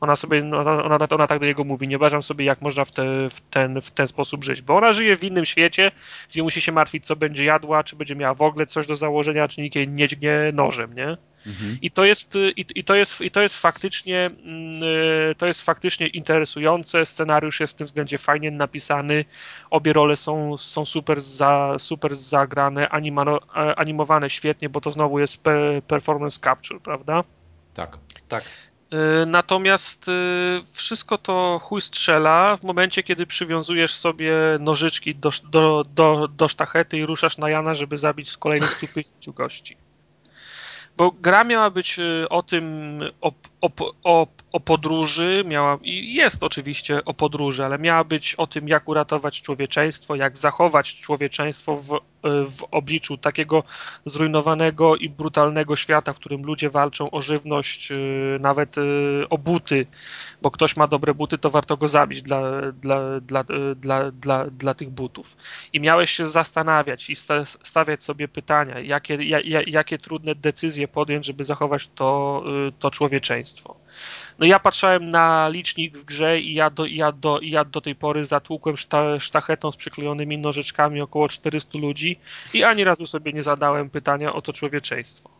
Ona 0.00 0.16
sobie, 0.16 0.42
no, 0.42 0.58
ona, 0.58 0.84
ona, 0.84 1.08
ona 1.10 1.26
tak 1.26 1.40
do 1.40 1.46
niego 1.46 1.64
mówi, 1.64 1.88
nie 1.88 1.96
uważam 1.96 2.22
sobie, 2.22 2.44
jak 2.44 2.62
można 2.62 2.84
w, 2.84 2.92
te, 2.92 3.30
w, 3.30 3.40
ten, 3.40 3.80
w 3.80 3.90
ten 3.90 4.08
sposób 4.08 4.44
żyć, 4.44 4.62
bo 4.62 4.76
ona 4.76 4.92
żyje 4.92 5.16
w 5.16 5.24
innym 5.24 5.46
świecie, 5.46 5.90
gdzie 6.28 6.42
musi 6.42 6.60
się 6.60 6.72
martwić, 6.72 7.06
co 7.06 7.16
będzie 7.16 7.44
jadła, 7.44 7.84
czy 7.84 7.96
będzie 7.96 8.16
miała 8.16 8.34
w 8.34 8.42
ogóle 8.42 8.66
coś 8.66 8.86
do 8.86 8.96
założenia, 8.96 9.48
czy 9.48 9.60
nikt 9.60 9.76
jej 9.76 9.88
nie 9.88 10.08
dźgnie 10.08 10.50
nożem, 10.52 10.94
nie? 10.94 11.16
Mhm. 11.46 11.78
I 11.82 11.90
to 11.90 12.04
jest, 12.04 12.34
i, 12.56 12.64
i, 12.74 12.84
to 12.84 12.94
jest, 12.94 13.20
i 13.20 13.30
to 13.30 13.42
jest 13.42 13.56
faktycznie, 13.56 14.30
mm, 14.44 14.82
to 15.38 15.46
jest 15.46 15.62
faktycznie 15.62 16.06
interesujące, 16.06 17.06
scenariusz 17.06 17.60
jest 17.60 17.72
w 17.72 17.76
tym 17.76 17.86
względzie 17.86 18.18
fajnie 18.18 18.50
napisany, 18.50 19.24
obie 19.70 19.92
role 19.92 20.16
są, 20.16 20.58
są 20.58 20.86
super, 20.86 21.20
za, 21.20 21.74
super 21.78 22.14
zagrane, 22.14 22.88
animano, 22.88 23.40
animowane 23.76 24.30
świetnie, 24.30 24.68
bo 24.68 24.80
to 24.80 24.92
znowu 24.92 25.18
jest 25.18 25.44
performance 25.86 26.40
capture, 26.40 26.80
prawda? 26.80 27.24
Tak. 27.74 27.98
Tak. 28.28 28.44
Y, 28.92 29.26
natomiast 29.26 30.08
y, 30.08 30.12
wszystko 30.72 31.18
to 31.18 31.58
chuj 31.62 31.82
strzela 31.82 32.56
w 32.56 32.62
momencie, 32.62 33.02
kiedy 33.02 33.26
przywiązujesz 33.26 33.94
sobie 33.94 34.32
nożyczki 34.60 35.14
do, 35.14 35.30
do, 35.50 35.84
do, 35.94 36.28
do 36.28 36.48
sztachety 36.48 36.98
i 36.98 37.06
ruszasz 37.06 37.38
na 37.38 37.50
Jana, 37.50 37.74
żeby 37.74 37.98
zabić 37.98 38.36
kolejnych 38.36 38.72
150 38.72 39.36
gości. 39.36 39.76
Bo 40.96 41.10
gra 41.10 41.44
miała 41.44 41.70
być 41.70 41.98
y, 41.98 42.28
o 42.28 42.42
tym, 42.42 42.98
o, 43.60 43.70
o, 44.04 44.26
o 44.52 44.60
podróży, 44.60 45.44
miała, 45.46 45.78
i 45.82 46.14
jest 46.14 46.42
oczywiście 46.42 47.04
o 47.04 47.14
podróży, 47.14 47.64
ale 47.64 47.78
miała 47.78 48.04
być 48.04 48.34
o 48.34 48.46
tym, 48.46 48.68
jak 48.68 48.88
uratować 48.88 49.42
człowieczeństwo, 49.42 50.16
jak 50.16 50.38
zachować 50.38 50.96
człowieczeństwo 50.96 51.76
w 51.76 52.00
w 52.24 52.64
obliczu 52.70 53.18
takiego 53.18 53.62
zrujnowanego 54.06 54.96
i 54.96 55.08
brutalnego 55.08 55.76
świata, 55.76 56.12
w 56.12 56.18
którym 56.18 56.42
ludzie 56.42 56.70
walczą 56.70 57.10
o 57.10 57.22
żywność, 57.22 57.90
y, 57.90 58.38
nawet 58.40 58.78
y, 58.78 59.28
o 59.30 59.38
buty, 59.38 59.86
bo 60.42 60.50
ktoś 60.50 60.76
ma 60.76 60.86
dobre 60.86 61.14
buty, 61.14 61.38
to 61.38 61.50
warto 61.50 61.76
go 61.76 61.88
zabić 61.88 62.22
dla, 62.22 62.72
dla, 62.72 63.20
dla, 63.20 63.40
y, 63.40 63.74
dla, 63.74 64.10
dla, 64.10 64.44
dla 64.44 64.74
tych 64.74 64.90
butów. 64.90 65.36
I 65.72 65.80
miałeś 65.80 66.10
się 66.10 66.26
zastanawiać 66.26 67.10
i 67.10 67.16
stawiać 67.62 68.02
sobie 68.02 68.28
pytania, 68.28 68.80
jakie, 68.80 69.18
jakie 69.66 69.98
trudne 69.98 70.34
decyzje 70.34 70.88
podjąć, 70.88 71.26
żeby 71.26 71.44
zachować 71.44 71.90
to, 71.94 72.42
to 72.78 72.90
człowieczeństwo. 72.90 73.47
No 74.38 74.46
ja 74.46 74.58
patrzałem 74.58 75.10
na 75.10 75.48
licznik 75.48 75.98
w 75.98 76.04
grze 76.04 76.40
i 76.40 76.54
ja 76.54 76.70
do, 76.70 76.86
ja 76.86 77.12
do, 77.12 77.40
ja 77.42 77.64
do 77.64 77.80
tej 77.80 77.94
pory 77.94 78.24
zatłukłem 78.24 78.76
szta, 78.76 79.20
sztachetą 79.20 79.72
z 79.72 79.76
przyklejonymi 79.76 80.38
nożyczkami 80.38 81.00
około 81.00 81.28
400 81.28 81.78
ludzi 81.78 82.18
i 82.54 82.64
ani 82.64 82.84
razu 82.84 83.06
sobie 83.06 83.32
nie 83.32 83.42
zadałem 83.42 83.90
pytania 83.90 84.32
o 84.32 84.42
to 84.42 84.52
człowieczeństwo. 84.52 85.30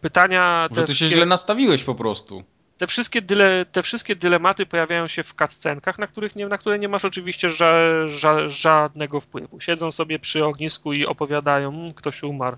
Pytania... 0.00 0.68
Że 0.72 0.82
ty 0.82 0.94
się 0.94 1.08
źle 1.08 1.26
nastawiłeś 1.26 1.84
po 1.84 1.94
prostu 1.94 2.44
te 2.80 2.86
wszystkie, 2.86 3.22
dyle, 3.22 3.66
te 3.72 3.82
wszystkie 3.82 4.16
dylematy 4.16 4.66
pojawiają 4.66 5.08
się 5.08 5.22
w 5.22 5.34
cutscenkach, 5.34 5.98
na, 5.98 6.06
których 6.06 6.36
nie, 6.36 6.48
na 6.48 6.58
które 6.58 6.78
nie 6.78 6.88
masz 6.88 7.04
oczywiście 7.04 7.50
ża, 7.50 8.08
ża, 8.08 8.48
żadnego 8.48 9.20
wpływu. 9.20 9.60
Siedzą 9.60 9.90
sobie 9.90 10.18
przy 10.18 10.44
ognisku 10.44 10.92
i 10.92 11.06
opowiadają, 11.06 11.68
mmm, 11.68 11.94
ktoś 11.94 12.22
umarł, 12.22 12.56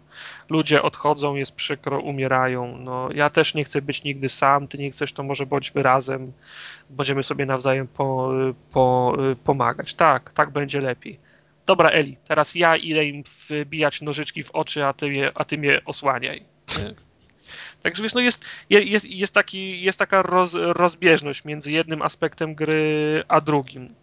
ludzie 0.49 0.83
odchodzą, 0.83 1.34
jest 1.34 1.57
przykro, 1.57 2.01
umierają. 2.01 2.78
No, 2.78 3.09
ja 3.15 3.31
też 3.31 3.55
nie 3.55 3.65
chcę 3.65 3.83
być 3.83 4.05
nigdy 4.05 4.28
sam, 4.28 4.68
ty 4.68 4.78
nie 4.78 4.91
chcesz, 4.91 5.12
to 5.12 5.23
może 5.23 5.47
bądźmy 5.47 5.83
razem, 5.83 6.33
będziemy 6.91 7.23
sobie 7.23 7.47
nawzajem 7.47 7.89
po, 7.89 8.33
po, 8.73 9.17
pomagać. 9.44 9.94
Tak, 9.94 10.33
tak 10.33 10.51
będzie 10.51 10.81
lepiej. 10.81 11.18
Dobra, 11.67 11.91
Eli, 11.91 12.17
teraz 12.28 12.55
ja 12.55 12.76
idę 12.76 13.05
im 13.05 13.23
wbijać 13.51 14.02
nożyczki 14.02 14.42
w 14.42 14.51
oczy, 14.51 14.84
a 14.84 14.92
ty, 14.92 15.12
je, 15.12 15.33
a 15.34 15.44
ty 15.44 15.59
mnie 15.59 15.81
osłaniaj. 15.84 16.42
Także 17.83 18.02
wiesz, 18.02 18.15
no 18.15 18.20
jest, 18.20 18.44
jest, 18.70 19.05
jest, 19.05 19.35
taki, 19.35 19.83
jest 19.83 19.99
taka 19.99 20.23
roz, 20.23 20.55
rozbieżność 20.55 21.44
między 21.44 21.73
jednym 21.73 22.02
aspektem 22.02 22.55
gry 22.55 23.25
a 23.28 23.41
drugim. 23.41 23.94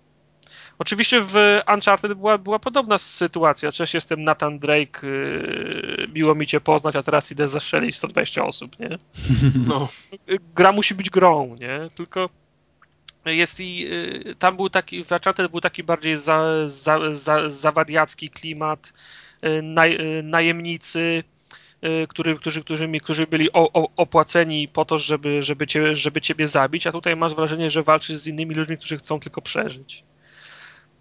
Oczywiście 0.79 1.21
w 1.21 1.35
Uncharted 1.73 2.13
była, 2.13 2.37
była 2.37 2.59
podobna 2.59 2.97
sytuacja. 2.97 3.71
Cześć, 3.71 3.93
jestem 3.93 4.23
Nathan 4.23 4.59
Drake, 4.59 5.07
yy, 5.07 6.07
miło 6.13 6.35
mi 6.35 6.47
cię 6.47 6.61
poznać, 6.61 6.95
a 6.95 7.03
teraz 7.03 7.31
idę 7.31 7.47
zastrzelić 7.47 7.95
120 7.95 8.45
osób, 8.45 8.79
nie? 8.79 8.97
No. 9.67 9.89
Gra 10.55 10.71
musi 10.71 10.95
być 10.95 11.09
grą, 11.09 11.55
nie? 11.59 11.79
Tylko 11.95 12.29
jest 13.25 13.59
i 13.59 13.79
yy, 13.79 14.35
tam 14.39 14.55
był 14.55 14.69
taki, 14.69 15.03
w 15.03 15.11
Uncharted 15.11 15.51
był 15.51 15.61
taki 15.61 15.83
bardziej 15.83 16.15
za, 16.15 16.67
za, 16.67 17.13
za, 17.13 17.49
zawadiacki 17.49 18.29
klimat, 18.29 18.93
yy, 19.41 19.61
naj, 19.61 19.97
najemnicy, 20.23 20.99
Y, 20.99 21.38
który, 22.09 22.35
którzy, 22.35 22.63
którzy, 22.63 22.89
którzy 23.03 23.27
byli 23.27 23.49
opłaceni 23.95 24.67
po 24.67 24.85
to, 24.85 24.97
żeby, 24.97 25.43
żeby, 25.43 25.67
cię, 25.67 25.95
żeby 25.95 26.21
ciebie 26.21 26.47
zabić, 26.47 26.87
a 26.87 26.91
tutaj 26.91 27.15
masz 27.15 27.35
wrażenie, 27.35 27.71
że 27.71 27.83
walczysz 27.83 28.17
z 28.17 28.27
innymi 28.27 28.55
ludźmi, 28.55 28.77
którzy 28.77 28.97
chcą 28.97 29.19
tylko 29.19 29.41
przeżyć. 29.41 30.03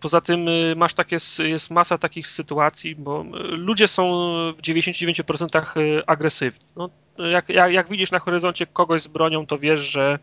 Poza 0.01 0.21
tym 0.21 0.49
y, 0.49 0.75
masz 0.77 0.95
takie, 0.95 1.17
jest 1.39 1.71
masa 1.71 1.99
takich 1.99 2.29
sytuacji, 2.29 2.97
bo 2.97 3.23
y, 3.23 3.27
ludzie 3.43 3.89
są 3.89 4.05
w 4.53 4.63
99% 4.63 6.03
agresywni. 6.07 6.65
No, 6.77 6.91
jak, 7.19 7.49
jak, 7.49 7.73
jak 7.73 7.89
widzisz 7.89 8.11
na 8.11 8.19
horyzoncie 8.19 8.67
kogoś 8.67 9.03
z 9.03 9.09
bronią, 9.09 9.47
to 9.47 9.59
wiesz, 9.59 9.81
że 9.81 10.19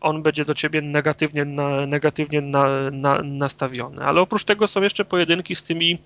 on 0.00 0.22
będzie 0.22 0.44
do 0.44 0.54
ciebie 0.54 0.82
negatywnie, 0.82 1.44
na, 1.44 1.86
negatywnie 1.86 2.40
na, 2.40 2.90
na, 2.90 3.22
nastawiony. 3.22 4.02
Ale 4.02 4.20
oprócz 4.20 4.44
tego 4.44 4.66
są 4.66 4.82
jeszcze 4.82 5.04
pojedynki 5.04 5.56
z 5.56 5.62
tymi 5.62 5.98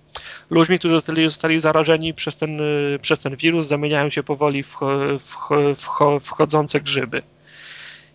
ludźmi, 0.50 0.78
którzy 0.78 0.94
zostali, 0.94 1.24
zostali 1.24 1.60
zarażeni 1.60 2.14
przez 2.14 2.36
ten, 2.36 2.60
przez 3.02 3.20
ten 3.20 3.36
wirus, 3.36 3.66
zamieniają 3.66 4.10
się 4.10 4.22
powoli 4.22 4.62
w, 4.62 4.76
w, 5.18 5.34
w, 5.74 6.20
wchodzące 6.20 6.80
grzyby. 6.80 7.22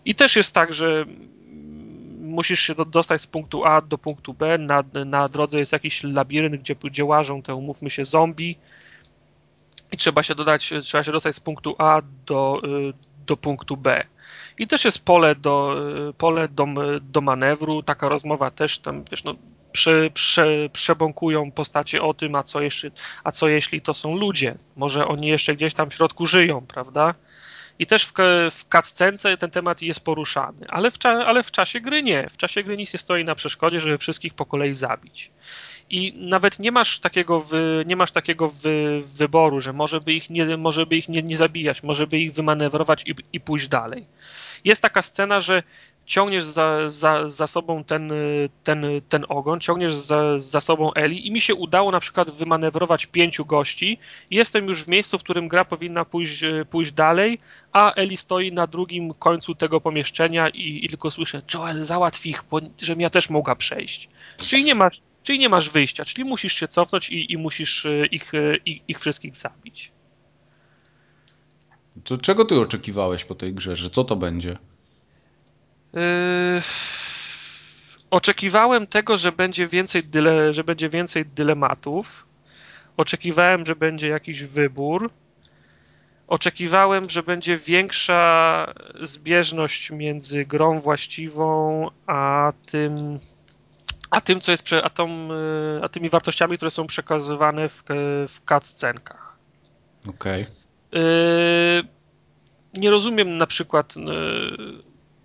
I 0.05 0.15
też 0.15 0.35
jest 0.35 0.53
tak, 0.53 0.73
że 0.73 1.05
musisz 2.19 2.59
się 2.59 2.73
dostać 2.75 3.21
z 3.21 3.27
punktu 3.27 3.65
A 3.65 3.81
do 3.81 3.97
punktu 3.97 4.33
B, 4.33 4.57
na, 4.57 4.83
na 5.05 5.27
drodze 5.27 5.59
jest 5.59 5.71
jakiś 5.71 6.03
labirynt, 6.03 6.55
gdzie, 6.55 6.75
gdzie 6.75 7.05
łażą 7.05 7.41
te, 7.41 7.55
umówmy 7.55 7.89
się, 7.89 8.05
zombie 8.05 8.57
i 9.91 9.97
trzeba 9.97 10.23
się 10.23 10.35
dodać, 10.35 10.73
trzeba 10.83 11.03
się 11.03 11.11
dostać 11.11 11.35
z 11.35 11.39
punktu 11.39 11.75
A 11.77 12.01
do, 12.25 12.61
do 13.27 13.37
punktu 13.37 13.77
B. 13.77 14.03
I 14.59 14.67
też 14.67 14.85
jest 14.85 15.05
pole 15.05 15.35
do, 15.35 15.75
pole 16.17 16.47
do, 16.47 16.65
do 17.01 17.21
manewru, 17.21 17.83
taka 17.83 18.09
rozmowa 18.09 18.51
też 18.51 18.79
tam, 18.79 19.03
wiesz, 19.11 19.23
no, 19.23 19.31
prze, 19.71 20.09
prze, 20.09 20.69
przebąkują 20.73 21.51
postacie 21.51 22.01
o 22.01 22.13
tym, 22.13 22.35
a 22.35 22.43
co, 22.43 22.61
jeśli, 22.61 22.91
a 23.23 23.31
co 23.31 23.47
jeśli 23.47 23.81
to 23.81 23.93
są 23.93 24.17
ludzie. 24.17 24.55
Może 24.75 25.07
oni 25.07 25.27
jeszcze 25.27 25.55
gdzieś 25.55 25.73
tam 25.73 25.89
w 25.89 25.93
środku 25.93 26.25
żyją, 26.25 26.65
prawda? 26.67 27.15
I 27.79 27.85
też 27.85 28.05
w, 28.05 28.13
w 28.51 28.65
ten 29.39 29.51
temat 29.51 29.81
jest 29.81 30.05
poruszany, 30.05 30.67
ale 30.69 30.91
w, 30.91 30.97
ale 31.05 31.43
w 31.43 31.51
czasie 31.51 31.81
gry 31.81 32.03
nie. 32.03 32.29
W 32.29 32.37
czasie 32.37 32.63
gry 32.63 32.77
nic 32.77 32.93
nie 32.93 32.99
stoi 32.99 33.25
na 33.25 33.35
przeszkodzie, 33.35 33.81
żeby 33.81 33.97
wszystkich 33.97 34.33
po 34.33 34.45
kolei 34.45 34.75
zabić. 34.75 35.31
I 35.89 36.13
nawet 36.17 36.59
nie 36.59 36.71
masz 36.71 36.99
takiego, 36.99 37.45
nie 37.85 37.95
masz 37.95 38.11
takiego 38.11 38.49
wy, 38.49 39.03
wyboru, 39.05 39.61
że 39.61 39.73
może 39.73 39.99
by 39.99 40.13
ich, 40.13 40.29
nie, 40.29 40.57
może 40.57 40.85
by 40.85 40.97
ich 40.97 41.09
nie, 41.09 41.21
nie 41.21 41.37
zabijać, 41.37 41.83
może 41.83 42.07
by 42.07 42.19
ich 42.19 42.33
wymanewrować 42.33 43.03
i, 43.05 43.15
i 43.33 43.39
pójść 43.39 43.67
dalej 43.67 44.05
jest 44.65 44.81
taka 44.81 45.01
scena, 45.01 45.39
że 45.39 45.63
ciągniesz 46.09 46.43
za, 46.43 46.89
za, 46.89 47.27
za 47.27 47.47
sobą 47.47 47.83
ten, 47.83 48.13
ten, 48.63 48.85
ten 49.09 49.25
ogon, 49.29 49.59
ciągniesz 49.59 49.95
za, 49.95 50.39
za 50.39 50.61
sobą 50.61 50.93
Eli 50.93 51.27
i 51.27 51.31
mi 51.31 51.41
się 51.41 51.55
udało 51.55 51.91
na 51.91 51.99
przykład 51.99 52.31
wymanewrować 52.31 53.05
pięciu 53.05 53.45
gości 53.45 53.99
jestem 54.31 54.67
już 54.67 54.83
w 54.83 54.87
miejscu, 54.87 55.19
w 55.19 55.23
którym 55.23 55.47
gra 55.47 55.65
powinna 55.65 56.05
pójść, 56.05 56.43
pójść 56.69 56.91
dalej, 56.91 57.39
a 57.71 57.93
Eli 57.93 58.17
stoi 58.17 58.51
na 58.51 58.67
drugim 58.67 59.13
końcu 59.13 59.55
tego 59.55 59.81
pomieszczenia 59.81 60.49
i, 60.49 60.85
i 60.85 60.89
tylko 60.89 61.11
słyszę 61.11 61.41
Joel, 61.53 61.83
załatw 61.83 62.25
ich, 62.25 62.43
żebym 62.81 63.01
ja 63.01 63.09
też 63.09 63.29
mogła 63.29 63.55
przejść. 63.55 64.09
Czyli 64.37 64.63
nie 64.63 64.75
masz, 64.75 65.01
czyli 65.23 65.39
nie 65.39 65.49
masz 65.49 65.69
wyjścia, 65.69 66.05
czyli 66.05 66.25
musisz 66.25 66.53
się 66.53 66.67
cofnąć 66.67 67.09
i, 67.09 67.33
i 67.33 67.37
musisz 67.37 67.87
ich, 68.11 68.31
ich, 68.65 68.81
ich 68.87 68.99
wszystkich 68.99 69.35
zabić. 69.35 69.91
To 72.09 72.17
czego 72.17 72.45
ty 72.45 72.59
oczekiwałeś 72.59 73.25
po 73.25 73.35
tej 73.35 73.53
grze, 73.53 73.75
że 73.75 73.89
co 73.89 74.03
to 74.03 74.15
będzie? 74.15 74.57
Yy, 75.93 76.01
oczekiwałem 78.09 78.87
tego, 78.87 79.17
że 79.17 79.31
będzie 79.31 79.67
więcej, 79.67 80.01
dyle, 80.03 80.53
że 80.53 80.63
będzie 80.63 80.89
więcej 80.89 81.25
dylematów. 81.25 82.25
Oczekiwałem, 82.97 83.65
że 83.65 83.75
będzie 83.75 84.07
jakiś 84.07 84.43
wybór. 84.43 85.11
Oczekiwałem, 86.27 87.09
że 87.09 87.23
będzie 87.23 87.57
większa 87.57 88.73
zbieżność 89.01 89.91
między 89.91 90.45
grą 90.45 90.79
właściwą 90.79 91.87
a 92.07 92.53
tym, 92.71 92.95
a 94.09 94.21
tym, 94.21 94.41
co 94.41 94.51
jest, 94.51 94.73
a, 94.83 94.89
tą, 94.89 95.29
a 95.81 95.89
tymi 95.89 96.09
wartościami, 96.09 96.57
które 96.57 96.71
są 96.71 96.87
przekazywane 96.87 97.69
w, 97.69 97.83
w 98.27 98.39
cutscenkach. 98.45 99.37
Okej. 100.07 100.43
Okay. 100.43 101.98
Nie 102.73 102.89
rozumiem 102.89 103.37
na 103.37 103.47
przykład, 103.47 103.93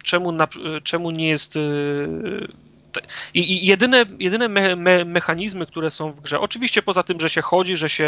czemu, 0.04 0.32
czemu 0.82 1.10
nie 1.10 1.28
jest 1.28 1.58
i, 3.34 3.66
jedyne, 3.66 4.04
jedyne 4.18 4.48
me, 4.48 4.76
me, 4.76 5.04
mechanizmy, 5.04 5.66
które 5.66 5.90
są 5.90 6.12
w 6.12 6.20
grze, 6.20 6.40
oczywiście 6.40 6.82
poza 6.82 7.02
tym, 7.02 7.20
że 7.20 7.30
się 7.30 7.42
chodzi, 7.42 7.76
że 7.76 7.88
się 7.88 8.06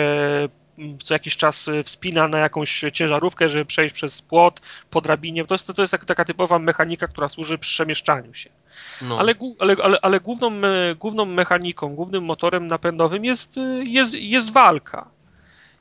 mm, 0.78 0.98
co 0.98 1.14
jakiś 1.14 1.36
czas 1.36 1.70
wspina 1.84 2.28
na 2.28 2.38
jakąś 2.38 2.84
ciężarówkę, 2.92 3.48
żeby 3.48 3.64
przejść 3.64 3.94
przez 3.94 4.22
płot 4.22 4.60
po 4.90 5.00
drabinie, 5.00 5.44
to 5.44 5.54
jest, 5.54 5.66
to 5.66 5.82
jest 5.82 5.96
taka 6.06 6.24
typowa 6.24 6.58
mechanika, 6.58 7.08
która 7.08 7.28
służy 7.28 7.58
przemieszczaniu 7.58 8.34
się. 8.34 8.50
No. 9.02 9.18
Ale, 9.18 9.34
ale, 9.58 9.76
ale, 9.82 9.98
ale 10.02 10.20
główną, 10.20 10.50
główną 10.98 11.24
mechaniką, 11.24 11.88
głównym 11.88 12.24
motorem 12.24 12.66
napędowym 12.66 13.24
jest, 13.24 13.54
jest, 13.84 14.14
jest 14.14 14.52
walka. 14.52 15.15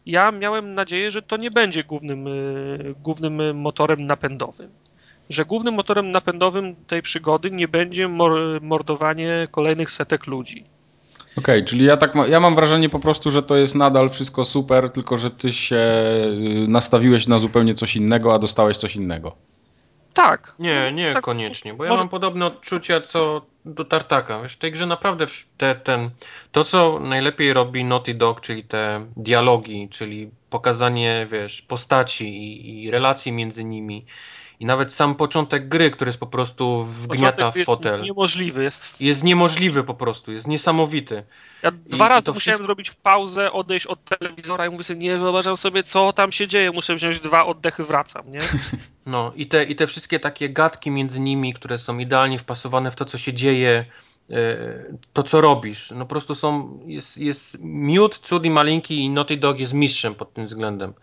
Ja 0.06 0.32
miałem 0.32 0.74
nadzieję, 0.74 1.12
że 1.12 1.22
to 1.22 1.38
nie 1.38 1.52
będzie 1.52 1.84
głównym, 1.84 2.28
y, 2.28 2.96
głównym 3.04 3.58
motorem 3.58 4.06
napędowym 4.06 4.70
że 5.30 5.46
głównym 5.46 5.74
motorem 5.74 6.12
napędowym 6.12 6.76
tej 6.88 7.02
przygody 7.02 7.52
nie 7.52 7.68
będzie 7.68 8.08
mordowanie 8.62 9.48
kolejnych 9.52 9.92
setek 9.92 10.28
ludzi. 10.28 10.66
Okej, 11.38 11.56
okay, 11.56 11.64
czyli 11.64 11.86
ja 11.86 11.98
tak 11.98 12.16
ma, 12.16 12.28
ja 12.28 12.40
mam 12.40 12.56
wrażenie 12.56 12.90
po 12.90 13.00
prostu, 13.00 13.32
że 13.32 13.44
to 13.44 13.56
jest 13.56 13.76
nadal 13.76 14.10
wszystko 14.10 14.46
super, 14.46 14.90
tylko 14.90 15.18
że 15.18 15.32
ty 15.32 15.54
się 15.54 15.76
y, 15.76 16.68
nastawiłeś 16.68 17.28
na 17.28 17.40
zupełnie 17.40 17.76
coś 17.76 17.96
innego, 17.96 18.34
a 18.34 18.40
dostałeś 18.40 18.78
coś 18.78 18.96
innego. 18.96 19.36
Tak. 20.14 20.56
Nie, 20.60 20.92
nie 20.92 21.14
tak, 21.14 21.24
koniecznie, 21.24 21.74
bo 21.74 21.84
ja 21.84 21.90
może... 21.90 22.04
mam 22.04 22.10
podobne 22.10 22.46
odczucia 22.46 23.02
co 23.02 23.42
do 23.66 23.86
Tartaka. 23.86 24.42
Wiesz, 24.42 24.54
w 24.54 24.58
tej 24.58 24.72
grze 24.72 24.86
naprawdę 24.86 25.26
te, 25.58 25.76
ten, 25.76 26.10
to, 26.52 26.64
co 26.64 27.00
najlepiej 27.00 27.54
robi 27.54 27.84
Naughty 27.84 28.14
Dog, 28.14 28.42
czyli 28.42 28.64
te 28.64 29.06
dialogi, 29.18 29.90
czyli 29.90 30.30
pokazanie, 30.50 31.28
wiesz, 31.32 31.62
postaci 31.62 32.28
i, 32.28 32.84
i 32.84 32.92
relacji 32.92 33.32
między 33.32 33.64
nimi, 33.64 34.06
i 34.60 34.66
nawet 34.66 34.94
sam 34.94 35.16
początek 35.16 35.68
gry, 35.68 35.92
który 35.92 36.10
jest 36.10 36.20
po 36.20 36.28
prostu 36.28 36.84
wgniata 36.84 37.52
w 37.52 37.64
fotel. 37.66 37.94
Jest 37.94 38.08
niemożliwy. 38.08 38.64
Jest... 38.64 39.02
jest 39.02 39.24
niemożliwy 39.24 39.84
po 39.84 39.94
prostu, 39.94 40.32
jest 40.32 40.48
niesamowity. 40.48 41.24
Ja 41.64 41.72
dwa 41.72 42.06
I, 42.06 42.10
razy 42.10 42.32
i 42.32 42.34
musiałem 42.34 42.58
wszystko... 42.58 42.68
zrobić 42.68 42.92
pauzę, 42.92 43.52
odejść 43.52 43.86
od 43.86 44.06
telewizora 44.06 44.66
i 44.66 44.70
mówię 44.70 44.84
sobie, 44.84 45.00
nie 45.00 45.18
wyobrażam 45.18 45.58
sobie, 45.58 45.84
co 45.84 46.14
tam 46.14 46.32
się 46.32 46.48
dzieje. 46.48 46.72
Muszę 46.72 46.96
wziąć 46.96 47.20
dwa 47.20 47.46
oddechy, 47.46 47.84
wracam, 47.84 48.32
nie? 48.32 48.40
No 49.06 49.32
i 49.36 49.48
te, 49.48 49.64
i 49.64 49.76
te 49.76 49.88
wszystkie 49.88 50.20
takie 50.20 50.50
gadki 50.50 50.92
między 50.92 51.20
nimi, 51.20 51.54
które 51.54 51.78
są 51.78 51.98
idealnie 51.98 52.40
wpasowane 52.40 52.92
w 52.92 52.96
to, 52.96 53.06
co 53.06 53.18
się 53.18 53.34
dzieje, 53.34 53.86
e, 54.30 54.36
to, 55.14 55.24
co 55.24 55.42
robisz. 55.42 55.92
No 55.92 56.00
po 56.00 56.10
prostu 56.10 56.36
są, 56.36 56.80
jest, 56.86 57.18
jest 57.18 57.58
miód, 57.60 58.18
cud 58.18 58.46
i 58.46 58.50
malinki 58.50 59.00
i 59.00 59.10
Naughty 59.10 59.38
Dog 59.38 59.60
jest 59.60 59.74
mistrzem 59.74 60.16
pod 60.16 60.34
tym 60.34 60.48
względem 60.48 60.94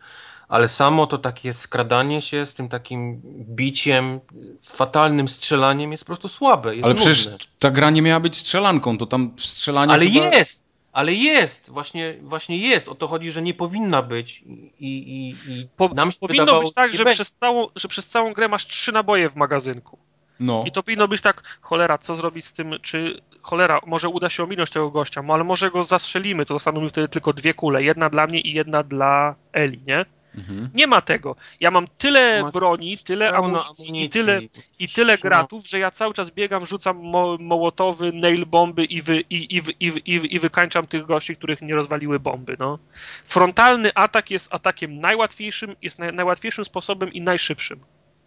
ale 0.53 0.69
samo 0.69 1.07
to 1.07 1.19
takie 1.19 1.55
skradanie 1.55 2.23
się 2.23 2.47
z 2.47 2.55
tym 2.55 2.69
takim 2.69 3.21
biciem, 3.55 4.21
fatalnym 4.63 5.29
strzelaniem 5.29 5.93
jest 5.93 6.05
po 6.05 6.07
prostu 6.07 6.29
słabe. 6.29 6.77
Jest 6.77 6.85
ale 6.85 6.95
nudne. 6.95 7.13
przecież 7.13 7.49
ta 7.59 7.71
gra 7.71 7.91
nie 7.91 8.03
miała 8.03 8.21
być 8.21 8.37
strzelanką, 8.37 8.99
to 8.99 9.07
tam 9.07 9.35
strzelanie. 9.39 9.93
Ale 9.93 10.07
chyba... 10.07 10.25
jest! 10.25 10.75
Ale 10.93 11.15
jest! 11.15 11.71
Właśnie, 11.71 12.15
właśnie 12.23 12.57
jest. 12.57 12.89
O 12.89 12.95
to 12.95 13.09
chodzi, 13.09 13.31
że 13.31 13.43
nie 13.43 13.55
powinna 13.55 14.03
być. 14.03 14.45
I, 14.47 14.87
i, 14.89 15.31
i 15.31 15.69
po, 15.77 15.89
nam 15.89 16.13
się 16.13 16.19
powinno 16.21 16.43
wydawało, 16.43 16.65
być 16.65 16.75
tak, 16.75 16.95
że 16.95 17.05
przez, 17.05 17.33
całą, 17.33 17.67
że 17.77 17.89
przez 17.89 18.09
całą 18.09 18.33
grę 18.33 18.49
masz 18.49 18.67
trzy 18.67 18.93
naboje 18.93 19.31
w 19.31 19.37
magazynku. 19.37 19.99
No. 20.41 20.65
I 20.67 20.73
to 20.73 20.83
powinno 20.83 21.09
być 21.09 21.21
tak, 21.21 21.59
cholera, 21.61 21.99
co 21.99 22.17
zrobić 22.17 22.47
z 22.47 22.53
tym, 22.53 22.75
czy 22.83 23.21
cholera, 23.43 23.81
może 23.87 24.09
uda 24.09 24.31
się 24.31 24.43
ominąć 24.43 24.71
tego 24.71 24.91
gościa, 24.91 25.25
ale 25.29 25.45
może 25.45 25.71
go 25.71 25.85
zastrzelimy, 25.85 26.47
to 26.47 26.55
zostaną 26.55 26.81
mi 26.81 26.89
wtedy 26.89 27.09
tylko 27.09 27.33
dwie 27.33 27.55
kule, 27.55 27.83
jedna 27.83 28.11
dla 28.11 28.27
mnie 28.27 28.41
i 28.41 28.53
jedna 28.53 28.83
dla 28.83 29.35
Eli, 29.53 29.81
nie? 29.87 30.05
Mhm. 30.35 30.71
Nie 30.75 30.87
ma 30.87 31.01
tego. 31.01 31.37
Ja 31.61 31.71
mam 31.71 31.87
tyle 31.99 32.43
Masz 32.43 32.53
broni, 32.53 32.99
tyle 32.99 33.31
amunicji, 33.31 33.85
amunicji, 33.85 34.05
i 34.05 34.09
tyle, 34.11 34.41
i 34.79 34.89
tyle 34.89 35.19
gratów, 35.19 35.67
że 35.67 35.79
ja 35.79 35.91
cały 35.91 36.15
czas 36.15 36.31
biegam, 36.31 36.67
rzucam 36.67 36.97
mo 36.97 37.37
mołotowy, 37.41 38.13
nail 38.13 38.47
bomby 38.47 38.85
i, 38.85 39.03
wy, 39.03 39.21
i, 39.21 39.57
i, 39.57 39.63
i, 39.81 39.87
i, 39.87 40.35
i 40.35 40.39
wykańczam 40.39 40.87
tych 40.87 41.07
gości, 41.07 41.37
których 41.37 41.63
nie 41.63 41.75
rozwaliły 41.75 42.21
bomby. 42.21 42.57
No. 42.59 42.79
Frontalny 43.25 43.91
atak 43.95 44.31
jest 44.31 44.55
atakiem 44.55 45.01
najłatwiejszym, 45.01 45.77
jest 45.83 45.99
naj, 45.99 46.13
najłatwiejszym 46.13 46.65
sposobem 46.65 47.13
i 47.13 47.21
najszybszym. 47.21 47.81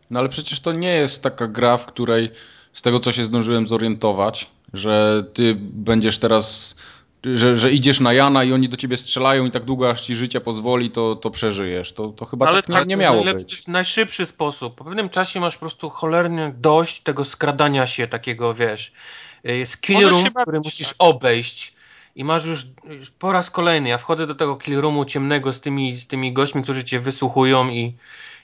No 0.10 0.20
ale 0.20 0.30
przecież 0.30 0.60
to 0.60 0.74
nie 0.74 0.96
jest 0.96 1.24
taka 1.24 1.48
gra, 1.48 1.78
w 1.78 1.86
której 1.86 2.30
z 2.74 2.82
tego 2.82 3.00
co 3.00 3.12
się 3.12 3.26
zdążyłem 3.26 3.68
zorientować, 3.68 4.50
że 4.74 5.24
ty 5.34 5.56
będziesz 5.60 6.18
teraz 6.18 6.76
że, 7.34 7.58
że 7.58 7.72
idziesz 7.72 8.00
na 8.00 8.14
Jana 8.14 8.44
i 8.44 8.54
oni 8.54 8.70
do 8.70 8.78
ciebie 8.78 8.98
strzelają 8.98 9.46
i 9.46 9.52
tak 9.52 9.64
długo 9.64 9.90
aż 9.90 10.02
ci 10.02 10.16
życie 10.16 10.42
pozwoli, 10.42 10.92
to, 10.92 11.16
to 11.16 11.32
przeżyjesz. 11.32 11.94
To, 11.94 12.08
to 12.08 12.26
chyba 12.26 12.48
Ale 12.48 12.62
tak, 12.62 12.70
nie, 12.70 12.76
tak, 12.76 12.88
nie 12.88 12.98
miało 12.98 13.24
najlepszy, 13.24 13.56
być. 13.56 13.68
Najszybszy 13.68 14.26
sposób. 14.26 14.76
Po 14.76 14.84
pewnym 14.84 15.10
czasie 15.10 15.40
masz 15.40 15.54
po 15.54 15.60
prostu 15.60 15.90
cholernie 15.90 16.54
dość 16.58 17.02
tego 17.02 17.26
skradania 17.26 17.88
się 17.88 18.08
takiego, 18.08 18.54
wiesz, 18.54 18.92
jest 19.44 19.82
kill 19.82 20.10
room, 20.10 20.26
który 20.42 20.60
musisz 20.60 20.88
tak. 20.88 20.96
obejść 21.00 21.74
i 22.16 22.24
masz 22.24 22.46
już, 22.46 22.66
już, 22.90 23.10
po 23.10 23.32
raz 23.32 23.52
kolejny, 23.52 23.90
ja 23.90 23.98
wchodzę 23.98 24.28
do 24.28 24.36
tego 24.36 24.56
kill 24.56 24.82
roomu 24.82 25.06
ciemnego 25.06 25.54
z 25.54 25.62
tymi, 25.62 25.96
z 25.96 26.08
tymi 26.08 26.34
gośćmi, 26.34 26.64
którzy 26.64 26.84
cię 26.84 27.00
wysłuchują 27.00 27.70
i 27.70 27.94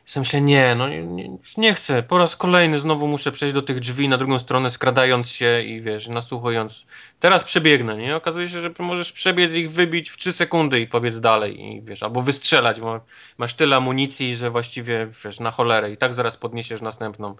sam 0.05 0.25
się 0.25 0.41
nie, 0.41 0.75
no 0.75 0.89
nie, 0.89 1.37
nie, 1.57 1.73
chcę. 1.73 2.03
Po 2.03 2.17
raz 2.17 2.35
kolejny 2.35 2.79
znowu 2.79 3.07
muszę 3.07 3.31
przejść 3.31 3.53
do 3.53 3.61
tych 3.61 3.79
drzwi 3.79 4.09
na 4.09 4.17
drugą 4.17 4.39
stronę, 4.39 4.71
skradając 4.71 5.29
się 5.29 5.61
i 5.61 5.81
wiesz, 5.81 6.07
nasłuchując. 6.07 6.85
Teraz 7.19 7.43
przebiegnę, 7.43 7.97
nie? 7.97 8.15
Okazuje 8.15 8.49
się, 8.49 8.61
że 8.61 8.71
możesz 8.79 9.11
przebiec 9.11 9.51
ich 9.51 9.71
wybić 9.71 10.09
w 10.09 10.17
3 10.17 10.33
sekundy 10.33 10.79
i 10.79 10.87
pobiec 10.87 11.19
dalej 11.19 11.61
i 11.61 11.81
wiesz, 11.81 12.03
albo 12.03 12.21
wystrzelać, 12.21 12.81
bo 12.81 13.01
masz 13.37 13.53
tyle 13.53 13.75
amunicji, 13.75 14.35
że 14.35 14.49
właściwie 14.49 15.07
wiesz, 15.25 15.39
na 15.39 15.51
cholerę 15.51 15.91
i 15.91 15.97
tak 15.97 16.13
zaraz 16.13 16.37
podniesiesz 16.37 16.81
następną. 16.81 17.35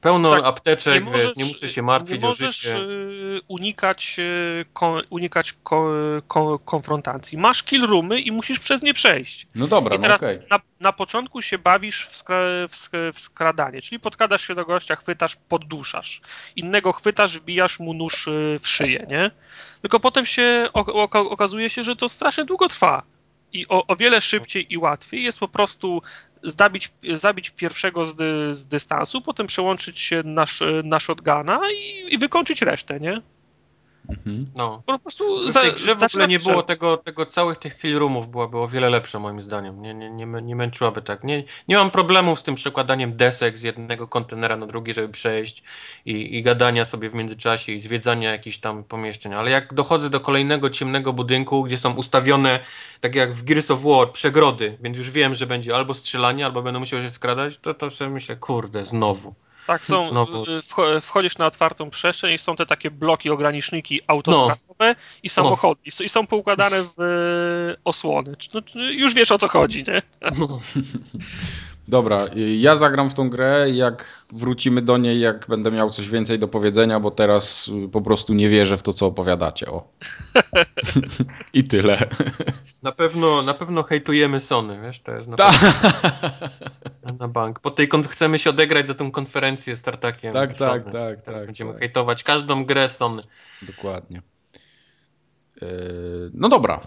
Pełno 0.00 0.30
tak, 0.30 0.44
apteczek, 0.44 0.94
nie, 0.94 1.10
możesz, 1.10 1.26
wiesz, 1.26 1.36
nie 1.36 1.44
muszę 1.44 1.68
się 1.68 1.82
martwić 1.82 2.22
nie 2.22 2.28
o 2.28 2.32
życie. 2.32 2.76
Y, 2.78 3.40
unikać, 3.48 4.16
y, 4.18 4.64
kon, 4.72 5.02
unikać 5.10 5.54
kon, 5.62 6.58
konfrontacji. 6.64 7.38
Masz 7.38 7.62
kill 7.62 7.86
roomy 7.86 8.20
i 8.20 8.32
musisz 8.32 8.60
przez 8.60 8.82
nie 8.82 8.94
przejść. 8.94 9.46
No 9.54 9.66
dobra, 9.66 9.96
I 9.96 9.98
no 9.98 10.02
teraz 10.02 10.22
no 10.22 10.28
okay. 10.28 10.42
na, 10.50 10.60
na 10.80 10.92
początku 10.92 11.42
się 11.42 11.58
bawisz 11.58 12.06
w, 12.06 12.16
skra, 12.16 12.40
w, 12.68 12.90
w, 13.14 13.20
skradanie, 13.20 13.82
czyli 13.82 14.00
podkadasz 14.00 14.46
się 14.46 14.54
do 14.54 14.64
gościa, 14.64 14.96
chwytasz, 14.96 15.36
podduszasz. 15.36 16.20
Innego 16.56 16.92
chwytasz, 16.92 17.38
wbijasz 17.38 17.78
mu 17.78 17.94
nóż 17.94 18.26
y, 18.26 18.58
w 18.62 18.68
szyję, 18.68 19.06
nie? 19.10 19.30
Tylko 19.82 20.00
potem 20.00 20.26
się 20.26 20.68
okazuje 21.12 21.70
się, 21.70 21.84
że 21.84 21.96
to 21.96 22.08
strasznie 22.08 22.44
długo 22.44 22.68
trwa. 22.68 23.02
I 23.52 23.68
o, 23.68 23.86
o 23.86 23.96
wiele 23.96 24.20
szybciej 24.20 24.72
i 24.72 24.78
łatwiej 24.78 25.22
jest 25.22 25.38
po 25.38 25.48
prostu 25.48 26.02
zabić, 26.42 26.92
zabić 27.14 27.50
pierwszego 27.50 28.06
z, 28.06 28.16
z 28.58 28.66
dystansu, 28.66 29.20
potem 29.20 29.46
przełączyć 29.46 30.00
się 30.00 30.22
na, 30.24 30.44
na 30.84 31.00
shotguna 31.00 31.60
i, 31.72 32.14
i 32.14 32.18
wykończyć 32.18 32.62
resztę, 32.62 33.00
nie? 33.00 33.22
Mhm. 34.08 34.46
No. 34.56 34.82
Po 34.86 34.98
prostu 34.98 35.48
w 35.48 35.52
tej 35.52 35.72
grze 35.72 35.94
w 35.94 36.02
ogóle 36.02 36.26
nie 36.26 36.38
było 36.38 36.62
tego, 36.62 36.96
tego 36.96 37.26
całych 37.26 37.58
tych 37.58 37.78
kill 37.78 37.98
roomów, 37.98 38.28
byłaby 38.28 38.58
o 38.58 38.68
wiele 38.68 38.90
lepsza 38.90 39.18
moim 39.18 39.42
zdaniem. 39.42 39.82
Nie, 39.82 39.94
nie, 39.94 40.10
nie, 40.10 40.26
nie 40.26 40.56
męczyłaby 40.56 41.02
tak. 41.02 41.24
Nie, 41.24 41.44
nie 41.68 41.76
mam 41.76 41.90
problemu 41.90 42.36
z 42.36 42.42
tym 42.42 42.54
przekładaniem 42.54 43.16
desek 43.16 43.58
z 43.58 43.62
jednego 43.62 44.08
kontenera 44.08 44.56
na 44.56 44.66
drugi, 44.66 44.94
żeby 44.94 45.08
przejść 45.08 45.62
i, 46.06 46.38
i 46.38 46.42
gadania 46.42 46.84
sobie 46.84 47.10
w 47.10 47.14
międzyczasie 47.14 47.72
i 47.72 47.80
zwiedzania 47.80 48.30
jakichś 48.30 48.58
tam 48.58 48.84
pomieszczeń. 48.84 49.34
Ale 49.34 49.50
jak 49.50 49.74
dochodzę 49.74 50.10
do 50.10 50.20
kolejnego 50.20 50.70
ciemnego 50.70 51.12
budynku, 51.12 51.62
gdzie 51.62 51.78
są 51.78 51.94
ustawione, 51.94 52.60
tak 53.00 53.14
jak 53.14 53.32
w 53.32 53.44
Gears 53.44 53.70
of 53.70 53.82
War, 53.82 54.12
przegrody, 54.12 54.78
więc 54.80 54.98
już 54.98 55.10
wiem, 55.10 55.34
że 55.34 55.46
będzie 55.46 55.76
albo 55.76 55.94
strzelanie, 55.94 56.46
albo 56.46 56.62
będę 56.62 56.80
musiał 56.80 57.02
się 57.02 57.10
skradać, 57.10 57.58
to, 57.58 57.74
to 57.74 57.90
sobie 57.90 58.10
myślę, 58.10 58.36
kurde, 58.36 58.84
znowu. 58.84 59.34
Tak, 59.66 59.84
są, 59.84 60.08
Znowu. 60.08 60.44
Y, 60.96 61.00
wchodzisz 61.00 61.38
na 61.38 61.46
otwartą 61.46 61.90
przestrzeń 61.90 62.34
i 62.34 62.38
są 62.38 62.56
te 62.56 62.66
takie 62.66 62.90
bloki, 62.90 63.30
ograniczniki 63.30 64.00
autostradowe 64.06 64.88
no. 64.88 64.94
i 65.22 65.28
samochody. 65.28 65.80
No. 65.86 66.04
I 66.04 66.08
są 66.08 66.26
poukładane 66.26 66.82
w 66.82 67.00
y, 67.00 67.76
osłony. 67.84 68.36
No, 68.54 68.60
już 68.90 69.14
wiesz 69.14 69.32
o 69.32 69.38
co 69.38 69.48
chodzi, 69.48 69.84
nie? 69.88 70.02
No. 70.38 70.60
Dobra, 71.90 72.26
ja 72.58 72.74
zagram 72.74 73.10
w 73.10 73.14
tą 73.14 73.30
grę, 73.30 73.70
jak 73.70 74.24
wrócimy 74.32 74.82
do 74.82 74.98
niej, 74.98 75.20
jak 75.20 75.46
będę 75.48 75.70
miał 75.70 75.90
coś 75.90 76.08
więcej 76.08 76.38
do 76.38 76.48
powiedzenia, 76.48 77.00
bo 77.00 77.10
teraz 77.10 77.70
po 77.92 78.02
prostu 78.02 78.34
nie 78.34 78.48
wierzę 78.48 78.76
w 78.76 78.82
to, 78.82 78.92
co 78.92 79.06
opowiadacie. 79.06 79.66
O. 79.70 79.88
I 81.54 81.64
tyle. 81.64 82.08
Na 82.82 82.92
pewno, 82.92 83.42
na 83.42 83.54
pewno 83.54 83.82
hejtujemy 83.82 84.40
Sony, 84.40 84.80
wiesz, 84.82 85.00
to 85.00 85.12
jest 85.12 85.26
na, 85.28 85.36
Ta. 85.36 85.50
pewno, 85.50 87.18
na 87.18 87.28
bank. 87.28 87.60
Po 87.60 87.70
tej 87.70 87.88
kon- 87.88 88.04
chcemy 88.08 88.38
się 88.38 88.50
odegrać 88.50 88.86
za 88.86 88.94
tą 88.94 89.10
konferencję 89.10 89.76
z 89.76 89.82
Tartakiem. 89.82 90.32
Tak, 90.32 90.58
Sony. 90.58 90.70
tak, 90.70 90.84
tak, 90.92 91.22
Teraz 91.22 91.40
tak, 91.40 91.46
będziemy 91.46 91.72
tak. 91.72 91.80
hejtować 91.80 92.22
każdą 92.22 92.64
grę 92.64 92.90
Sony. 92.90 93.22
Dokładnie. 93.62 94.22
Yy, 95.62 96.30
No 96.34 96.48
dobra. 96.48 96.80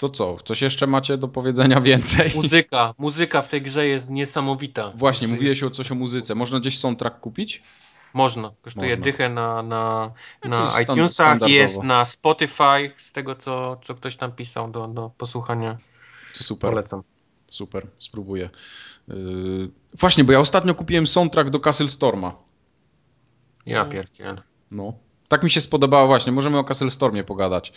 To 0.00 0.10
co? 0.10 0.36
Coś 0.44 0.62
jeszcze 0.62 0.86
macie 0.86 1.18
do 1.18 1.28
powiedzenia 1.28 1.80
więcej? 1.90 2.32
Muzyka, 2.34 2.94
muzyka 2.98 3.42
w 3.42 3.48
tej 3.48 3.62
grze 3.62 3.86
jest 3.86 4.10
niesamowita. 4.10 4.92
Właśnie, 4.94 5.28
Jest- 5.28 5.34
mówiłeś 5.38 5.62
o 5.62 5.70
coś 5.70 5.92
o 5.92 5.94
muzyce. 5.94 6.34
Można 6.34 6.60
gdzieś 6.60 6.78
soundtrack 6.78 7.20
kupić? 7.20 7.62
Można, 8.14 8.52
kosztuje 8.62 8.90
Można. 8.90 9.04
dychę 9.04 9.28
na, 9.30 9.62
na, 9.62 10.12
No, 10.44 10.64
na 10.64 10.70
czyli 10.70 10.82
iTunesach, 10.82 11.48
jest 11.48 11.82
na 11.82 12.04
Spotify, 12.04 12.90
z 12.96 13.12
tego 13.12 13.34
co, 13.34 13.80
co 13.84 13.94
ktoś 13.94 14.16
tam 14.16 14.32
pisał 14.32 14.70
do, 14.70 14.88
do 14.88 15.10
posłuchania. 15.18 15.78
Super. 16.34 16.70
Polecam. 16.70 17.02
Super, 17.50 17.86
spróbuję. 17.98 18.50
Yy, 19.08 19.70
Właśnie, 19.94 20.24
bo 20.24 20.32
ja 20.32 20.40
ostatnio 20.40 20.74
kupiłem 20.74 21.06
soundtrack 21.06 21.50
do 21.50 21.60
Castle 21.60 21.88
Storma. 21.88 22.36
Ja 23.66 23.84
pierdzielę. 23.84 24.42
No. 24.70 24.92
Tak 25.28 25.42
mi 25.42 25.50
się 25.50 25.60
spodobała 25.60 26.06
właśnie, 26.06 26.32
możemy 26.32 26.58
o 26.58 26.64
Castle 26.64 26.90
Stormie 26.90 27.24
pogadać. 27.24 27.72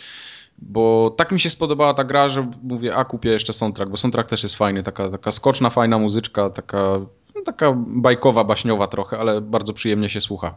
Bo 0.58 1.14
tak 1.16 1.32
mi 1.32 1.40
się 1.40 1.50
spodobała 1.50 1.94
ta 1.94 2.04
gra, 2.04 2.28
że 2.28 2.50
mówię, 2.62 2.96
a 2.96 3.04
kupię 3.04 3.30
jeszcze 3.30 3.52
soundtrack, 3.52 3.90
bo 3.90 3.96
soundtrack 3.96 4.28
też 4.28 4.42
jest 4.42 4.54
fajny, 4.54 4.82
taka, 4.82 5.10
taka 5.10 5.32
skoczna, 5.32 5.70
fajna 5.70 5.98
muzyczka, 5.98 6.50
taka, 6.50 7.00
no, 7.34 7.42
taka 7.44 7.72
bajkowa, 7.76 8.44
baśniowa 8.44 8.86
trochę, 8.86 9.18
ale 9.18 9.40
bardzo 9.40 9.72
przyjemnie 9.72 10.08
się 10.08 10.20
słucha. 10.20 10.56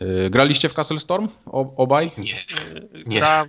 Yy, 0.00 0.30
graliście 0.30 0.68
w 0.68 0.74
Castle 0.74 0.98
Storm? 0.98 1.28
Obaj? 1.76 2.10
Nie. 2.18 2.34
Nie. 3.06 3.18
Gra, 3.18 3.46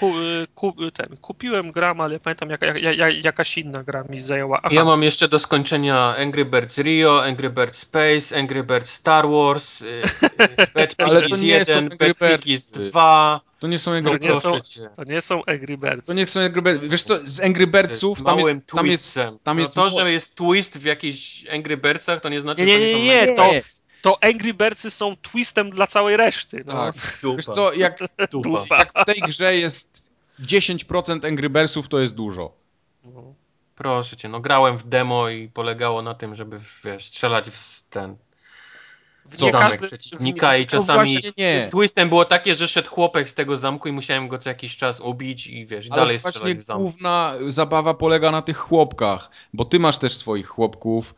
ku, 0.00 0.12
ku, 0.54 0.90
ten, 0.90 1.16
kupiłem 1.20 1.72
gram, 1.72 2.00
ale 2.00 2.20
pamiętam 2.20 2.50
jaka, 2.50 2.66
jak, 2.66 2.96
jak, 2.98 3.24
jakaś 3.24 3.58
inna 3.58 3.82
gra 3.82 4.04
mi 4.08 4.20
zajęła. 4.20 4.60
Aha, 4.62 4.74
Ja 4.74 4.84
mam 4.84 5.02
jeszcze 5.02 5.28
do 5.28 5.38
skończenia 5.38 6.16
Angry 6.16 6.44
Birds 6.44 6.78
Rio, 6.78 7.24
Angry 7.24 7.50
Birds 7.50 7.78
Space, 7.78 8.36
Angry 8.38 8.62
Birds 8.64 8.90
Star 8.92 9.28
Wars, 9.28 9.82
y, 9.82 9.84
y, 9.86 10.02
Bad 10.74 10.96
Piggies 10.96 11.40
nie 11.42 11.64
są 11.64 11.72
1, 11.72 11.92
Angry 11.92 11.98
Bad 12.08 12.18
Birds. 12.30 12.44
Piggies 12.44 12.70
2. 12.70 13.40
To 13.58 13.66
nie 13.68 13.78
są 13.78 13.90
No 13.90 13.96
Angry 13.96 14.18
Birds. 14.18 14.42
są- 14.42 14.60
cię. 14.60 14.88
to 14.96 15.04
nie 15.04 15.20
są 15.22 15.42
Angry 15.46 15.76
Birds. 15.76 16.06
To 16.06 16.12
nie 16.12 16.26
są 16.26 16.40
Angry 16.40 16.62
Birds. 16.62 16.84
Wiesz 16.88 17.02
co, 17.02 17.18
z 17.24 17.40
Angry 17.40 17.66
Birdsów 17.66 18.18
Z 18.18 18.22
tam 18.24 18.36
małym 18.36 18.46
jest, 18.54 18.66
tam 18.66 18.86
jest, 18.86 19.04
twistem. 19.04 19.38
tam 19.42 19.56
no 19.56 19.62
jest 19.62 19.74
to, 19.74 19.84
mo- 19.84 19.90
że 20.00 20.12
jest 20.12 20.34
twist 20.34 20.78
w 20.78 20.84
jakichś 20.84 21.44
Angry 21.52 21.76
Birdsach, 21.76 22.20
to 22.20 22.28
nie 22.28 22.40
znaczy, 22.40 22.64
Nie, 22.64 22.78
nie, 22.78 22.80
że 22.80 22.86
nie, 22.86 22.92
to 22.92 22.98
nie, 22.98 23.36
są 23.36 23.52
nie, 23.52 23.60
to, 23.62 23.66
to 24.02 24.18
Angry 24.24 24.54
Birdsy 24.54 24.90
są 24.90 25.16
twistem 25.16 25.70
dla 25.70 25.86
całej 25.86 26.16
reszty. 26.16 26.62
No. 26.66 26.72
Tak. 26.72 26.94
dupa. 27.22 27.36
Wiesz 27.36 27.46
co, 27.46 27.72
jak, 27.72 27.98
dupa. 28.30 28.60
Dupa. 28.60 28.78
jak 28.78 28.92
w 28.92 29.04
tej 29.04 29.20
grze 29.20 29.56
jest 29.56 30.10
10% 30.40 31.26
Angry 31.26 31.50
Birdsów, 31.50 31.88
to 31.88 32.00
jest 32.00 32.14
dużo. 32.14 32.52
No. 33.04 33.34
Proszę 33.74 34.16
cię, 34.16 34.28
no 34.28 34.40
grałem 34.40 34.78
w 34.78 34.82
demo 34.88 35.28
i 35.28 35.48
polegało 35.48 36.02
na 36.02 36.14
tym, 36.14 36.34
żeby 36.34 36.58
wiesz, 36.84 37.06
strzelać 37.06 37.50
w 37.50 37.84
ten 37.90 38.16
W 39.26 39.36
Co? 39.36 39.46
nie 39.46 39.52
zamek 39.52 39.70
każdy- 39.70 39.86
przeciwnika 39.86 40.56
i 40.56 40.66
czasami 40.66 41.16
twistem 41.70 42.08
było 42.08 42.24
takie, 42.24 42.54
że 42.54 42.68
szedł 42.68 42.90
chłopek 42.90 43.28
z 43.28 43.34
tego 43.34 43.56
zamku 43.56 43.88
i 43.88 43.92
musiałem 43.92 44.28
go 44.28 44.38
co 44.38 44.48
jakiś 44.48 44.76
czas 44.76 45.00
ubić 45.00 45.46
i 45.46 45.66
wiesz, 45.66 45.86
Ale 45.90 46.00
dalej 46.00 46.18
strzelać 46.18 46.58
w 46.58 46.62
zamek. 46.62 46.82
główna 46.82 47.34
zabawa 47.48 47.94
polega 47.94 48.30
na 48.30 48.42
tych 48.42 48.56
chłopkach, 48.56 49.30
bo 49.54 49.64
ty 49.64 49.78
masz 49.78 49.98
też 49.98 50.16
swoich 50.16 50.46
chłopków, 50.48 51.14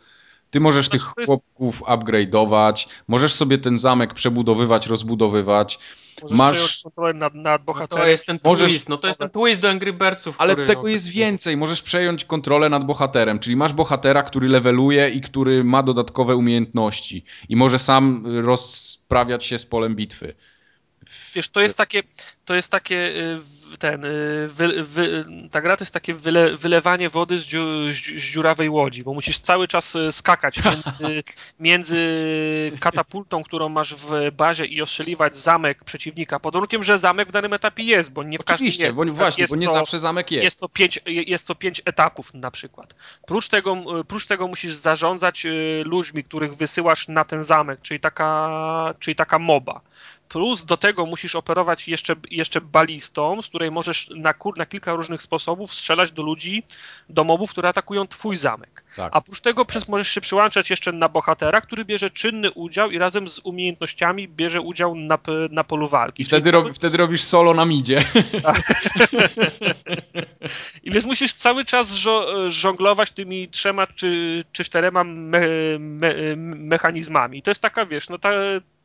ty 0.54 0.60
możesz 0.60 0.88
tych 0.88 1.00
Znaczy, 1.00 1.24
chłopków 1.26 1.82
upgrade'ować, 1.82 2.86
możesz 3.08 3.34
sobie 3.34 3.58
ten 3.58 3.78
zamek 3.78 4.14
przebudowywać, 4.14 4.86
rozbudowywać, 4.86 5.78
Możesz 6.22 6.38
masz- 6.38 6.52
przejąć 6.52 6.80
kontrolę 6.82 7.14
nad, 7.14 7.34
nad 7.34 7.60
No 7.60 7.64
bohaterem. 7.64 8.04
to 8.04 8.10
jest 8.10 8.26
ten 8.26 8.38
Możesz- 8.44 8.70
twist, 8.72 8.88
no 8.88 8.96
to 8.98 9.06
jest 9.08 9.20
ten 9.20 9.30
twist 9.30 9.60
do 9.60 9.70
Angry 9.70 9.92
Birdsów, 9.92 10.36
ale 10.38 10.52
który, 10.52 10.66
tego 10.68 10.82
no, 10.82 10.88
jest 10.88 11.08
więcej, 11.08 11.56
możesz 11.56 11.82
przejąć 11.82 12.24
kontrolę 12.24 12.68
nad 12.68 12.84
bohaterem, 12.86 13.38
czyli 13.38 13.56
masz 13.56 13.72
bohatera, 13.72 14.22
który 14.22 14.48
leveluje 14.48 15.08
i 15.08 15.20
który 15.20 15.64
ma 15.64 15.82
dodatkowe 15.82 16.36
umiejętności 16.36 17.24
i 17.48 17.56
może 17.56 17.78
sam 17.78 18.24
rozprawiać 18.44 19.44
się 19.46 19.58
z 19.58 19.66
polem 19.66 19.94
bitwy. 19.96 20.34
Wiesz, 21.34 21.48
to 21.48 21.60
jest 21.60 21.76
takie, 21.78 22.02
to 22.44 22.54
jest 22.54 22.70
takie 22.70 22.96
y, 22.96 23.38
w- 23.38 23.63
ten, 23.78 24.04
y, 24.04 24.48
wy, 24.48 24.84
wy, 24.84 25.26
ta 25.50 25.60
gra 25.60 25.76
to 25.76 25.82
jest 25.82 25.94
takie 25.94 26.14
wyle, 26.14 26.56
wylewanie 26.56 27.08
wody 27.08 27.38
z, 27.38 27.42
dziu, 27.42 27.92
z, 27.92 27.96
dziu- 27.96 28.18
z 28.18 28.22
dziurawej 28.22 28.68
łodzi, 28.68 29.02
bo 29.02 29.14
musisz 29.14 29.38
cały 29.38 29.68
czas 29.68 29.96
y, 29.96 30.12
skakać 30.12 30.62
między, 30.64 31.22
między 31.60 32.72
katapultą, 32.80 33.42
którą 33.42 33.68
masz 33.68 33.94
w 33.94 34.30
bazie 34.32 34.64
i 34.64 34.82
ostrzeliwać 34.82 35.36
zamek 35.36 35.84
przeciwnika, 35.84 36.40
pod 36.40 36.54
warunkiem, 36.54 36.84
że 36.84 36.98
zamek 36.98 37.28
w 37.28 37.32
danym 37.32 37.52
etapie 37.52 37.82
jest, 37.82 38.12
bo 38.12 38.22
nie 38.22 38.38
w 38.38 38.44
każdym 38.44 38.94
bo 38.94 39.04
właśnie, 39.04 39.46
bo 39.48 39.56
nie 39.56 39.66
to, 39.66 39.72
zawsze 39.72 39.98
zamek 39.98 40.30
jest. 40.30 40.44
jest 40.44 40.60
to, 40.60 40.68
pięć, 40.68 41.00
jest 41.06 41.46
to 41.46 41.54
pięć 41.54 41.82
etapów 41.84 42.34
na 42.34 42.50
przykład. 42.50 42.94
Prócz 43.26 43.48
tego, 43.48 43.76
prócz 44.08 44.26
tego 44.26 44.48
musisz 44.48 44.74
zarządzać 44.74 45.46
y, 45.46 45.82
ludźmi, 45.84 46.24
których 46.24 46.54
wysyłasz 46.54 47.08
na 47.08 47.24
ten 47.24 47.44
zamek, 47.44 47.82
czyli 47.82 48.00
taka, 48.00 48.94
czyli 49.00 49.16
taka 49.16 49.38
moba. 49.38 49.80
Plus 50.28 50.64
do 50.64 50.76
tego 50.76 51.06
musisz 51.06 51.34
operować 51.34 51.88
jeszcze, 51.88 52.16
jeszcze 52.30 52.60
balistą, 52.60 53.42
z 53.42 53.48
której 53.48 53.63
możesz 53.70 54.10
na, 54.16 54.34
kur, 54.34 54.58
na 54.58 54.66
kilka 54.66 54.92
różnych 54.92 55.22
sposobów 55.22 55.74
strzelać 55.74 56.12
do 56.12 56.22
ludzi, 56.22 56.62
do 57.08 57.24
mobów, 57.24 57.50
które 57.50 57.68
atakują 57.68 58.06
twój 58.06 58.36
zamek. 58.36 58.84
Tak. 58.96 59.12
A 59.14 59.18
oprócz 59.18 59.40
tego 59.40 59.64
przez, 59.64 59.88
możesz 59.88 60.08
się 60.08 60.20
przyłączać 60.20 60.70
jeszcze 60.70 60.92
na 60.92 61.08
bohatera, 61.08 61.60
który 61.60 61.84
bierze 61.84 62.10
czynny 62.10 62.50
udział 62.50 62.90
i 62.90 62.98
razem 62.98 63.28
z 63.28 63.38
umiejętnościami 63.38 64.28
bierze 64.28 64.60
udział 64.60 64.94
na, 64.94 65.18
na 65.50 65.64
polu 65.64 65.88
walki. 65.88 66.22
I 66.22 66.26
wtedy, 66.26 66.50
rob, 66.50 66.74
wtedy 66.74 66.96
robisz 66.96 67.24
solo 67.24 67.54
na 67.54 67.64
midzie. 67.64 68.04
I 70.84 70.90
więc 70.90 71.04
musisz 71.04 71.34
cały 71.34 71.64
czas 71.64 71.92
żo- 71.92 72.50
żonglować 72.50 73.12
tymi 73.12 73.48
trzema 73.48 73.86
czy, 73.86 74.44
czy 74.52 74.64
czterema 74.64 75.04
me, 75.04 75.40
me, 75.78 76.14
mechanizmami. 76.36 77.38
I 77.38 77.42
to 77.42 77.50
jest 77.50 77.62
taka, 77.62 77.86
wiesz, 77.86 78.08
no 78.08 78.18
ta, 78.18 78.30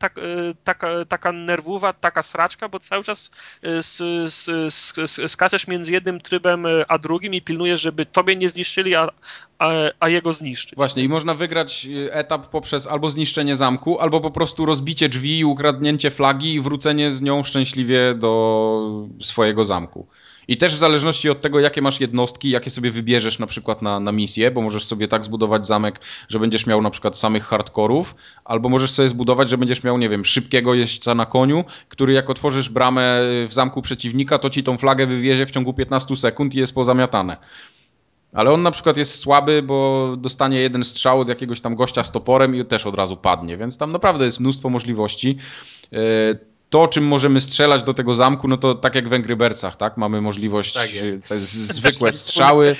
tak, 0.00 0.18
e, 0.18 0.22
taka, 0.64 1.04
taka 1.04 1.32
nerwowa, 1.32 1.92
taka 1.92 2.22
sraczka, 2.22 2.68
bo 2.68 2.78
cały 2.78 3.04
czas 3.04 3.30
e, 3.62 5.28
skaczesz 5.28 5.66
między 5.66 5.92
jednym 5.92 6.20
trybem 6.20 6.66
e, 6.66 6.84
a 6.88 6.98
drugim 6.98 7.34
i 7.34 7.42
pilnujesz, 7.42 7.80
żeby 7.80 8.06
tobie 8.06 8.36
nie 8.36 8.48
zniszczyli, 8.48 8.94
a, 8.94 9.08
a, 9.58 9.72
a 10.00 10.08
jego 10.08 10.32
zniszczyć. 10.32 10.76
Właśnie, 10.76 11.02
i 11.02 11.08
można 11.08 11.34
wygrać 11.34 11.88
etap 12.10 12.48
poprzez 12.48 12.86
albo 12.86 13.10
zniszczenie 13.10 13.56
zamku, 13.56 14.00
albo 14.00 14.20
po 14.20 14.30
prostu 14.30 14.66
rozbicie 14.66 15.08
drzwi 15.08 15.38
i 15.38 15.44
ukradnięcie 15.44 16.10
flagi 16.10 16.54
i 16.54 16.60
wrócenie 16.60 17.10
z 17.10 17.22
nią 17.22 17.44
szczęśliwie 17.44 18.14
do 18.14 19.06
swojego 19.22 19.64
zamku. 19.64 20.06
I 20.50 20.56
też 20.56 20.74
w 20.74 20.78
zależności 20.78 21.30
od 21.30 21.40
tego, 21.40 21.60
jakie 21.60 21.82
masz 21.82 22.00
jednostki, 22.00 22.50
jakie 22.50 22.70
sobie 22.70 22.90
wybierzesz 22.90 23.38
na 23.38 23.46
przykład 23.46 23.82
na, 23.82 24.00
na 24.00 24.12
misję, 24.12 24.50
bo 24.50 24.62
możesz 24.62 24.84
sobie 24.84 25.08
tak 25.08 25.24
zbudować 25.24 25.66
zamek, 25.66 26.00
że 26.28 26.38
będziesz 26.38 26.66
miał 26.66 26.82
na 26.82 26.90
przykład 26.90 27.18
samych 27.18 27.44
hardkorów, 27.44 28.14
albo 28.44 28.68
możesz 28.68 28.90
sobie 28.90 29.08
zbudować, 29.08 29.50
że 29.50 29.58
będziesz 29.58 29.84
miał, 29.84 29.98
nie 29.98 30.08
wiem, 30.08 30.24
szybkiego 30.24 30.74
jeźdźca 30.74 31.14
na 31.14 31.26
koniu, 31.26 31.64
który 31.88 32.12
jak 32.12 32.30
otworzysz 32.30 32.68
bramę 32.68 33.20
w 33.48 33.52
zamku 33.52 33.82
przeciwnika, 33.82 34.38
to 34.38 34.50
ci 34.50 34.62
tą 34.62 34.78
flagę 34.78 35.06
wywiezie 35.06 35.46
w 35.46 35.50
ciągu 35.50 35.74
15 35.74 36.16
sekund 36.16 36.54
i 36.54 36.58
jest 36.58 36.74
pozamiatane. 36.74 37.36
Ale 38.32 38.50
on 38.50 38.62
na 38.62 38.70
przykład 38.70 38.96
jest 38.96 39.18
słaby, 39.18 39.62
bo 39.62 40.08
dostanie 40.18 40.60
jeden 40.60 40.84
strzał 40.84 41.20
od 41.20 41.28
jakiegoś 41.28 41.60
tam 41.60 41.74
gościa 41.74 42.04
z 42.04 42.12
toporem 42.12 42.54
i 42.54 42.64
też 42.64 42.86
od 42.86 42.94
razu 42.94 43.16
padnie, 43.16 43.56
więc 43.56 43.78
tam 43.78 43.92
naprawdę 43.92 44.24
jest 44.24 44.40
mnóstwo 44.40 44.70
możliwości. 44.70 45.38
E, 46.70 46.72
To, 46.72 46.88
czym 46.88 47.04
możemy 47.04 47.40
strzelać 47.40 47.82
do 47.82 47.94
tego 47.94 48.14
zamku, 48.14 48.48
no 48.48 48.56
to 48.56 48.74
tak 48.74 48.94
jak 48.94 49.08
w 49.08 49.12
Angry 49.12 49.36
Birdsach, 49.36 49.76
tak? 49.76 49.96
Mamy 49.96 50.20
możliwość, 50.20 50.72
Tak 50.72 50.94
jest. 50.94 51.32
e, 51.32 51.38
zwykłe 51.76 52.12
strzały. 52.12 52.76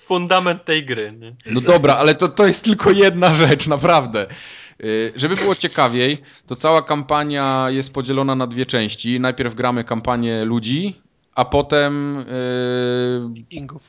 Fundament 0.00 0.64
tej 0.64 0.84
gry. 0.84 1.12
Nie? 1.12 1.34
No 1.46 1.60
dobra, 1.60 1.94
ale 1.94 2.14
to, 2.14 2.28
to 2.28 2.46
jest 2.46 2.64
tylko 2.64 2.90
jedna 2.90 3.34
rzecz, 3.34 3.66
naprawdę. 3.66 4.26
Y, 4.84 5.12
Żeby 5.16 5.36
było 5.36 5.54
ciekawiej, 5.54 6.18
to 6.46 6.56
cała 6.56 6.82
kampania 6.82 7.66
jest 7.70 7.94
podzielona 7.94 8.34
na 8.34 8.46
dwie 8.46 8.66
części. 8.66 9.20
Najpierw 9.20 9.54
gramy 9.54 9.84
kampanię 9.84 10.44
ludzi, 10.44 11.00
a 11.34 11.44
potem 11.44 12.18
y, 12.18 12.24
Wikingów. 13.32 13.82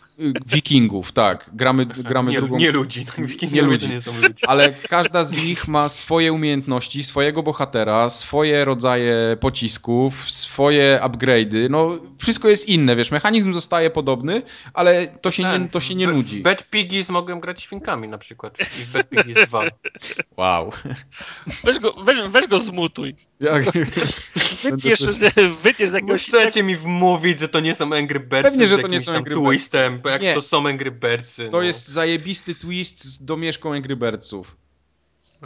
Wikingów, 0.46 1.12
tak. 1.12 1.50
Gramy, 1.54 1.86
gramy 1.86 2.32
nie, 2.32 2.38
drugą... 2.38 2.58
nie 2.58 2.72
ludzi. 2.72 3.06
Wikingowie 3.18 3.62
Nie 3.62 3.68
ludzi. 3.68 3.88
To 3.88 3.94
nie 3.94 4.02
są 4.02 4.14
ludzie. 4.22 4.48
Ale 4.48 4.74
każda 4.74 5.24
z 5.24 5.46
nich 5.46 5.68
ma 5.68 5.90
swoje 5.90 6.34
umiejętności, 6.34 7.04
swojego 7.04 7.44
bohatera, 7.44 8.10
swoje 8.10 8.66
rodzaje 8.66 9.38
pocisków, 9.40 10.32
swoje 10.32 11.00
upgrade'y. 11.04 11.70
No, 11.70 12.00
wszystko 12.20 12.50
jest 12.50 12.68
inne, 12.68 12.96
wiesz, 12.96 13.12
mechanizm 13.12 13.54
zostaje 13.54 13.90
podobny, 13.90 14.42
ale 14.74 15.08
to 15.08 15.32
się 15.32 15.44
nie, 15.44 15.52
Ten, 15.52 15.70
to 15.70 15.80
się 15.80 15.96
nie 15.96 16.08
w- 16.08 16.14
nudzi. 16.14 16.40
W 16.40 16.44
Bad 16.44 16.70
Piggies 16.70 17.10
mogłem 17.10 17.40
grać 17.40 17.62
świnkami 17.62 18.08
na 18.08 18.18
przykład. 18.18 18.58
I 18.82 18.84
w 18.84 18.92
Bad 18.92 19.10
Piggies 19.10 19.48
2. 19.48 19.64
Wow. 20.38 20.72
Weź 21.64 21.80
go, 21.80 21.94
weź, 22.06 22.18
weź 22.30 22.48
go 22.48 22.60
zmutuj. 22.60 23.16
Jak... 23.40 23.64
Wytniesz, 24.64 25.02
wytniesz 25.64 25.90
z 25.90 25.94
No 25.94 26.00
jakiegoś 26.00 26.28
chcecie 26.28 26.64
mi 26.64 26.76
wmówić, 26.76 27.22
mówić, 27.22 27.40
że 27.40 27.50
to 27.50 27.60
nie 27.60 27.76
są 27.76 27.96
Angry 27.96 28.20
Birdsy 28.20 28.44
Pewnie, 28.44 28.68
że 28.68 28.78
to 28.80 28.88
nie 28.88 29.02
są 29.02 29.12
Angry 29.14 29.36
twistem, 29.36 29.94
Birdsy. 29.94 30.04
bo 30.04 30.10
jak 30.12 30.22
Nie. 30.22 30.34
to 30.34 30.42
są 30.42 30.68
Angry 30.68 30.92
Birdsy. 30.92 31.46
To 31.46 31.58
no. 31.58 31.62
jest 31.64 31.88
zajebisty 31.88 32.56
twist 32.56 33.04
z 33.04 33.26
domieszką 33.26 33.74
Angry 33.74 33.96
Birdsów. 33.96 34.56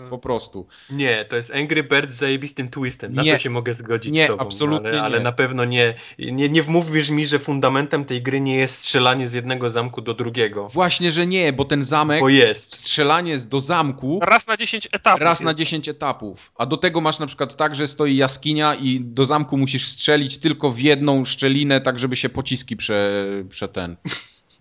Po 0.09 0.17
prostu. 0.17 0.67
Nie, 0.89 1.25
to 1.25 1.35
jest 1.35 1.51
Angry 1.55 1.83
Birds 1.83 2.13
z 2.13 2.17
zajebistym 2.17 2.69
twistem. 2.69 3.13
Na 3.13 3.23
Nie. 3.23 3.33
to 3.33 3.39
się 3.39 3.49
mogę 3.49 3.73
zgodzić 3.73 4.11
Nie, 4.13 4.25
z 4.25 4.27
tobą. 4.27 4.43
absolutnie 4.43 4.89
ale, 4.89 5.01
ale 5.01 5.17
nie. 5.17 5.23
na 5.23 5.31
pewno 5.31 5.65
nie, 5.65 5.93
nie. 6.19 6.49
Nie 6.49 6.63
wmówisz 6.63 7.09
mi, 7.09 7.27
że 7.27 7.39
fundamentem 7.39 8.05
tej 8.05 8.21
gry 8.21 8.41
nie 8.41 8.55
jest 8.55 8.75
strzelanie 8.75 9.27
z 9.27 9.33
jednego 9.33 9.69
zamku 9.69 10.01
do 10.01 10.13
drugiego. 10.13 10.69
Właśnie, 10.69 11.11
że 11.11 11.27
nie, 11.27 11.53
bo 11.53 11.65
ten 11.65 11.83
zamek, 11.83 12.19
Bo 12.19 12.29
jest. 12.29 12.75
strzelanie 12.75 13.37
do 13.39 13.59
zamku 13.59 14.19
Raz 14.23 14.47
na 14.47 14.57
10 14.57 14.87
etapów. 14.91 15.21
raz 15.21 15.41
na 15.41 15.49
jest. 15.49 15.59
10 15.59 15.89
etapów. 15.89 16.51
A 16.55 16.65
do 16.65 16.77
tego 16.77 17.01
masz 17.01 17.19
na 17.19 17.27
przykład 17.27 17.55
tak, 17.55 17.75
że 17.75 17.87
stoi 17.87 18.15
jaskinia 18.15 18.75
i 18.75 18.99
do 18.99 19.25
zamku 19.25 19.57
musisz 19.57 19.87
strzelić 19.87 20.37
tylko 20.37 20.71
w 20.71 20.79
jedną 20.79 21.25
szczelinę, 21.25 21.81
tak 21.81 21.99
żeby 21.99 22.15
się 22.15 22.29
pociski 22.29 22.77
prze, 22.77 23.25
prze 23.49 23.67
ten. 23.67 23.97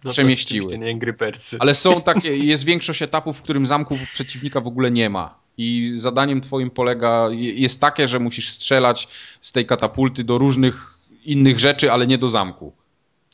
No 0.04 0.10
to 0.10 0.12
przemieściły. 0.12 0.60
rzeczywiście 0.60 0.86
nie 0.86 0.92
Angry. 0.92 1.14
Ale 1.58 1.74
są 1.74 2.00
takie, 2.10 2.36
jest 2.36 2.64
większość 2.64 3.02
etapów, 3.02 3.38
w 3.38 3.42
którym 3.42 3.66
zamku 3.66 3.98
przeciwnika 4.12 4.60
w 4.60 4.66
ogóle 4.66 4.90
nie 4.90 5.10
ma. 5.10 5.38
I 5.58 5.92
zadaniem 5.96 6.40
twoim 6.40 6.70
polega, 6.70 7.28
jest 7.32 7.80
takie, 7.80 8.08
że 8.08 8.18
musisz 8.18 8.50
strzelać 8.50 9.08
z 9.40 9.52
tej 9.52 9.66
katapulty 9.66 10.24
do 10.24 10.38
różnych 10.38 10.98
innych 11.24 11.60
rzeczy, 11.60 11.92
ale 11.92 12.06
nie 12.06 12.18
do 12.18 12.28
zamku. 12.28 12.72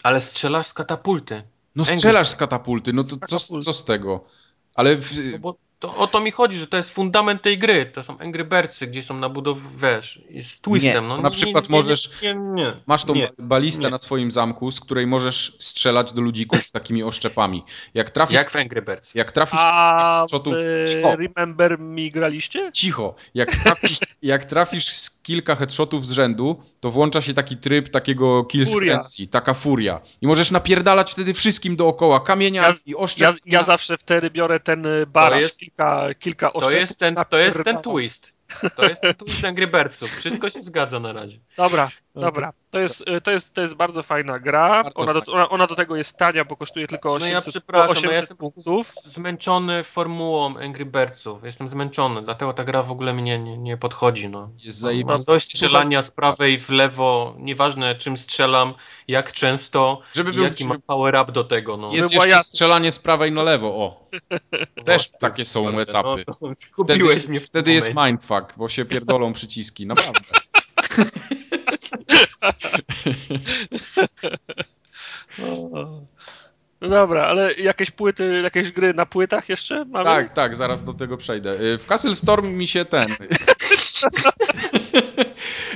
Ale 0.03 0.21
strzelasz 0.21 0.67
z 0.67 0.73
katapulty. 0.73 1.43
No 1.77 1.85
strzelasz 1.85 2.29
z 2.29 2.37
katapulty, 2.37 2.93
no 2.93 3.05
to 3.05 3.39
co, 3.39 3.63
co 3.63 3.73
z 3.73 3.85
tego? 3.85 4.25
Ale 4.75 4.97
w, 4.97 5.33
No 5.33 5.39
bo 5.39 5.57
to, 5.81 5.97
o 5.97 6.07
to 6.07 6.21
mi 6.21 6.31
chodzi, 6.31 6.57
że 6.57 6.67
to 6.67 6.77
jest 6.77 6.95
fundament 6.95 7.43
tej 7.43 7.59
gry. 7.59 7.87
To 7.87 8.03
są 8.03 8.19
Angry 8.19 8.45
Birdsy, 8.45 8.87
gdzie 8.87 9.03
są 9.03 9.15
nabudowy, 9.15 9.69
wiesz, 9.75 10.21
i 10.31 10.45
z 10.45 10.61
twistem. 10.61 10.93
Nie, 11.05 11.09
no, 11.09 11.21
na 11.23 11.31
przykład 11.31 11.69
możesz- 11.69 12.11
Nie, 12.23 12.35
nie, 12.35 12.41
nie, 12.63 12.73
masz 12.87 13.05
tą 13.05 13.15
nie. 13.15 13.31
balistę 13.39 13.83
nie. 13.83 13.91
na 13.91 13.99
swoim 13.99 14.31
zamku, 14.33 14.71
z 14.71 14.81
której 14.81 15.07
możesz 15.07 15.57
strzelać 15.59 16.13
do 16.13 16.21
ludzików 16.23 16.71
takimi 16.71 17.03
oszczepami. 17.03 17.65
Jak 17.95 18.11
trafisz, 18.11 18.35
Jak 18.35 18.51
w 18.51 18.57
Angry 18.57 18.83
Birds. 18.83 19.15
jak 19.15 19.33
trafisz 19.33 19.61
A 19.63 20.25
shotów, 20.31 20.55
w 20.55 20.89
cicho, 20.89 21.17
Remember 21.17 21.79
Me 21.79 22.09
graliście? 22.09 22.71
cicho, 22.75 23.15
jak 23.35 23.57
trafisz, 23.57 23.99
jak 24.23 24.45
trafisz 24.45 24.93
z 24.93 25.11
kilka 25.23 25.57
headshotów 25.57 26.07
z 26.07 26.11
rzędu, 26.13 26.63
to 26.81 26.91
włącza 26.91 27.21
się 27.21 27.35
taki 27.35 27.57
tryb 27.57 27.89
takiego 27.89 28.45
kill 28.45 28.67
frenzy, 28.67 29.27
taka 29.27 29.55
furia. 29.55 30.01
I 30.21 30.27
możesz 30.27 30.51
napierdalać 30.51 31.13
wtedy 31.13 31.35
wszystkim 31.35 31.77
dookoła, 31.77 32.21
kamieniami, 32.21 32.77
Ja- 32.87 32.97
oszczep... 32.97 33.37
Ja, 33.47 33.59
ja 33.59 33.63
zawsze 33.65 33.99
wtedy 33.99 34.31
biorę 34.31 34.61
ten 34.61 34.87
y, 34.87 35.07
baraż, 35.07 35.43
kilka, 35.77 36.15
kilka 36.15 36.51
To 36.51 36.71
jest, 36.71 36.99
ten, 36.99 37.15
to 37.31 37.39
jest 37.39 37.65
ten 37.65 37.79
twist. 37.79 38.40
To 38.77 38.85
jest 38.85 39.45
Angry 39.45 39.67
Birdsów. 39.67 40.11
Wszystko 40.11 40.51
się 40.51 40.63
zgadza 40.63 41.01
na 41.01 41.13
razie. 41.13 41.39
Dobra, 41.57 41.91
dobra. 42.15 42.53
To 42.71 42.79
jest, 42.81 43.01
y, 43.01 43.21
to 43.21 43.31
jest, 43.31 43.55
to 43.55 43.61
jest 43.61 43.75
bardzo 43.75 44.03
fajna 44.03 44.39
gra. 44.39 44.83
Bardzo 44.85 45.01
Ona 45.01 45.13
do, 45.15 45.33
ona, 45.33 45.49
ona 45.49 45.67
do 45.67 45.75
tego 45.75 45.97
jest 45.97 46.17
tania, 46.19 46.45
bo 46.45 46.57
kosztuje 46.57 46.87
tylko 46.87 47.09
No 47.09 47.15
800, 47.15 47.33
ja 47.33 47.51
przepraszam, 47.51 47.87
no 47.87 47.93
800 47.93 48.13
ja 48.13 48.19
jestem 48.21 48.37
punktów. 48.37 48.93
zmęczony 49.05 49.85
formułą 49.85 50.59
Angry 50.59 50.85
Birdsów. 50.87 51.45
Jestem 51.45 51.69
zmęczony, 51.69 52.23
dlatego 52.23 52.53
ta 52.53 52.65
gra 52.65 52.83
w 52.83 52.91
ogóle 52.91 53.13
mnie 53.13 53.39
nie, 53.39 53.59
nie 53.59 53.77
podchodzi. 53.77 54.29
No. 54.29 54.51
Jest 54.59 54.83
Mam 54.83 54.91
zajebista. 54.93 55.33
dość 55.33 55.47
strzelania 55.47 56.03
z 56.03 56.11
prawej 56.11 56.61
w 56.61 56.71
lewo, 56.71 57.35
nieważne 57.39 57.95
czym 57.95 58.17
strzelam, 58.17 58.75
jak 59.09 59.33
często, 59.33 60.01
Żeby 60.15 60.31
i 60.31 60.35
był- 60.35 60.45
jaki 60.45 60.65
mam 60.65 60.83
power 60.83 61.15
up 61.23 61.33
do 61.33 61.45
tego. 61.45 61.77
No. 61.77 61.91
Jest 61.93 62.13
jeszcze 62.13 62.43
strzelanie 62.45 62.93
z 62.93 62.99
prawej 62.99 63.33
na 63.33 63.43
lewo, 63.43 63.67
o. 63.69 64.11
też 64.85 65.13
No, 65.13 65.19
takie 65.19 65.45
są 65.45 65.65
kurde, 65.65 65.83
etapy. 65.83 66.25
No, 66.29 66.35
to 66.35 66.35
Wtedy, 66.41 66.55
skupiłeś 66.55 67.29
mnie 67.29 67.41
w 67.41 67.47
wtedy 67.47 67.73
jest 67.73 67.89
momencie. 67.89 68.13
Mindfuck, 68.41 68.59
bo 68.59 68.69
się 68.69 68.85
pierdolą 68.85 69.33
przyciski, 69.33 69.87
naprawdę. 69.87 70.21
No 76.81 76.89
dobra, 76.89 77.23
ale 77.23 77.55
jakieś 77.55 77.91
płyty, 77.91 78.41
jakieś 78.43 78.73
gry 78.73 78.95
na 78.95 79.07
płytach 79.07 79.49
jeszcze 79.49 79.85
mamy? 79.85 80.05
Tak, 80.05 80.35
tak, 80.35 80.57
zaraz 80.57 80.85
do 80.85 80.95
tego 80.95 81.17
przejdę. 81.17 81.61
Y, 81.61 81.79
W 81.79 81.87
Castle 81.87 82.15
Storm 82.15 82.49
mi 82.49 82.69
się 82.69 82.85
ten... 82.85 83.05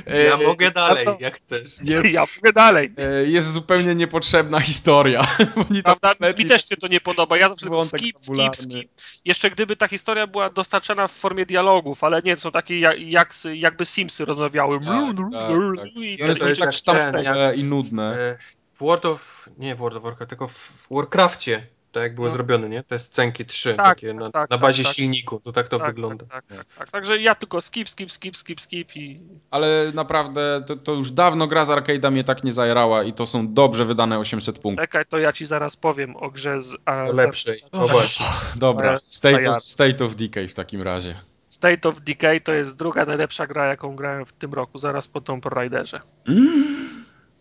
Ja 0.07 0.35
Y, 0.39 0.43
mogę 0.43 0.71
dalej, 0.71 1.05
to- 1.05 1.17
jak 1.19 1.37
chcesz. 1.37 1.75
Jest, 1.83 2.13
Ja 2.13 2.25
mogę 2.35 2.53
dalej. 2.53 2.93
y, 3.23 3.29
jest 3.29 3.51
zupełnie 3.51 3.95
niepotrzebna 3.95 4.59
historia. 4.59 5.27
Oni 5.69 5.83
tam 5.83 5.99
Prawda? 5.99 6.27
Mi 6.43 6.45
też 6.45 6.69
się 6.69 6.77
to 6.77 6.87
nie 6.87 6.99
podoba. 7.01 7.37
Ja 7.37 7.49
zawsze 7.49 7.61
tylko 7.61 7.75
wątek 7.75 7.99
skip, 8.01 8.17
skip, 8.21 8.55
skip. 8.55 8.89
Jeszcze 9.25 9.49
gdyby 9.51 9.75
ta 9.75 9.87
historia 9.87 10.27
była 10.27 10.49
dostarczana 10.49 11.07
w 11.07 11.11
formie 11.11 11.45
dialogów, 11.45 12.03
ale 12.03 12.21
nie, 12.21 12.37
są 12.37 12.51
takie 12.51 12.79
jak, 12.79 12.99
jak, 12.99 13.33
jakby 13.53 13.85
Simsy 13.85 14.25
rozmawiały. 14.25 14.79
Tak, 14.79 14.87
tak, 14.87 15.31
tak. 15.31 15.87
I 15.95 16.23
one 16.23 16.33
to 16.33 16.39
są 16.39 16.47
jest 16.47 16.61
tak 16.61 16.73
sztampowe 16.73 17.53
i 17.55 17.63
nudne. 17.63 18.15
e, 18.19 18.37
W 18.73 18.79
World 18.79 19.05
of... 19.05 19.49
Nie 19.57 19.75
w 19.75 19.77
World 19.77 19.97
of 19.97 20.03
Warcraft, 20.03 20.29
tylko 20.29 20.47
w 20.47 20.87
Warcrafcie. 20.91 21.67
Tak 21.95 22.03
jak 22.03 22.15
były 22.15 22.27
No. 22.27 22.33
zrobione, 22.33 22.69
nie? 22.69 22.83
Te 22.83 22.99
scenki 22.99 23.45
trzy, 23.45 23.73
Tak, 23.73 23.85
takie 23.85 24.07
tak, 24.07 24.17
na, 24.17 24.31
tak, 24.31 24.49
na 24.49 24.57
bazie 24.57 24.83
tak, 24.83 24.89
tak. 24.89 24.95
silniku. 24.95 25.39
To 25.39 25.51
tak 25.51 25.67
to 25.67 25.77
tak, 25.79 25.87
wygląda. 25.87 26.25
Tak, 26.25 26.45
tak, 26.45 26.57
tak, 26.57 26.67
tak. 26.77 26.91
Także 26.91 27.17
ja 27.17 27.35
tylko 27.35 27.61
skip, 27.61 27.89
skip, 27.89 28.11
skip, 28.11 28.37
skip, 28.37 28.61
skip 28.61 28.95
i... 28.95 29.19
Ale 29.51 29.91
naprawdę 29.93 30.63
to, 30.67 30.75
to 30.75 30.93
już 30.93 31.11
dawno 31.11 31.47
gra 31.47 31.65
z 31.65 31.69
arcade'a 31.69 32.11
mnie 32.11 32.23
tak 32.23 32.43
nie 32.43 32.51
zajerała 32.51 33.03
i 33.03 33.13
to 33.13 33.25
są 33.25 33.53
dobrze 33.53 33.85
wydane 33.85 34.19
800 34.19 34.59
punktów. 34.59 34.83
Czekaj, 34.83 35.05
to 35.09 35.17
ja 35.17 35.33
ci 35.33 35.45
zaraz 35.45 35.77
powiem 35.77 36.15
o 36.15 36.31
grze 36.31 36.61
z... 36.61 36.75
A, 36.85 37.03
O 37.03 37.07
z 37.07 37.13
lepszej. 37.13 37.61
No 37.73 37.87
właśnie. 37.87 38.25
Dobra, 38.55 38.99
State 39.03 39.55
of, 39.55 39.63
State 39.63 40.05
of 40.05 40.15
Decay 40.15 40.47
w 40.47 40.53
takim 40.53 40.81
razie. 40.81 41.15
State 41.47 41.89
of 41.89 42.01
Decay 42.01 42.41
to 42.41 42.53
jest 42.53 42.77
druga 42.77 43.05
najlepsza 43.05 43.47
gra, 43.47 43.67
jaką 43.67 43.95
grałem 43.95 44.25
w 44.25 44.33
tym 44.33 44.53
roku, 44.53 44.77
zaraz 44.77 45.07
po 45.07 45.21
Tomb 45.21 45.45
Raiderze. 45.45 45.99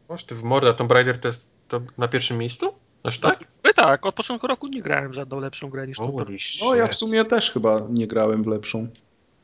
Może 0.08 0.26
ty 0.26 0.34
w 0.34 0.42
morda, 0.42 0.72
Tomb 0.72 0.92
Raider 0.92 1.18
to 1.20 1.28
jest 1.28 1.48
to 1.68 1.80
na 1.98 2.08
pierwszym 2.08 2.38
miejscu? 2.38 2.74
Aż 3.04 3.18
tak? 3.18 3.44
No 3.64 3.72
tak, 3.72 4.06
od 4.06 4.14
początku 4.14 4.46
roku 4.46 4.66
nie 4.66 4.82
grałem 4.82 5.10
w 5.10 5.14
żadną 5.14 5.40
lepszą 5.40 5.70
grę 5.70 5.86
niż 5.86 5.96
Tomb 5.96 6.10
Raider. 6.10 6.26
Holy 6.26 6.38
shit. 6.38 6.62
No 6.62 6.74
ja 6.74 6.86
w 6.86 6.94
sumie 6.94 7.24
też 7.24 7.50
chyba 7.50 7.80
nie 7.90 8.06
grałem 8.06 8.42
w 8.42 8.46
lepszą. 8.46 8.88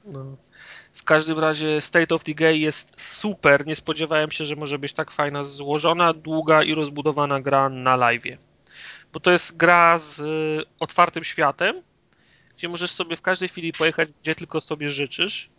No. 0.05 0.37
W 0.93 1.05
każdym 1.05 1.39
razie 1.39 1.81
State 1.81 2.15
of 2.15 2.25
Decay 2.25 2.59
jest 2.59 3.01
super. 3.01 3.67
Nie 3.67 3.77
spodziewałem 3.77 4.31
się, 4.31 4.45
że 4.45 4.57
może 4.57 4.79
być 4.79 4.93
tak 4.93 5.11
fajna, 5.11 5.45
złożona, 5.45 6.13
długa 6.13 6.63
i 6.63 6.75
rozbudowana 6.75 7.41
gra 7.41 7.69
na 7.69 7.97
live. 7.97 8.23
Bo 9.13 9.21
to 9.21 9.31
jest 9.31 9.57
gra 9.57 9.99
z 9.99 10.21
y, 10.21 10.65
otwartym 10.81 11.25
światem, 11.25 11.83
gdzie 12.57 12.69
możesz 12.69 12.91
sobie 12.91 13.17
w 13.17 13.23
każdej 13.23 13.49
chwili 13.49 13.73
pojechać, 13.73 14.09
gdzie 14.23 14.35
tylko 14.35 14.61
sobie 14.61 14.91
życzysz. 14.91 15.51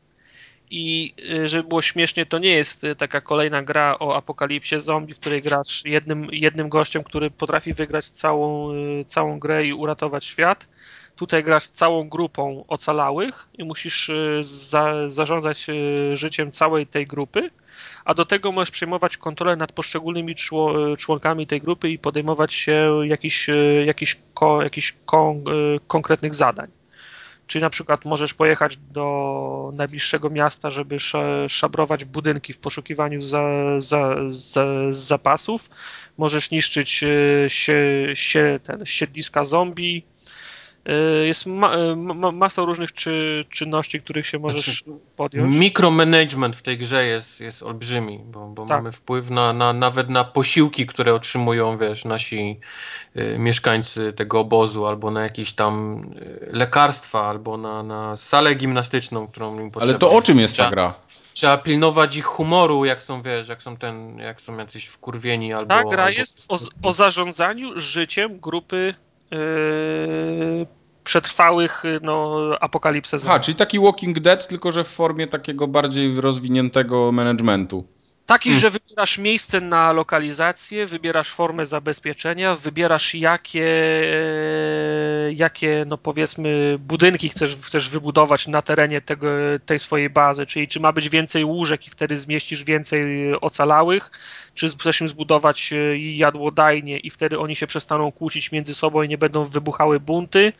I 0.71 1.13
y, 1.43 1.47
żeby 1.47 1.69
było 1.69 1.81
śmiesznie, 1.81 2.25
to 2.25 2.39
nie 2.39 2.49
jest 2.49 2.83
y, 2.83 2.95
taka 2.95 3.21
kolejna 3.21 3.63
gra 3.63 3.95
o 3.99 4.15
apokalipsie 4.15 4.79
zombie, 4.79 5.13
w 5.13 5.19
której 5.19 5.41
grasz 5.41 5.85
jednym, 5.85 6.27
jednym 6.31 6.69
gościem, 6.69 7.03
który 7.03 7.31
potrafi 7.31 7.73
wygrać 7.73 8.09
całą, 8.09 8.73
y, 8.73 9.05
całą 9.07 9.39
grę 9.39 9.65
i 9.65 9.73
uratować 9.73 10.25
świat. 10.25 10.67
Tutaj 11.15 11.43
grasz 11.43 11.67
całą 11.67 12.09
grupą 12.09 12.65
ocalałych 12.67 13.47
i 13.57 13.63
musisz 13.63 14.11
za, 14.41 15.09
zarządzać 15.09 15.67
życiem 16.13 16.51
całej 16.51 16.87
tej 16.87 17.05
grupy, 17.05 17.49
a 18.05 18.13
do 18.13 18.25
tego 18.25 18.51
możesz 18.51 18.71
przejmować 18.71 19.17
kontrolę 19.17 19.55
nad 19.55 19.71
poszczególnymi 19.71 20.35
czło, 20.35 20.97
członkami 20.97 21.47
tej 21.47 21.61
grupy 21.61 21.89
i 21.89 21.99
podejmować 21.99 22.53
się 22.53 22.99
jakichś 23.03 23.49
jakichś 23.85 24.17
ko, 24.33 24.63
jakichś 24.63 24.95
kon, 25.05 25.43
konkretnych 25.87 26.35
zadań. 26.35 26.80
Czyli 27.51 27.61
na 27.61 27.69
przykład 27.69 28.05
możesz 28.05 28.33
pojechać 28.33 28.77
do 28.77 29.71
najbliższego 29.73 30.29
miasta, 30.29 30.69
żeby 30.69 30.95
sz- 30.95 31.51
szabrować 31.51 32.05
budynki 32.05 32.53
w 32.53 32.59
poszukiwaniu 32.59 33.21
za, 33.21 33.43
za, 33.77 34.15
za, 34.27 34.65
zapasów. 34.91 35.69
Możesz 36.17 36.51
niszczyć 36.51 36.89
się, 37.47 38.07
się, 38.13 38.59
ten, 38.63 38.85
siedliska 38.85 39.43
zombie. 39.43 40.03
Y, 40.89 41.27
Jest 41.27 41.45
ma, 41.45 41.75
y, 41.77 41.95
ma, 41.95 42.31
masa 42.31 42.65
różnych 42.65 42.93
czy, 42.93 43.45
czynności, 43.49 44.01
których 44.01 44.27
się 44.27 44.39
możesz 44.39 44.83
Znaczy, 44.83 44.99
podjąć. 45.15 45.59
Mikromanagement 45.59 46.55
w 46.55 46.61
tej 46.61 46.77
grze 46.77 47.05
jest, 47.05 47.39
jest 47.39 47.63
olbrzymi, 47.63 48.19
bo, 48.25 48.47
bo 48.47 48.65
Tak. 48.65 48.77
mamy 48.77 48.91
wpływ 48.91 49.29
na, 49.29 49.53
na, 49.53 49.73
nawet 49.73 50.09
na 50.09 50.23
posiłki, 50.23 50.85
które 50.85 51.13
otrzymują, 51.13 51.77
wiesz, 51.77 52.05
nasi 52.05 52.59
y, 53.17 53.35
mieszkańcy 53.39 54.13
tego 54.13 54.39
obozu, 54.39 54.85
albo 54.85 55.11
na 55.11 55.23
jakieś 55.23 55.53
tam 55.53 56.03
y, 56.21 56.49
lekarstwa, 56.51 57.27
albo 57.27 57.57
na, 57.57 57.83
na 57.83 58.17
salę 58.17 58.55
gimnastyczną, 58.55 59.27
którą 59.27 59.59
im 59.59 59.71
potrzeba. 59.71 59.91
Ale 59.91 59.99
to 59.99 60.11
o 60.11 60.21
czym 60.21 60.39
jest 60.39 60.57
ta 60.57 60.69
gra? 60.69 60.93
Trzeba 61.33 61.57
pilnować 61.57 62.15
ich 62.15 62.25
humoru, 62.25 62.85
jak 62.85 63.03
są, 63.03 63.21
wiesz, 63.21 63.47
jak 63.47 63.63
są 63.63 63.77
ten, 63.77 64.17
jak 64.17 64.41
są 64.41 64.57
jacyś 64.57 64.85
wkurwieni, 64.85 65.53
albo... 65.53 65.75
Ta 65.75 65.83
gra 65.83 66.03
albo 66.03 66.19
jest 66.19 66.51
o, 66.51 66.57
o 66.83 66.93
zarządzaniu 66.93 67.79
życiem 67.79 68.39
grupy 68.39 68.95
yy, 69.31 70.67
przetrwałych 71.03 71.81
yy, 71.83 71.99
no, 72.03 72.19
zombie. 73.19 73.33
czyli 73.39 73.55
taki 73.55 73.79
Walking 73.79 74.19
Dead, 74.19 74.47
tylko 74.47 74.71
że 74.71 74.83
w 74.83 74.87
formie 74.87 75.27
takiego 75.27 75.67
bardziej 75.67 76.21
rozwiniętego 76.21 77.11
managementu. 77.11 77.83
Taki, 78.31 78.49
hmm. 78.49 78.61
że 78.61 78.69
wybierasz 78.69 79.17
miejsce 79.17 79.61
na 79.61 79.91
lokalizację, 79.91 80.85
wybierasz 80.85 81.31
formę 81.31 81.65
zabezpieczenia, 81.65 82.55
wybierasz 82.55 83.15
jakie, 83.15 83.67
jakie 85.35 85.85
no 85.87 85.97
powiedzmy 85.97 86.77
budynki 86.79 87.29
chcesz, 87.29 87.57
chcesz 87.61 87.89
wybudować 87.89 88.47
na 88.47 88.61
terenie 88.61 89.01
tego, 89.01 89.27
tej 89.65 89.79
swojej 89.79 90.09
bazy, 90.09 90.45
czyli 90.45 90.67
czy 90.67 90.79
ma 90.79 90.91
być 90.91 91.09
więcej 91.09 91.45
łóżek 91.45 91.87
i 91.87 91.89
wtedy 91.89 92.17
zmieścisz 92.17 92.63
więcej 92.63 93.33
ocalałych, 93.41 94.11
czy 94.55 94.69
chcesz 94.69 95.01
im 95.01 95.09
zbudować 95.09 95.73
e, 95.73 95.97
jadłodajnie 95.97 96.99
i 96.99 97.09
wtedy 97.09 97.39
oni 97.39 97.55
się 97.55 97.67
przestaną 97.67 98.11
kłócić 98.11 98.51
między 98.51 98.75
sobą 98.75 99.01
i 99.01 99.09
nie 99.09 99.17
będą 99.17 99.45
wybuchały 99.45 99.99
bunty, 99.99 100.53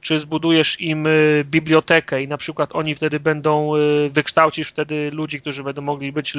czy 0.00 0.18
zbudujesz 0.18 0.80
im 0.80 1.06
y, 1.06 1.44
bibliotekę 1.50 2.22
i 2.22 2.28
na 2.28 2.36
przykład 2.36 2.70
oni 2.72 2.94
wtedy 2.94 3.20
będą, 3.20 3.76
y, 3.76 4.10
wykształcisz 4.10 4.70
wtedy 4.70 5.10
ludzi, 5.10 5.40
którzy 5.40 5.62
będą 5.62 5.82
mogli 5.82 6.12
być, 6.12 6.34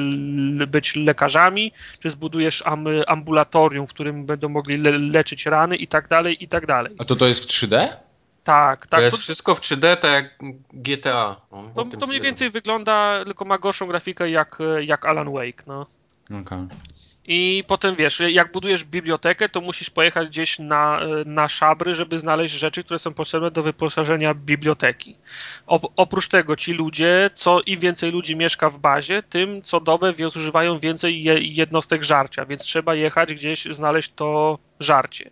być 0.68 0.96
lekarzami, 0.96 1.72
czy 2.02 2.10
zbudujesz 2.10 2.64
ambulatorium, 3.06 3.86
w 3.86 3.90
którym 3.90 4.26
będą 4.26 4.48
mogli 4.48 4.76
le 4.76 4.98
leczyć 4.98 5.46
rany 5.46 5.76
i 5.76 5.86
tak 5.86 6.08
dalej, 6.08 6.44
i 6.44 6.48
tak 6.48 6.66
dalej. 6.66 6.94
A 6.98 7.04
to 7.04 7.16
to 7.16 7.26
jest 7.26 7.44
w 7.44 7.46
3D? 7.46 7.88
Tak, 8.44 8.86
tak. 8.86 9.00
To 9.00 9.04
jest 9.04 9.16
to... 9.16 9.22
wszystko 9.22 9.54
w 9.54 9.60
3D, 9.60 9.96
tak 9.96 10.12
jak 10.12 10.38
GTA. 10.72 11.36
No, 11.76 11.84
to, 11.84 11.96
to 11.96 12.06
mniej 12.06 12.20
więcej 12.20 12.50
wygląda, 12.50 13.24
tylko 13.24 13.44
ma 13.44 13.58
gorszą 13.58 13.86
grafikę 13.86 14.30
jak, 14.30 14.58
jak 14.80 15.06
Alan 15.06 15.32
Wake, 15.32 15.64
no. 15.66 15.86
Okej. 16.26 16.40
Okay. 16.40 16.68
I 17.32 17.64
potem 17.66 17.94
wiesz, 17.94 18.20
jak 18.20 18.52
budujesz 18.52 18.84
bibliotekę, 18.84 19.48
to 19.48 19.60
musisz 19.60 19.90
pojechać 19.90 20.28
gdzieś 20.28 20.58
na, 20.58 21.00
na 21.26 21.48
szabry, 21.48 21.94
żeby 21.94 22.18
znaleźć 22.18 22.54
rzeczy, 22.54 22.84
które 22.84 22.98
są 22.98 23.14
potrzebne 23.14 23.50
do 23.50 23.62
wyposażenia 23.62 24.34
biblioteki. 24.34 25.16
O, 25.66 25.80
oprócz 25.96 26.28
tego 26.28 26.56
ci 26.56 26.72
ludzie, 26.72 27.30
co 27.34 27.60
im 27.66 27.80
więcej 27.80 28.12
ludzi 28.12 28.36
mieszka 28.36 28.70
w 28.70 28.78
bazie, 28.78 29.22
tym 29.22 29.62
co 29.62 29.80
dobę 29.80 30.14
zużywają 30.28 30.78
więcej 30.78 31.22
jednostek 31.54 32.02
żarcia, 32.02 32.46
więc 32.46 32.62
trzeba 32.62 32.94
jechać 32.94 33.34
gdzieś, 33.34 33.64
znaleźć 33.64 34.12
to 34.12 34.58
żarcie 34.80 35.30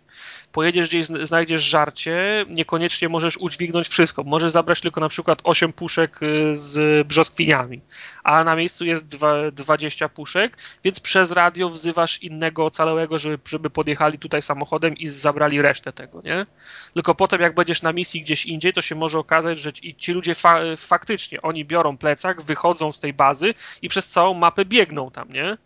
pojedziesz 0.51 0.89
gdzieś, 0.89 1.05
znajdziesz 1.05 1.61
żarcie, 1.61 2.45
niekoniecznie 2.49 3.09
możesz 3.09 3.37
udźwignąć 3.37 3.87
wszystko. 3.87 4.23
Możesz 4.23 4.51
zabrać 4.51 4.81
tylko 4.81 5.01
na 5.01 5.09
przykład 5.09 5.39
8 5.43 5.73
puszek 5.73 6.23
y, 6.23 6.57
z 6.57 7.07
brzoskwiniami, 7.07 7.81
a 8.23 8.43
na 8.43 8.55
miejscu 8.55 8.85
jest 8.85 9.05
20 9.51 10.09
puszek, 10.09 10.57
więc 10.83 10.99
przez 10.99 11.31
radio 11.31 11.69
wzywasz 11.69 12.23
innego 12.23 12.65
ocalałego, 12.65 13.19
żeby, 13.19 13.39
żeby 13.45 13.69
podjechali 13.69 14.19
tutaj 14.19 14.41
samochodem 14.41 14.97
i 14.97 15.07
zabrali 15.07 15.61
resztę 15.61 15.93
tego, 15.93 16.21
nie? 16.23 16.45
Tylko 16.93 17.15
potem 17.15 17.41
jak 17.41 17.55
będziesz 17.55 17.81
na 17.81 17.93
misji 17.93 18.21
gdzieś 18.21 18.45
indziej, 18.45 18.73
to 18.73 18.81
się 18.81 18.95
może 18.95 19.19
okazać, 19.19 19.59
że 19.59 19.73
ci, 19.73 19.95
ci 19.95 20.13
ludzie 20.13 20.35
fa 20.35 20.59
faktycznie, 20.77 21.41
oni 21.41 21.65
biorą 21.65 21.97
plecak, 21.97 22.41
wychodzą 22.41 22.93
z 22.93 22.99
tej 22.99 23.13
bazy 23.13 23.53
i 23.81 23.89
przez 23.89 24.07
całą 24.07 24.33
mapę 24.33 24.65
biegną 24.65 25.11
tam, 25.11 25.29
nie? 25.29 25.57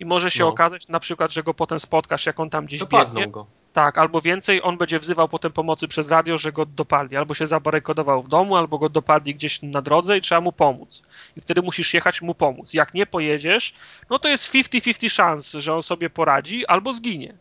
I 0.00 0.04
może 0.04 0.30
się 0.30 0.44
no. 0.44 0.48
okazać 0.48 0.88
na 0.88 1.00
przykład, 1.00 1.32
że 1.32 1.42
go 1.42 1.54
potem 1.54 1.80
spotkasz, 1.80 2.26
jak 2.26 2.40
on 2.40 2.50
tam 2.50 2.66
gdzieś 2.66 2.80
Dopadną 2.80 3.14
biegnie. 3.14 3.32
go. 3.32 3.46
Tak, 3.72 3.98
albo 3.98 4.20
więcej, 4.20 4.62
on 4.62 4.78
będzie 4.78 4.98
wzywał 4.98 5.28
potem 5.28 5.52
pomocy 5.52 5.88
przez 5.88 6.08
radio, 6.08 6.38
że 6.38 6.52
go 6.52 6.66
dopadli. 6.66 7.16
Albo 7.16 7.34
się 7.34 7.46
zabarykodował 7.46 8.22
w 8.22 8.28
domu, 8.28 8.56
albo 8.56 8.78
go 8.78 8.88
dopadli 8.88 9.34
gdzieś 9.34 9.62
na 9.62 9.82
drodze 9.82 10.18
i 10.18 10.20
trzeba 10.20 10.40
mu 10.40 10.52
pomóc. 10.52 11.02
I 11.36 11.40
wtedy 11.40 11.62
musisz 11.62 11.94
jechać 11.94 12.22
mu 12.22 12.34
pomóc. 12.34 12.74
Jak 12.74 12.94
nie 12.94 13.06
pojedziesz, 13.06 13.74
no 14.10 14.18
to 14.18 14.28
jest 14.28 14.52
50-50 14.52 15.10
szans, 15.10 15.52
że 15.52 15.74
on 15.74 15.82
sobie 15.82 16.10
poradzi, 16.10 16.66
albo 16.66 16.92
zginie. 16.92 17.34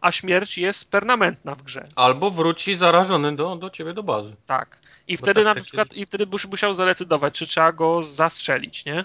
A 0.00 0.12
śmierć 0.12 0.58
jest 0.58 0.90
permanentna 0.90 1.54
w 1.54 1.62
grze. 1.62 1.84
Albo 1.96 2.30
wróci 2.30 2.76
zarażony 2.76 3.36
do, 3.36 3.56
do 3.56 3.70
ciebie 3.70 3.92
do 3.92 4.02
bazy. 4.02 4.36
Tak. 4.46 4.78
I 5.08 5.16
wtedy 5.16 5.44
tak 5.44 5.56
na 5.56 5.62
przykład, 5.62 5.92
i 5.92 6.06
wtedy 6.06 6.26
byś 6.26 6.46
musiał 6.46 6.74
zadecydować, 6.74 7.34
czy 7.34 7.46
trzeba 7.46 7.72
go 7.72 8.02
zastrzelić, 8.02 8.84
nie? 8.84 9.04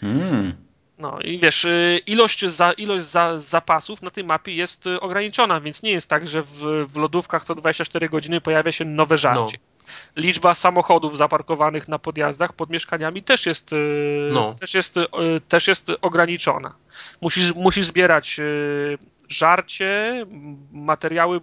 Hmm. 0.00 0.67
No 0.98 1.20
i 1.20 1.38
wiesz, 1.38 1.64
y, 1.64 2.00
ilość, 2.06 2.46
za, 2.46 2.72
ilość 2.72 3.04
za, 3.04 3.38
zapasów 3.38 4.02
na 4.02 4.10
tej 4.10 4.24
mapie 4.24 4.54
jest 4.54 4.86
y, 4.86 5.00
ograniczona, 5.00 5.60
więc 5.60 5.82
nie 5.82 5.90
jest 5.90 6.08
tak, 6.08 6.28
że 6.28 6.42
w, 6.42 6.86
w 6.88 6.96
lodówkach 6.96 7.44
co 7.44 7.54
24 7.54 8.08
godziny 8.08 8.40
pojawia 8.40 8.72
się 8.72 8.84
nowe 8.84 9.16
żarcie. 9.16 9.58
No. 9.58 10.22
Liczba 10.22 10.54
samochodów 10.54 11.16
zaparkowanych 11.16 11.88
na 11.88 11.98
podjazdach 11.98 12.52
pod 12.52 12.70
mieszkaniami 12.70 13.22
też 13.22 13.46
jest, 13.46 13.72
y, 13.72 14.30
no. 14.32 14.54
też 14.54 14.74
jest, 14.74 14.94
też 15.48 15.68
jest 15.68 15.90
ograniczona. 16.02 16.74
Musisz, 17.20 17.54
musisz 17.54 17.86
zbierać 17.86 18.40
żarcie, 19.28 20.26
materiały 20.72 21.40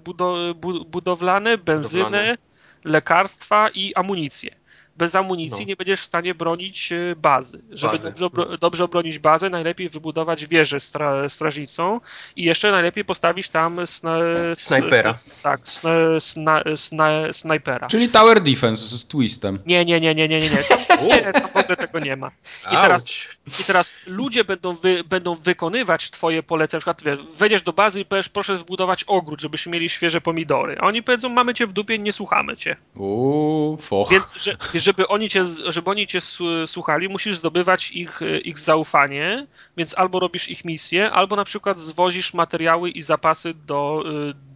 budowlane, 0.88 1.58
benzynę, 1.58 2.38
lekarstwa 2.84 3.69
i 3.69 3.93
amunicję 3.95 4.56
bez 4.98 5.15
amunicji 5.15 5.59
no. 5.59 5.67
nie 5.67 5.75
będziesz 5.75 6.01
w 6.01 6.06
stanie 6.06 6.35
bronić 6.35 6.91
e, 6.91 7.15
bazy. 7.15 7.61
Żeby 7.72 7.98
bazy. 7.98 8.11
Dobrze, 8.11 8.57
dobrze 8.57 8.83
obronić 8.83 9.19
bazę, 9.19 9.49
najlepiej 9.49 9.90
wybudować 9.90 10.45
wieżę 10.45 10.80
stra, 10.80 11.30
strażnicą 11.30 12.01
i 12.35 12.43
jeszcze 12.43 12.72
najlepiej 12.72 13.06
postawić 13.06 13.49
tam 13.49 13.88
sna, 13.88 14.17
snajpera. 14.56 15.17
Tak, 15.43 15.67
sna, 15.67 15.91
sna, 16.19 16.64
sna, 16.75 17.33
snajpera. 17.33 17.88
Czyli 17.88 18.09
tower 18.09 18.41
defense 18.41 18.98
z 18.98 19.06
twistem. 19.06 19.59
Nie, 19.65 19.85
nie, 19.85 20.01
nie, 20.01 20.14
nie, 20.14 20.27
nie, 20.27 20.40
nie. 20.40 20.49
nie. 20.49 20.64
Tam, 20.88 21.07
nie, 21.07 21.32
tam 21.41 21.51
w 21.53 21.57
ogóle 21.57 21.77
tego 21.77 21.99
nie 21.99 22.15
ma. 22.15 22.32
I 22.72 22.75
teraz, 22.75 23.27
i 23.59 23.64
teraz 23.64 23.99
ludzie 24.07 24.43
będą, 24.43 24.75
wy, 24.75 25.03
będą 25.03 25.35
wykonywać 25.35 26.11
twoje 26.11 26.43
polecenia. 26.43 26.77
Na 26.77 26.93
przykład 26.93 27.03
wiesz, 27.03 27.38
wejdziesz 27.38 27.61
do 27.61 27.74
bazy 27.74 27.99
i 27.99 28.06
powiesz, 28.06 28.30
proszę 28.30 28.57
zbudować 28.57 29.03
ogród, 29.03 29.41
żebyśmy 29.41 29.72
mieli 29.72 29.90
świeże 29.90 30.22
pomidory. 30.22 30.77
A 30.80 30.85
oni 30.85 31.03
powiedzą, 31.03 31.30
mamy 31.30 31.53
cię 31.53 31.67
w 31.67 31.74
dupie, 31.74 31.99
nie 31.99 32.14
słuchamy 32.14 32.57
cię. 32.57 32.75
Uuu, 32.95 33.77
foch. 33.77 34.09
Więc, 34.11 34.35
że, 34.35 34.57
żeby 34.85 35.07
oni 35.07 35.30
cię, 35.30 35.45
żeby 35.69 35.91
oni 35.91 36.07
cię 36.07 36.19
słuchali, 36.65 37.09
musisz 37.09 37.38
zdobywać 37.38 37.91
ich, 37.91 38.19
ich 38.43 38.59
zaufanie, 38.59 39.47
więc 39.77 39.97
albo 39.97 40.19
robisz 40.19 40.49
ich 40.49 40.65
misję, 40.65 41.11
albo 41.11 41.35
na 41.35 41.45
przykład 41.45 41.80
zwozisz 41.80 42.33
materiały 42.33 42.89
i 42.89 43.01
zapasy 43.01 43.53
do, 43.53 44.03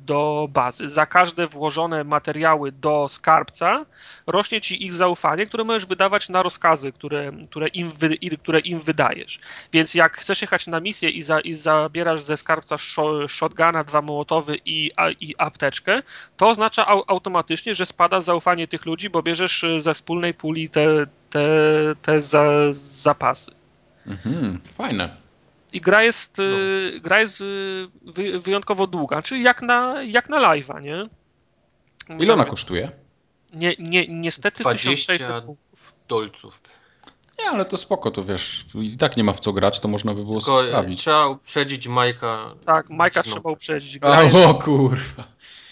do 0.10 0.48
bazy. 0.54 0.88
Za 0.88 1.06
każde 1.06 1.48
włożone 1.48 2.04
materiały 2.04 2.72
do 2.72 3.08
skarbca 3.10 3.86
rośnie 4.28 4.62
ci 4.62 4.86
ich 4.86 4.94
zaufanie, 4.94 5.46
które 5.46 5.64
możesz 5.64 5.86
wydawać 5.86 6.30
na 6.30 6.44
rozkazy, 6.44 6.92
które, 6.92 7.32
które, 7.50 7.68
im, 7.68 7.92
wy, 7.92 8.18
które 8.42 8.60
im 8.60 8.80
wydajesz. 8.80 9.40
Więc 9.74 9.94
jak 9.94 10.18
chcesz 10.18 10.42
jechać 10.42 10.68
na 10.68 10.80
misję 10.80 11.10
i, 11.10 11.22
za, 11.22 11.40
i 11.40 11.54
zabierasz 11.54 12.22
ze 12.22 12.38
skarbca 12.38 12.78
shotguna, 13.28 13.84
dwa 13.84 14.02
mołotowy 14.02 14.58
i, 14.66 14.92
a, 14.98 15.10
i 15.10 15.36
apteczkę, 15.38 16.02
to 16.38 16.50
oznacza 16.50 16.88
automatycznie, 16.88 17.76
że 17.76 17.86
spada 17.86 18.22
zaufanie 18.22 18.68
tych 18.68 18.86
ludzi, 18.86 19.10
bo 19.10 19.24
bierzesz 19.24 19.66
ze 19.78 19.94
wspólnej 19.94 20.34
puli 20.34 20.70
te, 20.70 21.06
te, 21.30 21.46
te 22.02 22.22
za, 22.22 22.44
zapasy. 22.72 23.52
Mhm, 24.08 24.60
fajne. 24.74 25.29
I 25.74 25.82
gra 25.82 26.04
jest, 26.04 26.38
no. 26.38 26.44
Y, 26.44 27.00
gra 27.04 27.20
jest 27.20 27.42
y, 27.42 28.40
wyjątkowo 28.40 28.88
długa, 28.88 29.22
czyli 29.22 29.44
jak 29.44 29.62
na, 29.62 30.04
jak 30.04 30.30
na 30.30 30.38
live'a, 30.38 30.82
nie? 30.82 31.10
Ile 32.20 32.34
ona 32.34 32.46
kosztuje? 32.46 32.92
Nie, 33.54 33.76
nie, 33.80 34.08
niestety 34.08 34.64
20 34.64 35.14
dolców. 36.08 36.62
Nie, 37.40 37.50
ale 37.50 37.66
to 37.66 37.78
spoko, 37.78 38.12
to 38.12 38.24
wiesz, 38.24 38.66
i 38.76 38.98
tak 38.98 39.18
nie 39.18 39.24
ma 39.24 39.34
w 39.34 39.40
co 39.40 39.54
grać, 39.54 39.80
to 39.80 39.88
można 39.88 40.14
by 40.14 40.24
było 40.24 40.40
Tylko 40.40 40.56
sobie 40.56 40.70
sprawić. 40.70 41.00
Trzeba 41.00 41.28
uprzedzić 41.28 41.88
Majka. 41.88 42.56
Tak, 42.66 42.90
Majka 42.90 43.22
no. 43.26 43.32
trzeba 43.32 43.52
uprzedzić. 43.52 44.00
Gra 44.00 44.18
A, 44.18 44.24
jest, 44.24 44.36
o 44.36 44.54
kurwa. 44.54 45.24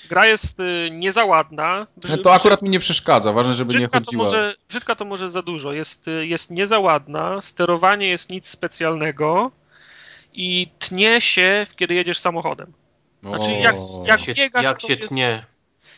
Gra 0.09 0.25
jest 0.25 0.59
y, 0.59 0.89
nie 0.91 1.11
za 1.11 1.25
ładna. 1.25 1.87
No 2.09 2.17
to 2.17 2.33
akurat 2.33 2.61
mi 2.61 2.69
nie 2.69 2.79
przeszkadza, 2.79 3.33
ważne, 3.33 3.53
żeby 3.53 3.67
brzydka 3.67 3.99
nie 3.99 4.05
chodziła. 4.05 4.25
To 4.25 4.31
może, 4.31 4.55
brzydka 4.69 4.95
to 4.95 5.05
może 5.05 5.29
za 5.29 5.41
dużo, 5.41 5.73
jest, 5.73 6.05
jest 6.21 6.51
nie 6.51 6.67
za 6.67 6.79
ładna, 6.79 7.41
sterowanie 7.41 8.09
jest 8.09 8.29
nic 8.29 8.47
specjalnego, 8.47 9.51
i 10.37 10.67
tnie 10.79 11.21
się, 11.21 11.65
kiedy 11.75 11.93
jedziesz 11.93 12.19
samochodem. 12.19 12.73
Znaczy, 13.23 13.51
jak, 13.51 13.75
jak 14.05 14.19
się, 14.19 14.33
biegasz, 14.33 14.63
jak 14.63 14.81
się 14.81 14.93
jest, 14.93 15.09
tnie. 15.09 15.45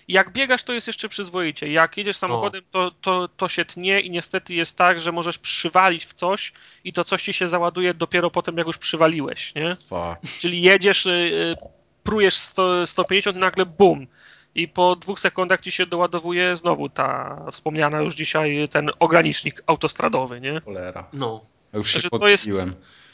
Jak 0.07 0.33
biegasz, 0.33 0.63
to 0.63 0.73
jest 0.73 0.87
jeszcze 0.87 1.09
przyzwoicie. 1.09 1.71
Jak 1.71 1.97
jedziesz 1.97 2.17
samochodem, 2.17 2.61
to, 2.71 2.91
to, 3.01 3.27
to 3.27 3.47
się 3.47 3.65
tnie 3.65 3.99
i 3.99 4.11
niestety 4.11 4.53
jest 4.53 4.77
tak, 4.77 5.01
że 5.01 5.11
możesz 5.11 5.37
przywalić 5.37 6.05
w 6.05 6.13
coś 6.13 6.53
i 6.83 6.93
to 6.93 7.03
coś 7.03 7.23
ci 7.23 7.33
się 7.33 7.47
załaduje 7.47 7.93
dopiero 7.93 8.31
potem, 8.31 8.57
jak 8.57 8.67
już 8.67 8.77
przywaliłeś, 8.77 9.55
nie? 9.55 9.75
Fuck. 9.75 10.39
Czyli 10.41 10.61
jedziesz, 10.61 11.05
y, 11.05 11.55
prujesz 12.03 12.35
100, 12.35 12.87
150, 12.87 13.37
nagle 13.37 13.65
bum, 13.65 14.07
i 14.55 14.67
po 14.67 14.95
dwóch 14.95 15.19
sekundach 15.19 15.61
ci 15.61 15.71
się 15.71 15.85
doładowuje 15.85 16.55
znowu 16.55 16.89
ta 16.89 17.39
wspomniana 17.51 18.01
już 18.01 18.15
dzisiaj 18.15 18.67
ten 18.71 18.89
ogranicznik 18.99 19.63
autostradowy, 19.67 20.41
nie? 20.41 20.59
Cholera. 20.59 21.09
No. 21.13 21.45
Ja 21.73 21.77
już 21.77 21.87
się 21.87 21.99
znaczy, 21.99 22.19
to 22.19 22.27
jest, 22.27 22.49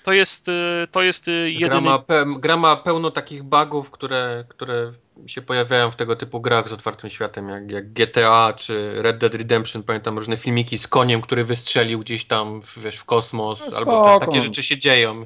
to 0.06 0.14
jest, 0.14 0.48
y, 0.48 0.88
to 0.92 1.01
jest 1.01 1.27
y, 1.27 1.32
jedyny... 1.51 1.69
Gra 1.69 1.82
ma, 1.82 2.00
pe 2.00 2.25
gra 2.40 2.58
ma 2.58 2.75
pełno 2.75 3.11
takich 3.11 3.43
bugów, 3.43 3.92
które, 3.92 4.45
które 4.48 4.92
się 5.27 5.42
pojawiają 5.42 5.92
w 5.92 5.95
tego 5.95 6.16
typu 6.16 6.42
grach 6.42 6.69
z 6.69 6.72
otwartym 6.72 7.09
światem, 7.09 7.50
jak, 7.50 7.72
jak 7.72 7.93
GTA 7.93 8.53
czy 8.58 9.01
Red 9.01 9.17
Dead 9.17 9.35
Redemption. 9.35 9.84
Pamiętam 9.84 10.17
różne 10.17 10.38
filmiki 10.38 10.77
z 10.77 10.88
koniem, 10.88 11.22
który 11.22 11.43
wystrzelił 11.43 12.00
gdzieś 12.00 12.25
tam 12.25 12.61
wiesz, 12.77 12.95
w 12.95 13.06
kosmos, 13.06 13.59
no, 13.59 13.77
albo 13.77 14.06
tam, 14.06 14.19
takie 14.19 14.42
rzeczy 14.42 14.64
się 14.64 14.77
dzieją. 14.77 15.25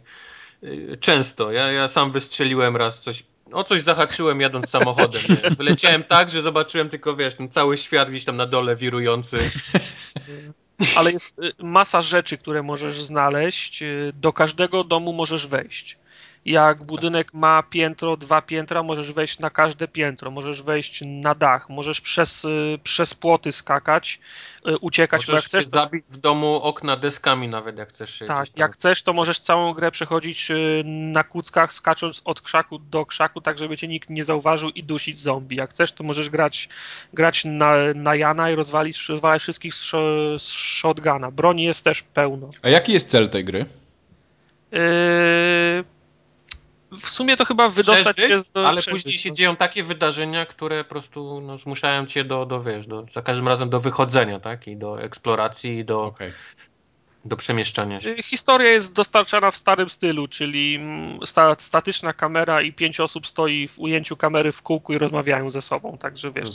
Y, 0.63 0.97
często. 0.99 1.51
Ja, 1.51 1.71
ja 1.71 1.87
sam 1.87 2.11
wystrzeliłem 2.11 2.77
raz 2.77 2.99
coś 2.99 3.23
o 3.51 3.63
coś 3.63 3.81
zahaczyłem 3.81 4.41
jadąc 4.41 4.69
samochodem. 4.69 5.21
Nie? 5.29 5.51
Wyleciałem 5.51 6.03
tak, 6.03 6.29
że 6.29 6.41
zobaczyłem 6.41 6.89
tylko, 6.89 7.15
wiesz, 7.15 7.35
ten 7.35 7.49
cały 7.49 7.77
świat 7.77 8.09
gdzieś 8.09 8.25
tam 8.25 8.37
na 8.37 8.45
dole 8.45 8.75
wirujący. 8.75 9.37
ale 10.95 11.11
jest 11.11 11.39
y, 11.39 11.53
masa 11.63 12.01
rzeczy, 12.01 12.37
które 12.37 12.63
możesz 12.63 13.03
znaleźć. 13.03 13.83
Y, 13.83 14.11
do 14.15 14.33
każdego 14.33 14.83
domu 14.83 15.13
możesz 15.13 15.47
wejść. 15.47 15.97
Jak 16.45 16.83
budynek 16.83 17.33
ma 17.33 17.63
piętro, 17.63 18.17
dwa 18.17 18.41
piętra, 18.41 18.83
możesz 18.83 19.11
wejść 19.11 19.39
na 19.39 19.49
każde 19.49 19.87
piętro, 19.87 20.31
możesz 20.31 20.61
wejść 20.61 21.03
na 21.05 21.35
dach, 21.35 21.69
możesz 21.69 22.01
przez, 22.01 22.45
y, 22.45 22.79
przez 22.83 23.13
płoty 23.13 23.51
skakać, 23.51 24.19
y, 24.67 24.77
uciekać. 24.77 25.21
Możesz 25.21 25.33
jak 25.33 25.43
chcesz, 25.43 25.65
się 25.65 25.69
zabić 25.69 26.05
w 26.05 26.17
domu 26.17 26.55
okna 26.55 26.95
deskami 26.95 27.47
nawet, 27.47 27.77
jak 27.77 27.89
chcesz 27.89 28.19
się 28.19 28.25
Tak, 28.25 28.57
jak 28.57 28.73
chcesz, 28.73 29.03
to 29.03 29.13
możesz 29.13 29.39
całą 29.39 29.73
grę 29.73 29.91
przechodzić 29.91 30.51
y, 30.51 30.83
na 30.85 31.23
kuckach, 31.23 31.73
skacząc 31.73 32.21
od 32.25 32.41
krzaku 32.41 32.79
do 32.79 33.05
krzaku, 33.05 33.41
tak 33.41 33.57
żeby 33.57 33.77
cię 33.77 33.87
nikt 33.87 34.09
nie 34.09 34.23
zauważył 34.23 34.69
i 34.69 34.83
dusić 34.83 35.19
zombie. 35.19 35.55
Jak 35.55 35.69
chcesz, 35.69 35.91
to 35.91 36.03
możesz 36.03 36.29
grać, 36.29 36.69
grać 37.13 37.45
na, 37.45 37.73
na 37.95 38.15
Jana 38.15 38.51
i 38.51 38.55
rozwalić, 38.55 39.09
rozwalać 39.09 39.41
wszystkich 39.41 39.75
z, 39.75 39.91
z 40.41 40.47
shotguna. 40.47 41.31
Broni 41.31 41.63
jest 41.63 41.83
też 41.83 42.03
pełno. 42.03 42.49
A 42.61 42.69
jaki 42.69 42.93
jest 42.93 43.09
cel 43.09 43.29
tej 43.29 43.45
gry? 43.45 43.65
Yy 44.71 45.98
w 46.91 47.09
sumie 47.09 47.37
to 47.37 47.45
chyba 47.45 47.69
wydostać 47.69 48.15
Przeżyć, 48.15 48.45
się 48.45 48.51
do, 48.53 48.67
ale 48.67 48.83
później 48.83 49.17
się 49.17 49.29
no. 49.29 49.35
dzieją 49.35 49.55
takie 49.55 49.83
wydarzenia, 49.83 50.45
które 50.45 50.83
po 50.83 50.89
prostu 50.89 51.41
no, 51.41 51.57
zmuszają 51.57 52.05
cię 52.05 52.23
do, 52.23 52.45
do, 52.45 52.63
wiesz, 52.63 52.87
do, 52.87 53.05
za 53.13 53.21
każdym 53.21 53.47
razem 53.47 53.69
do 53.69 53.79
wychodzenia, 53.79 54.39
tak? 54.39 54.67
I 54.67 54.77
do 54.77 55.01
eksploracji, 55.01 55.77
i 55.77 55.85
do, 55.85 56.03
okay 56.03 56.31
do 57.25 57.35
przemieszczania 57.35 58.01
się. 58.01 58.23
Historia 58.23 58.69
jest 58.71 58.93
dostarczana 58.93 59.51
w 59.51 59.55
starym 59.55 59.89
stylu, 59.89 60.27
czyli 60.27 60.75
mm, 60.75 61.19
sta 61.25 61.55
statyczna 61.59 62.13
kamera 62.13 62.61
i 62.61 62.73
pięć 62.73 62.99
osób 62.99 63.27
stoi 63.27 63.67
w 63.67 63.79
ujęciu 63.79 64.17
kamery 64.17 64.51
w 64.51 64.61
kółku 64.61 64.93
i 64.93 64.97
rozmawiają 64.97 65.49
ze 65.49 65.61
sobą, 65.61 65.97
także 65.97 66.31
wiesz, 66.31 66.49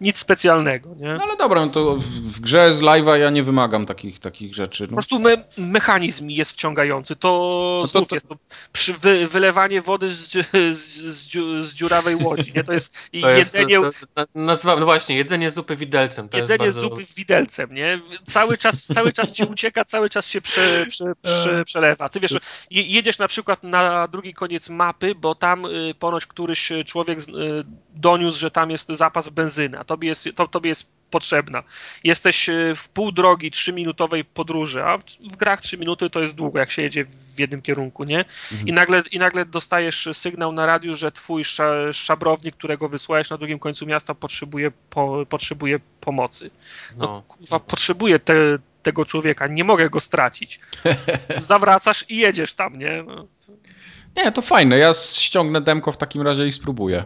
nic 0.00 0.16
specjalnego, 0.16 0.94
nie? 0.96 1.14
No 1.14 1.22
ale 1.22 1.36
dobra, 1.36 1.66
no 1.66 1.72
to 1.72 1.96
w, 1.96 2.04
w 2.04 2.40
grze 2.40 2.74
z 2.74 2.80
live'a 2.80 3.14
ja 3.16 3.30
nie 3.30 3.42
wymagam 3.42 3.86
takich, 3.86 4.20
takich 4.20 4.54
rzeczy. 4.54 4.82
No. 4.82 4.88
Po 4.88 4.94
prostu 4.94 5.18
me 5.18 5.36
mechanizm 5.56 6.30
jest 6.30 6.52
wciągający, 6.52 7.16
to, 7.16 7.82
no 7.94 8.00
to, 8.00 8.06
to... 8.06 8.16
jest 8.16 8.28
to 8.28 8.36
przy 8.72 8.92
wy 8.92 9.26
wylewanie 9.26 9.80
wody 9.80 10.10
z, 10.10 10.32
z, 10.52 10.76
z, 10.76 11.32
z, 11.66 11.74
dziurawej 11.74 12.16
łodzi, 12.16 12.52
nie? 12.56 12.64
To 12.64 12.72
jest, 12.72 12.94
to 13.20 13.30
jedzenie... 13.30 13.74
Jest, 13.74 14.06
to, 14.14 14.24
nazywam, 14.34 14.80
no 14.80 14.86
właśnie, 14.86 15.16
jedzenie 15.16 15.50
zupy 15.50 15.76
widelcem. 15.76 16.28
jedzenie 16.34 16.58
bardzo... 16.58 16.80
zupy 16.80 17.04
widelcem, 17.16 17.74
nie? 17.74 18.00
Cały 18.24 18.58
czas, 18.58 18.86
cały 18.86 19.12
czas 19.12 19.32
ci 19.32 19.44
ucieka 19.44 19.75
cały 19.84 20.10
czas 20.10 20.26
się 20.26 20.40
prze, 20.40 20.86
prze, 20.90 21.04
prze, 21.22 21.64
przelewa. 21.64 22.08
Ty 22.08 22.20
wiesz, 22.20 22.34
jedziesz 22.70 23.18
na 23.18 23.28
przykład 23.28 23.62
na 23.62 24.08
drugi 24.08 24.34
koniec 24.34 24.68
mapy, 24.68 25.14
bo 25.14 25.34
tam 25.34 25.66
y, 25.66 25.94
ponoć 25.98 26.26
któryś 26.26 26.72
człowiek 26.86 27.18
y, 27.18 27.22
doniósł, 27.94 28.40
że 28.40 28.50
tam 28.50 28.70
jest 28.70 28.88
zapas 28.88 29.28
benzyny, 29.28 29.78
a 29.78 29.84
tobie 29.84 30.08
jest, 30.08 30.28
to, 30.34 30.48
tobie 30.48 30.68
jest 30.68 30.96
potrzebna. 31.10 31.62
Jesteś 32.04 32.48
y, 32.48 32.72
w 32.76 32.88
pół 32.88 33.12
drogi 33.12 33.50
trzyminutowej 33.50 34.24
podróży, 34.24 34.84
a 34.84 34.98
w 35.32 35.36
grach 35.36 35.60
trzy 35.60 35.78
minuty 35.78 36.10
to 36.10 36.20
jest 36.20 36.34
długo, 36.34 36.58
jak 36.58 36.70
się 36.70 36.82
jedzie 36.82 37.04
w 37.04 37.38
jednym 37.38 37.62
kierunku, 37.62 38.04
nie? 38.04 38.24
Mhm. 38.52 38.68
I, 38.68 38.72
nagle, 38.72 39.02
I 39.10 39.18
nagle 39.18 39.44
dostajesz 39.44 40.08
sygnał 40.12 40.52
na 40.52 40.66
radiu, 40.66 40.94
że 40.94 41.12
twój 41.12 41.44
szabrownik, 41.92 42.56
którego 42.56 42.88
wysłałeś 42.88 43.30
na 43.30 43.36
drugim 43.36 43.58
końcu 43.58 43.86
miasta, 43.86 44.14
potrzebuje, 44.14 44.72
po, 44.90 45.26
potrzebuje 45.28 45.80
pomocy. 46.00 46.50
No, 46.96 47.06
no. 47.06 47.22
Kurwa, 47.28 47.60
potrzebuje 47.60 48.18
te, 48.18 48.34
tego 48.86 49.04
człowieka, 49.04 49.46
nie 49.46 49.64
mogę 49.64 49.90
go 49.90 50.00
stracić. 50.00 50.60
Zawracasz 51.36 52.04
i 52.08 52.16
jedziesz 52.16 52.54
tam, 52.54 52.78
nie? 52.78 53.04
No. 53.06 53.26
Nie, 54.16 54.32
to 54.32 54.42
fajne. 54.42 54.78
Ja 54.78 54.94
ściągnę 54.94 55.60
demko 55.60 55.92
w 55.92 55.96
takim 55.96 56.22
razie 56.22 56.46
i 56.46 56.52
spróbuję. 56.52 57.04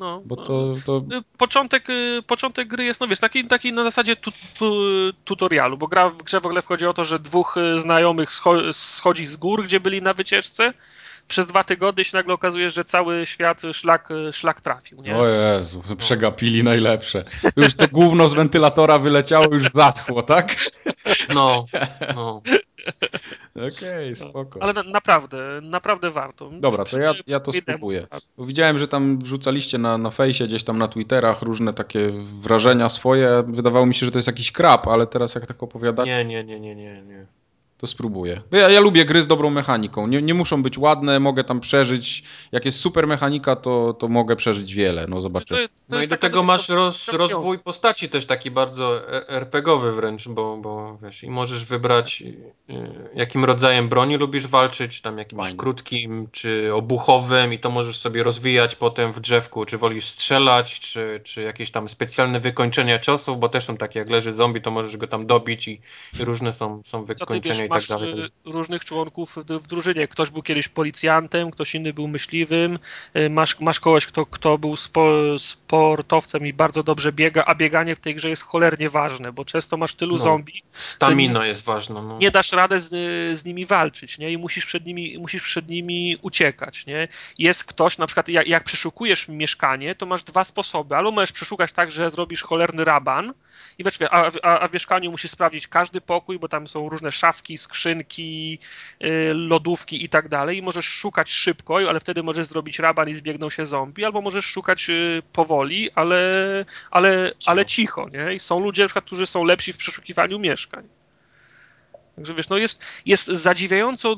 No, 0.00 0.22
Bo 0.24 0.36
to, 0.36 0.74
to... 0.86 0.96
Y, 0.98 1.22
początek, 1.38 1.90
y, 1.90 2.22
początek 2.26 2.68
gry 2.68 2.84
jest, 2.84 3.00
no 3.00 3.06
wiesz, 3.06 3.20
taki, 3.20 3.44
taki 3.44 3.72
na 3.72 3.84
zasadzie 3.84 4.16
tu, 4.16 4.30
tu, 4.58 4.74
tutorialu, 5.24 5.78
bo 5.78 5.86
gra 5.86 6.08
w 6.08 6.22
grze 6.22 6.40
w 6.40 6.46
ogóle 6.46 6.62
wchodzi 6.62 6.86
o 6.86 6.94
to, 6.94 7.04
że 7.04 7.18
dwóch 7.18 7.56
y, 7.56 7.80
znajomych 7.80 8.28
schodzi 8.72 9.26
z 9.26 9.36
gór, 9.36 9.64
gdzie 9.64 9.80
byli 9.80 10.02
na 10.02 10.14
wycieczce 10.14 10.72
przez 11.28 11.46
dwa 11.46 11.64
tygodnie 11.64 12.04
się 12.04 12.16
nagle 12.16 12.34
okazuje, 12.34 12.70
że 12.70 12.84
cały 12.84 13.26
świat 13.26 13.62
szlak, 13.72 14.08
szlak 14.32 14.60
trafił. 14.60 15.02
Nie? 15.02 15.16
O 15.16 15.28
Jezu, 15.28 15.82
przegapili 15.98 16.64
najlepsze. 16.64 17.24
Już 17.56 17.74
to 17.74 17.88
gówno 17.88 18.28
z 18.28 18.34
wentylatora 18.34 18.98
wyleciało, 18.98 19.44
już 19.52 19.68
zaschło, 19.68 20.22
tak? 20.22 20.56
No, 21.34 21.66
no. 22.16 22.42
Okej, 23.54 24.12
okay, 24.12 24.16
spoko. 24.16 24.62
Ale 24.62 24.72
na, 24.72 24.82
naprawdę, 24.82 25.60
naprawdę 25.62 26.10
warto. 26.10 26.50
Dobra, 26.52 26.84
to 26.84 26.98
ja, 26.98 27.14
ja 27.26 27.40
to 27.40 27.52
spróbuję. 27.52 28.06
Bo 28.36 28.46
widziałem, 28.46 28.78
że 28.78 28.88
tam 28.88 29.18
wrzucaliście 29.18 29.78
na, 29.78 29.98
na 29.98 30.10
fejsie, 30.10 30.46
gdzieś 30.46 30.64
tam 30.64 30.78
na 30.78 30.88
Twitterach 30.88 31.42
różne 31.42 31.74
takie 31.74 32.12
wrażenia 32.40 32.88
swoje. 32.88 33.44
Wydawało 33.46 33.86
mi 33.86 33.94
się, 33.94 34.06
że 34.06 34.12
to 34.12 34.18
jest 34.18 34.28
jakiś 34.28 34.52
krab, 34.52 34.88
ale 34.88 35.06
teraz 35.06 35.34
jak 35.34 35.46
tak 35.46 35.62
opowiadacie... 35.62 36.10
Nie, 36.10 36.24
nie, 36.24 36.44
nie, 36.44 36.60
nie, 36.60 36.74
nie, 36.74 37.02
nie 37.02 37.26
to 37.78 37.86
spróbuję. 37.86 38.42
Ja, 38.50 38.70
ja, 38.70 38.80
lubię 38.80 39.04
gry 39.04 39.22
z 39.22 39.26
dobrą 39.26 39.50
mechaniką. 39.50 40.06
Nie, 40.06 40.22
nie, 40.22 40.34
muszą 40.34 40.62
być 40.62 40.78
ładne, 40.78 41.20
mogę 41.20 41.44
tam 41.44 41.60
przeżyć. 41.60 42.22
Jak 42.52 42.64
jest 42.64 42.80
super 42.80 43.06
mechanika, 43.06 43.56
to, 43.56 43.94
to 43.94 44.08
mogę 44.08 44.36
przeżyć 44.36 44.74
wiele. 44.74 45.06
No 45.08 45.20
zobaczę. 45.20 45.54
To, 45.54 45.68
to 45.68 45.84
no 45.88 46.02
i 46.02 46.08
do 46.08 46.16
tego 46.16 46.42
masz 46.42 46.68
roz, 46.68 47.08
rozwój 47.08 47.58
postaci 47.58 48.08
też 48.08 48.26
taki 48.26 48.50
bardzo 48.50 49.12
e, 49.12 49.28
RPGowy 49.28 49.92
wręcz, 49.92 50.28
bo, 50.28 50.56
bo 50.56 50.98
wiesz, 51.02 51.22
i 51.22 51.30
możesz 51.30 51.64
wybrać 51.64 52.22
e, 52.22 52.74
jakim 53.14 53.44
rodzajem 53.44 53.88
broni 53.88 54.16
lubisz 54.16 54.46
walczyć, 54.46 55.00
tam 55.00 55.18
jakimś 55.18 55.42
Fajnie. 55.42 55.58
krótkim 55.58 56.28
czy 56.32 56.74
obuchowym 56.74 57.52
i 57.52 57.58
to 57.58 57.70
możesz 57.70 57.98
sobie 57.98 58.22
rozwijać 58.22 58.74
potem 58.74 59.12
w 59.12 59.20
drzewku, 59.20 59.64
czy 59.64 59.78
wolisz 59.78 60.08
strzelać, 60.08 60.80
czy, 60.80 61.20
czy 61.24 61.42
jakieś 61.42 61.70
tam 61.70 61.88
specjalne 61.88 62.40
wykończenia 62.40 62.98
ciosów, 62.98 63.38
bo 63.38 63.48
też 63.48 63.64
są 63.64 63.76
takie, 63.76 63.98
jak 63.98 64.10
leży 64.10 64.32
zombie, 64.32 64.60
to 64.60 64.70
możesz 64.70 64.96
go 64.96 65.06
tam 65.06 65.26
dobić 65.26 65.68
i, 65.68 65.80
i 66.20 66.24
różne 66.24 66.52
są, 66.52 66.82
są 66.86 67.04
wykończenia 67.04 67.65
i 67.66 67.68
tak 67.68 67.76
masz 67.76 67.88
dalej. 67.88 68.20
Y, 68.20 68.28
różnych 68.44 68.84
członków 68.84 69.36
w 69.36 69.66
drużynie. 69.66 70.08
Ktoś 70.08 70.30
był 70.30 70.42
kiedyś 70.42 70.68
policjantem, 70.68 71.50
ktoś 71.50 71.74
inny 71.74 71.92
był 71.92 72.08
myśliwym, 72.08 72.78
y, 73.16 73.30
masz, 73.30 73.60
masz 73.60 73.80
kogoś, 73.80 74.06
kto, 74.06 74.26
kto 74.26 74.58
był 74.58 74.76
spo, 74.76 75.10
sportowcem 75.38 76.46
i 76.46 76.52
bardzo 76.52 76.82
dobrze 76.82 77.12
biega, 77.12 77.44
a 77.46 77.54
bieganie 77.54 77.94
w 77.94 78.00
tej 78.00 78.14
grze 78.14 78.30
jest 78.30 78.42
cholernie 78.42 78.90
ważne, 78.90 79.32
bo 79.32 79.44
często 79.44 79.76
masz 79.76 79.94
tylu 79.94 80.16
no, 80.16 80.22
zombie. 80.22 80.62
Stamina 80.72 81.46
jest 81.46 81.64
ważna. 81.64 82.02
No. 82.02 82.18
Nie 82.18 82.30
dasz 82.30 82.52
radę 82.52 82.80
z, 82.80 82.88
z 83.38 83.44
nimi 83.44 83.66
walczyć, 83.66 84.18
nie? 84.18 84.32
I 84.32 84.38
musisz 84.38 84.66
przed 84.66 84.86
nimi, 84.86 85.18
musisz 85.18 85.42
przed 85.42 85.68
nimi 85.68 86.16
uciekać, 86.22 86.86
nie? 86.86 87.08
Jest 87.38 87.64
ktoś, 87.64 87.98
na 87.98 88.06
przykład 88.06 88.28
jak, 88.28 88.46
jak 88.46 88.64
przeszukujesz 88.64 89.28
mieszkanie, 89.28 89.94
to 89.94 90.06
masz 90.06 90.24
dwa 90.24 90.44
sposoby. 90.44 90.96
Albo 90.96 91.10
możesz 91.10 91.32
przeszukać 91.32 91.72
tak, 91.72 91.90
że 91.90 92.10
zrobisz 92.10 92.42
cholerny 92.42 92.84
raban, 92.84 93.32
i 93.78 93.84
wiesz, 93.84 93.98
a, 94.10 94.30
a, 94.42 94.60
a 94.60 94.68
w 94.68 94.72
mieszkaniu 94.72 95.10
musisz 95.10 95.30
sprawdzić 95.30 95.68
każdy 95.68 96.00
pokój, 96.00 96.38
bo 96.38 96.48
tam 96.48 96.68
są 96.68 96.88
różne 96.88 97.12
szafki, 97.12 97.55
skrzynki, 97.58 98.58
y, 99.04 99.34
lodówki 99.34 100.04
i 100.04 100.08
tak 100.08 100.28
dalej 100.28 100.58
i 100.58 100.62
możesz 100.62 100.86
szukać 100.86 101.30
szybko, 101.30 101.76
ale 101.76 102.00
wtedy 102.00 102.22
możesz 102.22 102.46
zrobić 102.46 102.78
raban 102.78 103.08
i 103.08 103.14
zbiegną 103.14 103.50
się 103.50 103.66
zombie, 103.66 104.04
albo 104.04 104.20
możesz 104.20 104.44
szukać 104.44 104.90
y, 104.90 105.22
powoli, 105.32 105.90
ale, 105.94 106.64
ale, 106.90 107.32
cicho. 107.38 107.50
ale 107.50 107.66
cicho, 107.66 108.08
nie? 108.08 108.34
I 108.34 108.40
są 108.40 108.60
ludzie, 108.60 108.82
na 108.82 108.88
przykład, 108.88 109.04
którzy 109.04 109.26
są 109.26 109.44
lepsi 109.44 109.72
w 109.72 109.76
przeszukiwaniu 109.76 110.38
mieszkań. 110.38 110.88
Także 112.16 112.34
wiesz, 112.34 112.48
no 112.48 112.56
jest, 112.56 112.82
jest 113.06 113.26
zadziwiająco 113.26 114.16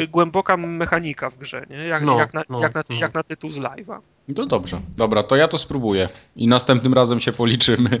y, 0.00 0.06
głęboka 0.08 0.56
mechanika 0.56 1.30
w 1.30 1.38
grze, 1.38 1.66
nie? 1.70 1.76
Jak, 1.76 2.02
no, 2.02 2.18
jak, 2.18 2.34
na, 2.34 2.44
no, 2.48 2.60
jak, 2.60 2.74
na, 2.74 2.84
no. 2.90 2.96
jak 2.96 3.14
na 3.14 3.22
tytuł 3.22 3.50
z 3.50 3.58
live'a. 3.58 4.00
No 4.36 4.46
dobrze, 4.46 4.80
dobra, 4.96 5.22
to 5.22 5.36
ja 5.36 5.48
to 5.48 5.58
spróbuję 5.58 6.08
i 6.36 6.48
następnym 6.48 6.94
razem 6.94 7.20
się 7.20 7.32
policzymy. 7.32 7.90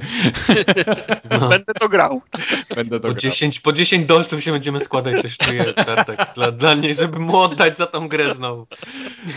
No. 1.40 1.48
Będę 1.48 1.74
to 1.80 1.88
grał. 1.88 2.22
Będę 2.74 3.00
to 3.00 3.08
po, 3.08 3.14
grał. 3.14 3.14
10, 3.14 3.60
po 3.60 3.72
10 3.72 4.06
dolców 4.06 4.42
się 4.44 4.52
będziemy 4.52 4.80
składać, 4.80 5.22
coś 5.22 5.38
czuję, 5.38 5.64
Tartek, 5.64 6.20
dla, 6.34 6.52
dla 6.52 6.76
mnie, 6.76 6.94
żeby 6.94 7.18
mu 7.18 7.36
oddać 7.36 7.78
za 7.78 7.86
tą 7.86 8.08
grę 8.08 8.34
znowu. 8.34 8.66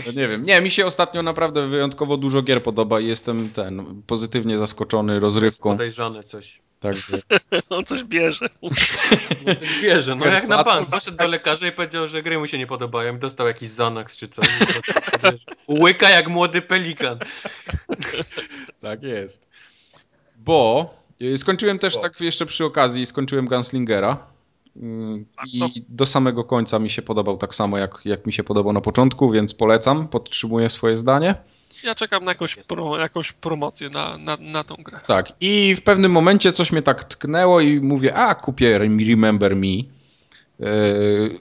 No 0.06 0.12
nie 0.22 0.28
wiem, 0.28 0.46
nie, 0.46 0.62
mi 0.62 0.72
się 0.72 0.86
ostatnio 0.86 1.24
naprawdę 1.24 1.68
wyjątkowo 1.68 2.18
dużo 2.18 2.42
gier 2.42 2.64
podoba 2.64 3.00
i 3.00 3.08
jestem 3.08 3.50
ten, 3.50 4.02
pozytywnie 4.08 4.58
zaskoczony 4.58 5.20
rozrywką. 5.20 5.70
Podejrzane 5.70 6.24
coś. 6.24 6.62
Także... 6.84 7.22
On 7.70 7.86
coś 7.86 8.04
bierze. 8.04 8.50
No, 8.62 8.70
bierze, 9.84 10.16
no 10.16 10.26
jak 10.26 10.48
na 10.48 10.64
pan. 10.64 10.86
Poszedł 10.86 11.18
do 11.18 11.28
lekarza 11.28 11.68
i 11.68 11.72
powiedział, 11.72 12.08
że 12.08 12.24
gry 12.24 12.40
mu 12.40 12.48
się 12.48 12.58
nie 12.58 12.68
podobają. 12.68 13.20
Dostał 13.20 13.48
jakiś 13.48 13.70
Zanax 13.70 14.18
czy 14.18 14.28
coś. 14.28 14.48
Łyka 15.70 16.10
jak 16.10 16.28
młody 16.28 16.62
pelikan. 16.84 17.20
Tak 18.82 19.04
jest. 19.04 19.50
Bo 20.38 20.94
y, 21.22 21.38
skończyłem 21.38 21.80
też 21.80 21.96
Bo. 21.96 22.02
tak 22.02 22.22
jeszcze 22.22 22.46
przy 22.46 22.66
okazji, 22.66 23.06
skończyłem 23.06 23.48
Gunslingera. 23.48 24.18
Mm, 24.76 25.26
I 25.54 25.84
do 25.90 26.06
samego 26.06 26.44
końca 26.44 26.80
mi 26.80 26.90
się 26.90 27.02
podobał 27.02 27.38
tak 27.38 27.56
samo, 27.56 27.78
jak, 27.78 28.00
jak 28.06 28.26
mi 28.26 28.34
się 28.34 28.44
podobał 28.44 28.74
na 28.74 28.82
początku, 28.82 29.32
więc 29.32 29.54
polecam, 29.54 30.08
podtrzymuję 30.08 30.70
swoje 30.70 30.98
zdanie. 30.98 31.36
Ja 31.84 31.96
czekam 31.96 32.26
na 32.26 32.32
jakąś, 32.32 32.56
pro, 32.56 33.00
jakąś 33.00 33.32
promocję 33.32 33.90
na, 33.90 34.18
na, 34.18 34.38
na 34.38 34.64
tą 34.64 34.76
grę. 34.76 35.00
Tak, 35.08 35.34
i 35.42 35.76
w 35.76 35.82
pewnym 35.82 36.12
momencie 36.12 36.54
coś 36.54 36.72
mnie 36.72 36.82
tak 36.82 37.04
tknęło 37.04 37.62
i 37.62 37.80
mówię, 37.80 38.14
a 38.14 38.36
kupię 38.36 38.78
Remember 38.78 39.56
Me. 39.56 39.68
Yy, 40.60 41.40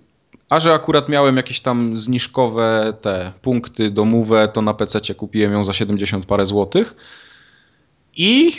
a 0.52 0.60
że 0.60 0.74
akurat 0.74 1.08
miałem 1.08 1.36
jakieś 1.36 1.60
tam 1.60 1.98
zniżkowe 1.98 2.92
te 3.00 3.32
punkty 3.42 3.90
domówe, 3.90 4.48
to 4.48 4.62
na 4.62 4.74
PC 4.74 5.14
kupiłem 5.14 5.52
ją 5.52 5.64
za 5.64 5.72
70 5.72 6.26
parę 6.26 6.46
złotych. 6.46 6.96
I 8.16 8.52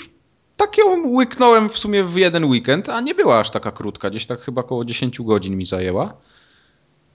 tak 0.57 0.77
ją 0.77 1.07
łyknąłem 1.07 1.69
w 1.69 1.77
sumie 1.77 2.03
w 2.03 2.17
jeden 2.17 2.45
weekend, 2.45 2.89
a 2.89 3.01
nie 3.01 3.15
była 3.15 3.39
aż 3.39 3.49
taka 3.49 3.71
krótka, 3.71 4.09
gdzieś 4.09 4.25
tak 4.25 4.41
chyba 4.41 4.61
około 4.61 4.85
10 4.85 5.21
godzin 5.21 5.57
mi 5.57 5.65
zajęła. 5.65 6.13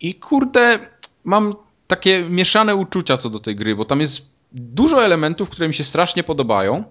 I 0.00 0.14
kurde, 0.14 0.78
mam 1.24 1.54
takie 1.86 2.22
mieszane 2.30 2.76
uczucia 2.76 3.16
co 3.16 3.30
do 3.30 3.40
tej 3.40 3.56
gry, 3.56 3.76
bo 3.76 3.84
tam 3.84 4.00
jest 4.00 4.32
dużo 4.52 5.04
elementów, 5.04 5.50
które 5.50 5.68
mi 5.68 5.74
się 5.74 5.84
strasznie 5.84 6.24
podobają, 6.24 6.84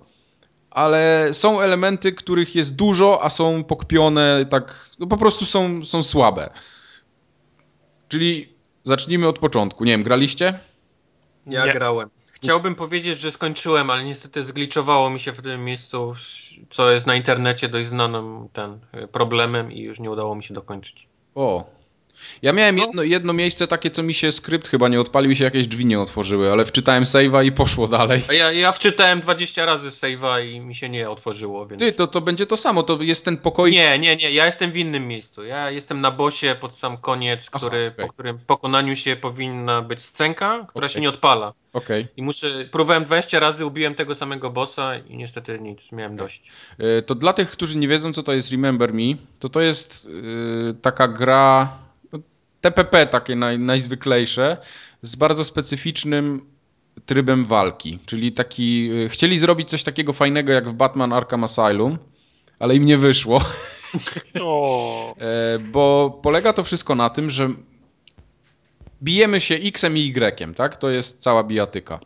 ale 0.69 1.29
są 1.31 1.61
elementy, 1.61 2.11
których 2.11 2.55
jest 2.55 2.75
dużo, 2.75 3.23
a 3.23 3.29
są 3.29 3.63
pokpione, 3.63 4.45
tak, 4.49 4.89
no 4.99 5.07
po 5.07 5.17
prostu 5.17 5.45
są, 5.45 5.85
są 5.85 6.03
słabe. 6.03 6.49
Czyli 8.07 8.53
zacznijmy 8.83 9.27
od 9.27 9.39
początku. 9.39 9.83
Nie 9.83 9.91
wiem, 9.91 10.03
graliście? 10.03 10.59
Ja 11.47 11.65
Nie. 11.65 11.73
grałem. 11.73 12.09
Chciałbym 12.31 12.75
powiedzieć, 12.75 13.19
że 13.19 13.31
skończyłem, 13.31 13.89
ale 13.89 14.03
niestety 14.03 14.43
zgliczowało 14.43 15.09
mi 15.09 15.19
się 15.19 15.31
w 15.31 15.41
tym 15.41 15.65
miejscu, 15.65 16.15
co 16.69 16.91
jest 16.91 17.07
na 17.07 17.15
internecie 17.15 17.69
dość 17.69 17.87
znanym 17.87 18.47
ten 18.53 18.79
problemem 19.11 19.71
i 19.71 19.81
już 19.81 19.99
nie 19.99 20.11
udało 20.11 20.35
mi 20.35 20.43
się 20.43 20.53
dokończyć. 20.53 21.07
O. 21.35 21.76
Ja 22.41 22.53
miałem 22.53 22.75
No. 22.75 22.83
jedno, 22.85 23.03
jedno 23.03 23.33
miejsce 23.33 23.67
takie, 23.67 23.91
co 23.91 24.03
mi 24.03 24.13
się 24.13 24.31
skrypt 24.31 24.67
chyba 24.67 24.87
nie 24.87 25.01
odpalił 25.01 25.31
i 25.31 25.35
się 25.35 25.43
jakieś 25.43 25.67
drzwi 25.67 25.85
nie 25.85 25.99
otworzyły, 25.99 26.51
ale 26.51 26.65
wczytałem 26.65 27.03
save'a 27.03 27.45
i 27.45 27.51
poszło 27.51 27.87
dalej. 27.87 28.21
Ja, 28.33 28.51
ja 28.51 28.71
wczytałem 28.71 29.21
20 29.21 29.65
razy 29.65 29.89
save'a 29.89 30.45
i 30.51 30.59
mi 30.59 30.75
się 30.75 30.89
nie 30.89 31.09
otworzyło, 31.09 31.67
więc... 31.67 31.79
Ty, 31.79 31.93
to, 31.93 32.07
to 32.07 32.21
będzie 32.21 32.45
to 32.45 32.57
samo, 32.57 32.83
to 32.83 33.01
jest 33.01 33.25
ten 33.25 33.37
pokoik. 33.37 33.73
Nie, 33.73 33.99
nie, 33.99 34.15
nie, 34.15 34.31
ja 34.31 34.45
jestem 34.45 34.71
w 34.71 34.77
innym 34.77 35.07
miejscu. 35.07 35.43
Ja 35.43 35.71
jestem 35.71 36.01
na 36.01 36.11
bosie 36.11 36.55
pod 36.59 36.77
sam 36.77 36.97
koniec, 36.97 37.49
Aha, 37.51 37.57
który, 37.67 37.91
okej. 37.95 38.05
po 38.07 38.13
którym 38.13 38.39
pokonaniu 38.47 38.95
się 38.95 39.15
powinna 39.15 39.81
być 39.81 40.01
scenka, 40.01 40.65
która 40.69 40.85
Okej. 40.85 40.93
się 40.93 41.01
nie 41.01 41.09
odpala. 41.09 41.53
Okej. 41.73 42.07
I 42.17 42.23
muszę, 42.23 42.65
próbowałem 42.71 43.05
20 43.05 43.39
razy, 43.39 43.65
ubiłem 43.65 43.95
tego 43.95 44.15
samego 44.15 44.49
bossa 44.49 44.97
i 44.97 45.17
niestety 45.17 45.59
nic, 45.59 45.91
miałem 45.91 46.15
dość. 46.15 46.43
E, 46.79 47.01
To 47.01 47.15
dla 47.15 47.33
tych, 47.33 47.51
którzy 47.51 47.77
nie 47.77 47.87
wiedzą, 47.87 48.13
co 48.13 48.23
to 48.23 48.33
jest 48.33 48.51
Remember 48.51 48.93
Me, 48.93 49.01
to 49.39 49.49
to 49.49 49.61
jest 49.61 50.07
e, 50.69 50.73
taka 50.73 51.07
gra 51.07 51.77
TPP 52.61 53.07
takie 53.07 53.35
naj, 53.35 53.59
najzwyklejsze 53.59 54.57
z 55.01 55.15
bardzo 55.15 55.43
specyficznym 55.43 56.41
trybem 57.05 57.45
walki, 57.45 57.99
czyli 58.05 58.31
taki 58.31 58.89
e, 59.05 59.09
chcieli 59.09 59.39
zrobić 59.39 59.69
coś 59.69 59.83
takiego 59.83 60.13
fajnego 60.13 60.53
jak 60.53 60.69
w 60.69 60.73
Batman 60.73 61.13
Arkham 61.13 61.43
Asylum, 61.43 61.97
ale 62.59 62.75
im 62.75 62.85
nie 62.85 62.97
wyszło. 62.97 63.41
O, 64.41 65.15
E, 65.19 65.59
bo 65.59 66.19
polega 66.23 66.53
to 66.53 66.63
wszystko 66.63 66.95
na 66.95 67.09
tym, 67.09 67.29
że 67.29 67.49
bijemy 69.03 69.41
się 69.41 69.55
X-em 69.55 69.97
i 69.97 70.01
Y, 70.07 70.55
tak? 70.55 70.77
To 70.77 70.89
jest 70.89 71.21
cała 71.21 71.43
bijatyka. 71.43 71.99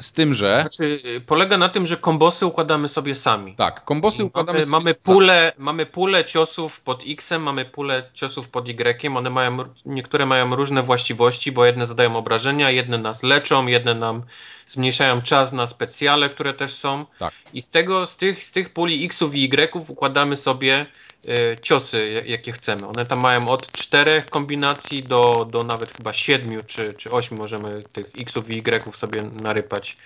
Z 0.00 0.12
tym, 0.12 0.34
że 0.34 0.60
Znaczy, 0.60 0.98
polega 1.26 1.58
na 1.58 1.68
tym, 1.68 1.86
że 1.86 1.96
kombosy 1.96 2.46
układamy 2.46 2.88
sobie 2.88 3.14
sami. 3.14 3.54
tak, 3.56 3.84
kombosy 3.84 4.24
układamy 4.24 4.58
Mamy, 4.58 4.62
sobie 4.66 4.72
mamy, 4.72 4.94
sami. 4.94 5.14
pulę, 5.14 5.52
mamy 5.58 5.86
pulę 5.86 6.24
ciosów 6.24 6.80
pod 6.80 7.02
X-em, 7.06 7.42
mamy 7.42 7.64
pulę 7.64 8.02
ciosów 8.14 8.48
pod 8.48 8.68
Y. 8.68 9.16
One 9.16 9.30
mają, 9.30 9.58
niektóre 9.86 10.26
mają 10.26 10.56
różne 10.56 10.82
właściwości, 10.82 11.52
bo 11.52 11.64
jedne 11.66 11.86
zadają 11.86 12.16
obrażenia, 12.16 12.70
jedne 12.70 12.98
nas 12.98 13.22
leczą, 13.22 13.66
jedne 13.66 13.94
nam 13.94 14.22
zmniejszają 14.70 15.22
czas 15.22 15.52
na 15.52 15.66
specjale, 15.66 16.28
które 16.28 16.54
też 16.54 16.74
są. 16.74 17.06
Tak. 17.18 17.34
I 17.54 17.62
z 17.62 17.70
tego, 17.70 18.06
z 18.06 18.16
tych, 18.16 18.44
z 18.44 18.52
tych 18.52 18.72
puli 18.72 19.04
X-ów 19.04 19.34
i 19.34 19.44
Y 19.44 19.90
układamy 19.90 20.36
sobie 20.36 20.86
y, 21.24 21.56
ciosy, 21.62 22.10
ja- 22.10 22.24
jakie 22.24 22.52
chcemy. 22.52 22.88
One 22.88 23.06
tam 23.06 23.20
mają 23.20 23.48
od 23.48 23.72
czterech 23.72 24.26
kombinacji 24.26 25.02
do, 25.02 25.48
do 25.50 25.62
nawet 25.64 25.96
chyba 25.96 26.12
siedmiu 26.12 26.62
czy, 26.66 26.94
czy 26.94 27.10
ośmiu 27.10 27.38
możemy 27.38 27.82
tych 27.92 28.10
X-ów 28.18 28.50
i 28.50 28.56
Y 28.58 28.96
sobie 28.96 29.22
narypać. 29.22 29.96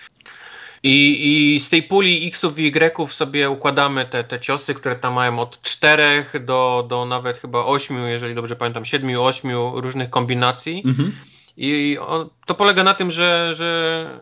I, 0.83 1.55
I 1.55 1.59
z 1.59 1.69
tej 1.69 1.83
puli 1.83 2.27
X-ów 2.27 2.59
i 2.59 2.67
Y 2.67 3.11
sobie 3.11 3.49
układamy 3.49 4.05
te, 4.05 4.23
te 4.23 4.39
ciosy, 4.39 4.73
które 4.73 4.95
tam 4.95 5.13
mają 5.13 5.39
od 5.39 5.61
4 5.61 6.25
do, 6.39 6.85
do 6.89 7.05
nawet 7.05 7.37
chyba 7.37 7.65
8, 7.65 7.97
jeżeli 8.09 8.35
dobrze 8.35 8.55
pamiętam, 8.55 8.85
7, 8.85 9.19
8 9.19 9.51
różnych 9.75 10.09
kombinacji. 10.09 10.83
Mhm. 10.85 11.11
I 11.57 11.97
on, 12.07 12.29
to 12.45 12.55
polega 12.55 12.83
na 12.83 12.93
tym, 12.93 13.11
że, 13.11 13.51
że 13.55 14.19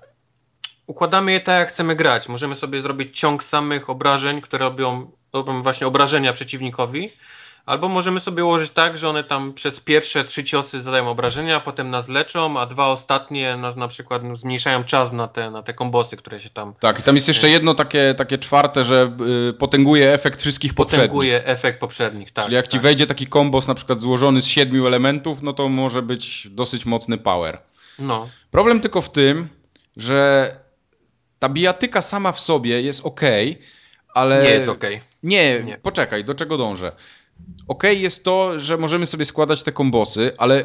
układamy 0.88 1.32
je 1.32 1.40
tak, 1.40 1.60
jak 1.60 1.70
chcemy 1.70 1.96
grać. 1.96 2.30
Możemy 2.30 2.56
sobie 2.56 2.82
zrobić 2.82 3.20
ciąg 3.20 3.44
samych 3.44 3.90
obrażeń, 3.90 4.42
które 4.42 4.66
robią, 4.66 5.12
robią 5.34 5.64
właśnie 5.64 5.88
obrażenia 5.88 6.34
przeciwnikowi. 6.34 7.10
Albo 7.66 7.90
możemy 7.90 8.20
sobie 8.20 8.46
ułożyć 8.46 8.72
tak, 8.72 8.98
że 8.98 9.10
one 9.10 9.24
tam 9.24 9.54
przez 9.54 9.80
pierwsze 9.80 10.24
trzy 10.24 10.44
ciosy 10.44 10.82
zadają 10.82 11.10
obrażenia, 11.10 11.56
a 11.56 11.60
potem 11.60 11.90
nas 11.90 12.10
leczą, 12.10 12.60
a 12.60 12.66
dwa 12.66 12.88
ostatnie 12.88 13.58
nas 13.58 13.76
na 13.76 13.88
przykład 13.88 14.24
no, 14.24 14.36
zmniejszają 14.36 14.84
czas 14.84 15.12
na 15.12 15.28
te, 15.28 15.52
na 15.52 15.64
te 15.64 15.74
kombosy, 15.74 16.18
które 16.18 16.40
się 16.40 16.50
tam 16.50 16.74
Tak, 16.80 17.00
i 17.00 17.04
tam 17.04 17.16
jest 17.16 17.28
jeszcze 17.28 17.50
jedno 17.50 17.76
takie, 17.76 18.16
takie 18.18 18.38
czwarte, 18.38 18.86
że 18.86 19.18
y, 19.50 19.54
potęguje 19.54 20.14
efekt 20.14 20.42
wszystkich 20.42 20.74
poprzednich. 20.74 21.08
potęguje 21.08 21.46
efekt 21.46 21.80
poprzednich. 21.80 22.32
Tak, 22.32 22.46
Czyli 22.46 22.56
jak 22.56 22.68
ci 22.68 22.78
tak. 22.78 22.82
wejdzie 22.82 23.08
taki 23.08 23.28
kombos 23.28 23.68
na 23.68 23.76
przykład 23.76 24.02
złożony 24.02 24.42
z 24.42 24.46
siedmiu 24.46 24.88
elementów, 24.88 25.42
no 25.42 25.54
to 25.54 25.70
może 25.70 26.02
być 26.02 26.48
dosyć 26.52 26.86
mocny 26.86 27.18
power. 27.18 27.62
No, 28.00 28.30
Problem 28.52 28.80
tylko 28.82 29.02
w 29.02 29.12
tym, 29.12 29.50
że 29.98 30.63
ta 31.44 31.50
bijatyka 31.50 32.02
sama 32.02 32.32
w 32.32 32.40
sobie 32.40 32.82
jest 32.82 33.06
ok, 33.06 33.22
ale... 34.14 34.44
nie 34.44 34.52
jest 34.52 34.70
okej. 34.70 35.02
Nie, 35.24 35.64
Nie. 35.64 35.78
poczekaj, 35.78 36.26
do 36.26 36.36
czego 36.36 36.58
dążę. 36.58 36.92
Okej 37.68 38.02
jest 38.02 38.24
to, 38.24 38.60
że 38.60 38.78
możemy 38.78 39.06
sobie 39.06 39.26
składać 39.26 39.64
te 39.64 39.72
kombosy, 39.72 40.32
ale 40.38 40.64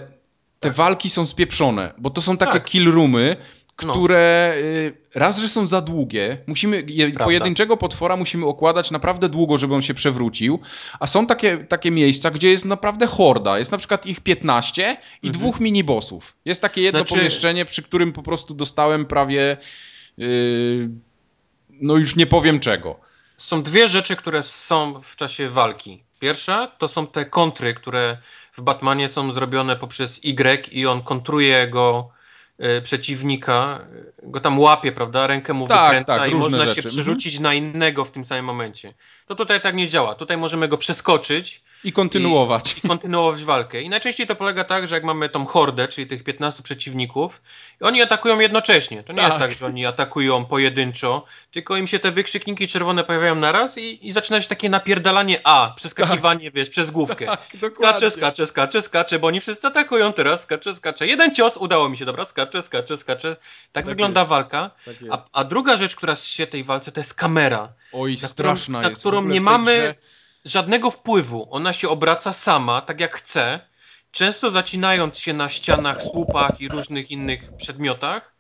te 0.61 0.71
walki 0.71 1.11
są 1.11 1.27
spieprzone, 1.27 1.95
bo 1.99 2.11
to 2.11 2.21
są 2.21 2.37
takie 2.37 2.53
Tak. 2.53 2.65
kill 2.65 2.93
roomy, 2.93 3.37
No. 3.87 3.93
które 3.93 4.55
y, 4.57 4.93
raz, 5.15 5.39
że 5.39 5.49
są 5.49 5.67
za 5.67 5.81
długie, 5.81 6.39
musimy 6.47 6.83
Prawda. 6.83 7.25
pojedynczego 7.25 7.77
potwora 7.77 8.17
musimy 8.17 8.47
okładać 8.47 8.91
naprawdę 8.91 9.29
długo, 9.29 9.59
żeby 9.59 9.75
on 9.75 9.83
się 9.83 9.95
przewrócił, 9.95 10.61
a 11.01 11.07
są 11.07 11.27
takie, 11.27 11.57
takie 11.59 11.91
miejsca, 11.91 12.31
gdzie 12.31 12.51
jest 12.51 12.65
naprawdę 12.65 13.07
horda, 13.07 13.59
jest 13.59 13.73
na 13.73 13.79
przykład 13.79 14.07
ich 14.07 14.21
15 14.21 14.97
i 15.23 15.31
dwóch 15.31 15.61
minibossów. 15.61 16.37
Jest 16.45 16.63
takie 16.63 16.83
jedno 16.83 17.01
Znaczy- 17.01 17.15
pomieszczenie, 17.15 17.65
przy 17.65 17.83
którym 17.83 18.13
po 18.13 18.23
prostu 18.23 18.55
dostałem 18.55 19.07
prawie 19.07 19.57
no 21.71 21.97
już 21.97 22.17
nie 22.17 22.27
powiem 22.27 22.61
czego. 22.61 23.01
Są 23.37 23.63
dwie 23.63 23.89
rzeczy, 23.89 24.17
które 24.17 24.43
są 24.43 25.01
w 25.03 25.17
czasie 25.17 25.49
walki. 25.49 26.05
Pierwsza 26.19 26.67
to 26.67 26.89
są 26.89 27.07
te 27.07 27.25
kontry, 27.25 27.75
które 27.75 28.19
w 28.53 28.63
Batmanie 28.63 29.09
są 29.09 29.33
zrobione 29.33 29.77
poprzez 29.77 30.21
Y 30.25 30.69
i 30.73 30.87
on 30.87 31.03
kontruje 31.03 31.69
go 31.69 32.11
e, 32.59 32.83
przeciwnika, 32.83 33.87
go 34.23 34.41
tam 34.41 34.59
łapie, 34.59 34.93
prawda, 34.93 35.27
rękę 35.27 35.53
mu 35.53 35.69
Tak, 35.69 35.85
wykręca 35.85 36.17
tak, 36.17 36.31
i 36.31 36.35
można 36.35 36.67
się 36.67 36.75
rzeczy. 36.75 36.89
przerzucić 36.89 37.41
na 37.41 37.55
innego 37.55 38.05
w 38.05 38.11
tym 38.11 38.25
samym 38.25 38.45
momencie. 38.45 38.95
To 39.29 39.35
tutaj 39.35 39.61
tak 39.61 39.75
nie 39.75 39.89
działa. 39.89 40.15
Tutaj 40.15 40.37
możemy 40.37 40.69
go 40.69 40.79
przeskoczyć 40.79 41.63
I 41.85 41.93
kontynuować. 41.93 42.77
i 42.85 42.89
kontynuować 42.89 43.45
walkę. 43.45 43.83
I 43.83 43.89
najczęściej 43.89 44.27
to 44.27 44.37
polega 44.37 44.65
tak, 44.65 44.87
że 44.89 44.95
jak 44.95 45.05
mamy 45.05 45.29
tą 45.29 45.47
hordę, 45.47 45.89
czyli 45.89 46.07
tych 46.07 46.25
15 46.25 46.63
przeciwników, 46.63 47.43
i 47.81 47.85
oni 47.85 48.03
atakują 48.03 48.41
jednocześnie. 48.41 49.03
To 49.03 49.13
nie 49.13 49.19
Tak. 49.19 49.29
jest 49.29 49.39
tak, 49.39 49.53
że 49.55 49.67
oni 49.67 49.87
atakują 49.87 50.45
pojedynczo, 50.45 51.25
tylko 51.51 51.77
im 51.77 51.87
się 51.87 51.99
te 51.99 52.13
wykrzykniki 52.13 52.69
czerwone 52.69 53.05
pojawiają 53.05 53.35
naraz 53.35 53.79
i, 53.79 54.09
i 54.09 54.13
zaczyna 54.13 54.41
się 54.43 54.49
takie 54.49 54.69
napierdalanie 54.69 55.41
A, 55.45 55.73
przeskakiwanie, 55.77 56.51
wiesz, 56.51 56.71
przez 56.71 56.91
główkę. 56.91 57.27
Tak, 57.27 57.41
Skacze, 57.75 58.11
skacze, 58.11 58.47
skacze, 58.47 58.83
skacze, 58.83 59.19
bo 59.19 59.27
oni 59.27 59.41
wszyscy 59.41 59.67
atakują 59.67 60.13
teraz, 60.13 60.41
skacze, 60.43 60.75
skacze. 60.75 61.07
Jeden 61.07 61.35
cios, 61.35 61.57
udało 61.57 61.89
mi 61.89 61.99
się, 61.99 62.05
dobra, 62.05 62.25
skacze, 62.25 62.63
skacze, 62.63 62.97
skacze. 62.97 63.37
Tak, 63.73 63.87
wygląda 63.87 64.21
jest. 64.21 64.31
walka. 64.31 64.71
Tak 64.85 64.95
A, 65.11 65.19
a 65.33 65.45
druga 65.45 65.77
rzecz, 65.77 65.97
która 65.97 66.15
się 66.17 66.47
tej 66.47 66.65
walce, 66.65 66.93
to 66.93 67.01
jest 67.01 67.15
kamera 67.15 67.69
Oj, 67.93 68.19
na 68.23 68.29
straszna 68.29 68.79
którą, 68.79 68.91
jest. 68.91 69.05
na 69.05 69.11
którą 69.11 69.18
Ogóle 69.19 69.35
nie 69.35 69.41
mamy 69.41 69.73
grze- 69.73 69.95
żadnego 70.45 70.91
wpływu. 70.91 71.49
Ona 71.51 71.73
się 71.73 71.89
obraca 71.89 72.33
sama, 72.33 72.81
tak 72.81 73.01
jak 73.01 73.17
chce, 73.17 73.61
często 74.11 74.51
zacinając 74.51 75.19
się 75.19 75.33
na 75.33 75.49
ścianach, 75.49 76.03
słupach 76.03 76.61
i 76.61 76.69
różnych 76.69 77.11
innych 77.11 77.53
przedmiotach, 77.57 78.35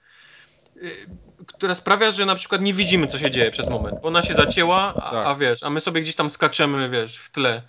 y, 0.77 1.07
która 1.47 1.75
sprawia, 1.75 2.13
że 2.13 2.27
na 2.27 2.35
przykład 2.35 2.61
nie 2.63 2.75
widzimy, 2.75 3.07
co 3.07 3.19
się 3.19 3.31
dzieje 3.31 3.51
przez 3.51 3.69
moment, 3.69 4.01
bo 4.01 4.09
ona 4.09 4.23
się 4.23 4.35
zacięła, 4.35 4.95
a, 4.97 5.11
Tak. 5.11 5.27
a 5.27 5.35
wiesz, 5.35 5.63
a 5.63 5.71
my 5.71 5.81
sobie 5.81 6.01
gdzieś 6.03 6.15
tam 6.15 6.31
skaczemy, 6.31 6.89
wiesz, 6.89 7.19
w 7.19 7.31
tle. 7.31 7.63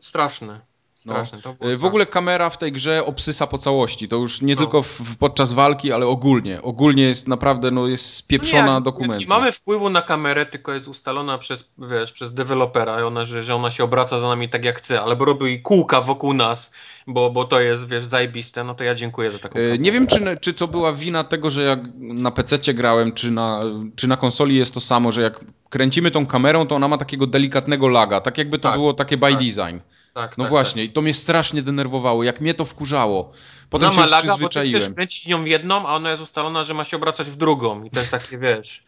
Straszne. 0.00 0.60
No. 1.06 1.12
Straszne. 1.12 1.42
To 1.42 1.52
było 1.52 1.70
Y, 1.70 1.76
W 1.76 1.84
ogóle 1.84 2.06
kamera 2.06 2.50
w 2.50 2.58
tej 2.58 2.72
grze 2.72 3.06
obsysa 3.06 3.46
po 3.46 3.58
całości. 3.58 4.08
To 4.08 4.16
już 4.16 4.40
nie 4.42 4.54
No. 4.54 4.58
tylko 4.60 4.82
w, 4.82 5.16
podczas 5.18 5.52
walki, 5.52 5.92
ale 5.92 6.06
ogólnie. 6.06 6.62
Ogólnie 6.62 7.02
jest 7.02 7.28
naprawdę, 7.28 7.70
no 7.70 7.86
jest 7.88 8.14
spieprzona 8.16 8.66
No 8.66 8.78
nie, 8.78 8.84
dokumencja. 8.84 9.18
Nie 9.18 9.34
mamy 9.40 9.52
wpływu 9.52 9.90
na 9.90 10.02
kamerę, 10.02 10.46
tylko 10.46 10.72
jest 10.72 10.88
ustalona 10.88 11.38
przez, 11.38 11.64
wiesz, 11.78 12.12
przez 12.12 12.34
dewelopera, 12.34 13.00
i 13.00 13.02
ona, 13.02 13.24
że, 13.24 13.44
że 13.44 13.54
ona 13.54 13.70
się 13.70 13.84
obraca 13.84 14.18
za 14.18 14.28
nami 14.28 14.48
tak 14.48 14.64
jak 14.64 14.78
chce, 14.78 15.00
albo 15.02 15.24
robi 15.24 15.62
kółka 15.62 16.00
wokół 16.00 16.32
nas, 16.34 16.70
bo, 17.06 17.30
bo 17.30 17.44
to 17.44 17.60
jest, 17.60 17.88
wiesz, 17.88 18.04
zajebiste, 18.04 18.64
no 18.64 18.74
to 18.74 18.84
ja 18.84 18.94
dziękuję 18.94 19.30
za 19.32 19.38
taką 19.38 19.58
Y, 19.58 19.62
kamerę. 19.62 19.78
Nie 19.78 19.92
wiem, 19.92 20.06
czy, 20.06 20.36
czy 20.40 20.54
to 20.54 20.68
była 20.68 20.92
wina 20.92 21.24
tego, 21.24 21.50
że 21.50 21.62
jak 21.62 21.80
na 21.98 22.30
PC 22.30 22.74
grałem, 22.74 23.12
czy 23.12 23.30
na, 23.30 23.60
czy 23.96 24.08
na 24.08 24.16
konsoli 24.16 24.56
jest 24.56 24.74
to 24.74 24.80
samo, 24.80 25.12
że 25.12 25.22
jak 25.22 25.40
kręcimy 25.68 26.10
tą 26.10 26.26
kamerą, 26.26 26.66
to 26.66 26.74
ona 26.76 26.88
ma 26.88 26.98
takiego 26.98 27.26
delikatnego 27.26 27.88
laga, 27.88 28.20
tak 28.20 28.38
jakby 28.38 28.58
to 28.58 28.68
Tak, 28.68 28.78
było 28.78 28.94
takie 28.94 29.16
by 29.16 29.30
tak. 29.30 29.38
design. 29.38 29.78
Tak, 30.14 30.38
No 30.38 30.44
tak, 30.44 30.50
właśnie, 30.50 30.84
i 30.84 30.90
to 30.90 31.02
mnie 31.02 31.14
strasznie 31.14 31.62
denerwowało, 31.62 32.22
jak 32.24 32.40
mnie 32.40 32.54
to 32.54 32.64
wkurzało. 32.64 33.24
Tak. 33.24 33.40
Potem 33.70 33.86
Ona 33.88 33.94
się 33.94 33.98
ma 34.00 34.02
już 34.02 34.10
laga, 34.10 34.26
bo 34.26 34.32
ty 34.32 34.38
przyzwyczaiłem. 34.38 34.80
chcesz 34.80 34.94
kręcić 34.94 35.26
nią 35.26 35.44
w 35.44 35.46
jedną, 35.46 35.86
a 35.88 35.94
ona 35.94 36.10
jest 36.10 36.22
ustalona, 36.22 36.64
że 36.64 36.74
ma 36.74 36.84
się 36.84 36.96
obracać 36.96 37.30
w 37.30 37.36
drugą. 37.36 37.84
I 37.84 37.90
to 37.90 38.00
jest 38.00 38.12
takie, 38.12 38.38
wiesz... 38.38 38.82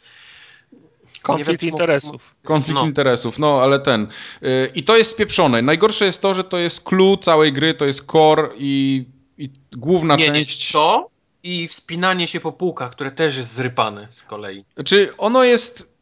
Konflikt 1.23 1.63
wiem, 1.63 1.71
interesów. 1.73 2.35
Konflikt 2.43 2.81
No. 2.81 2.87
interesów, 2.87 3.39
no 3.39 3.61
ale 3.63 3.81
ten. 3.81 4.07
Yy, 4.43 4.71
I 4.75 4.83
to 4.85 4.97
jest 4.97 5.11
spieprzone. 5.11 5.63
Najgorsze 5.63 6.05
jest 6.05 6.21
to, 6.21 6.35
że 6.35 6.45
to 6.45 6.59
jest 6.59 6.83
clue 6.85 7.17
całej 7.21 7.53
gry, 7.53 7.75
to 7.75 7.85
jest 7.85 8.07
core 8.13 8.49
i, 8.57 9.05
i 9.39 9.51
główna 9.73 10.17
nie, 10.17 10.27
część. 10.27 10.69
nie, 10.69 10.73
to 10.81 11.09
i 11.43 11.69
wspinanie 11.69 12.29
się 12.29 12.41
po 12.41 12.53
półkach, 12.53 12.91
które 12.91 13.11
też 13.11 13.37
jest 13.37 13.55
zrypane 13.55 14.09
z 14.11 14.23
kolei. 14.23 14.61
Czy 14.85 15.17
ono 15.19 15.45
jest. 15.45 15.94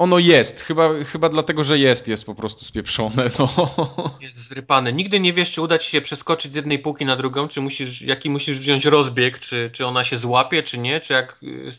Ono 0.00 0.18
jest, 0.18 0.60
chyba, 0.60 1.04
chyba 1.04 1.28
dlatego, 1.28 1.64
że 1.64 1.78
jest, 1.78 2.08
jest 2.08 2.24
po 2.24 2.34
prostu 2.34 2.64
spieprzone. 2.64 3.30
No. 3.38 3.74
Jest 4.20 4.48
zrypane. 4.48 4.92
Nigdy 4.92 5.20
nie 5.20 5.32
wiesz, 5.32 5.52
czy 5.52 5.62
uda 5.62 5.78
ci 5.78 5.90
się 5.90 6.00
przeskoczyć 6.00 6.52
z 6.52 6.54
jednej 6.54 6.78
półki 6.78 7.04
na 7.04 7.16
drugą, 7.16 7.48
czy 7.48 7.60
musisz, 7.60 8.02
jaki 8.02 8.30
musisz 8.30 8.58
wziąć 8.58 8.84
rozbieg, 8.84 9.38
czy, 9.38 9.70
czy 9.72 9.86
ona 9.86 10.04
się 10.04 10.16
złapie, 10.16 10.62
czy 10.62 10.78
nie, 10.78 11.00
czy 11.00 11.12
jak 11.12 11.38
y, 11.42 11.70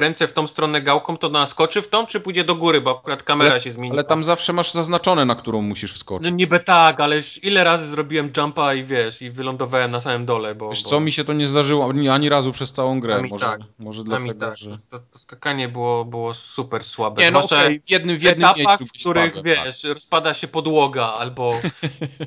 skręcę 0.00 0.28
w 0.28 0.32
tą 0.32 0.46
stronę 0.46 0.82
gałką, 0.82 1.16
to 1.16 1.26
ona 1.26 1.46
skoczy 1.46 1.82
w 1.82 1.88
tą, 1.88 2.06
czy 2.06 2.20
pójdzie 2.20 2.44
do 2.44 2.54
góry, 2.54 2.80
bo 2.80 2.98
akurat 2.98 3.22
kamera 3.22 3.50
Ale- 3.50 3.60
się 3.60 3.70
zmieni. 3.70 3.92
Ale 3.92 4.04
tam 4.04 4.24
zawsze 4.24 4.52
masz 4.52 4.72
zaznaczone, 4.72 5.24
na 5.24 5.34
którą 5.34 5.62
musisz 5.62 5.90
No 5.92 5.96
wskoczyć. 5.96 6.32
niby 6.32 6.60
tak, 6.60 7.00
ale 7.00 7.16
ile 7.42 7.64
razy 7.64 7.86
zrobiłem 7.86 8.30
jumpa 8.36 8.74
i 8.74 8.84
wiesz, 8.84 9.22
i 9.22 9.30
wylądowałem 9.30 9.90
na 9.90 10.00
samym 10.00 10.26
dole, 10.26 10.54
bo... 10.54 10.70
Wiesz 10.70 10.82
bo... 10.82 10.88
co, 10.88 11.00
mi 11.00 11.12
się 11.12 11.24
to 11.24 11.32
nie 11.32 11.48
zdarzyło 11.48 11.92
ani, 12.10 12.28
razu 12.28 12.52
przez 12.52 12.72
całą 12.72 13.00
grę. 13.00 13.22
Może, 13.22 13.44
tak. 13.44 13.60
może 13.78 14.04
dlatego, 14.04 14.46
tak, 14.46 14.56
że... 14.56 14.70
to, 14.90 14.98
to 14.98 15.18
skakanie 15.18 15.68
było, 15.68 16.04
było 16.04 16.34
super 16.34 16.84
słabe. 16.84 17.22
Nie, 17.22 17.30
no 17.30 17.44
okej, 17.44 17.82
w 17.86 17.90
jednym, 17.90 18.18
w 18.18 18.22
jednym 18.22 18.48
etapach, 18.48 18.80
miejscu 18.80 18.86
w 18.86 19.00
których, 19.00 19.34
tak. 19.34 19.42
wiesz, 19.42 19.84
rozpada 19.84 20.34
się 20.34 20.48
podłoga, 20.48 21.06
albo 21.06 21.54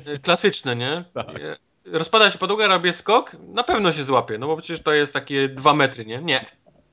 e, 0.06 0.18
klasyczne, 0.18 0.76
nie? 0.76 1.04
Tak. 1.14 1.28
E, 1.28 1.56
Rozpada 1.86 2.30
się 2.30 2.38
podłoga, 2.38 2.66
robię 2.66 2.92
skok, 2.92 3.36
na 3.54 3.62
pewno 3.62 3.92
się 3.92 4.04
złapie, 4.04 4.38
no 4.38 4.46
bo 4.46 4.56
przecież 4.56 4.80
to 4.80 4.92
jest 4.92 5.12
takie 5.12 5.48
dwa 5.48 5.74
metry, 5.74 6.06
nie? 6.06 6.18
Nie. 6.18 6.44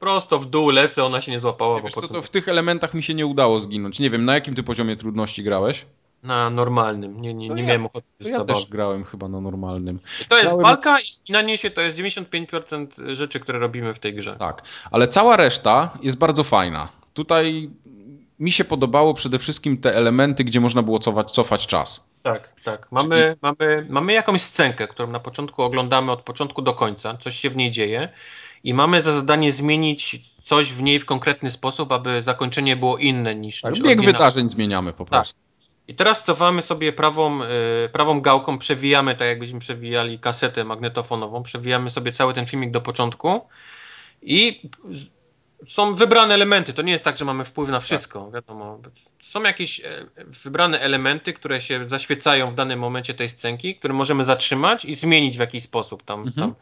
Prosto 0.01 0.39
w 0.39 0.45
dół 0.45 0.69
lecę, 0.69 1.03
ona 1.03 1.21
się 1.21 1.31
nie 1.31 1.39
złapała, 1.39 1.75
Nie, 1.75 1.81
bo 1.81 1.87
wiesz 1.87 1.95
po 1.95 2.01
co, 2.01 2.07
to 2.07 2.21
w 2.21 2.29
tych 2.29 2.47
elementach 2.47 2.93
mi 2.93 3.03
się 3.03 3.13
nie 3.13 3.25
udało 3.25 3.59
zginąć. 3.59 3.99
Nie 3.99 4.09
wiem, 4.09 4.25
na 4.25 4.33
jakim 4.33 4.55
ty 4.55 4.63
poziomie 4.63 4.95
trudności 4.95 5.43
grałeś? 5.43 5.85
Na 6.23 6.49
normalnym, 6.49 7.21
nie, 7.21 7.33
nie, 7.33 7.47
To 7.47 7.53
nie 7.55 7.61
ja- 7.61 7.67
miałem 7.67 7.85
ochoty 7.85 8.07
To 8.23 8.29
ja 8.29 8.37
zabawy. 8.37 8.59
też 8.59 8.69
grałem 8.69 9.03
chyba 9.03 9.27
na 9.27 9.41
normalnym. 9.41 9.99
To 10.29 10.35
jest 10.37 10.47
grałem- 10.47 10.63
walka 10.63 10.99
i 10.99 11.03
spinanie 11.11 11.57
się 11.57 11.71
to 11.71 11.81
jest 11.81 11.97
95% 11.97 13.15
rzeczy, 13.15 13.39
które 13.39 13.59
robimy 13.59 13.93
w 13.93 13.99
tej 13.99 14.13
grze. 14.13 14.35
Tak, 14.39 14.61
ale 14.91 15.07
cała 15.07 15.37
reszta 15.37 15.97
jest 16.03 16.17
bardzo 16.17 16.43
fajna. 16.43 16.89
Tutaj 17.13 17.69
mi 18.39 18.51
się 18.51 18.63
podobało 18.65 19.13
przede 19.13 19.39
wszystkim 19.39 19.77
te 19.77 19.95
elementy, 19.95 20.43
gdzie 20.43 20.59
można 20.59 20.81
było 20.83 20.99
cofać, 20.99 21.31
cofać 21.31 21.67
czas. 21.67 22.07
Tak, 22.23 22.49
tak. 22.63 22.87
Mamy, 22.91 23.35
mamy, 23.41 23.85
mamy 23.89 24.13
jakąś 24.13 24.41
scenkę, 24.41 24.87
którą 24.87 25.09
na 25.11 25.19
początku 25.19 25.63
oglądamy 25.63 26.11
od 26.11 26.21
początku 26.21 26.61
do 26.61 26.73
końca, 26.73 27.17
coś 27.17 27.35
się 27.39 27.49
w 27.49 27.55
niej 27.55 27.71
dzieje 27.71 28.09
i 28.63 28.73
mamy 28.73 29.01
za 29.01 29.13
zadanie 29.13 29.51
zmienić 29.51 30.21
coś 30.43 30.73
w 30.73 30.81
niej 30.81 30.99
w 30.99 31.05
konkretny 31.05 31.51
sposób, 31.51 31.91
aby 31.91 32.23
zakończenie 32.23 32.75
było 32.75 32.97
inne 32.97 33.35
niż, 33.35 33.61
Tak, 33.61 33.71
niż 33.71 33.79
bieg 33.79 33.87
oryginalne. 33.87 34.17
wydarzeń 34.17 34.49
zmieniamy 34.49 34.93
po 34.93 35.05
prostu. 35.05 35.39
I 35.87 35.95
teraz 35.95 36.23
cofamy 36.23 36.61
sobie 36.61 36.93
prawą, 36.93 37.43
y, 37.43 37.89
prawą 37.89 38.21
gałką, 38.21 38.57
przewijamy, 38.57 39.15
tak 39.15 39.27
jakbyśmy 39.27 39.59
przewijali 39.59 40.19
kasetę 40.19 40.63
magnetofonową, 40.63 41.43
przewijamy 41.43 41.89
sobie 41.89 42.11
cały 42.11 42.33
ten 42.33 42.45
filmik 42.45 42.71
do 42.71 42.81
początku 42.81 43.41
i 44.21 44.69
są 45.67 45.93
wybrane 45.93 46.33
elementy. 46.33 46.73
To 46.73 46.81
nie 46.81 46.91
jest 46.91 47.03
tak, 47.03 47.17
że 47.17 47.25
mamy 47.25 47.43
wpływ 47.43 47.69
na 47.69 47.79
wszystko, 47.79 48.31
wiadomo. 48.31 48.79
Są 49.23 49.43
jakieś 49.43 49.79
e, 49.79 50.05
wybrane 50.15 50.79
elementy, 50.79 51.33
które 51.33 51.61
się 51.61 51.89
zaświecają 51.89 52.51
w 52.51 52.55
danym 52.55 52.79
momencie 52.79 53.13
tej 53.13 53.29
scenki, 53.29 53.75
które 53.75 53.93
możemy 53.93 54.23
zatrzymać 54.23 54.85
i 54.85 54.95
zmienić 54.95 55.37
w 55.37 55.39
jakiś 55.39 55.63
sposób 55.63 56.03
tam. 56.03 56.19
Mhm. 56.19 56.35
tam. 56.35 56.55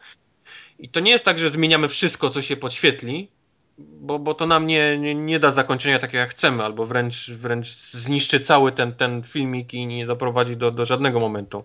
I 0.80 0.88
to 0.88 1.00
nie 1.00 1.10
jest 1.10 1.24
tak, 1.24 1.38
że 1.38 1.50
zmieniamy 1.50 1.88
wszystko, 1.88 2.30
co 2.30 2.42
się 2.42 2.56
podświetli, 2.56 3.28
bo, 3.78 4.18
bo 4.18 4.34
to 4.34 4.46
nam 4.46 4.66
nie, 4.66 4.98
nie, 4.98 5.14
nie 5.14 5.38
da 5.38 5.52
zakończenia 5.52 5.98
takiego 5.98 6.18
jak 6.18 6.30
chcemy, 6.30 6.64
albo 6.64 6.86
wręcz, 6.86 7.30
wręcz 7.30 7.68
zniszczy 7.76 8.40
cały 8.40 8.72
ten, 8.72 8.92
ten 8.94 9.22
filmik 9.22 9.74
i 9.74 9.86
nie 9.86 10.06
doprowadzi 10.06 10.56
do, 10.56 10.70
do 10.70 10.84
żadnego 10.84 11.20
momentu. 11.20 11.64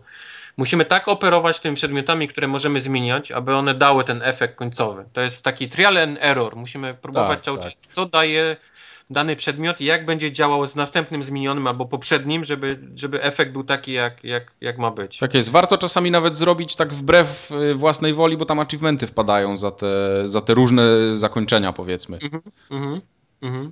Musimy 0.58 0.86
tak 0.86 1.08
operować 1.08 1.60
tymi 1.60 1.76
przedmiotami, 1.76 2.28
które 2.28 2.48
możemy 2.48 2.82
zmieniać, 2.82 3.32
aby 3.32 3.56
one 3.56 3.74
dały 3.74 4.04
ten 4.04 4.22
efekt 4.22 4.56
końcowy. 4.56 5.06
To 5.14 5.22
jest 5.22 5.44
taki 5.44 5.70
trial 5.70 5.98
and 5.98 6.18
error. 6.22 6.56
Musimy 6.56 6.94
próbować 6.94 7.38
Tak, 7.38 7.46
cały 7.46 7.58
tak. 7.58 7.72
czas, 7.72 7.80
co 7.80 8.06
daje 8.06 8.56
dany 9.10 9.36
przedmiot 9.36 9.82
i 9.82 9.86
jak 9.86 10.06
będzie 10.06 10.32
działał 10.32 10.68
z 10.68 10.76
następnym 10.76 11.24
zmienionym 11.24 11.68
albo 11.68 11.86
poprzednim, 11.86 12.46
żeby, 12.46 12.80
żeby 12.96 13.24
efekt 13.24 13.52
był 13.52 13.64
taki, 13.64 13.94
jak, 13.94 14.24
jak, 14.24 14.52
jak 14.62 14.78
ma 14.78 14.92
być. 14.92 15.18
Tak 15.18 15.34
jest. 15.34 15.50
Warto 15.50 15.78
czasami 15.78 16.12
nawet 16.12 16.36
zrobić 16.36 16.76
tak 16.76 16.94
wbrew 16.94 17.52
y, 17.52 17.76
własnej 17.76 18.14
woli, 18.14 18.38
bo 18.38 18.46
tam 18.46 18.60
achievementy 18.60 19.08
wpadają 19.08 19.58
za 19.58 19.72
te, 19.72 19.88
za 20.30 20.42
te 20.42 20.54
różne 20.54 20.84
zakończenia, 21.18 21.74
powiedzmy. 21.74 22.20
Mhm. 22.72 23.02
Mhm. 23.42 23.72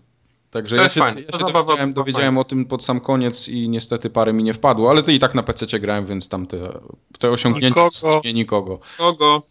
Także 0.52 0.76
To 0.76 0.82
ja 0.82 0.84
jest 0.84 0.95
się, 0.95 1.00
fajne. 1.02 1.22
ja 1.22 1.32
się 1.32 1.38
zabawa 1.38 1.53
dowiedziałem, 1.53 1.94
była 1.94 2.06
dowiedziałem 2.06 2.38
o 2.38 2.44
tym 2.44 2.66
pod 2.66 2.86
sam 2.86 3.00
koniec 3.00 3.48
i 3.48 3.70
niestety 3.70 4.10
parę 4.10 4.34
mi 4.34 4.44
nie 4.44 4.53
wpadło, 4.53 4.90
ale 4.90 5.03
ty 5.03 5.14
i 5.14 5.20
tak 5.20 5.36
na 5.36 5.44
PC 5.44 5.80
grałem, 5.80 6.06
więc 6.06 6.30
tam 6.30 6.48
te, 6.48 6.80
te 7.20 7.30
osiągnięcia 7.32 7.68
Nikogo. 7.70 7.90
Steamie 7.90 8.34
nikogo. 8.34 8.80
Kogo? 8.98 9.42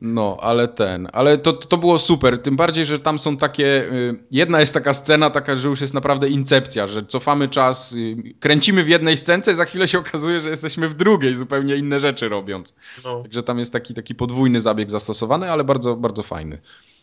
No, 0.00 0.36
ale 0.40 0.68
ten, 0.68 1.08
ale 1.12 1.38
to, 1.38 1.52
to 1.52 1.76
było 1.76 1.98
super, 1.98 2.42
tym 2.42 2.56
bardziej, 2.56 2.86
że 2.86 2.98
tam 2.98 3.18
są 3.18 3.36
takie, 3.36 3.66
y, 3.66 4.16
jedna 4.30 4.60
jest 4.60 4.74
taka 4.74 4.94
scena 4.94 5.30
taka, 5.30 5.56
że 5.56 5.68
już 5.68 5.80
jest 5.80 5.94
naprawdę 5.94 6.28
incepcja, 6.28 6.86
że 6.86 7.02
cofamy 7.02 7.48
czas, 7.48 7.92
y, 7.92 8.34
kręcimy 8.40 8.84
w 8.84 8.88
jednej 8.88 9.16
scence, 9.16 9.54
za 9.54 9.64
chwilę 9.64 9.88
się 9.88 9.98
okazuje, 9.98 10.40
że 10.40 10.50
jesteśmy 10.50 10.88
w 10.88 10.94
drugiej, 10.94 11.34
zupełnie 11.34 11.76
inne 11.76 12.00
rzeczy 12.00 12.28
robiąc. 12.28 12.76
No. 13.04 13.22
Także 13.22 13.42
tam 13.42 13.58
jest 13.58 13.72
taki, 13.72 13.94
taki 13.94 14.14
podwójny 14.14 14.60
zabieg 14.60 14.90
zastosowany, 14.90 15.50
ale 15.50 15.64
bardzo, 15.64 15.96
bardzo 15.96 16.22
fajny. 16.22 16.58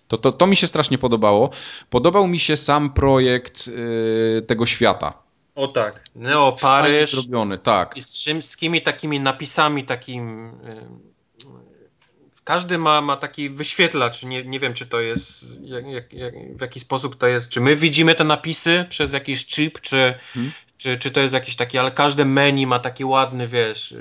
To, 0.07 0.17
to, 0.17 0.31
to 0.31 0.47
mi 0.47 0.55
się 0.55 0.67
strasznie 0.67 0.97
podobało. 0.97 1.49
Podobał 1.89 2.27
mi 2.27 2.39
się 2.39 2.57
sam 2.57 2.93
projekt 2.93 3.67
y, 3.67 4.41
tego 4.47 4.65
świata. 4.65 5.13
O 5.55 5.67
tak. 5.67 6.03
Neo 6.15 6.57
Paryż 6.61 7.11
zrobiony, 7.11 7.57
tak. 7.57 7.97
i 7.97 8.01
z 8.01 8.11
wszystkimi 8.11 8.81
takimi 8.81 9.19
napisami 9.19 9.85
takim... 9.85 10.47
y, 10.47 11.13
Każdy 12.43 12.77
ma, 12.77 13.01
ma 13.01 13.17
taki 13.17 13.49
wyświetlacz, 13.49 14.23
nie, 14.23 14.45
nie 14.45 14.59
wiem 14.59 14.73
czy 14.73 14.85
to 14.85 15.01
jest, 15.01 15.45
jak, 15.61 15.87
jak, 15.87 16.13
jak, 16.13 16.33
w 16.57 16.61
jaki 16.61 16.79
sposób 16.79 17.17
to 17.17 17.27
jest, 17.27 17.49
czy 17.49 17.61
my 17.61 17.75
widzimy 17.75 18.15
te 18.15 18.23
napisy 18.23 18.85
przez 18.89 19.13
jakiś 19.13 19.45
chip, 19.45 19.81
czy, 19.81 20.13
Hmm. 20.33 20.51
czy, 20.77 20.97
czy 20.97 21.11
to 21.11 21.19
jest 21.19 21.33
jakiś 21.33 21.55
taki, 21.55 21.77
ale 21.77 21.91
każde 21.91 22.25
menu 22.25 22.67
ma 22.67 22.79
taki 22.79 23.05
ładny, 23.05 23.47
wiesz, 23.47 23.95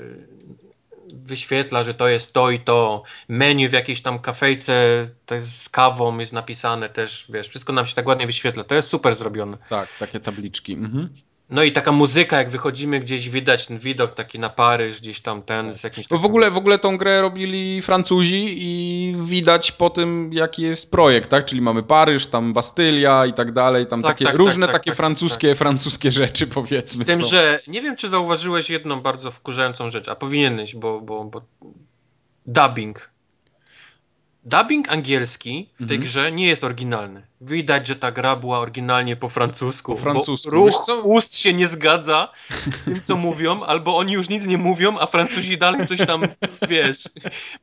wyświetla, 1.13 1.83
że 1.83 1.93
to 1.93 2.07
jest 2.07 2.33
to 2.33 2.51
i 2.51 2.59
to. 2.59 3.03
Menu 3.27 3.69
w 3.69 3.73
jakiejś 3.73 4.01
tam 4.01 4.19
kafejce 4.19 5.07
to 5.25 5.35
z 5.41 5.69
kawą 5.69 6.17
jest 6.17 6.33
napisane 6.33 6.89
też, 6.89 7.25
wiesz, 7.29 7.47
wszystko 7.47 7.73
nam 7.73 7.85
się 7.85 7.95
tak 7.95 8.07
ładnie 8.07 8.27
wyświetla. 8.27 8.63
To 8.63 8.75
jest 8.75 8.89
super 8.89 9.15
zrobione. 9.15 9.57
Tak, 9.69 9.89
takie 9.99 10.19
tabliczki. 10.19 10.73
Mhm. 10.73 11.09
No 11.53 11.63
i 11.63 11.71
taka 11.71 11.91
muzyka, 11.91 12.37
jak 12.37 12.49
wychodzimy 12.49 12.99
gdzieś, 12.99 13.29
widać 13.29 13.65
ten 13.65 13.79
widok 13.79 14.15
taki 14.15 14.39
na 14.39 14.49
Paryż, 14.49 15.01
gdzieś 15.01 15.21
tam 15.21 15.41
ten 15.41 15.73
z 15.73 15.83
jakimś 15.83 16.07
Bo 16.07 16.15
takim... 16.15 16.21
w 16.21 16.25
ogóle, 16.25 16.51
w 16.51 16.57
ogóle 16.57 16.79
tą 16.79 16.97
grę 16.97 17.21
robili 17.21 17.81
Francuzi 17.81 18.55
i 18.57 19.15
widać 19.23 19.71
po 19.71 19.89
tym, 19.89 20.33
jaki 20.33 20.61
jest 20.61 20.91
projekt, 20.91 21.29
tak? 21.29 21.45
Czyli 21.45 21.61
mamy 21.61 21.83
Paryż, 21.83 22.25
tam 22.25 22.53
Bastylia 22.53 23.25
i 23.25 23.33
tak 23.33 23.51
dalej, 23.51 23.87
tam 23.87 24.01
Tak, 24.01 24.11
takie 24.11 24.25
tak, 24.25 24.35
różne 24.35 24.67
tak, 24.67 24.73
tak, 24.73 24.81
takie 24.81 24.91
tak, 24.91 24.97
francuskie, 24.97 25.55
francuskie 25.55 26.11
rzeczy 26.11 26.47
powiedzmy 26.47 27.03
Z 27.03 27.07
tym, 27.07 27.19
są. 27.19 27.29
że 27.29 27.59
nie 27.67 27.81
wiem, 27.81 27.95
czy 27.95 28.09
zauważyłeś 28.09 28.69
jedną 28.69 29.01
bardzo 29.01 29.31
wkurzającą 29.31 29.91
rzecz, 29.91 30.07
a 30.07 30.15
powinieneś, 30.15 30.75
bo, 30.75 31.01
bo, 31.01 31.23
bo... 31.23 31.41
dubbing. 32.45 33.09
Dubbing 34.45 34.91
angielski 34.91 35.69
w 35.73 35.77
tej 35.77 35.97
Mhm. 35.97 36.01
grze 36.01 36.31
nie 36.31 36.47
jest 36.47 36.63
oryginalny. 36.63 37.27
Widać, 37.45 37.87
że 37.87 37.95
ta 37.95 38.11
gra 38.11 38.35
była 38.35 38.59
oryginalnie 38.59 39.15
po 39.15 39.29
francusku. 39.29 39.91
Po 39.91 39.97
francusku. 40.01 40.51
Bo 40.51 40.55
ruch 40.55 40.83
co? 40.85 41.01
ust 41.01 41.37
się 41.37 41.53
nie 41.53 41.67
zgadza 41.67 42.31
z 42.73 42.81
tym, 42.81 43.01
co 43.01 43.15
mówią, 43.15 43.63
albo 43.63 43.97
oni 43.97 44.13
już 44.13 44.29
nic 44.29 44.45
nie 44.45 44.57
mówią, 44.57 44.97
a 44.99 45.05
Francuzi 45.05 45.57
dalej 45.57 45.87
coś 45.87 45.97
tam, 46.07 46.21
wiesz, 46.69 47.09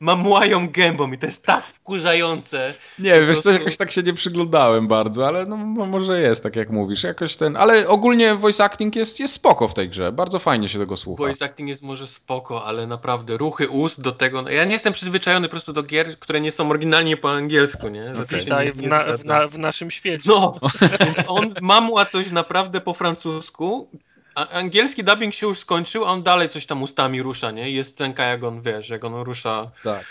mamłają 0.01 0.69
gębą 0.69 1.13
i 1.13 1.19
to 1.19 1.27
jest 1.27 1.47
tak 1.47 1.67
wkurzające. 1.67 2.75
Nie, 2.99 3.11
wiesz 3.13 3.21
co, 3.21 3.43
prostu- 3.43 3.51
jakoś 3.53 3.77
tak 3.77 3.91
się 3.93 4.03
nie 4.03 4.15
przyglądałem 4.15 4.89
bardzo, 4.89 5.29
ale 5.29 5.47
no 5.47 5.57
mo- 5.57 5.87
może 5.87 6.21
jest, 6.21 6.43
tak 6.43 6.57
jak 6.57 6.71
mówisz, 6.71 7.03
jakoś 7.03 7.37
ten, 7.37 7.57
ale 7.57 7.89
ogólnie 7.89 8.35
voice 8.35 8.65
acting 8.65 8.97
jest, 8.97 9.21
jest 9.21 9.35
spoko 9.35 9.69
w 9.69 9.75
tej 9.75 9.89
grze, 9.89 10.13
bardzo 10.13 10.39
fajnie 10.39 10.69
się 10.69 10.79
tego 10.79 10.97
słucha. 10.97 11.23
Voice 11.23 11.45
acting 11.45 11.69
jest 11.69 11.83
może 11.83 12.07
spoko, 12.07 12.65
ale 12.65 12.87
naprawdę 12.87 13.37
ruchy 13.37 13.69
ust 13.69 14.01
do 14.01 14.13
tego. 14.13 14.43
no 14.43 14.51
Ja 14.51 14.65
nie 14.65 14.73
jestem 14.73 14.93
przyzwyczajony 14.93 15.49
po 15.49 15.51
prostu 15.51 15.73
do 15.73 15.83
gier, 15.83 16.19
które 16.19 16.41
nie 16.41 16.53
są 16.53 16.71
oryginalnie 16.71 17.17
po 17.17 17.31
angielsku, 17.31 17.89
nie? 17.89 18.15
Że 18.17 18.23
Okej. 18.23 18.41
się 18.41 18.47
nie, 18.77 18.83
nie 18.83 18.89
na, 18.89 19.05
na, 19.25 19.49
w 19.49 19.59
naszym 19.71 19.91
świecie. 19.91 20.25
No, 20.27 20.55
więc 21.01 21.19
on 21.27 21.55
mamła 21.61 22.07
coś 22.07 22.31
naprawdę 22.31 22.81
po 22.81 22.95
francusku. 22.95 23.89
A 24.35 24.49
angielski 24.49 25.05
dubbing 25.05 25.35
się 25.35 25.47
już 25.47 25.59
skończył, 25.59 26.05
a 26.05 26.09
on 26.09 26.23
dalej 26.23 26.49
coś 26.49 26.67
tam 26.67 26.83
ustami 26.83 27.23
rusza, 27.23 27.51
nie? 27.51 27.71
I 27.71 27.75
Jest 27.75 27.95
scenka, 27.95 28.25
jak 28.25 28.45
on 28.45 28.63
wiesz, 28.63 28.89
jak 28.89 29.05
on 29.05 29.15
rusza. 29.15 29.71
Tak. 29.85 30.05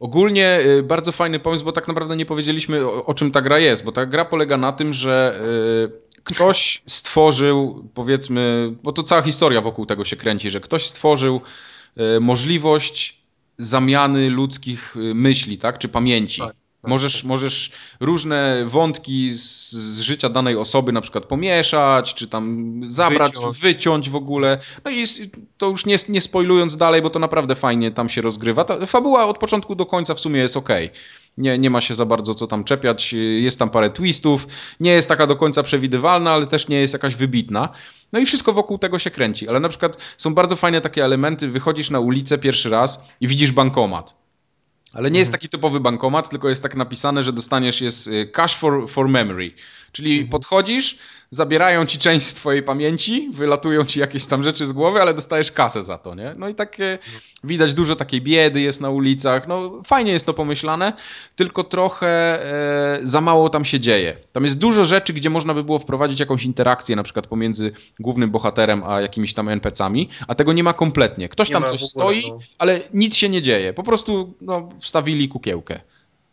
Ogólnie 0.00 0.60
y, 0.60 0.82
bardzo 0.82 1.12
fajny 1.12 1.40
pomysł, 1.40 1.64
bo 1.64 1.72
tak 1.72 1.88
naprawdę 1.88 2.16
nie 2.16 2.26
powiedzieliśmy 2.26 2.86
o, 2.86 3.06
o 3.06 3.14
czym 3.14 3.30
ta 3.30 3.40
gra 3.40 3.58
jest, 3.58 3.84
bo 3.84 3.92
ta 3.92 4.06
gra 4.06 4.24
polega 4.24 4.56
na 4.56 4.72
tym, 4.72 4.94
że 4.94 5.40
y, 6.16 6.22
ktoś 6.24 6.82
stworzył, 6.86 7.84
powiedzmy, 7.94 8.72
bo 8.82 8.92
to 8.92 9.02
cała 9.02 9.22
historia 9.22 9.60
wokół 9.60 9.86
tego 9.86 10.04
się 10.04 10.16
kręci, 10.16 10.50
że 10.50 10.60
ktoś 10.60 10.86
stworzył 10.86 11.40
y, 12.16 12.20
możliwość 12.20 13.22
zamiany 13.58 14.30
ludzkich 14.30 14.96
y, 14.96 15.14
myśli, 15.14 15.58
tak, 15.58 15.78
czy 15.78 15.88
pamięci. 15.88 16.40
Tak. 16.40 16.56
Możesz, 16.82 17.24
możesz 17.24 17.70
różne 18.00 18.64
wątki 18.66 19.32
z, 19.32 19.72
z, 19.72 20.00
życia 20.00 20.28
danej 20.28 20.56
osoby 20.56 20.92
na 20.92 21.00
przykład 21.00 21.24
pomieszać, 21.24 22.14
czy 22.14 22.28
tam 22.28 22.80
zabrać, 22.88 23.32
wyciąć, 23.32 23.58
wyciąć 23.58 24.10
w 24.10 24.16
ogóle. 24.16 24.58
No 24.84 24.90
i 24.90 25.04
to 25.58 25.66
już 25.68 25.86
nie, 25.86 25.96
nie 26.08 26.20
spoilując 26.20 26.76
dalej, 26.76 27.02
bo 27.02 27.10
to 27.10 27.18
naprawdę 27.18 27.56
fajnie 27.56 27.90
tam 27.90 28.08
się 28.08 28.22
rozgrywa. 28.22 28.64
Ta 28.64 28.86
fabuła 28.86 29.26
od 29.26 29.38
początku 29.38 29.74
do 29.74 29.86
końca 29.86 30.14
w 30.14 30.20
sumie 30.20 30.40
jest 30.40 30.56
ok. 30.56 30.68
Nie, 31.38 31.58
nie 31.58 31.70
ma 31.70 31.80
się 31.80 31.94
za 31.94 32.06
bardzo 32.06 32.34
co 32.34 32.46
tam 32.46 32.64
czepiać. 32.64 33.12
Jest 33.38 33.58
tam 33.58 33.70
parę 33.70 33.90
twistów. 33.90 34.46
Nie 34.80 34.90
jest 34.90 35.08
taka 35.08 35.26
do 35.26 35.36
końca 35.36 35.62
przewidywalna, 35.62 36.32
ale 36.32 36.46
też 36.46 36.68
nie 36.68 36.80
jest 36.80 36.92
jakaś 36.92 37.14
wybitna. 37.14 37.68
No 38.12 38.18
i 38.18 38.26
wszystko 38.26 38.52
wokół 38.52 38.78
tego 38.78 38.98
się 38.98 39.10
kręci. 39.10 39.48
Ale 39.48 39.60
na 39.60 39.68
przykład 39.68 39.96
są 40.18 40.34
bardzo 40.34 40.56
fajne 40.56 40.80
takie 40.80 41.04
elementy. 41.04 41.48
Wychodzisz 41.48 41.90
na 41.90 42.00
ulicę 42.00 42.38
pierwszy 42.38 42.70
raz 42.70 43.04
i 43.20 43.28
widzisz 43.28 43.52
bankomat. 43.52 44.27
Ale 44.92 45.10
nie 45.10 45.18
jest 45.18 45.28
mhm. 45.28 45.40
taki 45.40 45.48
typowy 45.48 45.80
bankomat, 45.80 46.30
tylko 46.30 46.48
jest 46.48 46.62
tak 46.62 46.74
napisane, 46.74 47.24
że 47.24 47.32
dostaniesz 47.32 47.80
jest 47.80 48.06
y, 48.06 48.26
cash 48.26 48.56
for, 48.56 48.88
for 48.90 49.08
memory. 49.08 49.50
Czyli 49.92 50.12
mhm. 50.12 50.30
podchodzisz, 50.30 50.98
zabierają 51.30 51.86
ci 51.86 51.98
część 51.98 52.26
z 52.26 52.34
twojej 52.34 52.62
pamięci, 52.62 53.28
wylatują 53.32 53.84
ci 53.84 54.00
jakieś 54.00 54.26
tam 54.26 54.42
rzeczy 54.42 54.66
z 54.66 54.72
głowy, 54.72 55.02
ale 55.02 55.14
dostajesz 55.14 55.52
kasę 55.52 55.82
za 55.82 55.98
to, 55.98 56.14
nie? 56.14 56.34
No 56.36 56.48
i 56.48 56.54
tak 56.54 56.76
widać 57.44 57.74
dużo 57.74 57.96
takiej 57.96 58.22
biedy 58.22 58.60
jest 58.60 58.80
na 58.80 58.90
ulicach, 58.90 59.48
no 59.48 59.82
fajnie 59.86 60.12
jest 60.12 60.26
to 60.26 60.34
pomyślane, 60.34 60.92
tylko 61.36 61.64
trochę 61.64 62.08
e, 62.08 63.00
za 63.02 63.20
mało 63.20 63.50
tam 63.50 63.64
się 63.64 63.80
dzieje. 63.80 64.16
Tam 64.32 64.44
jest 64.44 64.58
dużo 64.58 64.84
rzeczy, 64.84 65.12
gdzie 65.12 65.30
można 65.30 65.54
by 65.54 65.64
było 65.64 65.78
wprowadzić 65.78 66.20
jakąś 66.20 66.44
interakcję 66.44 66.96
na 66.96 67.02
przykład 67.02 67.26
pomiędzy 67.26 67.72
głównym 68.00 68.30
bohaterem 68.30 68.82
a 68.84 69.00
jakimiś 69.00 69.34
tam 69.34 69.48
NPC-ami, 69.48 70.08
a 70.28 70.34
tego 70.34 70.52
nie 70.52 70.62
ma 70.62 70.72
kompletnie. 70.72 71.28
Ktoś 71.28 71.48
nie 71.48 71.52
tam 71.52 71.62
coś 71.62 71.72
ogóle, 71.72 71.88
stoi, 71.88 72.30
no. 72.30 72.38
ale 72.58 72.80
nic 72.94 73.16
się 73.16 73.28
nie 73.28 73.42
dzieje. 73.42 73.72
Po 73.72 73.82
prostu 73.82 74.34
no, 74.40 74.68
wstawili 74.80 75.28
kukiełkę. 75.28 75.80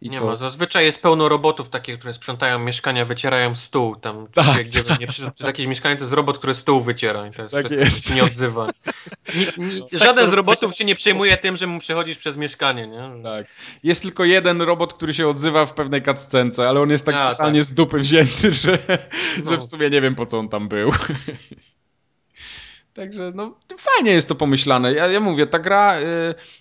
I 0.01 0.09
nie 0.09 0.19
to... 0.19 0.25
ma. 0.25 0.35
Zazwyczaj 0.35 0.85
jest 0.85 1.01
pełno 1.01 1.29
robotów 1.29 1.69
takich, 1.69 1.97
które 1.97 2.13
sprzątają 2.13 2.59
mieszkania, 2.59 3.05
wycierają 3.05 3.55
stół. 3.55 3.95
Tam, 3.95 4.27
tak, 4.33 4.63
gdzie 4.63 4.83
tak. 4.83 4.99
nie 4.99 5.07
przyszedł 5.07 5.31
przez 5.31 5.47
jakieś 5.47 5.67
mieszkanie, 5.67 5.95
to 5.97 6.03
jest 6.03 6.13
robot, 6.13 6.37
który 6.37 6.55
stół 6.55 6.81
wyciera. 6.81 7.27
I 7.27 7.31
to 7.31 7.41
jest 7.41 7.53
tak 7.53 7.71
jest. 7.71 8.15
nie 8.15 8.23
odzywa. 8.23 8.67
Nie, 9.35 9.45
nie, 9.57 9.99
żaden 9.99 10.31
z 10.31 10.33
robotów 10.33 10.75
się 10.75 10.85
nie 10.85 10.95
przejmuje 10.95 11.37
tym, 11.37 11.57
że 11.57 11.67
mu 11.67 11.79
przechodzisz 11.79 12.17
przez 12.17 12.37
mieszkanie, 12.37 12.87
nie? 12.87 13.23
Tak. 13.23 13.47
Jest 13.83 14.01
tylko 14.01 14.23
jeden 14.23 14.61
robot, 14.61 14.93
który 14.93 15.13
się 15.13 15.27
odzywa 15.27 15.65
w 15.65 15.73
pewnej 15.73 16.03
cutscence, 16.03 16.69
ale 16.69 16.81
on 16.81 16.89
jest 16.89 17.05
tak 17.05 17.15
A, 17.15 17.31
totalnie 17.31 17.59
tak. 17.59 17.65
z 17.65 17.73
dupy 17.73 17.99
wzięty, 17.99 18.51
że, 18.51 18.79
no. 19.43 19.51
że 19.51 19.57
w 19.57 19.63
sumie 19.63 19.89
nie 19.89 20.01
wiem 20.01 20.15
po 20.15 20.25
co 20.25 20.39
on 20.39 20.49
tam 20.49 20.67
był. 20.67 20.91
Także 22.95 23.31
no, 23.35 23.55
fajnie 23.77 24.11
jest 24.11 24.29
to 24.29 24.35
pomyślane. 24.35 24.93
Ja, 24.93 25.07
ja 25.07 25.19
mówię, 25.19 25.47
ta 25.47 25.59
gra, 25.59 25.99
y, 25.99 26.03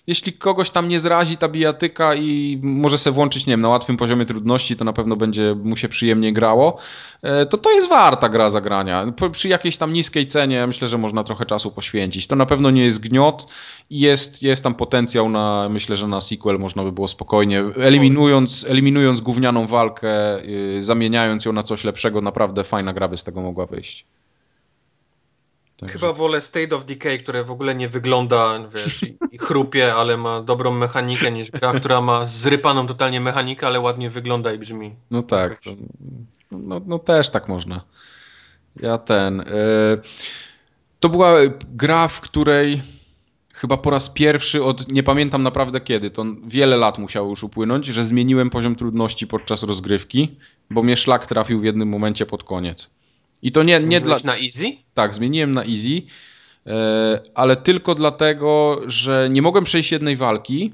jeśli 0.07 0.33
kogoś 0.33 0.69
tam 0.69 0.89
nie 0.89 0.99
zrazi 0.99 1.37
ta 1.37 1.47
bijatyka 1.47 2.15
i 2.15 2.59
może 2.63 2.97
se 2.97 3.11
włączyć, 3.11 3.45
nie 3.45 3.53
wiem, 3.53 3.61
na 3.61 3.69
łatwym 3.69 3.97
poziomie 3.97 4.25
trudności, 4.25 4.75
to 4.75 4.85
na 4.85 4.93
pewno 4.93 5.15
będzie 5.15 5.55
mu 5.63 5.77
się 5.77 5.89
przyjemnie 5.89 6.33
grało, 6.33 6.77
y, 7.23 7.45
to 7.45 7.57
to 7.57 7.71
jest 7.71 7.89
warta 7.89 8.29
gra 8.29 8.49
zagrania. 8.49 9.13
Przy 9.31 9.47
jakiejś 9.47 9.77
tam 9.77 9.93
niskiej 9.93 10.27
cenie 10.27 10.67
myślę, 10.67 10.87
że 10.87 10.97
można 10.97 11.23
trochę 11.23 11.45
czasu 11.45 11.71
poświęcić. 11.71 12.27
To 12.27 12.35
na 12.35 12.45
pewno 12.45 12.71
nie 12.71 12.85
jest 12.85 12.99
gniot 12.99 13.47
i 13.89 13.99
jest, 13.99 14.43
jest 14.43 14.63
tam 14.63 14.75
potencjał 14.75 15.29
na, 15.29 15.69
myślę, 15.69 15.97
że 15.97 16.07
na 16.07 16.21
sequel 16.21 16.59
można 16.59 16.83
by 16.83 16.91
było 16.91 17.07
spokojnie, 17.07 17.63
eliminując, 17.77 18.65
eliminując 18.69 19.21
gównianą 19.21 19.67
walkę, 19.67 20.43
y, 20.43 20.83
zamieniając 20.83 21.45
ją 21.45 21.53
na 21.53 21.63
coś 21.63 21.83
lepszego, 21.83 22.21
naprawdę 22.21 22.63
fajna 22.63 22.93
gra 22.93 23.07
by 23.07 23.17
z 23.17 23.23
tego 23.23 23.41
mogła 23.41 23.65
wyjść. 23.65 24.05
Także... 25.77 25.99
Chyba 25.99 26.13
wolę 26.13 26.41
State 26.41 26.75
of 26.75 26.85
Decay, 26.85 27.17
które 27.17 27.43
w 27.43 27.51
ogóle 27.51 27.75
nie 27.75 27.87
wygląda, 27.87 28.59
wiesz, 28.75 29.03
i, 29.03 29.17
i 29.31 29.37
chrupie, 29.37 29.93
ale 29.93 30.17
ma 30.17 30.41
dobrą 30.41 30.71
mechanikę, 30.71 31.31
niż 31.31 31.51
gra, 31.51 31.73
która 31.73 32.01
ma 32.01 32.25
zrypaną 32.25 32.87
totalnie 32.87 33.21
mechanikę, 33.21 33.67
ale 33.67 33.79
ładnie 33.79 34.09
wygląda 34.09 34.53
i 34.53 34.57
brzmi. 34.57 34.95
No 35.11 35.23
tak, 35.23 35.61
to, 35.61 35.71
no, 36.51 36.81
no 36.85 36.99
też 36.99 37.29
tak 37.29 37.47
można. 37.47 37.81
Ja 38.75 38.97
ten... 38.97 39.37
Yy, 39.37 40.01
to 40.99 41.09
była 41.09 41.33
gra, 41.73 42.07
w 42.07 42.21
której 42.21 42.81
chyba 43.53 43.77
po 43.77 43.89
raz 43.89 44.09
pierwszy 44.09 44.63
od, 44.63 44.87
nie 44.87 45.03
pamiętam 45.03 45.43
naprawdę 45.43 45.81
kiedy, 45.81 46.11
to 46.11 46.25
wiele 46.47 46.77
lat 46.77 46.97
musiało 46.97 47.29
już 47.29 47.43
upłynąć, 47.43 47.85
że 47.85 48.03
zmieniłem 48.03 48.49
poziom 48.49 48.75
trudności 48.75 49.27
podczas 49.27 49.63
rozgrywki, 49.63 50.37
bo 50.69 50.83
mnie 50.83 50.97
szlak 50.97 51.27
trafił 51.27 51.59
w 51.59 51.63
jednym 51.63 51.89
momencie 51.89 52.25
pod 52.25 52.43
koniec. 52.43 52.95
I 53.41 53.51
to 53.51 53.63
nie, 53.63 53.79
nie 53.79 54.01
dla. 54.01 54.17
na 54.23 54.37
easy? 54.37 54.71
Tak, 54.93 55.13
zmieniłem 55.13 55.53
na 55.53 55.63
easy, 55.63 56.01
e, 56.67 57.21
ale 57.35 57.55
tylko 57.55 57.95
dlatego, 57.95 58.81
że 58.87 59.27
nie 59.29 59.41
mogłem 59.41 59.63
przejść 59.63 59.91
jednej 59.91 60.17
walki. 60.17 60.73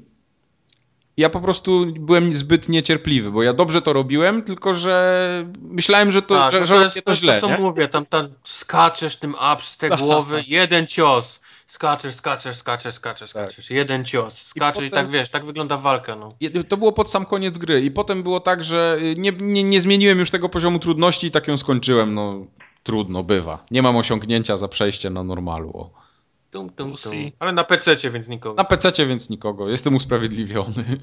Ja 1.16 1.30
po 1.30 1.40
prostu 1.40 1.86
byłem 2.00 2.36
zbyt 2.36 2.68
niecierpliwy, 2.68 3.30
bo 3.30 3.42
ja 3.42 3.52
dobrze 3.52 3.82
to 3.82 3.92
robiłem, 3.92 4.42
tylko 4.42 4.74
że 4.74 5.46
myślałem, 5.62 6.12
że 6.12 6.22
to, 6.22 6.34
tak, 6.34 6.52
że, 6.52 6.60
no 6.60 6.66
to, 6.66 6.84
jest, 6.84 6.94
to, 6.96 7.02
to 7.02 7.14
źle. 7.14 7.40
To, 7.40 7.46
co 7.46 7.48
nie? 7.48 7.58
mówię, 7.58 7.88
tam, 7.88 8.06
tam 8.06 8.28
skaczesz 8.44 9.16
tym 9.16 9.34
up 9.34 9.56
z 9.62 9.76
tej 9.76 9.90
głowy, 10.02 10.44
jeden 10.46 10.86
cios. 10.86 11.40
Skaczesz, 11.66 12.14
skaczesz, 12.14 12.56
skaczesz, 12.56 12.94
skaczesz, 12.94 13.32
tak. 13.32 13.50
skaczesz. 13.50 13.70
Jeden 13.70 14.04
cios. 14.04 14.38
Skaczesz 14.38 14.84
i, 14.84 14.90
potem... 14.90 15.06
i, 15.06 15.08
tak 15.08 15.12
wiesz, 15.12 15.28
tak 15.28 15.44
wygląda 15.44 15.76
walka. 15.76 16.16
No. 16.16 16.32
To 16.68 16.76
było 16.76 16.92
pod 16.92 17.10
sam 17.10 17.26
koniec 17.26 17.58
gry 17.58 17.80
i 17.80 17.90
potem 17.90 18.22
było 18.22 18.40
tak, 18.40 18.64
że 18.64 18.98
nie, 19.16 19.32
nie, 19.32 19.64
nie 19.64 19.80
zmieniłem 19.80 20.18
już 20.18 20.30
tego 20.30 20.48
poziomu 20.48 20.78
trudności 20.78 21.26
i 21.26 21.30
tak 21.30 21.48
ją 21.48 21.58
skończyłem. 21.58 22.14
No 22.14 22.46
trudno, 22.82 23.22
bywa. 23.22 23.64
Nie 23.70 23.82
mam 23.82 23.96
osiągnięcia 23.96 24.56
za 24.56 24.68
przejście 24.68 25.10
na 25.10 25.24
normalu. 25.24 25.70
O. 25.76 26.02
Tum, 26.50 26.70
tum, 26.70 26.96
tum. 26.96 27.12
Ale 27.38 27.52
na 27.52 27.64
PC, 27.64 28.10
więc 28.10 28.28
nikogo. 28.28 28.54
Na 28.54 28.64
PC, 28.64 29.06
więc 29.06 29.30
nikogo. 29.30 29.68
Jestem 29.68 29.94
usprawiedliwiony. 29.94 30.84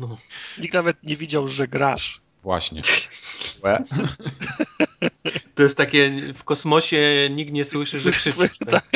No. 0.00 0.16
Nikt 0.58 0.74
nawet 0.74 1.02
nie 1.02 1.16
widział, 1.16 1.48
że 1.48 1.68
grasz. 1.68 2.20
Właśnie. 2.42 2.82
To 5.54 5.62
jest 5.62 5.76
takie 5.76 6.10
w 6.34 6.44
kosmosie 6.44 7.28
nikt 7.30 7.52
nie 7.52 7.64
słyszy, 7.64 7.98
że 7.98 8.10
krzyczysz. 8.10 8.58
Tak? 8.70 8.90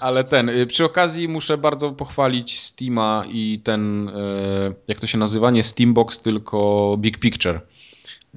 Ale 0.00 0.24
ten, 0.24 0.48
y, 0.48 0.66
przy 0.66 0.84
okazji 0.84 1.28
muszę 1.28 1.58
bardzo 1.58 1.92
pochwalić 1.92 2.60
Steama 2.60 3.24
i 3.28 3.60
ten, 3.64 4.08
y, 4.08 4.12
jak 4.88 5.00
to 5.00 5.06
się 5.06 5.18
nazywa, 5.18 5.50
nie 5.50 5.64
Steambox, 5.64 6.18
tylko 6.18 6.96
Big 6.98 7.18
Picture. 7.18 7.60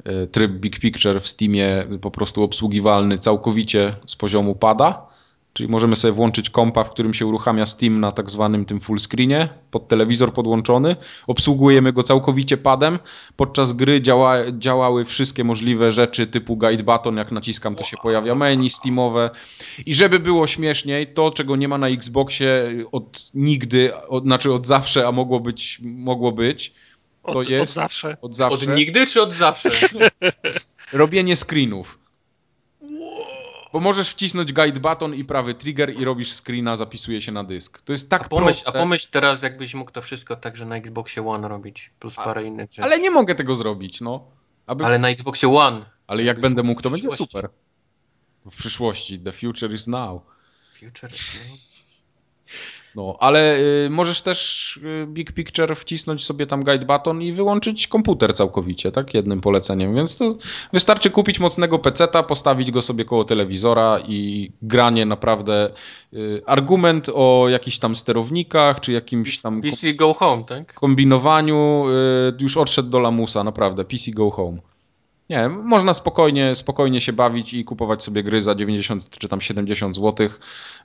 Y, 0.08 0.28
tryb 0.28 0.52
Big 0.52 0.80
Picture 0.80 1.22
w 1.22 1.28
Steamie 1.28 1.88
po 2.02 2.12
prostu 2.12 2.44
obsługiwalny 2.44 3.18
całkowicie 3.18 3.96
z 4.06 4.16
poziomu 4.16 4.56
pada 4.56 5.11
Czyli 5.54 5.70
możemy 5.70 5.96
sobie 5.96 6.12
włączyć 6.12 6.50
kompa, 6.50 6.84
w 6.84 6.90
którym 6.90 7.14
się 7.14 7.26
uruchamia 7.26 7.66
Steam 7.66 8.00
na 8.00 8.12
tak 8.12 8.32
zwanym 8.32 8.66
tym 8.66 8.82
full 8.82 9.00
screenie, 9.00 9.50
pod 9.72 9.88
telewizor 9.88 10.34
podłączony. 10.34 10.96
Obsługujemy 11.28 11.94
go 11.94 12.04
całkowicie 12.04 12.58
padem. 12.58 13.00
Podczas 13.36 13.74
gry 13.74 14.02
działa, 14.02 14.36
działały 14.52 15.06
wszystkie 15.06 15.44
możliwe 15.44 15.92
rzeczy 15.92 16.28
typu 16.28 16.58
guide 16.58 16.84
button, 16.84 17.18
jak 17.18 17.32
naciskam 17.32 17.76
to 17.76 17.84
się 17.84 17.98
pojawia 17.98 18.36
menu 18.36 18.70
Steamowe. 18.70 19.30
I 19.86 19.94
żeby 19.94 20.20
było 20.20 20.48
śmieszniej, 20.48 21.08
to 21.08 21.32
czego 21.32 21.56
nie 21.56 21.68
ma 21.68 21.78
na 21.78 21.88
Xboxie 21.88 22.86
od 22.92 23.32
nigdy, 23.34 23.96
od, 24.08 24.24
znaczy 24.24 24.54
od 24.54 24.66
zawsze, 24.66 25.08
a 25.08 25.12
mogło 25.12 25.40
być, 25.40 25.80
mogło 25.82 26.32
być, 26.32 26.74
to 27.26 27.32
od, 27.32 27.50
jest... 27.50 27.72
Od 27.72 27.76
zawsze. 27.76 28.18
Od 28.22 28.36
zawsze. 28.36 28.72
Od 28.72 28.78
nigdy 28.78 29.06
czy 29.08 29.22
od 29.22 29.34
zawsze? 29.34 29.70
Robienie 30.94 31.36
screenów. 31.36 32.00
Bo 33.74 33.80
możesz 33.80 34.10
wcisnąć 34.10 34.54
guide 34.54 34.80
button 34.80 35.16
i 35.16 35.24
prawy 35.24 35.54
trigger 35.54 36.00
i 36.00 36.06
robisz 36.06 36.34
screena, 36.34 36.78
zapisuje 36.78 37.22
się 37.22 37.32
na 37.32 37.44
dysk. 37.44 37.82
To 37.82 37.94
jest 37.94 38.10
tak 38.10 38.22
a 38.22 38.28
pomyśl, 38.28 38.64
proste. 38.64 38.80
A 38.80 38.82
pomyśl 38.82 39.08
teraz, 39.12 39.44
jakbyś 39.44 39.74
mógł 39.74 39.92
to 39.92 40.02
wszystko 40.02 40.36
także 40.36 40.66
na 40.66 40.76
Xboxie 40.76 41.28
One 41.28 41.48
robić, 41.48 41.92
plus 42.00 42.14
a, 42.18 42.24
parę 42.24 42.44
innych 42.44 42.66
rzeczy. 42.72 42.84
Ale 42.84 43.00
nie 43.00 43.12
mogę 43.12 43.36
tego 43.36 43.56
zrobić, 43.56 44.02
no. 44.02 44.28
Aby... 44.68 44.86
Ale 44.86 45.00
na 45.00 45.10
Xboxie 45.10 45.50
One. 45.50 45.86
Ale 46.08 46.24
jak 46.24 46.40
będę 46.40 46.64
mógł, 46.64 46.82
to 46.82 46.90
będzie 46.90 47.12
super. 47.12 47.50
W 48.46 48.58
przyszłości. 48.58 49.20
The 49.20 49.32
future 49.32 49.74
is 49.74 49.88
now. 49.88 50.22
Future 50.80 51.12
is 51.12 51.40
now. 51.50 51.60
No, 52.96 53.18
ale 53.20 53.58
y, 53.86 53.90
możesz 53.90 54.22
też 54.22 54.78
y, 54.78 55.08
Big 55.08 55.32
Picture 55.32 55.76
wcisnąć 55.76 56.26
sobie 56.26 56.48
tam 56.48 56.64
guide 56.64 56.86
button 56.86 57.22
i 57.22 57.34
wyłączyć 57.34 57.88
komputer 57.88 58.34
całkowicie, 58.34 58.92
tak? 58.92 59.14
Jednym 59.14 59.42
poleceniem, 59.42 59.96
więc 59.96 60.18
to 60.18 60.36
wystarczy 60.74 61.10
kupić 61.10 61.40
mocnego 61.40 61.80
peceta, 61.80 62.24
postawić 62.24 62.72
go 62.72 62.82
sobie 62.82 63.06
koło 63.06 63.24
telewizora 63.24 64.00
i 64.08 64.52
granie 64.62 65.06
naprawdę 65.06 65.72
y, 66.14 66.42
argument 66.46 67.10
o 67.14 67.46
jakichś 67.50 67.78
tam 67.78 67.96
sterownikach, 67.96 68.80
czy 68.80 68.92
jakimś 68.92 69.42
tam... 69.42 69.62
PC 69.62 69.94
Go 69.94 70.14
Home, 70.14 70.44
tak? 70.44 70.74
Kombinowaniu 70.74 71.86
y, 72.40 72.44
już 72.44 72.58
odszedł 72.58 72.90
do 72.90 73.00
lamusa, 73.00 73.44
naprawdę. 73.44 73.86
PC 73.86 74.12
Go 74.12 74.30
Home. 74.30 74.58
Nie, 75.32 75.50
można 75.50 75.94
spokojnie, 75.94 76.56
spokojnie 76.56 77.02
się 77.02 77.14
bawić 77.14 77.54
i 77.54 77.66
kupować 77.66 78.04
sobie 78.04 78.24
gry 78.24 78.42
za 78.42 78.56
90 78.56 79.10
czy 79.10 79.28
tam 79.28 79.42
70 79.42 79.96
zł. 79.96 80.30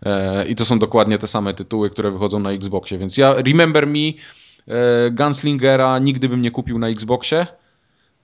E, 0.02 0.46
I 0.46 0.56
to 0.56 0.64
są 0.64 0.78
dokładnie 0.78 1.18
te 1.18 1.28
same 1.28 1.54
tytuły, 1.54 1.90
które 1.90 2.10
wychodzą 2.10 2.38
na 2.38 2.50
Xboxie. 2.50 2.98
Więc 2.98 3.16
ja 3.16 3.34
Remember 3.34 3.86
Me, 3.86 3.98
e, 3.98 5.10
Gunslingera 5.10 5.98
nigdy 5.98 6.28
bym 6.28 6.42
nie 6.42 6.50
kupił 6.50 6.78
na 6.78 6.88
Xboxie, 6.88 7.46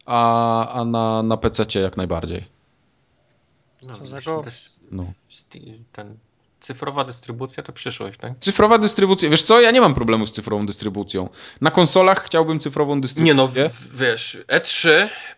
a, 0.07 0.68
a 0.73 0.84
na, 0.84 1.23
na 1.23 1.36
PC 1.36 1.81
jak 1.81 1.97
najbardziej. 1.97 2.44
No, 3.86 3.94
Co 3.94 4.07
za 4.07 4.20
go? 4.20 4.44
No. 4.91 5.05
Ten 5.92 6.17
cyfrowa 6.62 7.05
dystrybucja 7.05 7.62
to 7.62 7.73
przyszłość, 7.73 8.18
tak? 8.18 8.32
Cyfrowa 8.41 8.78
dystrybucja, 8.78 9.31
wiesz 9.31 9.42
co, 9.42 9.60
ja 9.60 9.70
nie 9.70 9.81
mam 9.81 9.94
problemu 9.94 10.26
z 10.26 10.32
cyfrową 10.32 10.66
dystrybucją. 10.66 11.28
Na 11.60 11.70
konsolach 11.70 12.24
chciałbym 12.24 12.58
cyfrową 12.58 13.00
dystrybucję. 13.00 13.34
Nie 13.34 13.36
no, 13.36 13.47
w, 13.47 13.97
wiesz, 13.97 14.39
E3 14.49 14.89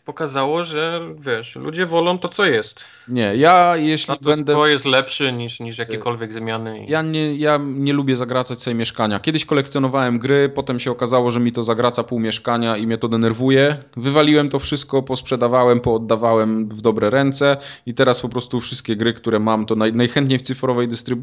pokazało, 0.04 0.64
że 0.64 1.00
wiesz, 1.18 1.56
ludzie 1.56 1.86
wolą 1.86 2.18
to, 2.18 2.28
co 2.28 2.44
jest. 2.44 2.84
Nie, 3.08 3.36
ja 3.36 3.76
jeśli 3.76 4.04
Status 4.04 4.26
będę... 4.26 4.54
quo 4.54 4.66
jest 4.66 4.84
lepszy 4.84 5.32
niż, 5.32 5.60
niż 5.60 5.78
jakiekolwiek 5.78 6.32
zmiany. 6.32 6.86
Ja 6.88 7.02
nie, 7.02 7.36
ja 7.36 7.60
nie 7.62 7.92
lubię 7.92 8.16
zagracać 8.16 8.62
sobie 8.62 8.74
mieszkania. 8.74 9.20
Kiedyś 9.20 9.44
kolekcjonowałem 9.44 10.18
gry, 10.18 10.48
potem 10.48 10.80
się 10.80 10.90
okazało, 10.90 11.30
że 11.30 11.40
mi 11.40 11.52
to 11.52 11.62
zagraca 11.62 12.04
pół 12.04 12.20
mieszkania 12.20 12.76
i 12.76 12.86
mnie 12.86 12.98
to 12.98 13.08
denerwuje. 13.08 13.76
Wywaliłem 13.96 14.50
to 14.50 14.58
wszystko, 14.58 15.02
posprzedawałem, 15.02 15.80
pooddawałem 15.80 16.68
w 16.68 16.80
dobre 16.80 17.10
ręce 17.10 17.56
i 17.86 17.94
teraz 17.94 18.20
po 18.20 18.28
prostu 18.28 18.60
wszystkie 18.60 18.96
gry, 18.96 19.14
które 19.14 19.38
mam, 19.38 19.66
to 19.66 19.74
naj, 19.74 19.92
najchętniej 19.92 20.38
w 20.38 20.42
cyfrowej 20.42 20.88
dystrybucji, 20.88 21.13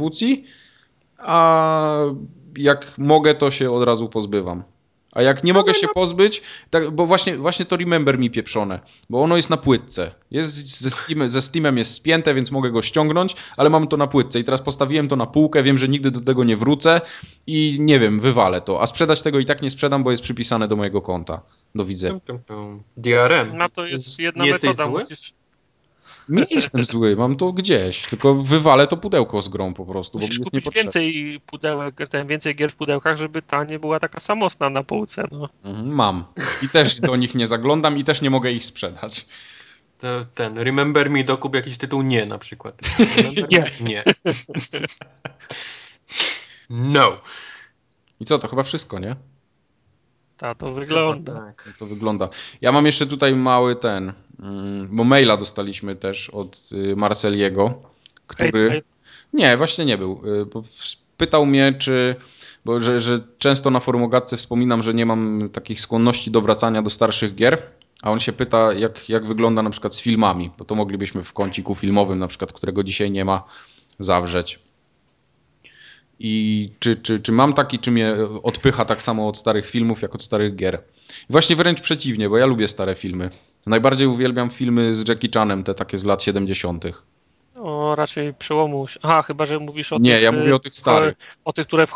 a 1.17 1.97
jak 2.57 2.97
mogę, 2.97 3.35
to 3.35 3.51
się 3.51 3.71
od 3.71 3.83
razu 3.83 4.09
pozbywam. 4.09 4.63
A 5.11 5.21
jak 5.21 5.43
nie 5.43 5.53
mogę 5.53 5.73
się 5.73 5.87
pozbyć, 5.87 6.41
tak, 6.69 6.91
bo 6.91 7.05
właśnie, 7.05 7.37
właśnie 7.37 7.65
to 7.65 7.77
Remember 7.77 8.19
mi 8.19 8.29
pieprzone, 8.29 8.79
bo 9.09 9.21
ono 9.21 9.37
jest 9.37 9.49
na 9.49 9.57
płytce. 9.57 10.11
Jest 10.31 10.79
ze, 10.79 10.91
Steam, 10.91 11.29
ze 11.29 11.41
Steamem 11.41 11.77
jest 11.77 11.93
spięte, 11.93 12.33
więc 12.33 12.51
mogę 12.51 12.71
go 12.71 12.81
ściągnąć, 12.81 13.35
ale 13.57 13.69
mam 13.69 13.87
to 13.87 13.97
na 13.97 14.07
płytce 14.07 14.39
i 14.39 14.43
teraz 14.43 14.61
postawiłem 14.61 15.07
to 15.07 15.15
na 15.15 15.25
półkę, 15.25 15.63
wiem, 15.63 15.77
że 15.77 15.87
nigdy 15.87 16.11
do 16.11 16.21
tego 16.21 16.43
nie 16.43 16.57
wrócę 16.57 17.01
i 17.47 17.77
nie 17.79 17.99
wiem, 17.99 18.19
wywalę 18.19 18.61
to. 18.61 18.81
A 18.81 18.85
sprzedać 18.85 19.21
tego 19.21 19.39
i 19.39 19.45
tak 19.45 19.61
nie 19.61 19.69
sprzedam, 19.69 20.03
bo 20.03 20.11
jest 20.11 20.23
przypisane 20.23 20.67
do 20.67 20.75
mojego 20.75 21.01
konta. 21.01 21.41
Do 21.75 21.85
widzenia. 21.85 22.19
DRM. 22.97 23.57
Na 23.57 23.69
to 23.69 23.85
jest 23.85 24.19
jedna 24.19 24.43
Nie 24.43 24.49
jesteś 24.49 24.69
metoda. 24.69 24.89
zły? 24.89 24.99
Musisz, 24.99 25.33
Nie 26.29 26.45
jestem 26.51 26.85
zły, 26.85 27.15
mam 27.15 27.35
to 27.35 27.51
gdzieś, 27.51 28.01
tylko 28.01 28.35
wywalę 28.35 28.87
to 28.87 28.97
pudełko 28.97 29.41
z 29.41 29.49
grą 29.49 29.73
po 29.73 29.85
prostu, 29.85 30.19
bo 30.19 30.25
musisz 30.25 30.39
jest 30.39 30.51
kupić 30.51 30.65
niepotrzebne. 30.65 30.83
więcej 31.01 31.41
pudełek, 31.45 31.95
ten, 32.09 32.27
więcej 32.27 32.55
gier 32.55 32.71
w 32.71 32.75
pudełkach, 32.75 33.17
żeby 33.17 33.41
ta 33.41 33.63
nie 33.63 33.79
była 33.79 33.99
taka 33.99 34.19
samotna 34.19 34.69
na 34.69 34.83
półce. 34.83 35.27
No. 35.31 35.49
Mhm, 35.63 35.87
Mam. 35.93 36.25
I 36.63 36.69
też 36.69 36.99
do 36.99 37.15
nich 37.15 37.35
nie 37.35 37.47
zaglądam 37.47 37.97
i 37.97 38.03
też 38.03 38.21
nie 38.21 38.29
mogę 38.29 38.51
ich 38.51 38.65
sprzedać. 38.65 39.25
To 39.99 40.25
ten, 40.33 40.57
Remember 40.57 41.09
Me 41.09 41.23
dokup 41.23 41.55
jakiś 41.55 41.77
tytuł 41.77 42.01
nie 42.01 42.25
na 42.25 42.37
przykład. 42.37 42.81
Remember 43.17 43.47
Nie. 43.51 43.59
Me? 43.59 43.89
Nie. 43.89 44.03
No. 46.69 47.21
I 48.19 48.25
co, 48.25 48.39
to 48.39 48.47
chyba 48.47 48.63
wszystko, 48.63 48.99
nie? 48.99 49.15
Ta 50.41 50.55
to 50.55 50.71
wygląda. 50.71 51.33
Chyba 51.33 51.45
tak. 51.45 51.73
To 51.79 51.85
wygląda. 51.85 52.29
Ja 52.61 52.71
mam 52.71 52.85
jeszcze 52.85 53.07
tutaj 53.07 53.35
mały 53.35 53.75
ten, 53.75 54.13
mm, 54.39 54.89
bo 54.91 55.03
maila 55.03 55.37
dostaliśmy 55.37 55.95
też 55.95 56.29
od 56.29 56.69
y, 56.71 56.95
Marceliego, 56.95 57.73
który... 58.27 58.51
Hej, 58.51 58.69
hej. 58.69 58.81
Nie, 59.33 59.57
właśnie 59.57 59.85
nie 59.85 59.97
był. 59.97 60.21
Y, 60.25 60.45
Pytał 61.17 61.45
mnie, 61.45 61.73
czy... 61.73 62.15
Bo 62.65 62.79
że, 62.79 63.01
że 63.01 63.19
często 63.37 63.69
na 63.69 63.79
forumogatce 63.79 64.37
wspominam, 64.37 64.83
że 64.83 64.93
nie 64.93 65.05
mam 65.05 65.49
takich 65.49 65.81
skłonności 65.81 66.31
do 66.31 66.41
wracania 66.41 66.81
do 66.81 66.89
starszych 66.89 67.35
gier, 67.35 67.61
a 68.01 68.11
on 68.11 68.19
się 68.19 68.33
pyta, 68.33 68.73
jak, 68.73 69.09
jak 69.09 69.25
wygląda 69.25 69.61
na 69.61 69.69
przykład 69.69 69.95
z 69.95 70.01
filmami, 70.01 70.51
bo 70.57 70.65
to 70.65 70.75
moglibyśmy 70.75 71.23
w 71.23 71.33
kąciku 71.33 71.75
filmowym, 71.75 72.19
na 72.19 72.27
przykład, 72.27 72.53
którego 72.53 72.83
dzisiaj 72.83 73.11
nie 73.11 73.25
ma, 73.25 73.43
zawrzeć. 73.99 74.59
I 76.23 76.69
czy, 76.79 76.95
czy, 76.95 77.19
czy 77.19 77.31
mam 77.31 77.53
taki, 77.53 77.79
czy 77.79 77.91
mnie 77.91 78.15
odpycha 78.43 78.85
tak 78.85 79.01
samo 79.01 79.27
od 79.27 79.37
starych 79.37 79.69
filmów, 79.69 80.01
jak 80.01 80.15
od 80.15 80.23
starych 80.23 80.55
gier? 80.55 80.81
I 81.29 81.31
właśnie 81.31 81.55
wręcz 81.55 81.81
przeciwnie, 81.81 82.29
bo 82.29 82.37
ja 82.37 82.45
lubię 82.45 82.67
stare 82.67 82.95
filmy. 82.95 83.29
Najbardziej 83.67 84.07
uwielbiam 84.07 84.49
filmy 84.49 84.95
z 84.95 85.09
Jackie 85.09 85.29
Chanem, 85.33 85.63
te 85.63 85.73
takie 85.73 85.97
z 85.97 86.05
lat 86.05 86.23
70. 86.23 86.85
O, 87.55 87.95
raczej 87.95 88.33
przełomu. 88.33 88.85
Aha, 89.01 89.21
chyba, 89.23 89.45
że 89.45 89.59
mówisz 89.59 89.93
o 89.93 89.97
Nie, 89.99 90.11
tych... 90.13 90.23
ja 90.23 90.29
y, 90.29 90.31
mówię 90.31 90.55
o 90.55 90.59
tych 90.59 90.73
starych. 90.73 91.15
O 91.45 91.53
tych, 91.53 91.67
które 91.67 91.87
w, 91.87 91.93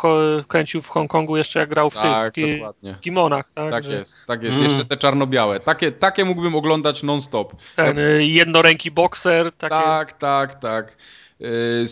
kręcił 0.48 0.82
w 0.82 0.88
Hongkongu 0.90 1.38
jeszcze 1.38 1.60
jak 1.60 1.70
grał 1.70 1.90
w 1.90 1.94
tych 1.94 2.02
Tak, 2.04 2.32
w 2.34 2.36
ki- 2.36 2.54
dokładnie. 2.54 2.96
kimonach, 3.02 3.52
tak? 3.56 3.72
Tak 3.72 3.84
że 3.84 3.94
jest, 3.94 4.18
tak 4.28 4.44
jest. 4.44 4.56
Mm. 4.60 4.70
Jeszcze 4.70 4.86
te 4.86 4.98
czarno-białe. 4.98 5.60
Takie, 5.60 5.92
takie 5.92 6.26
mógłbym 6.26 6.56
oglądać 6.56 7.04
non-stop. 7.04 7.56
Ten 7.76 8.00
y, 8.00 8.26
jednoręki 8.26 8.92
bokser, 8.92 9.52
takie... 9.52 9.76
Tak, 9.76 10.14
tak, 10.14 10.60
tak. 10.60 10.98
Y, 11.42 11.86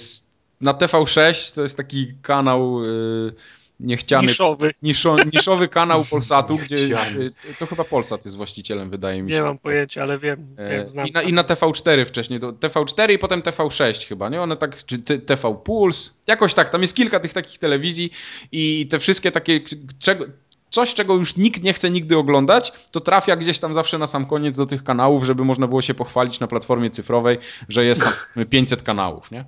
Na 0.62 0.74
TV6 0.74 1.56
to 1.56 1.62
jest 1.62 1.78
taki 1.78 2.14
kanał 2.22 2.84
y, 2.86 3.34
niechciany. 3.80 4.28
niszowy. 4.28 4.72
Niszo, 4.84 5.18
niszowy 5.34 5.68
kanał 5.68 6.06
Polsatu, 6.12 6.58
gdzie 6.58 6.76
Niechciany. 6.76 7.20
y, 7.22 7.34
to 7.60 7.66
chyba 7.66 7.84
Polsat 7.84 8.26
jest 8.26 8.38
właścicielem, 8.38 8.90
wydaje 8.90 9.24
mi 9.24 9.32
się. 9.32 9.36
Nie 9.38 9.44
mam 9.44 9.58
pojęcia, 9.58 10.02
ale 10.04 10.18
wiem, 10.18 10.46
E, 10.58 10.70
wiem 10.78 10.88
znam. 10.88 11.08
I 11.08 11.12
na, 11.12 11.22
I 11.22 11.34
na 11.34 11.44
TV4 11.44 12.06
wcześniej, 12.06 12.40
to 12.40 12.52
TV4 12.52 13.12
i 13.12 13.20
potem 13.20 13.42
TV6 13.42 14.08
chyba, 14.08 14.30
nie? 14.30 14.42
One 14.42 14.58
tak, 14.58 14.86
czy 14.86 15.00
TV 15.00 15.56
Puls, 15.64 16.14
jakoś 16.28 16.54
tak, 16.54 16.70
tam 16.70 16.82
jest 16.82 16.96
kilka 16.96 17.20
tych 17.20 17.34
takich 17.34 17.60
telewizji 17.60 18.12
i 18.52 18.88
te 18.92 19.00
wszystkie 19.00 19.32
takie, 19.32 19.60
czego, 20.00 20.26
coś 20.70 20.94
czego 20.94 21.16
już 21.16 21.36
nikt 21.36 21.64
nie 21.64 21.74
chce 21.74 21.90
nigdy 21.90 22.18
oglądać, 22.18 22.74
to 22.92 23.00
trafia 23.02 23.36
gdzieś 23.36 23.60
tam 23.60 23.74
zawsze 23.74 23.98
na 23.98 24.08
sam 24.08 24.26
koniec 24.26 24.58
do 24.58 24.66
tych 24.66 24.84
kanałów, 24.84 25.24
żeby 25.24 25.46
można 25.46 25.68
było 25.68 25.82
się 25.82 25.94
pochwalić 25.94 26.40
na 26.40 26.48
platformie 26.48 26.90
cyfrowej, 26.90 27.38
że 27.70 27.86
jest 27.86 28.02
tam 28.04 28.46
500 28.50 28.84
kanałów, 28.84 29.32
nie? 29.32 29.46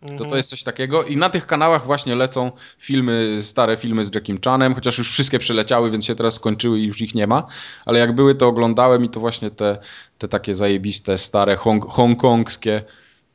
To 0.00 0.06
Mhm. 0.12 0.30
to 0.30 0.36
jest 0.36 0.48
coś 0.50 0.62
takiego 0.62 1.04
i 1.04 1.16
na 1.16 1.30
tych 1.30 1.46
kanałach 1.46 1.86
właśnie 1.86 2.14
lecą 2.14 2.52
filmy, 2.78 3.38
stare 3.42 3.76
filmy 3.76 4.04
z 4.04 4.14
Jackiem 4.14 4.38
Chanem, 4.44 4.74
chociaż 4.74 4.98
już 4.98 5.10
wszystkie 5.10 5.38
przeleciały, 5.38 5.90
więc 5.90 6.04
się 6.04 6.14
teraz 6.14 6.34
skończyły 6.34 6.78
i 6.80 6.84
już 6.86 7.00
ich 7.00 7.14
nie 7.14 7.26
ma, 7.26 7.46
ale 7.86 7.98
jak 7.98 8.14
były 8.14 8.34
to 8.34 8.46
oglądałem 8.48 9.04
i 9.04 9.08
to 9.08 9.20
właśnie 9.20 9.50
te, 9.50 9.78
te 10.18 10.28
takie 10.28 10.54
zajebiste, 10.54 11.18
stare 11.18 11.56
hong, 11.56 11.84
hongkongskie 11.84 12.82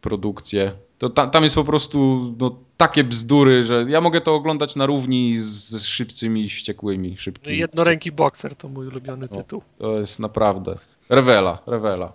produkcje. 0.02 0.72
To 0.98 1.10
ta, 1.10 1.28
tam 1.28 1.44
jest 1.44 1.56
po 1.56 1.64
prostu 1.64 2.32
no, 2.40 2.56
takie 2.78 3.04
bzdury, 3.04 3.64
że 3.64 3.86
ja 3.88 4.02
mogę 4.02 4.22
to 4.22 4.36
oglądać 4.36 4.76
na 4.76 4.86
równi 4.86 5.36
z 5.40 5.84
szybcymi, 5.84 6.50
wściekłymi, 6.50 7.18
szybkimi. 7.18 7.58
Jednoręki 7.58 8.12
bokser 8.12 8.56
to 8.56 8.70
mój 8.70 8.88
ulubiony 8.88 9.24
O. 9.32 9.36
tytuł. 9.36 9.62
To 9.78 10.00
jest 10.00 10.20
naprawdę 10.20 10.76
rewela, 11.10 11.58
rewela. 11.68 12.14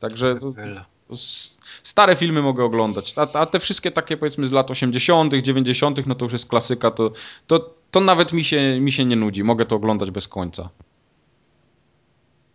Także 0.00 0.36
to, 0.40 0.52
stare 1.82 2.16
filmy 2.16 2.42
mogę 2.42 2.64
oglądać, 2.64 3.14
a, 3.16 3.38
a 3.38 3.46
te 3.46 3.60
wszystkie 3.60 3.90
takie 3.90 4.16
powiedzmy 4.16 4.46
z 4.46 4.52
lat 4.52 4.70
80., 4.70 5.34
90., 5.34 6.06
no 6.06 6.14
to 6.14 6.24
już 6.24 6.32
jest 6.32 6.48
klasyka, 6.48 6.90
to, 6.90 7.12
to, 7.46 7.74
to 7.90 8.00
nawet 8.00 8.32
mi 8.32 8.44
się, 8.44 8.80
mi 8.80 8.92
się 8.92 9.04
nie 9.04 9.16
nudzi, 9.16 9.44
mogę 9.44 9.66
to 9.66 9.76
oglądać 9.76 10.10
bez 10.10 10.28
końca. 10.28 10.68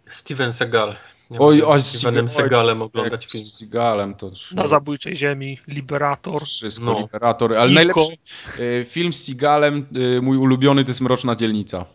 Steven 0.09 0.53
Seagal. 0.53 0.95
Ja 1.31 1.39
Oj, 1.39 1.63
oj, 1.63 1.83
Stevenem 1.83 2.27
oj, 2.81 2.81
oglądać 2.81 3.25
film. 3.25 3.43
Z 3.43 3.53
Seagalem 3.53 4.13
to 4.15 4.31
Na 4.51 4.67
zabójczej 4.67 5.15
ziemi, 5.15 5.59
Liberator. 5.67 6.45
wszystko, 6.45 6.85
No. 6.85 6.99
Liberator, 6.99 7.53
ale 7.53 7.69
Nico. 7.69 7.75
najlepszy 7.75 8.17
y, 8.59 8.85
film 8.85 9.13
z 9.13 9.23
Seagalem, 9.23 9.85
y, 10.17 10.21
mój 10.21 10.37
ulubiony 10.37 10.83
to 10.83 10.89
jest 10.89 11.01
Mroczna 11.01 11.35
Dzielnica. 11.35 11.85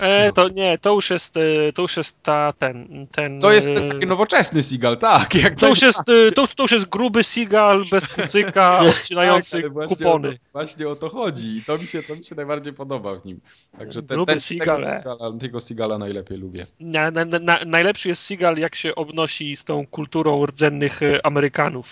E, 0.00 0.32
to 0.32 0.48
nie, 0.48 0.78
to 0.78 0.94
już 0.94 1.10
jest, 1.10 1.36
e, 1.36 1.72
to 1.72 1.82
już 1.82 1.96
jest 1.96 2.22
ta, 2.22 2.52
ten, 2.58 3.06
ten... 3.12 3.40
To 3.40 3.52
jest 3.52 3.70
e, 3.70 3.74
ten 3.74 3.90
taki 3.90 4.06
nowoczesny 4.06 4.62
Seagal, 4.62 4.98
tak. 4.98 5.34
Jak 5.34 5.56
To 5.56 5.68
już 5.68 5.82
jest, 5.82 6.08
e, 6.08 6.32
to, 6.32 6.40
już- 6.40 6.54
to 6.54 6.62
już 6.62 6.72
jest 6.72 6.88
gruby 6.88 7.24
Seagal 7.24 7.84
bez 7.90 8.08
kucyka, 8.08 8.78
odcinający 8.90 9.62
Tak, 9.62 9.72
właśnie 9.72 9.96
kupony. 9.96 10.28
O 10.28 10.32
to, 10.32 10.38
właśnie 10.52 10.88
o 10.88 10.96
to 10.96 11.08
chodzi 11.08 11.56
i 11.56 11.62
to 11.62 11.78
mi 11.78 11.86
się, 11.86 12.02
to 12.02 12.16
mi 12.16 12.24
się 12.24 12.34
najbardziej 12.34 12.72
podoba 12.72 13.14
w 13.14 13.24
nim. 13.24 13.40
Także 13.78 14.02
te, 14.02 14.14
Gruby 14.14 14.32
ten, 14.32 14.40
Seagal, 14.40 14.76
tego, 14.76 14.88
e. 14.88 14.90
Seagala, 14.90 15.38
tego 15.40 15.60
Seagala 15.60 15.98
najlepiej 15.98 16.38
lubię. 16.38 16.66
Na, 16.80 17.10
na, 17.10 17.24
na, 17.24 17.58
najlepszy 17.66 18.08
jest 18.08 18.22
Seagal, 18.22 18.56
jak 18.56 18.74
się 18.74 18.94
obnosi 18.94 19.56
z 19.56 19.64
tą 19.64 19.86
kulturą 19.86 20.46
rdzennych 20.46 21.02
e, 21.02 21.26
Amerykanów. 21.26 21.90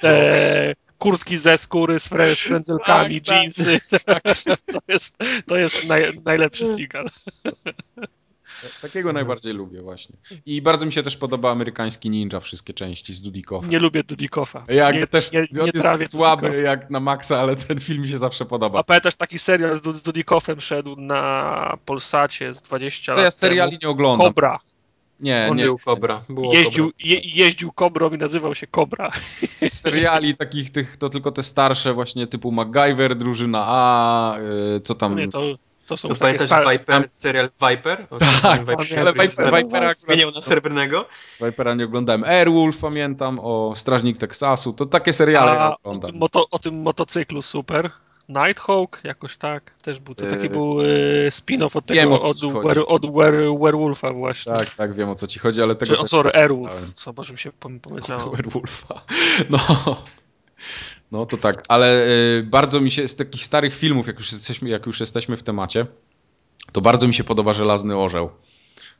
Te 0.00 0.74
kurtki 0.98 1.38
ze 1.38 1.58
skóry 1.58 1.98
z, 2.00 2.08
fre, 2.08 2.36
z 2.36 2.38
frędzelkami, 2.38 3.20
Tak, 3.20 3.26
tak. 3.36 3.36
jeansy. 3.42 3.80
To 4.72 4.80
jest, 4.92 5.16
to 5.46 5.56
jest 5.56 5.88
naj, 5.88 6.20
najlepszy 6.24 6.76
Seagal. 6.76 7.06
Takiego 8.82 9.12
najbardziej 9.12 9.52
lubię 9.52 9.82
właśnie. 9.82 10.16
I 10.46 10.62
bardzo 10.62 10.86
mi 10.86 10.92
się 10.92 11.02
też 11.02 11.16
podoba 11.16 11.50
amerykański 11.52 12.10
ninja, 12.10 12.40
wszystkie 12.40 12.74
części 12.74 13.14
z 13.14 13.20
Dudikowa. 13.20 13.66
Nie 13.66 13.78
lubię 13.78 14.04
Dudikowa. 14.04 14.64
Jak 14.68 14.94
nie, 14.94 15.06
też 15.06 15.32
nie, 15.32 15.40
on 15.40 15.46
nie 15.52 15.70
jest 15.74 15.80
trawię 15.86 16.04
słaby 16.08 16.42
Dudikowa. 16.48 16.68
jak 16.70 16.90
na 16.90 17.00
maksa, 17.00 17.38
ale 17.40 17.56
ten 17.56 17.80
film 17.80 18.02
mi 18.02 18.08
się 18.08 18.18
zawsze 18.18 18.44
podoba. 18.44 18.78
A 18.78 18.82
pamiętasz 18.84 19.14
taki 19.14 19.38
serial 19.38 19.76
z, 19.76 19.80
Dud- 19.82 19.96
z 19.98 20.02
Dudikowem 20.02 20.60
szedł 20.60 20.96
na 20.96 21.76
Polsacie 21.84 22.54
z 22.54 22.62
20 22.62 23.12
Ja 23.16 23.22
lat 23.22 23.34
seriali 23.34 23.70
temu. 23.70 23.80
nie 23.82 23.88
oglądam. 23.88 24.26
Kobra. 24.26 24.58
Nie, 25.20 25.48
On 25.50 25.56
nie. 25.56 25.64
był 25.64 25.78
Kobra. 25.78 26.22
Było 26.28 26.54
Jeździł, 26.54 26.84
Kobra. 26.84 26.96
je, 27.04 27.20
jeździł 27.24 27.72
Kobrą 27.72 28.10
i 28.10 28.18
nazywał 28.18 28.54
się 28.54 28.66
Kobra. 28.66 29.10
Z 29.48 29.80
seriali 29.80 30.36
takich 30.36 30.70
tych, 30.70 30.96
to 30.96 31.08
tylko 31.08 31.32
te 31.32 31.42
starsze 31.42 31.94
właśnie 31.94 32.26
typu 32.26 32.52
MacGyver, 32.52 33.16
Drużyna 33.16 33.64
A, 33.68 34.38
y, 34.76 34.80
co 34.80 34.94
tam... 34.94 35.16
Nie, 35.16 35.28
to, 35.28 35.42
to 35.86 35.96
są 35.96 36.08
To 36.08 36.14
pamiętasz 36.16 36.46
stare... 36.46 36.70
Viper, 36.78 37.04
serial 37.08 37.48
Viper? 37.70 38.06
O, 38.10 38.18
Tak, 38.18 38.60
Viper, 38.60 38.98
ale 38.98 39.12
Viper, 39.12 39.28
Viper- 39.28 39.44
Vipera 39.44 39.58
akurat- 39.58 39.98
zmieniał 39.98 40.30
na 40.30 40.40
srebrnego. 40.40 41.04
Vipera 41.40 41.74
nie 41.74 41.84
oglądałem. 41.84 42.24
Airwolf 42.24 42.78
pamiętam, 42.78 43.38
o 43.42 43.72
Strażnik 43.76 44.18
Teksasu, 44.18 44.72
to 44.72 44.86
takie 44.86 45.12
seriale 45.12 45.50
A 45.60 45.70
o 45.70 45.76
oglądam. 45.76 46.10
tym, 46.10 46.20
moto, 46.20 46.46
o 46.50 46.58
tym 46.58 46.82
motocyklu 46.82 47.42
super. 47.42 47.90
Nighthawk, 48.28 49.00
jakoś 49.04 49.36
tak, 49.36 49.70
też 49.70 50.00
był. 50.00 50.14
To 50.14 50.26
taki 50.26 50.42
Yy, 50.42 50.48
był 50.48 50.80
e, 50.80 50.84
spin-off 51.30 51.76
od 51.76 51.86
wiem, 51.86 52.10
tego, 52.10 52.20
od, 52.20 52.40
were, 52.62 52.86
od 52.86 53.14
were, 53.14 53.58
Werewolfa 53.60 54.12
właśnie. 54.12 54.52
Tak, 54.52 54.74
tak, 54.74 54.94
wiem 54.94 55.08
o 55.08 55.14
co 55.14 55.26
ci 55.26 55.38
chodzi, 55.38 55.62
ale 55.62 55.74
tego 55.74 55.96
Czy, 55.96 56.02
o, 56.02 56.08
sorry, 56.08 56.30
nie 56.34 56.36
Airwolf, 56.36 56.94
co 56.94 57.12
może 57.16 57.32
mi 57.32 57.38
się 57.38 57.50
pom- 57.60 57.80
pomyślało. 57.80 58.30
Werewolfa. 58.30 58.94
No. 59.50 59.58
No 61.12 61.26
to 61.26 61.36
tak, 61.36 61.64
ale 61.68 62.06
y, 62.38 62.42
bardzo 62.42 62.80
mi 62.80 62.90
się 62.90 63.08
z 63.08 63.16
takich 63.16 63.44
starych 63.44 63.76
filmów, 63.76 64.06
jak 64.06 64.18
już, 64.18 64.32
jesteśmy, 64.32 64.68
jak 64.68 64.86
już 64.86 65.00
jesteśmy 65.00 65.36
w 65.36 65.42
temacie, 65.42 65.86
to 66.72 66.80
bardzo 66.80 67.08
mi 67.08 67.14
się 67.14 67.24
podoba 67.24 67.52
Żelazny 67.52 67.96
Orzeł. 67.96 68.30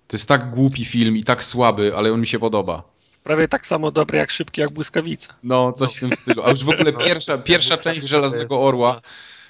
To 0.06 0.16
jest 0.16 0.28
tak 0.28 0.50
głupi 0.50 0.84
film 0.84 1.16
i 1.16 1.24
tak 1.24 1.44
słaby, 1.44 1.96
ale 1.96 2.12
on 2.12 2.20
mi 2.20 2.26
się 2.26 2.38
podoba. 2.38 2.82
Prawie 3.28 3.48
tak 3.48 3.66
samo 3.66 3.90
dobry 3.90 4.18
jak 4.18 4.30
szybki 4.30 4.60
jak 4.60 4.70
błyskawica. 4.70 5.34
No, 5.42 5.72
coś 5.72 5.96
w 5.96 6.00
tym 6.00 6.14
stylu. 6.14 6.42
A 6.42 6.50
już 6.50 6.64
w 6.64 6.68
ogóle 6.68 6.92
pierwsza, 6.92 7.38
pierwsza 7.38 7.76
część 7.76 8.06
Żelaznego 8.06 8.60
Orła, 8.60 8.98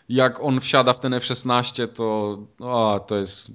jak 0.08 0.40
on 0.40 0.60
wsiada 0.60 0.92
w 0.92 1.00
ten 1.00 1.14
F-16, 1.14 1.88
to 1.88 2.38
o, 2.60 3.00
to 3.06 3.16
jest... 3.16 3.50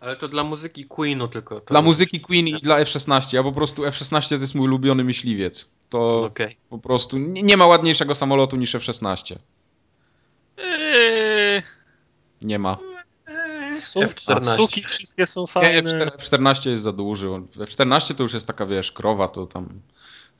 Ale 0.00 0.16
to 0.16 0.28
dla 0.28 0.44
muzyki 0.44 0.84
Queenu 0.84 1.28
tylko. 1.28 1.60
To 1.60 1.66
Dla 1.66 1.82
muzyki 1.82 2.20
Queen 2.20 2.48
i 2.48 2.52
dla 2.52 2.78
F-16. 2.78 3.34
Ja 3.34 3.42
po 3.42 3.52
prostu 3.52 3.84
F-16 3.84 4.28
to 4.28 4.34
jest 4.34 4.54
mój 4.54 4.68
ulubiony 4.68 5.04
myśliwiec. 5.04 5.68
To 5.88 6.24
Okej. 6.24 6.56
po 6.70 6.78
prostu 6.78 7.18
nie, 7.18 7.42
nie 7.42 7.56
ma 7.56 7.66
ładniejszego 7.66 8.14
samolotu 8.14 8.56
niż 8.56 8.74
F-16. 8.74 9.36
Eee, 10.58 11.62
Nie 12.42 12.58
ma. 12.58 12.89
Są, 13.80 14.00
F14. 14.00 14.56
Suki 14.56 14.82
wszystkie 14.82 15.26
są 15.26 15.40
Nie, 15.40 15.46
fajne. 15.46 15.82
F4, 15.82 16.10
F14 16.10 16.70
jest 16.70 16.82
za 16.82 16.92
duży. 16.92 17.28
F14 17.56 18.14
to 18.14 18.22
już 18.22 18.34
jest 18.34 18.46
taka, 18.46 18.66
wiesz, 18.66 18.92
krowa, 18.92 19.28
to 19.28 19.46
tam 19.46 19.80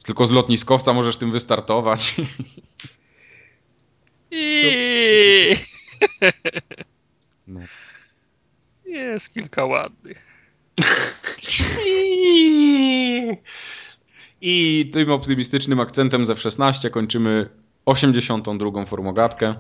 tylko 0.05 0.27
z 0.27 0.31
lotniskowca 0.31 0.93
możesz 0.93 1.17
tym 1.17 1.33
wystartować. 1.33 2.15
I... 4.31 5.57
No. 7.47 7.61
Jest 8.87 9.35
kilka 9.35 9.65
ładnych. 9.65 10.27
I 14.41 14.91
tym 14.93 15.11
optymistycznym 15.11 15.81
akcentem 15.81 16.27
ze 16.27 16.35
F16 16.35 16.91
kończymy 16.91 17.51
82. 17.85 18.87
formogatkę. 18.87 19.55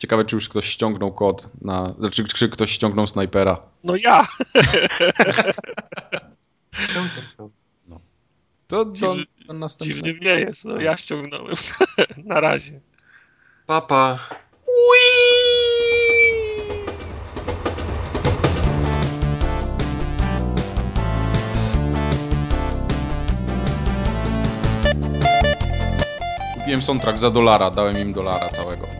Ciekawe, 0.00 0.24
czy 0.24 0.36
już 0.36 0.48
ktoś 0.48 0.66
ściągnął 0.66 1.12
kod 1.12 1.48
na. 1.62 1.94
Znaczy, 1.98 2.24
czy 2.24 2.48
ktoś 2.48 2.70
ściągnął 2.70 3.06
snajpera. 3.06 3.60
No 3.84 3.96
ja! 3.96 4.28
To 8.66 8.84
do, 8.84 9.16
do 9.46 9.52
następnego. 9.52 10.24
Jest, 10.24 10.64
no 10.64 10.80
ja 10.80 10.96
ściągnąłem. 10.96 11.54
Na 12.24 12.40
razie. 12.40 12.80
Papa. 13.66 14.18
Kupiłem 26.54 26.82
soundtrack 26.82 27.18
za 27.18 27.30
dolara, 27.30 27.70
dałem 27.70 27.98
im 27.98 28.12
dolara 28.12 28.48
całego. 28.48 28.99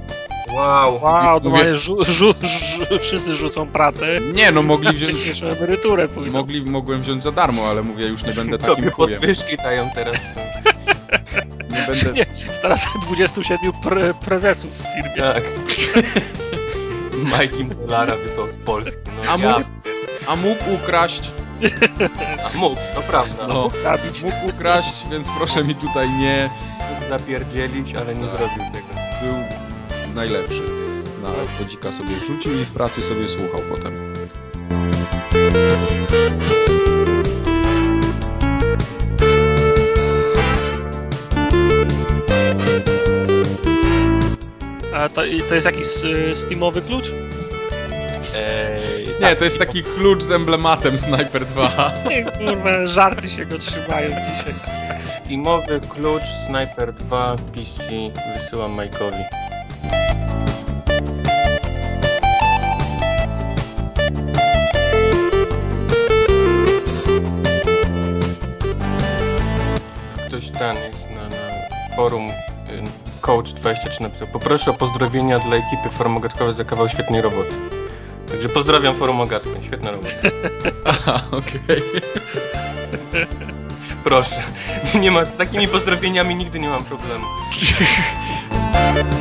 Wow. 0.54 1.00
Wow, 1.02 1.40
to 1.40 1.50
Mówię- 1.50 1.74
rzu, 1.74 2.04
rzu, 2.04 2.34
rzu, 2.42 2.98
wszyscy 3.00 3.36
rzucą 3.36 3.66
pracę. 3.66 4.06
Nie, 4.34 4.52
no 4.52 4.62
mogli 4.62 4.92
wziąć. 4.94 5.42
Emeryturę 5.42 6.08
pójdą. 6.08 6.32
Mogli, 6.32 6.62
mogłem 6.62 7.02
wziąć 7.02 7.22
za 7.22 7.32
darmo, 7.32 7.62
ale 7.66 7.82
mówię, 7.82 8.06
już 8.06 8.22
nie 8.22 8.32
będę 8.32 8.58
takim 8.58 8.74
Sobie 8.76 8.90
chujem. 8.90 9.18
podwyżki 9.20 9.56
dają 9.56 9.90
teraz. 9.94 10.14
Nie 11.70 11.86
będę. 11.88 12.12
Nie, 12.18 12.26
teraz 12.62 12.80
27 13.02 13.72
pre, 13.82 14.14
prezesów 14.14 14.70
w 14.70 14.82
firmie. 14.94 15.16
Tak. 15.16 15.42
Mike 17.24 17.56
im 17.56 17.68
dolara 17.86 18.16
wysłał 18.16 18.48
z 18.50 18.58
Polski. 18.58 19.00
No 19.16 19.22
A 19.32 19.36
ja... 19.36 19.36
mógł- 19.58 19.64
A 20.28 20.36
mógł 20.36 20.74
ukraść. 20.84 21.30
A 22.54 22.58
mógł, 22.58 22.76
to 22.94 23.00
prawda. 23.02 23.46
No. 23.48 23.54
Mógł 23.62 23.78
Zabić. 23.82 24.22
Mógł 24.22 24.48
ukraść, 24.56 25.04
więc 25.10 25.28
proszę 25.38 25.64
mi 25.64 25.74
tutaj 25.74 26.10
nie. 26.10 26.50
zapierdzielić, 27.08 27.94
ale 27.94 28.14
nie 28.14 28.26
Tak. 28.28 28.38
zrobił 28.38 28.58
tego. 28.72 28.89
Najlepszy. 30.20 30.62
Na 31.22 31.28
chodzika 31.58 31.92
sobie 31.92 32.16
wrzucił 32.16 32.52
i 32.52 32.64
w 32.64 32.72
pracy 32.72 33.02
sobie 33.02 33.28
słuchał 33.28 33.60
potem. 33.70 34.14
A 44.94 45.08
to, 45.08 45.22
to 45.48 45.54
jest 45.54 45.66
jakiś 45.66 46.04
y, 46.04 46.36
steamowy 46.36 46.82
klucz? 46.82 47.12
Eee, 48.34 49.06
Nie, 49.06 49.20
tak, 49.20 49.38
to 49.38 49.44
jest 49.44 49.58
taki 49.58 49.82
klucz 49.82 50.22
z 50.22 50.32
emblematem 50.32 50.98
Sniper 50.98 51.44
2. 51.46 51.92
Nie, 52.10 52.24
kurwa, 52.24 52.86
żarty 52.86 53.28
się 53.28 53.46
go 53.46 53.58
trzymają 53.58 54.08
dzisiaj. 54.10 54.54
Steamowy 55.24 55.80
klucz 55.88 56.24
Sniper 56.46 56.92
2 56.94 57.36
piści 57.52 58.12
wysyłam 58.38 58.76
Mike'owi. 58.76 59.24
Ktoś 70.40 70.58
ten 70.58 70.76
jest 70.76 71.10
na, 71.10 71.28
na 71.28 71.96
forum 71.96 72.30
y, 72.30 72.32
Coach23 73.22 74.00
napisał 74.00 74.28
Poproszę 74.28 74.70
o 74.70 74.74
pozdrowienia 74.74 75.38
dla 75.38 75.56
ekipy 75.56 75.90
forumogatkowej 75.90 76.54
za 76.54 76.64
kawał 76.64 76.88
świetnej 76.88 77.20
roboty. 77.20 77.54
Także 78.30 78.48
pozdrawiam 78.48 78.96
forumogatkę, 78.96 79.62
świetna 79.62 79.90
robota. 79.90 80.14
Aha, 80.84 81.20
okej. 81.30 81.60
Proszę. 84.04 84.42
Nie 85.00 85.10
ma, 85.10 85.24
z 85.24 85.36
takimi 85.36 85.68
pozdrowieniami 85.68 86.36
nigdy 86.36 86.58
nie 86.58 86.68
mam 86.68 86.84
problemu. 86.84 87.26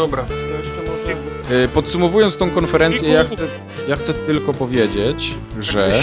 dobra, 0.00 0.24
to 0.24 0.34
jeszcze 0.34 0.80
może... 0.82 1.64
Y, 1.64 1.68
Podsumowując 1.68 2.36
tą 2.36 2.50
konferencję, 2.50 3.08
ja 3.08 3.24
chcę, 3.24 3.42
ja 3.88 3.96
chcę 3.96 4.14
tylko 4.14 4.52
powiedzieć, 4.54 5.30
że... 5.60 6.02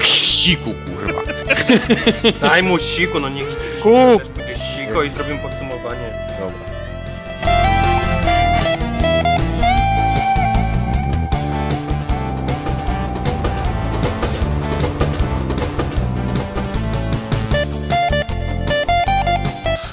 Siku, 0.00 0.70
kurwa. 0.96 1.22
Daj 2.40 2.62
mu 2.62 2.78
siku, 2.78 3.20
no 3.20 3.28
niech 3.28 3.48
będzie 4.36 4.54
siko 4.56 5.02
i 5.02 5.10
zrobimy 5.10 5.38
podsumowanie. 5.38 5.71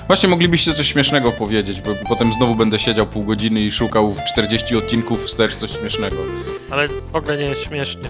Właśnie 0.10 0.30
moglibyście 0.30 0.74
coś 0.74 0.88
śmiesznego 0.88 1.32
powiedzieć, 1.32 1.82
bo 1.82 1.96
potem 2.08 2.34
znowu 2.34 2.56
będę 2.56 2.80
siedział 2.80 3.08
pół 3.08 3.24
godziny 3.24 3.62
i 3.62 3.72
szukał 3.72 4.14
w 4.14 4.24
40 4.24 4.76
odcinków 4.76 5.24
wstecz 5.24 5.56
coś 5.56 5.72
śmiesznego. 5.72 6.18
Ale 6.70 6.88
w 6.88 7.16
ogóle 7.16 7.38
nie 7.38 7.46
jest 7.46 7.64
śmiesznie. 7.64 8.10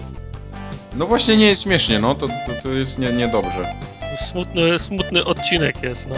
No 0.96 1.06
właśnie 1.06 1.36
nie 1.36 1.46
jest 1.46 1.62
śmiesznie, 1.62 1.98
no 1.98 2.14
to, 2.14 2.28
to, 2.28 2.34
to 2.62 2.72
jest 2.72 2.98
nie, 2.98 3.12
niedobrze. 3.12 3.74
Smutny, 4.18 4.78
smutny 4.78 5.24
odcinek 5.24 5.82
jest, 5.82 6.08
no. 6.08 6.14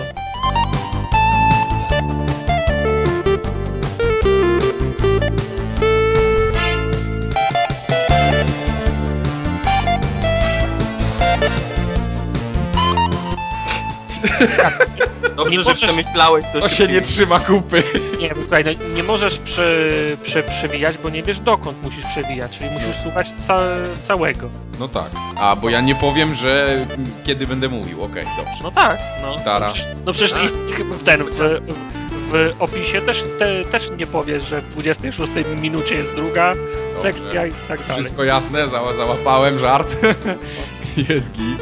Dobrze, 15.37 15.51
Nie 15.51 15.63
że 15.63 15.71
możesz- 15.71 15.83
przemyślałeś 15.83 16.45
to 16.53 16.61
To 16.61 16.69
się 16.69 16.89
nie 16.89 17.01
trzyma 17.01 17.39
kupy. 17.41 17.83
Nie, 18.21 18.29
bo 18.29 18.43
słuchaj, 18.43 18.65
no, 18.65 18.95
nie 18.95 19.03
możesz 19.03 19.39
prze, 19.39 19.91
prze, 20.23 20.43
przewijać, 20.43 20.99
bo 20.99 21.09
nie 21.09 21.23
wiesz 21.23 21.41
dokąd 21.41 21.83
musisz 21.83 22.05
przewijać, 22.05 22.59
czyli 22.59 22.71
musisz 22.71 22.97
słuchać 23.03 23.33
ca, 23.33 23.59
całego. 24.03 24.49
No 24.79 24.89
tak. 24.89 25.11
A, 25.37 25.57
bo 25.57 25.71
ja 25.71 25.81
nie 25.81 25.95
powiem, 25.95 26.35
że 26.35 26.87
kiedy 27.25 27.47
będę 27.47 27.69
mówił. 27.69 28.03
Okej, 28.05 28.25
dobrze. 28.37 28.53
No 28.63 28.71
tak, 28.71 28.99
no. 29.23 29.37
Gitara. 29.39 29.67
No 29.67 29.73
przecież, 29.73 29.89
no 30.07 30.13
przecież 30.13 30.33
Tak. 30.33 30.43
w 30.99 31.03
ten, 31.05 31.25
w, 31.25 31.61
w 32.31 32.55
opisie 32.59 33.01
też, 33.03 33.25
te, 33.39 33.65
też 33.65 33.91
nie 33.99 34.07
powiesz, 34.07 34.45
że 34.49 34.61
w 34.61 34.69
26 34.69 35.33
minucie 35.61 35.95
jest 35.95 36.15
druga 36.15 36.55
sekcja 37.03 37.47
i 37.47 37.53
tak 37.69 37.81
dalej. 37.81 38.03
Wszystko 38.03 38.25
jasne, 38.25 38.69
zała, 38.69 38.93
załapałem 38.93 39.59
żart. 39.59 39.97
Jest 41.09 41.33
git. 41.33 41.59